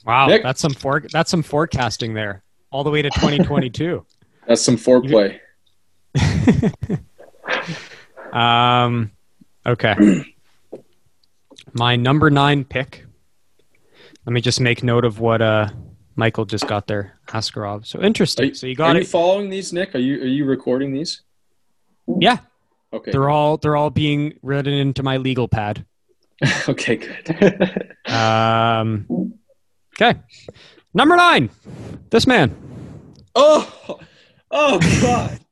Wow, 0.05 0.27
Nick? 0.27 0.43
that's 0.43 0.61
some 0.61 0.73
for, 0.73 1.01
that's 1.11 1.31
some 1.31 1.43
forecasting 1.43 2.13
there, 2.13 2.43
all 2.71 2.83
the 2.83 2.91
way 2.91 3.01
to 3.01 3.09
2022. 3.09 4.05
That's 4.47 4.61
some 4.61 4.77
foreplay. 4.77 5.39
um, 8.31 9.09
okay. 9.65 9.95
My 11.73 11.95
number 11.95 12.29
nine 12.29 12.63
pick. 12.63 13.07
Let 14.27 14.33
me 14.33 14.41
just 14.41 14.61
make 14.61 14.83
note 14.83 15.03
of 15.03 15.19
what 15.19 15.41
uh 15.41 15.69
Michael 16.15 16.45
just 16.45 16.67
got 16.67 16.85
there. 16.85 17.17
Askarov. 17.29 17.87
So 17.87 17.99
Are 17.99 18.03
interesting. 18.03 18.49
you, 18.49 18.53
so 18.53 18.67
you 18.67 18.75
got. 18.75 18.91
are 18.91 18.93
got 18.93 18.99
you 18.99 19.05
following 19.07 19.49
these, 19.49 19.73
Nick? 19.73 19.95
Are 19.95 19.99
you 19.99 20.21
are 20.21 20.27
you 20.27 20.45
recording 20.45 20.93
these? 20.93 21.21
Yeah, 22.19 22.37
Okay. 22.93 23.09
they're 23.11 23.29
all 23.29 23.57
they're 23.57 23.75
all 23.75 23.89
being 23.89 24.37
written 24.43 24.73
into 24.73 25.01
my 25.01 25.17
legal 25.17 25.47
pad. 25.47 25.85
okay, 26.69 26.97
good. 26.97 27.95
Um, 28.05 29.33
okay. 29.99 30.19
Number 30.93 31.15
nine. 31.15 31.49
This 32.09 32.27
man. 32.27 32.55
oh, 33.35 33.99
oh 34.51 34.79
God. 35.01 35.39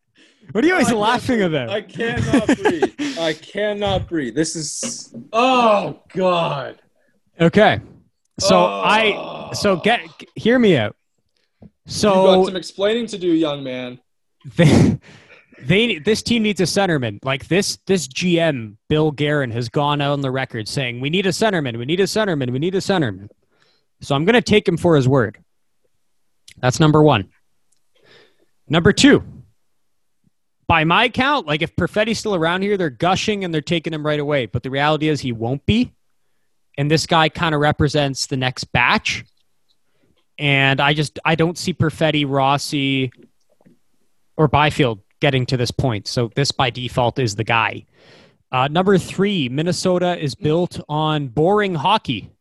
What 0.52 0.64
are 0.64 0.68
you 0.68 0.74
always 0.74 0.92
I 0.92 0.94
laughing 0.94 1.42
about? 1.42 1.70
I 1.72 1.82
cannot 1.82 2.46
breathe. 2.46 3.18
I 3.18 3.34
cannot 3.34 4.08
breathe. 4.08 4.36
This 4.36 4.56
is. 4.56 5.12
Oh 5.34 6.00
God. 6.10 6.80
Okay. 7.42 7.82
So 8.40 8.58
Oh. 8.60 8.82
I 8.86 9.50
so 9.54 9.78
get 9.78 10.02
hear 10.36 10.60
me 10.60 10.78
out. 10.78 10.96
So 11.88 12.10
you 12.10 12.14
got 12.28 12.34
So 12.44 12.46
some 12.46 12.56
explaining 12.56 13.08
to 13.08 13.18
do, 13.18 13.30
young 13.30 13.64
man. 13.64 14.00
they, 14.56 15.00
they 15.60 15.98
this 15.98 16.22
team 16.22 16.44
needs 16.44 16.62
a 16.62 16.66
centerman. 16.66 17.18
Like 17.26 17.48
this 17.48 17.80
this 17.88 18.08
GM 18.08 18.76
Bill 18.90 19.10
Guerin 19.10 19.50
has 19.50 19.70
gone 19.70 20.02
out 20.02 20.12
on 20.14 20.22
the 20.22 20.30
record 20.30 20.68
saying 20.68 21.02
we 21.02 21.10
need 21.10 21.26
a 21.26 21.30
centerman, 21.30 21.78
we 21.80 21.86
need 21.86 22.00
a 22.00 22.04
centerman, 22.04 22.52
we 22.52 22.60
need 22.60 22.76
a 22.76 22.80
centerman. 22.80 23.30
So 24.04 24.16
I'm 24.16 24.26
going 24.26 24.34
to 24.34 24.42
take 24.42 24.68
him 24.68 24.78
for 24.78 24.96
his 24.96 25.08
word. 25.08 25.38
That's 26.58 26.80
number 26.80 27.02
1. 27.02 27.30
Number 28.68 28.94
2. 28.94 29.24
By 30.68 30.84
my 30.84 31.10
count, 31.10 31.48
like 31.48 31.62
if 31.62 31.76
Perfetti's 31.76 32.20
still 32.20 32.36
around 32.36 32.62
here, 32.62 32.78
they're 32.78 32.90
gushing 32.90 33.44
and 33.44 33.54
they're 33.54 33.62
taking 33.62 33.94
him 33.94 34.06
right 34.06 34.20
away, 34.20 34.46
but 34.46 34.64
the 34.64 34.70
reality 34.70 35.08
is 35.08 35.22
he 35.22 35.32
won't 35.32 35.66
be. 35.66 35.94
And 36.78 36.90
this 36.90 37.06
guy 37.06 37.30
kind 37.30 37.54
of 37.54 37.62
represents 37.62 38.28
the 38.28 38.38
next 38.38 38.66
batch. 38.66 39.26
And 40.40 40.80
I 40.80 40.94
just 40.94 41.20
I 41.24 41.36
don't 41.36 41.58
see 41.58 41.74
Perfetti, 41.74 42.26
Rossi, 42.28 43.12
or 44.36 44.48
Byfield 44.48 45.02
getting 45.20 45.46
to 45.48 45.58
this 45.58 45.70
point. 45.70 46.08
So 46.08 46.32
this 46.36 46.52
by 46.52 46.70
default 46.70 47.20
is 47.20 47.36
the 47.36 47.44
guy. 47.44 47.86
Uh, 48.52 48.68
number 48.68 48.98
three, 48.98 49.50
Minnesota 49.50 50.18
is 50.18 50.34
built 50.34 50.80
on 50.90 51.28
boring 51.28 51.76
hockey. 51.76 52.33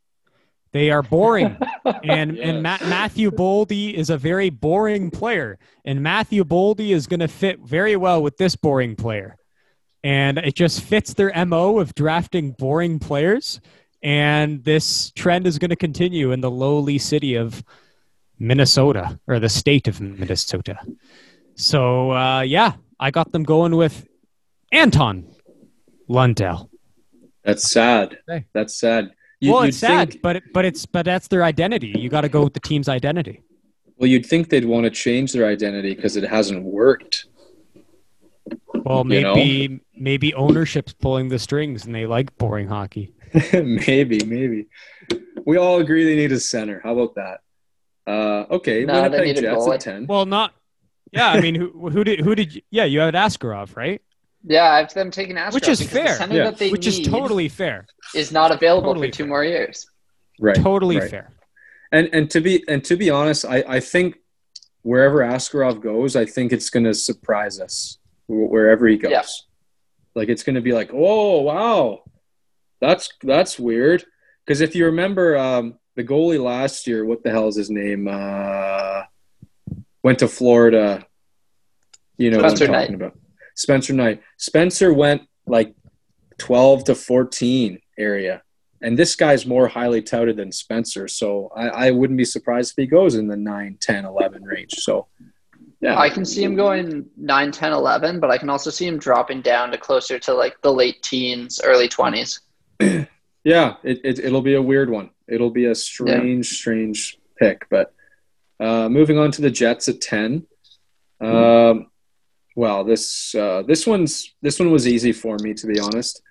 They 0.72 0.90
are 0.90 1.02
boring, 1.02 1.56
and 2.02 2.38
and 2.38 2.62
Ma- 2.62 2.78
Matthew 2.80 3.30
Boldy 3.30 3.92
is 3.92 4.08
a 4.08 4.16
very 4.16 4.48
boring 4.50 5.10
player, 5.10 5.58
and 5.84 6.02
Matthew 6.02 6.44
Boldy 6.44 6.90
is 6.90 7.06
going 7.06 7.20
to 7.20 7.28
fit 7.28 7.60
very 7.60 7.94
well 7.96 8.22
with 8.22 8.38
this 8.38 8.56
boring 8.56 8.96
player, 8.96 9.36
and 10.02 10.38
it 10.38 10.54
just 10.54 10.82
fits 10.82 11.12
their 11.14 11.32
mo 11.44 11.78
of 11.78 11.94
drafting 11.94 12.52
boring 12.52 12.98
players, 12.98 13.60
and 14.02 14.64
this 14.64 15.12
trend 15.12 15.46
is 15.46 15.58
going 15.58 15.70
to 15.70 15.76
continue 15.76 16.32
in 16.32 16.40
the 16.40 16.50
lowly 16.50 16.96
city 16.96 17.34
of 17.34 17.62
Minnesota 18.38 19.20
or 19.26 19.38
the 19.38 19.50
state 19.50 19.88
of 19.88 20.00
Minnesota. 20.00 20.78
So 21.54 22.12
uh, 22.12 22.40
yeah, 22.40 22.72
I 22.98 23.10
got 23.10 23.30
them 23.30 23.42
going 23.42 23.76
with 23.76 24.06
Anton 24.72 25.26
Lundell. 26.08 26.70
That's 27.44 27.70
sad. 27.70 28.18
That's 28.54 28.78
sad. 28.78 29.12
You, 29.42 29.52
well, 29.52 29.62
it's 29.62 29.78
sad, 29.78 30.10
think- 30.10 30.22
but 30.22 30.36
it, 30.36 30.44
but 30.54 30.64
it's 30.64 30.86
but 30.86 31.04
that's 31.04 31.26
their 31.26 31.42
identity. 31.42 31.92
You 31.98 32.08
got 32.08 32.20
to 32.20 32.28
go 32.28 32.44
with 32.44 32.54
the 32.54 32.60
team's 32.60 32.88
identity. 32.88 33.42
well, 33.96 34.08
you'd 34.08 34.24
think 34.24 34.48
they'd 34.50 34.64
want 34.64 34.84
to 34.84 34.90
change 34.90 35.32
their 35.32 35.46
identity 35.48 35.94
because 35.94 36.16
it 36.16 36.22
hasn't 36.22 36.62
worked. 36.62 37.26
Well, 38.74 39.04
You 39.08 39.20
know? 39.20 39.34
maybe 39.34 39.80
maybe 39.96 40.34
ownership's 40.34 40.92
pulling 40.92 41.28
the 41.28 41.38
strings 41.38 41.86
and 41.86 41.94
they 41.94 42.06
like 42.06 42.36
boring 42.38 42.68
hockey. 42.68 43.12
maybe, 43.52 44.24
maybe. 44.24 44.66
We 45.44 45.56
all 45.56 45.80
agree 45.80 46.04
they 46.04 46.16
need 46.16 46.30
a 46.32 46.40
center. 46.40 46.80
How 46.84 46.92
about 46.98 47.14
that? 47.16 47.40
Uh, 48.06 48.46
okay, 48.56 48.84
No, 48.84 49.02
Winnipeg 49.02 49.36
Jets 49.36 49.66
at 49.68 49.80
ten. 49.80 50.06
Well, 50.06 50.26
not. 50.26 50.54
Yeah, 51.12 51.28
I 51.30 51.40
mean, 51.40 51.54
who 51.56 51.90
who 51.90 52.04
did 52.04 52.20
who 52.20 52.34
did 52.34 52.54
you, 52.54 52.62
yeah 52.70 52.84
you 52.84 53.00
had 53.00 53.14
Askarov 53.14 53.76
right, 53.76 54.00
Yeah, 54.44 54.64
I 54.72 54.78
have 54.78 54.94
them 54.94 55.10
taking 55.10 55.36
Askarov 55.36 55.54
Which 55.54 55.68
is 55.68 55.82
fair. 55.82 56.18
The 56.18 56.34
Yeah. 56.34 56.44
that 56.44 56.58
they 56.58 56.70
which 56.70 56.86
is 56.86 57.00
totally 57.06 57.48
fair, 57.48 57.86
is 58.14 58.32
not 58.32 58.50
available 58.50 58.88
totally 58.90 59.08
for 59.08 59.12
two 59.18 59.22
fair. 59.24 59.28
more 59.28 59.44
years. 59.44 59.86
right, 60.40 60.56
totally 60.56 60.98
right. 60.98 61.10
fair. 61.10 61.30
And 61.92 62.08
and 62.12 62.30
to 62.30 62.40
be 62.40 62.64
and 62.68 62.82
to 62.84 62.96
be 62.96 63.10
honest, 63.10 63.44
I 63.44 63.64
I 63.68 63.80
think 63.80 64.16
wherever 64.82 65.18
Askarov 65.18 65.80
goes, 65.80 66.16
I 66.16 66.24
think 66.24 66.52
it's 66.52 66.70
going 66.70 66.84
to 66.84 66.94
surprise 66.94 67.60
us 67.60 67.98
wherever 68.26 68.86
he 68.88 68.96
goes. 68.96 69.12
Yeah. 69.12 69.22
Like 70.14 70.28
it's 70.28 70.42
going 70.42 70.56
to 70.56 70.60
be 70.60 70.72
like, 70.72 70.90
oh 70.92 71.42
wow, 71.42 72.02
that's 72.80 73.10
that's 73.22 73.58
weird. 73.58 74.04
Because 74.44 74.60
if 74.60 74.74
you 74.74 74.86
remember, 74.86 75.36
um, 75.36 75.78
the 75.94 76.02
goalie 76.02 76.42
last 76.42 76.86
year, 76.88 77.04
what 77.04 77.22
the 77.22 77.30
hell 77.30 77.46
is 77.46 77.54
his 77.56 77.70
name? 77.70 78.08
Uh, 78.10 79.02
went 80.02 80.18
to 80.18 80.26
Florida. 80.28 81.06
You 82.18 82.30
know 82.30 82.38
Spencer 82.40 82.64
what 82.64 82.68
I'm 82.68 82.72
Knight. 82.72 82.80
talking 82.80 82.94
about. 82.96 83.18
Spencer 83.62 83.92
Knight. 83.92 84.22
Spencer 84.36 84.92
went 84.92 85.22
like 85.46 85.74
12 86.38 86.84
to 86.84 86.94
14 86.94 87.78
area. 87.96 88.42
And 88.82 88.98
this 88.98 89.14
guy's 89.14 89.46
more 89.46 89.68
highly 89.68 90.02
touted 90.02 90.36
than 90.36 90.50
Spencer. 90.50 91.06
So 91.06 91.52
I, 91.54 91.68
I 91.68 91.90
wouldn't 91.92 92.16
be 92.16 92.24
surprised 92.24 92.72
if 92.72 92.82
he 92.82 92.86
goes 92.86 93.14
in 93.14 93.28
the 93.28 93.36
9, 93.36 93.78
10, 93.80 94.04
11 94.04 94.42
range. 94.42 94.72
So, 94.78 95.06
yeah. 95.80 95.98
I 95.98 96.10
can 96.10 96.24
see 96.24 96.42
him 96.42 96.56
going 96.56 97.06
9, 97.16 97.52
10, 97.52 97.72
11, 97.72 98.18
but 98.18 98.30
I 98.30 98.38
can 98.38 98.50
also 98.50 98.70
see 98.70 98.86
him 98.86 98.98
dropping 98.98 99.42
down 99.42 99.70
to 99.70 99.78
closer 99.78 100.18
to 100.18 100.34
like 100.34 100.60
the 100.62 100.72
late 100.72 101.00
teens, 101.02 101.60
early 101.64 101.88
20s. 101.88 102.40
Yeah, 103.44 103.74
it, 103.82 104.00
it, 104.04 104.18
it'll 104.20 104.40
be 104.40 104.54
a 104.54 104.62
weird 104.62 104.88
one. 104.88 105.10
It'll 105.26 105.50
be 105.50 105.66
a 105.66 105.74
strange, 105.74 106.48
strange 106.48 107.18
pick. 107.36 107.66
But 107.70 107.92
uh, 108.60 108.88
moving 108.88 109.18
on 109.18 109.32
to 109.32 109.42
the 109.42 109.50
Jets 109.50 109.88
at 109.88 110.00
10. 110.00 110.46
Um, 111.20 111.90
well, 112.54 112.84
this 112.84 113.34
uh, 113.34 113.62
this 113.66 113.86
one's 113.86 114.34
this 114.42 114.58
one 114.58 114.70
was 114.70 114.86
easy 114.86 115.12
for 115.12 115.36
me 115.38 115.54
to 115.54 115.66
be 115.66 115.80
honest. 115.80 116.22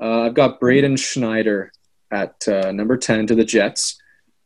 Uh, 0.00 0.22
I've 0.22 0.34
got 0.34 0.60
Braden 0.60 0.96
Schneider 0.96 1.72
at 2.10 2.46
uh, 2.48 2.70
number 2.72 2.96
10 2.96 3.26
to 3.28 3.34
the 3.34 3.44
Jets. 3.44 3.98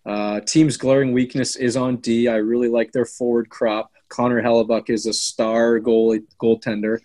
Uh, 0.06 0.40
team's 0.40 0.76
glaring 0.76 1.12
weakness 1.12 1.56
is 1.56 1.76
on 1.76 1.96
D. 1.96 2.28
I 2.28 2.36
really 2.36 2.68
like 2.68 2.92
their 2.92 3.04
forward 3.04 3.50
crop. 3.50 3.90
Connor 4.08 4.42
Hellebuyck 4.42 4.90
is 4.90 5.06
a 5.06 5.12
star 5.12 5.78
goalie 5.78 6.24
goaltender, 6.42 6.98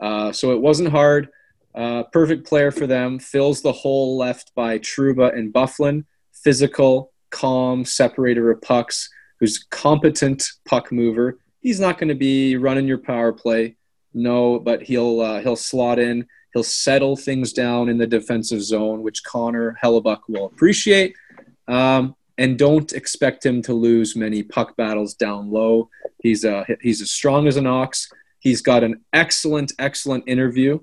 uh, 0.00 0.32
so 0.32 0.52
it 0.52 0.60
wasn't 0.60 0.88
hard. 0.88 1.28
Uh, 1.74 2.02
perfect 2.04 2.46
player 2.46 2.70
for 2.70 2.86
them. 2.86 3.18
Fills 3.18 3.62
the 3.62 3.72
hole 3.72 4.16
left 4.16 4.52
by 4.54 4.78
Trouba 4.78 5.36
and 5.36 5.52
Byfuglien. 5.52 6.04
Physical, 6.32 7.12
calm, 7.30 7.84
separator 7.84 8.50
of 8.50 8.60
pucks. 8.62 9.08
Who's 9.38 9.64
competent 9.70 10.50
puck 10.64 10.90
mover. 10.90 11.38
He's 11.60 11.80
not 11.80 11.98
going 11.98 12.08
to 12.08 12.14
be 12.14 12.56
running 12.56 12.86
your 12.86 12.98
power 12.98 13.32
play, 13.32 13.76
no, 14.14 14.58
but 14.58 14.82
he'll 14.82 15.20
uh, 15.20 15.40
he'll 15.40 15.56
slot 15.56 15.98
in. 15.98 16.26
He'll 16.54 16.64
settle 16.64 17.16
things 17.16 17.52
down 17.52 17.88
in 17.88 17.98
the 17.98 18.06
defensive 18.06 18.62
zone, 18.62 19.02
which 19.02 19.22
Connor 19.24 19.76
Hellebuyck 19.82 20.20
will 20.28 20.46
appreciate. 20.46 21.14
Um, 21.66 22.14
and 22.38 22.56
don't 22.58 22.92
expect 22.92 23.44
him 23.44 23.62
to 23.62 23.74
lose 23.74 24.16
many 24.16 24.42
puck 24.42 24.76
battles 24.76 25.14
down 25.14 25.50
low. 25.50 25.90
He's 26.22 26.46
he's 26.80 27.02
as 27.02 27.10
strong 27.10 27.46
as 27.48 27.56
an 27.56 27.66
ox. 27.66 28.08
He's 28.40 28.62
got 28.62 28.84
an 28.84 29.04
excellent, 29.12 29.72
excellent 29.78 30.24
interview. 30.28 30.78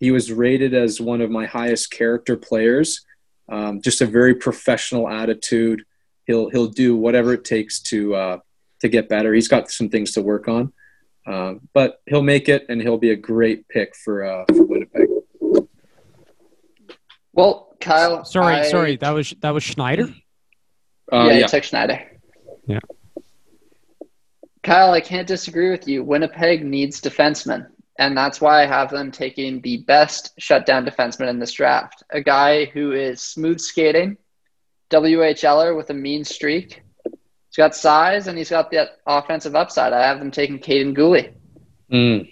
He 0.00 0.10
was 0.10 0.32
rated 0.32 0.74
as 0.74 1.00
one 1.00 1.20
of 1.20 1.30
my 1.30 1.46
highest 1.46 1.90
character 1.90 2.36
players 2.36 3.06
Um, 3.48 3.80
just 3.80 4.00
a 4.00 4.06
very 4.06 4.34
professional 4.34 5.08
attitude. 5.08 5.84
He'll 6.26 6.50
he'll 6.50 6.66
do 6.66 6.96
whatever 6.96 7.32
it 7.32 7.44
takes 7.44 7.80
to 7.82 8.14
uh, 8.14 8.38
to 8.80 8.88
get 8.88 9.08
better. 9.08 9.32
He's 9.34 9.48
got 9.48 9.70
some 9.70 9.88
things 9.88 10.12
to 10.12 10.22
work 10.22 10.48
on, 10.48 10.72
uh, 11.26 11.54
but 11.72 12.00
he'll 12.06 12.22
make 12.22 12.48
it, 12.48 12.66
and 12.68 12.80
he'll 12.80 12.98
be 12.98 13.10
a 13.10 13.16
great 13.16 13.68
pick 13.68 13.94
for 13.96 14.24
uh, 14.24 14.44
for 14.48 14.64
Winnipeg. 14.64 15.08
Well, 17.32 17.76
Kyle. 17.80 18.24
Sorry, 18.24 18.56
I- 18.56 18.62
sorry. 18.70 18.96
That 18.96 19.10
was 19.10 19.34
that 19.40 19.50
was 19.54 19.62
Schneider. 19.62 20.08
Uh, 21.12 21.26
yeah, 21.28 21.32
yeah, 21.38 21.46
took 21.46 21.62
Schneider. 21.64 22.00
Yeah. 22.66 22.80
Kyle, 24.62 24.92
I 24.92 25.00
can't 25.00 25.28
disagree 25.28 25.70
with 25.70 25.86
you. 25.86 26.02
Winnipeg 26.02 26.64
needs 26.64 27.00
defensemen, 27.00 27.68
and 28.00 28.16
that's 28.16 28.40
why 28.40 28.62
I 28.62 28.66
have 28.66 28.90
them 28.90 29.12
taking 29.12 29.60
the 29.60 29.76
best 29.78 30.32
shutdown 30.38 30.84
defenseman 30.84 31.28
in 31.28 31.38
this 31.38 31.52
draft. 31.52 32.02
A 32.10 32.20
guy 32.20 32.64
who 32.64 32.90
is 32.90 33.20
smooth 33.22 33.60
skating, 33.60 34.16
WHLer 34.90 35.76
with 35.76 35.90
a 35.90 35.94
mean 35.94 36.24
streak. 36.24 36.82
He's 37.56 37.62
got 37.62 37.74
size 37.74 38.26
and 38.26 38.36
he's 38.36 38.50
got 38.50 38.70
the 38.70 38.90
offensive 39.06 39.56
upside. 39.56 39.94
I 39.94 40.06
have 40.06 40.18
them 40.18 40.30
taking 40.30 40.58
Kaiden 40.58 40.94
Guhle. 40.94 41.32
Mm. 41.90 42.30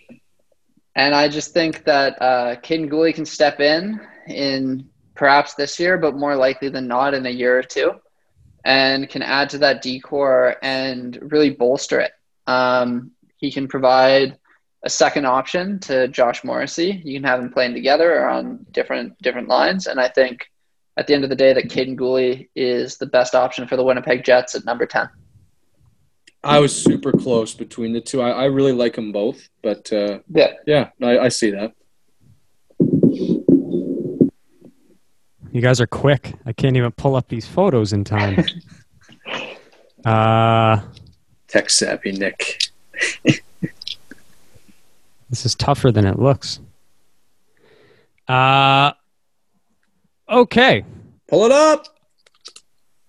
And 0.97 1.15
I 1.15 1.29
just 1.29 1.55
think 1.55 1.85
that 1.85 2.21
uh, 2.21 2.57
Kaiden 2.57 2.91
Guhle 2.91 3.15
can 3.15 3.25
step 3.25 3.59
in 3.59 3.99
in 4.29 4.87
perhaps 5.15 5.55
this 5.55 5.81
year, 5.81 5.97
but 5.97 6.15
more 6.15 6.37
likely 6.37 6.69
than 6.69 6.87
not 6.87 7.15
in 7.15 7.25
a 7.25 7.31
year 7.31 7.59
or 7.59 7.63
two, 7.63 7.93
and 8.67 9.09
can 9.09 9.23
add 9.23 9.49
to 9.49 9.59
that 9.59 9.81
decor 9.81 10.57
and 10.63 11.19
really 11.33 11.49
bolster 11.49 12.01
it. 12.01 12.13
Um, 12.47 13.13
he 13.39 13.51
can 13.51 13.67
provide 13.67 14.37
a 14.83 14.91
second 14.91 15.25
option 15.25 15.79
to 15.81 16.07
Josh 16.09 16.45
Morrissey. 16.45 17.01
You 17.03 17.19
can 17.19 17.25
have 17.25 17.41
them 17.41 17.51
playing 17.51 17.73
together 17.73 18.21
or 18.21 18.29
on 18.29 18.67
different 18.73 19.17
different 19.23 19.49
lines, 19.49 19.87
and 19.87 19.99
I 19.99 20.09
think 20.09 20.51
at 20.97 21.07
the 21.07 21.15
end 21.15 21.25
of 21.25 21.31
the 21.31 21.37
day 21.37 21.53
that 21.53 21.69
Kaiden 21.69 21.97
Guhle 21.99 22.49
is 22.55 22.97
the 22.99 23.07
best 23.07 23.35
option 23.35 23.67
for 23.67 23.77
the 23.77 23.85
Winnipeg 23.85 24.25
Jets 24.25 24.55
at 24.55 24.65
number 24.65 24.87
ten. 24.87 25.09
I 26.43 26.59
was 26.61 26.77
super 26.77 27.11
close 27.11 27.55
between 27.55 27.93
the 27.95 28.01
two. 28.03 28.21
I, 28.21 28.31
I 28.31 28.45
really 28.45 28.73
like 28.73 28.95
them 28.97 29.13
both, 29.13 29.49
but 29.63 29.91
uh, 29.93 30.19
Yeah. 30.31 30.53
yeah, 30.67 30.91
I, 31.03 31.19
I 31.19 31.29
see 31.29 31.51
that. 31.53 31.73
You 35.51 35.61
guys 35.61 35.81
are 35.81 35.87
quick. 35.87 36.35
I 36.45 36.53
can't 36.53 36.77
even 36.77 36.91
pull 36.93 37.17
up 37.17 37.29
these 37.29 37.47
photos 37.47 37.93
in 37.93 38.05
time. 38.05 38.45
uh, 40.05 40.81
Tech 41.49 41.71
savvy 41.71 42.13
Nick. 42.13 42.61
this 45.31 45.47
is 45.47 45.55
tougher 45.55 45.93
than 45.93 46.07
it 46.07 46.19
looks. 46.19 46.61
Uh, 48.29 48.93
okay. 50.29 50.85
Pull 51.29 51.47
it 51.47 51.53
up. 51.53 51.87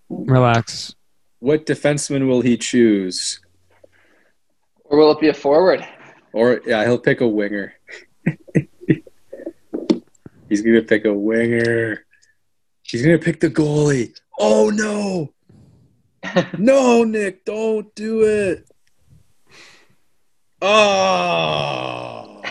Relax. 0.09 0.95
What 1.39 1.65
defenseman 1.65 2.27
will 2.27 2.41
he 2.41 2.57
choose? 2.57 3.39
Or 4.85 4.97
will 4.97 5.11
it 5.11 5.19
be 5.19 5.29
a 5.29 5.33
forward? 5.33 5.85
Or 6.33 6.61
yeah, 6.65 6.83
he'll 6.83 6.99
pick 6.99 7.21
a 7.21 7.27
winger. 7.27 7.73
He's 10.49 10.61
gonna 10.61 10.81
pick 10.81 11.05
a 11.05 11.13
winger. 11.13 12.05
He's 12.83 13.03
gonna 13.03 13.17
pick 13.17 13.39
the 13.39 13.49
goalie. 13.49 14.15
Oh 14.39 14.69
no! 14.69 15.33
no, 16.57 17.03
Nick, 17.03 17.45
don't 17.45 17.93
do 17.95 18.23
it. 18.23 18.67
Oh, 20.61 22.41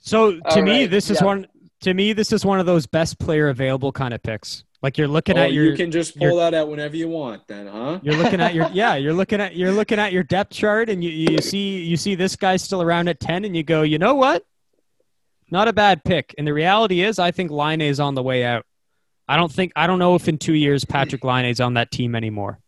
So 0.00 0.32
to 0.32 0.40
All 0.44 0.62
me, 0.62 0.80
right, 0.82 0.90
this 0.90 1.10
is 1.10 1.20
yeah. 1.20 1.26
one. 1.26 1.46
To 1.82 1.94
me, 1.94 2.12
this 2.12 2.32
is 2.32 2.44
one 2.44 2.58
of 2.60 2.66
those 2.66 2.86
best 2.86 3.18
player 3.18 3.48
available 3.48 3.92
kind 3.92 4.12
of 4.12 4.22
picks. 4.22 4.64
Like 4.82 4.96
you're 4.98 5.08
looking 5.08 5.36
Oh, 5.38 5.42
at 5.42 5.52
your, 5.52 5.64
you 5.64 5.76
can 5.76 5.90
just 5.90 6.16
pull 6.16 6.28
your- 6.28 6.36
that 6.38 6.54
out 6.54 6.68
whenever 6.68 6.96
you 6.96 7.08
want, 7.08 7.46
then, 7.48 7.66
huh? 7.66 7.98
you're 8.02 8.14
looking 8.16 8.40
at 8.40 8.54
your, 8.54 8.68
yeah, 8.72 8.94
you're 8.94 9.12
looking 9.12 9.40
at, 9.40 9.56
you're 9.56 9.72
looking 9.72 9.98
at 9.98 10.12
your 10.12 10.22
depth 10.22 10.52
chart, 10.52 10.88
and 10.88 11.02
you, 11.02 11.10
you 11.10 11.38
see, 11.40 11.78
you 11.82 11.96
see 11.96 12.14
this 12.14 12.36
guy's 12.36 12.62
still 12.62 12.80
around 12.82 13.08
at 13.08 13.18
ten, 13.18 13.44
and 13.44 13.56
you 13.56 13.62
go, 13.64 13.82
you 13.82 13.98
know 13.98 14.14
what? 14.14 14.44
Not 15.50 15.66
a 15.66 15.72
bad 15.72 16.04
pick. 16.04 16.34
And 16.38 16.46
the 16.46 16.52
reality 16.52 17.00
is, 17.00 17.18
I 17.18 17.30
think 17.32 17.50
Laine 17.50 17.80
is 17.80 17.98
on 18.00 18.14
the 18.14 18.22
way 18.22 18.44
out. 18.44 18.66
I 19.26 19.36
don't 19.36 19.50
think, 19.50 19.72
I 19.74 19.86
don't 19.86 19.98
know 19.98 20.14
if 20.14 20.28
in 20.28 20.38
two 20.38 20.54
years 20.54 20.84
Patrik 20.84 21.24
Laine 21.24 21.46
is 21.46 21.60
on 21.60 21.74
that 21.74 21.90
team 21.90 22.14
anymore. 22.14 22.60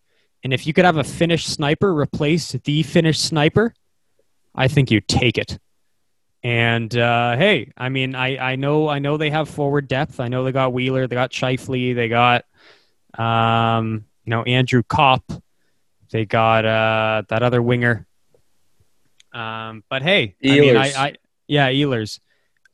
And 0.43 0.53
if 0.53 0.67
you 0.67 0.73
could 0.73 0.85
have 0.85 0.97
a 0.97 1.05
Finnish 1.05 1.47
sniper 1.47 1.95
replace 1.95 2.53
the 2.53 2.83
Finnish 2.83 3.19
sniper, 3.19 3.73
I 4.55 4.67
think 4.69 4.91
you 4.91 5.01
take 5.01 5.39
it. 5.39 5.59
And 6.43 6.97
uh, 6.97 7.37
hey, 7.37 7.73
I 7.77 7.91
mean, 7.91 8.15
I, 8.15 8.53
I 8.53 8.57
know 8.57 8.89
I 8.89 8.99
know 8.99 9.19
they 9.19 9.31
have 9.31 9.49
forward 9.49 9.89
depth. 9.89 10.21
I 10.21 10.29
know 10.29 10.45
they 10.45 10.53
got 10.53 10.73
Wheeler, 10.73 11.07
they 11.07 11.15
got 11.15 11.33
Scheifele, 11.33 11.95
they 11.95 12.09
got 12.09 12.45
um, 13.19 14.07
you 14.25 14.31
know 14.31 14.43
Andrew 14.45 14.83
Copp, 14.83 15.23
they 16.11 16.25
got 16.25 16.65
uh, 16.65 17.23
that 17.29 17.43
other 17.43 17.61
winger. 17.61 18.07
Um, 19.33 19.85
but 19.91 20.03
hey, 20.03 20.35
I 20.45 20.61
mean, 20.61 20.77
I, 20.77 20.87
I 20.89 21.15
yeah, 21.47 21.71
Ehlers. 21.71 22.21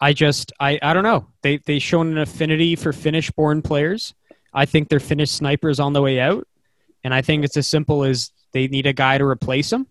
I 0.00 0.12
just 0.12 0.52
I 0.60 0.78
I 0.80 0.92
don't 0.92 1.02
know. 1.04 1.26
They 1.42 1.56
they 1.58 1.80
shown 1.80 2.12
an 2.12 2.18
affinity 2.18 2.76
for 2.76 2.92
Finnish 2.92 3.30
born 3.32 3.62
players. 3.62 4.14
I 4.52 4.64
think 4.64 4.88
they're 4.88 5.00
Finnish 5.00 5.32
snipers 5.32 5.80
on 5.80 5.92
the 5.92 6.02
way 6.02 6.20
out, 6.20 6.46
and 7.02 7.12
I 7.12 7.20
think 7.20 7.44
it's 7.44 7.56
as 7.56 7.66
simple 7.66 8.04
as 8.04 8.30
they 8.52 8.68
need 8.68 8.86
a 8.86 8.92
guy 8.92 9.18
to 9.18 9.24
replace 9.24 9.70
them, 9.70 9.88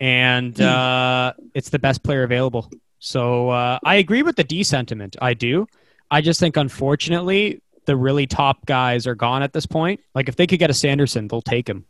and 0.00 0.60
uh, 0.60 1.34
it's 1.54 1.70
the 1.70 1.78
best 1.78 2.02
player 2.02 2.24
available. 2.24 2.70
So 2.98 3.50
uh, 3.50 3.78
I 3.84 3.96
agree 3.96 4.22
with 4.22 4.36
the 4.36 4.44
D 4.44 4.62
sentiment. 4.62 5.16
I 5.20 5.34
do. 5.34 5.66
I 6.10 6.20
just 6.20 6.40
think 6.40 6.56
unfortunately 6.56 7.60
the 7.84 7.96
really 7.96 8.26
top 8.26 8.64
guys 8.66 9.06
are 9.06 9.14
gone 9.14 9.42
at 9.42 9.52
this 9.52 9.66
point. 9.66 10.00
Like 10.14 10.28
if 10.28 10.36
they 10.36 10.46
could 10.46 10.58
get 10.58 10.70
a 10.70 10.74
Sanderson, 10.74 11.28
they'll 11.28 11.42
take 11.42 11.68
him. 11.68 11.84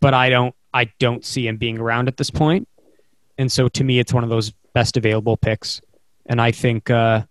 But 0.00 0.14
I 0.14 0.30
don't 0.30 0.54
I 0.72 0.90
don't 0.98 1.24
see 1.24 1.46
him 1.46 1.56
being 1.56 1.78
around 1.78 2.08
at 2.08 2.16
this 2.16 2.30
point. 2.30 2.68
And 3.36 3.50
so 3.50 3.68
to 3.68 3.84
me 3.84 3.98
it's 3.98 4.12
one 4.12 4.24
of 4.24 4.30
those 4.30 4.52
best 4.74 4.96
available 4.96 5.36
picks. 5.36 5.80
And 6.26 6.40
I 6.40 6.52
think 6.52 6.90
uh, 6.90 7.24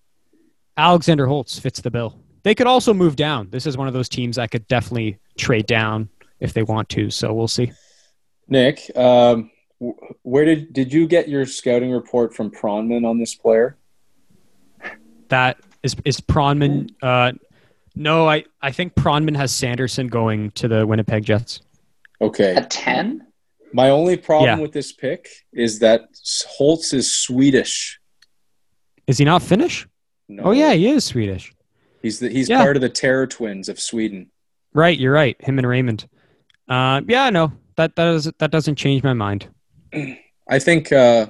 Alexander 0.76 1.28
Holtz 1.28 1.60
fits 1.60 1.82
the 1.82 1.92
bill. 1.92 2.20
They 2.44 2.56
could 2.56 2.68
also 2.68 2.94
move 2.94 3.16
down. 3.16 3.50
This 3.50 3.66
is 3.66 3.78
one 3.78 3.88
of 3.88 3.94
those 3.94 4.10
teams 4.10 4.38
that 4.38 4.52
could 4.52 4.68
definitely 4.68 5.20
trade 5.38 5.66
down 5.66 6.10
if 6.40 6.54
they 6.54 6.64
want 6.64 6.90
to. 6.90 7.10
So 7.10 7.34
we'll 7.34 7.48
see. 7.48 7.72
Nick, 8.48 8.90
um, 8.96 9.52
where 9.80 10.46
did 10.46 10.74
did 10.74 10.92
you 10.94 11.08
get 11.08 11.30
your 11.30 11.46
scouting 11.46 11.92
report 11.92 12.34
from 12.36 12.52
Pronman 12.52 13.06
on 13.08 13.20
this 13.20 13.36
player? 13.36 13.78
That 15.30 15.58
is 15.84 15.96
is 16.06 16.20
Pronman. 16.22 16.90
Uh, 17.02 17.34
no, 17.96 18.28
I 18.28 18.46
I 18.62 18.72
think 18.72 18.96
Pronman 18.96 19.36
has 19.36 19.54
Sanderson 19.54 20.08
going 20.08 20.52
to 20.52 20.68
the 20.68 20.86
Winnipeg 20.88 21.24
Jets. 21.26 21.62
Okay. 22.22 22.56
At 22.56 22.70
ten? 22.70 23.28
My 23.74 23.90
only 23.90 24.16
problem 24.18 24.58
Yeah. 24.58 24.62
with 24.62 24.72
this 24.72 24.94
pick 24.94 25.28
is 25.54 25.80
that 25.80 26.08
Holtz 26.48 26.94
is 26.94 27.14
Swedish. 27.14 28.00
Is 29.08 29.18
he 29.18 29.26
not 29.26 29.44
Finnish? 29.44 29.88
No, 30.30 30.44
Oh 30.46 30.52
yeah, 30.52 30.74
he 30.74 30.88
is 30.88 31.04
Swedish. 31.06 31.54
he's 32.02 32.20
the, 32.20 32.30
he's 32.30 32.50
Yeah. 32.50 32.62
part 32.64 32.76
of 32.78 32.82
the 32.82 32.90
Terror 32.90 33.28
Twins 33.28 33.70
of 33.70 33.80
Sweden. 33.80 34.32
Right, 34.74 34.98
you're 34.98 35.14
right. 35.14 35.36
Him 35.44 35.58
and 35.60 35.68
Raymond. 35.68 36.08
Uh, 36.68 37.02
yeah, 37.08 37.30
no, 37.30 37.52
that 37.76 37.96
that 37.98 38.06
does 38.06 38.32
that 38.40 38.52
doesn't 38.52 38.76
change 38.76 39.04
my 39.04 39.14
mind. 39.14 39.48
I 40.50 40.60
think 40.60 40.92
uh, 40.92 41.28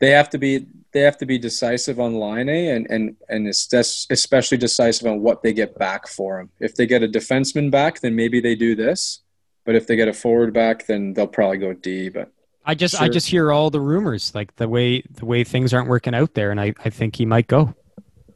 they 0.00 0.10
have 0.10 0.30
to 0.30 0.38
be 0.38 0.66
they 0.92 1.00
have 1.00 1.18
to 1.18 1.26
be 1.26 1.38
decisive 1.38 2.00
on 2.00 2.14
Laine 2.14 2.48
and 2.48 2.86
and 2.90 3.16
and 3.28 3.46
especially 3.48 4.58
decisive 4.58 5.06
on 5.06 5.20
what 5.20 5.42
they 5.42 5.52
get 5.52 5.78
back 5.78 6.08
for 6.08 6.40
him. 6.40 6.50
If 6.60 6.74
they 6.74 6.86
get 6.86 7.02
a 7.02 7.08
defenseman 7.08 7.70
back, 7.70 8.00
then 8.00 8.16
maybe 8.16 8.40
they 8.40 8.54
do 8.54 8.74
this. 8.74 9.20
But 9.64 9.74
if 9.74 9.86
they 9.86 9.96
get 9.96 10.08
a 10.08 10.14
forward 10.14 10.54
back, 10.54 10.86
then 10.86 11.12
they'll 11.12 11.26
probably 11.26 11.58
go 11.58 11.74
D. 11.74 12.08
But 12.08 12.32
I 12.64 12.74
just 12.74 13.00
I 13.00 13.08
just 13.08 13.26
hear 13.26 13.52
all 13.52 13.70
the 13.70 13.80
rumors, 13.80 14.34
like 14.34 14.56
the 14.56 14.68
way 14.68 15.02
the 15.10 15.26
way 15.26 15.44
things 15.44 15.74
aren't 15.74 15.88
working 15.88 16.14
out 16.14 16.34
there, 16.34 16.50
and 16.50 16.60
I, 16.60 16.74
I 16.84 16.90
think 16.90 17.16
he 17.16 17.26
might 17.26 17.46
go. 17.46 17.74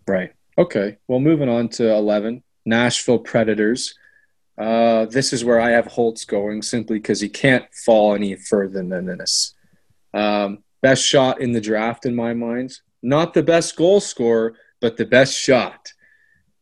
Right. 0.06 0.32
Okay. 0.58 0.98
Well, 1.08 1.20
moving 1.20 1.48
on 1.48 1.68
to 1.70 1.90
11, 1.90 2.42
Nashville 2.64 3.18
Predators. 3.18 3.94
Uh, 4.58 5.06
this 5.06 5.32
is 5.32 5.44
where 5.44 5.60
I 5.60 5.70
have 5.70 5.86
Holtz 5.86 6.24
going 6.24 6.62
simply 6.62 6.98
because 6.98 7.20
he 7.20 7.28
can't 7.28 7.64
fall 7.84 8.14
any 8.14 8.36
further 8.36 8.82
than 8.82 9.06
this. 9.06 9.54
Um, 10.14 10.62
best 10.82 11.04
shot 11.04 11.40
in 11.40 11.52
the 11.52 11.60
draft 11.60 12.06
in 12.06 12.14
my 12.14 12.34
mind. 12.34 12.78
Not 13.02 13.34
the 13.34 13.42
best 13.42 13.76
goal 13.76 14.00
scorer, 14.00 14.54
but 14.80 14.96
the 14.96 15.06
best 15.06 15.36
shot. 15.36 15.92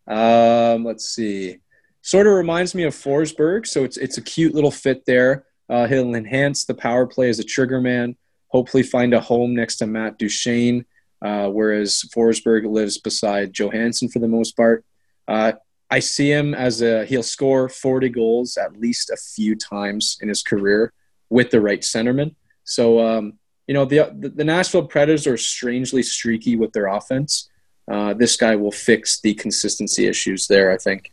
Um, 0.06 0.84
let's 0.84 1.06
see. 1.06 1.58
Sort 2.02 2.26
of 2.26 2.34
reminds 2.34 2.74
me 2.74 2.84
of 2.84 2.94
Forsberg, 2.94 3.66
so 3.66 3.84
it's 3.84 3.98
it's 3.98 4.18
a 4.18 4.22
cute 4.22 4.54
little 4.54 4.70
fit 4.70 5.04
there. 5.04 5.44
Uh, 5.68 5.86
he'll 5.86 6.14
enhance 6.14 6.64
the 6.64 6.74
power 6.74 7.06
play 7.06 7.28
as 7.28 7.38
a 7.38 7.44
trigger 7.44 7.80
man. 7.80 8.16
Hopefully, 8.48 8.82
find 8.82 9.12
a 9.12 9.20
home 9.20 9.54
next 9.54 9.76
to 9.76 9.86
Matt 9.86 10.18
Duchene 10.18 10.86
uh, 11.22 11.48
whereas 11.48 12.04
Forsberg 12.14 12.70
lives 12.70 12.98
beside 12.98 13.52
Johansen 13.52 14.08
for 14.08 14.18
the 14.18 14.28
most 14.28 14.56
part. 14.56 14.84
Uh, 15.28 15.52
I 15.90 15.98
see 15.98 16.30
him 16.30 16.54
as 16.54 16.82
a 16.82 17.04
he'll 17.04 17.22
score 17.22 17.68
40 17.68 18.08
goals 18.10 18.56
at 18.56 18.78
least 18.78 19.10
a 19.10 19.16
few 19.16 19.56
times 19.56 20.18
in 20.20 20.28
his 20.28 20.42
career 20.42 20.92
with 21.28 21.50
the 21.50 21.60
right 21.60 21.80
centerman. 21.80 22.34
So 22.64 23.00
um, 23.00 23.34
you 23.66 23.74
know 23.74 23.84
the, 23.84 24.10
the 24.14 24.44
Nashville 24.44 24.86
Predators 24.86 25.26
are 25.26 25.36
strangely 25.36 26.02
streaky 26.02 26.56
with 26.56 26.72
their 26.72 26.86
offense. 26.86 27.48
Uh, 27.90 28.14
this 28.14 28.36
guy 28.36 28.54
will 28.54 28.70
fix 28.70 29.20
the 29.20 29.34
consistency 29.34 30.06
issues 30.06 30.46
there, 30.46 30.70
I 30.70 30.76
think. 30.76 31.12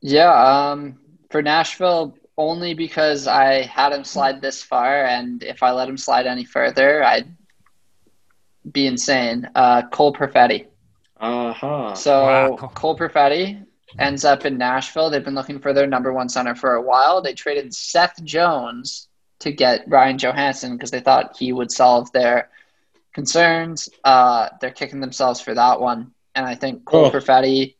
Yeah, 0.00 0.32
um, 0.32 0.98
for 1.30 1.42
Nashville, 1.42 2.16
only 2.36 2.74
because 2.74 3.26
I 3.26 3.62
had 3.62 3.92
him 3.92 4.04
slide 4.04 4.40
this 4.40 4.62
far, 4.62 5.04
and 5.04 5.42
if 5.42 5.62
I 5.62 5.72
let 5.72 5.88
him 5.88 5.96
slide 5.98 6.26
any 6.26 6.44
further, 6.44 7.04
I'd 7.04 7.34
be 8.74 8.86
insane. 8.86 9.48
Uh, 9.54 9.82
Cole 9.88 10.12
Perfetti. 10.12 10.66
Uh-huh. 11.18 11.94
So 11.94 12.22
Wow. 12.24 12.56
Cole 12.74 12.98
Perfetti 12.98 13.64
ends 13.98 14.24
up 14.26 14.44
in 14.44 14.58
Nashville. 14.58 15.08
They've 15.08 15.24
been 15.24 15.34
looking 15.34 15.60
for 15.60 15.72
their 15.72 15.86
number 15.86 16.12
one 16.12 16.28
center 16.28 16.54
for 16.54 16.74
a 16.74 16.82
while. 16.82 17.22
They 17.22 17.32
traded 17.32 17.74
Seth 17.74 18.22
Jones 18.24 19.08
to 19.38 19.50
get 19.52 19.84
Ryan 19.88 20.18
Johansen 20.18 20.72
because 20.76 20.90
they 20.90 21.00
thought 21.00 21.36
he 21.38 21.52
would 21.52 21.70
solve 21.70 22.12
their 22.12 22.50
concerns. 23.14 23.88
Uh, 24.02 24.48
they're 24.60 24.70
kicking 24.70 25.00
themselves 25.00 25.40
for 25.40 25.54
that 25.54 25.80
one, 25.80 26.12
and 26.34 26.44
I 26.44 26.54
think 26.56 26.84
Cole 26.84 27.06
Oh. 27.06 27.10
Perfetti 27.10 27.76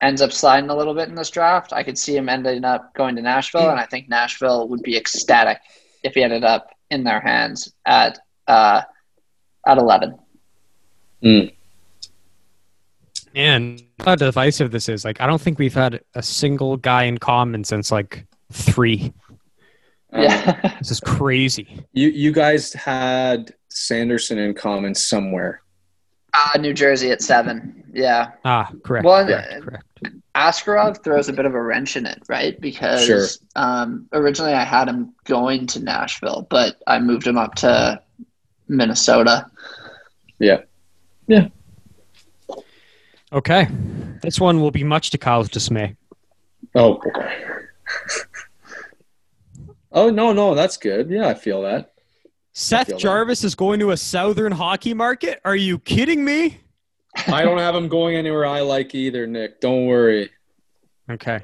ends 0.00 0.22
up 0.22 0.30
sliding 0.32 0.70
a 0.70 0.76
little 0.76 0.94
bit 0.94 1.08
in 1.08 1.14
this 1.14 1.30
draft. 1.30 1.72
I 1.72 1.82
could 1.82 1.98
see 1.98 2.16
him 2.16 2.28
ending 2.28 2.64
up 2.64 2.94
going 2.94 3.16
to 3.16 3.22
Nashville, 3.22 3.70
and 3.70 3.80
I 3.80 3.86
think 3.86 4.08
Nashville 4.08 4.68
would 4.68 4.82
be 4.82 4.96
ecstatic 4.96 5.58
if 6.04 6.14
he 6.14 6.22
ended 6.22 6.44
up 6.44 6.70
in 6.90 7.02
their 7.02 7.20
hands 7.20 7.72
at 7.84 8.18
uh, 8.46 8.82
at 9.66 9.78
eleven. 9.78 10.18
And 13.34 13.82
how 14.04 14.14
divisive 14.14 14.70
this 14.70 14.88
is. 14.88 15.04
Like, 15.04 15.20
I 15.20 15.26
don't 15.26 15.40
think 15.40 15.58
we've 15.58 15.74
had 15.74 16.00
a 16.14 16.22
single 16.22 16.76
guy 16.78 17.04
in 17.04 17.18
common 17.18 17.64
since 17.64 17.92
like 17.92 18.26
three. 18.52 19.12
Yeah. 20.12 20.72
This 20.78 20.90
is 20.90 21.00
crazy. 21.00 21.84
You 21.92 22.08
you 22.10 22.32
guys 22.32 22.72
had 22.72 23.52
Sanderson 23.70 24.38
in 24.38 24.54
common 24.54 24.94
somewhere. 24.94 25.62
Uh, 26.32 26.58
New 26.58 26.72
Jersey 26.74 27.10
at 27.10 27.20
seven. 27.22 27.82
Yeah. 27.92 28.32
Ah, 28.44 28.70
correct. 28.84 29.04
Well, 29.04 29.26
correct, 29.26 29.52
uh, 29.52 29.60
correct. 29.60 29.84
Askarov 30.34 31.02
throws 31.02 31.28
a 31.28 31.32
bit 31.32 31.44
of 31.46 31.54
a 31.54 31.60
wrench 31.62 31.96
in 31.96 32.06
it, 32.06 32.22
right? 32.28 32.60
Because 32.60 33.04
Sure. 33.06 33.26
um, 33.56 34.06
originally 34.12 34.52
I 34.52 34.62
had 34.64 34.86
him 34.86 35.14
going 35.24 35.66
to 35.68 35.82
Nashville, 35.82 36.46
but 36.48 36.76
I 36.86 36.98
moved 37.00 37.26
him 37.26 37.38
up 37.38 37.54
to 37.56 38.00
Minnesota. 38.68 39.50
Yeah. 40.38 40.62
Yeah. 41.26 41.48
Okay. 43.32 43.68
This 44.22 44.40
one 44.40 44.60
will 44.60 44.70
be 44.70 44.84
much 44.84 45.10
to 45.10 45.18
Kyle's 45.18 45.48
dismay. 45.48 45.96
Oh. 46.74 47.00
oh 49.92 50.10
no 50.10 50.32
no 50.32 50.54
that's 50.54 50.76
good. 50.76 51.10
Yeah, 51.10 51.28
I 51.28 51.34
feel 51.34 51.62
that. 51.62 51.92
Seth 52.52 52.88
feel. 52.88 52.98
Jarvis 52.98 53.44
is 53.44 53.54
going 53.54 53.80
to 53.80 53.90
a 53.90 53.96
southern 53.96 54.52
hockey 54.52 54.94
market? 54.94 55.40
Are 55.44 55.56
you 55.56 55.78
kidding 55.78 56.24
me? 56.24 56.60
I 57.26 57.42
don't 57.42 57.58
have 57.58 57.74
him 57.74 57.88
going 57.88 58.16
anywhere 58.16 58.46
I 58.46 58.60
like 58.60 58.94
either, 58.94 59.26
Nick. 59.26 59.60
Don't 59.60 59.86
worry. 59.86 60.30
Okay. 61.10 61.40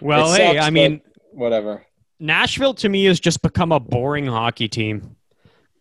Well, 0.00 0.32
It 0.32 0.38
hey, 0.38 0.54
sucks, 0.54 0.66
I 0.66 0.70
mean, 0.70 1.00
Whatever. 1.32 1.84
Nashville 2.20 2.74
to 2.74 2.88
me 2.88 3.04
has 3.06 3.18
just 3.18 3.42
become 3.42 3.72
a 3.72 3.80
boring 3.80 4.26
hockey 4.26 4.68
team. 4.68 5.16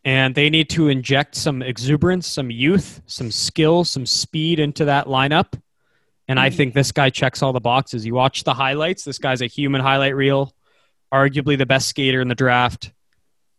And 0.03 0.33
they 0.33 0.49
need 0.49 0.69
to 0.71 0.87
inject 0.87 1.35
some 1.35 1.61
exuberance, 1.61 2.27
some 2.27 2.49
youth, 2.49 3.01
some 3.05 3.29
skill, 3.29 3.83
some 3.83 4.05
speed 4.05 4.59
into 4.59 4.85
that 4.85 5.05
lineup. 5.05 5.59
And 6.27 6.39
I 6.39 6.49
think 6.49 6.73
this 6.73 6.91
guy 6.91 7.09
checks 7.09 7.43
all 7.43 7.53
the 7.53 7.59
boxes. 7.59 8.05
You 8.05 8.13
watch 8.13 8.43
the 8.43 8.53
highlights, 8.53 9.03
this 9.03 9.17
guy's 9.17 9.41
a 9.41 9.47
human 9.47 9.81
highlight 9.81 10.15
reel, 10.15 10.55
arguably 11.13 11.57
the 11.57 11.65
best 11.65 11.89
skater 11.89 12.21
in 12.21 12.29
the 12.29 12.35
draft. 12.35 12.91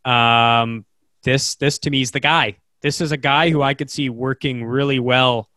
Um, 0.04 0.84
this 1.22 1.54
this 1.56 1.78
to 1.80 1.90
me 1.90 2.02
is 2.02 2.10
the 2.10 2.20
guy. 2.20 2.56
This 2.80 3.00
is 3.00 3.12
a 3.12 3.16
guy 3.16 3.50
who 3.50 3.62
I 3.62 3.74
could 3.74 3.90
see 3.90 4.08
working 4.08 4.64
really 4.64 4.98
well 4.98 5.48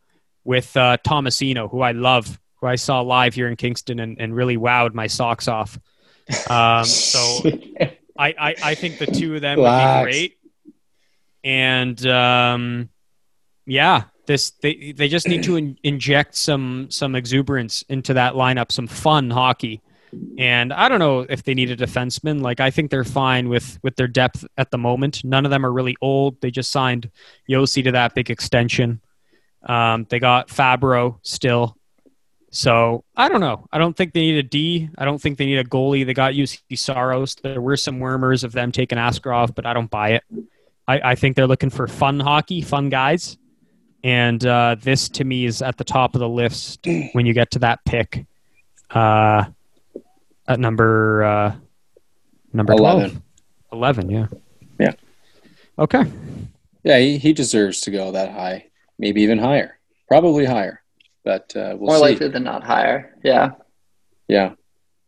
with 0.43 0.75
uh, 0.77 0.97
Tomasino, 1.05 1.69
who 1.69 1.81
I 1.81 1.93
love, 1.93 2.39
who 2.61 2.67
I 2.67 2.75
saw 2.75 3.01
live 3.01 3.33
here 3.33 3.47
in 3.47 3.55
Kingston 3.55 3.99
and, 3.99 4.19
and 4.19 4.35
really 4.35 4.57
wowed 4.57 4.93
my 4.93 5.07
socks 5.07 5.47
off. 5.47 5.79
Um, 6.49 6.85
so 6.85 7.49
I, 8.17 8.35
I, 8.39 8.55
I 8.63 8.75
think 8.75 8.99
the 8.99 9.07
two 9.07 9.35
of 9.35 9.41
them 9.41 9.57
Relax. 9.57 10.05
would 10.05 10.11
be 10.11 10.11
great. 10.11 10.37
And 11.45 12.03
um, 12.07 12.89
yeah, 13.67 14.05
this 14.25 14.51
they 14.61 14.93
they 14.97 15.07
just 15.07 15.27
need 15.27 15.43
to 15.43 15.55
in, 15.55 15.77
inject 15.83 16.35
some 16.35 16.87
some 16.89 17.15
exuberance 17.15 17.83
into 17.83 18.15
that 18.15 18.33
lineup, 18.33 18.71
some 18.71 18.87
fun 18.87 19.29
hockey. 19.29 19.81
And 20.37 20.71
I 20.73 20.87
don't 20.89 20.99
know 20.99 21.21
if 21.21 21.43
they 21.43 21.53
need 21.53 21.69
a 21.69 21.77
defenseman. 21.77 22.41
Like 22.41 22.59
I 22.59 22.71
think 22.71 22.89
they're 22.89 23.03
fine 23.03 23.47
with 23.47 23.77
with 23.83 23.95
their 23.95 24.07
depth 24.07 24.43
at 24.57 24.71
the 24.71 24.77
moment. 24.79 25.23
None 25.23 25.45
of 25.45 25.51
them 25.51 25.65
are 25.65 25.71
really 25.71 25.95
old. 26.01 26.41
They 26.41 26.49
just 26.49 26.71
signed 26.71 27.11
Josi 27.49 27.83
to 27.83 27.91
that 27.91 28.15
big 28.15 28.31
extension. 28.31 29.01
Um, 29.63 30.07
they 30.09 30.19
got 30.19 30.47
Fabbro 30.47 31.19
still. 31.21 31.77
So 32.49 33.03
I 33.15 33.27
don't 33.27 33.41
know. 33.41 33.67
I 33.71 33.77
don't 33.77 33.95
think 33.95 34.13
they 34.13 34.21
need 34.21 34.37
a 34.37 34.43
D. 34.43 34.89
I 34.97 35.05
don't 35.05 35.21
think 35.21 35.37
they 35.37 35.45
need 35.45 35.57
a 35.57 35.63
goalie. 35.63 36.05
They 36.05 36.13
got 36.13 36.33
Juuse 36.33 36.61
Saros. 36.73 37.35
There 37.35 37.59
were 37.59 37.75
some 37.75 37.99
murmurs 37.99 38.43
of 38.45 38.53
them 38.53 38.71
taking 38.71 38.97
Askarov, 38.97 39.53
but 39.53 39.65
I 39.65 39.73
don't 39.73 39.91
buy 39.91 40.11
it. 40.11 40.23
I, 40.87 41.11
I 41.11 41.15
think 41.15 41.35
they're 41.35 41.47
looking 41.47 41.69
for 41.69 41.87
fun 41.87 42.19
hockey, 42.19 42.61
fun 42.61 42.89
guys. 42.89 43.37
And 44.03 44.45
uh, 44.45 44.75
this 44.79 45.09
to 45.09 45.23
me 45.23 45.45
is 45.45 45.61
at 45.61 45.77
the 45.77 45.83
top 45.83 46.13
of 46.13 46.19
the 46.19 46.29
list 46.29 46.85
when 47.13 47.25
you 47.25 47.33
get 47.33 47.51
to 47.51 47.59
that 47.59 47.83
pick. 47.85 48.25
Uh, 48.91 49.45
at 50.47 50.59
number 50.59 51.23
uh, 51.23 51.55
number 52.53 52.73
11. 52.73 53.09
12. 53.11 53.21
11, 53.73 54.09
yeah. 54.09 54.27
Yeah. 54.79 54.93
Okay. 55.79 56.03
Yeah, 56.83 56.99
he, 56.99 57.17
he 57.17 57.33
deserves 57.33 57.81
to 57.81 57.91
go 57.91 58.11
that 58.11 58.31
high. 58.31 58.67
Maybe 58.99 59.23
even 59.23 59.39
higher. 59.39 59.79
Probably 60.07 60.45
higher. 60.45 60.81
But 61.23 61.51
uh, 61.55 61.75
we'll 61.77 61.87
More 61.87 61.95
see. 61.95 62.01
likely 62.01 62.27
than 62.29 62.43
not 62.43 62.63
higher. 62.63 63.17
Yeah. 63.23 63.53
Yeah. 64.27 64.53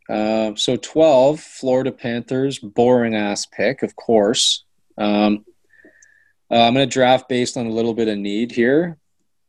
Uh, 0.09 0.55
so 0.55 0.75
12, 0.75 1.39
Florida 1.39 1.91
Panthers, 1.91 2.57
boring 2.59 3.13
ass 3.13 3.45
pick, 3.45 3.83
of 3.83 3.95
course. 3.95 4.63
Um, 4.97 5.45
uh, 6.51 6.61
I'm 6.61 6.73
going 6.73 6.87
to 6.87 6.93
draft 6.93 7.29
based 7.29 7.57
on 7.57 7.65
a 7.65 7.71
little 7.71 7.93
bit 7.93 8.07
of 8.07 8.17
need 8.17 8.51
here. 8.51 8.97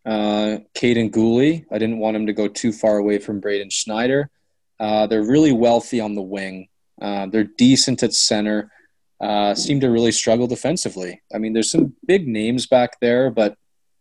Uh, 0.04 0.58
Kaiden 0.74 1.10
Guhle, 1.10 1.64
I 1.70 1.78
didn't 1.78 1.98
want 1.98 2.16
him 2.16 2.26
to 2.26 2.32
go 2.32 2.48
too 2.48 2.72
far 2.72 2.96
away 2.98 3.18
from 3.18 3.40
Braden 3.40 3.70
Schneider. 3.70 4.30
Uh, 4.80 5.06
they're 5.06 5.22
really 5.22 5.52
wealthy 5.52 6.00
on 6.00 6.14
the 6.14 6.22
wing. 6.22 6.68
Uh, 7.00 7.26
they're 7.26 7.44
decent 7.44 8.02
at 8.02 8.14
center. 8.14 8.70
Uh, 9.20 9.54
seem 9.54 9.80
to 9.80 9.90
really 9.90 10.12
struggle 10.12 10.46
defensively. 10.46 11.20
I 11.34 11.38
mean, 11.38 11.52
there's 11.52 11.70
some 11.70 11.94
big 12.06 12.28
names 12.28 12.66
back 12.66 13.00
there, 13.00 13.30
but 13.30 13.56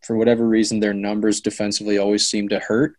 for 0.05 0.15
whatever 0.15 0.47
reason, 0.47 0.79
their 0.79 0.93
numbers 0.93 1.41
defensively 1.41 1.97
always 1.97 2.29
seem 2.29 2.49
to 2.49 2.59
hurt. 2.59 2.95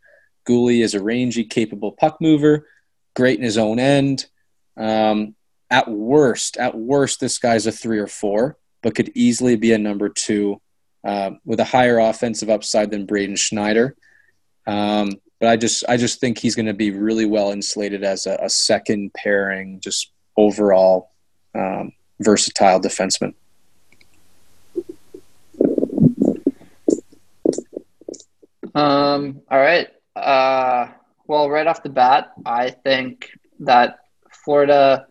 Guhle 0.47 0.83
is 0.83 0.95
a 0.95 1.03
rangy, 1.03 1.45
capable 1.45 1.93
puck 1.93 2.19
mover, 2.20 2.66
great 3.15 3.39
in 3.39 3.45
his 3.45 3.59
own 3.59 3.79
end. 3.79 4.27
Um, 4.77 5.37
at 5.70 5.89
worst, 5.89 6.57
at 6.57 6.77
worst, 6.77 7.20
this 7.20 7.39
guy's 7.39 7.66
a 7.66 7.73
three 7.73 7.99
or 7.99 8.07
four, 8.07 8.57
but 8.83 8.95
could 8.95 9.11
easily 9.15 9.57
be 9.57 9.73
a 9.73 9.79
number 9.79 10.09
two 10.09 10.61
uh, 11.05 11.31
with 11.45 11.61
a 11.61 11.65
higher 11.65 11.99
offensive 11.99 12.51
upside 12.51 12.91
than 12.91 13.07
Braden 13.07 13.37
Schneider. 13.37 13.97
Um, 14.67 15.13
but 15.41 15.49
I 15.49 15.57
just, 15.57 15.85
I 15.89 15.97
just 15.97 16.21
think 16.21 16.39
he's 16.39 16.55
going 16.55 16.67
to 16.67 16.75
be 16.75 16.91
really 16.91 17.25
well 17.25 17.53
insulated 17.53 18.03
as 18.03 18.27
a, 18.27 18.39
a 18.43 18.51
second 18.51 19.13
pairing, 19.15 19.81
just 19.81 20.13
overall 20.37 21.11
um, 21.55 21.93
versatile 22.21 22.81
defenseman. 22.81 23.35
Um, 28.75 29.43
all 29.51 29.59
right. 29.59 29.89
Uh, 30.15 30.89
well, 31.27 31.51
right 31.51 31.67
off 31.67 31.83
the 31.83 31.89
bat, 31.89 32.33
I 32.47 32.71
think 32.71 33.31
that 33.61 33.99
Florida 34.31 35.07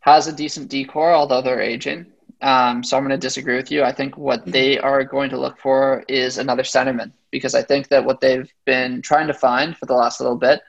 has 0.00 0.26
a 0.26 0.32
decent 0.32 0.68
decor, 0.68 1.12
although 1.12 1.42
they're 1.42 1.60
aging. 1.60 2.12
Um, 2.40 2.84
so 2.84 2.96
I'm 2.96 3.02
going 3.02 3.10
to 3.10 3.26
disagree 3.26 3.56
with 3.56 3.70
you. 3.70 3.82
I 3.82 3.92
think 3.92 4.16
what 4.16 4.46
they 4.46 4.78
are 4.78 5.02
going 5.04 5.30
to 5.30 5.38
look 5.38 5.58
for 5.58 6.04
is 6.08 6.38
another 6.38 6.62
centerman 6.62 7.12
because 7.30 7.54
I 7.54 7.62
think 7.62 7.88
that 7.88 8.04
what 8.04 8.20
they've 8.20 8.52
been 8.64 9.02
trying 9.02 9.26
to 9.26 9.34
find 9.34 9.76
for 9.76 9.86
the 9.86 9.94
last 9.94 10.20
little 10.20 10.36
bit 10.36 10.60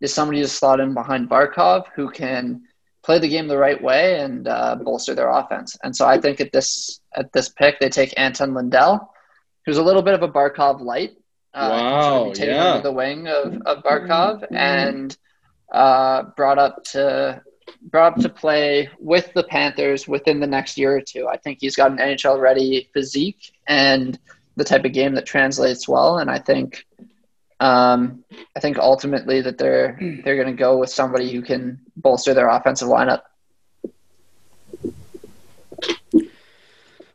is 0.00 0.14
somebody 0.14 0.40
to 0.40 0.48
slot 0.48 0.80
in 0.80 0.94
behind 0.94 1.28
Barkov 1.28 1.86
who 1.94 2.10
can 2.10 2.62
play 3.02 3.18
the 3.18 3.28
game 3.28 3.46
the 3.48 3.58
right 3.58 3.80
way 3.82 4.20
and 4.20 4.48
uh, 4.48 4.76
bolster 4.76 5.14
their 5.14 5.30
offense. 5.30 5.76
And 5.82 5.94
so 5.94 6.06
I 6.06 6.18
think 6.18 6.40
at 6.40 6.52
this 6.52 7.00
at 7.14 7.32
this 7.32 7.48
pick 7.48 7.78
they 7.78 7.88
take 7.88 8.14
Anton 8.16 8.54
Lundell, 8.54 9.12
who's 9.66 9.78
a 9.78 9.82
little 9.82 10.02
bit 10.02 10.14
of 10.14 10.22
a 10.22 10.28
Barkov 10.28 10.80
light. 10.80 11.16
Uh, 11.54 11.68
sort 11.68 11.80
of 11.80 12.26
Wow, 12.26 12.32
taken 12.32 12.54
yeah. 12.54 12.72
under 12.72 12.82
the 12.82 12.92
wing 12.92 13.26
of, 13.26 13.54
of 13.66 13.82
Barkov 13.82 14.46
and 14.52 15.16
uh, 15.72 16.24
brought 16.36 16.58
up 16.58 16.84
to 16.84 17.42
brought 17.82 18.14
up 18.14 18.20
to 18.22 18.28
play 18.28 18.88
with 18.98 19.32
the 19.34 19.44
Panthers 19.44 20.06
within 20.08 20.40
the 20.40 20.46
next 20.46 20.76
year 20.78 20.96
or 20.96 21.00
two. 21.00 21.26
I 21.28 21.36
think 21.36 21.58
he's 21.60 21.76
got 21.76 21.90
an 21.90 21.98
NHL 21.98 22.40
ready 22.40 22.88
physique 22.92 23.52
and 23.66 24.18
the 24.56 24.64
type 24.64 24.84
of 24.84 24.92
game 24.92 25.14
that 25.14 25.26
translates 25.26 25.88
well. 25.88 26.18
And 26.18 26.30
I 26.30 26.38
think 26.38 26.84
um, 27.60 28.24
I 28.56 28.60
think 28.60 28.78
ultimately 28.78 29.40
that 29.40 29.58
they're 29.58 29.98
they're 30.24 30.36
going 30.36 30.48
to 30.56 30.60
go 30.60 30.78
with 30.78 30.90
somebody 30.90 31.32
who 31.32 31.42
can 31.42 31.80
bolster 31.96 32.34
their 32.34 32.48
offensive 32.48 32.88
lineup. 32.88 33.22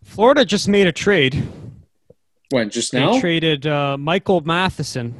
Florida 0.03 0.45
just 0.45 0.67
made 0.67 0.87
a 0.87 0.91
trade. 0.91 1.47
When 2.51 2.69
just 2.69 2.91
They 2.91 2.99
now? 2.99 3.19
traded 3.19 3.65
uh, 3.65 3.97
Michael 3.97 4.41
Matheson 4.41 5.15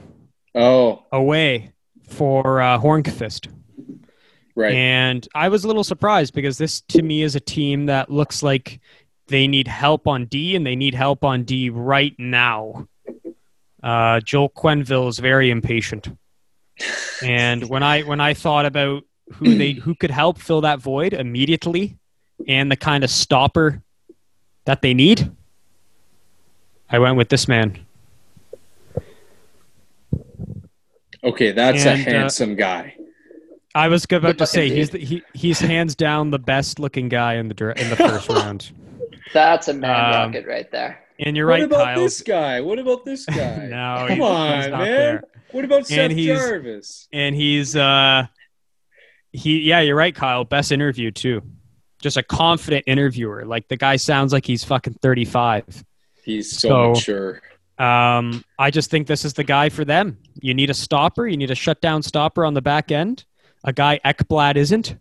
Oh, 0.55 1.03
away 1.11 1.71
for 2.07 2.61
uh, 2.61 2.77
Hornqvist. 2.77 3.47
Right. 4.55 4.73
And 4.73 5.27
I 5.33 5.49
was 5.49 5.63
a 5.63 5.67
little 5.67 5.83
surprised 5.83 6.33
because 6.33 6.57
this 6.57 6.81
to 6.89 7.01
me 7.01 7.23
is 7.23 7.35
a 7.35 7.39
team 7.39 7.87
that 7.87 8.11
looks 8.11 8.43
like 8.43 8.79
they 9.27 9.47
need 9.47 9.67
help 9.67 10.07
on 10.07 10.25
D 10.25 10.55
and 10.55 10.65
they 10.65 10.75
need 10.75 10.93
help 10.93 11.23
on 11.23 11.43
D 11.43 11.69
right 11.69 12.13
now. 12.17 12.87
Uh, 13.81 14.19
Joel 14.21 14.49
Quenneville 14.49 15.09
is 15.09 15.19
very 15.19 15.49
impatient. 15.49 16.09
And 17.21 17.69
when 17.69 17.83
I 17.83 18.01
when 18.01 18.19
I 18.19 18.33
thought 18.33 18.65
about 18.65 19.03
who 19.33 19.57
they 19.57 19.73
who 19.73 19.95
could 19.95 20.11
help 20.11 20.37
fill 20.37 20.61
that 20.61 20.79
void 20.79 21.13
immediately 21.13 21.97
and 22.47 22.71
the 22.71 22.75
kind 22.75 23.03
of 23.03 23.09
stopper 23.09 23.81
that 24.65 24.81
they 24.81 24.93
need, 24.93 25.31
I 26.89 26.99
went 26.99 27.17
with 27.17 27.29
this 27.29 27.47
man. 27.47 27.79
okay, 31.23 31.51
that's 31.51 31.85
and, 31.85 31.99
a 31.99 32.01
uh, 32.01 32.13
handsome 32.13 32.55
guy. 32.55 32.95
I 33.75 33.87
was 33.87 34.05
about 34.09 34.37
to 34.37 34.45
say 34.45 34.63
indeed. 34.67 34.77
he's 34.77 34.89
the, 34.91 34.99
he, 34.99 35.23
he's 35.33 35.59
hands 35.59 35.95
down 35.95 36.29
the 36.31 36.39
best 36.39 36.79
looking 36.79 37.09
guy 37.09 37.35
in 37.35 37.47
the 37.47 37.81
in 37.81 37.89
the 37.89 37.95
first 37.95 38.29
round. 38.29 38.71
That's 39.33 39.67
a 39.67 39.73
man 39.73 39.89
Um, 39.91 40.11
rocket 40.33 40.45
right 40.47 40.69
there. 40.71 40.99
And 41.19 41.35
you're 41.37 41.47
what 41.47 41.53
right, 41.53 41.63
about 41.63 41.83
Kyle. 41.85 41.99
this 41.99 42.21
guy? 42.21 42.61
What 42.61 42.79
about 42.79 43.05
this 43.05 43.25
guy? 43.25 43.67
No, 43.69 44.05
come 44.07 44.17
he's- 44.17 44.29
on, 44.29 44.57
he's 44.61 44.67
not 44.69 44.79
man. 44.79 44.85
there. 44.85 45.23
What 45.51 45.65
about 45.65 45.87
Seth 45.87 46.11
he's- 46.11 46.39
Jarvis? 46.39 47.07
and 47.13 47.35
he's 47.35 47.75
uh 47.75 48.25
he 49.31 49.59
yeah 49.61 49.79
you're 49.79 49.95
right 49.95 50.13
kyle 50.13 50.43
best 50.43 50.71
interview 50.71 51.09
too 51.09 51.41
just 52.01 52.17
a 52.17 52.23
confident 52.23 52.83
interviewer 52.85 53.45
like 53.45 53.67
the 53.67 53.75
guy 53.77 53.95
sounds 53.95 54.31
like 54.33 54.45
he's 54.45 54.63
fucking 54.63 54.93
35 55.01 55.83
He's 56.23 56.59
so, 56.59 56.69
So- 56.69 56.89
mature. 56.93 57.41
um 57.79 58.43
i 58.59 58.69
just 58.69 58.91
think 58.91 59.07
this 59.07 59.25
is 59.25 59.33
the 59.33 59.43
guy 59.43 59.69
for 59.69 59.83
them 59.85 60.17
you 60.41 60.53
need 60.53 60.69
a 60.69 60.73
stopper 60.75 61.27
you 61.27 61.35
need 61.37 61.49
a 61.49 61.55
shutdown 61.55 62.03
stopper 62.03 62.45
on 62.45 62.53
the 62.53 62.61
back 62.61 62.91
end 62.91 63.25
a 63.63 63.73
guy 63.73 63.99
ekblad 64.05 64.55
isn't. 64.55 64.95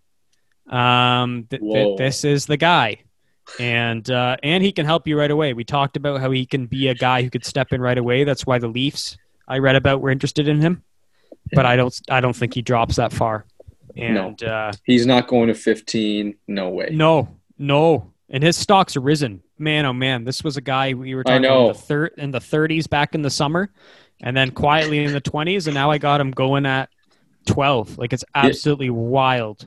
Um 0.68 1.46
th- 1.50 1.62
th- 1.62 1.98
this 1.98 2.24
is 2.24 2.46
the 2.46 2.56
guy. 2.56 2.98
And 3.58 4.08
uh 4.10 4.36
and 4.42 4.62
he 4.62 4.72
can 4.72 4.86
help 4.86 5.06
you 5.08 5.18
right 5.18 5.30
away. 5.30 5.52
We 5.52 5.64
talked 5.64 5.96
about 5.96 6.20
how 6.20 6.30
he 6.30 6.46
can 6.46 6.66
be 6.66 6.88
a 6.88 6.94
guy 6.94 7.22
who 7.22 7.30
could 7.30 7.44
step 7.44 7.72
in 7.72 7.80
right 7.80 7.98
away. 7.98 8.24
That's 8.24 8.46
why 8.46 8.58
the 8.58 8.68
leafs 8.68 9.16
i 9.48 9.58
read 9.58 9.74
about 9.74 10.00
were 10.00 10.10
interested 10.10 10.46
in 10.48 10.60
him. 10.60 10.82
But 11.52 11.66
i 11.66 11.76
don't 11.76 12.00
i 12.08 12.20
don't 12.20 12.36
think 12.36 12.54
he 12.54 12.62
drops 12.62 12.96
that 12.96 13.12
far. 13.12 13.44
And 13.96 14.42
uh 14.42 14.72
He's 14.84 15.04
not 15.04 15.26
going 15.26 15.48
to 15.48 15.54
15. 15.54 16.34
No 16.48 16.70
way. 16.70 16.88
no, 16.92 17.28
no. 17.58 18.12
And 18.30 18.42
his 18.42 18.56
stocks 18.56 18.96
are 18.96 19.00
risen. 19.00 19.42
Man, 19.58 19.84
oh 19.84 19.92
man, 19.92 20.24
this 20.24 20.42
was 20.42 20.56
a 20.56 20.62
guy 20.62 20.94
we 20.94 21.14
were 21.14 21.22
talking 21.24 21.44
about 21.44 21.74
the, 21.74 21.78
thir- 21.82 22.06
in 22.16 22.30
the 22.30 22.38
30s 22.38 22.88
back 22.88 23.14
in 23.14 23.20
the 23.20 23.28
summer, 23.30 23.70
and 24.22 24.34
then 24.34 24.52
quietly 24.52 25.04
in 25.04 25.12
the 25.12 25.20
20s, 25.20 25.66
and 25.66 25.74
now 25.74 25.90
I 25.90 25.98
got 25.98 26.18
him 26.20 26.30
going 26.30 26.64
at 26.64 26.88
12. 27.46 27.98
Like 27.98 28.12
it's 28.12 28.24
absolutely 28.34 28.90
wild. 28.90 29.66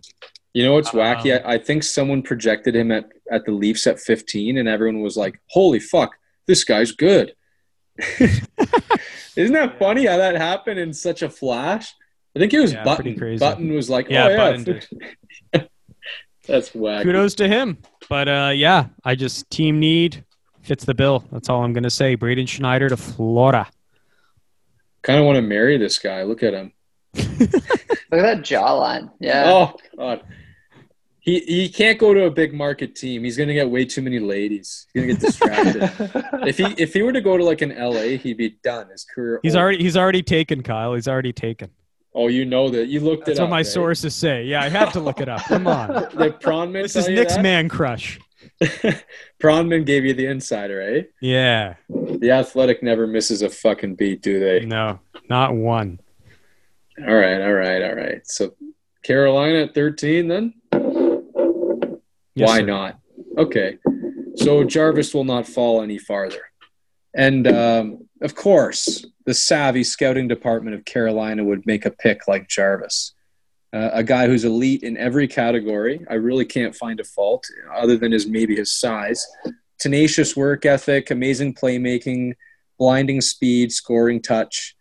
You 0.54 0.64
know 0.64 0.74
what's 0.74 0.92
wacky? 0.92 1.36
Um, 1.38 1.46
I, 1.46 1.56
I 1.56 1.58
think 1.58 1.84
someone 1.84 2.22
projected 2.22 2.76
him 2.76 2.92
at, 2.92 3.06
at 3.30 3.46
the 3.46 3.52
Leafs 3.52 3.88
at 3.88 4.00
15, 4.00 4.58
and 4.58 4.70
everyone 4.70 5.02
was 5.02 5.18
like, 5.18 5.42
holy 5.50 5.80
fuck, 5.80 6.16
this 6.48 6.64
guy's 6.64 6.92
good. 6.94 7.34
Isn't 8.20 9.54
that 9.54 9.78
funny 9.80 10.06
how 10.06 10.18
that 10.18 10.36
happened 10.36 10.80
in 10.80 10.94
such 10.94 11.22
a 11.22 11.30
flash? 11.30 11.94
I 12.36 12.40
think 12.40 12.54
it 12.54 12.60
was 12.60 12.74
Yeah, 12.74 12.84
Button. 12.84 13.18
crazy. 13.18 13.40
Button 13.40 13.74
was 13.74 13.90
like, 13.90 14.10
Yeah, 14.10 14.26
oh, 14.26 14.30
yeah. 14.30 14.38
Button. 14.38 14.82
That's 16.48 16.70
wacky. 16.72 17.04
Kudos 17.04 17.36
to 17.36 17.48
him. 17.48 17.78
But 18.08 18.28
uh, 18.28 18.52
yeah, 18.54 18.88
I 19.04 19.16
just 19.16 19.50
team 19.50 19.80
need 19.80 20.24
fits 20.62 20.86
the 20.86 20.94
bill. 20.94 21.26
That's 21.32 21.50
all 21.50 21.64
I'm 21.64 21.74
gonna 21.74 21.90
say. 21.90 22.16
Braden 22.16 22.46
Schneider 22.46 22.88
to 22.90 22.98
Florida. 22.98 23.68
Kind 25.02 25.20
of 25.20 25.26
want 25.26 25.38
to 25.38 25.42
marry 25.42 25.78
this 25.78 25.98
guy. 25.98 26.24
Look 26.24 26.44
at 26.44 26.54
him. 26.54 26.72
Look 27.16 27.52
at 27.52 28.12
that 28.12 28.42
jawline. 28.42 29.12
Yeah. 29.20 29.44
Oh, 29.48 29.78
God. 29.98 30.24
He, 31.20 31.40
he 31.40 31.70
can't 31.70 31.98
go 31.98 32.14
to 32.14 32.26
a 32.26 32.32
big 32.32 32.54
market 32.54 32.96
team. 32.96 33.24
He's 33.24 33.36
going 33.36 33.48
to 33.48 33.56
get 33.56 33.68
way 33.68 33.84
too 33.84 34.04
many 34.04 34.20
ladies. 34.20 34.86
He's 34.94 35.04
going 35.04 35.16
to 35.16 35.20
get 35.20 35.26
distracted. 35.26 35.92
if 36.48 36.58
he 36.58 36.66
if 36.78 36.94
he 36.94 37.02
were 37.02 37.14
to 37.14 37.22
go 37.22 37.36
to 37.36 37.44
like 37.44 37.62
an 37.64 37.76
LA, 37.76 38.18
he'd 38.18 38.38
be 38.38 38.58
done. 38.64 38.90
His 38.90 39.06
career. 39.06 39.40
He's 39.42 39.56
over. 39.56 39.64
already 39.64 39.84
he's 39.84 39.98
already 39.98 40.22
taken, 40.22 40.62
Kyle. 40.62 40.94
He's 40.94 41.08
already 41.08 41.34
taken. 41.34 41.72
Oh, 42.14 42.28
you 42.28 42.46
know 42.46 42.70
that. 42.70 42.88
You 42.88 43.00
looked 43.00 43.26
That's 43.26 43.40
it 43.40 43.42
what 43.42 43.50
my 43.50 43.58
right? 43.58 43.66
sources 43.66 44.14
say. 44.14 44.44
Yeah, 44.46 44.62
I 44.62 44.70
have 44.70 44.94
to 44.94 45.00
look 45.00 45.20
it 45.20 45.28
up. 45.28 45.42
Come 45.46 45.66
on. 45.66 45.88
Did 46.18 46.40
Pronman 46.40 46.84
This 46.84 46.96
is 46.96 47.10
Nick's 47.10 47.36
that? 47.36 47.42
man 47.42 47.68
crush. 47.70 48.20
Pronman 49.42 49.86
gave 49.86 50.06
you 50.06 50.14
the 50.14 50.28
insider, 50.28 50.80
eh? 50.82 51.02
Yeah. 51.20 51.74
The 51.90 52.32
Athletic 52.32 52.84
never 52.84 53.08
misses 53.08 53.42
a 53.42 53.50
fucking 53.50 53.96
beat, 53.96 54.22
do 54.22 54.40
they? 54.40 54.66
No, 54.66 55.00
not 55.30 55.56
one. 55.56 56.00
All 57.00 57.14
right, 57.16 57.42
all 57.42 57.54
right, 57.54 57.82
all 57.82 57.96
right. 57.96 58.22
So 58.26 58.56
Carolina 59.04 59.64
at 59.64 59.74
13 59.74 60.28
then? 60.28 60.54
Yes, 62.36 62.48
Why 62.50 62.60
sir. 62.60 62.66
not? 62.66 63.00
Okay. 63.38 63.78
So 64.36 64.64
Jarvis 64.64 65.14
will 65.14 65.24
not 65.24 65.48
fall 65.48 65.82
any 65.82 65.98
farther. 65.98 66.42
And 67.14 67.48
um, 67.48 68.08
of 68.22 68.36
course, 68.36 69.06
the 69.26 69.34
savvy 69.34 69.84
scouting 69.84 70.28
department 70.28 70.76
of 70.76 70.86
Carolina 70.86 71.44
would 71.44 71.66
make 71.66 71.86
a 71.86 71.92
pick 71.92 72.28
like 72.28 72.48
Jarvis, 72.50 73.14
uh, 73.74 73.90
a 73.94 74.04
guy 74.04 74.28
who's 74.28 74.44
elite 74.44 74.84
in 74.84 74.98
every 74.98 75.28
category. 75.28 76.06
I 76.10 76.16
really 76.16 76.46
can't 76.46 76.76
find 76.76 77.00
a 77.00 77.06
fault 77.06 77.46
other 77.74 77.98
than 77.98 78.12
his 78.12 78.28
maybe 78.28 78.56
his 78.56 78.76
size. 78.78 79.26
Tenacious 79.80 80.36
work 80.36 80.66
ethic, 80.66 81.12
amazing 81.12 81.54
playmaking, 81.56 82.34
blinding 82.78 83.22
speed, 83.22 83.72
scoring 83.72 84.22
touch. 84.22 84.75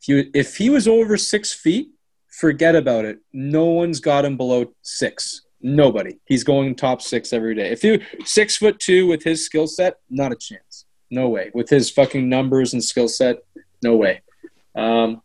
If, 0.00 0.08
you, 0.08 0.30
if 0.34 0.56
he 0.56 0.70
was 0.70 0.88
over 0.88 1.16
six 1.16 1.52
feet, 1.52 1.90
forget 2.28 2.74
about 2.74 3.04
it. 3.04 3.18
No 3.32 3.66
one's 3.66 4.00
got 4.00 4.24
him 4.24 4.36
below 4.36 4.72
six. 4.82 5.42
Nobody. 5.60 6.18
He's 6.24 6.42
going 6.44 6.74
top 6.74 7.02
six 7.02 7.32
every 7.32 7.54
day. 7.54 7.70
If 7.70 7.84
you 7.84 8.00
six 8.24 8.56
foot 8.56 8.78
two 8.78 9.06
with 9.06 9.22
his 9.22 9.44
skill 9.44 9.66
set, 9.66 9.98
not 10.08 10.32
a 10.32 10.36
chance. 10.36 10.86
No 11.10 11.28
way. 11.28 11.50
With 11.52 11.68
his 11.68 11.90
fucking 11.90 12.28
numbers 12.28 12.72
and 12.72 12.82
skill 12.82 13.08
set, 13.08 13.38
no 13.82 13.96
way. 13.96 14.22
Um, 14.74 15.22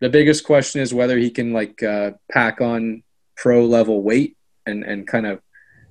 the 0.00 0.08
biggest 0.08 0.44
question 0.44 0.80
is 0.80 0.94
whether 0.94 1.18
he 1.18 1.30
can 1.30 1.52
like 1.52 1.82
uh, 1.82 2.12
pack 2.30 2.60
on 2.60 3.02
pro 3.36 3.64
level 3.64 4.02
weight 4.02 4.36
and 4.66 4.82
and 4.84 5.06
kind 5.06 5.26
of 5.26 5.40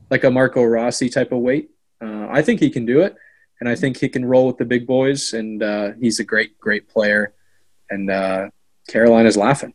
like 0.09 0.23
a 0.23 0.31
Marco 0.31 0.63
Rossi 0.63 1.09
type 1.09 1.31
of 1.31 1.39
weight. 1.39 1.69
Uh, 2.01 2.27
I 2.29 2.41
think 2.41 2.59
he 2.59 2.69
can 2.69 2.85
do 2.85 3.01
it, 3.01 3.15
and 3.59 3.69
I 3.69 3.75
think 3.75 3.97
he 3.97 4.09
can 4.09 4.25
roll 4.25 4.47
with 4.47 4.57
the 4.57 4.65
big 4.65 4.85
boys. 4.85 5.33
And 5.33 5.63
uh, 5.63 5.91
he's 5.99 6.19
a 6.19 6.23
great, 6.23 6.59
great 6.59 6.89
player. 6.89 7.33
And 7.89 8.09
uh, 8.09 8.49
Carolina's 8.87 9.37
laughing. 9.37 9.73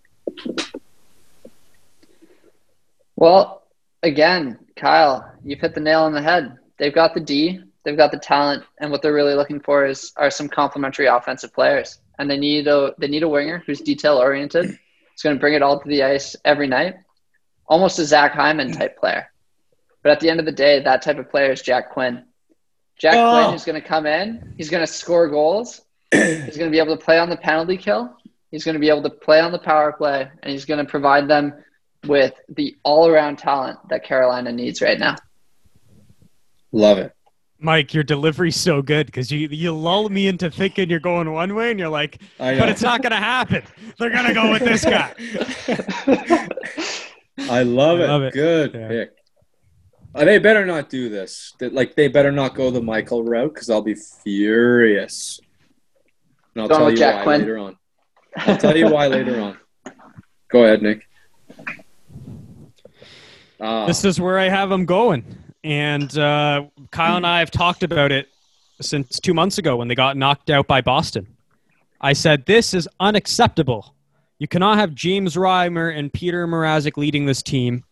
Well, 3.16 3.62
again, 4.02 4.59
Kyle, 4.76 5.32
you've 5.44 5.60
hit 5.60 5.74
the 5.74 5.80
nail 5.80 6.02
on 6.02 6.12
the 6.12 6.22
head. 6.22 6.59
They've 6.78 6.94
got 6.94 7.14
the 7.14 7.20
D, 7.20 7.60
they've 7.84 7.97
got 7.97 8.10
the 8.10 8.18
talent, 8.18 8.64
and 8.80 8.90
what 8.90 9.02
they're 9.02 9.12
really 9.14 9.34
looking 9.34 9.60
for 9.60 9.86
is 9.86 10.12
are 10.16 10.30
some 10.30 10.48
complementary 10.48 11.06
offensive 11.06 11.52
players. 11.55 11.98
And 12.18 12.30
they 12.30 12.36
need 12.36 12.66
a 12.68 12.94
they 12.98 13.09
need 13.09 13.22
a 13.22 13.28
winger 13.28 13.62
who's 13.66 13.80
detail 13.80 14.16
oriented. 14.18 14.66
He's 14.66 15.22
going 15.22 15.36
to 15.36 15.40
bring 15.40 15.55
it 15.55 15.62
all 15.62 15.80
to 15.80 15.89
the 15.89 16.02
ice 16.02 16.36
every 16.44 16.66
night, 16.66 16.97
almost 17.66 17.98
a 17.98 18.05
Zach 18.05 18.32
Hyman 18.32 18.72
type 18.72 18.98
player. 18.98 19.30
But 20.02 20.12
at 20.12 20.20
the 20.20 20.30
end 20.30 20.40
of 20.40 20.47
the 20.47 20.52
day, 20.52 20.80
that 20.80 21.02
type 21.02 21.18
of 21.18 21.30
player 21.30 21.52
is 21.52 21.62
Jack 21.62 21.90
Quinn. 21.93 22.24
Jack 22.98 23.14
Oh. 23.16 23.44
Quinn 23.44 23.55
is 23.55 23.64
going 23.64 23.80
to 23.80 23.86
come 23.86 24.06
in. 24.06 24.55
He's 24.56 24.70
going 24.70 24.84
to 24.84 24.93
score 24.93 25.28
goals. 25.28 25.80
He's 26.12 26.56
going 26.56 26.70
to 26.70 26.74
be 26.74 26.78
able 26.78 26.97
to 26.97 27.02
play 27.05 27.18
on 27.18 27.30
the 27.30 27.36
penalty 27.36 27.76
kill. 27.76 28.16
He's 28.51 28.64
going 28.64 28.74
to 28.74 28.78
be 28.80 28.89
able 28.90 29.02
to 29.02 29.10
play 29.10 29.40
on 29.40 29.51
the 29.52 29.59
power 29.59 29.93
play, 29.93 30.28
and 30.43 30.52
he's 30.52 30.64
going 30.66 30.84
to 30.84 30.90
provide 30.90 31.26
them 31.26 31.55
with 32.06 32.34
the 32.48 32.76
all-around 32.82 33.36
talent 33.39 33.78
that 33.89 34.05
Carolina 34.05 34.52
needs 34.52 34.82
right 34.82 34.98
now. 34.98 35.16
Love 36.72 36.98
it. 36.98 37.12
Mike, 37.59 37.94
your 37.94 38.02
delivery's 38.02 38.56
so 38.56 38.82
good 38.82 39.06
because 39.06 39.30
you 39.30 39.47
you 39.48 39.72
lull 39.72 40.09
me 40.09 40.26
into 40.26 40.51
thinking 40.51 40.90
you're 40.90 40.98
going 40.98 41.30
one 41.30 41.55
way, 41.55 41.70
and 41.70 41.78
you're 41.78 41.89
like, 41.89 42.20
but 42.36 42.68
it's 42.68 42.82
not 42.82 43.02
gonna 43.02 43.14
happen. 43.14 43.62
They're 44.01 44.10
gonna 44.10 44.34
go 44.34 44.51
with 44.51 44.62
this 44.64 44.84
guy. 44.84 45.14
I 47.39 47.62
love 47.62 48.01
I 48.01 48.05
it. 48.05 48.09
love 48.09 48.22
it. 48.24 48.32
Good 48.34 48.74
Yeah. 48.74 48.89
pick. 48.89 49.10
Uh, 50.14 50.24
they 50.24 50.39
better 50.39 50.66
not 50.66 50.90
do 50.90 51.09
this. 51.09 51.52
That 51.60 51.72
like 51.72 51.94
they 51.94 52.09
better 52.09 52.32
not 52.32 52.56
go 52.56 52.70
the 52.72 52.82
Michael 52.82 53.22
route 53.22 53.55
because 53.55 53.70
I'll 53.70 53.80
be 53.80 53.94
furious. 53.94 55.39
And 56.55 56.62
I'll 56.62 56.69
Going 56.69 56.81
tell 56.81 56.91
you 56.91 56.97
Jack 56.97 57.15
why 57.16 57.23
Quinn? 57.24 57.41
later 57.41 57.59
on. 57.59 57.77
I'll 58.37 58.57
tell 58.57 58.77
you 58.77 58.89
why 58.89 59.07
later 59.09 59.41
on. 59.41 59.59
Go 60.51 60.65
ahead, 60.65 60.83
Nick. 60.83 61.07
Ah, 63.61 63.87
This 63.87 64.05
is 64.05 64.20
where 64.20 64.39
I 64.39 64.49
have 64.49 64.69
them 64.69 64.85
going, 64.85 65.24
and 65.62 66.16
uh, 66.19 66.65
Kyle 66.91 67.16
and 67.16 67.27
I 67.27 67.39
have 67.39 67.51
talked 67.51 67.83
about 67.83 68.11
it 68.12 68.29
since 68.81 69.20
two 69.20 69.33
months 69.35 69.59
ago 69.59 69.77
when 69.77 69.89
they 69.89 69.95
got 69.95 70.16
knocked 70.16 70.51
out 70.51 70.66
by 70.66 70.81
Boston. 70.81 71.27
I 72.01 72.12
said 72.15 72.47
this 72.47 72.74
is 72.74 72.89
unacceptable. 72.99 73.95
You 74.39 74.49
cannot 74.49 74.79
have 74.79 74.95
James 74.95 75.37
Reimer 75.37 75.97
and 75.97 76.12
Peter 76.12 76.47
Mrazek 76.49 76.97
leading 76.97 77.27
this 77.27 77.43
team. 77.43 77.85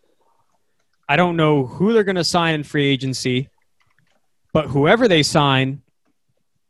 I 1.08 1.14
don't 1.16 1.36
know 1.36 1.66
who 1.66 1.92
they're 1.92 2.02
going 2.04 2.16
to 2.16 2.24
sign 2.24 2.54
in 2.54 2.64
free 2.64 2.86
agency, 2.86 3.48
but 4.52 4.66
whoever 4.66 5.06
they 5.06 5.22
sign, 5.22 5.82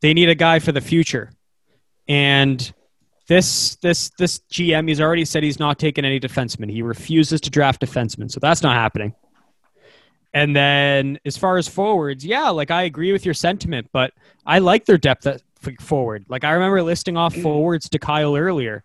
they 0.02 0.12
need 0.12 0.28
a 0.28 0.34
guy 0.34 0.58
for 0.58 0.72
the 0.72 0.80
future. 0.82 1.30
And 2.10 2.72
this 3.28 3.76
this 3.76 4.10
this 4.18 4.40
GM 4.52 4.88
he's 4.88 5.00
already 5.00 5.24
said 5.24 5.44
he's 5.44 5.60
not 5.60 5.78
taking 5.78 6.04
any 6.04 6.18
defensemen. 6.18 6.68
He 6.68 6.82
refuses 6.82 7.40
to 7.42 7.50
draft 7.50 7.80
defensemen, 7.80 8.28
so 8.28 8.40
that's 8.40 8.64
not 8.64 8.74
happening. 8.74 9.14
And 10.34 10.54
then 10.54 11.20
as 11.24 11.36
far 11.36 11.56
as 11.56 11.68
forwards, 11.68 12.24
yeah, 12.24 12.48
like 12.48 12.72
I 12.72 12.82
agree 12.82 13.12
with 13.12 13.24
your 13.24 13.34
sentiment, 13.34 13.90
but 13.92 14.12
I 14.44 14.58
like 14.58 14.86
their 14.86 14.98
depth 14.98 15.24
at 15.28 15.40
forward. 15.80 16.24
Like 16.28 16.42
I 16.42 16.50
remember 16.50 16.82
listing 16.82 17.16
off 17.16 17.36
mm. 17.36 17.42
forwards 17.44 17.88
to 17.90 18.00
Kyle 18.00 18.34
earlier, 18.36 18.82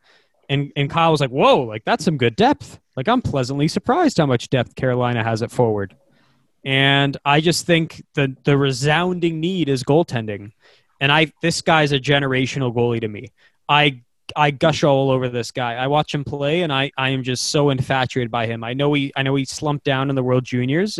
and 0.48 0.72
and 0.76 0.88
Kyle 0.88 1.10
was 1.10 1.20
like, 1.22 1.32
"Whoa, 1.32 1.62
like 1.64 1.84
that's 1.84 2.06
some 2.06 2.18
good 2.18 2.36
depth." 2.36 2.80
Like 2.96 3.08
I'm 3.08 3.24
pleasantly 3.24 3.68
surprised 3.68 4.20
how 4.20 4.28
much 4.28 4.52
depth 4.52 4.76
Carolina 4.76 5.24
has 5.24 5.42
at 5.42 5.50
forward. 5.50 5.96
And 6.64 7.18
I 7.26 7.42
just 7.42 7.66
think 7.66 8.04
the 8.14 8.38
the 8.44 8.56
resounding 8.56 9.40
need 9.40 9.68
is 9.68 9.84
goaltending. 9.84 10.52
And 11.00 11.12
I 11.12 11.32
this 11.42 11.62
guy's 11.62 11.92
a 11.92 12.00
generational 12.00 12.74
goalie 12.74 13.02
to 13.02 13.08
me. 13.08 13.32
I 13.68 14.02
I 14.36 14.52
gush 14.52 14.84
all 14.84 15.12
over 15.12 15.30
this 15.30 15.52
guy. 15.52 15.74
I 15.76 15.88
watch 15.88 16.14
him 16.14 16.24
play 16.24 16.62
and 16.62 16.74
I, 16.74 16.92
I 16.98 17.10
am 17.10 17.24
just 17.24 17.52
so 17.52 17.70
infatuated 17.70 18.32
by 18.32 18.48
him. 18.48 18.64
I 18.64 18.74
know 18.74 18.94
he 18.94 19.12
I 19.16 19.24
know 19.24 19.36
he 19.36 19.46
slumped 19.46 19.86
down 19.86 20.10
in 20.10 20.16
the 20.16 20.24
World 20.24 20.44
Juniors, 20.44 21.00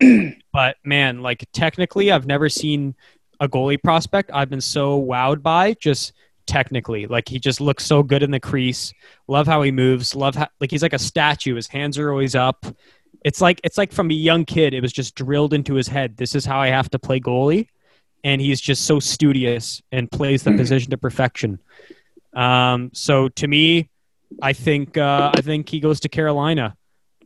but 0.52 0.76
man, 0.84 1.22
like 1.22 1.46
technically 1.52 2.10
I've 2.10 2.26
never 2.26 2.48
seen 2.48 2.94
a 3.40 3.48
goalie 3.48 3.82
prospect 3.82 4.30
I've 4.32 4.50
been 4.50 4.60
so 4.60 5.00
wowed 5.00 5.42
by 5.42 5.74
just 5.74 6.12
technically. 6.46 7.06
Like 7.06 7.28
he 7.28 7.38
just 7.38 7.60
looks 7.60 7.84
so 7.84 8.02
good 8.02 8.22
in 8.22 8.30
the 8.30 8.40
crease. 8.40 8.92
Love 9.28 9.46
how 9.46 9.62
he 9.62 9.70
moves. 9.70 10.14
Love 10.14 10.34
how 10.34 10.48
like 10.60 10.70
he's 10.70 10.82
like 10.82 10.92
a 10.92 10.98
statue. 10.98 11.54
His 11.54 11.66
hands 11.66 11.98
are 11.98 12.10
always 12.10 12.34
up. 12.34 12.64
It's 13.24 13.40
like 13.40 13.60
it's 13.64 13.78
like 13.78 13.92
from 13.92 14.10
a 14.10 14.14
young 14.14 14.44
kid, 14.44 14.74
it 14.74 14.80
was 14.80 14.92
just 14.92 15.14
drilled 15.14 15.54
into 15.54 15.74
his 15.74 15.88
head. 15.88 16.16
This 16.16 16.34
is 16.34 16.44
how 16.44 16.60
I 16.60 16.68
have 16.68 16.90
to 16.90 16.98
play 16.98 17.20
goalie. 17.20 17.68
And 18.24 18.40
he's 18.40 18.60
just 18.60 18.86
so 18.86 18.98
studious 18.98 19.82
and 19.92 20.10
plays 20.10 20.42
the 20.42 20.52
position 20.56 20.90
to 20.90 20.98
perfection. 20.98 21.60
Um, 22.34 22.90
so 22.92 23.28
to 23.28 23.46
me, 23.46 23.90
I 24.42 24.52
think 24.54 24.96
uh, 24.96 25.30
I 25.36 25.40
think 25.42 25.68
he 25.68 25.78
goes 25.78 26.00
to 26.00 26.08
Carolina, 26.08 26.74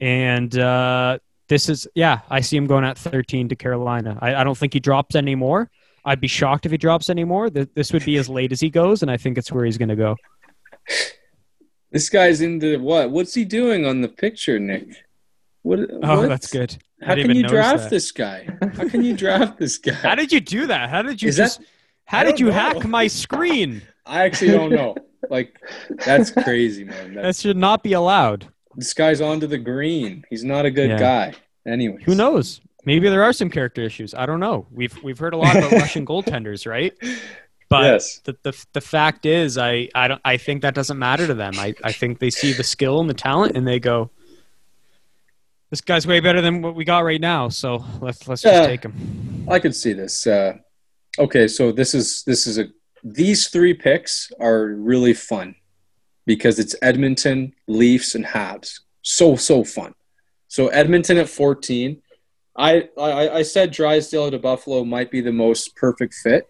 and 0.01 0.55
uh, 0.59 1.19
this 1.49 1.69
is 1.71 1.89
yeah, 1.95 2.21
I 2.29 2.41
see 2.43 2.57
him 2.59 2.67
going 2.67 2.85
at 2.85 2.99
13 2.99 3.49
to 3.49 3.57
Carolina. 3.57 4.19
I, 4.21 4.35
I 4.35 4.45
don't 4.45 4.59
think 4.59 4.75
he 4.75 4.81
drops 4.81 5.15
anymore. 5.15 5.71
I'd 6.05 6.21
be 6.21 6.29
shocked 6.29 6.67
if 6.67 6.73
he 6.73 6.79
drops 6.79 7.09
anymore. 7.09 7.49
Th- 7.49 7.69
This 7.75 7.93
would 7.93 8.05
be 8.05 8.17
as 8.17 8.29
late 8.29 8.53
as 8.53 8.61
he 8.61 8.69
goes, 8.69 9.01
and 9.03 9.11
I 9.11 9.17
think 9.17 9.39
it's 9.39 9.51
where 9.51 9.65
he's 9.65 9.79
going 9.79 9.89
to 9.89 9.97
go. 9.97 10.17
This 11.91 12.11
guy's 12.11 12.41
into 12.43 12.79
what? 12.81 13.11
What's 13.11 13.33
he 13.35 13.45
doing 13.45 13.87
on 13.87 14.03
the 14.03 14.09
picture, 14.09 14.59
Nick? 14.59 14.89
What? 15.63 15.81
Oh, 16.03 16.21
what? 16.21 16.29
that's 16.29 16.51
good. 16.53 16.77
How 17.03 17.15
can 17.15 17.35
you 17.35 17.45
draft 17.47 17.85
that. 17.85 17.91
this 17.91 18.11
guy? 18.13 18.49
How 18.77 18.89
can 18.89 19.03
you 19.05 19.17
draft 19.17 19.59
this 19.59 19.79
guy? 19.87 19.93
How 19.93 20.15
did 20.15 20.33
you 20.33 20.41
do 20.41 20.67
that? 20.67 20.91
How 20.91 21.03
did 21.03 21.23
you 21.23 21.29
Is 21.29 21.37
that- 21.37 21.45
just? 21.45 21.61
how 22.05 22.25
did 22.25 22.41
you 22.41 22.47
know. 22.47 22.53
hack 22.53 22.85
my 22.87 23.07
screen? 23.25 23.83
I 24.07 24.25
actually 24.25 24.53
don't 24.53 24.71
know. 24.71 24.95
Like, 25.31 25.61
that's 26.07 26.31
crazy, 26.31 26.85
man. 26.85 27.15
That 27.15 27.35
should 27.37 27.57
not 27.57 27.83
be 27.83 27.93
allowed. 27.93 28.47
this 28.77 28.95
guy's 28.95 29.21
onto 29.21 29.47
the 29.49 29.59
green. 29.59 30.25
He's 30.31 30.45
not 30.45 30.65
a 30.65 30.71
good 30.71 30.91
Yeah. 30.91 30.99
guy. 30.99 31.35
Anyway, 31.67 31.99
Who 32.05 32.15
knows? 32.15 32.61
Maybe 32.87 33.11
there 33.11 33.25
are 33.25 33.33
some 33.33 33.51
character 33.51 33.83
issues. 33.83 34.15
I 34.15 34.25
don't 34.27 34.39
know. 34.41 34.67
We've 34.71 34.97
we've 35.03 35.19
heard 35.19 35.35
a 35.35 35.37
lot 35.37 35.57
about 35.57 35.73
Russian 35.73 36.07
goaltenders, 36.07 36.67
right? 36.71 36.95
But 37.69 37.83
yes. 37.85 38.21
the, 38.21 38.37
the 38.45 38.67
the 38.75 38.81
fact 38.81 39.27
is, 39.27 39.59
I 39.59 39.89
I 39.95 40.07
don't 40.09 40.21
I 40.25 40.37
think 40.39 40.63
that 40.63 40.75
doesn't 40.75 40.99
matter 40.99 41.27
to 41.27 41.35
them. 41.35 41.55
I 41.59 41.75
I 41.85 41.93
think 41.93 42.21
they 42.21 42.31
see 42.31 42.53
the 42.53 42.65
skill 42.65 43.01
and 43.01 43.11
the 43.11 43.15
talent, 43.15 43.57
and 43.57 43.67
they 43.67 43.81
go, 43.81 44.11
"This 45.71 45.81
guy's 45.81 46.07
way 46.07 46.21
better 46.21 46.41
than 46.41 46.63
what 46.63 46.75
we 46.75 46.85
got 46.85 47.05
right 47.05 47.21
now." 47.21 47.49
So 47.49 47.85
let's 48.01 48.27
let's 48.29 48.43
just 48.43 48.69
take 48.69 48.85
him. 48.85 49.47
I 49.49 49.59
could 49.59 49.75
see 49.75 49.93
this. 49.93 50.27
Uh, 50.27 50.59
okay, 51.19 51.49
so 51.49 51.73
this 51.73 51.95
is 51.95 52.23
this 52.25 52.47
is 52.47 52.59
a 52.59 52.67
these 53.05 53.49
three 53.49 53.75
picks 53.75 54.31
are 54.41 54.67
really 54.67 55.15
fun 55.15 55.55
because 56.27 56.59
it's 56.59 56.75
Edmonton, 56.83 57.55
Leafs, 57.67 58.15
and 58.15 58.25
Habs. 58.25 58.81
So 59.03 59.37
so 59.37 59.65
fun. 59.65 59.95
So 60.49 60.69
Edmonton 60.69 61.19
at 61.19 61.29
fourteen. 61.29 62.03
I 62.57 62.89
I, 62.99 63.29
I 63.31 63.43
said 63.43 63.71
Drysdale 63.71 64.31
to 64.31 64.39
Buffalo 64.39 64.85
might 64.85 65.11
be 65.11 65.21
the 65.21 65.33
most 65.33 65.77
perfect 65.77 66.15
fit, 66.15 66.47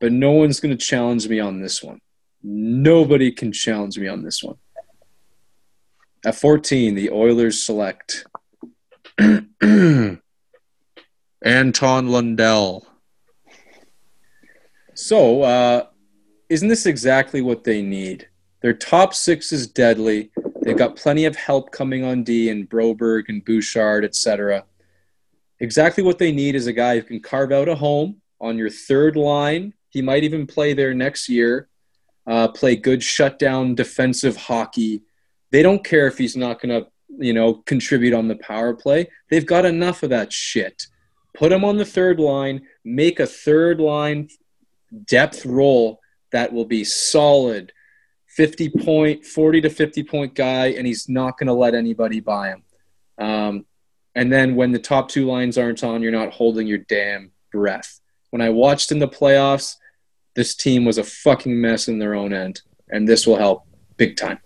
but 0.00 0.12
no 0.12 0.32
one's 0.32 0.60
going 0.60 0.76
to 0.76 0.84
challenge 0.84 1.28
me 1.28 1.40
on 1.40 1.60
this 1.60 1.82
one. 1.82 2.00
Nobody 2.42 3.30
can 3.30 3.52
challenge 3.52 3.98
me 3.98 4.08
on 4.08 4.22
this 4.22 4.42
one. 4.42 4.56
At 6.24 6.34
14, 6.34 6.94
the 6.94 7.10
Oilers 7.10 7.64
select 7.64 8.26
Anton 9.18 10.20
Lundell. 12.08 12.86
So, 14.94 15.42
uh, 15.42 15.86
isn't 16.50 16.68
this 16.68 16.84
exactly 16.84 17.40
what 17.40 17.64
they 17.64 17.80
need? 17.80 18.28
Their 18.60 18.74
top 18.74 19.14
six 19.14 19.50
is 19.52 19.66
deadly. 19.66 20.30
They've 20.62 20.76
got 20.76 20.96
plenty 20.96 21.24
of 21.24 21.36
help 21.36 21.72
coming 21.72 22.04
on 22.04 22.22
D 22.22 22.50
and 22.50 22.68
Broberg 22.68 23.24
and 23.28 23.42
Bouchard, 23.42 24.04
etc. 24.04 24.64
Exactly 25.58 26.04
what 26.04 26.18
they 26.18 26.32
need 26.32 26.54
is 26.54 26.66
a 26.66 26.72
guy 26.72 26.96
who 26.96 27.02
can 27.02 27.20
carve 27.20 27.52
out 27.52 27.68
a 27.68 27.74
home 27.74 28.20
on 28.40 28.58
your 28.58 28.68
third 28.68 29.16
line. 29.16 29.72
He 29.88 30.02
might 30.02 30.24
even 30.24 30.46
play 30.46 30.74
there 30.74 30.92
next 30.92 31.28
year. 31.28 31.68
Uh, 32.26 32.48
play 32.48 32.76
good 32.76 33.02
shutdown 33.02 33.74
defensive 33.74 34.36
hockey. 34.36 35.02
They 35.50 35.62
don't 35.62 35.84
care 35.84 36.06
if 36.06 36.18
he's 36.18 36.36
not 36.36 36.60
going 36.60 36.82
to, 36.82 36.88
you 37.18 37.32
know, 37.32 37.54
contribute 37.54 38.14
on 38.14 38.28
the 38.28 38.36
power 38.36 38.74
play. 38.74 39.08
They've 39.30 39.46
got 39.46 39.64
enough 39.64 40.02
of 40.02 40.10
that 40.10 40.32
shit. 40.32 40.86
Put 41.34 41.52
him 41.52 41.64
on 41.64 41.76
the 41.76 41.84
third 41.84 42.20
line. 42.20 42.62
Make 42.84 43.20
a 43.20 43.26
third 43.26 43.80
line 43.80 44.28
depth 45.06 45.46
role 45.46 46.00
that 46.32 46.52
will 46.52 46.64
be 46.64 46.84
solid 46.84 47.72
50 48.28 48.70
point 48.70 49.24
40 49.24 49.60
to 49.62 49.70
50 49.70 50.02
point 50.04 50.34
guy 50.34 50.66
and 50.68 50.86
he's 50.86 51.08
not 51.08 51.38
going 51.38 51.48
to 51.48 51.52
let 51.52 51.74
anybody 51.74 52.20
buy 52.20 52.48
him 52.48 52.62
um, 53.18 53.66
and 54.14 54.32
then 54.32 54.56
when 54.56 54.72
the 54.72 54.78
top 54.78 55.08
two 55.08 55.26
lines 55.26 55.58
aren't 55.58 55.84
on 55.84 56.02
you're 56.02 56.12
not 56.12 56.32
holding 56.32 56.66
your 56.66 56.78
damn 56.78 57.30
breath 57.52 58.00
when 58.30 58.40
i 58.40 58.48
watched 58.48 58.92
in 58.92 58.98
the 58.98 59.08
playoffs 59.08 59.76
this 60.34 60.54
team 60.54 60.84
was 60.84 60.98
a 60.98 61.04
fucking 61.04 61.60
mess 61.60 61.88
in 61.88 61.98
their 61.98 62.14
own 62.14 62.32
end 62.32 62.62
and 62.88 63.08
this 63.08 63.26
will 63.26 63.36
help 63.36 63.66
big 63.96 64.16
time 64.16 64.38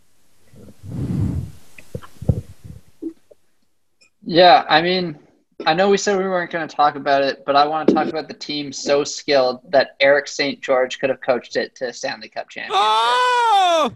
Yeah, 4.26 4.64
I 4.68 4.80
mean, 4.82 5.18
I 5.66 5.74
know 5.74 5.88
we 5.90 5.96
said 5.98 6.16
we 6.18 6.24
weren't 6.24 6.50
going 6.50 6.66
to 6.66 6.74
talk 6.74 6.94
about 6.96 7.22
it, 7.22 7.44
but 7.44 7.56
I 7.56 7.66
want 7.66 7.88
to 7.88 7.94
talk 7.94 8.08
about 8.08 8.28
the 8.28 8.34
team 8.34 8.72
so 8.72 9.04
skilled 9.04 9.60
that 9.70 9.96
Eric 10.00 10.28
St. 10.28 10.60
George 10.60 10.98
could 10.98 11.10
have 11.10 11.20
coached 11.20 11.56
it 11.56 11.74
to 11.76 11.92
Stanley 11.92 12.28
Cup 12.28 12.48
championship. 12.48 12.76
Oh, 12.80 13.92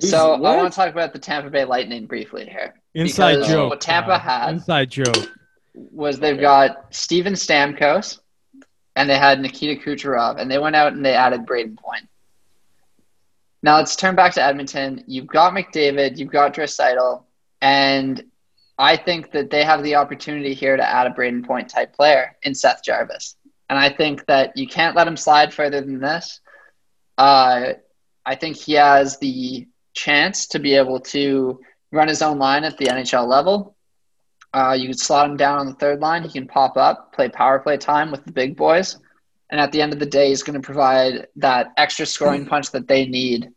so 0.00 0.34
I 0.34 0.38
want 0.56 0.72
to 0.72 0.76
talk 0.76 0.90
about 0.90 1.12
the 1.12 1.18
Tampa 1.18 1.50
Bay 1.50 1.64
Lightning 1.64 2.06
briefly 2.06 2.46
here. 2.46 2.74
inside 2.94 3.34
Because 3.36 3.48
joke. 3.48 3.70
what 3.70 3.80
Tampa 3.80 4.10
Wow. 4.10 4.18
had- 4.18 4.50
Inside 4.54 4.90
joke. 4.90 5.30
Was 5.74 6.20
they've 6.20 6.40
got 6.40 6.94
Steven 6.94 7.32
Stamkos 7.34 8.20
and 8.94 9.10
they 9.10 9.18
had 9.18 9.40
Nikita 9.40 9.82
Kucherov, 9.82 10.38
and 10.40 10.48
they 10.48 10.58
went 10.58 10.76
out 10.76 10.92
and 10.92 11.04
they 11.04 11.14
added 11.14 11.40
Brayden 11.46 11.76
Point. 11.76 12.08
Now 13.64 13.78
let's 13.78 13.96
turn 13.96 14.14
back 14.14 14.34
to 14.34 14.42
Edmonton. 14.42 15.02
You've 15.06 15.26
got 15.26 15.54
McDavid, 15.54 16.18
you've 16.18 16.30
got 16.30 16.52
Draisaitl, 16.52 17.22
and 17.62 18.22
I 18.76 18.98
think 18.98 19.32
that 19.32 19.48
they 19.48 19.64
have 19.64 19.82
the 19.82 19.94
opportunity 19.94 20.52
here 20.52 20.76
to 20.76 20.86
add 20.86 21.06
a 21.06 21.14
Brayden 21.14 21.46
Point 21.46 21.70
type 21.70 21.94
player 21.94 22.36
in 22.42 22.54
Seth 22.54 22.82
Jarvis. 22.84 23.36
And 23.70 23.78
I 23.78 23.88
think 23.88 24.26
that 24.26 24.54
you 24.54 24.68
can't 24.68 24.94
let 24.94 25.08
him 25.08 25.16
slide 25.16 25.54
further 25.54 25.80
than 25.80 25.98
this. 25.98 26.40
Uh, 27.16 27.72
I 28.26 28.34
think 28.34 28.58
he 28.58 28.74
has 28.74 29.18
the 29.18 29.66
chance 29.94 30.48
to 30.48 30.58
be 30.58 30.74
able 30.74 31.00
to 31.00 31.58
run 31.90 32.08
his 32.08 32.20
own 32.20 32.38
line 32.38 32.64
at 32.64 32.76
the 32.76 32.88
NHL 32.88 33.26
level. 33.26 33.78
Uh, 34.52 34.76
you 34.78 34.88
can 34.88 34.98
slot 34.98 35.30
him 35.30 35.38
down 35.38 35.60
on 35.60 35.66
the 35.68 35.74
third 35.76 36.00
line. 36.00 36.22
He 36.22 36.28
can 36.28 36.46
pop 36.46 36.76
up, 36.76 37.14
play 37.14 37.30
power 37.30 37.60
play 37.60 37.78
time 37.78 38.10
with 38.10 38.26
the 38.26 38.32
big 38.32 38.58
boys. 38.58 38.98
And 39.54 39.60
at 39.60 39.70
the 39.70 39.80
end 39.80 39.92
of 39.92 40.00
the 40.00 40.06
day, 40.06 40.32
is 40.32 40.42
going 40.42 40.60
to 40.60 40.66
provide 40.66 41.28
that 41.36 41.68
extra 41.76 42.04
scoring 42.06 42.44
punch 42.44 42.72
that 42.72 42.88
they 42.88 43.06
need 43.06 43.50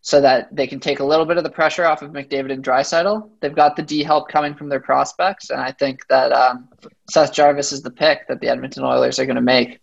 so 0.00 0.20
that 0.20 0.48
they 0.50 0.66
can 0.66 0.80
take 0.80 0.98
a 0.98 1.04
little 1.04 1.24
bit 1.24 1.36
of 1.38 1.44
the 1.44 1.50
pressure 1.50 1.86
off 1.86 2.02
of 2.02 2.10
McDavid 2.10 2.50
and 2.50 2.64
Draisaitl. 2.64 3.30
They've 3.40 3.54
got 3.54 3.76
the 3.76 3.82
D 3.84 4.02
help 4.02 4.28
coming 4.28 4.56
from 4.56 4.68
their 4.68 4.80
prospects. 4.80 5.50
And 5.50 5.60
I 5.60 5.70
think 5.70 6.00
that 6.08 6.32
um, 6.32 6.68
Seth 7.08 7.32
Jarvis 7.32 7.70
is 7.70 7.82
the 7.82 7.90
pick 7.92 8.26
that 8.26 8.40
the 8.40 8.48
Edmonton 8.48 8.82
Oilers 8.82 9.20
are 9.20 9.26
going 9.26 9.36
to 9.36 9.40
make. 9.40 9.78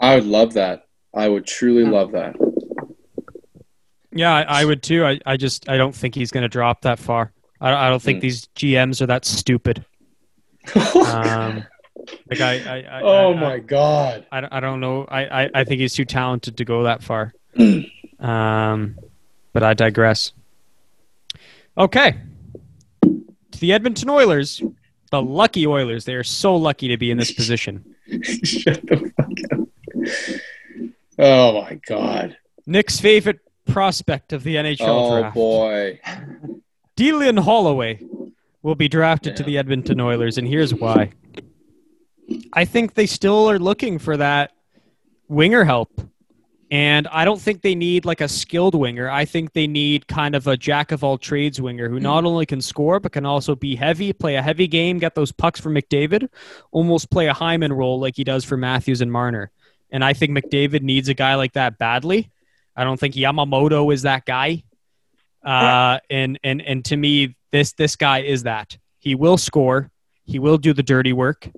i 0.00 0.14
would 0.16 0.26
love 0.26 0.52
that 0.52 0.82
i 1.14 1.26
would 1.26 1.46
truly 1.46 1.84
Yeah. 1.84 1.90
love 1.98 2.12
that 2.12 2.36
Yeah, 4.12 4.34
I, 4.34 4.60
I 4.60 4.64
would 4.66 4.82
too. 4.82 5.02
I, 5.06 5.18
I 5.24 5.38
just 5.38 5.66
I 5.66 5.78
don't 5.78 5.94
think 5.94 6.14
he's 6.14 6.30
going 6.30 6.42
to 6.42 6.48
drop 6.48 6.82
that 6.82 6.98
far. 6.98 7.32
I, 7.58 7.72
I 7.72 7.88
don't 7.88 8.02
think 8.02 8.18
Hmm. 8.18 8.26
these 8.26 8.48
GMs 8.54 9.00
are 9.00 9.06
that 9.06 9.24
stupid. 9.24 9.82
Um, 11.06 11.64
like 12.30 12.40
I, 12.40 12.54
I, 12.58 12.98
I 12.98 13.02
oh 13.02 13.34
I, 13.34 13.40
my 13.40 13.58
god 13.58 14.26
I, 14.30 14.46
I 14.50 14.60
don't 14.60 14.80
know. 14.80 15.04
I, 15.04 15.44
I, 15.44 15.50
I 15.54 15.64
think 15.64 15.80
he's 15.80 15.94
too 15.94 16.04
talented 16.04 16.56
to 16.58 16.64
go 16.64 16.84
that 16.84 17.02
far. 17.02 17.32
um, 18.18 18.96
but 19.52 19.62
I 19.62 19.74
digress. 19.74 20.32
Okay. 21.78 22.16
To 23.02 23.60
the 23.60 23.72
Edmonton 23.72 24.10
Oilers, 24.10 24.62
the 25.10 25.22
lucky 25.22 25.66
Oilers. 25.66 26.04
They 26.04 26.14
are 26.14 26.24
so 26.24 26.56
lucky 26.56 26.88
to 26.88 26.96
be 26.96 27.10
in 27.10 27.18
this 27.18 27.32
position. 27.34 27.94
Shut 28.22 28.80
the 28.86 29.12
fuck 29.16 29.60
up. 29.60 29.68
Oh 31.18 31.62
my 31.62 31.80
god. 31.86 32.36
Nick's 32.66 33.00
favorite 33.00 33.40
prospect 33.66 34.32
of 34.32 34.42
the 34.42 34.56
NHL 34.56 34.76
Oh 34.80 35.20
draft, 35.20 35.34
boy. 35.34 36.00
Dylan 36.96 37.38
Holloway, 37.38 38.00
will 38.66 38.74
be 38.74 38.88
drafted 38.88 39.36
to 39.36 39.44
the 39.44 39.56
Edmonton 39.58 40.00
Oilers, 40.00 40.38
and 40.38 40.48
here's 40.48 40.74
why. 40.74 41.12
I 42.52 42.64
think 42.64 42.94
they 42.94 43.06
still 43.06 43.50
are 43.50 43.58
looking 43.58 43.98
for 43.98 44.16
that 44.16 44.52
winger 45.28 45.64
help. 45.64 46.00
And 46.68 47.06
I 47.08 47.24
don't 47.24 47.40
think 47.40 47.62
they 47.62 47.76
need 47.76 48.04
like 48.04 48.20
a 48.20 48.26
skilled 48.26 48.74
winger. 48.74 49.08
I 49.08 49.24
think 49.24 49.52
they 49.52 49.68
need 49.68 50.08
kind 50.08 50.34
of 50.34 50.48
a 50.48 50.56
jack 50.56 50.90
of 50.90 51.04
all 51.04 51.16
trades 51.16 51.60
winger 51.60 51.88
who 51.88 52.00
not 52.00 52.24
only 52.24 52.44
can 52.44 52.60
score, 52.60 52.98
but 52.98 53.12
can 53.12 53.24
also 53.24 53.54
be 53.54 53.76
heavy, 53.76 54.12
play 54.12 54.34
a 54.34 54.42
heavy 54.42 54.66
game, 54.66 54.98
get 54.98 55.14
those 55.14 55.30
pucks 55.30 55.60
for 55.60 55.70
McDavid, 55.70 56.28
almost 56.72 57.10
play 57.10 57.28
a 57.28 57.32
Hyman 57.32 57.72
role 57.72 58.00
like 58.00 58.16
he 58.16 58.24
does 58.24 58.44
for 58.44 58.56
Matthews 58.56 59.00
and 59.00 59.12
Marner. 59.12 59.52
And 59.90 60.04
I 60.04 60.12
think 60.12 60.36
McDavid 60.36 60.82
needs 60.82 61.08
a 61.08 61.14
guy 61.14 61.36
like 61.36 61.52
that 61.52 61.78
badly. 61.78 62.32
I 62.74 62.82
don't 62.82 62.98
think 62.98 63.14
Yamamoto 63.14 63.92
is 63.94 64.02
that 64.02 64.24
guy. 64.24 64.64
Uh, 65.44 66.00
and 66.10 66.40
and 66.42 66.60
and 66.60 66.84
to 66.86 66.96
me, 66.96 67.36
this 67.52 67.72
this 67.74 67.94
guy 67.94 68.22
is 68.22 68.42
that. 68.42 68.76
He 68.98 69.14
will 69.14 69.38
score. 69.38 69.92
He 70.24 70.40
will 70.40 70.58
do 70.58 70.72
the 70.72 70.82
dirty 70.82 71.12
work, 71.12 71.48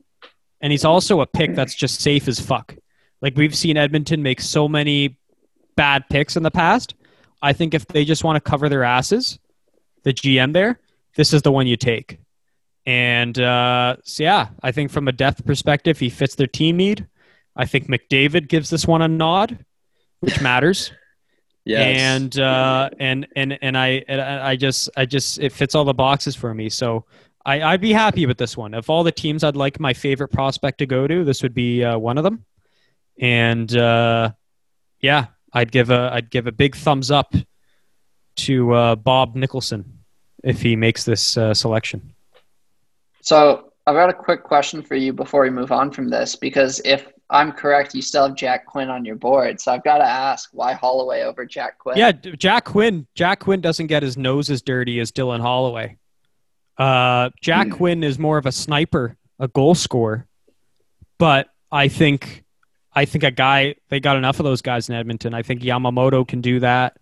and 0.61 0.73
he's 0.73 0.85
also 0.85 1.21
a 1.21 1.27
pick 1.27 1.55
that's 1.55 1.75
just 1.75 2.01
safe 2.01 2.29
as 2.29 2.41
fuck. 2.41 2.75
Like 3.21 3.37
we've 3.37 3.55
seen 3.55 3.77
Edmonton 3.77 4.23
make 4.23 4.41
so 4.41 4.69
many 4.69 5.19
bad 5.77 6.05
picks 6.11 6.37
in 6.37 6.43
the 6.43 6.51
past. 6.51 6.95
I 7.43 7.53
think 7.53 7.75
if 7.75 7.87
they 7.87 8.05
just 8.05 8.25
want 8.25 8.43
to 8.43 8.51
cover 8.51 8.69
their 8.69 8.85
asses, 8.85 9.39
the 10.03 10.13
GM 10.13 10.53
there, 10.53 10.81
this 11.17 11.33
is 11.33 11.43
the 11.43 11.53
one 11.53 11.67
you 11.67 11.77
take. 11.77 12.19
And 12.87 13.39
uh, 13.39 13.97
so 14.05 14.23
yeah, 14.23 14.49
I 14.63 14.73
think 14.73 14.91
from 14.91 15.09
a 15.09 15.13
depth 15.13 15.45
perspective, 15.45 15.99
he 15.99 16.11
fits 16.11 16.35
their 16.35 16.47
team 16.47 16.77
need. 16.77 17.07
I 17.55 17.67
think 17.67 17.89
McDavid 17.89 18.49
gives 18.49 18.71
this 18.71 18.87
one 18.87 19.03
a 19.03 19.09
nod, 19.09 19.65
which 20.21 20.41
matters 20.41 20.93
Yes. 21.65 21.99
and 22.01 22.39
uh, 22.39 22.89
and 22.99 23.27
and 23.37 23.59
and 23.61 23.77
I 23.77 24.03
and 24.09 24.23
I 24.23 24.51
I 24.53 24.57
just 24.57 24.89
I 24.97 25.05
just 25.05 25.39
it 25.39 25.53
fits 25.53 25.75
all 25.75 25.85
the 25.85 25.93
boxes 25.93 26.35
for 26.35 26.55
me. 26.55 26.71
So 26.71 27.05
I, 27.49 27.73
I'd 27.73 27.81
be 27.81 27.95
happy 27.95 28.27
with 28.27 28.37
this 28.37 28.59
one. 28.59 28.75
Of 28.75 28.91
all 28.91 29.03
the 29.03 29.13
teams 29.13 29.43
I'd 29.43 29.57
like 29.57 29.81
my 29.81 29.95
favorite 29.95 30.29
prospect 30.29 30.79
to 30.79 30.87
go 30.87 31.07
to, 31.07 31.25
this 31.25 31.43
would 31.43 31.55
be 31.55 31.83
uh, 31.83 31.97
one 31.97 32.19
of 32.19 32.25
them. 32.25 32.45
And 33.19 33.75
uh, 33.75 34.33
yeah, 35.01 35.27
I'd 35.55 35.73
give 35.73 35.91
a 35.91 36.11
I'd 36.13 36.31
give 36.31 36.47
a 36.47 36.53
big 36.53 36.77
thumbs 36.77 37.11
up 37.11 37.35
to 38.37 38.75
uh, 38.75 38.97
Bob 38.97 39.35
Nicholson 39.35 40.01
if 40.45 40.61
he 40.61 40.77
makes 40.77 41.05
this 41.05 41.39
uh, 41.39 41.55
selection. 41.55 42.15
So 43.23 43.73
I've 43.87 43.95
got 43.95 44.11
a 44.11 44.15
quick 44.15 44.45
question 44.45 44.83
for 44.83 44.95
you 44.95 45.15
before 45.15 45.41
we 45.41 45.51
move 45.51 45.73
on 45.73 45.91
from 45.91 46.11
this, 46.11 46.37
because 46.37 46.83
if 46.85 47.11
I'm 47.31 47.53
correct, 47.53 47.95
you 47.95 48.03
still 48.03 48.29
have 48.29 48.37
Jack 48.37 48.67
Quinn 48.67 48.91
on 48.91 49.07
your 49.07 49.17
board. 49.17 49.59
So 49.59 49.73
I've 49.73 49.85
got 49.85 49.99
to 49.99 50.05
ask, 50.05 50.51
why 50.53 50.75
Holloway 50.75 51.23
over 51.23 51.47
Jack 51.47 51.79
Quinn? 51.79 51.97
Yeah, 51.97 52.13
Jack 52.13 52.67
Quinn. 52.67 53.07
Jack 53.15 53.41
Quinn 53.41 53.63
doesn't 53.63 53.87
get 53.87 54.03
his 54.03 54.19
nose 54.19 54.51
as 54.51 54.61
dirty 54.61 55.01
as 55.01 55.11
Dylan 55.11 55.41
Holloway. 55.41 55.97
Uh, 56.79 57.31
Jack 57.41 57.67
Hmm. 57.67 57.73
Quinn 57.73 58.05
is 58.05 58.19
more 58.19 58.39
of 58.39 58.47
a 58.47 58.53
sniper, 58.53 59.17
a 59.39 59.49
goal 59.49 59.75
scorer. 59.75 60.27
But 61.19 61.49
I 61.73 61.89
think, 61.89 62.45
I 62.93 63.05
think 63.05 63.25
a 63.25 63.31
guy 63.31 63.75
they 63.89 64.01
got 64.01 64.17
enough 64.17 64.39
of 64.39 64.45
those 64.45 64.63
guys 64.63 64.89
in 64.89 64.95
Edmonton. 64.95 65.35
I 65.35 65.43
think 65.43 65.63
Yamamoto 65.63 66.27
can 66.27 66.41
do 66.41 66.61
that. 66.61 66.97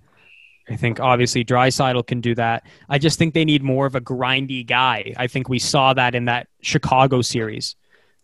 I 0.69 0.77
think 0.77 0.99
obviously 0.99 1.45
Draisaitl 1.45 2.07
can 2.07 2.21
do 2.21 2.35
that. 2.35 2.65
I 2.89 2.99
just 2.99 3.19
think 3.19 3.35
they 3.35 3.45
need 3.45 3.63
more 3.63 3.87
of 3.87 3.95
a 3.95 4.01
grindy 4.01 4.67
guy. 4.67 5.15
I 5.17 5.27
think 5.29 5.49
we 5.49 5.59
saw 5.59 5.95
that 5.95 6.15
in 6.15 6.25
that 6.25 6.49
Chicago 6.61 7.23
series. 7.23 7.77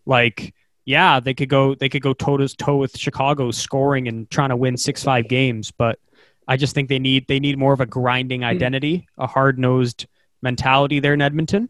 Like, 0.07 0.53
yeah, 0.85 1.21
they 1.21 1.35
could 1.35 1.49
go 1.49 1.75
they 1.77 1.89
could 1.89 2.03
go 2.03 2.15
toe 2.15 2.39
to 2.39 2.49
toe 2.49 2.79
with 2.79 2.99
Chicago 2.99 3.51
scoring 3.53 4.09
and 4.09 4.29
trying 4.31 4.49
to 4.49 4.57
win 4.57 4.77
six 4.77 5.05
five 5.05 5.29
games, 5.29 5.71
but 5.71 6.01
I 6.49 6.57
just 6.57 6.75
think 6.75 6.89
they 6.89 6.99
need 6.99 7.29
they 7.29 7.39
need 7.39 7.59
more 7.59 7.73
of 7.73 7.81
a 7.81 7.87
grinding 7.87 8.43
identity, 8.43 9.07
a 9.19 9.29
hard 9.29 9.59
nosed 9.61 10.07
mentality 10.43 11.01
there 11.01 11.15
in 11.15 11.23
Edmonton. 11.23 11.69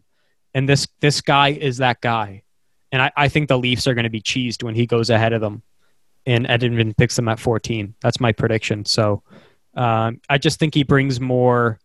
And 0.53 0.67
this 0.67 0.87
this 0.99 1.21
guy 1.21 1.49
is 1.49 1.77
that 1.77 2.01
guy. 2.01 2.43
And 2.91 3.01
I, 3.01 3.11
I 3.15 3.27
think 3.27 3.47
the 3.47 3.57
Leafs 3.57 3.87
are 3.87 3.95
going 3.95 4.03
to 4.03 4.09
be 4.09 4.21
cheesed 4.21 4.63
when 4.63 4.75
he 4.75 4.85
goes 4.85 5.09
ahead 5.09 5.33
of 5.33 5.41
them 5.41 5.63
and 6.25 6.47
Edmonton 6.47 6.93
picks 6.93 7.15
them 7.15 7.27
at 7.27 7.39
14. 7.39 7.95
That's 8.01 8.19
my 8.19 8.31
prediction. 8.31 8.85
So 8.85 9.23
um, 9.75 10.21
I 10.29 10.37
just 10.37 10.59
think 10.59 10.73
he 10.73 10.83
brings 10.83 11.19
more. 11.19 11.79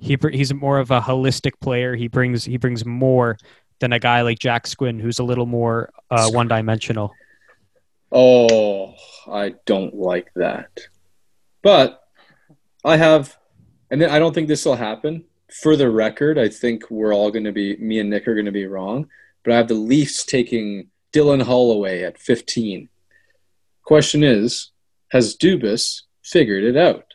He 0.00 0.16
he's 0.32 0.54
more 0.54 0.78
of 0.78 0.90
a 0.90 1.00
holistic 1.00 1.52
player. 1.60 1.94
He 1.94 2.08
brings 2.08 2.44
he 2.44 2.56
brings 2.56 2.84
more 2.84 3.36
than 3.80 3.92
a 3.92 3.98
guy 3.98 4.22
like 4.22 4.38
Jack 4.38 4.66
Squin, 4.66 4.98
who's 4.98 5.18
a 5.18 5.24
little 5.24 5.46
more 5.46 5.90
uh, 6.10 6.30
one 6.30 6.48
dimensional. 6.48 7.12
Oh, 8.10 8.94
I 9.26 9.54
don't 9.66 9.94
like 9.94 10.32
that. 10.36 10.70
But 11.62 12.00
I 12.84 12.96
have, 12.96 13.36
and 13.90 14.00
then 14.00 14.10
I 14.10 14.18
don't 14.18 14.32
think 14.32 14.48
this 14.48 14.64
will 14.64 14.76
happen. 14.76 15.24
For 15.50 15.76
the 15.76 15.90
record, 15.90 16.38
I 16.38 16.48
think 16.48 16.90
we're 16.90 17.14
all 17.14 17.30
going 17.30 17.44
to 17.44 17.52
be, 17.52 17.76
me 17.76 18.00
and 18.00 18.10
Nick 18.10 18.28
are 18.28 18.34
going 18.34 18.46
to 18.46 18.52
be 18.52 18.66
wrong. 18.66 19.08
But 19.44 19.54
I 19.54 19.56
have 19.56 19.68
the 19.68 19.74
Leafs 19.74 20.24
taking 20.24 20.88
Dylan 21.12 21.42
Holloway 21.42 22.02
at 22.02 22.18
15. 22.18 22.88
Question 23.82 24.22
is, 24.22 24.70
has 25.10 25.36
Dubas 25.36 26.02
figured 26.22 26.64
it 26.64 26.76
out? 26.76 27.14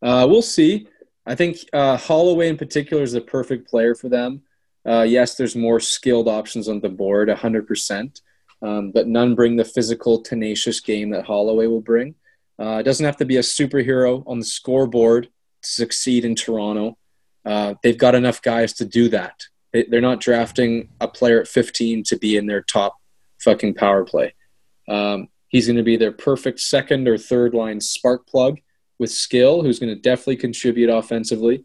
Uh, 0.00 0.26
we'll 0.28 0.40
see. 0.40 0.88
I 1.26 1.34
think 1.34 1.58
uh, 1.72 1.98
Holloway 1.98 2.48
in 2.48 2.56
particular 2.56 3.02
is 3.02 3.12
the 3.12 3.20
perfect 3.20 3.68
player 3.68 3.94
for 3.94 4.08
them. 4.08 4.42
Uh, 4.88 5.02
yes, 5.02 5.34
there's 5.34 5.54
more 5.54 5.78
skilled 5.78 6.28
options 6.28 6.66
on 6.68 6.80
the 6.80 6.88
board, 6.88 7.28
100% 7.28 8.20
um, 8.62 8.90
but 8.90 9.06
none 9.06 9.34
bring 9.34 9.56
the 9.56 9.64
physical, 9.64 10.22
tenacious 10.22 10.80
game 10.80 11.10
that 11.10 11.24
Holloway 11.24 11.66
will 11.66 11.80
bring. 11.80 12.14
Uh, 12.58 12.78
it 12.80 12.82
doesn't 12.82 13.06
have 13.06 13.16
to 13.18 13.24
be 13.24 13.38
a 13.38 13.40
superhero 13.40 14.22
on 14.26 14.38
the 14.38 14.44
scoreboard 14.44 15.28
to 15.62 15.68
succeed 15.68 16.24
in 16.24 16.34
Toronto. 16.34 16.98
Uh, 17.44 17.74
they've 17.82 17.98
got 17.98 18.14
enough 18.14 18.42
guys 18.42 18.72
to 18.74 18.84
do 18.84 19.08
that. 19.08 19.40
They, 19.72 19.84
they're 19.84 20.00
not 20.00 20.20
drafting 20.20 20.88
a 21.00 21.08
player 21.08 21.40
at 21.40 21.48
15 21.48 22.04
to 22.04 22.16
be 22.16 22.36
in 22.36 22.46
their 22.46 22.62
top 22.62 22.96
fucking 23.40 23.74
power 23.74 24.04
play. 24.04 24.34
Um, 24.88 25.28
he's 25.48 25.66
going 25.66 25.76
to 25.76 25.82
be 25.82 25.96
their 25.96 26.12
perfect 26.12 26.60
second 26.60 27.08
or 27.08 27.16
third 27.16 27.54
line 27.54 27.80
spark 27.80 28.26
plug 28.26 28.58
with 28.98 29.10
skill, 29.10 29.62
who's 29.62 29.78
going 29.78 29.94
to 29.94 30.00
definitely 30.00 30.36
contribute 30.36 30.90
offensively. 30.90 31.64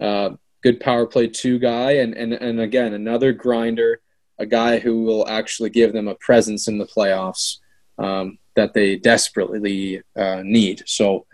Uh, 0.00 0.30
good 0.62 0.78
power 0.80 1.06
play 1.06 1.26
two 1.26 1.58
guy, 1.58 1.92
and, 1.92 2.14
and, 2.14 2.32
and 2.32 2.60
again, 2.60 2.94
another 2.94 3.32
grinder 3.32 4.00
a 4.38 4.46
guy 4.46 4.78
who 4.78 5.02
will 5.02 5.26
actually 5.28 5.70
give 5.70 5.92
them 5.92 6.08
a 6.08 6.14
presence 6.16 6.68
in 6.68 6.78
the 6.78 6.86
playoffs 6.86 7.58
um, 7.98 8.38
that 8.54 8.74
they 8.74 8.96
desperately 8.96 10.02
uh, 10.16 10.42
need. 10.44 10.82
So 10.86 11.26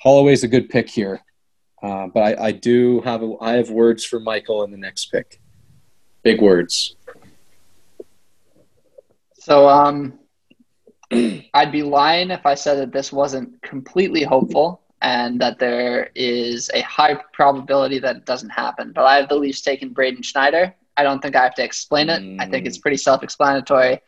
Holloway's 0.00 0.44
a 0.44 0.48
good 0.48 0.68
pick 0.68 0.88
here, 0.88 1.22
uh, 1.86 2.08
but 2.08 2.20
I, 2.20 2.46
I 2.46 2.52
do 2.52 3.00
have 3.02 3.22
a, 3.22 3.36
I 3.40 3.52
have 3.52 3.70
words 3.70 4.04
for 4.04 4.18
Michael 4.18 4.64
in 4.64 4.72
the 4.72 4.76
next 4.76 5.06
pick. 5.06 5.40
Big 6.24 6.42
words. 6.42 6.96
So 9.38 9.68
um, 9.68 10.18
I'd 11.12 11.70
be 11.70 11.84
lying 11.84 12.32
if 12.32 12.44
I 12.44 12.56
said 12.56 12.78
that 12.78 12.92
this 12.92 13.12
wasn't 13.12 13.62
completely 13.62 14.24
hopeful 14.24 14.82
and 15.00 15.40
that 15.40 15.60
there 15.60 16.10
is 16.16 16.68
a 16.74 16.80
high 16.80 17.20
probability 17.32 18.00
that 18.00 18.16
it 18.16 18.24
doesn't 18.24 18.50
happen. 18.50 18.90
But 18.92 19.04
I 19.04 19.16
have 19.18 19.28
the 19.28 19.36
Leafs 19.36 19.60
taking 19.60 19.92
Braden 19.92 20.22
Schneider. 20.22 20.74
I 20.96 21.04
don't 21.04 21.22
think 21.22 21.36
I 21.36 21.44
have 21.44 21.54
to 21.54 21.64
explain 21.64 22.08
it. 22.08 22.40
I 22.40 22.46
think 22.46 22.66
it's 22.66 22.78
pretty 22.78 22.96
self-explanatory, 22.96 24.00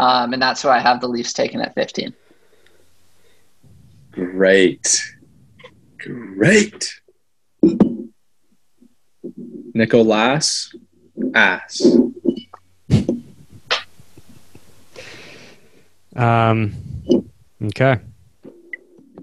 um, 0.00 0.32
and 0.32 0.42
that's 0.42 0.64
why 0.64 0.78
I 0.78 0.80
have 0.80 1.00
the 1.00 1.06
Leafs 1.06 1.34
taken 1.34 1.60
at 1.60 1.74
15. 1.74 2.14
Great, 4.10 5.00
great. 5.98 7.01
Nicolas 9.74 10.74
ass. 11.34 11.82
Um, 16.14 16.74
okay, 17.64 17.98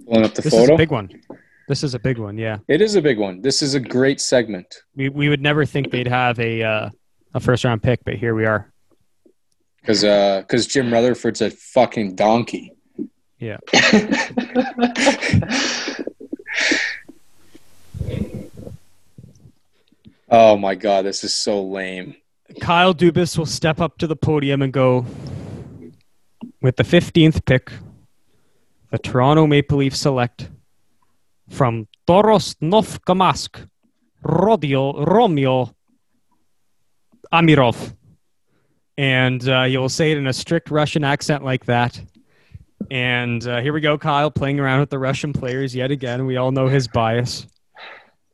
Pulling 0.06 0.26
up 0.26 0.34
the 0.34 0.42
this 0.42 0.54
is 0.54 0.60
photo. 0.60 0.74
a 0.74 0.78
big 0.78 0.92
one. 0.92 1.10
This 1.68 1.84
is 1.84 1.94
a 1.94 2.00
big 2.00 2.18
one. 2.18 2.38
Yeah, 2.38 2.58
it 2.68 2.82
is 2.82 2.96
a 2.96 3.02
big 3.02 3.20
one. 3.20 3.42
This 3.42 3.62
is 3.62 3.76
a 3.76 3.80
great 3.80 4.20
segment. 4.20 4.74
we 4.96 5.10
we 5.10 5.30
would 5.30 5.42
never 5.42 5.66
think 5.66 5.92
they'd 5.92 6.08
have 6.08 6.40
a 6.40 6.64
uh, 6.64 6.90
a 7.36 7.40
first 7.40 7.64
round 7.64 7.84
pick, 7.84 8.04
but 8.06 8.16
here 8.16 8.34
we 8.34 8.46
are. 8.46 8.72
Because 9.82 10.02
because 10.42 10.66
Jim 10.66 10.92
Rutherford's 10.92 11.42
a 11.42 11.52
fucking 11.52 12.16
donkey. 12.16 12.74
Yeah. 13.38 13.58
Oh 20.32 20.58
my 20.58 20.76
god, 20.76 21.06
this 21.06 21.24
is 21.24 21.34
so 21.34 21.64
lame. 21.64 22.16
Kyle 22.62 22.94
Dubas 22.94 23.38
will 23.38 23.46
step 23.48 23.80
up 23.80 23.98
to 23.98 24.08
the 24.08 24.16
podium 24.16 24.62
and 24.62 24.72
go 24.72 25.06
with 26.62 26.76
the 26.76 26.84
15th 26.84 27.46
pick. 27.46 27.72
The 28.92 28.98
Toronto 29.00 29.48
Maple 29.48 29.78
Leafs 29.78 30.00
select 30.00 30.50
from 31.50 31.88
Toros 32.06 32.56
Neftekamsk, 32.56 33.68
Rodio, 34.24 35.08
Romeo 35.08 35.74
Amirov. 37.34 37.96
And 38.98 39.48
uh, 39.48 39.66
will 39.70 39.90
say 39.90 40.12
it 40.12 40.18
in 40.18 40.28
a 40.28 40.34
strict 40.34 40.70
Russian 40.70 41.04
accent 41.04 41.44
like 41.44 41.66
that. 41.66 42.02
And 42.92 43.46
uh, 43.48 43.62
here 43.62 43.74
we 43.74 43.82
go, 43.82 43.98
Kyle 43.98 44.32
playing 44.32 44.60
around 44.60 44.82
with 44.82 44.90
the 44.90 45.00
Russian 45.00 45.34
players 45.34 45.76
yet 45.76 45.92
again. 45.92 46.26
We 46.26 46.38
all 46.38 46.52
know 46.52 46.68
his 46.68 46.88
bias. 46.88 47.48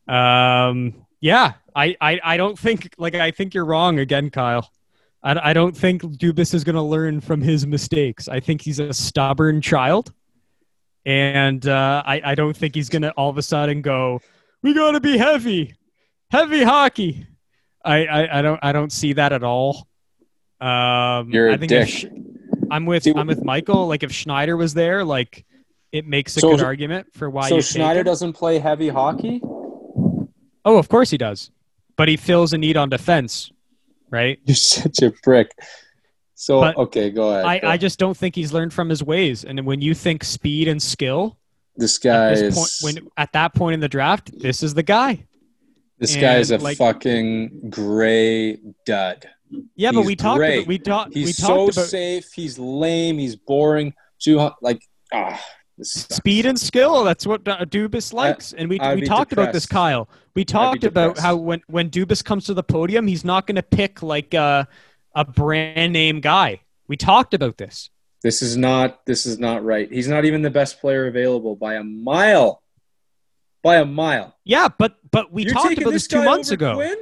Um, 0.08 1.05
yeah, 1.26 1.54
I, 1.76 1.98
I, 2.00 2.20
I 2.24 2.38
don't 2.38 2.58
think 2.58 2.94
like 3.00 3.16
I 3.16 3.32
think 3.32 3.56
you're 3.56 3.66
wrong 3.66 3.98
again, 3.98 4.30
Kyle. 4.30 4.70
I, 5.24 5.50
I 5.50 5.54
don't 5.54 5.76
think 5.76 6.04
Dubas 6.04 6.54
is 6.54 6.64
going 6.64 6.76
to 6.76 6.84
learn 6.84 7.20
from 7.20 7.42
his 7.42 7.66
mistakes. 7.66 8.28
I 8.30 8.40
think 8.40 8.62
he's 8.62 8.78
a 8.78 8.94
stubborn 8.94 9.60
child, 9.60 10.14
and 11.04 11.68
uh, 11.68 12.04
I, 12.06 12.22
I 12.24 12.36
don't 12.36 12.56
think 12.56 12.76
he's 12.76 12.90
going 12.90 13.02
to 13.02 13.12
all 13.14 13.32
of 13.32 13.40
a 13.40 13.42
sudden 13.42 13.82
go, 13.82 14.22
"We 14.62 14.76
got 14.76 14.92
to 14.92 15.00
be 15.00 15.18
heavy, 15.18 15.74
heavy 16.30 16.62
hockey." 16.62 17.26
I, 17.84 18.06
I, 18.06 18.40
I 18.40 18.42
don't 18.44 18.60
I 18.62 18.72
don't 18.72 18.92
see 18.92 19.14
that 19.14 19.34
at 19.34 19.44
all. 19.44 19.88
Um, 20.62 21.32
You're 21.32 21.50
a 21.50 21.54
I 21.54 21.58
think 21.58 21.72
if 21.72 22.02
dick. 22.02 22.12
I'm 22.70 22.86
with 22.86 23.08
I'm 23.08 23.26
with 23.26 23.44
Michael. 23.44 23.88
Like 23.88 24.04
if 24.04 24.12
Schneider 24.12 24.56
was 24.56 24.76
there, 24.76 25.04
like 25.04 25.44
it 25.92 26.06
makes 26.06 26.38
a 26.38 26.42
So- 26.42 26.52
good 26.52 26.62
argument 26.64 27.08
for 27.14 27.32
why 27.32 27.50
so 27.50 27.62
Schneider 27.62 28.04
doesn't 28.04 28.34
play 28.34 28.60
heavy 28.60 28.90
hockey. 28.90 29.42
Oh, 30.66 30.78
of 30.78 30.90
course 30.90 31.12
he 31.12 31.18
does, 31.18 31.52
but 31.96 32.08
he 32.08 32.18
fills 32.18 32.52
a 32.52 32.58
need 32.58 32.76
on 32.76 32.90
defense, 32.90 33.52
right? 34.10 34.40
You're 34.46 34.56
such 34.56 35.02
a 35.02 35.12
prick. 35.12 35.52
So 36.34 36.60
But 36.60 36.78
okay, 36.78 37.12
go 37.12 37.30
ahead. 37.30 37.46
I, 37.46 37.60
go. 37.60 37.68
I 37.70 37.78
just 37.78 37.98
don't 37.98 38.18
think 38.18 38.36
he's 38.36 38.52
learned 38.52 38.74
from 38.74 38.90
his 38.90 39.02
ways. 39.02 39.46
And 39.46 39.66
when 39.66 39.80
you 39.80 39.94
think 39.94 40.24
speed 40.24 40.68
and 40.68 40.82
skill, 40.82 41.38
this 41.78 41.98
guy 41.98 42.32
at 42.32 42.38
is 42.38 42.56
point, 42.56 42.72
when 42.82 43.08
at 43.18 43.32
that 43.34 43.54
point 43.54 43.76
in 43.76 43.80
the 43.80 43.88
draft, 43.88 44.38
this 44.38 44.64
is 44.64 44.74
the 44.74 44.84
guy. 44.84 45.26
this 45.98 46.16
guy 46.16 46.38
is 46.38 46.52
a 46.52 46.58
like- 46.58 46.78
fucking 46.78 47.70
gray 47.70 48.60
dud. 48.86 49.30
Yeah, 49.76 49.92
but 49.92 50.06
we 50.06 50.16
talked. 50.16 50.44
About, 50.44 50.68
we 50.68 50.80
talked. 50.80 51.14
We 51.14 51.22
He's 51.22 51.38
so 51.38 51.70
about 51.70 51.86
safe. 51.86 52.32
He's 52.34 52.58
lame. 52.58 53.18
He's 53.18 53.36
boring. 53.36 53.94
Too 54.20 54.50
like 54.62 54.82
ah, 55.14 55.30
this. 55.30 55.42
Speed 55.82 56.46
and 56.46 56.60
skill. 56.60 57.04
That's 57.04 57.26
what 57.28 57.48
uh, 57.48 57.66
Dubas 57.66 58.14
likes, 58.14 58.54
and 58.54 58.70
we 58.70 58.80
I'd 58.80 59.00
we 59.00 59.06
talked 59.06 59.34
about 59.34 59.54
this. 59.54 59.66
Kyle. 59.66 60.10
We 60.36 60.46
talked 60.46 60.84
about 60.84 61.18
how 61.18 61.36
when 61.36 61.62
when 61.68 61.90
Dubas 61.90 62.24
comes 62.24 62.46
to 62.46 62.54
the 62.54 62.64
podium, 62.64 63.08
he's 63.08 63.26
not 63.26 63.48
going 63.48 63.56
to 63.56 63.64
pick 63.64 64.02
like 64.02 64.34
a 64.34 64.68
a 65.14 65.26
brand 65.26 65.94
name 65.94 66.20
guy. 66.20 66.62
We 66.88 66.98
talked 66.98 67.34
about 67.34 67.58
this. 67.58 67.90
This 68.22 68.42
is 68.42 68.58
not. 68.58 69.06
This 69.06 69.26
is 69.26 69.40
not 69.40 69.64
right. 69.64 69.92
He's 69.92 70.08
not 70.08 70.26
even 70.26 70.42
the 70.42 70.50
best 70.50 70.80
player 70.82 71.08
available 71.08 71.56
by 71.56 71.76
a 71.76 71.84
mile. 71.84 72.62
By 73.64 73.78
a 73.78 73.86
mile. 73.86 74.36
Yeah, 74.44 74.68
but 74.78 74.98
but 75.12 75.32
we 75.32 75.44
You're 75.44 75.54
talked 75.54 75.78
about 75.78 75.92
this 75.92 76.08
two 76.08 76.18
guy 76.20 76.26
months 76.26 76.52
ago. 76.52 76.76
Quinn? 76.76 76.98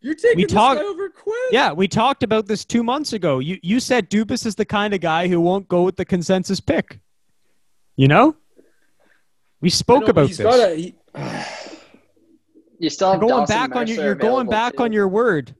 You're 0.00 0.14
taking 0.14 0.36
We 0.36 0.44
this 0.44 0.52
talk- 0.52 0.78
guy 0.78 0.84
over 0.84 1.08
Quinn. 1.08 1.34
Yeah, 1.50 1.72
we 1.72 1.88
talked 1.88 2.22
about 2.22 2.46
this 2.46 2.64
two 2.64 2.84
months 2.84 3.12
ago. 3.12 3.38
You 3.40 3.58
you 3.62 3.80
said 3.80 4.08
Dubas 4.10 4.46
is 4.46 4.54
the 4.54 4.64
kind 4.64 4.94
of 4.94 5.00
guy 5.00 5.26
who 5.26 5.40
won't 5.40 5.68
go 5.68 5.82
with 5.82 5.96
the 5.96 6.04
consensus 6.04 6.60
pick. 6.60 7.00
You 7.96 8.08
know, 8.08 8.36
we 9.60 9.70
spoke 9.70 10.02
know, 10.02 10.06
about 10.08 10.26
he's 10.28 10.38
this. 10.38 10.44
gotta- 10.46 10.74
he- 10.74 10.94
You 12.78 12.90
still 12.90 13.08
you're 13.08 13.14
have 13.14 13.20
going 13.22 13.32
Dawson 13.46 13.56
back 13.70 13.74
on 13.76 13.86
your 13.86 14.04
you're 14.04 14.14
going 14.14 14.48
back 14.48 14.76
too. 14.76 14.82
on 14.82 14.92
your 14.92 15.08
word. 15.08 15.54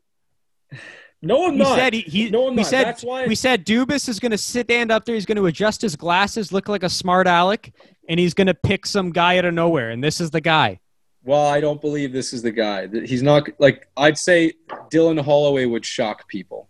no, 1.23 1.47
I'm 1.47 1.53
He 1.55 1.59
not. 1.59 1.79
said 1.79 1.95
he, 1.95 2.01
he 2.03 2.29
No, 2.31 2.49
I'm 2.49 2.55
we 2.55 2.57
not. 2.63 2.67
said 2.67 2.85
That's 2.87 3.03
why- 3.03 3.27
we 3.27 3.35
said 3.35 3.65
Dubas 3.65 4.07
is 4.09 4.21
going 4.21 4.33
to 4.33 4.39
sit 4.39 4.67
stand 4.67 4.93
up 4.93 5.07
there. 5.07 5.15
He's 5.15 5.25
going 5.25 5.37
to 5.39 5.47
adjust 5.47 5.81
his 5.81 5.97
glasses, 5.97 6.53
look 6.53 6.69
like 6.69 6.83
a 6.83 6.91
smart 6.91 7.27
aleck, 7.27 7.73
and 8.09 8.21
he's 8.21 8.35
going 8.35 8.49
to 8.49 8.55
pick 8.55 8.85
some 8.85 9.13
guy 9.13 9.39
out 9.39 9.47
of 9.47 9.55
nowhere. 9.55 9.91
And 9.91 10.05
this 10.05 10.21
is 10.21 10.31
the 10.31 10.43
guy. 10.43 10.79
Well, 11.25 11.47
I 11.47 11.59
don't 11.61 11.81
believe 11.81 12.13
this 12.13 12.35
is 12.35 12.43
the 12.43 12.51
guy. 12.53 12.87
He's 13.07 13.23
not 13.23 13.49
like 13.59 13.89
I'd 13.97 14.19
say 14.19 14.53
Dylan 14.93 15.19
Holloway 15.25 15.65
would 15.65 15.87
shock 15.87 16.29
people. 16.29 16.69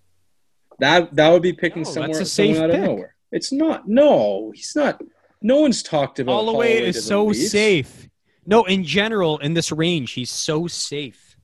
That 0.78 1.12
that 1.16 1.28
would 1.30 1.42
be 1.42 1.52
picking 1.54 1.82
No, 1.82 1.90
somewhere 1.90 2.08
that's 2.18 2.20
a 2.20 2.24
safe 2.24 2.54
someone 2.56 2.70
out 2.70 2.76
of 2.78 2.82
nowhere. 2.84 3.16
It's 3.32 3.50
not. 3.52 3.88
No, 3.88 4.52
he's 4.54 4.74
not. 4.76 5.02
No 5.46 5.60
one's 5.60 5.80
talked 5.80 6.18
about 6.18 6.32
Holloway 6.32 6.72
Holloway 6.72 6.88
is 6.88 6.96
to 6.96 7.02
the 7.02 7.06
so 7.06 7.24
Leafs. 7.26 7.52
safe. 7.52 8.08
No, 8.46 8.64
in 8.64 8.82
general, 8.82 9.38
in 9.38 9.54
this 9.54 9.70
range, 9.70 10.10
he's 10.10 10.28
so 10.28 10.66
safe. 10.66 11.36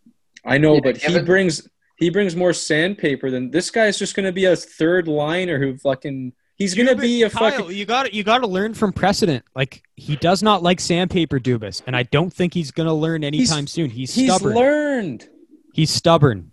I 0.44 0.58
know, 0.58 0.74
Yeah, 0.74 0.80
but 0.82 0.96
he 0.96 1.20
brings 1.20 1.68
he 1.98 2.10
brings 2.10 2.34
more 2.34 2.52
sandpaper 2.52 3.30
than 3.30 3.52
this 3.52 3.70
guy's 3.70 3.96
just 3.96 4.16
going 4.16 4.26
to 4.26 4.32
be 4.32 4.46
a 4.46 4.56
third 4.56 5.06
liner 5.06 5.60
who 5.60 5.76
fucking 5.76 6.32
he's 6.56 6.74
going 6.74 6.88
to 6.88 6.96
be 6.96 7.22
a 7.22 7.30
Kyle, 7.30 7.52
fucking 7.52 7.76
You 7.76 7.84
got 7.84 8.06
to 8.06 8.12
you 8.14 8.24
got 8.24 8.38
to 8.38 8.48
learn 8.48 8.74
from 8.74 8.92
precedent. 8.92 9.44
Like 9.54 9.84
he 9.94 10.16
does 10.16 10.42
not 10.42 10.64
like 10.64 10.80
sandpaper, 10.80 11.38
Dubas, 11.38 11.80
and 11.86 11.94
I 11.94 12.02
don't 12.02 12.32
think 12.32 12.54
he's 12.54 12.72
going 12.72 12.88
to 12.88 12.92
learn 12.92 13.22
anytime 13.22 13.68
soon. 13.68 13.88
He's, 13.88 14.12
he's 14.12 14.34
stubborn. 14.34 14.56
learned. 14.56 15.28
he's 15.74 15.90
stubborn. 15.90 16.50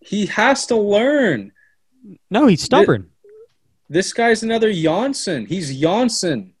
He 0.00 0.24
has 0.24 0.64
to 0.68 0.76
learn. 0.76 1.52
No, 2.30 2.46
he's 2.46 2.62
stubborn. 2.62 3.10
This 3.88 4.12
guy's 4.12 4.42
another 4.42 4.72
Janssen. 4.72 5.46
He's 5.46 5.78
Janssen. 5.78 6.54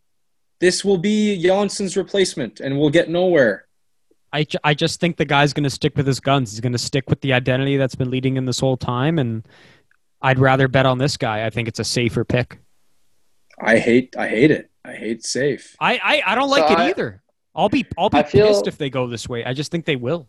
This 0.60 0.84
will 0.84 0.98
be 0.98 1.40
Janssen's 1.42 1.96
replacement, 1.96 2.60
and 2.60 2.78
we'll 2.78 2.90
get 2.90 3.08
nowhere. 3.08 3.66
I, 4.32 4.44
ju- 4.44 4.58
I 4.64 4.74
just 4.74 5.00
think 5.00 5.16
the 5.16 5.24
guy's 5.24 5.52
going 5.52 5.64
to 5.64 5.70
stick 5.70 5.96
with 5.96 6.06
his 6.06 6.20
guns. 6.20 6.50
He's 6.52 6.60
going 6.60 6.72
to 6.72 6.78
stick 6.78 7.08
with 7.08 7.20
the 7.20 7.32
identity 7.32 7.76
that's 7.76 7.94
been 7.94 8.10
leading 8.10 8.36
him 8.36 8.46
this 8.46 8.60
whole 8.60 8.76
time, 8.76 9.18
and 9.18 9.46
I'd 10.22 10.38
rather 10.38 10.68
bet 10.68 10.86
on 10.86 10.98
this 10.98 11.16
guy. 11.16 11.46
I 11.46 11.50
think 11.50 11.68
it's 11.68 11.78
a 11.78 11.84
safer 11.84 12.24
pick. 12.24 12.58
I 13.60 13.78
hate 13.78 14.16
I 14.18 14.26
hate 14.28 14.50
it. 14.50 14.70
I 14.84 14.92
hate 14.94 15.24
safe. 15.24 15.76
I 15.80 16.00
I, 16.02 16.32
I 16.32 16.34
don't 16.34 16.50
like 16.50 16.66
So 16.66 16.74
it 16.74 16.78
I- 16.78 16.88
either. 16.90 17.22
I'll 17.54 17.68
be 17.68 17.86
I'll 17.96 18.10
be 18.10 18.22
feel- 18.24 18.48
pissed 18.48 18.66
if 18.66 18.76
they 18.78 18.90
go 18.90 19.06
this 19.06 19.28
way. 19.28 19.44
I 19.44 19.52
just 19.52 19.70
think 19.70 19.84
they 19.84 19.94
will. 19.96 20.26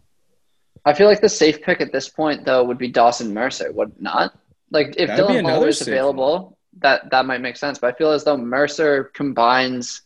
I 0.85 0.93
feel 0.93 1.07
like 1.07 1.21
the 1.21 1.29
safe 1.29 1.63
pick 1.63 1.81
at 1.81 1.91
this 1.91 2.07
point, 2.07 2.45
though, 2.45 2.63
would 2.63 2.77
be 2.77 2.87
Dawson 2.89 3.33
Mercer, 3.33 3.71
would 3.71 3.99
not? 3.99 4.37
Like 4.69 4.93
if 4.97 5.07
That'd 5.07 5.25
Dylan 5.25 5.39
another 5.39 5.53
Holloway's 5.55 5.79
safe 5.79 5.87
available, 5.87 6.54
that 6.81 7.09
that 7.11 7.25
might 7.25 7.41
make 7.41 7.57
sense. 7.57 7.79
But 7.79 7.93
I 7.93 7.97
feel 7.97 8.11
as 8.11 8.23
though 8.23 8.37
Mercer 8.37 9.05
combines 9.13 10.01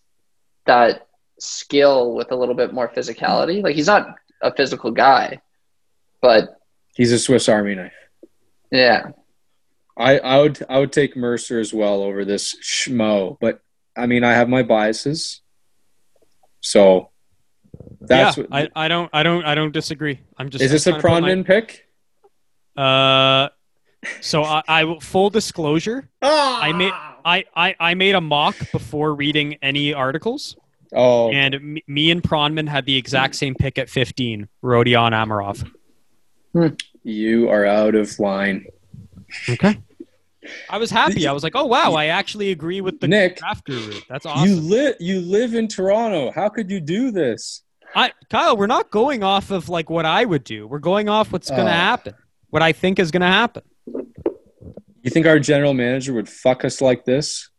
that 0.66 1.08
skill 1.40 2.14
with 2.16 2.32
a 2.32 2.36
little 2.36 2.56
bit 2.56 2.74
more 2.74 2.88
physicality. 2.90 3.64
Like 3.64 3.76
he's 3.76 3.88
not 3.88 4.16
a 4.41 4.54
physical 4.54 4.91
guy, 4.91 5.41
but 6.22 6.56
He's 6.96 7.12
a 7.14 7.20
Swiss 7.20 7.48
Army 7.48 7.76
knife. 7.76 7.94
yeah, 8.72 9.12
I, 9.98 10.20
I 10.20 10.40
would 10.41 10.62
I 10.70 10.80
would 10.80 10.91
take 10.91 11.16
Mercer 11.16 11.60
as 11.60 11.74
well 11.74 12.02
over 12.04 12.26
this 12.26 12.56
schmo, 12.62 13.38
but 13.40 13.62
I 13.96 14.06
mean 14.06 14.24
I 14.24 14.34
have 14.34 14.50
my 14.50 14.64
biases, 14.64 15.41
so 16.62 17.10
that's 18.02 18.38
yeah, 18.38 18.44
what, 18.44 18.54
I, 18.76 18.86
I 18.86 18.88
don't 18.90 19.10
I 19.14 19.24
don't 19.24 19.46
I 19.46 19.56
don't 19.56 19.72
disagree. 19.72 20.20
I'm 20.38 20.50
just 20.50 20.62
is 20.64 20.72
this 20.72 20.88
a 20.88 21.00
trying 21.00 21.24
to 21.24 21.36
my- 21.38 21.44
pick? 21.44 21.86
Uh, 22.76 23.50
so 24.21 24.43
I, 24.43 24.63
I 24.67 24.84
will- 24.85 24.99
full 24.99 25.30
disclosure. 25.30 26.09
I 26.21 26.71
made 26.73 26.91
ah! 26.93 27.17
I, 27.26 27.45
I 27.55 27.76
I 27.80 27.93
made 27.95 28.15
a 28.15 28.21
mock 28.21 28.55
before 28.71 29.13
reading 29.13 29.57
any 29.61 29.93
articles, 29.93 30.55
Oh, 30.93 31.30
and 31.31 31.55
m- 31.55 31.77
me 31.88 32.09
and 32.11 32.23
Pronman 32.23 32.67
had 32.67 32.85
the 32.85 32.95
exact 32.97 33.35
same 33.35 33.55
pick 33.55 33.77
at 33.77 33.89
15. 33.89 34.47
Rodion 34.63 35.11
Amirov. 35.11 35.69
Hmm. 36.53 36.67
you 37.03 37.49
are 37.49 37.65
out 37.65 37.93
of 37.95 38.17
line, 38.19 38.65
Okay. 39.49 39.80
I 40.69 40.77
was 40.80 40.89
happy. 40.89 41.27
I 41.27 41.31
was 41.31 41.43
like, 41.43 41.53
oh 41.55 41.65
wow, 41.65 41.93
I 41.93 42.05
actually 42.07 42.49
agree 42.51 42.81
with 42.81 42.99
the 43.01 43.07
Nick. 43.07 43.38
draft 43.38 43.65
guru. 43.65 43.99
That's 44.09 44.26
You 44.26 44.31
awesome. 44.31 44.67
live 44.69 44.95
you 44.99 45.19
live 45.19 45.53
in 45.53 45.67
Toronto. 45.67 46.31
How 46.31 46.49
could 46.49 46.71
you 46.71 46.80
do 46.80 47.11
this? 47.11 47.61
I, 47.95 48.11
Kyle, 48.30 48.55
we're 48.57 48.65
not 48.67 48.89
going 48.91 49.21
off 49.23 49.51
of 49.51 49.67
like 49.69 49.89
what 49.89 50.05
I 50.05 50.23
would 50.26 50.43
do. 50.43 50.67
We're 50.67 50.80
going 50.80 51.09
off 51.09 51.31
what's 51.31 51.49
going 51.49 51.65
to 51.65 51.71
Oh. 51.71 51.76
Uh. 51.76 51.77
happen. 51.77 52.13
What 52.49 52.61
I 52.63 52.71
think 52.71 52.97
is 52.97 53.11
going 53.11 53.21
to 53.21 53.27
happen. 53.27 53.61
You 55.01 55.09
think 55.11 55.26
our 55.26 55.39
general 55.39 55.73
manager 55.73 56.13
would 56.13 56.30
fuck 56.30 56.65
us 56.65 56.81
like 56.81 57.05
this? 57.05 57.49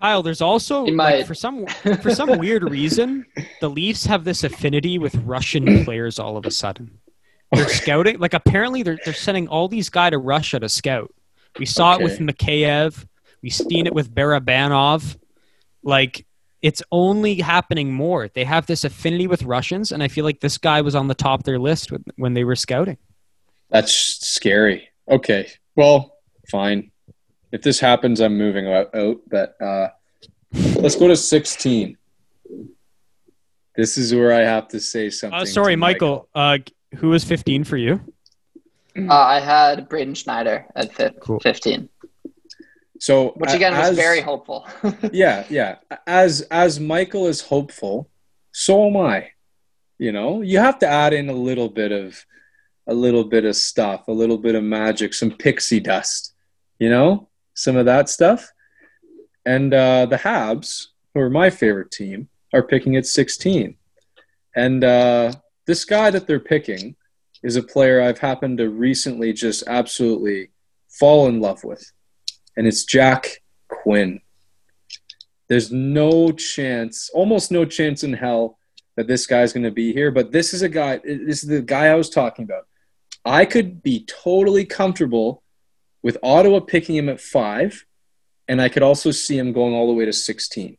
Kyle, 0.00 0.22
there's 0.22 0.40
also 0.40 0.84
He 0.84 0.92
like, 0.92 1.26
for 1.26 1.34
some 1.34 1.66
for 2.00 2.12
some 2.14 2.38
weird 2.38 2.64
reason, 2.64 3.24
the 3.60 3.70
Leafs 3.70 4.04
have 4.06 4.24
this 4.24 4.42
affinity 4.42 4.98
with 4.98 5.14
Russian 5.16 5.84
players 5.84 6.18
all 6.18 6.36
of 6.36 6.44
a 6.44 6.50
sudden. 6.50 6.98
They're 7.52 7.68
scouting 7.68 8.18
like 8.18 8.34
apparently 8.34 8.82
they're 8.82 8.98
they're 9.04 9.14
sending 9.14 9.46
all 9.48 9.68
these 9.68 9.90
guys 9.90 10.10
to 10.10 10.18
Russia 10.18 10.58
to 10.58 10.68
scout. 10.68 11.14
We 11.58 11.66
saw 11.66 11.94
it 11.94 12.02
with 12.02 12.14
Okay. 12.14 12.24
Mikheyev. 12.24 13.06
We've 13.42 13.54
seen 13.54 13.86
it 13.86 13.94
with 13.94 14.12
Barabanov. 14.12 15.16
Like 15.84 16.26
it's 16.62 16.82
only 16.90 17.36
happening 17.36 17.92
more. 17.92 18.28
They 18.28 18.44
have 18.44 18.66
this 18.66 18.84
affinity 18.84 19.26
with 19.26 19.42
Russians, 19.42 19.92
and 19.92 20.02
I 20.02 20.08
feel 20.08 20.24
like 20.24 20.40
this 20.40 20.58
guy 20.58 20.80
was 20.80 20.94
on 20.94 21.08
the 21.08 21.14
top 21.14 21.40
of 21.40 21.44
their 21.44 21.58
list 21.58 21.90
when 22.16 22.34
they 22.34 22.44
were 22.44 22.56
scouting. 22.56 22.96
That's 23.68 23.92
scary. 23.92 24.88
Okay, 25.08 25.50
well, 25.76 26.11
fine. 26.52 26.90
If 27.50 27.62
this 27.62 27.80
happens, 27.80 28.20
I'm 28.20 28.36
moving 28.38 28.66
out. 28.68 28.94
out 28.94 29.18
but 29.28 29.60
uh, 29.60 29.88
let's 30.76 30.96
go 30.96 31.08
to 31.08 31.16
16. 31.16 31.96
This 33.74 33.96
is 33.98 34.14
where 34.14 34.32
I 34.32 34.40
have 34.40 34.68
to 34.68 34.80
say 34.80 35.10
something. 35.10 35.40
Uh, 35.40 35.44
sorry, 35.46 35.72
to 35.74 35.78
Michael. 35.78 36.28
Uh, 36.34 36.58
who 36.96 37.08
was 37.08 37.24
15 37.24 37.64
for 37.64 37.78
you? 37.78 38.00
uh, 38.96 39.12
I 39.36 39.40
had 39.40 39.88
Braden 39.88 40.14
Schneider 40.14 40.66
at 40.76 40.92
fif- 40.92 41.18
Cool. 41.20 41.40
15, 41.40 41.88
So, 42.98 43.30
which 43.36 43.54
again 43.54 43.72
was 43.76 43.96
very 43.96 44.20
hopeful. 44.20 44.68
yeah, 45.12 45.44
yeah. 45.48 45.76
As 46.06 46.42
as 46.50 46.78
Michael 46.78 47.26
is 47.26 47.40
hopeful, 47.40 48.10
so 48.52 48.86
am 48.88 48.96
I. 48.98 49.30
You 49.98 50.12
know, 50.12 50.42
you 50.42 50.58
have 50.58 50.78
to 50.80 50.86
add 50.86 51.12
in 51.14 51.30
a 51.30 51.38
little 51.48 51.70
bit 51.70 51.92
of 51.92 52.26
a 52.86 52.94
little 52.94 53.24
bit 53.24 53.44
of 53.44 53.56
stuff, 53.56 54.08
a 54.08 54.12
little 54.12 54.38
bit 54.38 54.54
of 54.54 54.62
magic, 54.64 55.14
some 55.14 55.30
pixie 55.30 55.80
dust. 55.80 56.31
You 56.82 56.90
know, 56.90 57.28
some 57.54 57.76
of 57.76 57.86
that 57.86 58.08
stuff. 58.08 58.50
And 59.46 59.72
uh, 59.72 60.06
the 60.06 60.16
Habs, 60.16 60.86
who 61.14 61.20
are 61.20 61.30
my 61.30 61.48
favorite 61.48 61.92
team, 61.92 62.28
are 62.52 62.64
picking 62.64 62.96
at 62.96 63.06
16. 63.06 63.76
And 64.56 64.82
uh, 64.82 65.30
this 65.64 65.84
guy 65.84 66.10
that 66.10 66.26
they're 66.26 66.40
picking 66.40 66.96
is 67.44 67.54
a 67.54 67.62
player 67.62 68.02
I've 68.02 68.18
happened 68.18 68.58
to 68.58 68.68
recently 68.68 69.32
just 69.32 69.62
absolutely 69.68 70.50
fall 70.88 71.28
in 71.28 71.38
love 71.38 71.62
with. 71.62 71.88
And 72.56 72.66
it's 72.66 72.84
Jack 72.84 73.28
Quinn. 73.68 74.20
There's 75.48 75.70
no 75.70 76.32
chance, 76.32 77.10
almost 77.14 77.52
no 77.52 77.64
chance 77.64 78.02
in 78.02 78.12
hell 78.12 78.58
that 78.96 79.06
this 79.06 79.24
guy's 79.28 79.52
going 79.52 79.62
to 79.62 79.70
be 79.70 79.92
here. 79.92 80.10
But 80.10 80.32
this 80.32 80.52
is 80.52 80.62
a 80.62 80.68
guy, 80.68 80.98
this 81.04 81.44
is 81.44 81.48
the 81.48 81.62
guy 81.62 81.86
I 81.86 81.94
was 81.94 82.10
talking 82.10 82.44
about. 82.44 82.66
I 83.24 83.44
could 83.44 83.84
be 83.84 84.04
totally 84.06 84.64
comfortable 84.64 85.41
with 86.02 86.18
Ottawa 86.22 86.60
picking 86.60 86.96
him 86.96 87.08
at 87.08 87.20
five, 87.20 87.84
and 88.48 88.60
I 88.60 88.68
could 88.68 88.82
also 88.82 89.10
see 89.10 89.38
him 89.38 89.52
going 89.52 89.74
all 89.74 89.86
the 89.86 89.92
way 89.92 90.04
to 90.04 90.12
16. 90.12 90.76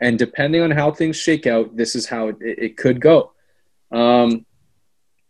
And 0.00 0.18
depending 0.18 0.62
on 0.62 0.70
how 0.70 0.90
things 0.90 1.16
shake 1.16 1.46
out, 1.46 1.76
this 1.76 1.94
is 1.94 2.06
how 2.06 2.28
it, 2.28 2.36
it 2.40 2.76
could 2.76 3.00
go. 3.00 3.32
Um, 3.92 4.46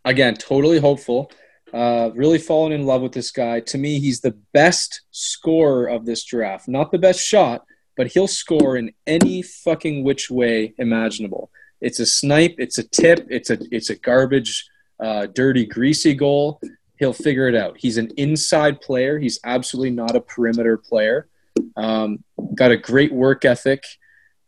again, 0.04 0.34
totally 0.34 0.78
hopeful. 0.78 1.30
Uh, 1.72 2.10
really 2.14 2.38
fallen 2.38 2.72
in 2.72 2.86
love 2.86 3.02
with 3.02 3.12
this 3.12 3.30
guy. 3.30 3.60
To 3.60 3.78
me, 3.78 3.98
he's 3.98 4.20
the 4.20 4.38
best 4.52 5.02
scorer 5.10 5.86
of 5.86 6.04
this 6.04 6.24
draft. 6.24 6.68
Not 6.68 6.92
the 6.92 6.98
best 6.98 7.20
shot, 7.20 7.64
but 7.96 8.08
he'll 8.08 8.28
score 8.28 8.76
in 8.76 8.92
any 9.06 9.42
fucking 9.42 10.04
which 10.04 10.30
way 10.30 10.74
imaginable. 10.78 11.50
It's 11.80 11.98
a 11.98 12.06
snipe, 12.06 12.54
it's 12.58 12.78
a 12.78 12.84
tip, 12.84 13.26
it's 13.28 13.50
a 13.50 13.58
it's 13.70 13.90
a 13.90 13.96
garbage, 13.96 14.68
uh, 15.02 15.26
dirty, 15.26 15.66
greasy 15.66 16.14
goal. 16.14 16.60
He'll 17.02 17.12
figure 17.12 17.48
it 17.48 17.56
out. 17.56 17.78
He's 17.78 17.98
an 17.98 18.12
inside 18.16 18.80
player. 18.80 19.18
He's 19.18 19.40
absolutely 19.42 19.90
not 19.90 20.14
a 20.14 20.20
perimeter 20.20 20.76
player. 20.76 21.26
Um, 21.74 22.22
got 22.54 22.70
a 22.70 22.76
great 22.76 23.12
work 23.12 23.44
ethic, 23.44 23.82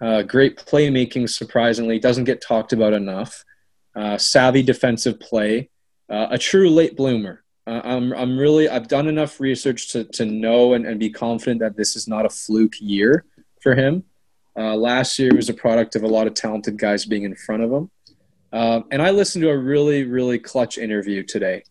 uh, 0.01 0.23
great 0.23 0.57
playmaking. 0.57 1.29
Surprisingly, 1.29 1.99
doesn't 1.99 2.23
get 2.23 2.41
talked 2.41 2.73
about 2.73 2.93
enough. 2.93 3.45
Uh, 3.97 4.17
savvy 4.19 4.63
defensive 4.63 5.19
play, 5.19 5.69
uh, 6.09 6.29
a 6.31 6.39
true 6.39 6.71
late 6.71 6.97
bloomer. 6.97 7.43
Uh, 7.67 7.81
I'm, 7.83 8.13
I'm 8.13 8.39
really 8.39 8.69
I've 8.69 8.87
done 8.87 9.09
enough 9.09 9.41
research 9.41 9.91
to, 9.91 10.05
to 10.05 10.25
know 10.25 10.75
and, 10.75 10.87
and 10.87 11.01
be 11.01 11.11
confident 11.11 11.59
that 11.59 11.77
this 11.77 11.97
is 11.97 12.07
not 12.07 12.25
a 12.25 12.31
fluke 12.31 12.75
year 12.81 13.25
for 13.63 13.75
him. 13.75 14.05
Uh, 14.57 14.77
last 14.77 15.19
year 15.19 15.35
was 15.35 15.49
a 15.49 15.55
product 15.55 15.97
of 15.97 16.05
a 16.05 16.09
lot 16.09 16.29
of 16.29 16.35
talented 16.35 16.79
guys 16.79 17.05
being 17.05 17.25
in 17.25 17.35
front 17.35 17.65
of 17.65 17.73
him. 17.73 17.91
Uh, 18.53 18.83
and 18.93 19.03
I 19.03 19.11
listened 19.11 19.43
to 19.43 19.51
a 19.51 19.59
really, 19.59 20.05
really 20.05 20.39
clutch 20.39 20.79
interview 20.79 21.25
today. 21.25 21.65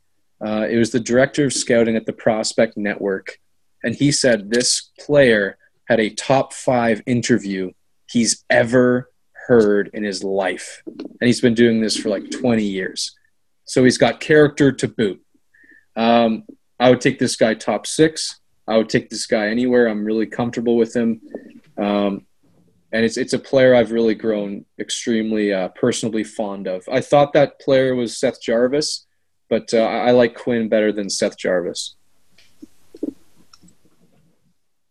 Uh, 0.46 0.68
it 0.70 0.78
was 0.78 0.92
the 0.92 1.00
director 1.00 1.46
of 1.46 1.54
scouting 1.54 1.96
at 1.96 2.06
the 2.06 2.14
Prospect 2.14 2.78
Network. 2.78 3.40
And 3.84 3.96
he 3.96 4.12
said 4.12 4.50
this 4.50 4.92
player 5.00 5.58
had 5.88 6.00
a 6.00 6.10
top 6.10 6.54
five 6.54 7.02
interview 7.06 7.72
he's 8.10 8.44
ever 8.50 9.10
heard 9.48 9.90
in 9.94 10.04
his 10.04 10.24
life. 10.24 10.82
And 10.88 11.28
he's 11.28 11.42
been 11.42 11.54
doing 11.54 11.82
this 11.82 11.98
for 11.98 12.10
like 12.10 12.30
20 12.32 12.64
years. 12.64 13.16
So 13.66 13.84
he's 13.84 13.98
got 13.98 14.20
character 14.20 14.72
to 14.72 14.88
boot. 14.88 15.22
Um, 15.96 16.44
I 16.80 16.90
would 16.90 17.02
take 17.02 17.20
this 17.20 17.36
guy 17.36 17.54
top 17.54 17.88
six. 17.88 18.40
I 18.68 18.78
would 18.78 18.90
take 18.90 19.10
this 19.10 19.26
guy 19.26 19.48
anywhere. 19.48 19.88
I'm 19.88 20.06
really 20.06 20.26
comfortable 20.26 20.78
with 20.78 20.96
him. 20.96 21.22
Um, 21.78 22.26
and 22.92 23.04
it's 23.04 23.18
it's 23.18 23.34
a 23.34 23.40
player 23.40 23.74
I've 23.74 23.92
really 23.92 24.14
grown 24.14 24.66
extremely 24.80 25.52
uh, 25.52 25.70
personally 25.70 26.24
fond 26.24 26.68
of. 26.68 26.88
I 26.92 27.02
thought 27.02 27.34
that 27.34 27.60
player 27.60 27.96
was 27.96 28.18
Seth 28.18 28.40
Jarvis, 28.40 29.08
but 29.54 29.72
uh, 29.72 29.84
I 29.84 30.10
like 30.10 30.34
Quinn 30.34 30.68
better 30.68 30.92
than 30.92 31.12
Seth 31.12 31.38
Jarvis. 31.38 31.94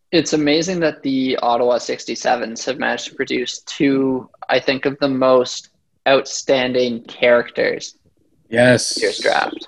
It's 0.09 0.31
amazing 0.31 0.79
that 0.79 1.03
the 1.03 1.37
Ottawa 1.41 1.79
67s 1.79 2.65
have 2.67 2.77
managed 2.79 3.09
to 3.09 3.15
produce 3.15 3.61
two, 3.63 4.29
I 4.47 4.61
think, 4.61 4.85
of 4.85 4.97
the 4.99 5.09
most 5.09 5.67
outstanding 6.07 7.03
characters 7.03 7.97
Yes. 8.47 9.01
year's 9.01 9.19
draft. 9.19 9.67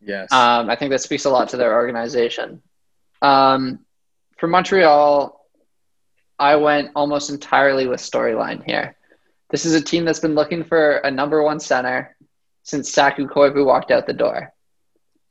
Yes. 0.00 0.32
Um, 0.32 0.68
I 0.68 0.74
think 0.74 0.90
that 0.90 1.02
speaks 1.02 1.24
a 1.24 1.30
lot 1.30 1.50
to 1.50 1.56
their 1.56 1.74
organization. 1.74 2.62
Um, 3.20 3.78
for 4.38 4.48
Montreal, 4.48 5.40
I 6.40 6.56
went 6.56 6.90
almost 6.96 7.30
entirely 7.30 7.86
with 7.86 8.00
storyline 8.00 8.64
here. 8.64 8.96
This 9.50 9.66
is 9.66 9.74
a 9.74 9.80
team 9.80 10.04
that's 10.04 10.18
been 10.18 10.34
looking 10.34 10.64
for 10.64 10.96
a 10.96 11.12
number 11.12 11.44
one 11.44 11.60
center 11.60 12.16
since 12.62 12.90
Saku 12.92 13.26
Koivu 13.26 13.64
walked 13.64 13.90
out 13.90 14.06
the 14.06 14.12
door. 14.12 14.52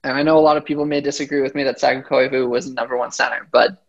And 0.04 0.14
I 0.18 0.24
know 0.24 0.38
a 0.38 0.42
lot 0.42 0.58
of 0.58 0.66
people 0.66 0.86
may 0.86 1.02
disagree 1.02 1.42
with 1.42 1.54
me 1.56 1.64
that 1.64 1.80
Saku 1.80 2.02
Koivu 2.04 2.50
was 2.50 2.68
the 2.68 2.74
number 2.74 2.98
one 2.98 3.12
center, 3.12 3.48
but 3.52 3.84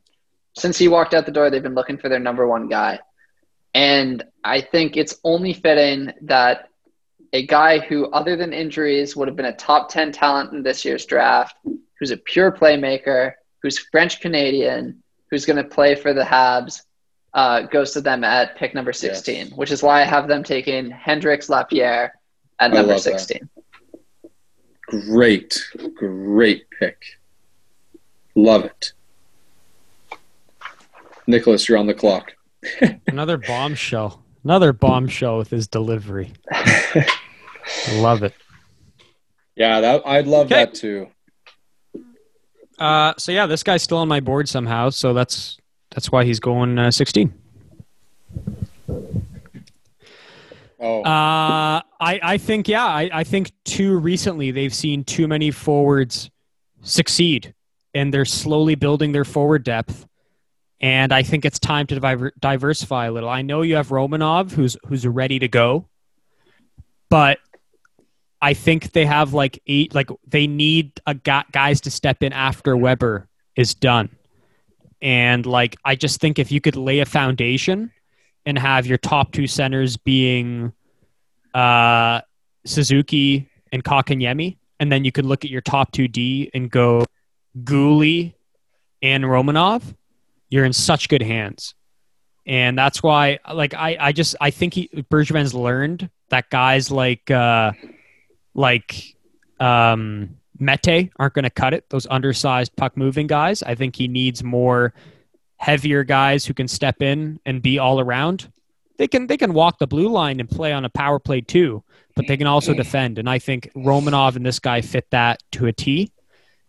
since 0.54 0.76
he 0.76 0.88
walked 0.88 1.14
out 1.14 1.24
the 1.26 1.32
door, 1.32 1.48
they've 1.48 1.62
been 1.62 1.74
looking 1.74 1.96
for 1.96 2.08
their 2.10 2.18
number 2.18 2.46
one 2.46 2.68
guy. 2.68 2.98
And 3.74 4.22
I 4.44 4.60
think 4.60 4.96
it's 4.96 5.16
only 5.24 5.54
fitting 5.54 6.12
that 6.22 6.68
a 7.32 7.46
guy 7.46 7.78
who, 7.78 8.10
other 8.10 8.36
than 8.36 8.52
injuries, 8.52 9.16
would 9.16 9.28
have 9.28 9.36
been 9.36 9.46
a 9.46 9.56
top 9.56 9.88
10 9.88 10.12
talent 10.12 10.52
in 10.52 10.62
this 10.62 10.84
year's 10.84 11.06
draft, 11.06 11.56
who's 11.98 12.10
a 12.10 12.18
pure 12.18 12.52
playmaker, 12.52 13.32
who's 13.62 13.78
French 13.78 14.20
Canadian, 14.20 15.02
who's 15.30 15.46
going 15.46 15.56
to 15.56 15.64
play 15.64 15.94
for 15.94 16.12
the 16.12 16.22
Habs, 16.22 16.82
uh, 17.32 17.62
goes 17.62 17.92
to 17.92 18.02
them 18.02 18.22
at 18.24 18.56
pick 18.56 18.74
number 18.74 18.92
16, 18.92 19.34
Yes. 19.46 19.56
which 19.56 19.70
is 19.70 19.82
why 19.82 20.02
I 20.02 20.04
have 20.04 20.28
them 20.28 20.42
taking 20.44 20.90
Hendrix 20.90 21.48
Lapierre 21.48 22.12
at 22.62 22.70
I 22.70 22.74
number 22.74 22.92
love 22.94 23.04
that. 23.04 23.20
16. 23.20 23.48
great, 24.86 25.58
great 25.96 26.64
pick. 26.78 27.02
Love 28.34 28.64
it. 28.64 28.92
Nicholas, 31.26 31.68
you're 31.68 31.78
on 31.78 31.86
the 31.86 31.94
clock. 31.94 32.32
Another 33.06 33.36
bombshell. 33.36 34.22
Another 34.44 34.72
bombshell 34.72 35.38
with 35.38 35.50
his 35.50 35.66
delivery. 35.68 36.32
Love 37.94 38.22
it. 38.24 38.34
Yeah, 39.54 39.80
that 39.80 40.02
I'd 40.06 40.26
love 40.26 40.46
Okay. 40.46 40.64
that 40.64 40.74
too. 40.74 41.08
Uh, 42.78 43.12
so 43.18 43.30
yeah, 43.30 43.46
this 43.46 43.62
guy's 43.62 43.82
still 43.82 43.98
on 43.98 44.08
my 44.08 44.18
board 44.18 44.48
somehow. 44.48 44.90
So 44.90 45.12
that's 45.14 45.58
that's 45.90 46.10
why 46.10 46.24
he's 46.24 46.40
going 46.40 46.78
uh, 46.78 46.90
16. 46.90 47.32
Oh, 50.82 51.02
Uh, 51.02 51.80
I, 52.00 52.20
I 52.22 52.38
think, 52.38 52.66
yeah, 52.66 52.84
I, 52.84 53.08
I 53.12 53.24
think 53.24 53.52
too 53.64 53.98
recently 53.98 54.50
they've 54.50 54.74
seen 54.74 55.04
too 55.04 55.28
many 55.28 55.52
forwards 55.52 56.28
succeed 56.82 57.54
and 57.94 58.12
they're 58.12 58.24
slowly 58.24 58.74
building 58.74 59.12
their 59.12 59.24
forward 59.24 59.62
depth. 59.62 60.06
And 60.80 61.12
I 61.12 61.22
think 61.22 61.44
it's 61.44 61.60
time 61.60 61.86
to 61.86 62.00
diver- 62.00 62.32
diversify 62.40 63.06
a 63.06 63.12
little. 63.12 63.28
I 63.28 63.42
know 63.42 63.62
you 63.62 63.76
have 63.76 63.88
Romanov 63.88 64.50
who's, 64.50 64.76
who's 64.86 65.06
ready 65.06 65.38
to 65.38 65.46
go, 65.46 65.86
but 67.08 67.38
I 68.40 68.54
think 68.54 68.90
they 68.90 69.06
have 69.06 69.32
like 69.32 69.62
eight, 69.68 69.94
like 69.94 70.10
they 70.26 70.48
need 70.48 71.00
a 71.06 71.14
guy, 71.14 71.44
guys 71.52 71.80
to 71.82 71.92
step 71.92 72.24
in 72.24 72.32
after 72.32 72.76
Weber 72.76 73.28
is 73.54 73.74
done. 73.76 74.08
And 75.00 75.46
like, 75.46 75.76
I 75.84 75.94
just 75.94 76.20
think 76.20 76.40
if 76.40 76.50
you 76.50 76.60
could 76.60 76.74
lay 76.74 76.98
a 76.98 77.06
foundation 77.06 77.92
and 78.44 78.58
have 78.58 78.86
your 78.86 78.98
top 78.98 79.32
two 79.32 79.46
centers 79.46 79.96
being 79.96 80.72
uh, 81.54 82.20
Suzuki 82.64 83.48
and 83.72 83.84
Kotkaniemi, 83.84 84.56
and 84.80 84.90
then 84.90 85.04
you 85.04 85.12
could 85.12 85.26
look 85.26 85.44
at 85.44 85.50
your 85.50 85.60
top 85.60 85.92
two 85.92 86.08
D 86.08 86.50
and 86.54 86.70
go 86.70 87.04
Guhle 87.64 88.34
and 89.02 89.24
Romanov, 89.24 89.94
you're 90.48 90.64
in 90.64 90.72
such 90.72 91.08
good 91.08 91.22
hands. 91.22 91.74
And 92.46 92.76
that's 92.76 93.02
why, 93.02 93.38
like, 93.52 93.74
I, 93.74 93.96
I 94.00 94.12
just, 94.12 94.34
I 94.40 94.50
think 94.50 94.74
he, 94.74 94.88
Bergevin's 94.88 95.54
learned 95.54 96.10
that 96.30 96.50
guys 96.50 96.90
like, 96.90 97.30
uh, 97.30 97.72
like, 98.54 99.16
um, 99.60 100.36
Mete 100.58 101.10
aren't 101.18 101.34
going 101.34 101.44
to 101.44 101.50
cut 101.50 101.74
it. 101.74 101.88
Those 101.90 102.06
undersized 102.08 102.74
puck 102.76 102.96
moving 102.96 103.26
guys. 103.26 103.62
I 103.62 103.74
think 103.74 103.94
he 103.96 104.08
needs 104.08 104.42
more 104.42 104.92
heavier 105.62 106.02
guys 106.02 106.44
who 106.44 106.52
can 106.52 106.66
step 106.66 107.00
in 107.00 107.38
and 107.46 107.62
be 107.62 107.78
all 107.78 108.00
around. 108.00 108.50
They 108.98 109.06
can 109.06 109.28
they 109.28 109.36
can 109.36 109.54
walk 109.54 109.78
the 109.78 109.86
blue 109.86 110.08
line 110.08 110.40
and 110.40 110.50
play 110.50 110.72
on 110.72 110.84
a 110.84 110.90
power 110.90 111.20
play 111.20 111.40
too, 111.40 111.84
but 112.16 112.26
they 112.26 112.36
can 112.36 112.48
also 112.48 112.74
mm. 112.74 112.78
defend. 112.78 113.18
And 113.18 113.30
I 113.30 113.38
think 113.38 113.70
Romanov 113.74 114.34
and 114.34 114.44
this 114.44 114.58
guy 114.58 114.80
fit 114.80 115.06
that 115.10 115.40
to 115.52 115.66
a 115.66 115.72
T. 115.72 116.10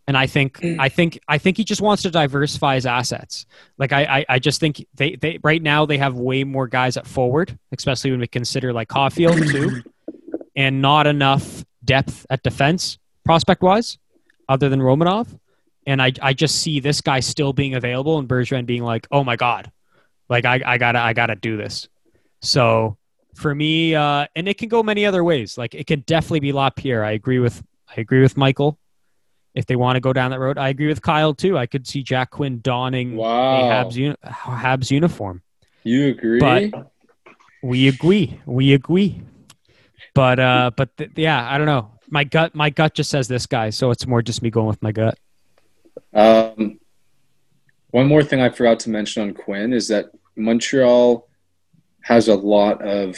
And 0.06 0.16
I 0.16 0.28
think 0.28 0.60
mm. 0.60 0.80
I 0.80 0.90
think 0.90 1.20
I 1.28 1.40
think 1.40 1.58
he 1.58 1.64
just 1.64 1.82
wants 1.82 2.04
to 2.04 2.12
diversify 2.12 2.76
his 2.76 2.86
assets. 2.86 3.48
Like 3.80 3.94
I 3.94 4.04
I, 4.04 4.26
I 4.30 4.40
just 4.40 4.60
think 4.60 4.86
they, 4.94 5.16
they 5.16 5.40
right 5.44 5.62
now 5.62 5.88
they 5.88 5.98
have 5.98 6.14
way 6.14 6.44
more 6.44 6.68
guys 6.68 6.96
at 6.96 7.08
forward, 7.08 7.58
especially 7.72 8.12
when 8.12 8.20
we 8.20 8.28
consider 8.28 8.74
like 8.74 8.90
Caulfield 8.90 9.38
too, 9.48 9.82
and 10.56 10.84
not 10.84 11.08
enough 11.08 11.66
depth 11.84 12.28
at 12.30 12.44
defense 12.44 13.00
prospect 13.26 13.64
wise, 13.64 13.98
other 14.48 14.70
than 14.70 14.82
Romanov. 14.82 15.40
And 15.86 16.02
I, 16.02 16.14
I 16.22 16.34
just 16.34 16.62
see 16.62 16.80
this 16.80 17.02
guy 17.02 17.20
still 17.20 17.52
being 17.54 17.76
available 17.76 18.18
and 18.20 18.28
Bergevin 18.28 18.66
being 18.66 18.84
like, 18.84 19.08
oh 19.12 19.24
my 19.24 19.36
God, 19.36 19.72
like 20.30 20.46
I, 20.46 20.62
I 20.66 20.78
gotta, 20.78 21.00
I 21.00 21.14
gotta 21.14 21.36
do 21.36 21.58
this. 21.58 21.88
So 22.42 22.98
for 23.36 23.54
me, 23.54 23.94
uh, 23.96 24.28
and 24.36 24.48
it 24.48 24.58
can 24.58 24.70
go 24.70 24.82
many 24.84 25.06
other 25.06 25.24
ways. 25.24 25.58
Like 25.58 25.76
it 25.76 25.88
can 25.88 26.02
definitely 26.02 26.40
be 26.40 26.54
Lapierre. 26.54 27.04
I 27.04 27.12
agree 27.12 27.40
with, 27.40 27.62
I 27.90 28.00
agree 28.02 28.22
with 28.22 28.38
Michael. 28.38 28.78
If 29.56 29.66
they 29.68 29.76
want 29.76 29.98
to 29.98 30.00
go 30.00 30.14
down 30.14 30.32
that 30.32 30.40
road, 30.40 30.58
I 30.58 30.70
agree 30.70 30.88
with 30.88 31.02
Kyle 31.02 31.34
too. 31.34 31.58
I 31.58 31.66
could 31.68 31.86
see 31.86 32.02
Jack 32.02 32.32
Quinn 32.32 32.60
donning 32.62 33.16
Wow. 33.18 33.60
a 33.60 33.64
Habs, 33.86 33.96
uni- 33.96 34.16
Habs 34.26 34.90
uniform. 34.90 35.42
You 35.84 36.08
agree? 36.08 36.40
But- 36.40 36.92
We 37.62 37.88
agree. 37.88 38.40
We 38.46 38.74
agree. 38.74 39.22
But 40.16 40.40
uh, 40.40 40.72
but 40.76 40.96
th- 40.98 41.12
yeah, 41.16 41.50
I 41.50 41.58
don't 41.58 41.66
know. 41.68 41.92
My 42.10 42.24
gut, 42.26 42.54
my 42.54 42.70
gut 42.70 42.94
just 42.94 43.10
says 43.10 43.28
this 43.28 43.46
guy, 43.46 43.70
so 43.70 43.90
it's 43.90 44.06
more 44.06 44.22
just 44.22 44.42
me 44.42 44.50
going 44.50 44.68
with 44.68 44.82
my 44.82 44.92
gut. 44.92 45.18
Um, 46.14 46.80
one 47.92 48.08
more 48.08 48.24
thing 48.24 48.42
I 48.42 48.50
forgot 48.50 48.80
to 48.82 48.90
mention 48.90 49.24
on 49.24 49.34
Quinn 49.34 49.74
is 49.74 49.88
that 49.90 50.08
Montreal 50.36 51.28
has 52.02 52.28
a 52.28 52.36
lot 52.36 52.82
of 52.82 53.18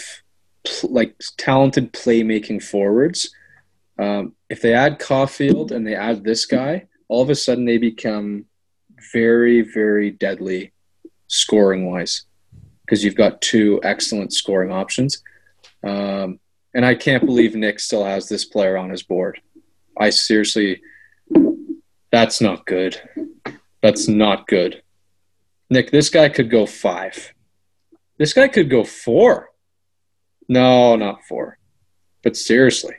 pl- 0.64 0.92
like 0.92 1.16
talented 1.38 1.94
playmaking 1.94 2.64
forwards. 2.64 3.34
Um, 3.98 4.34
if 4.50 4.62
they 4.62 4.74
add 4.74 5.00
Caulfield 5.00 5.72
and 5.72 5.88
they 5.88 5.96
add 5.96 6.24
this 6.24 6.46
guy, 6.46 6.88
all 7.08 7.22
of 7.22 7.30
a 7.30 7.36
sudden 7.36 7.66
they 7.66 7.78
become 7.78 8.46
very, 9.14 9.62
very 9.62 10.12
deadly 10.12 10.74
scoring 11.28 11.90
wise 11.90 12.26
because 12.82 13.04
you've 13.04 13.16
got 13.16 13.42
two 13.42 13.80
excellent 13.84 14.34
scoring 14.34 14.72
options. 14.72 15.24
Um, 15.84 16.40
and 16.74 16.86
I 16.86 16.96
can't 16.96 17.26
believe 17.26 17.56
Nick 17.56 17.80
still 17.80 18.04
has 18.04 18.28
this 18.28 18.46
player 18.46 18.78
on 18.78 18.90
his 18.90 19.04
board. 19.04 19.40
I 19.98 20.10
seriously, 20.10 20.82
that's 22.12 22.42
not 22.42 22.66
good. 22.66 23.00
That's 23.82 24.08
not 24.08 24.48
good. 24.48 24.82
Nick, 25.70 25.92
this 25.92 26.10
guy 26.10 26.30
could 26.30 26.50
go 26.50 26.66
five. 26.66 27.34
This 28.18 28.34
guy 28.34 28.48
could 28.48 28.70
go 28.70 28.84
four. 28.84 29.50
No, 30.48 30.96
not 30.96 31.24
four. 31.28 31.58
But 32.24 32.38
seriously, 32.38 32.96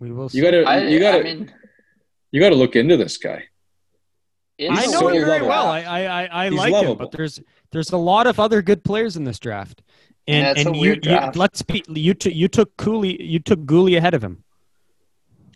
We 0.00 0.12
will. 0.12 0.28
you 0.32 0.42
gotta, 0.42 0.62
I, 0.64 0.86
you 0.86 0.98
gotta, 1.00 1.18
I 1.20 1.22
mean, 1.22 1.52
you 2.30 2.40
gotta 2.40 2.54
look 2.54 2.76
into 2.76 2.96
this 2.96 3.16
guy. 3.18 3.44
in 4.58 4.72
I 4.72 4.84
know 4.86 5.00
so 5.00 5.08
him 5.08 5.14
very 5.24 5.40
lovable. 5.40 5.48
well. 5.48 5.66
I 5.68 5.80
I 5.82 6.00
I, 6.24 6.44
I 6.46 6.50
He's 6.50 6.58
like 6.58 6.74
him, 6.74 6.96
but 6.96 7.10
there's 7.10 7.40
there's 7.72 7.92
a 7.92 7.96
lot 7.96 8.26
of 8.26 8.38
other 8.40 8.62
good 8.62 8.84
players 8.84 9.16
in 9.16 9.24
this 9.24 9.38
draft. 9.38 9.82
And 10.26 10.44
Yeah, 10.44 10.50
it's 10.52 10.60
and 10.66 10.74
a 10.74 10.78
you, 10.78 10.80
weird 10.82 11.04
you 11.04 11.10
draft. 11.12 11.36
let's 11.36 11.62
be 11.62 11.82
you 11.88 12.14
took 12.14 12.34
you 12.34 12.48
took 12.48 12.76
Guhle 12.76 13.16
you 13.18 13.38
took 13.38 13.60
Guhle 13.60 13.96
ahead 13.96 14.14
of 14.14 14.22
him 14.22 14.44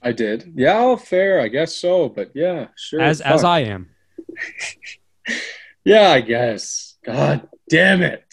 I 0.03 0.13
did. 0.13 0.53
Yeah, 0.57 0.79
oh, 0.81 0.97
fair. 0.97 1.41
I 1.41 1.49
guess 1.49 1.75
so. 1.77 2.09
But 2.09 2.33
yeah, 2.35 2.69
sure. 2.77 3.01
as 3.01 3.21
as. 3.21 3.45
I 3.45 3.61
am. 3.61 3.89
Yeah, 5.85 6.11
I 6.11 6.21
guess. 6.21 6.95
God 7.05 7.49
damn 7.69 8.03
it. 8.03 8.25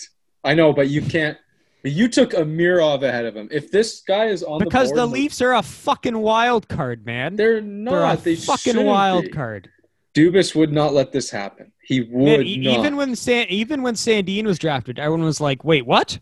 I 0.44 0.54
know, 0.54 0.72
but 0.72 0.88
you 0.90 1.02
can't. 1.02 1.38
But 1.82 1.94
you 1.94 2.08
took 2.08 2.32
Amirov 2.32 3.02
ahead 3.04 3.26
of 3.26 3.36
him. 3.36 3.48
If 3.52 3.72
this 3.72 4.02
guy 4.02 4.26
is 4.26 4.44
on 4.44 4.60
the 4.60 4.66
Because 4.66 4.90
the 4.90 4.98
the 4.98 5.06
Leafs 5.08 5.42
are 5.42 5.54
a 5.56 5.64
fucking 5.64 6.18
wild 6.18 6.68
card, 6.68 7.06
man. 7.06 7.36
they're 7.36 7.56
They're 7.56 7.62
not. 7.62 8.20
a 8.20 8.22
they 8.22 8.36
fucking 8.36 8.86
wild 8.86 9.24
be. 9.26 9.30
card. 9.30 9.70
Dubas 10.14 10.54
would 10.56 10.72
not 10.72 10.94
let 10.94 11.12
this 11.12 11.30
happen. 11.32 11.72
He 11.82 12.02
would 12.02 12.12
Man, 12.40 12.42
e- 12.44 12.58
not. 12.58 12.80
even 12.80 12.96
when 12.98 13.16
San, 13.16 13.48
even 13.50 13.82
when 13.82 13.96
Sandin 13.96 14.44
was 14.46 14.60
drafted, 14.60 15.00
everyone 15.00 15.24
was 15.24 15.40
like, 15.42 15.64
"Wait, 15.64 15.86
what?" 15.86 16.20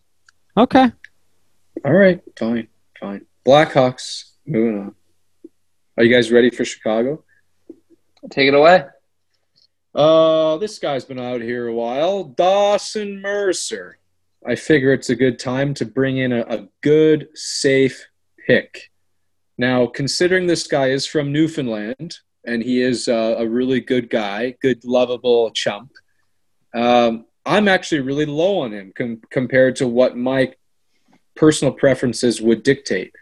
Okay, 0.56 0.92
All 1.86 1.94
right, 1.94 2.22
fine, 2.40 2.68
fine. 3.00 3.26
Blackhawks. 3.46 4.32
Moving 4.46 4.80
on. 4.80 4.96
Are 5.98 6.04
you 6.04 6.14
guys 6.14 6.32
ready 6.32 6.52
for 6.52 6.64
Chicago? 6.64 7.24
take 8.30 8.48
it 8.48 8.54
away. 8.54 8.86
Uh, 9.96 10.58
this 10.58 10.78
guy's 10.78 11.06
been 11.06 11.18
out 11.18 11.42
here 11.42 11.68
a 11.68 11.74
while. 11.74 12.24
Dawson 12.24 13.20
Mercer. 13.20 13.98
I 14.46 14.54
figure 14.56 14.94
it's 14.94 15.10
a 15.10 15.16
good 15.16 15.40
time 15.40 15.74
to 15.76 15.86
bring 15.86 16.18
in 16.18 16.34
a, 16.34 16.42
a 16.42 16.68
good, 16.82 17.30
safe 17.34 18.06
pick. 18.46 18.92
Now, 19.58 19.88
considering 19.88 20.46
this 20.46 20.68
guy 20.68 20.90
is 20.90 21.08
from 21.08 21.32
Newfoundland 21.32 22.20
and 22.46 22.62
he 22.62 22.80
is 22.80 23.08
uh, 23.08 23.36
a 23.40 23.48
really 23.48 23.80
good 23.80 24.12
guy, 24.12 24.56
good, 24.62 24.86
lovable 24.86 25.50
chump, 25.50 25.94
um, 26.76 27.26
I'm 27.44 27.68
actually 27.68 28.02
really 28.02 28.28
low 28.28 28.60
on 28.60 28.72
him 28.72 28.94
com- 28.96 29.22
compared 29.32 29.78
to 29.78 29.88
what 29.88 30.16
my 30.16 30.54
personal 31.36 31.74
preferences 31.74 32.40
would 32.40 32.62
dictate. 32.62 33.14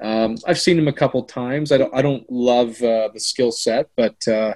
Um, 0.00 0.36
I've 0.46 0.60
seen 0.60 0.78
him 0.78 0.88
a 0.88 0.92
couple 0.92 1.22
times. 1.22 1.72
I 1.72 1.78
don't, 1.78 1.94
I 1.94 2.02
don't 2.02 2.30
love 2.30 2.82
uh, 2.82 3.08
the 3.12 3.20
skill 3.20 3.52
set, 3.52 3.90
but 3.96 4.26
uh, 4.26 4.54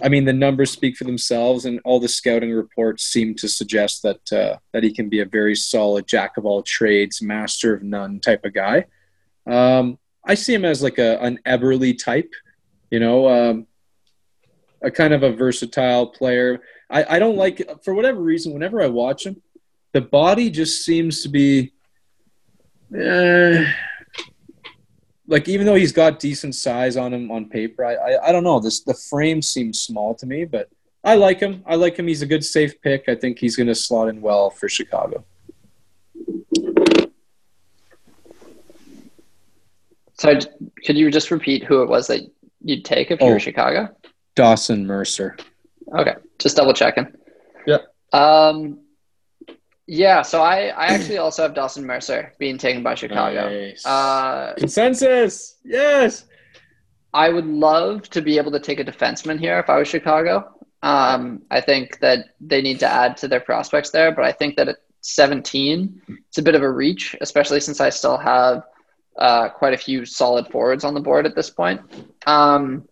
I 0.00 0.08
mean, 0.08 0.24
the 0.24 0.32
numbers 0.32 0.70
speak 0.70 0.96
for 0.96 1.04
themselves, 1.04 1.64
and 1.64 1.80
all 1.84 2.00
the 2.00 2.08
scouting 2.08 2.52
reports 2.52 3.04
seem 3.04 3.34
to 3.36 3.48
suggest 3.48 4.02
that 4.02 4.32
uh, 4.32 4.56
that 4.72 4.82
he 4.82 4.92
can 4.92 5.08
be 5.08 5.20
a 5.20 5.26
very 5.26 5.54
solid 5.54 6.06
jack 6.06 6.36
of 6.36 6.46
all 6.46 6.62
trades, 6.62 7.20
master 7.20 7.74
of 7.74 7.82
none 7.82 8.20
type 8.20 8.44
of 8.44 8.54
guy. 8.54 8.86
Um, 9.46 9.98
I 10.24 10.34
see 10.34 10.54
him 10.54 10.64
as 10.64 10.82
like 10.82 10.98
a 10.98 11.18
an 11.20 11.40
Eberle 11.44 12.02
type, 12.02 12.32
you 12.90 13.00
know, 13.00 13.28
um, 13.28 13.66
a 14.82 14.90
kind 14.90 15.12
of 15.12 15.22
a 15.22 15.32
versatile 15.32 16.06
player. 16.06 16.60
I, 16.88 17.16
I 17.16 17.18
don't 17.18 17.36
like 17.36 17.62
for 17.82 17.94
whatever 17.94 18.20
reason. 18.20 18.52
Whenever 18.52 18.80
I 18.80 18.86
watch 18.86 19.26
him, 19.26 19.42
the 19.92 20.00
body 20.00 20.50
just 20.50 20.84
seems 20.84 21.22
to 21.22 21.28
be. 21.28 21.72
Like 25.26 25.48
even 25.48 25.66
though 25.66 25.74
he's 25.74 25.92
got 25.92 26.18
decent 26.18 26.54
size 26.54 26.96
on 26.96 27.12
him 27.14 27.30
on 27.30 27.48
paper, 27.48 27.84
I, 27.84 27.94
I 27.94 28.28
I 28.28 28.32
don't 28.32 28.44
know. 28.44 28.58
This 28.60 28.80
the 28.80 28.94
frame 28.94 29.40
seems 29.42 29.80
small 29.80 30.14
to 30.16 30.26
me, 30.26 30.44
but 30.44 30.68
I 31.04 31.14
like 31.16 31.40
him. 31.40 31.62
I 31.66 31.74
like 31.76 31.96
him. 31.96 32.06
He's 32.06 32.22
a 32.22 32.26
good 32.26 32.44
safe 32.44 32.80
pick. 32.80 33.04
I 33.08 33.14
think 33.14 33.38
he's 33.38 33.56
going 33.56 33.66
to 33.68 33.74
slot 33.74 34.08
in 34.08 34.20
well 34.20 34.50
for 34.50 34.68
Chicago. 34.68 35.24
So, 40.14 40.38
could 40.84 40.96
you 40.96 41.10
just 41.10 41.30
repeat 41.30 41.64
who 41.64 41.82
it 41.82 41.88
was 41.88 42.06
that 42.06 42.20
you'd 42.62 42.84
take 42.84 43.10
if 43.10 43.20
you 43.20 43.26
Oh. 43.26 43.30
were 43.32 43.40
Chicago? 43.40 43.88
Dawson 44.36 44.86
Mercer. 44.86 45.36
Okay, 45.96 46.14
just 46.38 46.56
double 46.56 46.72
checking. 46.72 47.06
Yeah. 47.66 47.78
Um, 48.12 48.78
yeah. 49.86 50.22
So 50.22 50.42
I, 50.42 50.66
I 50.68 50.86
actually 50.86 51.18
also 51.18 51.42
have 51.42 51.54
Dawson 51.54 51.84
Mercer 51.84 52.32
being 52.38 52.58
taken 52.58 52.82
by 52.82 52.94
Chicago. 52.94 53.48
Nice. 53.48 53.84
Uh, 53.84 54.54
Consensus. 54.56 55.56
Yes. 55.64 56.24
I 57.14 57.28
would 57.28 57.46
love 57.46 58.08
to 58.10 58.22
be 58.22 58.38
able 58.38 58.52
to 58.52 58.60
take 58.60 58.80
a 58.80 58.84
defenseman 58.84 59.38
here 59.38 59.58
if 59.58 59.68
I 59.68 59.78
was 59.78 59.88
Chicago. 59.88 60.48
Um, 60.82 61.42
I 61.50 61.60
think 61.60 62.00
that 62.00 62.30
they 62.40 62.62
need 62.62 62.80
to 62.80 62.88
add 62.88 63.16
to 63.18 63.28
their 63.28 63.40
prospects 63.40 63.90
there, 63.90 64.12
but 64.12 64.24
I 64.24 64.32
think 64.32 64.56
that 64.56 64.68
at 64.68 64.78
17, 65.02 66.00
it's 66.28 66.38
a 66.38 66.42
bit 66.42 66.54
of 66.54 66.62
a 66.62 66.70
reach, 66.70 67.14
especially 67.20 67.60
since 67.60 67.80
I 67.80 67.90
still 67.90 68.16
have 68.16 68.64
uh, 69.18 69.48
quite 69.50 69.74
a 69.74 69.78
few 69.78 70.04
solid 70.04 70.48
forwards 70.48 70.84
on 70.84 70.94
the 70.94 71.00
board 71.00 71.26
at 71.26 71.36
this 71.36 71.50
point. 71.50 71.80
Um, 72.26 72.88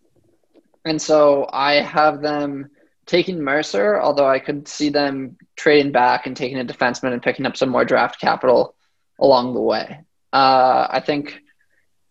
and 0.84 1.00
so 1.00 1.48
I 1.52 1.74
have 1.74 2.20
them 2.20 2.70
taking 3.10 3.42
Mercer, 3.42 4.00
although 4.00 4.28
I 4.28 4.38
could 4.38 4.68
see 4.68 4.88
them 4.88 5.36
trading 5.56 5.90
back 5.90 6.26
and 6.26 6.36
taking 6.36 6.60
a 6.60 6.64
defenseman 6.64 7.12
and 7.12 7.20
picking 7.20 7.44
up 7.44 7.56
some 7.56 7.68
more 7.68 7.84
draft 7.84 8.20
capital 8.20 8.76
along 9.18 9.52
the 9.52 9.60
way. 9.60 9.98
Uh, 10.32 10.86
I 10.88 11.00
think 11.00 11.42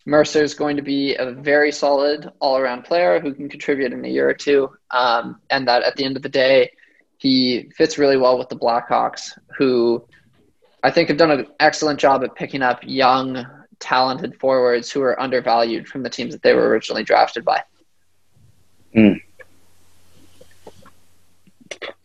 Mercer 0.06 0.44
is 0.44 0.54
going 0.56 0.76
to 0.76 0.82
be 0.82 1.16
a 1.16 1.32
very 1.32 1.72
solid 1.72 2.30
all 2.42 2.58
around 2.58 2.84
player 2.84 3.22
who 3.22 3.34
can 3.34 3.48
contribute 3.48 3.94
in 3.94 4.04
a 4.04 4.10
year 4.10 4.30
or 4.30 4.34
two. 4.34 4.72
Um, 4.92 5.40
and 5.50 5.70
that 5.70 5.84
at 5.84 5.96
the 5.96 6.04
end 6.04 6.18
of 6.18 6.22
the 6.22 6.28
day, 6.28 6.74
he 7.18 7.72
fits 7.78 7.98
really 7.98 8.18
well 8.18 8.38
with 8.38 8.50
the 8.50 8.58
Blackhawks, 8.58 9.38
who 9.58 10.06
I 10.84 10.92
think 10.92 11.08
have 11.08 11.18
done 11.18 11.32
an 11.32 11.48
excellent 11.62 12.02
job 12.02 12.26
at 12.26 12.36
picking 12.36 12.62
up 12.62 12.82
young, 12.84 13.46
talented 13.80 14.38
forwards 14.38 14.92
who 14.92 15.02
are 15.02 15.18
undervalued 15.18 15.88
from 15.88 16.04
the 16.04 16.10
teams 16.10 16.34
that 16.34 16.44
they 16.44 16.54
were 16.54 16.68
originally 16.68 17.04
drafted 17.06 17.46
by. 17.46 17.64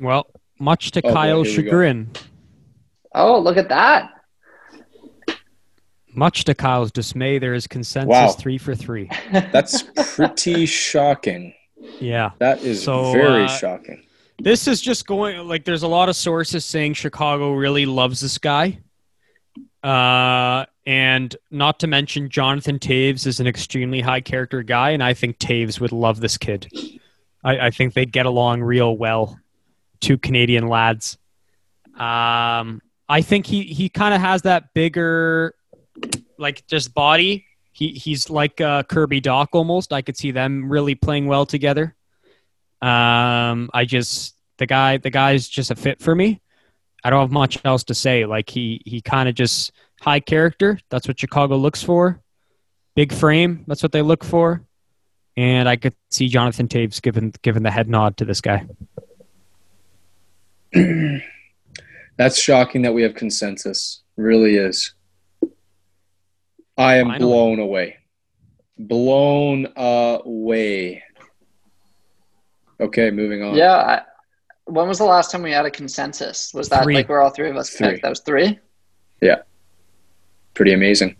Well, 0.00 0.26
much 0.58 0.90
to 0.92 1.00
Oh, 1.06 1.12
Kyle's 1.12 1.48
here 1.48 1.62
go. 1.62 1.68
chagrin, 1.70 2.10
Oh, 3.14 3.38
look 3.38 3.56
at 3.56 3.68
that. 3.68 4.10
much 6.14 6.44
to 6.44 6.54
Kyle's 6.54 6.92
dismay, 6.92 7.38
there 7.38 7.54
is 7.54 7.66
consensus 7.66 8.08
Wow. 8.10 8.28
three 8.30 8.58
for 8.58 8.74
three. 8.74 9.10
That's 9.32 9.82
pretty 10.14 10.66
shocking. 10.66 11.54
Yeah. 12.00 12.30
That 12.38 12.62
is 12.62 12.82
So, 12.84 13.12
very 13.12 13.44
uh, 13.44 13.48
shocking. 13.48 14.02
This 14.38 14.66
is 14.68 14.80
just 14.80 15.06
going 15.06 15.46
like 15.46 15.64
there's 15.64 15.82
a 15.82 15.88
lot 15.88 16.08
of 16.08 16.16
sources 16.16 16.64
saying 16.64 16.94
Chicago 16.94 17.52
really 17.52 17.86
loves 17.86 18.20
this 18.20 18.38
guy. 18.38 18.78
Uh, 19.82 20.64
and 20.86 21.36
not 21.50 21.78
to 21.80 21.86
mention 21.86 22.28
Jonathan 22.30 22.78
Toews 22.78 23.26
is 23.26 23.38
an 23.38 23.46
extremely 23.46 24.00
high 24.00 24.20
character 24.20 24.62
guy, 24.62 24.90
and 24.90 25.02
I 25.02 25.14
think 25.14 25.38
Toews 25.38 25.78
would 25.80 25.92
love 25.92 26.20
this 26.20 26.36
kid. 26.38 26.68
I, 27.44 27.66
I 27.66 27.70
think 27.70 27.92
they'd 27.94 28.10
get 28.12 28.26
along 28.26 28.62
real 28.62 28.96
well, 28.96 29.38
two 30.00 30.18
Canadian 30.18 30.68
lads. 30.68 31.18
Um, 31.94 32.80
I 33.08 33.20
think 33.22 33.46
he 33.46 33.62
he 33.62 33.88
kind 33.88 34.14
of 34.14 34.20
has 34.20 34.42
that 34.42 34.72
bigger, 34.74 35.54
like 36.38 36.66
just 36.66 36.94
body. 36.94 37.46
He 37.72 37.88
he's 37.88 38.30
like 38.30 38.60
uh, 38.60 38.82
Kirby 38.84 39.20
Dach 39.20 39.48
almost. 39.52 39.92
I 39.92 40.02
could 40.02 40.16
see 40.16 40.30
them 40.30 40.68
really 40.68 40.94
playing 40.94 41.26
well 41.26 41.46
together. 41.46 41.94
Um, 42.80 43.70
I 43.72 43.84
just 43.84 44.36
the 44.58 44.66
guy 44.66 44.96
the 44.96 45.10
guy's 45.10 45.48
just 45.48 45.70
a 45.70 45.76
fit 45.76 46.00
for 46.00 46.14
me. 46.14 46.40
I 47.02 47.10
don't 47.10 47.20
have 47.20 47.30
much 47.30 47.58
else 47.64 47.84
to 47.84 47.94
say. 47.94 48.24
Like 48.24 48.48
he 48.48 48.80
he 48.86 49.00
kind 49.00 49.28
of 49.28 49.34
just 49.34 49.72
high 50.00 50.20
character. 50.20 50.78
That's 50.90 51.06
what 51.06 51.20
Chicago 51.20 51.56
looks 51.56 51.82
for. 51.82 52.20
Big 52.96 53.12
frame. 53.12 53.64
That's 53.66 53.82
what 53.82 53.92
they 53.92 54.02
look 54.02 54.24
for. 54.24 54.62
And 55.36 55.68
I 55.68 55.76
could 55.76 55.94
see 56.10 56.28
Jonathan 56.28 56.68
Toews 56.68 57.02
given 57.02 57.32
given 57.42 57.62
the 57.62 57.70
head 57.70 57.88
nod 57.88 58.16
to 58.18 58.24
this 58.24 58.40
guy. 58.40 58.66
That's 62.16 62.40
shocking 62.40 62.82
that 62.82 62.94
we 62.94 63.02
have 63.02 63.14
consensus. 63.14 64.02
Really 64.16 64.56
is. 64.56 64.94
I 66.76 66.96
am 66.96 67.06
Finally. 67.06 67.18
blown 67.24 67.58
away. 67.60 67.96
Blown 68.78 69.68
away. 69.76 71.02
Okay, 72.80 73.10
moving 73.10 73.42
on. 73.42 73.54
Yeah. 73.54 73.74
I, 73.74 74.02
when 74.66 74.88
was 74.88 74.98
the 74.98 75.04
last 75.04 75.30
time 75.30 75.42
we 75.42 75.52
had 75.52 75.66
a 75.66 75.70
consensus? 75.70 76.52
Was 76.54 76.68
that 76.70 76.84
Three. 76.84 76.94
like 76.94 77.08
where 77.08 77.20
all 77.20 77.30
three 77.30 77.50
of 77.50 77.56
us 77.56 77.70
Three. 77.70 77.90
picked? 77.90 78.02
That 78.02 78.08
was 78.08 78.20
three. 78.20 78.58
Yeah. 79.20 79.42
Pretty 80.54 80.72
amazing. 80.72 81.16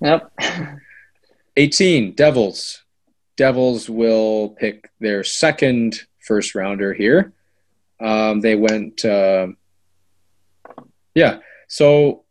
Yep. 0.00 0.32
18 1.56 2.12
devils 2.14 2.84
devils 3.36 3.88
will 3.88 4.50
pick 4.50 4.90
their 5.00 5.22
second 5.24 6.00
first 6.20 6.54
rounder 6.54 6.92
here 6.92 7.32
um, 8.00 8.40
they 8.40 8.54
went 8.54 9.04
uh, 9.04 9.48
yeah. 11.14 11.38
So 11.68 12.24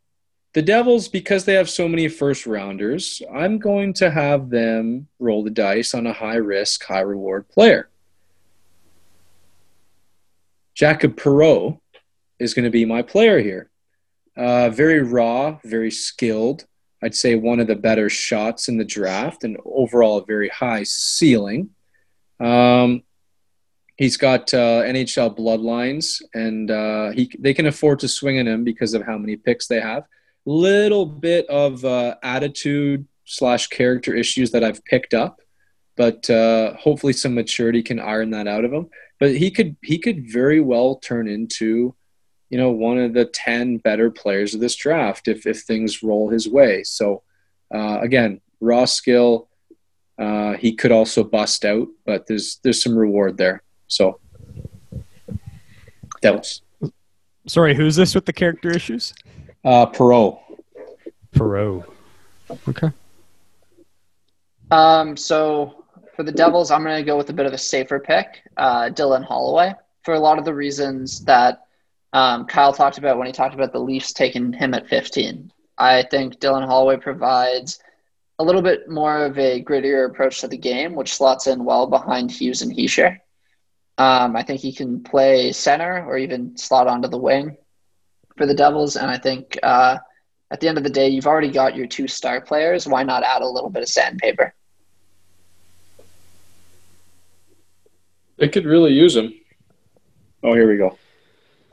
the 0.54 0.62
devils 0.64 1.08
because 1.08 1.46
they 1.46 1.54
have 1.54 1.70
so 1.70 1.88
many 1.88 2.08
first 2.08 2.48
rounders 2.48 3.22
i'm 3.32 3.60
going 3.60 3.94
to 3.94 4.10
have 4.10 4.50
them 4.50 5.08
roll 5.20 5.44
the 5.44 5.52
dice 5.52 5.94
on 5.94 6.08
a 6.08 6.14
high 6.14 6.38
risk 6.38 6.84
high 6.84 7.02
reward 7.02 7.48
player. 7.48 7.90
Jacob 10.74 11.16
Perreault 11.16 11.80
is 12.40 12.56
going 12.56 12.66
to 12.66 12.72
be 12.72 12.86
my 12.86 13.04
player 13.04 13.40
here. 13.40 13.70
Uh, 14.36 14.70
very 14.70 15.02
raw 15.02 15.60
very 15.64 15.92
skilled. 15.92 16.66
I'd 17.04 17.14
say 17.14 17.36
one 17.36 17.60
of 17.60 17.68
the 17.68 17.76
better 17.76 18.10
shots 18.10 18.68
in 18.68 18.78
the 18.78 18.86
draft 18.86 19.44
and 19.44 19.58
overall 19.64 20.18
a 20.18 20.26
very 20.26 20.50
high 20.50 20.84
ceiling. 20.84 21.70
Um, 22.40 23.04
he's 23.98 24.18
got 24.18 24.54
uh, 24.54 24.84
NHL 24.84 25.38
bloodlines 25.38 26.22
and 26.34 26.72
uh, 26.72 27.12
he 27.12 27.32
they 27.38 27.54
can 27.54 27.66
afford 27.66 28.00
to 28.00 28.08
swing 28.08 28.40
on 28.40 28.48
him 28.48 28.64
because 28.64 28.94
of 28.94 29.06
how 29.06 29.18
many 29.18 29.36
picks 29.36 29.68
they 29.68 29.82
have. 29.82 30.04
Little 30.46 31.06
bit 31.06 31.46
of 31.48 31.84
uh, 31.84 32.16
attitude 32.24 33.06
slash 33.26 33.68
character 33.68 34.16
issues 34.16 34.52
that 34.52 34.64
I've 34.64 34.84
picked 34.86 35.14
up, 35.14 35.42
but 35.98 36.30
uh, 36.30 36.74
hopefully 36.76 37.14
some 37.14 37.36
maturity 37.36 37.84
can 37.84 38.00
iron 38.00 38.30
that 38.32 38.48
out 38.48 38.64
of 38.64 38.72
him. 38.72 38.90
But 39.20 39.36
he 39.36 39.52
could 39.52 39.76
he 39.84 39.98
could 39.98 40.32
very 40.32 40.62
well 40.62 40.96
turn 40.96 41.28
into 41.28 41.96
you 42.50 42.58
know, 42.58 42.72
one 42.72 42.98
of 42.98 43.14
the 43.14 43.26
10 43.26 43.78
better 43.78 44.10
players 44.10 44.54
of 44.54 44.62
this 44.62 44.76
draft 44.76 45.28
if, 45.28 45.46
if 45.46 45.62
things 45.62 46.02
roll 46.02 46.30
his 46.30 46.48
way. 46.48 46.84
So, 46.84 47.24
uh, 47.74 48.00
again, 48.02 48.42
raw 48.62 48.86
skill. 48.86 49.50
Uh, 50.18 50.54
he 50.54 50.74
could 50.74 50.92
also 50.92 51.24
bust 51.24 51.64
out, 51.64 51.88
but 52.06 52.26
there's 52.26 52.60
there's 52.64 52.82
some 52.82 52.98
reward 52.98 53.38
there. 53.38 53.62
So, 53.88 54.20
Devils. 56.22 56.62
Sorry, 57.48 57.74
who's 57.74 57.96
this 57.96 58.14
with 58.14 58.26
the 58.26 58.34
character 58.34 58.70
issues? 58.70 59.14
Uh, 59.64 59.86
Perreault. 59.86 60.40
Perreault. 61.34 61.86
Okay. 62.68 62.92
Um, 64.72 65.16
so 65.16 65.86
for 66.16 66.24
the 66.24 66.32
Devils, 66.32 66.72
I'm 66.72 66.84
going 66.84 66.98
to 66.98 67.04
go 67.04 67.18
with 67.18 67.30
a 67.30 67.34
bit 67.34 67.46
of 67.46 67.54
a 67.54 67.58
safer 67.58 68.00
pick, 68.00 68.42
uh, 68.58 68.90
Dylan 68.90 69.24
Holloway, 69.24 69.74
for 70.04 70.14
a 70.14 70.20
lot 70.20 70.38
of 70.40 70.46
the 70.46 70.54
reasons 70.54 71.24
that 71.26 71.68
um, 72.14 72.46
Kyle 72.46 72.74
talked 72.74 72.98
about 72.98 73.18
when 73.18 73.28
he 73.28 73.34
talked 73.34 73.54
about 73.54 73.72
the 73.72 73.80
Leafs 73.80 74.14
taking 74.14 74.52
him 74.52 74.74
at 74.74 74.88
15. 74.88 75.52
I 75.78 76.04
think 76.04 76.40
Dylan 76.40 76.66
Holloway 76.66 76.98
provides 76.98 77.80
a 78.40 78.44
little 78.44 78.62
bit 78.62 78.90
more 78.90 79.26
of 79.26 79.38
a 79.38 79.64
grittier 79.64 80.10
approach 80.10 80.42
to 80.42 80.48
the 80.48 80.58
game, 80.58 80.96
which 80.96 81.14
slots 81.14 81.48
in 81.48 81.64
well 81.64 81.88
behind 81.88 82.32
Hughes 82.32 82.62
and 82.62 82.76
Hischier. 82.76 83.20
Um, 83.98 84.36
I 84.36 84.44
think 84.44 84.62
he 84.62 84.72
can 84.74 85.02
play 85.04 85.52
center 85.52 86.06
or 86.06 86.18
even 86.18 86.56
slot 86.56 86.88
onto 86.88 87.08
the 87.08 87.18
wing 87.18 87.58
for 88.38 88.46
the 88.46 88.54
Devils, 88.54 88.96
and 88.96 89.10
I 89.10 89.18
think 89.18 89.58
uh, 89.64 89.98
at 90.52 90.60
the 90.60 90.68
end 90.68 90.78
of 90.78 90.84
the 90.84 90.90
day, 90.92 91.08
you've 91.10 91.26
already 91.26 91.50
got 91.50 91.76
your 91.76 91.88
two 91.88 92.08
star 92.08 92.40
players. 92.40 92.88
Why 92.88 93.02
not 93.04 93.24
add 93.24 93.42
a 93.42 93.48
little 93.48 93.70
bit 93.72 93.82
of 93.82 93.90
sandpaper? 93.90 94.54
They 98.38 98.48
could 98.50 98.66
really 98.66 98.94
use 98.94 99.16
him. 99.16 99.34
Oh, 100.44 100.54
here 100.54 100.70
we 100.70 100.78
go. 100.78 100.98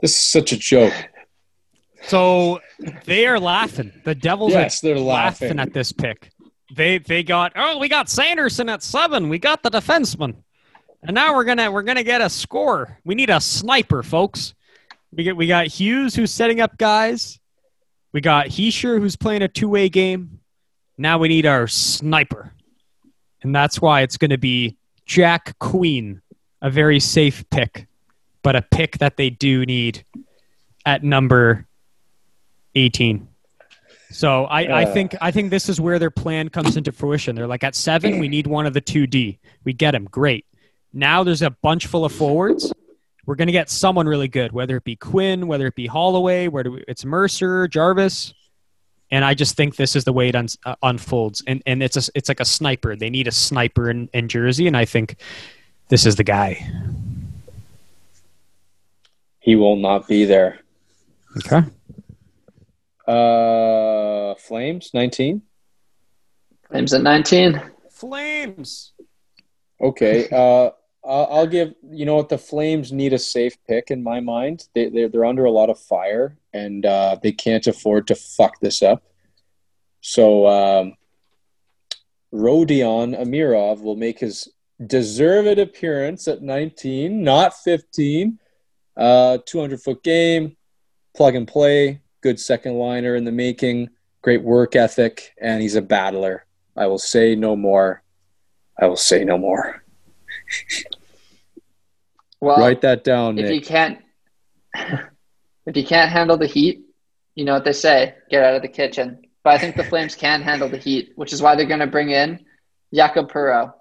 This 0.01 0.11
is 0.15 0.19
such 0.25 0.51
a 0.51 0.57
joke. 0.57 0.93
So 2.07 2.59
they 3.05 3.27
are 3.27 3.39
laughing. 3.39 3.91
The 4.03 4.15
Devils 4.15 4.51
Yes, 4.53 4.83
are 4.83 4.87
they're 4.87 4.99
laughing. 4.99 5.59
at 5.59 5.73
this 5.73 5.91
pick. 5.91 6.31
They 6.75 6.97
they 6.97 7.21
got 7.23 7.53
oh 7.55 7.77
we 7.77 7.87
got 7.87 8.09
Sanderson 8.09 8.69
at 8.69 8.81
seven. 8.83 9.29
We 9.29 9.37
got 9.37 9.61
the 9.63 9.69
defenseman, 9.69 10.37
and 11.07 11.15
now 11.15 11.35
we're 11.35 11.43
gonna 11.43 11.71
we're 11.71 11.83
gonna 11.83 12.03
get 12.03 12.21
a 12.21 12.29
score. 12.29 12.97
We 13.05 13.15
need 13.15 13.29
a 13.29 13.39
sniper, 13.41 14.03
folks. 14.03 14.53
We 15.11 15.23
get 15.23 15.37
we 15.37 15.47
got 15.47 15.67
Hughes 15.67 16.15
who's 16.15 16.31
setting 16.31 16.59
up 16.61 16.77
guys. 16.77 17.39
We 18.13 18.21
got 18.21 18.47
Hischier 18.47 18.99
who's 18.99 19.15
playing 19.15 19.41
a 19.41 19.47
two 19.47 19.69
way 19.69 19.89
game. 19.89 20.39
Now 20.97 21.17
we 21.17 21.27
need 21.27 21.45
our 21.45 21.67
sniper, 21.67 22.53
and 23.41 23.53
that's 23.53 23.81
why 23.81 24.01
it's 24.01 24.17
going 24.17 24.29
to 24.31 24.37
be 24.37 24.77
Jack 25.05 25.57
Quinn, 25.59 26.21
a 26.61 26.69
very 26.69 27.01
safe 27.01 27.43
pick, 27.49 27.87
but 28.43 28.55
a 28.55 28.61
pick 28.61 28.97
that 28.99 29.17
they 29.17 29.29
do 29.29 29.65
need 29.65 30.05
at 30.85 31.03
number 31.03 31.67
18. 32.75 33.27
So 34.11 34.45
I, 34.45 34.63
I 34.63 34.83
Uh. 34.85 34.93
think 34.93 35.15
I 35.19 35.31
think 35.31 35.49
this 35.49 35.67
is 35.67 35.81
where 35.81 35.99
their 35.99 36.11
plan 36.11 36.47
comes 36.49 36.77
into 36.77 36.91
fruition. 36.93 37.35
They're 37.35 37.47
like 37.47 37.63
at 37.65 37.75
seven, 37.75 38.19
we 38.19 38.29
need 38.29 38.47
one 38.47 38.65
of 38.65 38.73
the 38.73 38.81
two 38.81 39.07
D. 39.07 39.39
We 39.65 39.73
get 39.73 39.93
him, 39.93 40.05
great. 40.05 40.45
Now 40.95 41.25
there's 41.25 41.41
a 41.41 41.49
bunch 41.49 41.87
full 41.87 42.05
of 42.05 42.13
forwards. 42.13 42.73
We're 43.25 43.35
gonna 43.35 43.51
get 43.51 43.69
someone 43.69 44.07
really 44.07 44.29
good, 44.29 44.53
whether 44.53 44.77
it 44.77 44.85
be 44.85 44.95
Quinn, 44.95 45.45
whether 45.45 45.67
it 45.67 45.75
be 45.75 45.87
Holloway, 45.87 46.47
whether 46.47 46.81
it's 46.87 47.03
Mercer, 47.03 47.67
Jarvis, 47.67 48.33
and 49.11 49.25
I 49.25 49.33
just 49.33 49.57
think 49.57 49.75
this 49.75 49.97
is 49.97 50.05
the 50.05 50.13
way 50.13 50.29
it 50.29 50.35
un- 50.35 50.47
uh, 50.65 50.75
unfolds. 50.81 51.43
And 51.45 51.61
and 51.65 51.83
it's 51.83 51.97
a, 51.97 52.11
it's 52.15 52.29
like 52.29 52.39
a 52.39 52.45
sniper. 52.45 52.95
They 52.95 53.09
need 53.09 53.27
a 53.27 53.31
sniper 53.31 53.89
in, 53.89 54.09
in 54.13 54.29
Jersey, 54.29 54.67
and 54.67 54.77
I 54.77 54.85
think 54.85 55.17
this 55.89 56.05
is 56.05 56.15
the 56.15 56.23
guy. 56.23 56.65
He 59.41 59.57
will 59.57 59.75
not 59.75 60.07
be 60.07 60.23
there. 60.23 60.61
Okay. 61.37 61.67
Uh, 63.05 64.33
Flames, 64.35 64.91
19. 64.93 65.41
Flames 66.69 66.93
at 66.93 67.01
19. 67.01 67.61
Flames. 67.91 68.93
Okay. 69.79 70.27
Uh, 70.31 70.71
I'll 71.05 71.27
I'll 71.31 71.47
give 71.47 71.73
you 71.89 72.05
know 72.05 72.15
what 72.15 72.29
the 72.29 72.37
Flames 72.37 72.91
need 72.91 73.13
a 73.13 73.19
safe 73.19 73.57
pick 73.67 73.91
in 73.91 74.03
my 74.03 74.19
mind. 74.19 74.67
They 74.73 74.89
they're, 74.89 75.09
they're 75.09 75.25
under 75.25 75.45
a 75.45 75.51
lot 75.51 75.69
of 75.69 75.79
fire 75.79 76.37
and 76.53 76.85
uh, 76.85 77.17
they 77.21 77.31
can't 77.31 77.67
afford 77.67 78.07
to 78.07 78.15
fuck 78.15 78.59
this 78.59 78.81
up. 78.81 79.03
So 80.01 80.47
um, 80.47 80.93
Rodion 82.33 83.19
Amirov 83.19 83.81
will 83.81 83.95
make 83.95 84.19
his 84.19 84.49
deserved 84.85 85.59
appearance 85.59 86.27
at 86.27 86.41
19, 86.41 87.23
not 87.23 87.53
15. 87.55 88.39
Uh, 88.97 89.39
200 89.45 89.81
foot 89.81 90.03
game, 90.03 90.55
plug 91.15 91.35
and 91.35 91.47
play, 91.47 91.99
good 92.21 92.39
second 92.39 92.75
liner 92.75 93.15
in 93.15 93.25
the 93.25 93.31
making, 93.31 93.89
great 94.21 94.41
work 94.41 94.73
ethic, 94.75 95.33
and 95.41 95.61
he's 95.61 95.75
a 95.75 95.81
battler. 95.81 96.45
I 96.77 96.87
will 96.87 96.97
say 96.97 97.35
no 97.35 97.57
more. 97.57 98.03
I 98.79 98.85
will 98.85 98.95
say 98.95 99.25
no 99.25 99.37
more. 99.37 99.83
Well, 102.45 102.59
Write 102.59 102.81
that 102.81 103.03
down, 103.03 103.39
if 103.39 103.49
you 103.49 103.61
can't 103.61 103.99
if 105.65 105.75
you 105.75 105.85
can't 105.85 106.11
handle 106.11 106.37
the 106.37 106.47
heat, 106.47 106.85
you 107.35 107.45
know 107.45 107.53
what 107.53 107.65
they 107.65 107.73
say, 107.73 108.15
get 108.29 108.43
out 108.43 108.55
of 108.55 108.61
the 108.61 108.67
kitchen. 108.67 109.19
But 109.43 109.53
I 109.53 109.57
think 109.57 109.75
the 109.75 109.83
Flames 109.83 110.15
can 110.25 110.41
handle 110.41 110.69
the 110.69 110.77
heat, 110.77 111.13
which 111.15 111.33
is 111.33 111.41
why 111.41 111.55
they're 111.55 111.65
going 111.65 111.79
to 111.79 111.87
bring 111.87 112.11
in 112.11 112.45
Jacob 112.93 113.31
Perreault. 113.31 113.73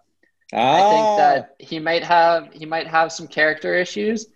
I 0.52 0.82
Ah, 0.82 0.88
think 0.88 1.16
that 1.16 1.54
he 1.58 1.78
might 1.78 2.04
have 2.04 2.52
he 2.52 2.66
might 2.66 2.86
have 2.86 3.12
some 3.12 3.26
character 3.28 3.74
issues, 3.74 4.26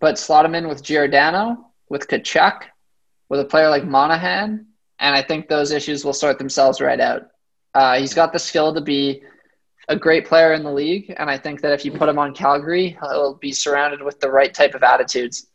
but 0.00 0.18
slot 0.18 0.44
him 0.46 0.54
in 0.54 0.68
with 0.68 0.82
Giordano, 0.82 1.66
with 1.88 2.08
Tkachuk, 2.08 2.62
with 3.28 3.40
a 3.40 3.44
player 3.44 3.68
like 3.70 3.84
Monahan, 3.84 4.66
and 4.98 5.14
I 5.16 5.22
think 5.22 5.48
those 5.48 5.72
issues 5.72 6.04
will 6.04 6.12
sort 6.14 6.38
themselves 6.38 6.80
right 6.80 7.00
out. 7.00 7.22
Uh, 7.74 7.98
he's 7.98 8.14
got 8.14 8.32
the 8.32 8.38
skill 8.38 8.74
to 8.74 8.80
be 8.80 9.22
a 9.88 9.96
great 9.96 10.26
player 10.26 10.52
in 10.52 10.62
the 10.62 10.72
league, 10.72 11.14
and 11.16 11.30
I 11.30 11.38
think 11.38 11.60
that 11.62 11.72
if 11.72 11.84
you 11.84 11.92
put 11.92 12.08
him 12.08 12.18
on 12.18 12.34
Calgary, 12.34 12.96
he'll 13.00 13.34
be 13.34 13.52
surrounded 13.52 14.02
with 14.02 14.20
the 14.20 14.30
right 14.30 14.52
type 14.52 14.74
of 14.74 14.82
attitudes, 14.82 15.46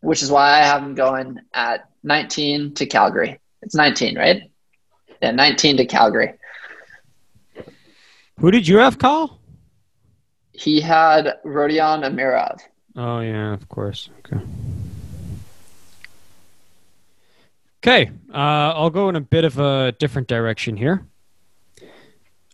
which 0.00 0.22
is 0.22 0.30
why 0.30 0.60
I 0.60 0.64
have 0.64 0.82
him 0.82 0.94
going 0.94 1.38
at 1.54 1.88
19 2.02 2.74
to 2.74 2.86
Calgary. 2.86 3.40
It's 3.62 3.74
19, 3.74 4.16
right? 4.16 4.50
Yeah, 5.22 5.32
19 5.32 5.78
to 5.78 5.86
Calgary. 5.86 6.34
Who 8.38 8.50
did 8.50 8.68
you 8.68 8.78
have, 8.78 8.98
Carl? 8.98 9.40
He 10.52 10.80
had 10.80 11.38
Rodion 11.44 12.02
Amirov. 12.02 12.60
Oh 12.96 13.20
yeah, 13.20 13.52
of 13.52 13.68
course. 13.68 14.10
Okay. 14.18 14.44
Okay, 17.80 18.10
uh, 18.32 18.74
I'll 18.74 18.90
go 18.90 19.08
in 19.08 19.14
a 19.14 19.20
bit 19.20 19.44
of 19.44 19.58
a 19.58 19.92
different 19.92 20.26
direction 20.26 20.76
here. 20.76 21.06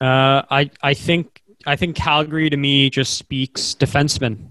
Uh, 0.05 0.43
I 0.51 0.71
I 0.83 0.93
think 0.93 1.43
I 1.65 1.77
think 1.77 1.97
Calgary 1.97 2.51
to 2.51 2.57
me 2.59 2.91
just 2.91 3.17
speaks 3.17 3.75
defenseman. 3.75 4.51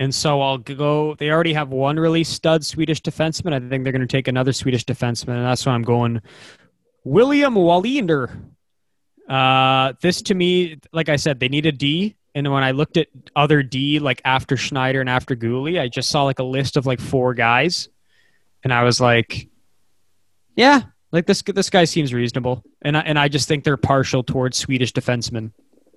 And 0.00 0.14
so 0.14 0.40
I'll 0.40 0.58
go. 0.58 1.14
They 1.14 1.30
already 1.30 1.52
have 1.52 1.68
one 1.68 2.00
really 2.00 2.24
stud 2.24 2.64
Swedish 2.64 3.02
defenseman. 3.02 3.52
I 3.52 3.60
think 3.60 3.84
they're 3.84 3.92
going 3.92 4.00
to 4.00 4.06
take 4.06 4.26
another 4.26 4.52
Swedish 4.52 4.84
defenseman, 4.86 5.36
and 5.36 5.44
that's 5.44 5.66
why 5.66 5.72
I'm 5.72 5.82
going 5.82 6.22
William 7.04 7.54
Wallinder. 7.54 8.44
Uh, 9.28 9.92
this 10.00 10.22
to 10.22 10.34
me, 10.34 10.78
like 10.92 11.10
I 11.10 11.16
said, 11.16 11.38
they 11.38 11.48
need 11.48 11.66
a 11.66 11.72
D. 11.72 12.16
And 12.34 12.50
when 12.50 12.64
I 12.64 12.70
looked 12.70 12.96
at 12.96 13.08
other 13.36 13.62
D, 13.62 13.98
like 13.98 14.22
after 14.24 14.56
Schneider 14.56 15.00
and 15.00 15.08
after 15.08 15.36
Guhle, 15.36 15.78
I 15.78 15.88
just 15.88 16.08
saw 16.08 16.24
like 16.24 16.38
a 16.38 16.44
list 16.44 16.76
of 16.78 16.86
like 16.86 17.00
four 17.00 17.34
guys, 17.34 17.90
and 18.64 18.72
I 18.72 18.84
was 18.84 19.02
like, 19.02 19.48
yeah, 20.56 20.82
like 21.14 21.26
this 21.26 21.40
this 21.42 21.70
guy 21.70 21.84
seems 21.84 22.12
reasonable, 22.12 22.62
and 22.82 22.96
I, 22.96 23.00
and 23.00 23.18
I 23.18 23.28
just 23.28 23.48
think 23.48 23.64
they're 23.64 23.76
partial 23.76 24.22
towards 24.22 24.58
Swedish 24.58 24.92
defensemen, 24.92 25.52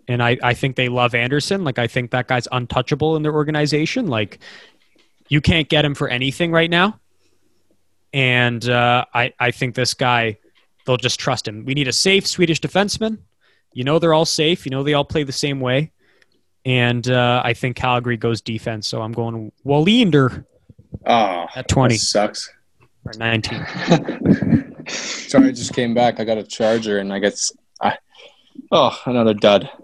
and 0.07 0.21
I 0.23 0.37
I 0.43 0.53
think 0.53 0.75
they 0.75 0.87
love 0.89 1.13
Andersson. 1.15 1.63
Like 1.63 1.79
I 1.79 1.87
think 1.87 2.11
that 2.11 2.27
guy's 2.27 2.47
untouchable 2.51 3.15
in 3.17 3.23
their 3.23 3.33
organization. 3.33 4.07
Like 4.07 4.39
you 5.27 5.41
can't 5.41 5.67
get 5.67 5.83
him 5.83 5.95
for 5.95 6.07
anything 6.07 6.51
right 6.51 6.69
now, 6.69 6.99
and 8.13 8.67
uh, 8.69 9.05
I 9.13 9.33
I 9.39 9.51
think 9.51 9.75
this 9.75 9.93
guy 9.93 10.37
they'll 10.85 10.97
just 10.97 11.19
trust 11.19 11.47
him. 11.47 11.65
We 11.65 11.73
need 11.73 11.87
a 11.87 11.93
safe 11.93 12.25
Swedish 12.27 12.61
defenseman. 12.61 13.17
You 13.73 13.83
know 13.83 13.99
they're 13.99 14.13
all 14.13 14.25
safe. 14.25 14.65
You 14.65 14.69
know 14.69 14.83
they 14.83 14.93
all 14.93 15.03
play 15.05 15.23
the 15.23 15.31
same 15.31 15.59
way, 15.59 15.91
and 16.63 17.09
uh, 17.09 17.41
I 17.43 17.53
think 17.53 17.75
Calgary 17.75 18.17
goes 18.17 18.39
defense. 18.41 18.87
So 18.87 19.01
I'm 19.01 19.11
going 19.13 19.51
Wallinder 19.65 20.45
Oh, 21.05 21.45
at 21.55 21.67
20 21.67 21.95
that 21.95 21.99
sucks. 21.99 22.49
or 23.05 23.13
19. 23.17 24.73
Sorry, 24.87 25.47
I 25.49 25.51
just 25.51 25.73
came 25.73 25.93
back. 25.93 26.19
I 26.19 26.23
got 26.23 26.37
a 26.37 26.43
charger, 26.43 26.99
and 26.99 27.11
I 27.11 27.19
get. 27.19 27.33
s- 27.33 27.51
I, 27.81 27.97
oh, 28.71 28.97
another 29.05 29.33
dud. 29.33 29.69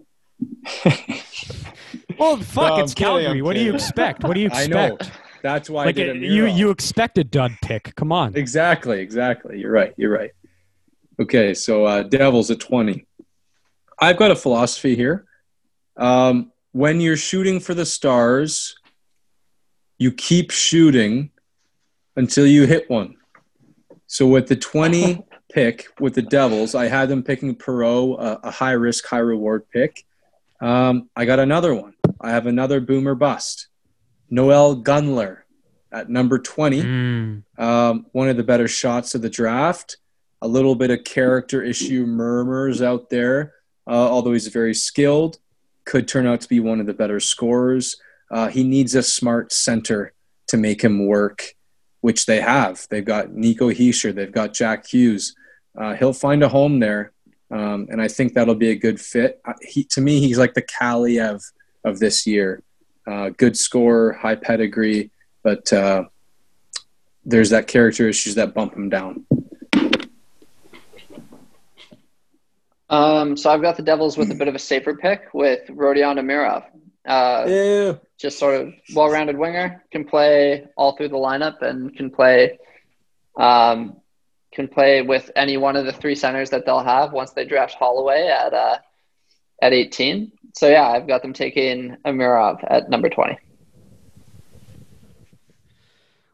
Well, 2.17 2.37
fuck, 2.37 2.77
No, 2.77 2.83
it's 2.83 2.93
kidding, 2.93 3.07
Calgary. 3.11 3.39
I'm 3.39 3.43
What 3.45 3.55
do 3.55 3.61
you 3.61 3.73
expect? 3.73 4.23
What 4.23 4.33
do 4.35 4.39
you 4.39 4.49
I 4.53 4.67
know. 4.67 4.95
expect? 4.95 5.19
That's 5.41 5.69
why 5.69 5.85
Like 5.85 5.95
I 5.97 6.03
did 6.03 6.09
a 6.09 6.11
uh, 6.11 6.31
you, 6.31 6.45
you 6.47 6.69
expect 6.69 7.17
a 7.17 7.23
dud 7.23 7.51
pick. 7.61 7.93
Come 7.95 8.11
on. 8.11 8.35
Exactly, 8.35 8.99
exactly. 9.01 9.59
You're 9.59 9.71
right. 9.71 9.93
You're 9.97 10.11
right. 10.11 10.31
Okay, 11.19 11.53
so 11.53 11.85
uh, 11.85 12.03
Devils 12.03 12.49
at 12.51 12.59
20. 12.59 13.05
I've 13.99 14.17
got 14.17 14.31
a 14.31 14.35
philosophy 14.35 14.95
here. 14.95 15.25
Um, 15.97 16.51
when 16.71 17.01
you're 17.01 17.17
shooting 17.17 17.59
for 17.59 17.73
the 17.73 17.85
stars, 17.85 18.75
you 19.97 20.11
keep 20.11 20.51
shooting 20.51 21.31
until 22.15 22.45
you 22.47 22.65
hit 22.67 22.89
one. 22.89 23.15
So 24.13 24.27
with 24.27 24.47
the 24.47 24.55
20 24.55 25.23
pick 25.51 25.87
with 25.99 26.13
the 26.13 26.21
Devils, 26.21 26.75
I 26.75 26.85
had 26.85 27.09
them 27.09 27.23
picking 27.23 27.55
Perreault, 27.55 28.19
a, 28.19 28.47
a 28.47 28.51
high 28.51 28.73
risk, 28.73 29.07
high 29.07 29.17
reward 29.17 29.63
pick. 29.71 30.05
Um, 30.61 31.09
I 31.15 31.25
got 31.25 31.39
another 31.39 31.73
one. 31.73 31.95
I 32.21 32.29
have 32.29 32.45
another 32.45 32.79
boomer 32.79 33.15
bust. 33.15 33.69
Noel 34.29 34.75
Gunler 34.83 35.39
at 35.91 36.09
number 36.09 36.37
20 36.37 36.81
Mm. 36.83 37.43
um, 37.57 38.05
one 38.11 38.29
of 38.29 38.37
the 38.37 38.43
better 38.43 38.67
shots 38.67 39.15
of 39.15 39.23
the 39.23 39.31
draft. 39.31 39.97
A 40.43 40.47
little 40.47 40.75
bit 40.75 40.91
of 40.91 41.03
character 41.05 41.63
issue 41.63 42.05
murmurs 42.05 42.83
out 42.83 43.09
there, 43.09 43.53
uh, 43.87 43.91
although 44.13 44.33
he's 44.33 44.47
very 44.47 44.75
skilled. 44.75 45.39
Could 45.85 46.07
turn 46.07 46.27
out 46.27 46.39
to 46.41 46.47
be 46.49 46.59
one 46.59 46.79
of 46.79 46.85
the 46.85 46.93
better 46.93 47.19
scorers. 47.19 47.97
Uh, 48.29 48.49
he 48.49 48.63
needs 48.63 48.93
a 48.93 49.01
smart 49.01 49.51
center 49.51 50.13
to 50.49 50.57
make 50.57 50.83
him 50.83 51.07
work, 51.07 51.55
which 52.03 52.25
they 52.25 52.41
have. 52.41 52.85
They've 52.89 53.05
got 53.05 53.31
Nico 53.31 53.69
Hischier, 53.71 54.13
they've 54.13 54.29
got 54.29 54.53
Jack 54.53 54.85
Hughes. 54.85 55.37
Uh, 55.73 55.93
he'll 55.95 56.11
find 56.11 56.43
a 56.43 56.49
home 56.49 56.81
there, 56.81 57.13
um, 57.49 57.87
and 57.89 58.01
I 58.01 58.09
think 58.09 58.33
that'll 58.33 58.55
be 58.55 58.71
a 58.71 58.75
good 58.75 58.99
fit. 58.99 59.41
He, 59.61 59.85
to 59.85 60.01
me, 60.01 60.19
he's 60.19 60.37
like 60.37 60.53
the 60.53 60.61
Kaliyev 60.61 61.41
of 61.85 61.99
this 61.99 62.27
year. 62.27 62.61
Uh, 63.07 63.29
good 63.29 63.57
scorer, 63.57 64.11
high 64.11 64.35
pedigree, 64.35 65.11
but 65.43 65.71
uh, 65.71 66.03
there's 67.23 67.51
that 67.51 67.67
character 67.67 68.09
issues 68.09 68.35
that 68.35 68.53
bump 68.53 68.75
him 68.75 68.89
down. 68.89 69.25
Um, 72.89 73.37
so 73.37 73.49
I've 73.49 73.61
got 73.61 73.77
the 73.77 73.81
Devils 73.81 74.17
with 74.17 74.29
a 74.29 74.35
bit 74.35 74.49
of 74.49 74.55
a 74.55 74.59
safer 74.59 74.93
pick 74.93 75.33
with 75.33 75.65
Rodion 75.69 76.19
Amirov. 76.19 76.65
Uh, 77.05 77.45
Yeah. 77.47 77.93
Just 78.23 78.39
sort 78.39 78.55
of 78.55 78.73
well-rounded 78.95 79.37
winger, 79.37 79.83
can 79.91 80.05
play 80.05 80.65
all 80.77 80.95
through 80.95 81.09
the 81.09 81.17
lineup 81.17 81.61
and 81.61 81.93
can 81.95 82.09
play 82.09 82.57
um, 83.37 83.97
can 84.53 84.67
play 84.67 85.01
with 85.01 85.29
any 85.35 85.57
one 85.57 85.75
of 85.75 85.85
the 85.85 85.91
three 85.91 86.15
centers 86.15 86.49
that 86.51 86.65
they'll 86.65 86.83
have 86.83 87.11
once 87.11 87.31
they 87.31 87.43
draft 87.43 87.75
Holloway 87.75 88.27
at 88.27 88.53
uh, 88.53 88.77
at 89.61 89.73
18. 89.73 90.31
So 90.55 90.69
yeah, 90.69 90.87
I've 90.87 91.05
got 91.05 91.21
them 91.21 91.33
taking 91.33 91.97
Amirov 92.05 92.63
at 92.69 92.89
number 92.89 93.09
20. 93.09 93.37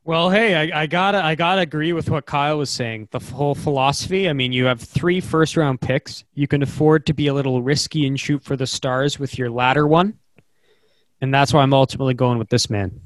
Well, 0.03 0.29
hey, 0.29 0.71
I, 0.71 0.81
I 0.83 0.85
gotta 0.85 1.23
I 1.23 1.33
gotta 1.33 1.61
agree 1.61 1.93
with 1.93 2.09
what 2.11 2.27
Kyle 2.27 2.59
was 2.59 2.69
saying. 2.69 3.07
The 3.09 3.19
whole 3.19 3.55
philosophy. 3.55 4.29
I 4.29 4.33
mean, 4.33 4.51
you 4.53 4.65
have 4.65 4.79
three 4.79 5.21
first 5.21 5.57
round 5.57 5.81
picks. 5.81 6.23
You 6.35 6.47
can 6.47 6.61
afford 6.61 7.07
to 7.07 7.13
be 7.13 7.27
a 7.27 7.33
little 7.33 7.63
risky 7.63 8.05
and 8.05 8.19
shoot 8.19 8.43
for 8.43 8.55
the 8.55 8.67
stars 8.67 9.17
with 9.17 9.39
your 9.39 9.49
latter 9.49 9.87
one, 9.87 10.19
and 11.21 11.33
that's 11.33 11.53
why 11.53 11.61
I'm 11.61 11.73
ultimately 11.73 12.13
going 12.13 12.37
with 12.37 12.49
this 12.49 12.69
man. 12.69 12.99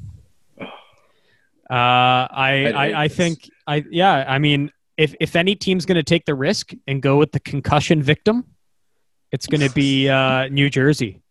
Uh, 1.69 2.27
I 2.29 2.71
I, 2.75 3.03
I 3.03 3.07
think 3.07 3.49
I 3.65 3.83
yeah. 3.89 4.25
I 4.27 4.37
mean, 4.37 4.71
if 4.97 5.15
if 5.19 5.35
any 5.35 5.55
team's 5.55 5.85
going 5.85 5.95
to 5.95 6.03
take 6.03 6.25
the 6.25 6.35
risk 6.35 6.71
and 6.87 7.01
go 7.01 7.17
with 7.17 7.31
the 7.31 7.39
concussion 7.39 8.03
victim, 8.03 8.45
it's 9.31 9.47
going 9.47 9.61
to 9.61 9.73
be 9.73 10.09
uh, 10.09 10.47
New 10.49 10.69
Jersey, 10.69 11.21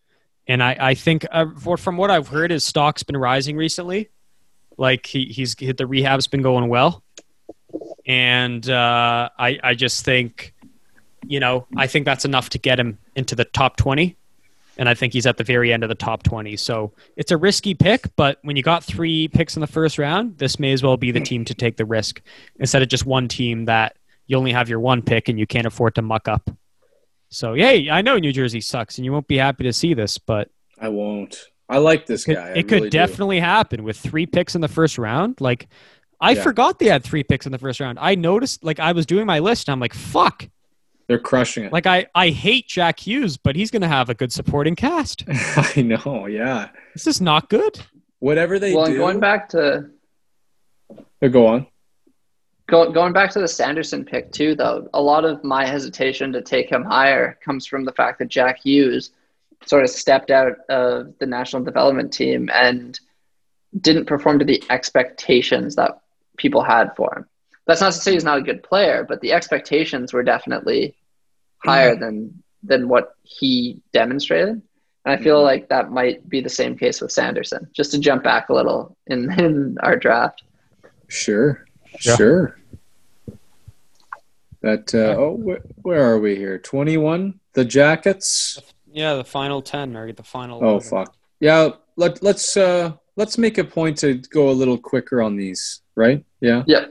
and 0.48 0.62
I 0.62 0.76
I 0.80 0.94
think 0.94 1.26
uh, 1.30 1.46
for, 1.58 1.76
from 1.76 1.96
what 1.96 2.10
I've 2.10 2.28
heard, 2.28 2.50
his 2.50 2.64
stock's 2.64 3.02
been 3.02 3.16
rising 3.16 3.56
recently. 3.56 4.10
Like 4.78 5.06
he, 5.06 5.26
he's 5.26 5.56
hit 5.58 5.76
the 5.76 5.86
rehab's 5.86 6.26
been 6.26 6.42
going 6.42 6.68
well, 6.68 7.04
and 8.06 8.68
uh, 8.68 9.28
I 9.38 9.58
I 9.62 9.74
just 9.74 10.04
think, 10.04 10.54
you 11.24 11.40
know, 11.40 11.66
I 11.76 11.86
think 11.86 12.04
that's 12.04 12.24
enough 12.24 12.50
to 12.50 12.58
get 12.58 12.80
him 12.80 12.98
into 13.14 13.36
the 13.36 13.44
top 13.44 13.76
twenty, 13.76 14.16
and 14.78 14.88
I 14.88 14.94
think 14.94 15.12
he's 15.12 15.26
at 15.26 15.36
the 15.36 15.44
very 15.44 15.72
end 15.72 15.82
of 15.82 15.88
the 15.88 15.94
top 15.94 16.22
twenty. 16.22 16.56
So 16.56 16.92
it's 17.16 17.30
a 17.30 17.36
risky 17.36 17.74
pick, 17.74 18.14
but 18.16 18.38
when 18.42 18.56
you 18.56 18.62
got 18.62 18.82
three 18.84 19.28
picks 19.28 19.56
in 19.56 19.60
the 19.60 19.66
first 19.66 19.98
round, 19.98 20.38
this 20.38 20.58
may 20.58 20.72
as 20.72 20.82
well 20.82 20.96
be 20.96 21.10
the 21.10 21.20
team 21.20 21.44
to 21.46 21.54
take 21.54 21.76
the 21.76 21.84
risk 21.84 22.22
instead 22.58 22.82
of 22.82 22.88
just 22.88 23.06
one 23.06 23.28
team 23.28 23.66
that 23.66 23.96
you 24.26 24.36
only 24.36 24.52
have 24.52 24.68
your 24.68 24.80
one 24.80 25.02
pick 25.02 25.28
and 25.28 25.38
you 25.38 25.46
can't 25.46 25.66
afford 25.66 25.94
to 25.96 26.02
muck 26.02 26.28
up. 26.28 26.50
So 27.28 27.54
yay, 27.54 27.90
I 27.90 28.02
know 28.02 28.18
New 28.18 28.32
Jersey 28.32 28.60
sucks, 28.60 28.98
and 28.98 29.04
you 29.04 29.12
won't 29.12 29.26
be 29.26 29.38
happy 29.38 29.64
to 29.64 29.72
see 29.72 29.94
this, 29.94 30.18
but 30.18 30.50
I 30.78 30.88
won't. 30.88 31.36
I 31.68 31.78
like 31.78 32.04
this 32.04 32.24
could, 32.24 32.36
guy. 32.36 32.50
It 32.50 32.64
could 32.64 32.72
really 32.74 32.90
do. 32.90 32.98
definitely 32.98 33.40
happen 33.40 33.84
with 33.84 33.96
three 33.96 34.26
picks 34.26 34.54
in 34.54 34.60
the 34.60 34.68
first 34.68 34.98
round. 34.98 35.40
Like, 35.40 35.68
I 36.20 36.32
Yeah. 36.32 36.42
forgot 36.42 36.78
they 36.78 36.86
had 36.88 37.02
three 37.02 37.22
picks 37.22 37.46
in 37.46 37.52
the 37.52 37.58
first 37.58 37.80
round. 37.80 37.98
I 37.98 38.14
noticed, 38.14 38.62
like, 38.62 38.78
I 38.78 38.92
was 38.92 39.06
doing 39.06 39.24
my 39.24 39.38
list, 39.38 39.68
and 39.68 39.72
I'm 39.72 39.80
like, 39.80 39.94
fuck. 39.94 40.48
They're 41.06 41.18
crushing 41.18 41.64
it. 41.64 41.72
Like, 41.72 41.86
I, 41.86 42.06
I 42.14 42.30
hate 42.30 42.68
Jack 42.68 43.00
Hughes, 43.00 43.36
but 43.36 43.56
he's 43.56 43.70
going 43.70 43.82
to 43.82 43.88
have 43.88 44.08
a 44.08 44.14
good 44.14 44.32
supporting 44.32 44.76
cast. 44.76 45.24
I 45.28 45.82
know. 45.82 46.26
Yeah. 46.26 46.70
This 46.94 47.06
is 47.06 47.20
not 47.20 47.48
good. 47.48 47.80
Whatever 48.20 48.58
they 48.58 48.74
well, 48.74 48.86
do. 48.86 48.92
and 48.92 48.98
going 48.98 49.20
back 49.20 49.48
to 49.50 49.90
oh, 51.22 51.28
go 51.28 51.46
on. 51.46 51.66
Go, 52.68 52.92
going 52.92 53.12
back 53.12 53.30
to 53.32 53.40
the 53.40 53.48
Sanderson 53.48 54.04
pick 54.04 54.30
too, 54.30 54.54
though, 54.54 54.88
a 54.94 55.02
lot 55.02 55.24
of 55.24 55.42
my 55.42 55.66
hesitation 55.66 56.32
to 56.32 56.40
take 56.40 56.70
him 56.70 56.84
higher 56.84 57.38
comes 57.44 57.66
from 57.66 57.84
the 57.84 57.92
fact 57.92 58.20
that 58.20 58.28
Jack 58.28 58.60
Hughes 58.64 59.10
sort 59.66 59.82
of 59.82 59.90
stepped 59.90 60.30
out 60.30 60.52
of 60.68 61.18
the 61.18 61.26
national 61.26 61.64
development 61.64 62.12
team 62.12 62.48
and 62.52 62.98
didn't 63.80 64.06
perform 64.06 64.38
to 64.38 64.44
the 64.44 64.62
expectations 64.70 65.76
that 65.76 66.00
people 66.36 66.62
had 66.62 66.94
for 66.96 67.12
him. 67.16 67.26
That's 67.66 67.80
not 67.80 67.92
to 67.92 67.98
say 68.00 68.12
he's 68.12 68.24
not 68.24 68.38
a 68.38 68.42
good 68.42 68.62
player, 68.62 69.04
but 69.08 69.20
the 69.20 69.32
expectations 69.32 70.12
were 70.12 70.22
definitely 70.22 70.96
higher 71.64 71.94
than 71.96 72.42
than 72.64 72.88
what 72.88 73.14
he 73.22 73.80
demonstrated. 73.92 74.60
And 75.04 75.12
I 75.12 75.16
feel 75.16 75.40
Mhm. 75.40 75.44
like 75.44 75.68
that 75.68 75.90
might 75.90 76.28
be 76.28 76.40
the 76.40 76.48
same 76.48 76.76
case 76.78 77.00
with 77.00 77.10
Sanderson. 77.12 77.68
Just 77.72 77.90
to 77.92 77.98
jump 77.98 78.22
back 78.22 78.48
a 78.48 78.54
little 78.54 78.96
in, 79.08 79.30
in 79.40 79.76
our 79.80 79.96
draft. 79.96 80.42
Sure. 81.08 81.64
Yeah. 82.04 82.16
Sure. 82.16 82.58
That. 84.62 84.94
Uh, 84.94 85.16
oh, 85.18 85.36
wh- 85.36 85.84
where 85.84 86.02
are 86.10 86.18
we 86.18 86.36
here? 86.36 86.58
Twenty-one. 86.58 87.40
The 87.54 87.64
Jackets. 87.64 88.60
Yeah, 88.90 89.14
the 89.14 89.24
final 89.24 89.62
10 89.62 89.96
or 89.96 90.12
the 90.12 90.22
final. 90.22 90.64
Oh 90.64 90.80
fuck. 90.80 91.14
Yeah. 91.40 91.70
Let 91.96 92.22
Let's 92.22 92.56
uh 92.56 92.92
Let's 93.16 93.36
make 93.36 93.58
a 93.58 93.64
point 93.64 93.98
to 93.98 94.14
go 94.14 94.48
a 94.48 94.52
little 94.52 94.78
quicker 94.78 95.20
on 95.20 95.36
these. 95.36 95.80
Right? 95.96 96.24
Yeah. 96.40 96.62
Yeah. 96.66 96.86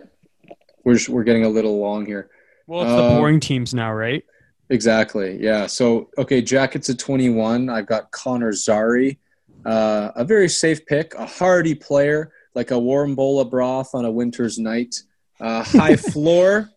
We're 0.84 0.96
just- 0.96 1.10
we're 1.10 1.24
getting 1.24 1.46
a 1.46 1.50
little 1.50 1.80
long 1.80 2.06
here. 2.06 2.30
Well, 2.68 2.82
it's 2.84 2.92
the 2.92 3.04
Uh, 3.04 3.18
boring 3.18 3.40
teams 3.40 3.74
now, 3.74 3.94
right? 3.94 4.24
Exactly. 4.70 5.38
Yeah. 5.42 5.68
So, 5.68 6.10
okay, 6.18 6.42
Jackets 6.42 6.90
at 6.90 6.98
21. 6.98 7.70
I've 7.70 7.86
got 7.88 8.12
Connor 8.12 8.54
Zary, 8.54 9.20
uh, 9.66 10.12
a 10.16 10.24
very 10.24 10.48
safe 10.48 10.86
pick, 10.86 11.14
a 11.16 11.26
hardy 11.26 11.76
player, 11.76 12.32
like 12.56 12.72
a 12.72 12.80
warm 12.80 13.16
bowl 13.16 13.40
of 13.42 13.50
broth 13.50 13.94
on 13.94 14.06
a 14.06 14.12
winter's 14.12 14.58
night. 14.58 15.02
Uh, 15.40 15.64
high 15.64 15.96
floor, 16.14 16.70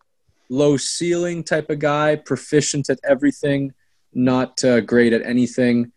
low 0.49 0.75
ceiling 0.75 1.43
type 1.43 1.69
of 1.69 1.79
guy, 1.79 2.15
proficient 2.17 2.89
at 2.89 2.99
everything, 3.03 3.73
not 4.13 4.61
uh, 4.65 4.81
great 4.81 5.13
at 5.13 5.21
anything. 5.21 5.91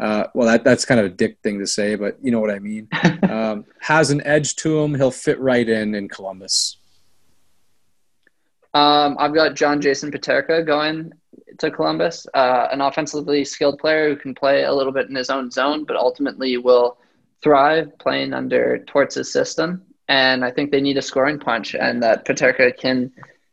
Uh, 0.00 0.24
well, 0.34 0.48
that 0.48 0.64
that's 0.64 0.84
kind 0.86 0.98
of 0.98 1.06
a 1.06 1.10
dick 1.10 1.36
thing 1.42 1.58
to 1.58 1.66
say, 1.66 1.94
but 1.94 2.16
you 2.22 2.30
know 2.32 2.40
what 2.40 2.50
I 2.50 2.58
mean. 2.58 2.88
um, 3.30 3.66
has 3.80 4.10
an 4.10 4.22
edge 4.26 4.56
to 4.56 4.78
him. 4.80 4.94
He'll 4.94 5.10
fit 5.10 5.38
right 5.38 5.68
in 5.68 5.94
in 5.94 6.08
Columbus. 6.08 6.78
Um, 8.74 9.16
I've 9.18 9.34
got 9.34 9.54
John 9.54 9.80
Jason 9.80 10.10
Peterka 10.10 10.64
going 10.64 11.12
to 11.58 11.70
Columbus, 11.70 12.26
uh, 12.34 12.68
an 12.70 12.80
offensively 12.80 13.44
skilled 13.44 13.78
player 13.78 14.08
who 14.08 14.16
can 14.16 14.34
play 14.34 14.64
a 14.64 14.72
little 14.72 14.92
bit 14.92 15.08
in 15.08 15.14
his 15.14 15.30
own 15.30 15.50
zone, 15.50 15.84
but 15.84 15.96
ultimately 15.96 16.56
will 16.56 16.98
thrive 17.42 17.96
playing 17.98 18.32
under 18.32 18.78
Torts' 18.86 19.32
system. 19.32 19.82
And 20.08 20.44
I 20.44 20.50
think 20.50 20.70
they 20.70 20.80
need 20.80 20.96
a 20.96 21.02
scoring 21.02 21.38
punch, 21.38 21.74
and 21.74 22.02
that 22.02 22.24
Peterka 22.24 22.76
can 22.76 23.12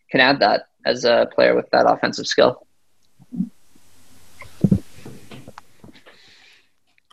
can 0.10 0.22
add 0.22 0.39
that 0.39 0.69
as 0.85 1.03
a 1.03 1.27
player 1.34 1.53
with 1.56 1.69
that 1.72 1.85
offensive 1.88 2.26
skill. 2.27 2.65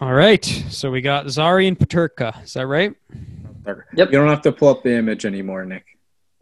All 0.01 0.13
right. 0.13 0.45
So 0.71 0.91
we 0.91 1.01
got 1.01 1.29
Zary 1.31 1.67
and 1.67 1.79
Peterka. 1.79 2.43
Is 2.45 2.55
that 2.55 2.67
right? 2.67 2.95
Yep. 3.67 3.87
You 3.97 4.19
don't 4.19 4.29
have 4.29 4.43
to 4.43 4.53
pull 4.53 4.69
up 4.69 4.83
the 4.83 4.97
image 4.97 5.25
anymore, 5.25 5.65
Nick, 5.65 5.94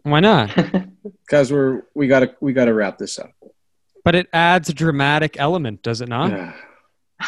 Why 0.03 0.21
not? 0.21 0.55
because 1.25 1.53
we're 1.53 1.83
we 1.95 2.09
gotta 2.09 2.35
we 2.41 2.53
gotta 2.53 2.75
wrap 2.75 2.99
this 2.99 3.19
up. 3.19 3.33
but 4.05 4.15
it 4.15 4.29
adds 4.33 4.69
a 4.69 4.75
dramatic 4.75 5.39
element, 5.39 5.83
does 5.83 6.01
it 6.01 6.09
not? 6.09 6.31
Yeah. 6.31 6.53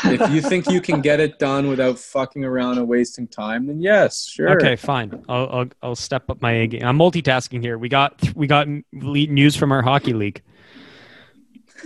if 0.06 0.30
you 0.32 0.40
think 0.40 0.68
you 0.68 0.80
can 0.80 1.00
get 1.00 1.20
it 1.20 1.38
done 1.38 1.68
without 1.68 1.98
fucking 1.98 2.44
around 2.44 2.78
and 2.78 2.88
wasting 2.88 3.28
time, 3.28 3.66
then 3.66 3.80
yes, 3.80 4.26
sure. 4.26 4.50
Okay, 4.56 4.74
fine. 4.74 5.24
I'll, 5.28 5.48
I'll 5.50 5.66
I'll 5.82 5.94
step 5.94 6.28
up 6.30 6.42
my 6.42 6.66
game. 6.66 6.84
I'm 6.84 6.98
multitasking 6.98 7.62
here. 7.62 7.78
We 7.78 7.88
got 7.88 8.20
we 8.34 8.48
got 8.48 8.66
news 8.92 9.54
from 9.54 9.70
our 9.70 9.82
hockey 9.82 10.12
league. 10.12 10.42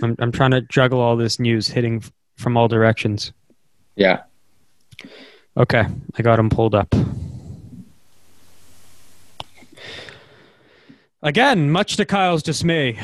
I'm 0.01 0.15
I'm 0.17 0.31
trying 0.31 0.51
to 0.51 0.61
juggle 0.61 0.99
all 0.99 1.15
this 1.17 1.39
news 1.39 1.67
hitting 1.67 2.03
from 2.37 2.57
all 2.57 2.67
directions. 2.67 3.31
Yeah. 3.95 4.23
Okay, 5.55 5.85
I 6.15 6.21
got 6.21 6.37
them 6.37 6.49
pulled 6.49 6.73
up. 6.73 6.95
Again, 11.21 11.69
much 11.69 11.97
to 11.97 12.05
Kyle's 12.05 12.41
dismay, 12.43 12.97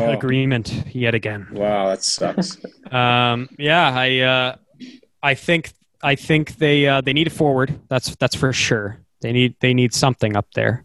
Oh. 0.00 0.10
agreement 0.12 0.72
yet 0.94 1.14
again. 1.14 1.46
Wow, 1.52 1.88
that 1.88 2.02
sucks. 2.02 2.56
Um, 2.90 3.50
yeah, 3.58 3.92
I 3.94 4.18
uh, 4.20 4.56
I 5.22 5.34
think 5.34 5.72
I 6.02 6.14
think 6.14 6.56
they 6.56 6.86
uh, 6.86 7.02
they 7.02 7.12
need 7.12 7.26
a 7.26 7.30
forward. 7.30 7.78
That's 7.88 8.16
that's 8.16 8.34
for 8.34 8.50
sure. 8.54 8.98
They 9.20 9.30
need 9.32 9.56
they 9.60 9.74
need 9.74 9.92
something 9.92 10.34
up 10.34 10.46
there. 10.54 10.84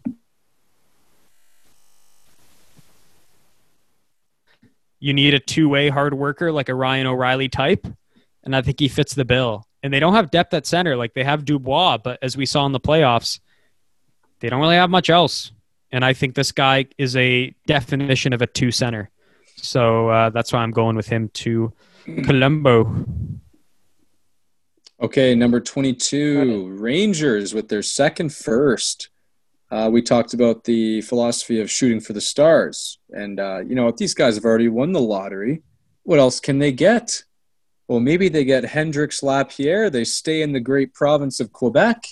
You 5.00 5.14
need 5.14 5.32
a 5.32 5.38
two 5.38 5.68
way 5.68 5.88
hard 5.88 6.12
worker 6.12 6.52
like 6.52 6.68
a 6.68 6.74
Ryan 6.74 7.06
O'Reilly 7.06 7.48
type, 7.48 7.86
and 8.42 8.54
I 8.54 8.60
think 8.60 8.78
he 8.80 8.88
fits 8.88 9.14
the 9.14 9.24
bill. 9.24 9.66
And 9.82 9.90
they 9.92 10.00
don't 10.00 10.14
have 10.14 10.30
depth 10.30 10.52
at 10.52 10.66
center 10.66 10.96
like 10.96 11.14
they 11.14 11.24
have 11.24 11.46
Dubois, 11.46 11.98
but 11.98 12.18
as 12.22 12.36
we 12.36 12.44
saw 12.46 12.64
in 12.66 12.72
the 12.72 12.80
playoffs, 12.80 13.40
they 14.40 14.48
don't 14.50 14.60
really 14.60 14.76
have 14.76 14.90
much 14.90 15.08
else. 15.10 15.52
And 15.94 16.04
I 16.04 16.12
think 16.12 16.34
this 16.34 16.50
guy 16.50 16.86
is 16.98 17.14
a 17.14 17.54
definition 17.68 18.32
of 18.32 18.42
a 18.42 18.48
two 18.48 18.72
center. 18.72 19.10
So 19.54 20.08
uh, 20.08 20.30
that's 20.30 20.52
why 20.52 20.58
I'm 20.58 20.72
going 20.72 20.96
with 20.96 21.06
him 21.06 21.28
to 21.34 21.72
Colombo. 22.24 23.06
Okay, 25.00 25.36
number 25.36 25.60
22, 25.60 26.68
Rangers 26.70 27.54
with 27.54 27.68
their 27.68 27.80
second 27.80 28.34
first. 28.34 29.10
Uh, 29.70 29.88
we 29.92 30.02
talked 30.02 30.34
about 30.34 30.64
the 30.64 31.00
philosophy 31.02 31.60
of 31.60 31.70
shooting 31.70 32.00
for 32.00 32.12
the 32.12 32.20
stars. 32.20 32.98
And, 33.10 33.38
uh, 33.38 33.60
you 33.60 33.76
know, 33.76 33.86
if 33.86 33.96
these 33.96 34.14
guys 34.14 34.34
have 34.34 34.44
already 34.44 34.68
won 34.68 34.90
the 34.90 35.00
lottery, 35.00 35.62
what 36.02 36.18
else 36.18 36.40
can 36.40 36.58
they 36.58 36.72
get? 36.72 37.22
Well, 37.86 38.00
maybe 38.00 38.28
they 38.28 38.44
get 38.44 38.64
Hendrix 38.64 39.22
Lapierre. 39.22 39.90
They 39.90 40.04
stay 40.04 40.42
in 40.42 40.50
the 40.50 40.58
great 40.60 40.92
province 40.92 41.38
of 41.38 41.52
Quebec. 41.52 42.04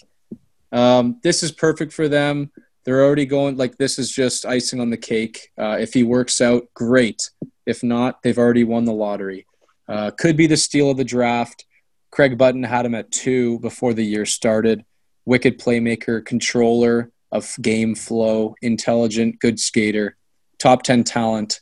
Um, 0.70 1.18
this 1.24 1.42
is 1.42 1.50
perfect 1.50 1.92
for 1.92 2.06
them. 2.06 2.52
They're 2.84 3.04
already 3.04 3.26
going, 3.26 3.56
like, 3.56 3.76
this 3.78 3.98
is 3.98 4.10
just 4.10 4.44
icing 4.44 4.80
on 4.80 4.90
the 4.90 4.96
cake. 4.96 5.50
Uh, 5.58 5.76
if 5.78 5.94
he 5.94 6.02
works 6.02 6.40
out, 6.40 6.64
great. 6.74 7.30
If 7.66 7.82
not, 7.82 8.22
they've 8.22 8.38
already 8.38 8.64
won 8.64 8.84
the 8.84 8.92
lottery. 8.92 9.46
Uh, 9.88 10.10
could 10.10 10.36
be 10.36 10.46
the 10.46 10.56
steal 10.56 10.90
of 10.90 10.96
the 10.96 11.04
draft. 11.04 11.64
Craig 12.10 12.36
Button 12.36 12.62
had 12.62 12.84
him 12.84 12.94
at 12.94 13.10
two 13.10 13.58
before 13.60 13.94
the 13.94 14.04
year 14.04 14.26
started. 14.26 14.84
Wicked 15.24 15.60
playmaker, 15.60 16.24
controller 16.24 17.10
of 17.30 17.54
game 17.62 17.94
flow, 17.94 18.54
intelligent, 18.62 19.38
good 19.38 19.60
skater, 19.60 20.16
top 20.58 20.82
10 20.82 21.04
talent, 21.04 21.60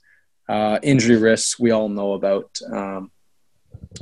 uh, 0.49 0.79
injury 0.83 1.17
risks 1.17 1.61
we 1.61 1.71
all 1.71 1.89
know 1.89 2.15
about. 2.15 2.59
Um, 2.73 3.11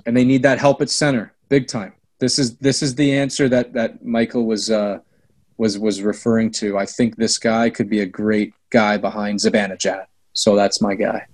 and 0.07 0.16
they 0.16 0.24
need 0.24 0.45
that 0.45 0.59
help 0.59 0.81
at 0.81 0.90
center 0.90 1.35
big 1.49 1.66
time. 1.66 1.95
This 2.20 2.39
is 2.39 2.57
this 2.59 2.82
is 2.82 2.95
the 2.95 3.16
answer 3.16 3.49
that 3.49 3.73
that 3.74 4.05
Michael 4.05 4.45
was 4.45 4.70
uh, 4.70 4.99
was 5.59 5.78
was 5.78 6.02
referring 6.02 6.51
to. 6.52 6.78
I 6.78 6.86
think 6.86 7.16
this 7.16 7.36
guy 7.36 7.68
could 7.68 7.90
be 7.90 8.01
a 8.01 8.06
great 8.06 8.55
guy 8.70 8.97
behind 8.97 9.40
Zibanejad. 9.40 10.06
So 10.32 10.56
that's 10.56 10.80
my 10.80 10.94
guy. 10.94 11.26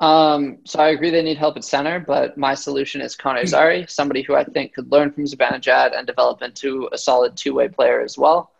Um, 0.00 0.58
so 0.64 0.80
I 0.80 0.88
agree 0.88 1.10
they 1.10 1.22
need 1.22 1.38
help 1.38 1.56
at 1.56 1.64
center, 1.64 2.00
but 2.00 2.36
my 2.36 2.54
solution 2.54 3.00
is 3.00 3.14
Connor 3.14 3.46
Zary, 3.46 3.86
somebody 3.88 4.22
who 4.22 4.34
I 4.34 4.44
think 4.44 4.74
could 4.74 4.90
learn 4.90 5.12
from 5.12 5.24
Zibanejad 5.24 5.96
and 5.96 6.06
develop 6.06 6.42
into 6.42 6.88
a 6.92 6.98
solid 6.98 7.36
two-way 7.36 7.68
player 7.68 8.02
as 8.02 8.18
well. 8.18 8.50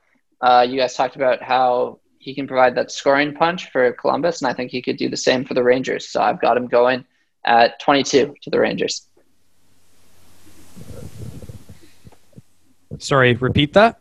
Uh, 0.41 0.65
you 0.67 0.79
guys 0.79 0.95
talked 0.95 1.17
about 1.17 1.43
how 1.43 1.99
he 2.19 2.35
can 2.35 2.47
provide 2.47 2.77
that 2.77 2.93
scoring 2.93 3.35
punch 3.35 3.71
for 3.71 3.93
Columbus, 3.93 4.41
and 4.41 4.49
I 4.49 4.55
think 4.55 4.71
he 4.71 4.81
could 4.81 4.97
do 4.97 5.11
the 5.11 5.17
same 5.17 5.45
for 5.45 5.55
the 5.55 5.63
Rangers. 5.63 6.09
So 6.09 6.23
I've 6.23 6.41
got 6.41 6.57
him 6.57 6.69
going 6.69 7.05
at 7.45 7.81
22 7.81 8.37
to 8.41 8.51
the 8.51 8.61
Rangers. 8.61 9.09
Sorry, 12.99 13.35
repeat 13.35 13.73
that. 13.75 13.99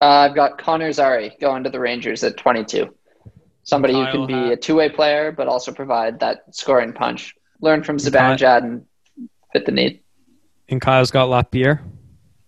Uh, 0.00 0.06
I've 0.06 0.34
got 0.34 0.58
Connor 0.58 0.92
Zary 0.92 1.36
going 1.40 1.64
to 1.64 1.70
the 1.70 1.78
Rangers 1.78 2.24
at 2.24 2.36
22. 2.36 2.92
Somebody 3.64 3.94
who 3.94 4.04
can 4.06 4.26
be 4.26 4.32
had- 4.32 4.52
a 4.52 4.56
two-way 4.56 4.88
player, 4.88 5.30
but 5.30 5.46
also 5.46 5.72
provide 5.72 6.18
that 6.20 6.42
scoring 6.54 6.92
punch. 6.92 7.34
Learn 7.60 7.84
from 7.84 7.98
Kyle- 7.98 8.10
Zibanejad 8.36 8.64
and 8.64 8.86
fit 9.52 9.64
the 9.66 9.72
need. 9.72 10.00
And 10.68 10.80
Kyle's 10.80 11.10
got 11.12 11.28
Lapierre. 11.28 11.82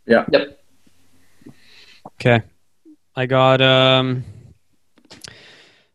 Yeah. 0.06 0.24
Yep. 0.32 0.60
Okay. 2.20 2.42
I 3.16 3.26
got 3.26 3.60
um 3.60 4.24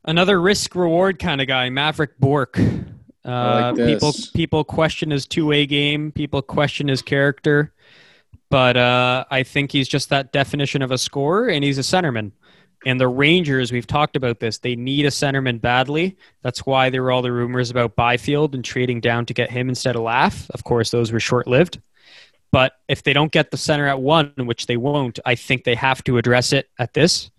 another 0.06 0.40
risk 0.40 0.76
reward 0.76 1.20
kind 1.20 1.42
of 1.42 1.48
guy, 1.48 1.70
Maverick 1.70 2.18
Bourque. 2.20 2.58
Uh, 3.26 3.74
like 3.76 3.88
people 3.88 4.14
people 4.34 4.64
question 4.64 5.12
his 5.12 5.28
two 5.28 5.46
way 5.48 5.66
game. 5.66 6.12
People 6.12 6.42
question 6.42 6.88
his 6.88 7.02
character, 7.02 7.74
but 8.50 8.78
uh, 8.78 9.26
I 9.30 9.44
think 9.44 9.72
he's 9.72 9.88
just 9.88 10.10
that 10.10 10.32
definition 10.32 10.82
of 10.82 10.92
a 10.92 10.98
scorer, 10.98 11.50
and 11.50 11.64
he's 11.64 11.78
a 11.78 11.82
centerman. 11.82 12.32
And 12.86 13.00
the 13.00 13.08
Rangers, 13.08 13.72
we've 13.72 13.88
talked 13.88 14.16
about 14.16 14.40
this. 14.40 14.58
They 14.58 14.76
need 14.76 15.06
a 15.06 15.10
centerman 15.10 15.60
badly. 15.60 16.18
That's 16.44 16.66
why 16.66 16.90
there 16.90 17.04
were 17.04 17.12
all 17.12 17.22
the 17.22 17.32
rumors 17.32 17.70
about 17.70 17.96
Byfield 17.96 18.56
and 18.56 18.64
trading 18.64 19.02
down 19.02 19.26
to 19.26 19.34
get 19.34 19.52
him 19.52 19.68
instead 19.68 19.96
of 19.96 20.04
Laugh. 20.04 20.50
Of 20.52 20.64
course, 20.64 20.90
those 20.90 21.12
were 21.12 21.20
short 21.20 21.46
lived. 21.46 21.82
But 22.52 22.74
if 22.88 23.04
they 23.04 23.14
don't 23.14 23.32
get 23.32 23.52
the 23.52 23.58
center 23.58 23.88
at 23.88 24.02
one, 24.02 24.34
which 24.38 24.66
they 24.66 24.78
won't, 24.78 25.20
I 25.26 25.36
think 25.36 25.66
they 25.66 25.76
have 25.76 26.04
to 26.06 26.18
address 26.18 26.54
it 26.54 26.70
at 26.80 26.94
this. 26.94 27.30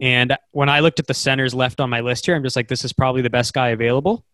And 0.00 0.36
when 0.52 0.70
I 0.70 0.80
looked 0.80 0.98
at 0.98 1.06
the 1.06 1.14
centers 1.14 1.54
left 1.54 1.78
on 1.78 1.90
my 1.90 2.00
list 2.00 2.24
here, 2.24 2.34
I'm 2.34 2.42
just 2.42 2.56
like, 2.56 2.68
this 2.68 2.84
is 2.84 2.92
probably 2.92 3.22
the 3.22 3.30
best 3.30 3.52
guy 3.52 3.68
available. 3.68 4.24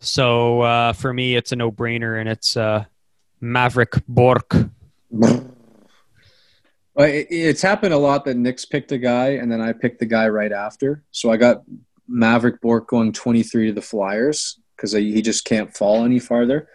So 0.00 0.62
uh, 0.62 0.92
for 0.92 1.14
me, 1.14 1.36
it's 1.36 1.52
a 1.52 1.56
no 1.56 1.70
brainer, 1.70 2.20
and 2.20 2.28
it's 2.28 2.56
uh, 2.56 2.84
Maverick 3.40 3.94
Bourque. 4.08 4.68
It's 6.98 7.62
happened 7.62 7.92
a 7.92 7.98
lot 7.98 8.24
that 8.24 8.36
Nick's 8.36 8.64
picked 8.64 8.92
a 8.92 8.98
guy 8.98 9.30
and 9.30 9.50
then 9.50 9.60
I 9.60 9.72
picked 9.72 9.98
the 9.98 10.06
guy 10.06 10.28
right 10.28 10.52
after. 10.52 11.02
So 11.10 11.30
I 11.30 11.36
got 11.36 11.62
Maverick 12.08 12.60
Bourque 12.60 12.88
going 12.88 13.12
23 13.12 13.66
to 13.66 13.72
the 13.72 13.82
Flyers 13.82 14.60
because 14.76 14.92
he 14.92 15.22
just 15.22 15.44
can't 15.44 15.74
fall 15.74 16.04
any 16.04 16.18
farther. 16.18 16.68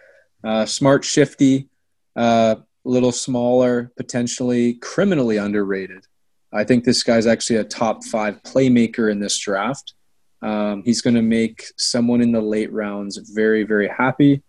Uh, 0.44 0.66
smart, 0.66 1.04
shifty, 1.04 1.68
uh, 2.16 2.56
a 2.84 2.88
little 2.88 3.12
smaller, 3.12 3.92
potentially 3.96 4.74
criminally 4.74 5.36
underrated. 5.36 6.06
I 6.52 6.64
think 6.64 6.84
this 6.84 7.02
guy's 7.02 7.26
actually 7.26 7.56
a 7.56 7.64
top 7.64 8.04
five 8.04 8.42
playmaker 8.42 9.10
in 9.10 9.20
this 9.20 9.38
draft. 9.38 9.94
Um, 10.42 10.82
he's 10.84 11.00
going 11.00 11.14
to 11.14 11.22
make 11.22 11.64
someone 11.76 12.20
in 12.20 12.32
the 12.32 12.40
late 12.40 12.72
rounds 12.72 13.16
very, 13.32 13.62
very 13.62 13.88
happy. 13.88 14.42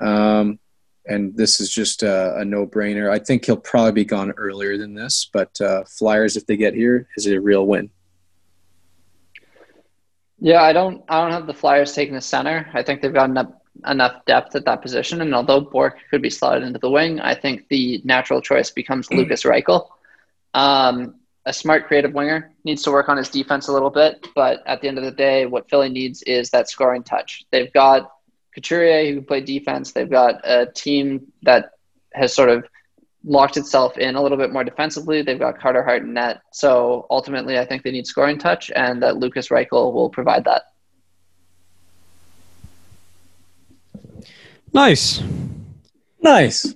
Um, 0.00 0.60
and 1.06 1.36
this 1.36 1.60
is 1.60 1.70
just 1.70 2.02
a, 2.02 2.36
a 2.36 2.44
no-brainer. 2.44 3.10
I 3.10 3.18
think 3.18 3.44
he'll 3.44 3.56
probably 3.56 3.92
be 3.92 4.04
gone 4.04 4.32
earlier 4.32 4.76
than 4.76 4.94
this, 4.94 5.28
but 5.32 5.60
uh, 5.60 5.84
Flyers, 5.84 6.36
if 6.36 6.46
they 6.46 6.56
get 6.56 6.74
here, 6.74 7.08
is 7.16 7.26
a 7.26 7.40
real 7.40 7.66
win. 7.66 7.90
Yeah, 10.38 10.62
I 10.62 10.72
don't. 10.72 11.02
I 11.08 11.22
don't 11.22 11.32
have 11.32 11.46
the 11.46 11.54
Flyers 11.54 11.94
taking 11.94 12.14
the 12.14 12.20
center. 12.20 12.68
I 12.74 12.82
think 12.82 13.00
they've 13.00 13.12
got 13.12 13.30
enough 13.30 13.52
enough 13.86 14.24
depth 14.26 14.54
at 14.54 14.64
that 14.64 14.82
position, 14.82 15.20
and 15.20 15.34
although 15.34 15.60
Bourque 15.60 15.98
could 16.10 16.22
be 16.22 16.30
slotted 16.30 16.62
into 16.62 16.78
the 16.78 16.90
wing, 16.90 17.20
I 17.20 17.34
think 17.34 17.68
the 17.68 18.00
natural 18.04 18.40
choice 18.40 18.70
becomes 18.70 19.10
Lucas 19.10 19.44
Reichel. 19.44 19.88
Um, 20.54 21.16
a 21.46 21.52
smart, 21.52 21.86
creative 21.86 22.12
winger 22.12 22.52
needs 22.64 22.82
to 22.82 22.90
work 22.90 23.08
on 23.08 23.16
his 23.16 23.28
defense 23.28 23.68
a 23.68 23.72
little 23.72 23.90
bit, 23.90 24.26
but 24.34 24.62
at 24.66 24.80
the 24.80 24.88
end 24.88 24.98
of 24.98 25.04
the 25.04 25.12
day, 25.12 25.46
what 25.46 25.70
Philly 25.70 25.88
needs 25.88 26.22
is 26.24 26.50
that 26.50 26.68
scoring 26.68 27.04
touch. 27.04 27.44
They've 27.52 27.72
got 27.72 28.10
Couturier 28.56 29.10
who 29.10 29.16
can 29.16 29.24
play 29.26 29.42
defense. 29.42 29.92
They've 29.92 30.08
got 30.08 30.40
a 30.42 30.64
team 30.64 31.30
that 31.42 31.72
has 32.14 32.32
sort 32.32 32.48
of 32.48 32.66
locked 33.22 33.58
itself 33.58 33.98
in 33.98 34.14
a 34.14 34.22
little 34.22 34.38
bit 34.38 34.50
more 34.50 34.64
defensively. 34.64 35.20
They've 35.20 35.38
got 35.38 35.60
Carter 35.60 35.82
Hart 35.82 36.04
and 36.04 36.14
net. 36.14 36.40
So 36.52 37.06
ultimately, 37.10 37.58
I 37.58 37.66
think 37.66 37.82
they 37.82 37.90
need 37.90 38.06
scoring 38.06 38.38
touch, 38.38 38.70
and 38.74 39.02
that 39.02 39.18
Lucas 39.18 39.48
Reichel 39.48 39.92
will 39.92 40.08
provide 40.08 40.44
that. 40.44 40.62
Nice. 44.72 45.22
Nice. 46.22 46.74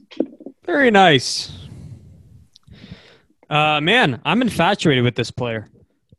Very 0.67 0.91
nice. 0.91 1.51
Uh, 3.49 3.81
man, 3.81 4.21
I'm 4.27 4.43
infatuated 4.43 5.03
with 5.03 5.15
this 5.15 5.31
player. 5.31 5.67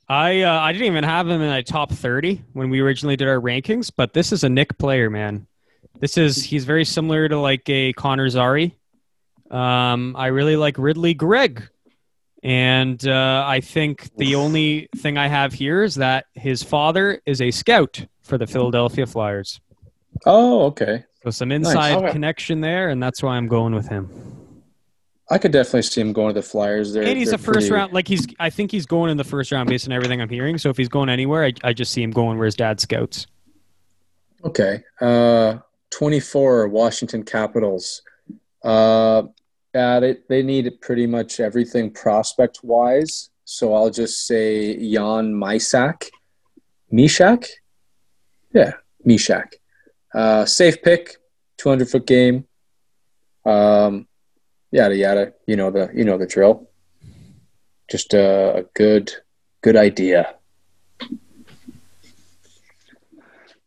I 0.10 0.42
uh, 0.42 0.60
I 0.60 0.74
didn't 0.74 0.88
even 0.88 1.04
have 1.04 1.30
him 1.30 1.40
in 1.40 1.50
my 1.50 1.62
top 1.62 1.92
30 1.92 2.42
when 2.54 2.70
we 2.70 2.82
originally 2.82 3.16
did 3.16 3.28
our 3.30 3.40
rankings, 3.40 3.92
but 3.96 4.14
this 4.14 4.34
is 4.34 4.44
a 4.44 4.50
Nick 4.50 4.78
player, 4.80 5.10
man. 5.10 5.48
This 6.02 6.18
is 6.18 6.44
he's 6.44 6.66
very 6.66 6.84
similar 6.84 7.30
to 7.30 7.40
like 7.40 7.62
a 7.70 7.94
Connor 7.94 8.28
Zary. 8.28 8.76
Um, 9.50 10.16
I 10.18 10.28
really 10.28 10.56
like 10.56 10.78
Ridly 10.78 11.14
Greig, 11.14 11.62
and 12.44 13.06
uh, 13.08 13.44
I 13.48 13.62
think 13.62 14.10
the 14.18 14.36
only 14.36 14.90
thing 14.98 15.18
I 15.18 15.28
have 15.28 15.54
here 15.54 15.84
is 15.84 15.96
that 15.96 16.26
his 16.34 16.64
father 16.64 17.22
is 17.26 17.40
a 17.42 17.52
scout 17.52 18.04
for 18.24 18.38
the 18.38 18.48
Philadelphia 18.48 19.06
Flyers. 19.06 19.62
Oh, 20.26 20.64
okay. 20.66 21.04
So 21.24 21.30
some 21.30 21.52
inside 21.52 21.98
Okay. 21.98 22.12
connection 22.12 22.62
there, 22.62 22.90
and 22.90 23.02
that's 23.02 23.22
why 23.22 23.36
I'm 23.38 23.48
going 23.48 23.76
with 23.76 23.88
him. 23.88 24.10
I 25.30 25.38
could 25.38 25.52
definitely 25.52 25.84
see 25.84 26.02
him 26.02 26.14
going 26.14 26.34
to 26.34 26.42
the 26.42 26.46
Flyers. 26.48 26.94
There, 26.94 27.04
and 27.04 27.18
he's 27.18 27.32
a 27.32 27.38
first 27.38 27.60
pretty- 27.60 27.72
round. 27.74 27.94
Like 27.94 28.08
he's, 28.08 28.26
I 28.40 28.50
think 28.50 28.72
he's 28.72 28.86
going 28.88 29.12
in 29.12 29.18
the 29.18 29.24
first 29.24 29.52
round 29.52 29.70
based 29.70 29.86
on 29.88 29.92
everything 29.94 30.20
I'm 30.20 30.30
hearing. 30.30 30.58
So 30.58 30.70
if 30.70 30.78
he's 30.78 30.90
going 30.90 31.10
anywhere, 31.10 31.44
I, 31.46 31.54
I 31.64 31.74
just 31.74 31.92
see 31.92 32.02
him 32.02 32.12
going 32.12 32.38
where 32.38 32.46
his 32.46 32.56
dad 32.56 32.80
scouts. 32.80 33.28
Okay. 34.44 34.84
Uh, 35.00 35.60
24 35.92 36.68
Washington 36.68 37.24
Capitals. 37.24 38.02
Uh, 38.64 39.24
yeah, 39.74 40.00
they, 40.00 40.18
they 40.28 40.44
need 40.44 40.82
pretty 40.82 41.08
much 41.08 41.40
everything 41.40 41.92
prospect 41.92 42.60
wise. 42.64 43.30
So 43.46 43.74
I'll 43.74 43.90
just 43.90 44.26
say 44.28 44.78
Jan 44.78 45.34
Mysak. 45.34 46.10
Mishak? 46.92 47.48
Yeah, 48.54 48.74
Mishak. 49.08 49.54
Uh, 50.14 50.46
safe 50.46 50.82
pick, 50.82 51.18
200 51.58 51.90
foot 51.90 52.06
game. 52.06 52.46
Um, 53.46 54.08
yada 54.72 54.96
yada. 54.96 55.34
You 55.48 55.56
know 55.56 55.72
the 55.72 55.90
you 55.94 56.04
know 56.04 56.18
the 56.18 56.28
drill. 56.28 56.70
Just 57.90 58.14
a, 58.14 58.58
a 58.58 58.64
good 58.74 59.12
good 59.62 59.76
idea. 59.76 60.36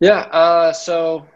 Yeah. 0.00 0.20
Uh, 0.20 0.72
so 0.72 1.26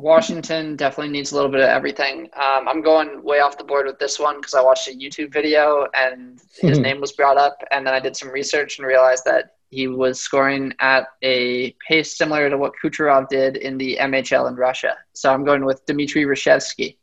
Washington 0.00 0.76
definitely 0.76 1.12
needs 1.12 1.32
a 1.32 1.34
little 1.34 1.50
bit 1.50 1.60
of 1.60 1.68
everything. 1.68 2.28
Um, 2.36 2.68
I'm 2.68 2.82
going 2.82 3.22
way 3.22 3.40
off 3.40 3.58
the 3.58 3.64
board 3.64 3.86
with 3.86 3.98
this 3.98 4.18
one 4.18 4.36
because 4.40 4.54
I 4.54 4.62
watched 4.62 4.86
a 4.88 4.92
YouTube 4.92 5.32
video 5.32 5.86
and 5.94 6.40
his 6.60 6.78
Hmm. 6.78 6.82
name 6.82 7.00
was 7.00 7.12
brought 7.12 7.36
up, 7.36 7.62
and 7.70 7.86
then 7.86 7.94
I 7.94 8.00
did 8.00 8.16
some 8.16 8.30
research 8.30 8.78
and 8.78 8.86
realized 8.86 9.24
that 9.24 9.54
he 9.70 9.86
was 9.88 10.20
scoring 10.20 10.72
at 10.78 11.08
a 11.22 11.72
pace 11.86 12.16
similar 12.16 12.48
to 12.48 12.56
what 12.56 12.72
Kucherov 12.82 13.28
did 13.28 13.56
in 13.56 13.76
the 13.76 13.98
MHL 13.98 14.46
in 14.48 14.54
Russia. 14.54 14.96
So 15.12 15.32
I'm 15.32 15.44
going 15.44 15.64
with 15.64 15.84
Dmitry 15.84 16.24
Rashevsky, 16.24 16.96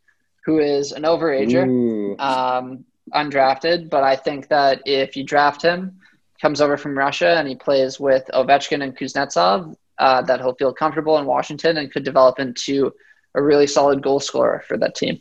who 0.45 0.59
is 0.59 0.91
an 0.91 1.03
overager 1.03 1.65
um, 2.19 2.85
undrafted, 3.13 3.89
but 3.89 4.03
I 4.03 4.15
think 4.15 4.47
that 4.47 4.81
if 4.85 5.15
you 5.15 5.23
draft 5.23 5.61
him, 5.61 5.99
comes 6.41 6.59
over 6.61 6.75
from 6.77 6.97
Russia 6.97 7.35
and 7.37 7.47
he 7.47 7.55
plays 7.55 7.99
with 7.99 8.23
Ovechkin 8.33 8.83
and 8.83 8.97
Kuznetsov, 8.97 9.75
uh, 9.97 10.21
that 10.23 10.39
he'll 10.41 10.55
feel 10.55 10.73
comfortable 10.73 11.17
in 11.17 11.25
Washington 11.25 11.77
and 11.77 11.91
could 11.91 12.03
develop 12.03 12.39
into 12.39 12.93
a 13.35 13.41
really 13.41 13.67
solid 13.67 14.01
goal 14.01 14.19
scorer 14.19 14.63
for 14.67 14.77
that 14.77 14.95
team. 14.95 15.19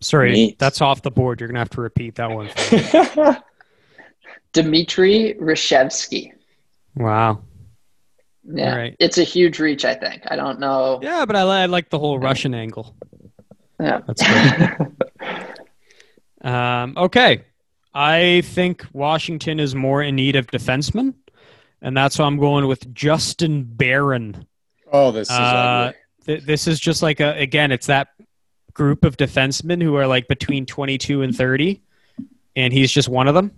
Sorry, 0.00 0.32
Neat. 0.32 0.58
that's 0.58 0.80
off 0.82 1.02
the 1.02 1.10
board. 1.10 1.40
You're 1.40 1.48
gonna 1.48 1.60
have 1.60 1.70
to 1.70 1.80
repeat 1.80 2.16
that 2.16 2.30
one. 2.30 2.48
for. 2.48 3.42
Dmitry 4.52 5.34
Rashevsky. 5.40 6.32
wow. 6.94 7.40
Yeah, 8.46 8.72
All 8.72 8.76
right. 8.76 8.94
it's 9.00 9.16
a 9.16 9.22
huge 9.24 9.58
reach. 9.58 9.84
I 9.86 9.94
think. 9.94 10.22
I 10.28 10.36
don't 10.36 10.60
know. 10.60 11.00
Yeah, 11.02 11.24
but 11.24 11.34
I, 11.34 11.62
I 11.62 11.66
like 11.66 11.88
the 11.88 11.98
whole 11.98 12.18
Russian 12.18 12.54
angle. 12.54 12.94
Yeah. 13.80 14.00
That's 14.06 14.22
good. 14.22 14.96
Um, 16.44 16.92
okay, 16.98 17.42
I 17.94 18.42
think 18.44 18.84
Washington 18.92 19.58
is 19.58 19.74
more 19.74 20.02
in 20.02 20.14
need 20.14 20.36
of 20.36 20.46
defensemen, 20.48 21.14
and 21.84 21.94
that's 21.94 22.18
why 22.18 22.24
I'm 22.24 22.38
going 22.38 22.66
with 22.66 22.92
Justin 22.94 23.62
Barron. 23.62 24.46
Oh, 24.90 25.12
this 25.12 25.28
is 25.28 25.36
Uh. 25.36 25.92
Th- 26.24 26.42
this 26.42 26.66
is 26.66 26.80
just 26.80 27.02
like 27.02 27.20
a 27.20 27.38
again, 27.38 27.70
it's 27.70 27.86
that 27.86 28.08
group 28.72 29.04
of 29.04 29.18
defensemen 29.18 29.82
who 29.82 29.94
are 29.94 30.06
like 30.06 30.26
between 30.26 30.64
22 30.64 31.20
and 31.20 31.36
30, 31.36 31.82
and 32.56 32.72
he's 32.72 32.90
just 32.90 33.08
one 33.08 33.28
of 33.28 33.34
them. 33.34 33.52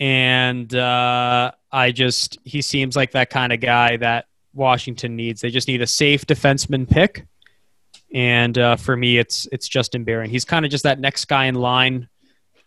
And 0.00 0.74
uh, 0.74 1.52
I 1.70 1.92
just 1.92 2.38
he 2.44 2.62
seems 2.62 2.96
like 2.96 3.12
that 3.12 3.30
kind 3.30 3.52
of 3.52 3.60
guy 3.60 3.96
that 3.98 4.26
Washington 4.52 5.14
needs. 5.14 5.40
They 5.40 5.50
just 5.50 5.68
need 5.68 5.82
a 5.82 5.86
safe 5.86 6.26
defenseman 6.26 6.90
pick, 6.90 7.26
and 8.12 8.58
uh, 8.58 8.74
for 8.74 8.96
me, 8.96 9.18
it's 9.18 9.46
it's 9.52 9.68
Justin 9.68 10.02
Barron. 10.02 10.30
He's 10.30 10.44
kind 10.44 10.64
of 10.64 10.72
just 10.72 10.82
that 10.82 10.98
next 10.98 11.26
guy 11.26 11.44
in 11.44 11.54
line 11.54 12.08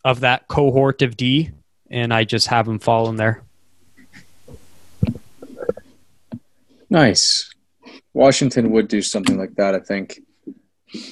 of 0.05 0.21
that 0.21 0.47
cohort 0.47 1.01
of 1.01 1.17
D, 1.17 1.51
and 1.89 2.13
I 2.13 2.23
just 2.23 2.47
have 2.47 2.65
him 2.65 2.79
fall 2.79 3.09
in 3.09 3.17
there. 3.17 3.43
Nice. 6.93 7.53
Washington 8.13 8.69
would 8.69 8.87
do 8.87 9.01
something 9.01 9.35
like 9.35 9.55
that, 9.55 9.73
I 9.73 9.79
think. 9.79 10.19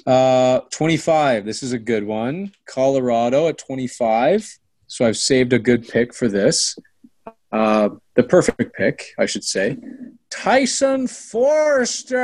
Uh, 0.06 0.60
25. 0.70 1.44
This 1.44 1.64
is 1.64 1.74
a 1.74 1.80
good 1.80 2.04
one. 2.04 2.52
Colorado 2.68 3.48
at 3.48 3.58
25. 3.58 4.60
So 4.86 5.08
I've 5.08 5.18
saved 5.18 5.54
a 5.54 5.60
good 5.60 5.88
pick 5.88 6.14
for 6.14 6.28
this. 6.28 6.78
Uh, 7.52 7.90
the 8.14 8.22
perfect 8.22 8.76
pick, 8.76 9.16
I 9.18 9.26
should 9.26 9.44
say. 9.44 9.80
Tyson 10.30 11.08
Foerster. 11.08 12.20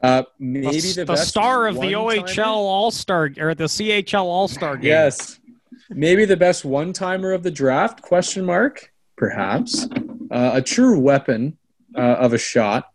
uh, 0.04 0.22
maybe 0.38 0.80
the, 0.80 0.92
the, 0.98 1.06
best 1.06 1.26
star 1.26 1.66
of 1.66 1.74
the? 1.74 1.94
OHL 1.94 2.46
All 2.46 2.92
Star 2.92 3.24
or 3.38 3.56
the 3.56 3.64
CHL 3.64 4.22
All 4.22 4.46
Star 4.46 4.76
game. 4.76 4.86
Yes. 4.86 5.40
Maybe 5.90 6.24
the 6.24 6.36
best 6.36 6.64
one 6.64 6.92
timer 6.92 7.32
of 7.32 7.42
the 7.42 7.50
draft? 7.50 8.02
Question 8.02 8.44
mark. 8.44 8.92
Perhaps. 9.16 9.86
Uh, 10.30 10.50
a 10.54 10.62
true 10.62 10.98
weapon 10.98 11.58
uh, 11.96 12.00
of 12.00 12.32
a 12.32 12.38
shot. 12.38 12.90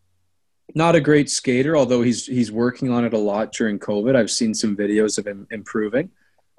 Not 0.73 0.95
a 0.95 1.01
great 1.01 1.29
skater, 1.29 1.75
although 1.75 2.01
he's 2.01 2.25
he's 2.25 2.51
working 2.51 2.91
on 2.91 3.03
it 3.03 3.13
a 3.13 3.17
lot 3.17 3.51
during 3.51 3.79
COVID. 3.79 4.15
I've 4.15 4.31
seen 4.31 4.53
some 4.53 4.77
videos 4.77 5.17
of 5.17 5.27
him 5.27 5.47
improving. 5.51 6.11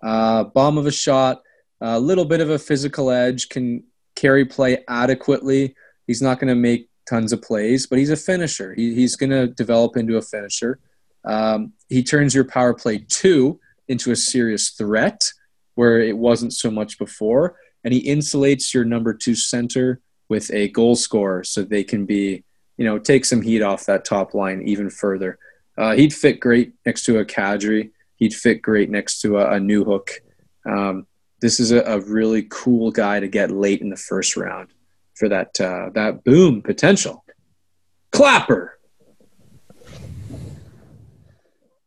Uh, 0.02 0.44
bomb 0.44 0.76
of 0.76 0.86
a 0.86 0.92
shot, 0.92 1.42
a 1.80 1.98
little 1.98 2.24
bit 2.24 2.40
of 2.40 2.50
a 2.50 2.58
physical 2.58 3.10
edge, 3.10 3.48
can 3.48 3.84
carry 4.14 4.44
play 4.44 4.84
adequately. 4.88 5.74
He's 6.06 6.20
not 6.20 6.38
going 6.38 6.48
to 6.48 6.54
make 6.54 6.90
tons 7.08 7.32
of 7.32 7.42
plays, 7.42 7.86
but 7.86 7.98
he's 7.98 8.10
a 8.10 8.16
finisher. 8.16 8.74
He, 8.74 8.94
he's 8.94 9.16
going 9.16 9.30
to 9.30 9.46
develop 9.46 9.96
into 9.96 10.16
a 10.16 10.22
finisher. 10.22 10.78
Um, 11.24 11.72
he 11.88 12.02
turns 12.02 12.34
your 12.34 12.44
power 12.44 12.74
play 12.74 12.98
two 12.98 13.60
into 13.88 14.10
a 14.10 14.16
serious 14.16 14.70
threat 14.70 15.22
where 15.74 16.00
it 16.00 16.16
wasn't 16.16 16.52
so 16.52 16.70
much 16.70 16.98
before. 16.98 17.56
And 17.84 17.92
he 17.92 18.02
insulates 18.02 18.72
your 18.72 18.84
number 18.84 19.12
two 19.14 19.34
center 19.34 20.00
with 20.28 20.50
a 20.52 20.68
goal 20.68 20.96
scorer 20.96 21.44
so 21.44 21.62
they 21.62 21.84
can 21.84 22.06
be, 22.06 22.44
you 22.76 22.84
know, 22.84 22.98
take 22.98 23.24
some 23.24 23.42
heat 23.42 23.62
off 23.62 23.86
that 23.86 24.04
top 24.04 24.34
line 24.34 24.62
even 24.62 24.88
further. 24.88 25.38
Uh, 25.76 25.92
he'd 25.94 26.14
fit 26.14 26.40
great 26.40 26.72
next 26.86 27.04
to 27.04 27.18
a 27.18 27.24
Kadri. 27.24 27.90
He'd 28.16 28.34
fit 28.34 28.62
great 28.62 28.90
next 28.90 29.20
to 29.22 29.38
a, 29.38 29.56
a 29.56 29.58
Newhook. 29.58 30.08
Um, 30.64 31.06
this 31.40 31.58
is 31.58 31.72
a, 31.72 31.80
a 31.82 32.00
really 32.00 32.46
cool 32.50 32.90
guy 32.90 33.20
to 33.20 33.28
get 33.28 33.50
late 33.50 33.80
in 33.80 33.90
the 33.90 33.96
first 33.96 34.36
round 34.36 34.68
for 35.14 35.28
that 35.28 35.60
uh, 35.60 35.90
that 35.94 36.24
boom 36.24 36.62
potential. 36.62 37.24
Clapper. 38.12 38.78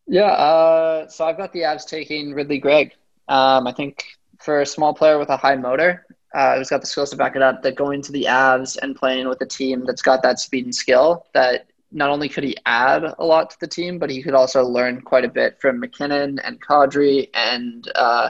Yeah, 0.07 0.25
uh, 0.25 1.07
so 1.07 1.25
I've 1.25 1.37
got 1.37 1.51
the 1.51 1.61
Avs 1.61 1.87
taking 1.87 2.33
Ridly 2.33 2.59
Greig. 2.59 2.91
Um, 3.27 3.65
I 3.65 3.71
think 3.71 4.03
for 4.45 4.61
a 4.61 4.65
small 4.65 4.93
player 4.93 5.17
with 5.17 5.29
a 5.29 5.37
high 5.37 5.55
motor, 5.55 6.05
uh, 6.33 6.57
who's 6.57 6.69
got 6.69 6.81
the 6.81 6.87
skills 6.87 7.09
to 7.09 7.17
back 7.17 7.35
it 7.35 7.41
up, 7.41 7.63
that 7.63 7.75
going 7.75 8.01
to 8.03 8.11
the 8.11 8.25
Avs 8.29 8.77
and 8.81 8.95
playing 8.95 9.27
with 9.27 9.41
a 9.41 9.45
team 9.45 9.83
that's 9.85 10.01
got 10.01 10.21
that 10.23 10.39
speed 10.39 10.65
and 10.65 10.75
skill, 10.75 11.25
that 11.33 11.67
not 11.91 12.09
only 12.09 12.29
could 12.29 12.43
he 12.43 12.55
add 12.65 13.03
a 13.03 13.25
lot 13.25 13.49
to 13.49 13.57
the 13.59 13.67
team, 13.67 13.97
but 13.97 14.09
he 14.09 14.21
could 14.21 14.33
also 14.33 14.63
learn 14.63 15.01
quite 15.01 15.25
a 15.25 15.29
bit 15.29 15.59
from 15.59 15.79
MacKinnon 15.79 16.39
and 16.39 16.61
Kadri 16.61 17.29
and 17.33 17.89
uh, 17.95 18.29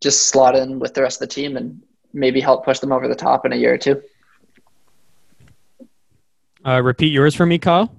just 0.00 0.26
slot 0.26 0.54
in 0.56 0.78
with 0.78 0.94
the 0.94 1.02
rest 1.02 1.22
of 1.22 1.28
the 1.28 1.34
team 1.34 1.56
and 1.56 1.82
maybe 2.12 2.40
help 2.40 2.64
push 2.64 2.80
them 2.80 2.92
over 2.92 3.08
the 3.08 3.14
top 3.14 3.46
in 3.46 3.52
a 3.52 3.56
year 3.56 3.74
or 3.74 3.78
two. 3.78 4.02
Uh, 6.66 6.82
repeat 6.82 7.12
yours 7.12 7.34
for 7.34 7.46
me, 7.46 7.58
Kyle. 7.58 7.94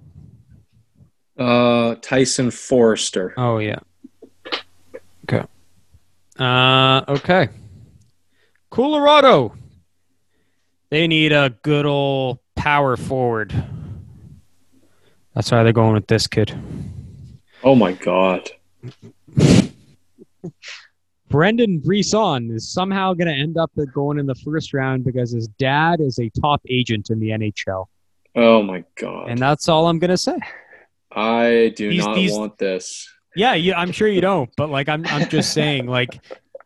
Uh, 1.37 1.95
Tyson 2.01 2.51
Foerster. 2.51 3.33
Oh 3.37 3.59
yeah. 3.59 3.79
Uh, 6.39 7.03
okay. 7.07 7.49
Colorado. 8.69 9.53
They 10.89 11.07
need 11.07 11.31
a 11.31 11.51
good 11.63 11.85
old 11.85 12.39
power 12.55 12.97
forward. 12.97 13.53
That's 15.35 15.51
why 15.51 15.63
they're 15.63 15.73
going 15.73 15.93
with 15.93 16.07
this 16.07 16.27
kid. 16.27 16.57
Oh 17.63 17.75
my 17.75 17.93
god. 17.93 18.49
Brendan 21.29 21.79
Brisson 21.79 22.49
is 22.51 22.67
somehow 22.67 23.13
going 23.13 23.27
to 23.27 23.33
end 23.33 23.57
up 23.57 23.71
going 23.93 24.17
in 24.17 24.25
the 24.25 24.33
first 24.35 24.73
round 24.73 25.03
because 25.03 25.31
his 25.31 25.47
dad 25.47 25.99
is 26.01 26.17
a 26.17 26.29
top 26.41 26.61
agent 26.69 27.09
in 27.11 27.19
the 27.19 27.29
NHL. 27.29 27.85
Oh 28.35 28.63
my 28.63 28.83
god. 28.95 29.29
And 29.29 29.37
that's 29.39 29.69
all 29.69 29.87
I'm 29.87 29.99
going 29.99 30.09
to 30.09 30.17
say. 30.17 30.37
I 31.11 31.73
do 31.75 31.89
These- 31.89 32.05
not 32.05 32.15
these- 32.15 32.31
want 32.33 32.57
this. 32.57 33.07
Yeah, 33.39 33.53
yeah, 33.53 33.79
I'm 33.79 33.93
sure 33.93 34.09
you 34.09 34.19
don't, 34.19 34.49
but 34.57 34.69
like 34.69 34.89
I'm 34.89 35.05
I'm 35.07 35.29
just 35.29 35.53
saying 35.53 35.87
like 35.87 36.19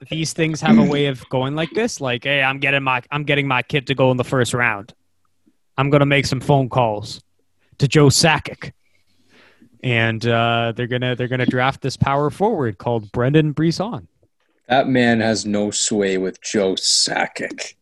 these 0.10 0.34
things 0.34 0.60
have 0.60 0.80
a 0.80 0.84
way 0.84 1.06
of 1.06 1.24
going 1.30 1.56
like 1.56 1.70
this 1.70 2.02
like 2.02 2.24
hey, 2.24 2.42
I'm 2.42 2.58
getting 2.58 2.82
my 2.82 3.04
I'm 3.12 3.26
getting 3.26 3.48
my 3.48 3.62
kid 3.62 3.86
to 3.88 3.96
go 3.96 4.10
in 4.10 4.18
the 4.18 4.24
first 4.24 4.56
round. 4.56 4.92
I'm 5.78 5.92
going 5.92 6.00
to 6.00 6.08
make 6.08 6.26
some 6.26 6.40
phone 6.40 6.70
calls 6.70 7.22
to 7.78 7.88
Joe 7.88 8.08
Sakic. 8.08 8.72
And 9.84 10.26
uh, 10.26 10.74
they're 10.76 10.88
gonna 10.88 11.16
they're 11.16 11.28
gonna 11.28 11.46
draft 11.46 11.82
this 11.82 11.96
power 11.96 12.32
forward 12.32 12.80
called 12.80 13.12
Brendan 13.12 13.52
Brisson. 13.52 14.08
That 14.68 14.88
man 14.88 15.20
has 15.20 15.46
no 15.46 15.70
sway 15.70 16.18
with 16.18 16.42
Joe 16.42 16.74
Sakic. 16.74 17.76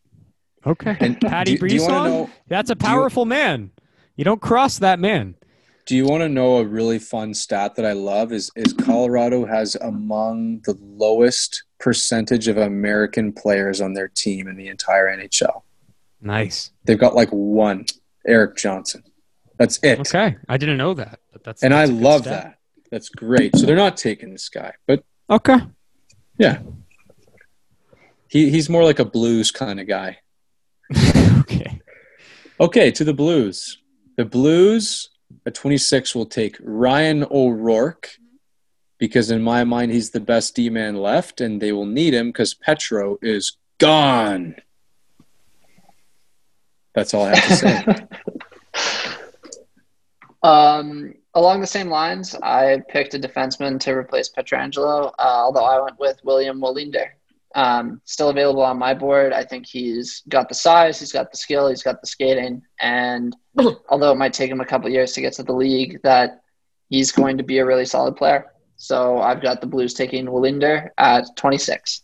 Okay, 0.66 0.98
And 1.00 1.18
Patty 1.18 1.56
do, 1.56 1.66
do 1.66 1.74
you 1.74 1.82
want 1.82 1.92
to 1.92 2.10
know? 2.10 2.30
That's 2.48 2.68
a 2.68 2.74
you- 2.74 2.76
powerful 2.76 3.24
man. 3.24 3.70
You 4.16 4.24
don't 4.24 4.42
cross 4.42 4.80
that 4.80 4.98
man. 5.00 5.34
Do 5.84 5.96
you 5.96 6.06
want 6.06 6.22
to 6.22 6.28
know 6.28 6.58
a 6.58 6.64
really 6.64 6.98
fun 6.98 7.34
stat 7.34 7.74
that 7.74 7.84
I 7.84 7.92
love? 7.92 8.32
Is 8.32 8.50
is 8.54 8.72
Colorado 8.72 9.44
has 9.44 9.74
among 9.76 10.60
the 10.60 10.76
lowest 10.80 11.64
percentage 11.80 12.46
of 12.48 12.56
American 12.56 13.32
players 13.32 13.80
on 13.80 13.94
their 13.94 14.08
team 14.08 14.46
in 14.46 14.56
the 14.56 14.68
entire 14.68 15.08
NHL. 15.08 15.62
Nice. 16.20 16.70
They've 16.84 16.98
got 16.98 17.14
like 17.16 17.30
one, 17.30 17.86
Erik 18.26 18.56
Johnson. 18.56 19.02
That's 19.58 19.80
it. 19.82 19.98
Okay, 20.00 20.36
I 20.48 20.56
didn't 20.56 20.76
know 20.78 20.94
that, 20.94 21.18
but 21.32 21.42
that's 21.42 21.62
And 21.62 21.74
I 21.74 21.80
that's 21.86 21.90
good 21.90 22.00
love 22.02 22.20
stat. 22.22 22.44
that. 22.44 22.58
That's 22.90 23.08
great. 23.08 23.56
So 23.56 23.66
they're 23.66 23.74
not 23.76 23.96
taking 23.96 24.30
this 24.30 24.48
guy, 24.48 24.74
but 24.86 25.04
Okay. 25.28 25.56
Yeah. 26.38 26.60
He, 28.28 28.50
he's 28.50 28.68
more 28.68 28.84
like 28.84 28.98
a 28.98 29.04
blues 29.04 29.50
kind 29.50 29.80
of 29.80 29.86
guy. 29.88 30.18
okay. 31.40 31.80
Okay, 32.60 32.90
to 32.92 33.04
the 33.04 33.14
Blues. 33.14 33.78
The 34.16 34.24
Blues 34.24 35.10
at 35.46 35.54
26 35.54 36.14
will 36.14 36.26
take 36.26 36.56
Ryan 36.60 37.24
O'Rourke 37.30 38.10
because, 38.98 39.30
in 39.30 39.42
my 39.42 39.64
mind, 39.64 39.92
he's 39.92 40.10
the 40.10 40.20
best 40.20 40.54
D 40.54 40.70
man 40.70 40.96
left, 40.96 41.40
and 41.40 41.60
they 41.60 41.72
will 41.72 41.86
need 41.86 42.14
him 42.14 42.28
because 42.28 42.54
Petro 42.54 43.18
is 43.20 43.56
gone. 43.78 44.56
That's 46.94 47.14
all 47.14 47.24
I 47.24 47.36
have 47.36 47.48
to 47.48 47.56
say. 47.56 48.06
Um, 50.42 51.14
along 51.34 51.60
the 51.60 51.66
same 51.66 51.88
lines, 51.88 52.34
I 52.34 52.82
picked 52.88 53.14
a 53.14 53.18
defenseman 53.18 53.78
to 53.80 53.92
replace 53.92 54.28
Pietrangelo, 54.28 55.12
uh, 55.18 55.22
although 55.22 55.64
I 55.64 55.80
went 55.80 55.98
with 55.98 56.20
William 56.24 56.60
Wallinder. 56.60 57.10
Um, 57.54 58.00
still 58.04 58.30
available 58.30 58.62
on 58.62 58.78
my 58.78 58.94
board. 58.94 59.32
I 59.32 59.44
think 59.44 59.66
he's 59.66 60.22
got 60.28 60.48
the 60.48 60.54
size, 60.54 60.98
he's 60.98 61.12
got 61.12 61.30
the 61.30 61.36
skill, 61.36 61.68
he's 61.68 61.82
got 61.82 62.00
the 62.00 62.06
skating, 62.06 62.62
and 62.80 63.36
although 63.88 64.12
it 64.12 64.16
might 64.16 64.32
take 64.32 64.50
him 64.50 64.60
a 64.60 64.64
couple 64.64 64.88
years 64.88 65.12
to 65.12 65.20
get 65.20 65.34
to 65.34 65.42
the 65.42 65.52
league, 65.52 66.00
that 66.02 66.42
he's 66.88 67.12
going 67.12 67.36
to 67.38 67.42
be 67.42 67.58
a 67.58 67.66
really 67.66 67.84
solid 67.84 68.16
player. 68.16 68.46
So 68.76 69.18
I've 69.18 69.40
got 69.40 69.60
the 69.60 69.66
Blues 69.66 69.94
taking 69.94 70.26
Wallinder 70.26 70.90
at 70.98 71.24
26. 71.36 72.02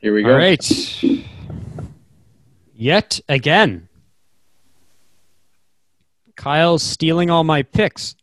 Here 0.00 0.12
we 0.12 0.22
go. 0.22 0.30
All 0.30 0.36
right. 0.36 1.02
Yet 2.74 3.20
again, 3.28 3.88
Kyle's 6.36 6.82
stealing 6.82 7.30
all 7.30 7.44
my 7.44 7.62
picks. 7.62 8.16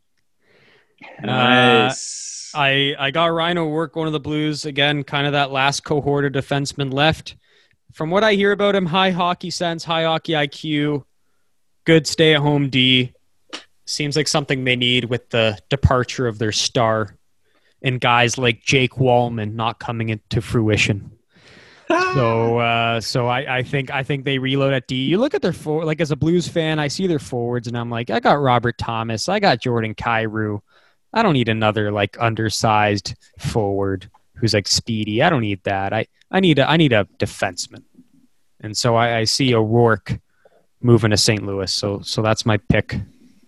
Nice. 1.22 2.39
I 2.54 2.96
I 2.98 3.12
got 3.12 3.28
Ryan 3.28 3.60
O'Rourke 3.60 3.96
one 3.96 4.08
of 4.08 4.14
the 4.14 4.20
Blues 4.20 4.66
again, 4.66 5.04
kind 5.04 5.28
of 5.28 5.34
that 5.34 5.52
last 5.52 5.84
cohort 5.84 6.26
of 6.26 6.34
defensemen 6.34 6.94
left. 6.94 7.36
From 7.94 8.12
what 8.12 8.24
I 8.24 8.34
hear 8.34 8.52
about 8.52 8.76
him, 8.76 8.86
high 8.86 9.12
hockey 9.12 9.50
sense, 9.50 9.84
high 9.84 10.04
hockey 10.04 10.34
IQ, 10.34 11.04
good 11.86 12.06
stay 12.06 12.36
at 12.36 12.42
home 12.42 12.70
D. 12.70 13.14
Seems 13.86 14.16
like 14.16 14.28
something 14.28 14.64
they 14.64 14.76
need 14.76 15.06
with 15.06 15.30
the 15.30 15.58
departure 15.70 16.28
of 16.28 16.38
their 16.38 16.52
star 16.52 17.18
and 17.82 18.00
guys 18.00 18.38
like 18.38 18.62
Jake 18.62 18.94
Walman 18.94 19.54
not 19.54 19.80
coming 19.80 20.10
into 20.10 20.42
fruition. 20.42 21.12
So, 22.14 22.60
uh, 22.60 23.02
so 23.02 23.26
I, 23.26 23.58
I 23.58 23.64
think 23.64 23.90
I 23.90 24.04
think 24.04 24.24
they 24.24 24.38
reload 24.38 24.74
at 24.74 24.86
D. 24.88 25.06
You 25.06 25.18
look 25.18 25.34
at 25.34 25.42
their 25.42 25.54
for 25.54 25.84
like 25.86 26.00
as 26.02 26.12
a 26.12 26.16
Blues 26.16 26.48
fan, 26.48 26.78
I 26.78 26.88
see 26.88 27.08
their 27.08 27.18
forwards, 27.18 27.68
and 27.68 27.76
I'm 27.76 27.90
like, 27.90 28.12
I 28.12 28.20
got 28.20 28.34
Robert 28.40 28.78
Thomas, 28.78 29.28
I 29.28 29.40
got 29.40 29.60
Jordan 29.60 29.96
Kyrou. 29.96 30.62
I 31.14 31.24
don't 31.24 31.34
need 31.34 31.50
another 31.50 31.92
like 31.92 32.18
undersized 32.20 33.16
forward 33.40 34.10
who's 34.36 34.54
like 34.54 34.68
speedy. 34.68 35.22
I 35.22 35.30
don't 35.30 35.42
need 35.42 35.64
that. 35.64 35.94
I, 35.94 36.06
I 36.32 36.40
need 36.40 36.60
a 36.60 36.70
I 36.70 36.78
need 36.78 36.94
a 36.94 37.08
defenseman, 37.18 37.84
and 38.62 38.78
so 38.78 38.96
I, 38.96 39.20
I 39.20 39.24
see 39.24 39.54
O'Rourke 39.54 40.20
moving 40.82 41.12
to 41.12 41.18
St. 41.18 41.44
Louis. 41.44 41.72
So 41.74 42.02
so 42.02 42.22
that's 42.22 42.46
my 42.46 42.58
pick 42.58 42.98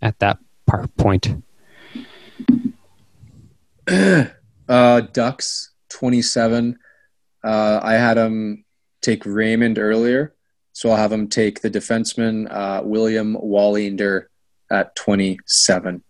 at 0.01 0.19
that 0.19 0.40
par- 0.65 0.88
point. 0.98 1.43
Uh, 4.69 5.01
Ducks 5.01 5.72
27. 5.90 6.80
Uh, 7.43 7.80
I 7.83 7.93
had 7.95 8.17
him 8.17 8.64
take 9.01 9.25
Raymond 9.25 9.77
earlier, 9.77 10.33
so 10.72 10.90
I'll 10.90 10.95
have 10.95 11.11
him 11.11 11.27
take 11.27 11.59
the 11.59 11.69
defenseman 11.69 12.49
uh, 12.49 12.81
William 12.85 13.35
Wallinder 13.35 14.27
at 14.72 14.95
27, 14.95 16.01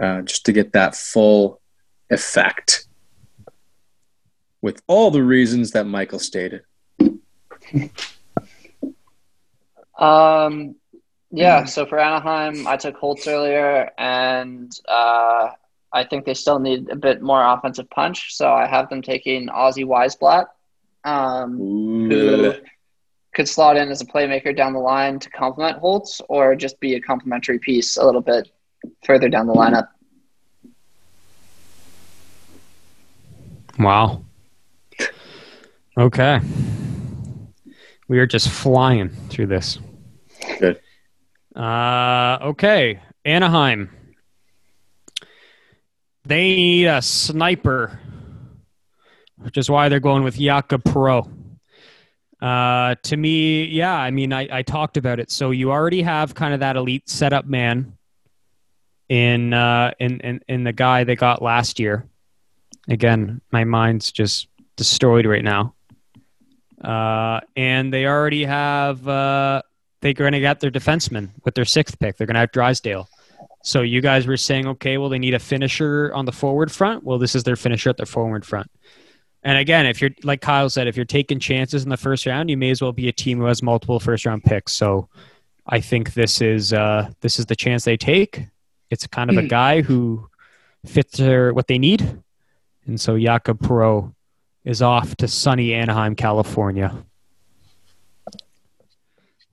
uh, 0.00 0.22
just 0.22 0.46
to 0.46 0.52
get 0.52 0.72
that 0.72 0.94
full 0.94 1.60
effect. 2.10 2.86
With 4.62 4.82
all 4.86 5.10
the 5.10 5.22
reasons 5.22 5.70
that 5.70 5.86
Michael 5.86 6.18
stated. 6.18 6.62
Um, 9.98 10.74
yeah. 11.30 11.64
So 11.64 11.86
for 11.86 11.98
Anaheim, 11.98 12.66
I 12.66 12.76
took 12.76 12.96
Holtz 12.96 13.26
earlier, 13.26 13.90
and 13.96 14.70
uh, 14.88 15.50
I 15.92 16.04
think 16.04 16.24
they 16.24 16.34
still 16.34 16.58
need 16.58 16.90
a 16.90 16.96
bit 16.96 17.22
more 17.22 17.42
offensive 17.42 17.88
punch. 17.90 18.34
So 18.34 18.52
I 18.52 18.66
have 18.66 18.88
them 18.90 19.02
taking 19.02 19.48
Ozzy 19.48 19.84
Wiesblatt, 19.84 20.46
um, 21.04 21.58
who 21.58 22.54
could 23.34 23.48
slot 23.48 23.76
in 23.76 23.90
as 23.90 24.00
a 24.00 24.06
playmaker 24.06 24.54
down 24.54 24.72
the 24.72 24.80
line 24.80 25.18
to 25.20 25.30
complement 25.30 25.78
Holtz, 25.78 26.20
or 26.28 26.54
just 26.56 26.80
be 26.80 26.96
a 26.96 27.00
complementary 27.00 27.58
piece 27.58 27.96
a 27.96 28.04
little 28.04 28.20
bit 28.20 28.50
further 29.04 29.28
down 29.28 29.46
the 29.46 29.54
lineup. 29.54 29.88
Wow. 33.78 34.24
Okay. 35.96 36.40
We 38.08 38.18
are 38.18 38.26
just 38.26 38.48
flying 38.48 39.10
through 39.28 39.46
this. 39.46 39.78
Good. 40.58 40.80
Uh, 41.54 42.38
okay. 42.42 43.00
Anaheim. 43.24 43.90
They 46.24 46.54
need 46.54 46.86
a 46.86 47.02
sniper, 47.02 47.98
which 49.38 49.56
is 49.56 49.70
why 49.70 49.88
they're 49.88 50.00
going 50.00 50.22
with 50.22 50.36
Jacob 50.36 50.84
Perreault. 50.84 51.30
Uh, 52.40 52.94
to 53.02 53.16
me, 53.16 53.64
yeah, 53.64 53.94
I 53.94 54.10
mean, 54.10 54.32
I, 54.32 54.48
I 54.58 54.62
talked 54.62 54.96
about 54.96 55.20
it. 55.20 55.30
So 55.30 55.50
you 55.50 55.70
already 55.70 56.02
have 56.02 56.34
kind 56.34 56.54
of 56.54 56.60
that 56.60 56.76
elite 56.76 57.08
setup 57.08 57.46
man 57.46 57.96
in, 59.10 59.52
uh, 59.52 59.90
in, 59.98 60.20
in, 60.20 60.40
in 60.48 60.64
the 60.64 60.72
guy 60.72 61.04
they 61.04 61.16
got 61.16 61.42
last 61.42 61.78
year. 61.78 62.06
Again, 62.88 63.42
my 63.50 63.64
mind's 63.64 64.10
just 64.10 64.48
destroyed 64.76 65.26
right 65.26 65.44
now. 65.44 65.74
Uh, 66.82 67.40
and 67.56 67.92
they 67.92 68.06
already 68.06 68.44
have, 68.44 69.06
uh, 69.06 69.60
they're 70.00 70.14
going 70.14 70.32
to 70.32 70.40
get 70.40 70.60
their 70.60 70.70
defenseman 70.70 71.28
with 71.44 71.54
their 71.54 71.66
sixth 71.66 71.98
pick. 71.98 72.16
They're 72.16 72.26
going 72.26 72.36
to 72.36 72.40
have 72.40 72.52
Drysdale. 72.52 73.08
So 73.62 73.82
you 73.82 74.00
guys 74.00 74.26
were 74.26 74.38
saying, 74.38 74.66
okay, 74.66 74.96
well, 74.96 75.10
they 75.10 75.18
need 75.18 75.34
a 75.34 75.38
finisher 75.38 76.10
on 76.14 76.24
the 76.24 76.32
forward 76.32 76.72
front. 76.72 77.04
Well, 77.04 77.18
this 77.18 77.34
is 77.34 77.42
their 77.42 77.56
finisher 77.56 77.90
at 77.90 77.98
the 77.98 78.06
forward 78.06 78.46
front. 78.46 78.70
And 79.42 79.58
again, 79.58 79.86
if 79.86 80.00
you're 80.00 80.10
like 80.22 80.40
Kyle 80.40 80.70
said, 80.70 80.86
if 80.86 80.96
you're 80.96 81.04
taking 81.04 81.38
chances 81.40 81.82
in 81.82 81.88
the 81.88 81.96
first 81.96 82.26
round, 82.26 82.48
you 82.48 82.56
may 82.56 82.70
as 82.70 82.80
well 82.80 82.92
be 82.92 83.08
a 83.08 83.12
team 83.12 83.38
who 83.38 83.44
has 83.46 83.62
multiple 83.62 83.98
first 83.98 84.24
round 84.24 84.44
picks. 84.44 84.72
So 84.72 85.08
I 85.66 85.80
think 85.80 86.14
this 86.14 86.40
is 86.40 86.72
uh, 86.72 87.10
this 87.20 87.38
is 87.38 87.46
the 87.46 87.56
chance 87.56 87.84
they 87.84 87.96
take. 87.96 88.44
It's 88.90 89.06
kind 89.06 89.30
of 89.30 89.36
a 89.36 89.46
guy 89.46 89.82
who 89.82 90.28
fits 90.84 91.16
their, 91.16 91.54
what 91.54 91.68
they 91.68 91.78
need, 91.78 92.22
and 92.86 93.00
so 93.00 93.18
Jacob 93.18 93.60
Perreault 93.60 94.12
is 94.64 94.82
off 94.82 95.16
to 95.16 95.28
sunny 95.28 95.72
Anaheim, 95.72 96.14
California. 96.16 97.04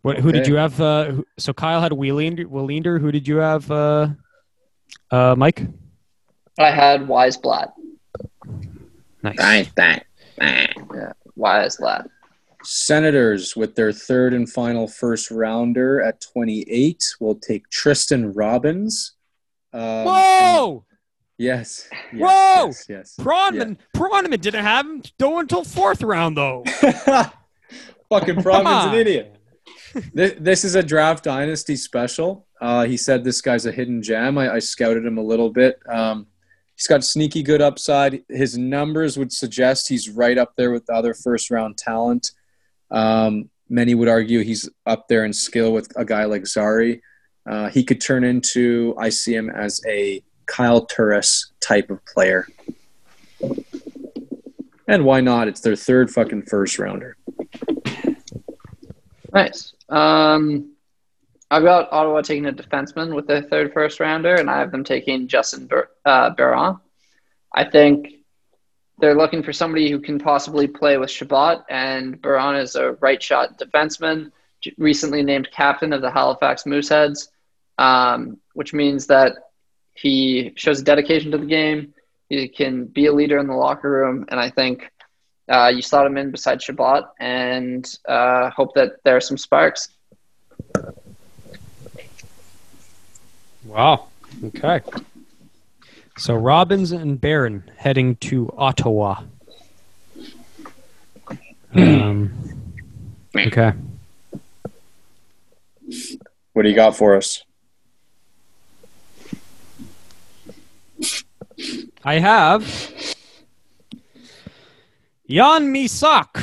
What? 0.02 0.20
Who 0.20 0.32
did 0.32 0.48
you 0.48 0.56
have? 0.56 0.80
Uh, 0.80 1.22
so 1.38 1.54
Kyle 1.54 1.82
had 1.82 1.92
Wielinder. 1.92 2.46
Wielinder. 2.46 2.98
Who 3.00 3.12
did 3.12 3.28
you 3.28 3.38
have? 3.38 3.70
Uh, 3.70 4.10
uh, 5.12 5.36
Mike. 5.38 5.68
I 6.58 6.72
had 6.72 7.02
Wiesblatt. 7.02 7.74
Nice. 9.22 9.36
Yeah, 10.40 11.14
Wiesblatt. 11.38 12.08
Senators, 12.64 13.56
with 13.56 13.76
their 13.76 13.92
third 13.92 14.34
and 14.34 14.50
final 14.50 14.88
first 14.88 15.30
rounder 15.30 16.02
at 16.02 16.22
28, 16.22 17.16
will 17.20 17.36
take 17.36 17.70
Tristen 17.70 18.34
Robins. 18.34 19.17
Um, 19.74 19.82
and- 19.82 20.06
Whoa! 20.08 20.86
Yes. 21.38 21.88
yes 21.92 22.14
Whoa! 22.14 22.66
Yes. 22.68 22.86
yes 22.90 23.16
Pronman 23.96 24.42
didn't 24.42 24.64
have 24.64 24.86
him 24.86 25.04
go 25.20 25.40
until 25.40 25.64
fourth 25.64 26.02
round 26.02 26.36
though. 26.38 26.64
Fucking 28.10 28.42
Come 28.42 28.66
an 28.68 28.96
idiot. 28.96 29.36
this, 30.14 30.34
this 30.40 30.64
is 30.64 30.76
a 30.76 30.84
draft 30.84 31.24
dynasty 31.26 31.76
special. 31.76 32.48
Uh, 32.60 32.86
he 32.86 32.98
said 32.98 33.24
this 33.24 33.42
guy's 33.42 33.66
a 33.66 33.72
hidden 33.72 34.02
gem. 34.02 34.38
I, 34.38 34.54
I 34.56 34.60
scouted 34.60 35.06
him 35.06 35.18
a 35.18 35.24
little 35.24 35.52
bit. 35.52 35.80
Um, 35.90 36.28
he's 36.76 36.88
got 36.88 37.04
sneaky 37.04 37.44
good 37.44 37.62
upside. 37.62 38.24
His 38.30 38.58
numbers 38.58 39.18
would 39.18 39.32
suggest 39.32 39.90
he's 39.90 40.10
right 40.10 40.38
up 40.38 40.54
there 40.56 40.72
with 40.72 40.86
the 40.86 40.94
other 40.94 41.14
first 41.14 41.52
round 41.52 41.78
talent. 41.78 42.32
Um, 42.90 43.50
many 43.70 43.94
would 43.94 44.08
argue 44.08 44.40
he's 44.44 44.70
up 44.86 45.08
there 45.08 45.26
in 45.26 45.34
skill 45.34 45.74
with 45.74 45.92
a 45.98 46.06
guy 46.06 46.24
like 46.26 46.48
Zary. 46.48 47.02
Uh, 47.48 47.70
he 47.70 47.84
could 47.84 48.02
turn 48.02 48.24
into, 48.24 48.96
I 48.98 49.10
see 49.10 49.34
him 49.34 49.50
as 49.50 49.82
a 49.88 50.22
Kyle 50.46 50.86
Turris 50.86 51.52
type 51.62 51.90
of 51.90 52.04
player. 52.06 52.48
And 54.88 55.06
why 55.06 55.22
not? 55.22 55.48
It's 55.48 55.62
their 55.62 55.76
third 55.76 56.10
fucking 56.10 56.44
first 56.44 56.80
rounder. 56.80 57.18
Nice. 59.34 59.74
Um, 59.90 60.74
I've 61.50 61.64
got 61.64 61.92
Ottawa 61.92 62.22
taking 62.22 62.48
a 62.48 62.52
defenseman 62.52 63.16
with 63.16 63.28
their 63.28 63.42
third 63.42 63.74
first 63.74 64.00
rounder, 64.00 64.36
and 64.36 64.50
I 64.50 64.60
have 64.60 64.72
them 64.72 64.84
taking 64.84 65.28
Justin 65.28 65.68
Ber- 65.68 65.92
uh, 66.06 66.32
Barron. 66.32 66.78
I 67.54 67.64
think 67.64 68.16
they're 69.00 69.16
looking 69.16 69.44
for 69.44 69.54
somebody 69.54 69.90
who 69.90 70.00
can 70.00 70.20
possibly 70.20 70.68
play 70.68 70.98
with 70.98 71.12
Chabot, 71.12 71.64
and 71.70 72.22
Barron 72.22 72.56
is 72.56 72.76
a 72.76 72.94
right 72.94 73.22
shot 73.22 73.60
defenseman, 73.60 74.32
recently 74.78 75.24
named 75.24 75.50
captain 75.52 75.94
of 75.94 76.02
the 76.02 76.12
Halifax 76.12 76.64
Mooseheads, 76.64 77.30
um, 77.78 78.38
which 78.54 78.74
means 78.74 79.08
that 79.08 79.34
he 79.94 80.54
shows 80.56 80.82
a 80.82 80.84
dedication 80.84 81.32
to 81.32 81.38
the 81.38 81.46
game. 81.46 81.94
He 82.30 82.48
can 82.48 82.86
be 82.86 83.06
a 83.06 83.14
leader 83.14 83.38
in 83.38 83.48
the 83.48 83.56
locker 83.56 83.90
room, 83.90 84.26
and 84.30 84.40
I 84.40 84.50
think 84.50 84.92
uh, 85.50 85.72
you 85.74 85.82
slot 85.82 86.06
him 86.06 86.18
in 86.18 86.32
beside 86.32 86.62
Chabot 86.62 87.06
and 87.20 87.88
uh, 88.08 88.50
hope 88.50 88.76
that 88.76 88.98
there 89.04 89.16
are 89.16 89.22
some 89.22 89.38
sparks. 89.38 89.90
Wow. 93.64 94.08
Okay. 94.44 94.82
So 96.18 96.36
Robins 96.36 96.92
and 96.92 97.20
Barron 97.20 97.70
heading 97.78 98.16
to 98.18 98.54
Ottawa. 98.58 99.24
Um, 101.74 102.74
okay. 103.36 103.74
What 106.54 106.64
do 106.64 106.70
you 106.70 106.76
got 106.76 106.96
for 106.96 107.16
us? 107.16 107.44
I 112.04 112.20
have 112.20 112.62
Jan 115.30 115.74
Mysak. 115.74 116.38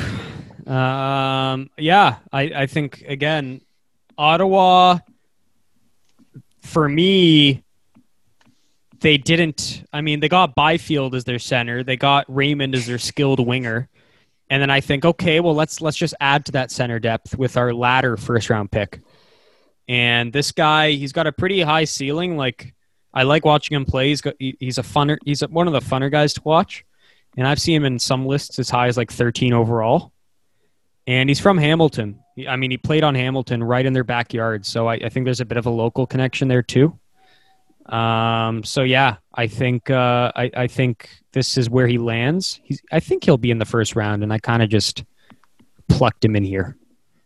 Um, 0.67 1.69
yeah, 1.77 2.17
I, 2.31 2.41
I 2.41 2.65
think 2.67 3.03
again, 3.07 3.61
Ottawa. 4.17 4.99
For 6.61 6.89
me, 6.89 7.63
they 8.99 9.17
didn't. 9.17 9.83
I 9.93 10.01
mean, 10.01 10.19
they 10.19 10.29
got 10.29 10.55
Byfield 10.55 11.15
as 11.15 11.23
their 11.23 11.39
center. 11.39 11.83
They 11.83 11.97
got 11.97 12.25
Raymond 12.27 12.75
as 12.75 12.85
their 12.85 12.97
skilled 12.97 13.39
winger, 13.39 13.89
and 14.49 14.61
then 14.61 14.69
I 14.69 14.81
think, 14.81 15.05
okay, 15.05 15.39
well, 15.39 15.55
let's 15.55 15.81
let's 15.81 15.97
just 15.97 16.13
add 16.19 16.45
to 16.45 16.51
that 16.53 16.71
center 16.71 16.99
depth 16.99 17.37
with 17.37 17.57
our 17.57 17.73
latter 17.73 18.17
first 18.17 18.49
round 18.49 18.71
pick. 18.71 19.01
And 19.87 20.33
this 20.33 20.51
guy, 20.51 20.91
he's 20.91 21.11
got 21.11 21.27
a 21.27 21.31
pretty 21.31 21.61
high 21.61 21.85
ceiling. 21.85 22.37
Like 22.37 22.74
I 23.15 23.23
like 23.23 23.45
watching 23.45 23.75
him 23.75 23.85
play. 23.85 24.09
He's 24.09 24.21
got 24.21 24.35
he, 24.39 24.57
he's 24.59 24.77
a 24.77 24.83
funner. 24.83 25.17
He's 25.25 25.41
a, 25.41 25.47
one 25.47 25.67
of 25.67 25.73
the 25.73 25.79
funner 25.79 26.11
guys 26.11 26.33
to 26.33 26.41
watch, 26.43 26.85
and 27.37 27.47
I've 27.47 27.61
seen 27.61 27.77
him 27.77 27.85
in 27.85 27.97
some 27.99 28.25
lists 28.25 28.59
as 28.59 28.69
high 28.69 28.87
as 28.87 28.97
like 28.97 29.11
13 29.11 29.53
overall. 29.53 30.11
And 31.07 31.29
he's 31.29 31.39
from 31.39 31.57
Hamilton. 31.57 32.19
He- 32.35 32.47
I 32.47 32.55
mean, 32.55 32.71
he 32.71 32.77
played 32.77 33.03
on 33.03 33.15
Hamilton 33.15 33.63
right 33.63 33.85
in 33.85 33.93
their 33.93 34.03
backyard, 34.03 34.65
so 34.65 34.87
I, 34.87 34.95
I 34.95 35.09
think 35.09 35.25
there's 35.25 35.39
a 35.41 35.45
bit 35.45 35.57
of 35.57 35.65
a 35.65 35.69
local 35.69 36.05
connection 36.05 36.47
there 36.47 36.63
too. 36.63 36.97
Um, 37.85 38.63
so 38.63 38.81
yeah, 38.81 39.17
I 39.33 39.47
think 39.47 39.89
uh, 39.91 40.31
I, 40.35 40.51
I 40.55 40.67
think 40.67 41.09
this 41.33 41.57
is 41.57 41.69
where 41.69 41.87
he 41.87 41.97
lands. 41.99 42.59
He's, 42.63 42.81
I 42.91 42.99
think 42.99 43.23
he'll 43.23 43.37
be 43.37 43.51
in 43.51 43.59
the 43.59 43.65
first 43.65 43.95
round, 43.95 44.23
and 44.23 44.33
I 44.33 44.39
kind 44.39 44.63
of 44.63 44.69
just 44.69 45.03
plucked 45.87 46.25
him 46.25 46.35
in 46.35 46.43
here. 46.43 46.75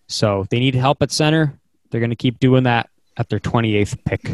So 0.07 0.45
they 0.49 0.59
need 0.59 0.75
help 0.75 1.01
at 1.01 1.11
center. 1.11 1.57
They're 1.89 2.01
going 2.01 2.09
to 2.09 2.15
keep 2.15 2.39
doing 2.39 2.63
that 2.63 2.89
at 3.15 3.29
their 3.29 3.39
28th 3.39 4.03
pick. 4.03 4.29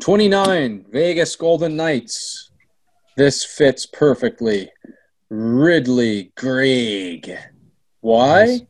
29, 0.00 0.86
Vegas 0.90 1.36
Golden 1.36 1.76
Knights. 1.76 2.50
This 3.16 3.44
fits 3.44 3.86
perfectly. 3.86 4.70
Ridly 5.28 6.32
Greig. 6.36 7.36
Why? 8.00 8.44
Nice. 8.44 8.62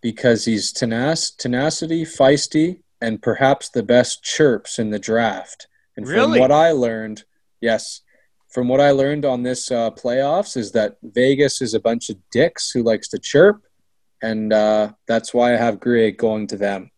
Because 0.00 0.44
he's 0.44 0.72
tenac- 0.72 1.36
tenacity, 1.36 2.04
feisty, 2.04 2.80
and 3.00 3.22
perhaps 3.22 3.68
the 3.68 3.82
best 3.82 4.22
chirps 4.24 4.78
in 4.78 4.90
the 4.90 4.98
draft. 4.98 5.68
And 5.96 6.08
from 6.08 6.38
what 6.38 6.50
I 6.50 6.72
learned, 6.72 7.24
yes, 7.60 8.00
from 8.48 8.68
what 8.68 8.80
I 8.80 8.90
learned 8.90 9.24
on 9.24 9.42
this 9.42 9.70
uh, 9.70 9.90
playoffs 9.90 10.56
is 10.56 10.72
that 10.72 10.96
Vegas 11.02 11.60
is 11.60 11.74
a 11.74 11.80
bunch 11.80 12.08
of 12.08 12.16
dicks 12.30 12.70
who 12.70 12.82
likes 12.82 13.08
to 13.08 13.18
chirp, 13.18 13.62
and 14.22 14.52
uh, 14.52 14.92
that's 15.06 15.34
why 15.34 15.54
I 15.54 15.56
have 15.56 15.80
Greig 15.80 16.16
going 16.16 16.46
to 16.48 16.56
them. 16.56 16.90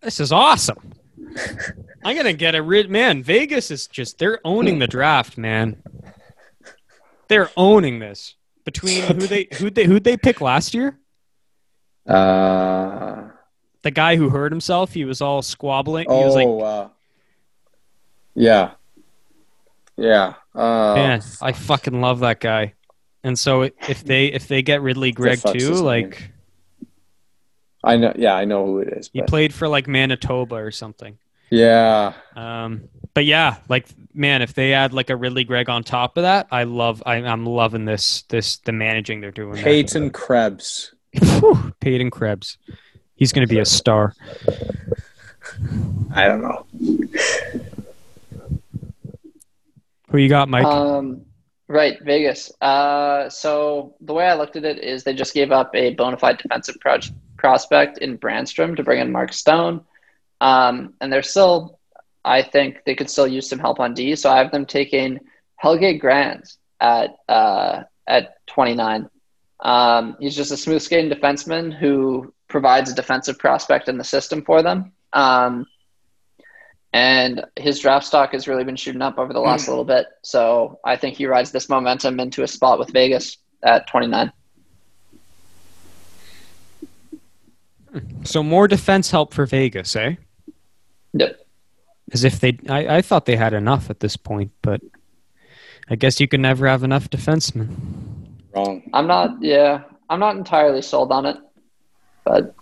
This 0.00 0.20
is 0.20 0.32
awesome. 0.32 0.92
I'm 2.06 2.14
gonna 2.14 2.34
get 2.34 2.54
a 2.54 2.62
rid 2.62 2.88
man. 2.88 3.24
Vegas 3.24 3.72
is 3.72 3.88
just 3.88 4.18
they're 4.18 4.38
owning 4.44 4.78
the 4.78 4.86
draft, 4.86 5.36
man. 5.36 5.82
They're 7.26 7.50
owning 7.56 7.98
this. 7.98 8.36
Between 8.64 9.02
who 9.02 9.26
they 9.26 9.48
who 9.58 9.70
they 9.70 9.86
who 9.86 9.98
they 9.98 10.16
pick 10.16 10.40
last 10.40 10.72
year? 10.72 11.00
Uh, 12.06 13.30
The 13.82 13.90
guy 13.90 14.14
who 14.14 14.28
hurt 14.28 14.52
himself, 14.52 14.92
he 14.92 15.04
was 15.04 15.20
all 15.20 15.42
squabbling. 15.42 16.04
He 16.04 16.14
oh, 16.14 16.24
was 16.26 16.34
like, 16.36 16.46
uh, 16.46 16.88
yeah, 18.36 18.70
yeah. 19.96 20.34
Uh, 20.54 20.94
Man, 20.94 21.22
I 21.42 21.50
fucking 21.50 22.00
love 22.00 22.20
that 22.20 22.38
guy. 22.38 22.74
And 23.24 23.36
so 23.36 23.62
if 23.62 24.04
they 24.04 24.26
if 24.26 24.46
they 24.46 24.62
get 24.62 24.80
Ridly 24.80 25.10
Greig 25.10 25.40
too, 25.42 25.72
like 25.74 26.30
I 27.82 27.96
know. 27.96 28.12
Yeah, 28.14 28.34
I 28.34 28.44
know 28.44 28.64
who 28.64 28.78
it 28.78 28.92
is. 28.96 29.10
he 29.12 29.22
But 29.22 29.28
played 29.28 29.52
for 29.52 29.66
like 29.66 29.88
Manitoba 29.88 30.54
or 30.54 30.70
something. 30.70 31.18
Yeah, 31.50 32.12
Um, 32.34 32.88
but 33.14 33.24
yeah, 33.24 33.56
like 33.68 33.86
man, 34.12 34.42
if 34.42 34.54
they 34.54 34.72
add 34.72 34.92
like 34.92 35.10
a 35.10 35.16
Ridly 35.16 35.44
Greig 35.44 35.68
on 35.68 35.84
top 35.84 36.16
of 36.16 36.22
that, 36.24 36.48
I 36.50 36.64
love. 36.64 37.02
I, 37.06 37.16
I'm 37.16 37.46
loving 37.46 37.84
this 37.84 38.22
this 38.28 38.58
the 38.58 38.72
managing 38.72 39.20
they're 39.20 39.30
doing. 39.30 39.54
there. 39.54 39.64
Peyton 39.64 40.10
Krebs. 40.10 40.92
Whew, 41.12 41.72
Peyton 41.80 42.10
Krebs. 42.10 42.58
He's 43.14 43.32
going 43.32 43.46
to 43.46 43.52
be 43.52 43.60
a 43.60 43.64
star. 43.64 44.12
I 46.14 46.26
don't 46.26 46.42
know. 46.42 46.66
Who 50.10 50.18
you 50.18 50.28
got, 50.28 50.48
Mike? 50.48 50.64
Um, 50.64 51.22
right, 51.68 51.98
Vegas. 52.02 52.52
Uh, 52.60 53.28
so 53.28 53.94
the 54.00 54.12
way 54.12 54.26
I 54.26 54.34
looked 54.34 54.56
at 54.56 54.64
it 54.64 54.78
is 54.78 55.04
they 55.04 55.14
just 55.14 55.34
gave 55.34 55.52
up 55.52 55.74
a 55.74 55.94
bona 55.94 56.16
fide 56.16 56.38
defensive 56.38 56.76
pro- 56.80 56.98
prospect 57.38 57.98
in 57.98 58.18
Brannstrom 58.18 58.76
to 58.76 58.82
bring 58.82 59.00
in 59.00 59.10
Mark 59.12 59.32
Stone. 59.32 59.82
Um, 60.40 60.94
and 61.00 61.12
they're 61.12 61.22
still, 61.22 61.78
I 62.24 62.42
think 62.42 62.84
they 62.84 62.94
could 62.94 63.10
still 63.10 63.26
use 63.26 63.48
some 63.48 63.58
help 63.58 63.80
on 63.80 63.94
D. 63.94 64.16
So 64.16 64.30
I 64.30 64.38
have 64.38 64.50
them 64.50 64.66
taking 64.66 65.20
Helge 65.56 65.98
Grans 65.98 66.58
at 66.80 67.16
uh, 67.28 67.84
at 68.06 68.46
29. 68.46 69.08
Um, 69.60 70.16
he's 70.20 70.36
just 70.36 70.52
a 70.52 70.56
smooth 70.56 70.82
skating 70.82 71.10
defenseman 71.10 71.76
who 71.76 72.32
provides 72.48 72.90
a 72.90 72.94
defensive 72.94 73.38
prospect 73.38 73.88
in 73.88 73.98
the 73.98 74.04
system 74.04 74.42
for 74.42 74.62
them. 74.62 74.92
Um, 75.12 75.66
and 76.92 77.44
his 77.56 77.80
draft 77.80 78.06
stock 78.06 78.32
has 78.32 78.48
really 78.48 78.64
been 78.64 78.76
shooting 78.76 79.02
up 79.02 79.18
over 79.18 79.32
the 79.32 79.40
last 79.40 79.68
little 79.68 79.84
bit. 79.84 80.06
So 80.22 80.78
I 80.84 80.96
think 80.96 81.16
he 81.16 81.26
rides 81.26 81.50
this 81.50 81.68
momentum 81.68 82.20
into 82.20 82.42
a 82.42 82.48
spot 82.48 82.78
with 82.78 82.90
Vegas 82.90 83.38
at 83.62 83.86
29. 83.88 84.32
so 88.24 88.42
more 88.42 88.68
defense 88.68 89.10
help 89.10 89.34
for 89.34 89.46
Vegas, 89.46 89.94
eh? 89.96 90.14
Yep. 91.18 91.40
As 92.12 92.24
if 92.24 92.40
they, 92.40 92.58
I, 92.68 92.98
I 92.98 93.02
thought 93.02 93.26
they 93.26 93.36
had 93.36 93.52
enough 93.52 93.90
at 93.90 94.00
this 94.00 94.16
point, 94.16 94.52
but 94.62 94.80
I 95.88 95.96
guess 95.96 96.20
you 96.20 96.28
can 96.28 96.42
never 96.42 96.66
have 96.66 96.84
enough 96.84 97.10
defensemen. 97.10 97.74
Wrong. 98.54 98.82
I'm 98.92 99.06
not, 99.06 99.42
yeah, 99.42 99.82
I'm 100.08 100.20
not 100.20 100.36
entirely 100.36 100.82
sold 100.82 101.10
on 101.10 101.26
it, 101.26 101.36
but 102.24 102.54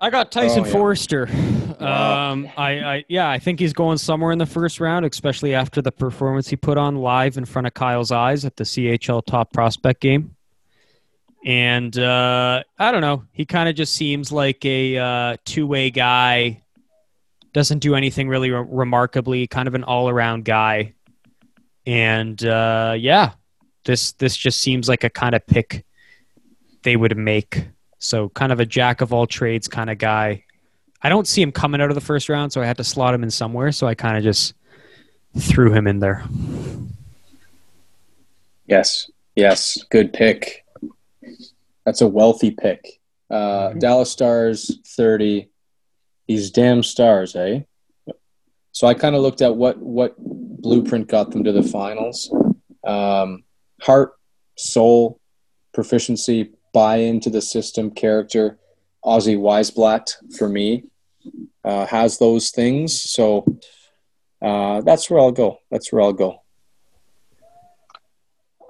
I 0.00 0.10
got 0.10 0.30
Tyson 0.30 0.62
Oh, 0.62 0.66
yeah. 0.66 0.72
Foerster. 0.72 1.28
Um, 1.80 2.48
I, 2.56 2.70
I, 2.80 3.04
yeah, 3.08 3.28
I 3.30 3.38
think 3.38 3.60
he's 3.60 3.72
going 3.72 3.98
somewhere 3.98 4.32
in 4.32 4.38
the 4.38 4.46
first 4.46 4.80
round, 4.80 5.04
especially 5.04 5.54
after 5.54 5.80
the 5.80 5.92
performance 5.92 6.48
he 6.48 6.56
put 6.56 6.78
on 6.78 6.96
live 6.96 7.36
in 7.36 7.44
front 7.44 7.66
of 7.66 7.74
Kyle's 7.74 8.10
eyes 8.10 8.44
at 8.44 8.56
the 8.56 8.64
CHL 8.64 9.24
Top 9.24 9.52
Prospect 9.52 10.00
game. 10.00 10.34
And 11.44 11.96
uh, 11.98 12.62
I 12.78 12.92
don't 12.92 13.00
know, 13.00 13.24
he 13.32 13.46
kind 13.46 13.68
of 13.68 13.74
just 13.74 13.94
seems 13.94 14.32
like 14.32 14.64
a 14.64 14.98
uh, 14.98 15.36
two-way 15.44 15.90
guy. 15.90 16.62
Doesn't 17.52 17.78
do 17.78 17.94
anything 17.94 18.28
really 18.28 18.50
re- 18.50 18.66
remarkably. 18.68 19.46
Kind 19.46 19.68
of 19.68 19.74
an 19.74 19.84
all-around 19.84 20.44
guy. 20.44 20.94
And 21.86 22.44
uh, 22.44 22.94
yeah, 22.98 23.32
this 23.84 24.12
this 24.12 24.36
just 24.36 24.60
seems 24.60 24.88
like 24.88 25.04
a 25.04 25.10
kind 25.10 25.34
of 25.34 25.46
pick 25.46 25.86
they 26.82 26.96
would 26.96 27.16
make. 27.16 27.66
So 27.98 28.28
kind 28.28 28.52
of 28.52 28.60
a 28.60 28.66
jack 28.66 29.00
of 29.00 29.12
all 29.12 29.26
trades 29.26 29.68
kind 29.68 29.90
of 29.90 29.98
guy. 29.98 30.44
I 31.02 31.08
don't 31.08 31.26
see 31.26 31.40
him 31.40 31.52
coming 31.52 31.80
out 31.80 31.90
of 31.90 31.94
the 31.94 32.00
first 32.00 32.28
round, 32.28 32.52
so 32.52 32.60
I 32.60 32.66
had 32.66 32.76
to 32.76 32.84
slot 32.84 33.14
him 33.14 33.22
in 33.22 33.30
somewhere. 33.30 33.72
So 33.72 33.86
I 33.86 33.94
kind 33.94 34.16
of 34.16 34.22
just 34.22 34.54
threw 35.38 35.72
him 35.72 35.86
in 35.86 36.00
there. 36.00 36.24
Yes, 38.66 39.10
yes, 39.34 39.82
good 39.90 40.12
pick. 40.12 40.64
That's 41.88 42.02
a 42.02 42.06
wealthy 42.06 42.50
pick. 42.50 43.00
Uh, 43.30 43.72
Dallas 43.72 44.12
Stars 44.12 44.78
thirty. 44.88 45.48
These 46.26 46.50
damn 46.50 46.82
stars, 46.82 47.34
eh? 47.34 47.60
So 48.72 48.86
I 48.86 48.92
kind 48.92 49.16
of 49.16 49.22
looked 49.22 49.40
at 49.40 49.56
what 49.56 49.78
what 49.78 50.14
blueprint 50.18 51.08
got 51.08 51.30
them 51.30 51.44
to 51.44 51.52
the 51.52 51.62
finals. 51.62 52.30
Um, 52.86 53.44
heart, 53.80 54.12
soul, 54.58 55.18
proficiency, 55.72 56.50
buy 56.74 56.96
into 56.96 57.30
the 57.30 57.40
system, 57.40 57.90
character. 57.90 58.58
Ozzy 59.02 59.38
Wiesblatt 59.38 60.36
for 60.36 60.46
me 60.46 60.84
uh, 61.64 61.86
has 61.86 62.18
those 62.18 62.50
things. 62.50 63.00
So 63.00 63.46
uh, 64.42 64.82
that's 64.82 65.08
where 65.08 65.20
I'll 65.20 65.32
go. 65.32 65.60
That's 65.70 65.90
where 65.90 66.02
I'll 66.02 66.12
go. 66.12 66.42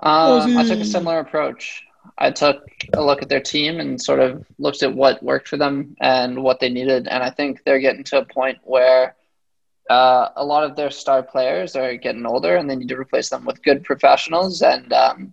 Um, 0.00 0.56
I 0.56 0.62
took 0.62 0.78
a 0.78 0.84
similar 0.84 1.18
approach. 1.18 1.82
I 2.18 2.32
took 2.32 2.68
a 2.94 3.02
look 3.02 3.22
at 3.22 3.28
their 3.28 3.40
team 3.40 3.78
and 3.78 4.00
sort 4.00 4.18
of 4.18 4.44
looked 4.58 4.82
at 4.82 4.94
what 4.94 5.22
worked 5.22 5.46
for 5.48 5.56
them 5.56 5.96
and 6.00 6.42
what 6.42 6.58
they 6.58 6.68
needed. 6.68 7.06
And 7.06 7.22
I 7.22 7.30
think 7.30 7.62
they're 7.64 7.78
getting 7.78 8.04
to 8.04 8.18
a 8.18 8.24
point 8.24 8.58
where 8.64 9.14
uh, 9.88 10.30
a 10.36 10.44
lot 10.44 10.64
of 10.64 10.74
their 10.74 10.90
star 10.90 11.22
players 11.22 11.76
are 11.76 11.96
getting 11.96 12.26
older 12.26 12.56
and 12.56 12.68
they 12.68 12.76
need 12.76 12.88
to 12.88 12.98
replace 12.98 13.28
them 13.28 13.44
with 13.44 13.62
good 13.62 13.84
professionals 13.84 14.62
and 14.62 14.92
um, 14.92 15.32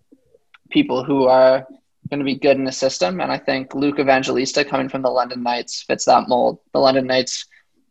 people 0.70 1.04
who 1.04 1.26
are 1.26 1.68
going 2.10 2.20
to 2.20 2.24
be 2.26 2.36
good 2.36 2.58
in 2.58 2.64
the 2.64 2.72
system. 2.72 3.20
And 3.20 3.32
I 3.32 3.40
think 3.40 3.74
Luke 3.74 4.00
Evangelista 4.00 4.64
coming 4.64 4.88
from 4.88 5.02
the 5.02 5.10
London 5.10 5.42
Knights 5.42 5.82
fits 5.82 6.06
that 6.06 6.30
mold. 6.30 6.60
The 6.72 6.80
London 6.80 7.08
Knights 7.08 7.46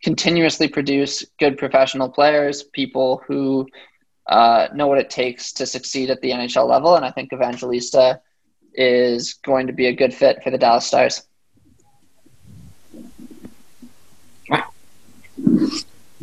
continuously 0.05 0.69
produce 0.69 1.25
good 1.41 1.59
professional 1.59 2.09
players, 2.09 2.63
people 2.63 3.23
who 3.27 3.67
uh, 4.29 4.69
know 4.73 4.87
what 4.87 4.99
it 4.99 5.11
takes 5.11 5.53
to 5.55 5.67
succeed 5.67 6.11
at 6.11 6.21
the 6.21 6.31
NHL 6.31 6.69
level. 6.69 6.95
And 6.95 7.05
I 7.05 7.11
think 7.11 7.33
Evangelista 7.33 8.21
is 8.75 9.35
going 9.35 9.67
to 9.67 9.73
be 9.73 9.87
a 9.87 9.93
good 9.93 10.13
fit 10.13 10.43
for 10.43 10.51
the 10.51 10.59
Dallas 10.59 10.87
Stars. 10.87 11.23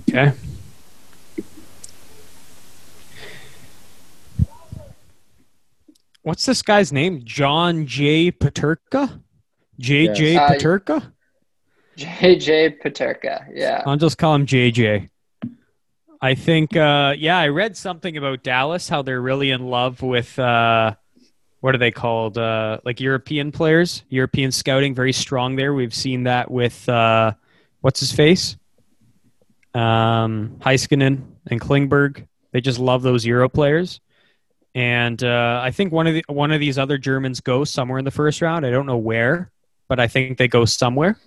Okay. 0.10 0.34
What's 6.24 6.46
this 6.46 6.62
guy's 6.62 6.92
name? 6.92 7.22
John 7.24 7.88
J. 7.88 8.32
Peterka? 8.32 9.22
JJ 9.82 10.20
Yes. 10.20 10.38
Uh, 10.38 10.54
Peterka? 10.54 11.14
JJ 11.98 12.82
Peterka. 12.82 13.46
Yeah. 13.54 13.82
I'll 13.86 13.98
just 13.98 14.18
call 14.18 14.36
him 14.36 14.46
JJ. 14.46 15.10
I 16.22 16.36
think, 16.36 16.76
uh, 16.76 17.16
yeah, 17.18 17.40
I 17.40 17.48
read 17.48 17.76
something 17.76 18.16
about 18.18 18.44
Dallas, 18.44 18.88
how 18.88 19.02
they're 19.02 19.22
really 19.22 19.50
in 19.50 19.66
love 19.66 20.04
with, 20.04 20.38
uh, 20.38 20.94
what 21.62 21.74
are 21.74 21.78
they 21.78 21.92
called? 21.92 22.38
Uh, 22.38 22.80
like 22.84 23.00
European 23.00 23.52
players, 23.52 24.04
European 24.10 24.52
scouting, 24.52 24.94
very 24.94 25.14
strong 25.14 25.56
there. 25.56 25.74
We've 25.74 25.94
seen 25.94 26.24
that 26.24 26.52
with, 26.52 26.88
uh, 26.90 27.34
what's 27.82 28.00
his 28.00 28.12
face? 28.12 28.58
Um, 29.74 30.58
Heiskanen 30.60 31.24
and 31.48 31.62
Klingberg. 31.62 32.28
They 32.52 32.62
just 32.62 32.80
love 32.80 33.04
those 33.04 33.26
Euro 33.26 33.48
players. 33.48 34.02
And 34.74 35.24
uh, 35.24 35.62
I 35.64 35.72
think 35.72 35.92
one 35.92 36.08
of 36.08 36.14
the, 36.14 36.24
one 36.28 36.52
of 36.52 36.60
these 36.60 36.78
other 36.78 36.98
Germans 36.98 37.40
goes 37.42 37.70
somewhere 37.70 38.00
in 38.00 38.06
the 38.06 38.12
first 38.12 38.42
round. 38.42 38.66
I 38.66 38.72
don't 38.72 38.86
know 38.86 38.98
where, 38.98 39.52
but 39.88 40.00
I 40.00 40.08
think 40.08 40.38
they 40.38 40.48
go 40.48 40.66
somewhere 40.66 41.18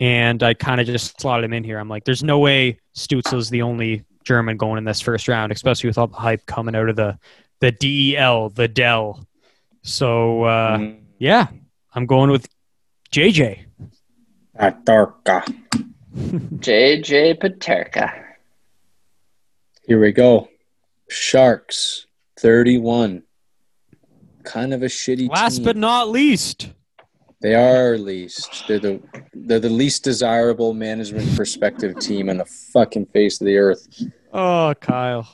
and 0.00 0.42
I 0.42 0.54
kind 0.54 0.80
of 0.80 0.86
just 0.86 1.20
slotted 1.20 1.44
him 1.44 1.52
in 1.52 1.64
here. 1.64 1.78
I'm 1.78 1.88
like, 1.88 2.04
there's 2.04 2.24
no 2.24 2.38
way 2.40 2.80
Stutzle's 2.96 3.50
the 3.50 3.62
only 3.62 4.04
German 4.24 4.56
going 4.56 4.78
in 4.78 4.84
this 4.84 5.00
first 5.00 5.28
round, 5.28 5.52
especially 5.52 5.88
with 5.88 5.96
all 5.96 6.08
the 6.08 6.16
hype 6.16 6.44
coming 6.46 6.74
out 6.74 6.88
of 6.88 6.96
the 6.96 7.18
the 7.62 7.70
DEL, 7.70 8.48
the 8.50 8.66
Dell. 8.66 9.24
So 9.82 10.42
uh, 10.42 10.78
Mm. 10.78 10.98
yeah, 11.18 11.46
I'm 11.94 12.06
going 12.06 12.30
with 12.30 12.48
JJ. 13.12 13.64
Peterka. 14.58 15.42
JJ 16.66 17.38
Peterka. 17.40 18.12
Here 19.86 20.00
we 20.00 20.10
go. 20.12 20.48
Sharks, 21.08 22.06
31. 22.40 23.22
Kind 24.44 24.74
of 24.74 24.82
a 24.82 24.86
shitty 24.86 25.28
Last 25.30 25.56
team. 25.56 25.64
but 25.64 25.76
not 25.76 26.08
least, 26.10 26.70
they 27.42 27.54
are 27.54 27.96
least. 27.96 28.64
They're 28.66 28.80
the 28.80 29.00
they're 29.34 29.60
the 29.60 29.68
least 29.70 30.02
desirable 30.02 30.74
management 30.74 31.36
perspective 31.36 31.96
team 32.00 32.28
on 32.28 32.38
the 32.38 32.44
fucking 32.72 33.06
face 33.06 33.40
of 33.40 33.46
the 33.46 33.56
earth. 33.56 33.86
oh 34.32 34.74
Kyle, 34.80 35.28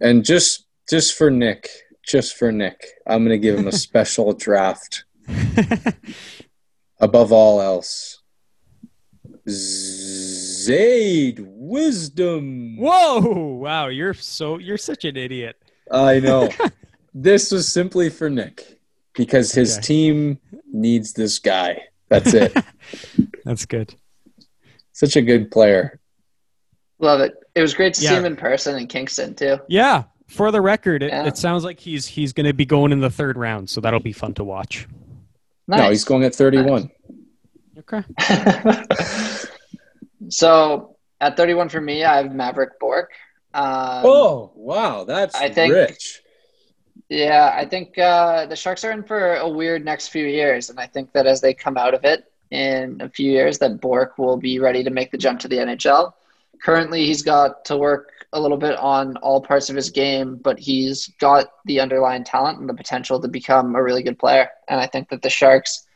And 0.00 0.24
just 0.26 0.66
just 0.90 1.16
for 1.16 1.30
Nick, 1.30 1.68
just 2.06 2.36
for 2.36 2.50
Nick, 2.52 2.84
I'm 3.06 3.22
gonna 3.24 3.38
give 3.38 3.58
him 3.58 3.68
a 3.68 3.72
special 3.86 4.32
draft 4.32 5.04
above 7.00 7.32
all 7.32 7.60
else. 7.60 8.18
Zayd 9.48 11.40
Wisdom. 11.42 12.76
whoa, 12.76 13.20
wow, 13.56 13.86
you're 13.88 14.14
so 14.14 14.58
you're 14.58 14.76
such 14.78 15.04
an 15.04 15.16
idiot. 15.16 15.56
I 15.90 16.20
know. 16.20 16.48
this 17.14 17.50
was 17.50 17.66
simply 17.70 18.10
for 18.10 18.28
Nick 18.30 18.78
because 19.14 19.52
his 19.52 19.76
Okay. 19.78 19.86
team 19.86 20.38
needs 20.72 21.12
this 21.12 21.38
guy. 21.38 21.82
That's 22.08 22.34
it. 22.34 22.56
That's 23.44 23.66
good. 23.66 23.94
Such 24.92 25.16
a 25.16 25.22
good 25.22 25.50
player. 25.50 25.98
Love 26.98 27.20
it. 27.20 27.32
It 27.54 27.62
was 27.62 27.72
great 27.74 27.94
to 27.94 28.00
see 28.00 28.08
him 28.08 28.24
in 28.26 28.36
person 28.36 28.76
in 28.78 28.86
Kingston 28.86 29.34
too. 29.34 29.58
Yeah, 29.68 30.04
for 30.30 30.50
the 30.50 30.60
record, 30.60 31.02
it, 31.02 31.10
Yeah. 31.10 31.26
it 31.26 31.36
sounds 31.36 31.64
like 31.64 31.78
he's 31.80 32.06
he's 32.06 32.32
going 32.32 32.46
to 32.46 32.52
be 32.54 32.64
going 32.66 32.92
in 32.92 33.00
the 33.00 33.10
third 33.10 33.36
round, 33.36 33.68
so 33.68 33.80
that'll 33.80 34.00
be 34.00 34.12
fun 34.12 34.34
to 34.34 34.44
watch. 34.44 34.86
No, 35.68 35.88
he's 35.90 36.04
going 36.04 36.24
at 36.24 36.34
31. 36.34 36.90
Okay. 37.78 38.02
so 40.28 40.96
at 41.20 41.36
31 41.36 41.68
for 41.68 41.80
me, 41.80 42.04
I 42.04 42.16
have 42.18 42.34
Maverick 42.34 42.78
Bourque. 42.80 43.12
Um, 43.54 44.04
oh, 44.04 44.52
wow. 44.54 45.04
That's 45.04 45.34
I 45.34 45.48
think- 45.50 45.72
rich. 45.74 46.22
Yeah, 47.08 47.52
I 47.56 47.64
think 47.66 47.98
uh, 47.98 48.46
the 48.46 48.54
Sharks 48.54 48.84
are 48.84 48.92
in 48.92 49.02
for 49.02 49.34
a 49.34 49.48
weird 49.48 49.84
next 49.84 50.08
few 50.08 50.24
years, 50.26 50.70
and 50.70 50.78
I 50.78 50.86
think 50.86 51.12
that 51.12 51.26
as 51.26 51.40
they 51.40 51.52
come 51.52 51.76
out 51.76 51.92
of 51.92 52.04
it 52.04 52.32
in 52.52 53.00
a 53.00 53.08
few 53.08 53.32
years, 53.32 53.58
that 53.58 53.80
Bourque 53.80 54.16
will 54.16 54.36
be 54.36 54.60
ready 54.60 54.84
to 54.84 54.90
make 54.90 55.10
the 55.10 55.18
jump 55.18 55.40
to 55.40 55.48
the 55.48 55.56
NHL. 55.56 56.12
Currently, 56.62 57.04
he's 57.04 57.22
got 57.22 57.64
to 57.64 57.76
work 57.76 58.19
a 58.32 58.40
little 58.40 58.56
bit 58.56 58.76
on 58.78 59.16
all 59.18 59.40
parts 59.40 59.70
of 59.70 59.76
his 59.76 59.90
game, 59.90 60.36
but 60.36 60.58
he's 60.58 61.08
got 61.18 61.48
the 61.64 61.80
underlying 61.80 62.22
talent 62.24 62.60
and 62.60 62.68
the 62.68 62.74
potential 62.74 63.20
to 63.20 63.28
become 63.28 63.74
a 63.74 63.82
really 63.82 64.02
good 64.02 64.18
player. 64.18 64.48
And 64.68 64.80
I 64.80 64.86
think 64.86 65.08
that 65.08 65.20
the 65.22 65.30
Sharks, 65.30 65.86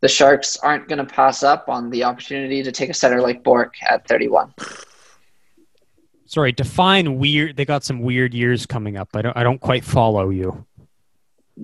the 0.00 0.08
Sharks 0.08 0.56
aren't 0.58 0.88
going 0.88 1.04
to 1.04 1.14
pass 1.14 1.42
up 1.42 1.68
on 1.68 1.90
the 1.90 2.04
opportunity 2.04 2.62
to 2.62 2.70
take 2.70 2.90
a 2.90 2.94
center 2.94 3.20
like 3.20 3.42
Bourque 3.42 3.74
at 3.82 4.06
31. 4.06 4.54
Sorry, 6.26 6.52
define 6.52 7.18
weird. 7.18 7.56
They 7.56 7.64
got 7.64 7.84
some 7.84 8.00
weird 8.00 8.32
years 8.32 8.64
coming 8.64 8.96
up. 8.96 9.08
I 9.14 9.22
don't. 9.22 9.36
I 9.36 9.42
don't 9.42 9.60
quite 9.60 9.84
follow 9.84 10.30
you. 10.30 10.64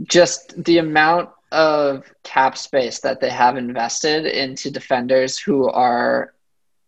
just 0.05 0.63
the 0.65 0.79
amount 0.79 1.31
of 1.53 2.05
cap 2.25 2.59
space 2.59 3.01
that 3.01 3.21
they 3.21 3.31
have 3.31 3.57
invested 3.57 4.27
into 4.27 4.71
defenders 4.71 5.39
who 5.39 5.69
are 5.71 6.35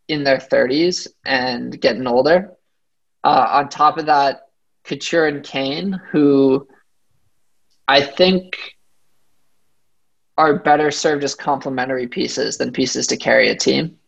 in 0.08 0.24
their 0.24 0.36
30s 0.36 1.06
and 1.24 1.80
getting 1.80 2.06
older. 2.06 2.52
Uh, 3.22 3.46
on 3.50 3.68
top 3.68 3.98
of 3.98 4.06
that, 4.06 4.48
Couture 4.84 5.26
and 5.26 5.44
Kane, 5.44 6.00
who 6.10 6.66
I 7.86 8.02
think 8.02 8.56
are 10.38 10.58
better 10.58 10.90
served 10.90 11.22
as 11.22 11.34
complementary 11.34 12.08
pieces 12.08 12.56
than 12.56 12.72
pieces 12.72 13.06
to 13.08 13.16
carry 13.16 13.50
a 13.50 13.56
team. 13.56 13.98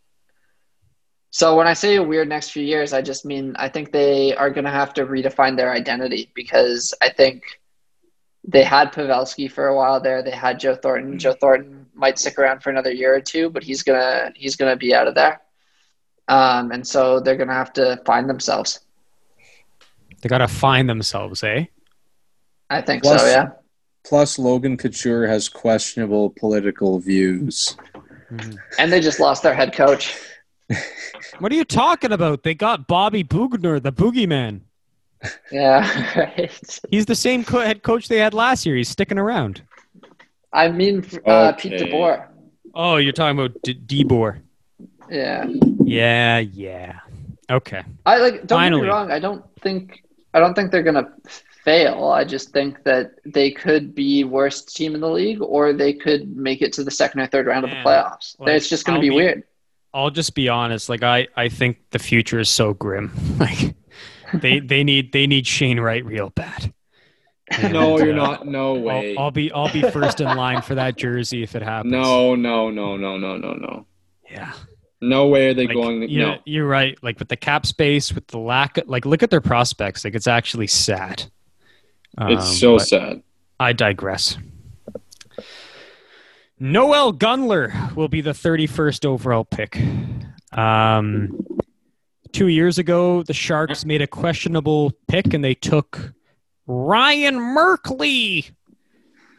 So 1.31 1.57
when 1.57 1.67
I 1.67 1.73
say 1.73 1.97
a 1.97 2.03
weird 2.03 2.29
next 2.29 2.51
few 2.51 2.63
years, 2.63 2.93
I 2.93 3.03
just 3.03 3.25
mean 3.25 3.55
I 3.59 3.69
think 3.69 3.91
they 3.91 4.35
are 4.37 4.51
going 4.51 4.65
to 4.65 4.71
have 4.71 4.93
to 4.95 5.07
redefine 5.07 5.57
their 5.57 5.73
identity 5.73 6.31
because 6.35 6.95
I 7.01 7.09
think 7.09 7.43
they 8.45 8.65
had 8.65 8.93
Pavelski 8.93 9.51
for 9.51 9.69
a 9.69 9.77
while 9.77 10.01
there. 10.01 10.23
They 10.23 10.31
had 10.31 10.61
Joe 10.61 10.75
Thornton. 10.75 11.19
Joe 11.19 11.33
Thornton 11.33 11.87
might 11.95 12.19
stick 12.19 12.39
around 12.39 12.63
for 12.63 12.71
another 12.71 12.93
year 12.93 13.15
or 13.15 13.21
two, 13.21 13.49
but 13.51 13.63
he's 13.63 13.83
gonna 13.83 14.33
he's 14.35 14.57
gonna 14.57 14.77
be 14.77 14.95
out 14.95 15.09
of 15.09 15.15
there. 15.15 15.41
Um, 16.29 16.71
and 16.71 16.87
so 16.87 17.21
they're 17.21 17.37
gonna 17.37 17.55
have 17.55 17.73
to 17.75 18.01
find 18.05 18.29
themselves. 18.29 18.81
They 20.23 20.29
got 20.29 20.39
to 20.39 20.49
find 20.49 20.89
themselves, 20.89 21.43
eh? 21.45 21.67
I 22.71 22.81
think 22.81 23.03
Plus- 23.03 23.21
so. 23.21 23.27
Yeah. 23.29 23.51
Plus, 24.05 24.39
Logan 24.39 24.77
Couture 24.77 25.27
has 25.29 25.49
questionable 25.49 26.31
political 26.31 26.99
views. 26.99 27.77
And 28.79 28.91
they 28.93 29.01
just 29.01 29.21
lost 29.21 29.43
their 29.43 29.55
head 29.55 29.73
coach. 29.75 30.17
What 31.39 31.51
are 31.51 31.55
you 31.55 31.65
talking 31.65 32.13
about? 32.13 32.43
They 32.43 32.55
got 32.55 32.87
Bobby 32.87 33.23
Boughner, 33.25 33.81
the 33.83 33.93
boogeyman. 33.93 34.61
Yeah. 35.51 35.83
Right. 36.17 36.81
He's 36.91 37.07
the 37.07 37.15
same 37.15 37.43
co- 37.45 37.61
head 37.61 37.83
coach 37.83 38.09
they 38.09 38.19
had 38.19 38.35
last 38.35 38.67
year. 38.67 38.77
He's 38.77 38.89
sticking 38.89 39.19
around. 39.19 39.63
I 40.53 40.69
mean, 40.69 41.05
uh, 41.27 41.53
Pete 41.53 41.75
Okay. 41.75 41.91
DeBoer. 41.91 42.27
Oh, 42.75 42.97
you're 42.97 43.13
talking 43.13 43.39
about 43.39 43.61
D- 43.63 43.75
DeBoer. 44.05 44.41
Yeah. 45.11 45.47
Yeah, 45.85 46.39
yeah. 46.39 47.01
Okay. 47.51 47.83
I 48.05 48.19
like. 48.19 48.33
Don't 48.33 48.43
get 48.47 48.55
Finally. 48.57 48.83
me 48.83 48.89
wrong. 48.89 49.11
I 49.11 49.19
don't 49.19 49.45
think. 49.61 50.05
I 50.35 50.41
don't 50.41 50.55
think 50.55 50.71
they're 50.71 50.83
gonna 50.83 51.13
fail. 51.65 52.09
I 52.09 52.25
just 52.25 52.51
think 52.51 52.83
that 52.85 53.13
they 53.25 53.51
could 53.51 53.95
be 53.95 54.25
worst 54.25 54.75
team 54.75 54.95
in 54.95 55.01
the 55.01 55.11
league, 55.11 55.41
or 55.41 55.73
they 55.73 55.93
could 55.93 56.37
make 56.37 56.63
it 56.63 56.73
to 56.75 56.85
the 56.85 56.91
second 56.91 57.21
or 57.21 57.27
third 57.27 57.47
round 57.47 57.65
of 57.65 57.71
the 57.71 57.77
playoffs. 57.77 58.39
like, 58.39 58.51
it's 58.55 58.69
just 58.69 58.85
gonna 58.85 59.01
be, 59.01 59.11
be- 59.11 59.17
weird. 59.17 59.45
I'll 59.95 60.11
just 60.11 60.35
be 60.35 60.49
honest. 60.49 60.89
Like 60.89 61.03
I, 61.03 61.29
I 61.37 61.49
think 61.49 61.79
the 61.91 61.99
future 61.99 62.41
is 62.41 62.49
so 62.49 62.75
grim. 62.75 63.13
Like 63.39 63.75
they, 64.41 64.61
they 64.61 64.83
need, 64.83 65.13
they 65.13 65.27
need 65.27 65.47
Shane 65.47 65.79
Wright 65.79 66.05
real 66.05 66.31
bad. 66.31 66.73
No, 67.71 67.99
you're 67.99 68.19
uh, 68.19 68.29
not. 68.29 68.47
No 68.47 68.73
way. 68.75 69.15
I'll, 69.15 69.25
I'll 69.25 69.31
be, 69.31 69.53
I'll 69.53 69.71
be 69.71 69.83
first 69.83 70.23
in 70.23 70.37
line 70.37 70.63
for 70.63 70.75
that 70.77 70.97
jersey 70.97 71.43
if 71.43 71.55
it 71.55 71.63
happens. 71.73 71.93
No, 71.93 72.35
no, 72.35 72.71
no, 72.71 72.97
no, 72.97 73.19
no, 73.19 73.37
no, 73.37 73.53
no. 73.53 73.87
Yeah. 74.31 74.53
No 75.03 75.27
way 75.27 75.49
are 75.49 75.55
they 75.55 75.67
Like, 75.67 75.75
going. 75.75 76.09
you 76.09 76.21
no. 76.21 76.39
you're 76.47 76.67
right. 76.67 76.97
Like 77.03 77.19
with 77.19 77.29
the 77.29 77.37
cap 77.37 77.67
space, 77.67 78.13
with 78.15 78.27
the 78.29 78.39
lack, 78.39 78.79
of, 78.79 78.89
like 78.89 79.05
look 79.05 79.23
at 79.23 79.31
their 79.31 79.41
prospects. 79.41 80.05
Like 80.05 80.15
it's 80.15 80.29
actually 80.29 80.69
sad. 80.69 81.25
It's 82.21 82.47
Um, 82.47 82.55
so 82.55 82.79
sad. 82.79 83.23
I 83.59 83.73
digress. 83.73 84.39
Noel 86.59 87.13
Gunler 87.13 87.95
will 87.97 88.09
be 88.09 88.21
the 88.21 88.31
31st 88.33 89.05
overall 89.05 89.45
pick. 89.45 89.81
Um, 90.53 91.45
two 92.33 92.49
years 92.49 92.79
ago, 92.79 93.23
the 93.25 93.33
Sharks 93.35 93.85
made 93.85 94.03
a 94.03 94.07
questionable 94.07 94.93
pick 95.09 95.35
and 95.35 95.43
they 95.43 95.55
took 95.55 96.13
Ryan 96.67 97.37
Merkley. 97.37 98.53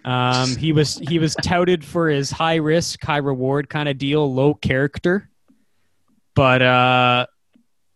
Um, 0.06 0.58
he 0.58 0.74
was 0.74 0.98
he 0.98 1.17
was 1.17 1.33
touted 1.35 1.85
for 1.85 2.09
his 2.09 2.30
high 2.30 2.56
risk, 2.56 3.01
high 3.01 3.17
reward 3.17 3.69
kind 3.69 3.88
of 3.88 3.98
deal, 3.98 4.33
low 4.33 4.53
character, 4.53 5.30
but 6.36 6.62
uh, 6.62 7.26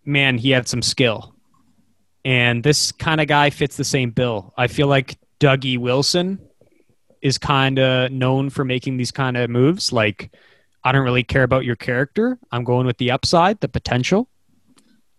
man, 0.06 0.38
he 0.38 0.51
had 0.51 0.67
some 0.67 0.82
skill. 0.82 1.35
And 2.25 2.64
this 2.64 2.91
kind 2.91 3.22
of 3.22 3.27
guy 3.27 3.49
fits 3.49 3.77
the 3.77 3.83
same 3.83 4.11
bill. 4.11 4.53
I 4.57 4.67
feel 4.67 4.88
like 4.88 5.17
Dougie 5.40 5.77
Wilson 5.77 6.40
is 7.22 7.38
kind 7.38 7.80
of 7.80 8.11
known 8.11 8.49
for 8.49 8.66
making 8.66 8.98
these 8.98 9.11
kind 9.11 9.38
of 9.38 9.49
moves. 9.49 9.93
Like, 9.93 10.32
I 10.83 10.91
don't 10.91 11.03
really 11.03 11.24
care 11.24 11.43
about 11.43 11.66
your 11.66 11.75
character. 11.75 12.38
I'm 12.51 12.64
going 12.64 12.85
with 12.85 12.98
the 12.98 13.11
upside, 13.11 13.59
the 13.59 13.67
potential. 13.67 14.30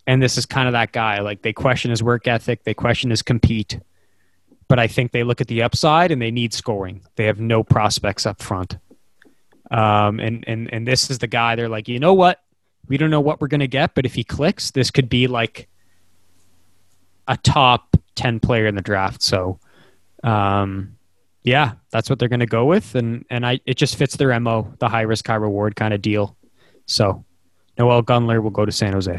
And 0.06 0.22
this 0.22 0.38
is 0.38 0.46
kind 0.46 0.68
of 0.68 0.72
that 0.72 0.92
guy. 0.92 1.20
Like, 1.20 1.42
they 1.42 1.52
question 1.52 1.90
his 1.90 2.02
work 2.02 2.26
ethic, 2.26 2.64
they 2.64 2.74
question 2.74 3.10
his 3.10 3.22
compete. 3.22 3.80
But 4.68 4.78
I 4.78 4.86
think 4.86 5.12
they 5.12 5.24
look 5.24 5.40
at 5.40 5.48
the 5.48 5.62
upside 5.62 6.10
and 6.10 6.20
they 6.20 6.30
need 6.30 6.52
scoring. 6.52 7.02
They 7.16 7.24
have 7.24 7.40
no 7.40 7.62
prospects 7.62 8.26
up 8.26 8.42
front. 8.42 8.76
Um, 9.70 10.20
and, 10.20 10.44
and, 10.46 10.72
and 10.72 10.86
this 10.86 11.10
is 11.10 11.18
the 11.18 11.26
guy 11.26 11.56
they're 11.56 11.70
like, 11.70 11.88
you 11.88 11.98
know 11.98 12.14
what? 12.14 12.42
We 12.88 12.96
don't 12.96 13.10
know 13.10 13.20
what 13.20 13.40
we're 13.40 13.48
going 13.48 13.60
to 13.60 13.68
get, 13.68 13.94
but 13.94 14.06
if 14.06 14.14
he 14.14 14.24
clicks, 14.24 14.70
this 14.70 14.90
could 14.90 15.08
be 15.08 15.26
like 15.26 15.68
a 17.26 17.36
top 17.36 17.96
10 18.14 18.40
player 18.40 18.66
in 18.66 18.74
the 18.74 18.82
draft. 18.82 19.22
So, 19.22 19.60
um, 20.24 20.96
yeah, 21.42 21.72
that's 21.90 22.10
what 22.10 22.18
they're 22.18 22.28
going 22.28 22.40
to 22.40 22.46
go 22.46 22.64
with, 22.66 22.94
and 22.94 23.24
and 23.30 23.46
I 23.46 23.60
it 23.64 23.76
just 23.76 23.96
fits 23.96 24.16
their 24.16 24.38
mo, 24.40 24.74
the 24.80 24.88
high 24.88 25.02
risk, 25.02 25.26
high 25.26 25.36
reward 25.36 25.76
kind 25.76 25.94
of 25.94 26.02
deal. 26.02 26.36
So, 26.86 27.24
Noel 27.78 28.02
Gunler 28.02 28.42
will 28.42 28.50
go 28.50 28.66
to 28.66 28.72
San 28.72 28.92
Jose. 28.92 29.18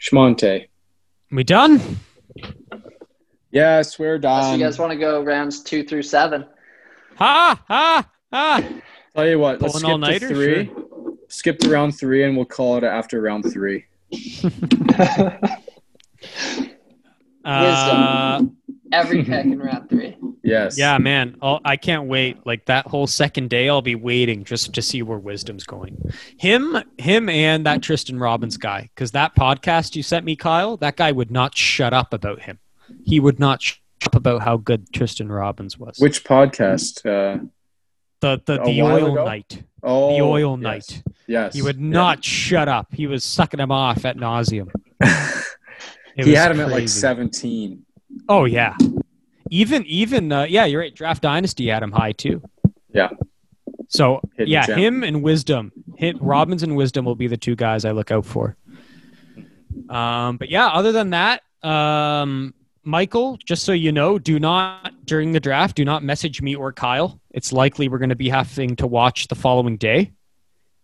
Schmonte. 0.00 0.68
We 1.30 1.44
done? 1.44 1.80
Yes, 3.50 3.98
we're 3.98 4.16
Unless 4.16 4.44
done. 4.44 4.58
you 4.58 4.64
guys 4.64 4.78
want 4.78 4.92
to 4.92 4.98
go 4.98 5.22
rounds 5.22 5.62
two 5.62 5.82
through 5.84 6.02
seven. 6.02 6.44
Ha 7.16 7.60
ha 7.66 8.08
ha! 8.32 8.64
Tell 9.14 9.28
you 9.28 9.38
what, 9.38 9.60
let's 9.60 9.74
skip 9.74 9.86
to 9.86 9.92
all-nighter? 9.92 10.28
three. 10.28 10.70
Skip 11.28 11.58
to 11.60 11.70
round 11.70 11.96
three, 11.98 12.24
and 12.24 12.36
we'll 12.36 12.46
call 12.46 12.76
it 12.76 12.84
after 12.84 13.20
round 13.20 13.50
three. 13.50 13.86
Uh, 17.44 18.42
Every 18.92 19.24
pick 19.24 19.46
in 19.46 19.58
round 19.58 19.88
three. 19.88 20.16
Yes. 20.42 20.78
yeah, 20.78 20.98
man, 20.98 21.36
I'll, 21.42 21.60
I 21.64 21.76
can't 21.76 22.06
wait. 22.08 22.44
Like 22.44 22.66
that 22.66 22.86
whole 22.86 23.06
second 23.06 23.50
day, 23.50 23.68
I'll 23.68 23.82
be 23.82 23.94
waiting 23.94 24.44
just 24.44 24.74
to 24.74 24.82
see 24.82 25.02
where 25.02 25.18
Wisdom's 25.18 25.64
going. 25.64 26.12
Him, 26.38 26.82
him, 26.98 27.28
and 27.28 27.66
that 27.66 27.82
Tristen 27.82 28.18
Robins 28.18 28.56
guy. 28.56 28.90
Because 28.94 29.12
that 29.12 29.34
podcast 29.34 29.94
you 29.96 30.02
sent 30.02 30.24
me, 30.24 30.36
Kyle, 30.36 30.76
that 30.78 30.96
guy 30.96 31.12
would 31.12 31.30
not 31.30 31.56
shut 31.56 31.92
up 31.92 32.12
about 32.12 32.42
him. 32.42 32.58
He 33.04 33.20
would 33.20 33.38
not 33.38 33.62
shut 33.62 33.78
up 34.04 34.14
about 34.14 34.42
how 34.42 34.56
good 34.56 34.92
Tristen 34.92 35.30
Robins 35.30 35.78
was. 35.78 35.98
Which 35.98 36.24
podcast? 36.24 37.06
Uh, 37.06 37.44
the 38.20 38.40
the, 38.44 38.62
the 38.64 38.82
oil 38.82 39.12
ago? 39.12 39.24
night. 39.24 39.62
oh, 39.82 40.14
The 40.16 40.22
oil 40.22 40.58
yes. 40.58 40.62
night. 40.62 41.02
Yes. 41.26 41.54
He 41.54 41.62
would 41.62 41.78
Yeah. 41.80 41.86
not 41.88 42.24
shut 42.24 42.68
up. 42.68 42.88
He 42.92 43.06
was 43.06 43.24
sucking 43.24 43.60
him 43.60 43.70
off 43.72 44.04
at 44.04 44.16
nauseum. 44.16 44.70
He 46.16 46.32
had 46.34 46.50
him 46.50 46.60
at 46.60 46.68
like 46.68 46.88
17. 46.88 47.82
Oh 48.28 48.44
yeah. 48.44 48.76
Even 49.48 49.86
even 49.86 50.30
uh, 50.32 50.42
yeah, 50.42 50.66
you're 50.66 50.80
right. 50.80 50.94
Draft 50.94 51.22
Dynasty 51.22 51.68
had 51.68 51.82
him 51.82 51.92
high 51.92 52.12
too. 52.12 52.42
Yeah. 52.92 53.08
So 53.88 54.20
Hidden 54.36 54.52
yeah, 54.52 54.66
gem. 54.66 54.78
him 54.78 55.02
and 55.04 55.22
Wisdom, 55.22 55.72
hit 55.96 56.20
Robins 56.20 56.62
and 56.62 56.76
Wisdom 56.76 57.04
will 57.06 57.14
be 57.14 57.26
the 57.26 57.36
two 57.38 57.56
guys 57.56 57.84
I 57.86 57.92
look 57.92 58.10
out 58.10 58.26
for. 58.26 58.56
Um, 59.88 60.36
but 60.36 60.50
yeah, 60.50 60.66
other 60.68 60.92
than 60.92 61.10
that, 61.10 61.42
um, 61.62 62.54
Michael, 62.82 63.36
just 63.44 63.64
so 63.64 63.72
you 63.72 63.92
know, 63.92 64.18
do 64.18 64.38
not 64.38 64.92
during 65.04 65.32
the 65.32 65.40
draft, 65.40 65.76
do 65.76 65.84
not 65.84 66.02
message 66.02 66.40
me 66.40 66.54
or 66.54 66.72
Kyle. 66.72 67.20
It's 67.30 67.52
likely 67.52 67.88
we're 67.88 67.98
going 67.98 68.08
to 68.08 68.16
be 68.16 68.28
having 68.30 68.74
to 68.76 68.86
watch 68.86 69.28
the 69.28 69.34
following 69.34 69.76
day 69.76 70.12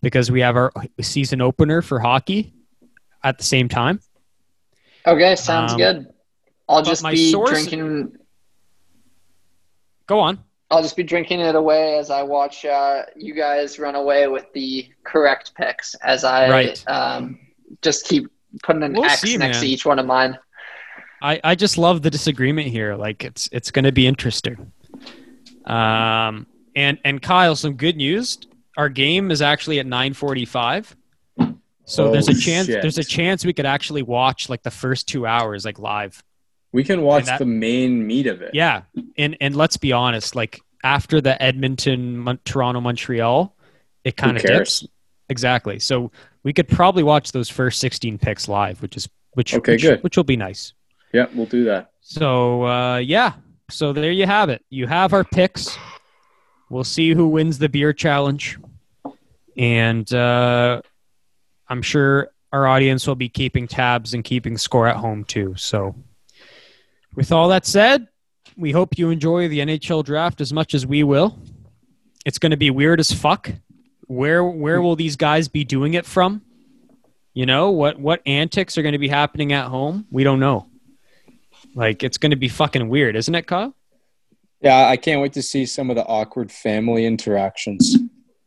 because 0.03 0.31
we 0.31 0.41
have 0.41 0.57
our 0.57 0.73
season 1.01 1.41
opener 1.41 1.81
for 1.81 1.99
hockey 1.99 2.53
at 3.25 3.39
the 3.39 3.45
same 3.45 3.69
time. 3.69 4.01
Okay, 5.07 5.37
sounds 5.37 5.73
Um, 5.73 5.79
good. 5.79 6.07
I'll 6.69 6.83
just 6.83 7.05
be 7.05 7.31
source- 7.33 7.51
drinking. 7.51 8.17
Go 10.07 10.21
on. 10.21 10.39
I'll 10.71 10.83
just 10.83 10.97
be 10.97 11.03
drinking 11.05 11.41
it 11.41 11.55
away 11.55 11.97
as 11.97 12.11
I 12.11 12.23
watch 12.25 12.65
uh, 12.65 13.03
you 13.17 13.35
guys 13.35 13.79
run 13.79 13.95
away 13.95 14.27
with 14.27 14.53
the 14.53 14.89
correct 15.05 15.55
picks. 15.55 15.95
As 16.03 16.25
I 16.25 16.51
Right. 16.51 16.85
um, 16.89 17.39
just 17.83 18.07
keep 18.07 18.29
putting 18.65 18.83
an 18.83 18.93
We'll 18.93 19.05
X 19.05 19.21
see, 19.23 19.37
next 19.37 19.57
man. 19.59 19.63
to 19.65 19.69
each 19.69 19.87
one 19.87 19.99
of 20.01 20.07
mine. 20.07 20.37
I, 21.23 21.41
I 21.43 21.55
just 21.55 21.79
love 21.79 22.03
the 22.03 22.11
disagreement 22.11 22.69
here. 22.69 22.95
Like 22.95 23.25
it's 23.25 23.49
it's 23.53 23.71
going 23.71 23.85
to 23.85 23.93
be 23.93 24.07
interesting. 24.07 24.73
Um, 25.65 26.47
and 26.75 26.99
and 27.05 27.21
Kyle, 27.21 27.57
some 27.57 27.75
good 27.75 27.97
news. 27.97 28.39
Our 28.77 28.89
game 28.89 29.31
is 29.31 29.41
actually 29.43 29.79
at 29.81 29.87
9:45. 29.87 30.95
So 31.89 32.09
Oh, 32.09 32.13
there's 32.13 32.29
a 32.29 32.35
chance 32.35 32.67
shit. 32.67 32.83
there's 32.83 32.99
a 32.99 33.05
chance 33.05 33.45
we 33.45 33.53
could 33.53 33.65
actually 33.67 34.03
watch 34.03 34.49
like 34.49 34.63
the 34.65 34.71
first 34.73 35.09
2 35.09 35.25
hours 35.27 35.65
like 35.65 35.79
live. 35.79 36.23
We 36.73 36.83
can 36.85 37.03
watch 37.03 37.27
that- 37.27 37.39
the 37.39 37.47
main 37.47 38.07
meat 38.07 38.27
of 38.27 38.43
it. 38.43 38.51
Yeah. 38.55 38.83
And 39.17 39.37
and 39.41 39.55
let's 39.57 39.77
be 39.77 39.93
honest, 39.93 40.35
like 40.35 40.61
after 40.85 41.21
the 41.21 41.41
Edmonton 41.43 42.19
Mon- 42.19 42.39
Toronto 42.45 42.81
Montreal, 42.81 43.57
it 44.05 44.17
kind 44.17 44.37
of 44.37 44.43
cares? 44.43 44.81
dips. 44.81 44.93
Exactly. 45.29 45.79
So 45.79 46.13
we 46.45 46.53
could 46.53 46.69
probably 46.69 47.03
watch 47.03 47.33
those 47.33 47.49
first 47.49 47.81
16 47.81 48.19
picks 48.19 48.47
live, 48.49 48.83
which 48.83 48.97
is 48.97 49.09
which 49.33 49.55
Okay, 49.55 49.73
which, 49.73 49.83
good. 49.83 50.03
which 50.03 50.17
will 50.17 50.25
be 50.25 50.37
nice. 50.37 50.73
Yeah, 51.17 51.29
we'll 51.35 51.47
do 51.47 51.65
that. 51.65 51.93
So 52.03 52.67
uh, 52.67 52.99
yeah, 52.99 53.33
so 53.71 53.95
there 53.95 54.13
you 54.13 54.27
have 54.27 54.51
it. 54.51 54.63
You 54.69 54.87
have 54.87 55.15
our 55.15 55.25
picks. 55.25 55.79
We'll 56.69 56.85
see 56.85 57.15
who 57.15 57.29
wins 57.29 57.57
the 57.57 57.71
beer 57.71 57.95
challenge, 57.95 58.59
and 59.57 60.13
uh, 60.13 60.83
I'm 61.71 61.81
sure 61.81 62.29
our 62.53 62.67
audience 62.67 63.07
will 63.07 63.15
be 63.15 63.31
keeping 63.31 63.67
tabs 63.67 64.13
and 64.13 64.25
keeping 64.25 64.59
score 64.59 64.87
at 64.87 64.97
home 64.97 65.25
too. 65.25 65.55
So, 65.57 65.95
with 67.15 67.33
all 67.33 67.49
that 67.49 67.65
said, 67.65 68.09
we 68.55 68.73
hope 68.73 68.99
you 68.99 69.09
enjoy 69.09 69.49
the 69.49 69.61
NHL 69.61 70.05
draft 70.05 70.43
as 70.43 70.53
much 70.53 70.75
as 70.75 70.87
we 70.87 71.03
will. 71.03 71.39
It's 72.27 72.39
going 72.39 72.51
to 72.51 72.59
be 72.59 72.69
weird 72.69 73.01
as 73.01 73.11
fuck. 73.11 73.51
Where 74.07 74.45
where 74.45 74.83
will 74.83 74.97
these 74.97 75.17
guys 75.17 75.49
be 75.49 75.65
doing 75.65 75.95
it 75.95 76.05
from? 76.05 76.43
You 77.33 77.47
know 77.47 77.71
what 77.71 77.99
what 77.99 78.21
antics 78.27 78.77
are 78.77 78.83
going 78.83 78.93
to 78.93 78.99
be 78.99 79.09
happening 79.09 79.55
at 79.55 79.69
home? 79.69 80.05
We 80.11 80.23
don't 80.23 80.41
know. 80.41 80.67
Like 81.77 82.03
it's 82.03 82.17
going 82.19 82.31
to 82.31 82.37
be 82.37 82.49
fucking 82.49 82.89
weird, 82.89 83.15
isn't 83.17 83.35
it, 83.35 83.47
Kyle? 83.47 83.77
Yeah, 84.63 84.89
I 84.89 84.97
can't 84.97 85.21
wait 85.21 85.35
to 85.35 85.43
see 85.43 85.67
some 85.67 85.91
of 85.91 85.97
the 85.97 86.05
awkward 86.07 86.51
family 86.51 87.05
interactions. 87.05 87.95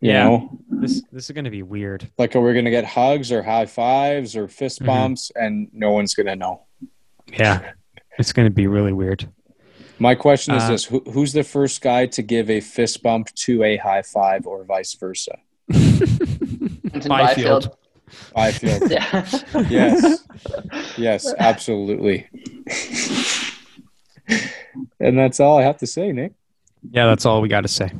You 0.01 0.11
Yeah. 0.11 0.23
know, 0.23 0.59
This 0.69 1.03
this 1.11 1.25
is 1.29 1.31
gonna 1.35 1.51
be 1.51 1.61
weird. 1.61 2.09
like 2.17 2.35
are 2.35 2.39
we 2.41 2.53
gonna 2.53 2.71
get 2.71 2.85
hugs 2.85 3.31
or 3.31 3.43
high 3.43 3.65
fives 3.67 4.35
or 4.35 4.47
fist 4.47 4.81
Mhm. 4.81 4.85
bumps, 4.87 5.31
and 5.35 5.67
no 5.73 5.91
one's 5.91 6.13
gonna 6.15 6.35
know. 6.37 6.61
Yeah, 7.31 7.71
it's 8.17 8.31
gonna 8.33 8.49
be 8.49 8.65
really 8.65 8.93
weird. 8.93 9.29
My 9.99 10.15
question 10.15 10.55
is 10.55 10.63
Uh, 10.63 10.71
this: 10.71 10.85
Who, 10.85 11.01
Who's 11.11 11.33
the 11.33 11.43
first 11.43 11.81
guy 11.81 12.05
to 12.07 12.21
give 12.23 12.49
a 12.49 12.61
fist 12.61 13.03
bump 13.03 13.27
to 13.45 13.61
a 13.63 13.75
high 13.77 14.01
five, 14.01 14.47
or 14.47 14.63
vice 14.63 14.95
versa? 14.95 15.37
Quinton 15.69 16.89
Byfield. 17.09 17.75
Byfield. 18.33 18.91
Yeah. 18.91 19.27
yes, 19.69 20.27
yes, 20.97 21.33
absolutely. 21.39 22.27
and 24.99 25.17
that's 25.17 25.39
all 25.39 25.57
I 25.57 25.63
have 25.63 25.77
to 25.77 25.87
say, 25.87 26.11
Nick. 26.11 26.33
Yeah, 26.91 27.07
that's 27.07 27.25
all 27.25 27.41
we 27.41 27.49
got 27.49 27.61
to 27.61 27.67
say. 27.67 27.91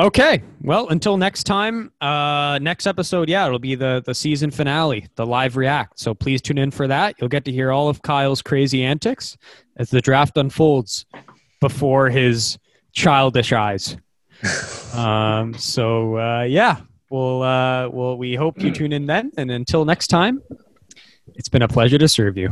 Okay, 0.00 0.42
well, 0.60 0.88
until 0.88 1.16
next 1.16 1.44
time, 1.44 1.92
uh, 2.00 2.58
next 2.60 2.88
episode, 2.88 3.28
yeah, 3.28 3.46
it'll 3.46 3.60
be 3.60 3.76
the 3.76 4.02
the 4.04 4.14
season 4.14 4.50
finale, 4.50 5.06
the 5.14 5.24
live 5.24 5.56
react. 5.56 6.00
So 6.00 6.14
please 6.14 6.42
tune 6.42 6.58
in 6.58 6.72
for 6.72 6.88
that. 6.88 7.14
You'll 7.20 7.28
get 7.28 7.44
to 7.44 7.52
hear 7.52 7.70
all 7.70 7.88
of 7.88 8.02
Kyle's 8.02 8.42
crazy 8.42 8.82
antics 8.82 9.36
as 9.76 9.90
the 9.90 10.00
draft 10.00 10.36
unfolds 10.36 11.06
before 11.60 12.10
his 12.10 12.58
childish 12.92 13.52
eyes. 13.52 13.96
um, 14.94 15.54
so 15.54 16.18
uh, 16.18 16.42
yeah, 16.42 16.80
we'll 17.10 17.42
uh, 17.42 17.88
well, 17.88 18.16
we 18.16 18.34
hope 18.34 18.62
you 18.62 18.70
tune 18.70 18.92
in 18.92 19.06
then. 19.06 19.32
And 19.36 19.50
until 19.50 19.84
next 19.84 20.08
time, 20.08 20.42
it's 21.34 21.48
been 21.48 21.62
a 21.62 21.68
pleasure 21.68 21.98
to 21.98 22.08
serve 22.08 22.36
you. 22.36 22.50